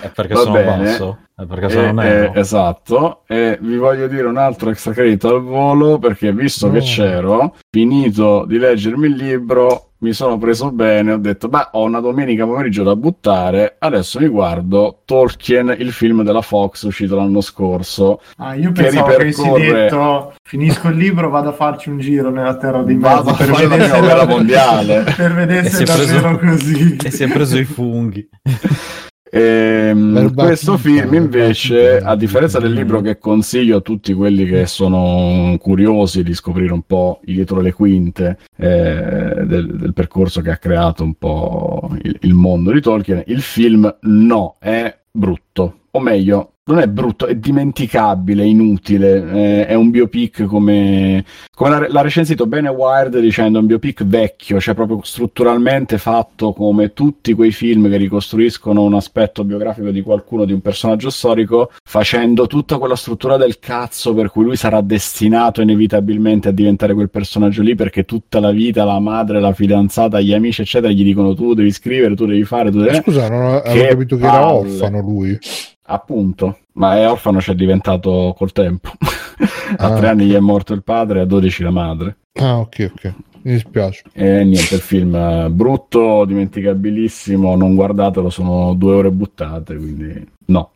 È 0.00 0.10
perché 0.10 0.34
Va 0.34 0.40
sono 0.40 0.52
bene. 0.52 0.82
basso? 0.84 1.18
È 1.34 1.44
perché 1.46 1.66
Eh, 1.66 1.70
sono 1.70 1.92
nero? 1.92 2.32
eh, 2.34 2.38
esatto, 2.38 3.22
e 3.26 3.58
vi 3.60 3.76
voglio 3.76 4.06
dire 4.08 4.26
un 4.26 4.36
altro 4.36 4.68
extra 4.70 4.92
credito 4.92 5.34
al 5.34 5.42
volo 5.42 5.98
perché 5.98 6.32
visto 6.32 6.70
che 6.70 6.78
No. 6.78 6.84
c'ero, 6.84 7.56
finito 7.70 8.44
di 8.46 8.58
leggermi 8.58 9.06
il 9.06 9.14
libro, 9.14 9.92
mi 10.04 10.12
sono 10.12 10.36
preso 10.38 10.70
bene, 10.70 11.12
ho 11.12 11.16
detto, 11.16 11.48
beh, 11.48 11.68
ho 11.72 11.82
una 11.84 12.00
domenica 12.00 12.44
pomeriggio 12.44 12.82
da 12.82 12.94
buttare, 12.94 13.76
adesso 13.78 14.20
mi 14.20 14.28
guardo 14.28 15.00
Tolkien, 15.04 15.74
il 15.78 15.92
film 15.92 16.22
della 16.22 16.42
Fox 16.42 16.82
uscito 16.82 17.16
l'anno 17.16 17.40
scorso. 17.40 18.20
Ah, 18.36 18.54
io 18.54 18.70
Che 18.72 18.82
pensavo 18.82 19.06
che 19.08 19.14
avessi 19.14 19.42
ripercorre- 19.42 19.82
detto 19.82 20.34
finisco 20.46 20.88
il 20.88 20.96
libro, 20.96 21.30
vado 21.30 21.48
a 21.48 21.52
farci 21.52 21.88
un 21.88 21.98
giro 21.98 22.30
nella 22.30 22.56
terra 22.56 22.82
di 22.82 22.94
mezzo 22.94 23.34
per 23.34 23.48
la 23.48 23.56
vedere 23.56 23.88
se 23.88 23.98
guerra 23.98 24.22
è- 24.22 24.26
mondiale. 24.26 25.04
per 25.16 25.32
vedere 25.34 25.68
se 25.70 25.78
è 25.84 25.86
è 25.88 25.94
preso- 25.94 26.20
davvero 26.20 26.38
così. 26.38 26.96
E 27.02 27.10
si 27.10 27.22
è 27.24 27.28
preso 27.28 27.58
i 27.58 27.64
funghi. 27.64 28.28
Ehm, 29.36 30.32
questo 30.32 30.76
film 30.76 30.96
verbatim. 30.96 31.22
invece, 31.24 31.98
a 31.98 32.14
differenza 32.14 32.60
del 32.60 32.72
libro 32.72 33.00
che 33.00 33.18
consiglio 33.18 33.78
a 33.78 33.80
tutti 33.80 34.12
quelli 34.12 34.46
che 34.46 34.66
sono 34.66 35.56
curiosi 35.58 36.22
di 36.22 36.34
scoprire 36.34 36.72
un 36.72 36.82
po' 36.82 37.20
dietro 37.24 37.60
le 37.60 37.72
quinte 37.72 38.38
eh, 38.56 39.42
del, 39.44 39.76
del 39.76 39.92
percorso 39.92 40.40
che 40.40 40.52
ha 40.52 40.56
creato 40.56 41.02
un 41.02 41.14
po' 41.14 41.90
il, 42.02 42.16
il 42.20 42.34
mondo 42.34 42.70
di 42.70 42.80
Tolkien, 42.80 43.24
il 43.26 43.40
film 43.42 43.92
no, 44.02 44.54
è 44.60 44.96
brutto, 45.16 45.80
o 45.92 46.00
meglio, 46.00 46.54
non 46.66 46.78
è 46.78 46.88
brutto, 46.88 47.26
è 47.26 47.34
dimenticabile, 47.34 48.42
inutile, 48.42 49.16
eh, 49.32 49.66
è 49.66 49.74
un 49.74 49.90
biopic 49.90 50.44
come, 50.44 51.22
come 51.54 51.70
l'ha, 51.70 51.86
l'ha 51.90 52.00
recensito 52.00 52.46
bene 52.46 52.70
Wired 52.70 53.18
dicendo 53.18 53.58
è 53.58 53.60
un 53.60 53.66
biopic 53.66 54.02
vecchio, 54.04 54.58
cioè 54.60 54.74
proprio 54.74 55.00
strutturalmente 55.02 55.98
fatto 55.98 56.54
come 56.54 56.94
tutti 56.94 57.34
quei 57.34 57.52
film 57.52 57.90
che 57.90 57.98
ricostruiscono 57.98 58.82
un 58.82 58.94
aspetto 58.94 59.44
biografico 59.44 59.90
di 59.90 60.00
qualcuno, 60.00 60.46
di 60.46 60.54
un 60.54 60.62
personaggio 60.62 61.10
storico, 61.10 61.70
facendo 61.84 62.46
tutta 62.46 62.78
quella 62.78 62.96
struttura 62.96 63.36
del 63.36 63.58
cazzo 63.58 64.14
per 64.14 64.30
cui 64.30 64.44
lui 64.44 64.56
sarà 64.56 64.80
destinato 64.80 65.60
inevitabilmente 65.60 66.48
a 66.48 66.52
diventare 66.52 66.94
quel 66.94 67.10
personaggio 67.10 67.60
lì 67.60 67.74
perché 67.74 68.06
tutta 68.06 68.40
la 68.40 68.52
vita 68.52 68.84
la 68.84 69.00
madre, 69.00 69.38
la 69.38 69.52
fidanzata, 69.52 70.18
gli 70.18 70.32
amici 70.32 70.62
eccetera 70.62 70.90
gli 70.90 71.04
dicono 71.04 71.34
tu 71.34 71.52
devi 71.52 71.72
scrivere, 71.72 72.14
tu 72.14 72.24
devi 72.24 72.44
fare, 72.44 72.70
tu 72.70 72.80
devi... 72.80 72.96
Scusa, 73.02 73.28
non 73.28 73.42
ho- 73.42 73.60
avevo 73.60 73.82
Che 73.82 73.88
capito 73.88 74.16
che 74.16 74.24
era 74.24 74.50
orfano 74.50 75.03
lui. 75.04 75.38
Appunto, 75.86 76.60
ma 76.72 76.96
è 76.96 77.08
orfano 77.10 77.38
c'è 77.38 77.54
diventato 77.54 78.34
col 78.36 78.52
tempo. 78.52 78.90
a 79.76 79.86
Ah. 79.86 79.94
tre 79.96 80.08
anni 80.08 80.26
gli 80.26 80.32
è 80.34 80.40
morto 80.40 80.72
il 80.72 80.82
padre, 80.82 81.20
a 81.20 81.24
12 81.24 81.62
la 81.62 81.70
madre. 81.70 82.16
Ah, 82.34 82.58
ok, 82.58 82.92
ok. 82.94 83.14
Mi 83.42 83.52
dispiace. 83.52 84.02
E 84.14 84.42
niente, 84.44 84.76
il 84.76 84.80
film 84.80 85.14
è 85.16 85.48
brutto, 85.50 86.24
dimenticabilissimo, 86.24 87.54
non 87.56 87.74
guardatelo, 87.74 88.30
sono 88.30 88.72
due 88.74 88.94
ore 88.94 89.10
buttate, 89.10 89.76
quindi 89.76 90.26
no. 90.46 90.72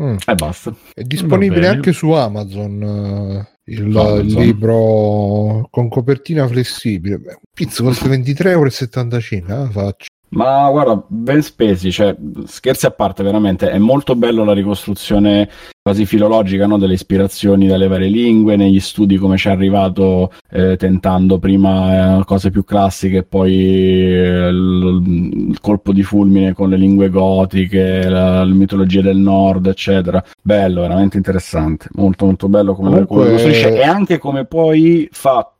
Mm. 0.00 0.16
E 0.26 0.34
basta. 0.34 0.74
È 0.94 1.02
disponibile 1.02 1.66
anche 1.66 1.92
su 1.92 2.10
Amazon 2.10 2.82
eh, 2.82 3.72
il, 3.72 3.96
Amazon. 3.96 4.26
libro 4.42 5.68
con 5.70 5.88
copertina 5.88 6.46
flessibile. 6.46 7.40
Pizzo 7.54 7.84
costa 7.84 8.06
23,75 8.08 8.46
euro. 8.48 9.62
Ah, 9.62 9.70
faccio. 9.70 10.06
Ma 10.30 10.70
guarda, 10.70 11.02
ben 11.08 11.42
spesi, 11.42 11.90
cioè, 11.90 12.14
scherzi 12.44 12.86
a 12.86 12.92
parte, 12.92 13.22
veramente, 13.24 13.70
è 13.70 13.78
molto 13.78 14.14
bello 14.14 14.44
la 14.44 14.52
ricostruzione 14.52 15.48
quasi 15.82 16.06
filologica 16.06 16.66
no, 16.66 16.78
delle 16.78 16.92
ispirazioni 16.92 17.66
dalle 17.66 17.88
varie 17.88 18.08
lingue, 18.08 18.54
negli 18.54 18.78
studi 18.78 19.16
come 19.16 19.36
ci 19.36 19.48
è 19.48 19.50
arrivato 19.50 20.30
eh, 20.50 20.76
tentando 20.76 21.38
prima 21.38 22.20
eh, 22.20 22.24
cose 22.24 22.50
più 22.50 22.64
classiche 22.64 23.18
e 23.18 23.22
poi 23.24 23.54
eh, 23.54 24.48
il, 24.48 25.48
il 25.48 25.60
colpo 25.60 25.92
di 25.92 26.04
fulmine 26.04 26.52
con 26.52 26.68
le 26.68 26.76
lingue 26.76 27.08
gotiche, 27.08 28.08
la, 28.08 28.44
la 28.44 28.54
mitologia 28.54 29.00
del 29.00 29.16
nord, 29.16 29.66
eccetera. 29.66 30.22
Bello, 30.40 30.82
veramente 30.82 31.16
interessante, 31.16 31.88
molto 31.94 32.26
molto 32.26 32.48
bello 32.48 32.74
come, 32.74 32.90
Comunque- 33.04 33.24
lo 33.24 33.30
costruisce 33.32 33.74
e 33.74 33.82
anche 33.82 34.18
come 34.18 34.44
poi 34.44 35.08
fa 35.10 35.54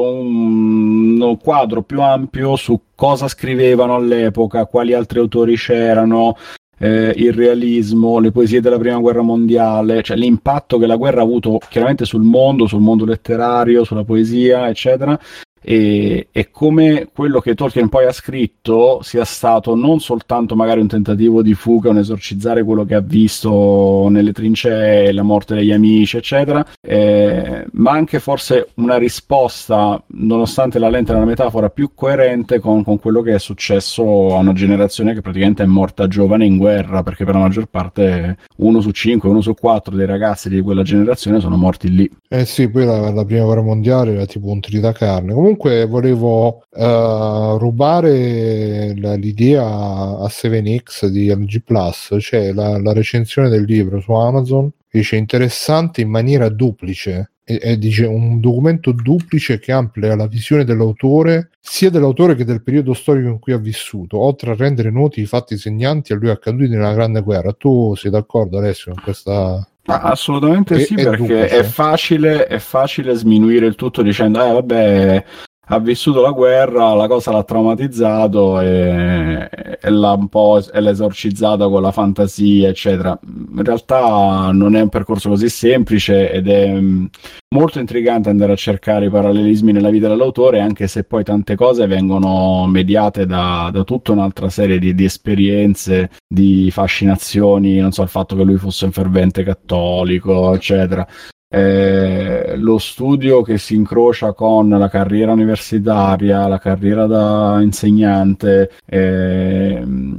un, 0.00 1.20
un 1.20 1.38
quadro 1.38 1.82
più 1.82 2.00
ampio 2.00 2.56
su 2.56 2.78
cosa 2.94 3.28
scrivevano 3.28 3.94
all'epoca, 3.94 4.66
quali 4.66 4.92
altri 4.92 5.18
autori 5.18 5.56
c'erano, 5.56 6.36
eh, 6.78 7.12
il 7.16 7.32
realismo, 7.32 8.18
le 8.18 8.32
poesie 8.32 8.60
della 8.60 8.78
prima 8.78 8.98
guerra 8.98 9.22
mondiale, 9.22 10.02
cioè 10.02 10.16
l'impatto 10.16 10.78
che 10.78 10.86
la 10.86 10.96
guerra 10.96 11.20
ha 11.20 11.24
avuto 11.24 11.58
chiaramente 11.68 12.04
sul 12.04 12.22
mondo, 12.22 12.66
sul 12.66 12.80
mondo 12.80 13.04
letterario, 13.04 13.84
sulla 13.84 14.04
poesia, 14.04 14.68
eccetera. 14.68 15.18
E, 15.64 16.28
e 16.32 16.50
come 16.50 17.08
quello 17.14 17.40
che 17.40 17.54
Tolkien 17.54 17.88
poi 17.88 18.06
ha 18.06 18.12
scritto 18.12 19.00
sia 19.02 19.24
stato 19.24 19.76
non 19.76 20.00
soltanto 20.00 20.56
magari 20.56 20.80
un 20.80 20.88
tentativo 20.88 21.40
di 21.40 21.54
fuga, 21.54 21.90
un 21.90 21.98
esorcizzare 21.98 22.64
quello 22.64 22.84
che 22.84 22.96
ha 22.96 23.00
visto 23.00 24.08
nelle 24.10 24.32
trincee, 24.32 25.12
la 25.12 25.22
morte 25.22 25.54
degli 25.54 25.70
amici, 25.70 26.16
eccetera, 26.16 26.66
eh, 26.80 27.64
ma 27.72 27.92
anche 27.92 28.18
forse 28.18 28.70
una 28.74 28.96
risposta, 28.96 30.02
nonostante 30.08 30.78
la 30.78 30.88
lente 30.88 31.12
una 31.12 31.24
metafora, 31.24 31.70
più 31.70 31.92
coerente 31.94 32.58
con, 32.58 32.82
con 32.82 32.98
quello 32.98 33.22
che 33.22 33.34
è 33.34 33.38
successo 33.38 34.34
a 34.34 34.38
una 34.38 34.52
generazione 34.52 35.14
che 35.14 35.20
praticamente 35.20 35.62
è 35.62 35.66
morta 35.66 36.08
giovane 36.08 36.44
in 36.44 36.56
guerra, 36.56 37.02
perché 37.02 37.24
per 37.24 37.34
la 37.34 37.40
maggior 37.40 37.66
parte 37.66 38.36
uno 38.56 38.80
su 38.80 38.90
cinque, 38.90 39.28
uno 39.28 39.40
su 39.40 39.54
quattro 39.54 39.94
dei 39.94 40.06
ragazzi 40.06 40.48
di 40.48 40.60
quella 40.60 40.82
generazione 40.82 41.38
sono 41.38 41.56
morti 41.56 41.88
lì. 41.88 42.10
Eh 42.28 42.44
sì, 42.44 42.68
poi 42.68 42.84
la, 42.84 43.10
la 43.10 43.24
prima 43.24 43.44
guerra 43.44 43.62
mondiale 43.62 44.14
era 44.14 44.26
tipo 44.26 44.48
un 44.48 44.60
tritacarne. 44.60 45.32
Comunque 45.32 45.50
volevo 45.56 46.64
eh, 46.70 47.56
rubare 47.58 48.92
l'idea 48.94 49.64
a 49.64 50.26
7X 50.26 51.06
di 51.06 51.34
MG 51.34 51.62
Plus, 51.62 52.16
cioè 52.20 52.52
la, 52.52 52.80
la 52.80 52.92
recensione 52.92 53.48
del 53.48 53.64
libro 53.64 54.00
su 54.00 54.12
Amazon, 54.12 54.70
dice 54.90 55.16
interessante 55.16 56.00
in 56.00 56.08
maniera 56.08 56.48
duplice. 56.48 57.30
E, 57.44 57.76
dice 57.76 58.06
un 58.06 58.40
documento 58.40 58.92
duplice 58.92 59.58
che 59.58 59.72
amplia 59.72 60.14
la 60.14 60.28
visione 60.28 60.64
dell'autore, 60.64 61.50
sia 61.60 61.90
dell'autore 61.90 62.36
che 62.36 62.44
del 62.44 62.62
periodo 62.62 62.94
storico 62.94 63.28
in 63.28 63.40
cui 63.40 63.52
ha 63.52 63.58
vissuto, 63.58 64.18
oltre 64.18 64.52
a 64.52 64.54
rendere 64.54 64.90
noti 64.90 65.20
i 65.20 65.26
fatti 65.26 65.58
segnanti 65.58 66.12
a 66.12 66.16
lui 66.16 66.30
accaduti 66.30 66.68
nella 66.68 66.94
Grande 66.94 67.20
Guerra. 67.20 67.52
Tu 67.52 67.94
sei 67.96 68.12
d'accordo, 68.12 68.58
Alessio, 68.58 68.92
con 68.92 69.02
questa 69.02 69.66
Assolutamente 69.84 70.74
E- 70.74 70.84
sì, 70.84 70.94
e 70.94 71.02
perché 71.02 71.16
duplice. 71.26 71.48
è 71.48 71.62
facile, 71.64 72.46
è 72.46 72.58
facile 72.58 73.14
sminuire 73.14 73.66
il 73.66 73.74
tutto 73.74 74.02
dicendo, 74.02 74.44
eh 74.44 74.52
vabbè, 74.52 75.24
ha 75.72 75.78
vissuto 75.78 76.20
la 76.20 76.32
guerra, 76.32 76.92
la 76.92 77.06
cosa 77.08 77.32
l'ha 77.32 77.44
traumatizzato 77.44 78.60
e, 78.60 79.48
e 79.80 79.90
l'ha 79.90 80.12
un 80.12 80.28
po' 80.28 80.60
esorcizzata 80.70 81.66
con 81.66 81.80
la 81.80 81.90
fantasia, 81.90 82.68
eccetera. 82.68 83.18
In 83.24 83.64
realtà 83.64 84.50
non 84.52 84.76
è 84.76 84.82
un 84.82 84.90
percorso 84.90 85.30
così 85.30 85.48
semplice 85.48 86.30
ed 86.30 86.46
è 86.46 86.70
mh, 86.74 87.08
molto 87.54 87.78
intrigante 87.78 88.28
andare 88.28 88.52
a 88.52 88.56
cercare 88.56 89.06
i 89.06 89.10
parallelismi 89.10 89.72
nella 89.72 89.88
vita 89.88 90.08
dell'autore, 90.08 90.60
anche 90.60 90.86
se 90.88 91.04
poi 91.04 91.24
tante 91.24 91.56
cose 91.56 91.86
vengono 91.86 92.66
mediate 92.66 93.24
da, 93.24 93.70
da 93.72 93.82
tutta 93.82 94.12
un'altra 94.12 94.50
serie 94.50 94.78
di, 94.78 94.94
di 94.94 95.04
esperienze, 95.04 96.10
di 96.28 96.70
fascinazioni, 96.70 97.78
non 97.78 97.92
so, 97.92 98.02
il 98.02 98.10
fatto 98.10 98.36
che 98.36 98.42
lui 98.44 98.58
fosse 98.58 98.84
un 98.84 98.92
fervente 98.92 99.42
cattolico, 99.42 100.52
eccetera. 100.54 101.06
Eh, 101.54 102.56
lo 102.56 102.78
studio 102.78 103.42
che 103.42 103.58
si 103.58 103.74
incrocia 103.74 104.32
con 104.32 104.70
la 104.70 104.88
carriera 104.88 105.32
universitaria, 105.32 106.48
la 106.48 106.58
carriera 106.58 107.04
da 107.04 107.60
insegnante, 107.60 108.70
ehm, 108.86 110.18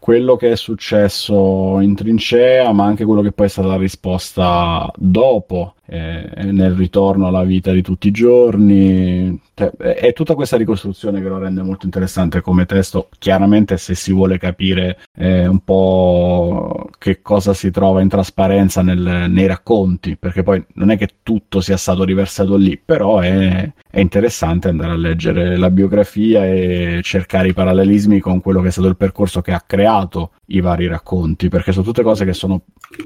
quello 0.00 0.34
che 0.34 0.50
è 0.50 0.56
successo 0.56 1.78
in 1.78 1.94
trincea, 1.94 2.72
ma 2.72 2.84
anche 2.84 3.04
quello 3.04 3.22
che 3.22 3.30
poi 3.30 3.46
è 3.46 3.48
stata 3.48 3.68
la 3.68 3.76
risposta 3.76 4.90
dopo, 4.96 5.75
eh, 5.86 6.28
nel 6.50 6.72
ritorno 6.72 7.26
alla 7.26 7.44
vita 7.44 7.72
di 7.72 7.82
tutti 7.82 8.08
i 8.08 8.12
giorni. 8.12 9.40
È 9.54 10.12
tutta 10.12 10.34
questa 10.34 10.56
ricostruzione 10.56 11.22
che 11.22 11.28
lo 11.28 11.38
rende 11.38 11.62
molto 11.62 11.86
interessante 11.86 12.40
come 12.40 12.66
testo. 12.66 13.08
Chiaramente, 13.18 13.76
se 13.78 13.94
si 13.94 14.12
vuole 14.12 14.38
capire 14.38 14.98
eh, 15.16 15.46
un 15.46 15.60
po' 15.60 16.90
che 16.98 17.22
cosa 17.22 17.54
si 17.54 17.70
trova 17.70 18.02
in 18.02 18.08
trasparenza 18.08 18.82
nel- 18.82 19.26
nei 19.30 19.46
racconti, 19.46 20.16
perché 20.16 20.42
poi 20.42 20.62
non 20.74 20.90
è 20.90 20.98
che 20.98 21.08
tutto 21.22 21.60
sia 21.60 21.76
stato 21.76 22.04
riversato 22.04 22.56
lì, 22.56 22.78
però 22.82 23.20
è, 23.20 23.70
è 23.90 24.00
interessante 24.00 24.68
andare 24.68 24.92
a 24.92 24.96
leggere 24.96 25.56
la 25.56 25.70
biografia 25.70 26.44
e 26.46 27.00
cercare 27.02 27.48
i 27.48 27.54
parallelismi 27.54 28.20
con 28.20 28.40
quello 28.40 28.60
che 28.60 28.68
è 28.68 28.70
stato 28.70 28.88
il 28.88 28.96
percorso 28.96 29.40
che 29.40 29.52
ha 29.52 29.62
creato 29.66 30.32
i 30.46 30.60
vari 30.60 30.86
racconti, 30.86 31.48
perché 31.48 31.72
sono 31.72 31.84
tutte 31.84 32.02
cose 32.02 32.24
che 32.24 32.32
sono 32.32 32.62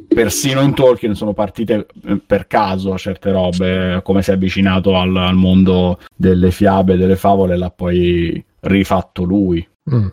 persino 0.07 0.61
in 0.61 0.75
Tolkien 0.75 1.15
sono 1.15 1.33
partite 1.33 1.87
eh, 2.05 2.21
per 2.25 2.47
caso 2.47 2.97
certe 2.99 3.33
robe, 3.33 4.01
come 4.03 4.23
si 4.23 4.31
è 4.31 4.35
avvicinato 4.35 4.97
al, 4.97 5.17
al 5.17 5.37
mondo 5.37 5.99
delle 6.15 6.51
fiabe, 6.51 6.97
delle 6.97 7.17
favole, 7.17 7.57
l'ha 7.57 7.71
poi 7.71 8.43
rifatto 8.61 9.23
lui. 9.23 9.67
Mm. 9.93 10.07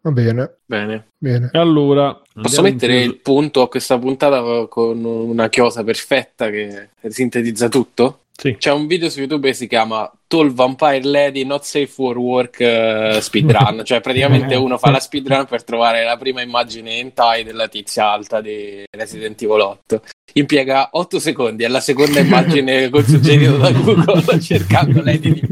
Va 0.00 0.12
bene, 0.12 0.58
Bene. 0.64 1.08
bene. 1.18 1.50
E 1.52 1.58
allora, 1.58 2.18
Posso 2.32 2.62
mettere 2.62 3.02
in 3.02 3.10
il 3.10 3.18
punto 3.18 3.62
a 3.62 3.68
questa 3.68 3.98
puntata 3.98 4.66
con 4.68 5.04
una 5.04 5.48
chiosa 5.48 5.82
perfetta 5.82 6.50
che 6.50 6.90
sintetizza 7.08 7.68
tutto? 7.68 8.20
Sì. 8.40 8.54
C'è 8.56 8.70
un 8.70 8.86
video 8.86 9.10
su 9.10 9.18
YouTube 9.18 9.48
che 9.48 9.54
si 9.54 9.66
chiama 9.66 10.08
Tall 10.28 10.52
Vampire 10.52 11.02
Lady 11.02 11.44
Not 11.44 11.64
Safe 11.64 11.88
for 11.88 12.16
Work 12.16 12.60
eh, 12.60 13.18
Speedrun, 13.20 13.82
cioè 13.84 14.00
praticamente 14.00 14.54
uno 14.54 14.78
fa 14.78 14.90
la 14.90 15.00
speedrun 15.00 15.46
per 15.46 15.64
trovare 15.64 16.04
la 16.04 16.16
prima 16.16 16.40
immagine 16.40 16.94
in 16.98 17.12
tie 17.14 17.42
della 17.42 17.66
tizia 17.66 18.12
alta 18.12 18.40
di 18.40 18.84
Resident 18.92 19.42
Evil 19.42 19.58
8. 19.58 20.02
Impiega 20.34 20.90
8 20.92 21.18
secondi, 21.18 21.64
è 21.64 21.68
la 21.68 21.80
seconda 21.80 22.20
immagine 22.20 22.88
col 22.90 23.04
suggerito 23.04 23.56
da 23.56 23.72
Google 23.72 24.22
cercando 24.40 25.02
Lady 25.02 25.32
di 25.32 25.42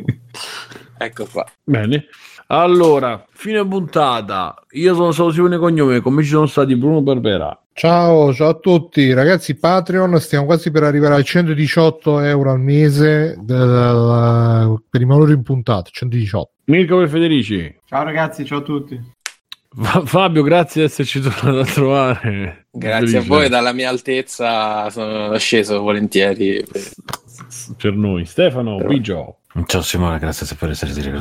Ecco 0.97 1.27
qua. 1.27 1.45
Bene. 1.65 2.07
Allora, 2.47 3.27
fine 3.33 3.67
puntata. 3.67 4.55
Io 4.75 4.95
sono 4.95 5.11
stato 5.11 5.33
Simone 5.33 5.59
Cognome, 5.59 6.01
come 6.01 6.23
ci 6.23 6.29
sono 6.29 6.47
stati 6.47 6.77
Bruno 6.77 7.03
Barbera. 7.03 7.66
Ciao, 7.87 8.33
ciao 8.33 8.49
a 8.49 8.55
tutti 8.55 9.13
ragazzi 9.13 9.55
Patreon, 9.55 10.19
stiamo 10.19 10.47
quasi 10.47 10.71
per 10.71 10.83
arrivare 10.85 11.17
ai 11.17 11.25
118 11.25 12.21
euro 12.21 12.53
al 12.53 12.59
mese 12.59 13.37
del- 13.39 14.83
per 14.89 15.03
i 15.03 15.05
valori 15.05 15.35
in 15.35 15.43
puntata, 15.43 15.91
118. 15.93 16.53
Mirko 16.65 16.97
per 16.97 17.11
Federici. 17.11 17.77
Ciao 17.85 18.03
ragazzi, 18.03 18.47
ciao 18.47 18.61
a 18.61 18.63
tutti. 18.63 18.99
Fa- 19.79 20.01
Fabio, 20.07 20.43
grazie 20.43 20.81
di 20.81 20.87
esserci 20.87 21.21
tornato 21.21 21.59
a 21.59 21.65
trovare. 21.67 22.67
Grazie 22.71 22.97
a 23.19 23.21
Felice. 23.21 23.29
voi, 23.29 23.49
dalla 23.51 23.75
mia 23.75 23.91
altezza 23.91 24.89
sono 24.89 25.37
sceso 25.37 25.79
volentieri. 25.83 26.65
Per 27.77 27.93
noi. 27.95 28.25
Stefano, 28.25 28.79
Bigio. 28.79 29.41
Ciao 29.67 29.83
Simone, 29.83 30.19
grazie 30.19 30.57
per 30.59 30.71
essere 30.71 30.95
di 30.95 31.13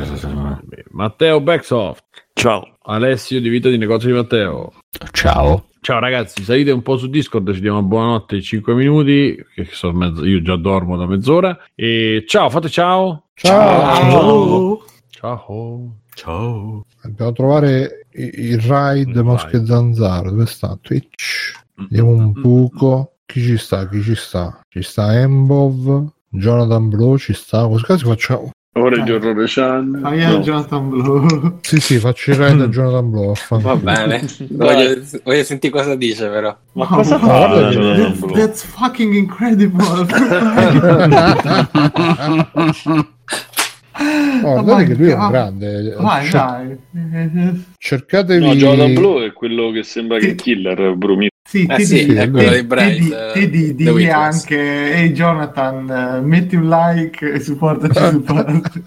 Matteo 0.91 1.41
Backsoft. 1.41 2.03
Ciao. 2.31 2.77
Alessio 2.83 3.41
di 3.41 3.49
Vita 3.49 3.67
di 3.67 3.77
Negozio 3.77 4.07
di 4.07 4.15
Matteo. 4.15 4.71
Ciao. 5.11 5.65
Ciao 5.85 5.99
ragazzi, 5.99 6.43
salite 6.43 6.71
un 6.71 6.81
po' 6.81 6.97
su 6.97 7.05
Discord, 7.05 7.53
ci 7.53 7.61
diamo 7.61 7.83
buonanotte 7.83 8.37
in 8.37 8.41
5 8.41 8.73
minuti, 8.73 9.37
che 9.53 9.67
sono 9.69 9.95
mezzo, 9.95 10.25
io 10.25 10.41
già 10.41 10.55
dormo 10.55 10.97
da 10.97 11.05
mezz'ora. 11.05 11.55
E 11.75 12.23
ciao, 12.25 12.49
fate 12.49 12.69
ciao. 12.69 13.25
Ciao. 13.35 14.83
Ciao. 15.09 15.97
Ciao. 16.15 16.85
Dobbiamo 17.03 17.31
trovare 17.33 18.07
il 18.13 18.59
raid 18.61 19.15
Mosche 19.17 19.63
Zanzaro, 19.63 20.31
dove 20.31 20.47
sta? 20.47 20.75
Twitch. 20.81 21.53
Vediamo 21.75 22.09
un 22.09 22.31
buco. 22.31 23.17
Chi 23.27 23.41
ci 23.41 23.57
sta? 23.57 23.87
Chi 23.87 24.01
ci 24.01 24.15
sta? 24.15 24.61
Ci 24.67 24.81
sta 24.81 25.19
Embov, 25.19 26.13
Jonathan 26.29 26.89
Blow, 26.89 27.15
ci 27.17 27.33
sta. 27.33 27.67
Così 27.67 27.83
quasi 27.83 28.05
facciamo. 28.05 28.49
Ore 28.77 29.03
di 29.03 29.11
orrore 29.11 29.45
Chan. 29.47 29.99
Fai 30.01 30.21
a 30.21 30.37
Jonathan 30.39 30.89
Blow. 30.89 31.59
Sì, 31.61 31.79
sì, 31.79 31.97
faccio 31.97 32.31
il 32.31 32.37
raid 32.37 32.59
a 32.59 32.67
Jonathan 32.67 33.09
Blow. 33.09 33.33
Va 33.49 33.75
bene, 33.77 34.25
voglio, 34.51 35.01
voglio 35.23 35.43
sentire 35.43 35.71
cosa 35.71 35.95
dice 35.95 36.27
però. 36.27 36.55
Ma 36.73 36.85
cosa 36.85 37.17
fa? 37.17 37.47
That's, 37.47 37.73
Jonathan 37.75 38.19
Blow? 38.19 38.33
that's 38.35 38.63
fucking 38.65 39.13
incredible. 39.13 40.05
Oh, 44.43 44.61
guardate 44.61 44.87
che 44.87 44.93
lui 44.95 45.09
è 45.09 45.15
un 45.15 45.29
grande. 45.29 45.95
Vai, 45.97 46.25
Cer- 46.25 46.77
dai. 46.91 47.63
cercatevi. 47.77 48.45
No, 48.45 48.53
Jonathan 48.53 48.93
Blow 48.93 49.21
è 49.21 49.31
quello 49.31 49.71
che 49.71 49.83
sembra 49.83 50.17
che 50.17 50.35
Killer 50.35 50.95
Brumi. 50.95 51.29
Sì, 51.47 51.63
Eh 51.69 51.75
te 51.75 51.85
sì, 51.85 52.05
di- 52.07 52.13
te- 52.15 52.95
di 52.97 53.13
eh, 53.13 53.49
di- 53.49 53.75
digli 53.75 54.07
anche, 54.09 54.93
ehi 54.95 55.11
Jonathan, 55.13 55.89
eh, 55.89 56.19
metti 56.21 56.55
un 56.55 56.67
like 56.67 57.31
e 57.33 57.39
supportaci 57.39 57.99
su. 57.99 58.23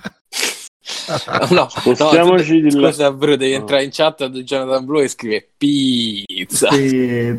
No, 1.50 1.68
Spostiamoci 1.68 2.60
no, 2.60 2.68
di 2.68 2.74
là. 2.80 2.88
scusa, 2.90 3.12
Bru, 3.12 3.36
devi 3.36 3.52
entrare 3.52 3.84
in 3.84 3.90
chat 3.92 4.26
di 4.26 4.42
Jonathan 4.42 4.84
Blue 4.84 5.02
e 5.04 5.08
scrive 5.08 5.48
pizza. 5.56 6.70
Sì. 6.70 7.38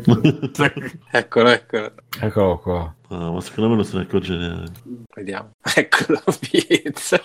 eccolo, 1.10 1.48
eccolo. 1.50 1.92
Eccolo 2.20 2.58
qua. 2.58 2.94
Ah, 3.08 3.30
ma 3.32 3.40
secondo 3.40 3.70
me 3.70 3.76
non 3.76 3.84
se 3.84 3.96
ne 3.96 4.02
accorge 4.02 4.36
neanche. 4.36 4.72
Vediamo. 5.14 5.50
Eccolo, 5.74 6.22
pizza. 6.38 7.20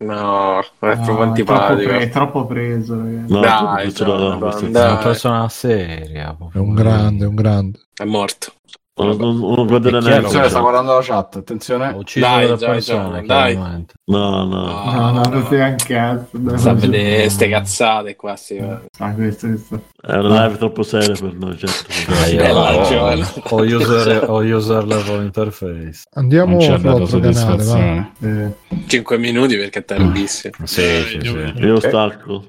No, 0.00 0.60
è 0.60 0.64
No, 0.78 0.90
è 0.92 1.00
troppo, 1.02 1.22
antipatico. 1.22 1.90
è 1.90 2.08
troppo 2.08 2.46
preso, 2.46 2.96
ragazzi. 2.98 3.32
No, 3.32 3.40
Dai, 3.40 3.82
questo 3.82 4.04
no, 4.06 4.16
Jonathan, 4.16 4.38
questo- 4.38 4.66
È 4.66 4.70
dai. 4.70 4.90
una 4.92 5.00
persona 5.00 5.48
seria. 5.48 6.36
È 6.52 6.58
un 6.58 6.74
grande, 6.74 7.24
è 7.24 7.28
un 7.28 7.34
grande. 7.34 7.78
È 7.94 8.04
morto. 8.04 8.52
Non, 8.98 9.16
non, 9.16 9.38
non 9.38 9.66
neanche. 9.66 10.08
Attenzione, 10.08 10.48
sta 10.48 10.60
guardando 10.60 10.94
la 10.94 11.02
chat, 11.02 11.36
attenzione. 11.36 11.96
Dai, 12.14 12.46
dai, 12.46 12.58
persone, 12.58 13.22
dai. 13.24 13.54
No, 13.56 14.44
no. 14.44 14.44
No, 14.44 15.10
no, 15.12 15.22
non 15.22 15.46
sei 15.48 15.60
un 15.70 15.76
cazzo. 15.76 16.28
dai, 16.32 16.58
Sta 16.58 16.70
a 16.70 16.74
vedere 16.74 17.02
problema. 17.04 17.30
ste 17.30 17.48
cazzate 17.48 18.16
qua. 18.16 18.36
Sì. 18.36 18.58
Ah, 18.98 19.12
questo, 19.12 19.46
questo. 19.46 19.82
È 20.00 20.16
una 20.16 20.46
live 20.46 20.58
troppo 20.58 20.82
seria 20.82 21.14
per 21.14 21.34
noi, 21.34 21.56
certo. 21.58 21.86
Ah, 22.08 22.34
Bella, 22.34 22.76
ho, 22.76 22.88
Giovanni. 22.88 23.24
ho 23.48 23.62
user, 23.62 24.24
ho 24.28 24.38
user 24.42 24.84
level 24.84 25.22
interface. 25.22 26.02
Andiamo 26.14 26.60
sull'altro 26.60 26.90
canale, 26.90 27.00
va. 27.00 27.06
soddisfazione. 27.06 28.12
Eh, 28.20 28.54
5 28.86 29.18
minuti 29.18 29.56
perché 29.56 29.78
è 29.80 29.84
tardissimo. 29.84 30.54
Sì, 30.64 30.82
sì, 31.06 31.20
sì. 31.22 31.52
Io 31.58 31.78
stacco. 31.80 32.48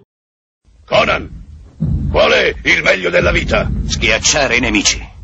Conan, 0.86 1.30
qual 2.10 2.32
è 2.32 2.54
il 2.64 2.82
meglio 2.84 3.10
della 3.10 3.32
vita? 3.32 3.70
Schiacciare 3.86 4.56
i 4.56 4.60
nemici, 4.60 5.08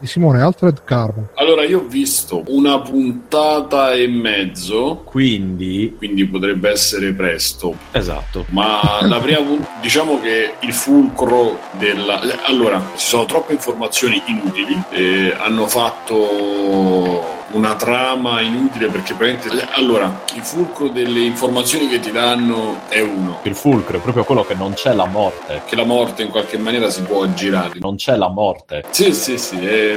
Di 0.00 0.06
Simone, 0.06 0.40
Alfred 0.40 0.82
Carmo. 0.82 1.28
Allora, 1.34 1.62
io 1.64 1.80
ho 1.80 1.86
visto 1.86 2.42
una 2.46 2.80
puntata 2.80 3.92
e 3.92 4.08
mezzo, 4.08 5.02
Quindi, 5.04 5.94
quindi 5.98 6.24
potrebbe 6.26 6.70
essere 6.70 7.12
presto. 7.12 7.76
esatto. 7.92 8.46
Ma 8.48 9.00
la 9.02 9.18
prima 9.18 9.40
pun- 9.42 9.66
diciamo 9.82 10.18
che 10.22 10.54
il 10.60 10.72
fulcro 10.72 11.58
della. 11.72 12.18
Allora, 12.44 12.80
ci 12.96 13.06
sono 13.08 13.26
troppe 13.26 13.52
informazioni 13.52 14.22
inutili, 14.24 14.82
eh, 14.88 15.34
hanno 15.38 15.66
fatto 15.66 17.38
una 17.52 17.74
trama 17.74 18.40
inutile 18.40 18.86
perché 18.86 19.12
praticamente. 19.14 19.68
Allora, 19.72 20.22
il 20.34 20.42
fulcro 20.42 20.88
delle 20.88 21.20
informazioni 21.20 21.88
che 21.88 21.98
ti 22.00 22.12
danno 22.12 22.82
è 22.88 23.00
uno. 23.00 23.40
Il 23.42 23.54
fulcro 23.56 23.96
è 23.98 24.00
proprio 24.00 24.24
quello 24.24 24.44
che 24.44 24.54
non 24.54 24.72
c'è 24.74 24.94
la 24.94 25.06
morte. 25.06 25.62
Che 25.66 25.74
la 25.76 25.84
morte 25.84 26.22
in 26.22 26.30
qualche 26.30 26.56
maniera 26.58 26.88
si 26.90 27.02
può 27.02 27.22
aggirare. 27.24 27.72
Non 27.80 27.96
c'è 27.96 28.16
la 28.16 28.28
morte. 28.28 28.84
Sì, 28.90 29.12
sì, 29.12 29.36
sì. 29.36 29.58
ehm, 29.60 29.89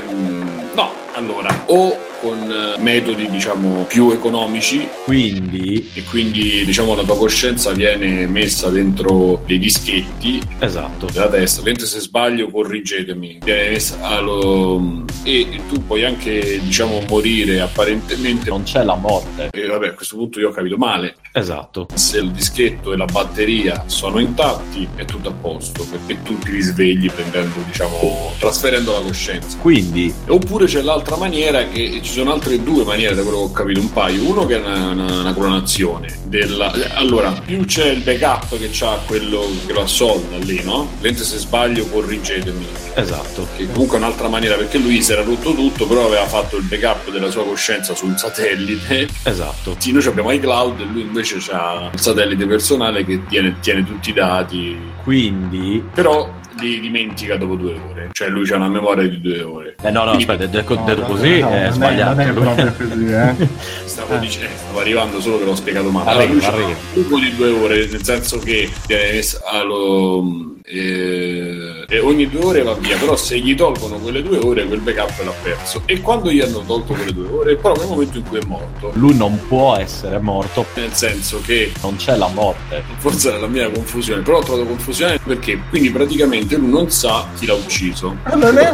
no, 0.75 0.91
allora, 1.15 1.49
o 1.67 1.97
con 2.23 2.39
eh, 2.49 2.81
metodi, 2.81 3.29
diciamo, 3.29 3.83
più 3.83 4.09
economici 4.11 4.87
Quindi, 5.03 5.89
e 5.93 6.03
quindi, 6.05 6.63
diciamo, 6.65 6.95
la 6.95 7.03
tua 7.03 7.17
coscienza 7.17 7.71
viene 7.71 8.25
messa 8.27 8.69
dentro 8.69 9.43
dei 9.45 9.59
dischetti 9.59 10.41
esatto. 10.59 11.07
della 11.11 11.27
testa. 11.27 11.59
Ovviamente 11.59 11.85
se 11.85 11.99
sbaglio 11.99 12.49
corrigetemi. 12.49 13.39
Viene 13.43 13.69
messa 13.71 13.97
allo- 14.01 15.03
e 15.23 15.59
tu 15.67 15.85
puoi 15.85 16.05
anche, 16.05 16.59
diciamo, 16.63 17.01
morire 17.09 17.59
apparentemente. 17.59 18.49
Non 18.49 18.63
c'è 18.63 18.83
la 18.83 18.95
morte. 18.95 19.49
E 19.51 19.67
vabbè, 19.67 19.89
a 19.89 19.93
questo 19.93 20.15
punto 20.15 20.39
io 20.39 20.49
ho 20.49 20.51
capito 20.51 20.77
male. 20.77 21.15
Esatto. 21.33 21.87
Se 21.93 22.19
il 22.19 22.31
dischetto 22.31 22.93
e 22.93 22.97
la 22.97 23.05
batteria 23.05 23.83
sono 23.87 24.19
intatti 24.19 24.87
è 24.95 25.03
tutto 25.05 25.29
a 25.29 25.33
posto 25.33 25.85
perché 25.85 26.21
tu 26.23 26.37
ti 26.39 26.51
risvegli 26.51 27.09
prendendo, 27.11 27.59
diciamo, 27.65 28.31
trasferendo 28.39 28.93
la 28.93 28.99
coscienza. 28.99 29.57
Quindi, 29.57 30.13
Oppure 30.27 30.65
c'è 30.65 30.81
l'altra 30.81 31.17
maniera 31.17 31.67
che 31.67 31.99
ci 32.01 32.12
sono 32.19 32.33
altre 32.33 32.61
due 32.61 32.83
maniere 32.83 33.15
da 33.15 33.21
quello 33.23 33.37
che 33.39 33.43
ho 33.43 33.51
capito 33.51 33.79
un 33.79 33.91
paio. 33.91 34.23
Uno 34.27 34.45
che 34.45 34.55
è 34.55 34.59
una, 34.65 34.89
una- 34.91 35.19
una 35.21 35.33
clonazione 35.33 36.19
della. 36.25 36.71
Allora, 36.95 37.31
più 37.31 37.65
c'è 37.65 37.87
il 37.87 38.01
backup 38.01 38.57
che 38.57 38.69
c'ha 38.71 38.99
quello 39.05 39.45
che 39.65 39.73
lo 39.73 39.81
assolda 39.81 40.37
lì, 40.37 40.61
no? 40.63 40.89
Mentre 41.01 41.23
se 41.23 41.37
sbaglio 41.37 41.85
corrigetemi. 41.87 42.65
esatto. 42.95 43.47
Che 43.55 43.67
comunque 43.71 43.97
è 43.97 43.99
un'altra 44.01 44.27
maniera 44.27 44.55
perché 44.55 44.77
lui 44.77 45.01
si 45.01 45.11
era 45.11 45.23
rotto 45.23 45.53
tutto, 45.53 45.85
però 45.87 46.05
aveva 46.07 46.25
fatto 46.27 46.57
il 46.57 46.63
backup 46.63 47.11
della 47.11 47.29
sua 47.31 47.43
coscienza 47.43 47.95
sul 47.95 48.17
satellite. 48.17 49.07
Esatto. 49.23 49.75
Sì, 49.79 49.91
noi 49.91 50.05
abbiamo 50.05 50.31
iCloud 50.31 50.79
e 50.79 50.83
lui 50.85 51.01
invece 51.01 51.37
ha 51.51 51.89
il 51.91 51.99
satellite 51.99 52.45
personale 52.45 53.03
che 53.05 53.21
tiene, 53.27 53.55
tiene 53.59 53.83
tutti 53.85 54.09
i 54.09 54.13
dati. 54.13 54.77
Quindi, 55.03 55.83
Però 55.93 56.41
li 56.59 56.79
dimentica 56.79 57.35
dopo 57.37 57.55
due 57.55 57.73
ore. 57.89 58.09
Cioè 58.11 58.29
lui 58.29 58.49
ha 58.51 58.55
una 58.55 58.69
memoria 58.69 59.07
di 59.07 59.19
due 59.21 59.41
ore. 59.41 59.75
eh 59.81 59.91
no, 59.91 60.03
no, 60.03 60.11
Quindi- 60.13 60.23
aspetta, 60.31 60.45
detto, 60.45 60.75
No, 60.75 60.83
detto 60.85 61.01
no, 61.01 61.07
così 61.07 61.39
no, 61.39 61.49
è 61.49 61.65
è- 61.67 61.71
sbagliato. 61.71 62.19
è 62.21 62.31
proprio 62.31 62.73
così, 62.77 63.05
eh. 63.07 63.35
Stavo, 63.85 64.17
dicendo, 64.17 64.55
stavo 64.57 64.79
arrivando 64.79 65.21
solo 65.21 65.39
che 65.39 65.45
l'ho 65.45 65.55
spiegato 65.55 65.89
male. 65.89 66.09
Arriva, 66.09 66.33
lui 66.33 66.43
arriva. 66.45 66.67
un 66.67 66.75
buco 67.03 67.19
di 67.19 67.35
due 67.35 67.49
ore, 67.49 67.87
nel 67.87 68.03
senso 68.03 68.37
che 68.39 68.69
eh, 68.87 69.25
allo- 69.51 70.51
eh, 70.65 71.85
e 71.89 71.99
ogni 71.99 72.27
due 72.29 72.43
ore 72.43 72.63
va 72.63 72.73
via, 72.73 72.97
però 72.97 73.15
se 73.15 73.37
gli 73.37 73.53
tolgono 73.53 73.97
quelle 73.97 74.23
due 74.23 74.37
ore 74.37 74.65
quel 74.65 74.79
backup 74.79 75.23
l'ha 75.23 75.33
perso. 75.43 75.83
E 75.85 76.01
quando 76.01 76.31
gli 76.31 76.39
hanno 76.39 76.61
tolto 76.65 76.93
quelle 76.93 77.13
due 77.13 77.27
ore, 77.27 77.55
proprio 77.57 77.83
nel 77.83 77.91
momento 77.91 78.17
in 78.17 78.23
cui 78.23 78.39
è 78.39 78.45
morto. 78.47 78.91
Lui 78.93 79.15
non 79.15 79.39
può 79.47 79.75
essere 79.75 80.17
morto, 80.19 80.65
Nel 80.75 80.93
senso 80.93 81.41
che 81.45 81.71
non 81.81 81.95
c'è 81.97 82.15
la 82.15 82.27
morte. 82.29 82.83
forse 82.97 83.29
era 83.29 83.37
la 83.39 83.47
mia 83.47 83.69
confusione, 83.69 84.21
però 84.21 84.37
ho 84.37 84.43
trovato 84.43 84.65
confusione 84.67 85.19
perché 85.23 85.59
quindi 85.69 85.91
praticamente 85.91 86.42
lui 86.47 86.69
non 86.69 86.89
sa 86.89 87.27
chi 87.37 87.45
l'ha 87.45 87.53
ucciso. 87.53 88.17
Non 88.35 88.57
è 88.57 88.71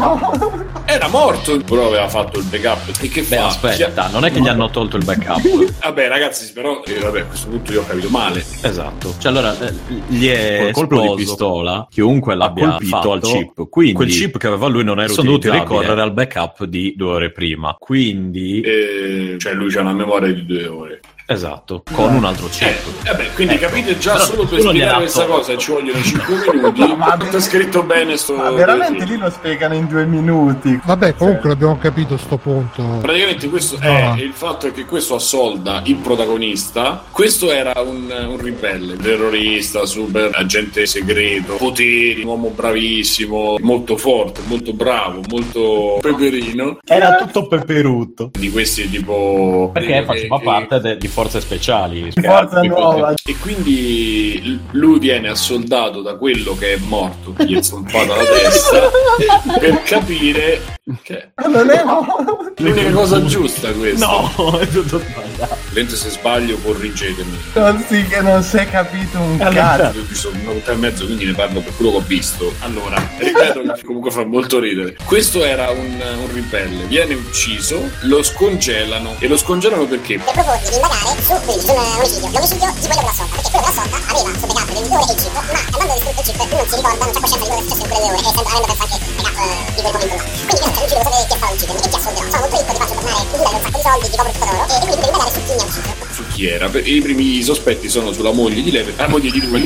Era 0.85 1.07
morto, 1.07 1.57
però 1.59 1.87
aveva 1.87 2.09
fatto 2.09 2.39
il 2.39 2.45
backup. 2.45 2.91
E 3.01 3.09
che 3.09 3.21
Beh, 3.21 3.35
fa? 3.37 3.47
aspetta, 3.47 4.09
non 4.09 4.25
è 4.25 4.31
che 4.31 4.39
gli 4.39 4.47
hanno 4.47 4.69
tolto 4.69 4.97
il 4.97 5.03
backup. 5.03 5.41
Vabbè, 5.81 6.07
ragazzi, 6.07 6.51
però 6.51 6.81
eh, 6.83 6.99
vabbè, 6.99 7.21
a 7.21 7.25
questo 7.25 7.47
punto 7.49 7.71
io 7.71 7.81
ho 7.81 7.85
capito 7.85 8.09
male. 8.09 8.43
Esatto. 8.61 9.13
Cioè, 9.17 9.31
allora 9.31 9.57
eh, 9.59 9.73
gli 10.07 10.27
è 10.27 10.69
Col 10.71 10.87
colpo 10.87 11.15
di 11.15 11.23
pistola, 11.23 11.87
chiunque 11.89 12.33
ha 12.33 12.35
l'abbia 12.35 12.69
colpito 12.69 12.95
fatto 12.95 13.11
al 13.11 13.21
chip. 13.21 13.69
Quindi 13.69 13.93
quel 13.93 14.09
chip 14.09 14.37
che 14.37 14.47
aveva 14.47 14.67
lui 14.67 14.83
non 14.83 14.99
era 14.99 15.11
sono 15.11 15.27
dovuti 15.27 15.49
ricorrere 15.49 16.01
al 16.01 16.13
backup 16.13 16.63
di 16.65 16.93
due 16.95 17.11
ore 17.11 17.31
prima. 17.31 17.75
Quindi, 17.77 18.61
Eh, 18.61 19.35
cioè 19.37 19.53
lui 19.53 19.69
c'ha 19.71 19.81
una 19.81 19.93
memoria 19.93 20.33
di 20.33 20.45
due 20.45 20.67
ore. 20.67 20.99
Esatto, 21.33 21.83
con 21.91 22.13
un 22.13 22.25
altro 22.25 22.47
Eh, 22.47 22.49
chip. 22.49 23.05
vabbè, 23.05 23.33
quindi 23.33 23.57
capite 23.57 23.97
già 23.97 24.13
Però 24.13 24.25
solo 24.25 24.45
per 24.45 24.59
spiegare 24.61 24.97
questa 24.97 25.25
cosa 25.25 25.57
ci 25.57 25.71
vogliono 25.71 26.01
5 26.01 26.35
minuti. 26.53 26.95
Ma- 26.97 27.17
tutto 27.17 27.37
è 27.37 27.41
scritto 27.41 27.83
bene 27.83 28.17
sto. 28.17 28.35
Ma 28.35 28.51
veramente 28.51 29.05
lì 29.05 29.17
lo 29.17 29.29
spiegano 29.29 29.73
in 29.75 29.87
due 29.87 30.05
minuti. 30.05 30.79
Vabbè, 30.83 31.15
comunque 31.15 31.49
l'abbiamo 31.49 31.77
capito 31.77 32.17
sto 32.17 32.37
punto. 32.37 32.83
Praticamente 33.01 33.47
questo 33.49 33.77
è 33.79 33.87
Ah. 34.01 34.15
il 34.17 34.33
fatto 34.33 34.67
è 34.67 34.71
che 34.71 34.85
questo 34.85 35.15
assolda 35.15 35.81
il 35.85 35.95
protagonista. 35.95 37.03
Questo 37.11 37.51
era 37.51 37.73
un, 37.81 38.09
un 38.27 38.37
ribelle, 38.37 38.95
terrorista, 38.97 39.85
super 39.85 40.29
agente 40.33 40.85
segreto, 40.85 41.55
poteri, 41.55 42.21
un 42.21 42.27
uomo 42.27 42.49
bravissimo, 42.49 43.57
molto 43.61 43.97
forte, 43.97 44.41
molto 44.45 44.73
bravo, 44.73 45.21
molto 45.29 45.97
peperino. 46.01 46.79
Era 46.85 47.15
tutto 47.15 47.47
peperutto. 47.47 48.29
Di 48.37 48.49
questi 48.51 48.89
tipo. 48.89 49.69
Perché 49.73 49.97
eh, 49.97 50.03
faceva 50.05 50.37
eh, 50.37 50.43
parte 50.43 50.79
de- 50.79 50.97
di 50.97 51.07
forze 51.19 51.41
speciali. 51.41 52.11
Forza 52.13 52.61
nuova. 52.61 53.13
E 53.25 53.35
quindi 53.37 54.57
lui 54.71 54.99
viene 54.99 55.27
assoldato 55.27 56.01
da 56.01 56.15
quello 56.15 56.55
che 56.55 56.75
è 56.75 56.77
morto, 56.77 57.33
che 57.33 57.45
gli 57.45 57.57
è 57.57 57.61
zompato 57.61 58.15
la 58.15 58.23
testa, 58.23 58.89
per 59.59 59.83
capire 59.83 60.77
che 61.03 61.31
Non 61.45 61.69
è 61.69 61.83
l'unica 62.63 62.91
cosa 62.91 63.23
giusta 63.25 63.71
questa. 63.73 64.05
No, 64.05 64.59
è 64.59 64.67
tutto 64.67 64.99
sbagliato. 64.99 65.57
Mentre 65.73 65.95
se 65.97 66.09
sbaglio 66.09 66.57
corrigetemi. 66.63 67.37
Non 67.53 67.83
si, 67.87 68.05
che 68.05 68.21
non 68.21 68.41
si 68.41 68.57
è 68.57 68.69
capito 68.69 69.19
un 69.19 69.37
cazzo. 69.37 69.99
Io 69.99 70.15
sono 70.15 70.39
un'ora 70.39 70.71
e 70.71 70.75
mezzo, 70.75 71.05
quindi 71.05 71.25
ne 71.25 71.33
parlo 71.33 71.59
per 71.59 71.75
quello 71.75 71.91
che 71.91 71.97
ho 71.97 72.03
visto. 72.07 72.53
Allora, 72.59 72.97
ripeto 73.17 73.73
che 73.73 73.83
comunque 73.83 74.11
fa 74.11 74.25
molto 74.25 74.59
ridere. 74.59 74.95
Questo 75.03 75.43
era 75.43 75.69
un, 75.69 76.01
un 76.21 76.33
ribelle, 76.33 76.85
viene 76.85 77.13
ucciso, 77.13 77.89
lo 78.03 78.23
scongelano. 78.23 79.15
E 79.19 79.27
lo 79.27 79.37
scongelano 79.37 79.85
perché? 79.85 80.13
e 80.15 80.31
propone 80.31 80.59
di 80.59 80.75
indagare 80.75 81.08
su 81.23 81.33
quindi 81.43 81.65
su 81.65 81.71
un 81.71 81.79
omicidio. 81.79 82.29
L'omicidio 82.29 82.69
di 82.79 82.87
quello 82.87 83.01
della 83.01 83.13
sonda, 83.13 83.35
perché 83.35 83.49
quello 83.49 83.65
della 83.65 83.77
sonda 83.79 83.97
aveva 84.09 84.29
delle 84.69 84.81
due 84.85 84.97
ore 84.99 85.09
e 85.09 85.13
il 85.13 85.19
chip, 85.19 85.33
ma 85.33 85.41
avendo 85.49 85.93
distrutto 85.93 86.21
il 86.21 86.37
lui 86.39 86.57
non 86.59 86.67
si 86.69 86.75
ricorda, 86.75 87.05
non 87.05 87.13
c'è 87.13 87.19
coscienza 87.19 87.43
di 87.43 87.49
quello 87.49 87.59
che 87.59 87.59
è 87.59 87.69
successo 87.69 87.83
in 87.83 87.89
quelle 87.89 88.07
ore, 88.09 88.19
e 88.19 88.29
sempre 88.29 88.49
avendo 88.49 88.67
perso 88.69 88.83
anche 88.83 88.97
il 88.99 89.15
backup 89.19 89.37
eh, 89.39 89.73
di 89.73 89.81
quel 89.81 89.93
momento 89.93 90.15
là. 90.15 90.23
Quindi 90.29 90.59
non 90.59 90.71
c'è 90.73 90.79
riuscito 90.79 90.99
a 90.99 91.05
sapere 91.09 91.25
chi 91.25 91.33
è 91.33 91.37
stato 91.39 91.45
a 91.45 91.55
uccidermi 91.55 91.79
e 91.79 91.89
chi 91.89 91.97
assolderà. 91.99 92.29
Sono 92.29 92.39
molto 92.39 92.57
ricco, 92.59 92.71
ti 92.73 92.79
faccio 92.79 92.95
tornare 92.99 93.19
in 93.19 93.39
un 93.39 93.61
sacco 93.63 93.77
di 93.79 93.83
soldi, 93.89 94.09
ti 94.09 94.17
copro 94.19 94.31
tutto 94.31 94.45
d'oro, 94.45 94.63
e 94.63 94.77
quindi 94.79 94.95
devi 94.95 95.07
indagare 95.09 95.31
su 95.33 95.39
chi 95.39 95.53
mi 95.53 95.61
ha 95.61 95.65
ucciso. 95.65 96.08
Su 96.19 96.27
chi 96.33 96.47
era? 96.47 96.69
I 96.83 96.99
primi 96.99 97.41
sospetti 97.41 97.87
sono 97.87 98.11
sulla 98.11 98.33
moglie 98.33 98.61
di 98.61 98.71
lei, 98.71 98.85
la 98.97 99.07
moglie 99.07 99.31
di 99.31 99.39
lui, 99.47 99.61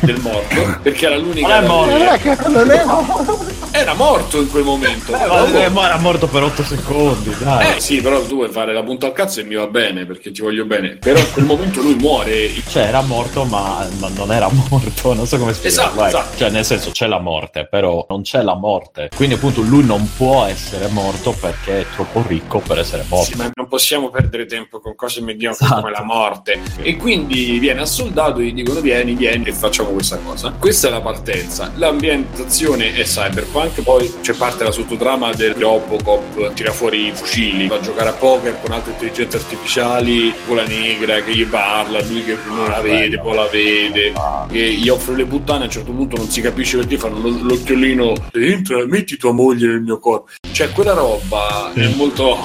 del 0.00 0.18
morto, 0.18 0.78
perché 0.80 1.04
era 1.04 1.18
l'unica. 1.18 1.60
Non 1.60 1.64
è 1.64 1.66
morto. 1.66 2.48
Non 2.48 3.70
era 3.70 3.92
morto 3.92 4.40
in 4.40 4.48
quel 4.48 4.62
momento. 4.64 5.12
Beh, 5.12 5.64
eh, 5.64 5.68
ma 5.68 5.86
era 5.86 5.98
morto 5.98 6.26
per 6.26 6.42
8 6.42 6.62
secondi, 6.62 7.34
dai. 7.38 7.76
Eh 7.76 7.80
sì, 7.80 8.00
però 8.00 8.22
tu 8.22 8.36
vuoi 8.36 8.48
fare 8.48 8.72
la 8.72 8.82
punta 8.82 9.06
al 9.06 9.12
cazzo 9.12 9.40
e 9.40 9.44
mi 9.44 9.56
va 9.56 9.66
bene 9.66 10.06
perché 10.06 10.30
ti 10.30 10.40
voglio 10.40 10.64
bene. 10.64 10.96
Però 10.96 11.18
in 11.18 11.32
quel 11.32 11.44
momento 11.44 11.82
lui 11.82 11.96
muore. 11.96 12.50
Cioè, 12.66 12.84
era 12.84 13.02
morto, 13.02 13.44
ma, 13.44 13.86
ma 13.98 14.08
non 14.14 14.32
era 14.32 14.48
morto, 14.70 15.12
non 15.12 15.26
so 15.26 15.36
come 15.36 15.52
spiegarlo. 15.52 16.06
Esatto, 16.06 16.06
esatto. 16.06 16.38
Cioè, 16.38 16.50
nel 16.50 16.64
senso, 16.64 16.92
c'è 16.92 17.06
la 17.06 17.18
morte, 17.18 17.66
però 17.68 18.06
non 18.08 18.22
c'è 18.22 18.42
la 18.42 18.54
morte. 18.54 19.10
Quindi, 19.14 19.34
appunto, 19.34 19.60
lui 19.60 19.84
non 19.84 20.08
può 20.16 20.44
essere 20.44 20.86
morto 20.88 21.32
perché 21.32 21.80
è 21.80 21.86
troppo 21.94 22.24
ricco 22.26 22.60
per 22.60 22.78
essere 22.78 23.04
morto. 23.08 23.32
Sì, 23.32 23.36
ma 23.36 23.50
non 23.52 23.68
possiamo 23.68 24.08
perdere 24.08 24.46
tempo 24.46 24.80
con 24.80 24.94
cose 24.94 25.20
mediocre 25.20 25.66
Esatto. 25.74 25.80
come 25.80 25.92
la 25.92 26.02
morte. 26.02 26.60
E 26.82 26.96
quindi 26.96 27.58
viene 27.58 27.80
assoldato 27.80 28.40
e 28.40 28.44
gli 28.46 28.54
dicono 28.54 28.80
vieni, 28.80 29.14
vieni 29.14 29.46
e 29.46 29.52
facciamo 29.52 29.90
questa 29.90 30.18
cosa. 30.18 30.52
Questa 30.58 30.88
è 30.88 30.90
la 30.90 31.00
partenza. 31.00 31.70
L'ambientazione 31.76 32.94
è 32.94 33.02
cyberpunk, 33.02 33.82
poi 33.82 34.12
c'è 34.20 34.34
parte 34.34 34.64
la 34.64 34.70
sottotrama 34.70 35.32
del 35.32 35.54
Robocop, 35.54 36.52
tira 36.54 36.72
fuori 36.72 37.06
i 37.08 37.12
fucili, 37.12 37.66
va 37.66 37.76
a 37.76 37.80
giocare 37.80 38.08
a 38.10 38.12
poker 38.12 38.58
con 38.60 38.72
altre 38.72 38.92
intelligenze 38.92 39.36
artificiali, 39.36 40.32
con 40.46 40.56
la 40.56 40.64
negra 40.66 41.20
che 41.22 41.34
gli 41.34 41.46
parla, 41.46 42.00
lui 42.02 42.24
che 42.24 42.36
non 42.46 42.68
la 42.68 42.80
vede, 42.80 43.18
poi 43.18 43.34
la 43.34 43.46
vede, 43.50 44.12
che 44.50 44.58
gli 44.74 44.88
offre 44.88 45.16
le 45.16 45.24
puttane, 45.24 45.62
a 45.62 45.64
un 45.64 45.70
certo 45.70 45.92
punto 45.92 46.16
non 46.16 46.28
si 46.28 46.40
capisce 46.40 46.76
perché 46.78 46.98
fanno 46.98 47.18
lo- 47.20 47.38
l'occhiolino, 47.42 48.12
entra, 48.32 48.86
metti 48.86 49.16
tua 49.16 49.32
moglie 49.32 49.66
nel 49.68 49.80
mio 49.80 49.98
corpo. 49.98 50.28
Cioè 50.52 50.70
quella 50.70 50.92
roba 50.92 51.72
è 51.72 51.86
molto... 51.96 52.38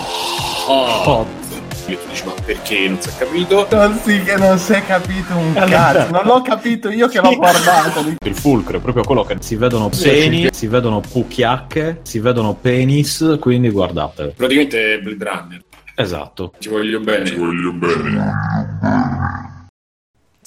Hot. 0.68 1.39
Io 1.90 1.98
tu 1.98 2.08
dici, 2.10 2.24
ma 2.26 2.34
perché 2.46 2.88
non 2.88 3.02
si 3.02 3.10
è 3.10 3.18
capito? 3.18 3.68
Non 3.72 4.00
si, 4.04 4.22
che 4.22 4.38
non 4.38 4.58
si 4.60 4.74
è 4.74 4.86
capito 4.86 5.36
un 5.36 5.54
cazzo, 5.54 6.12
non 6.12 6.22
l'ho 6.24 6.42
capito 6.42 6.90
io 6.92 7.08
che 7.08 7.20
l'ho 7.20 7.36
guardato. 7.36 8.06
Il 8.24 8.36
fulcro 8.36 8.78
è 8.78 8.80
proprio 8.80 9.04
quello 9.04 9.24
che 9.24 9.38
si 9.40 9.56
vedono 9.56 9.92
sì. 9.92 10.50
si 10.52 10.68
vedono 10.68 11.00
pucchiacche, 11.00 12.02
si 12.04 12.20
vedono 12.20 12.54
penis, 12.54 13.38
quindi 13.40 13.72
guardate. 13.72 14.34
Praticamente 14.38 14.94
è 14.94 15.00
Blade 15.00 15.24
Runner. 15.24 15.64
Esatto. 15.96 16.54
Ti 16.60 16.70
voglio 16.70 17.00
bene. 17.00 17.24
Ti 17.24 17.36
voglio 17.36 17.74
bene. 17.74 18.32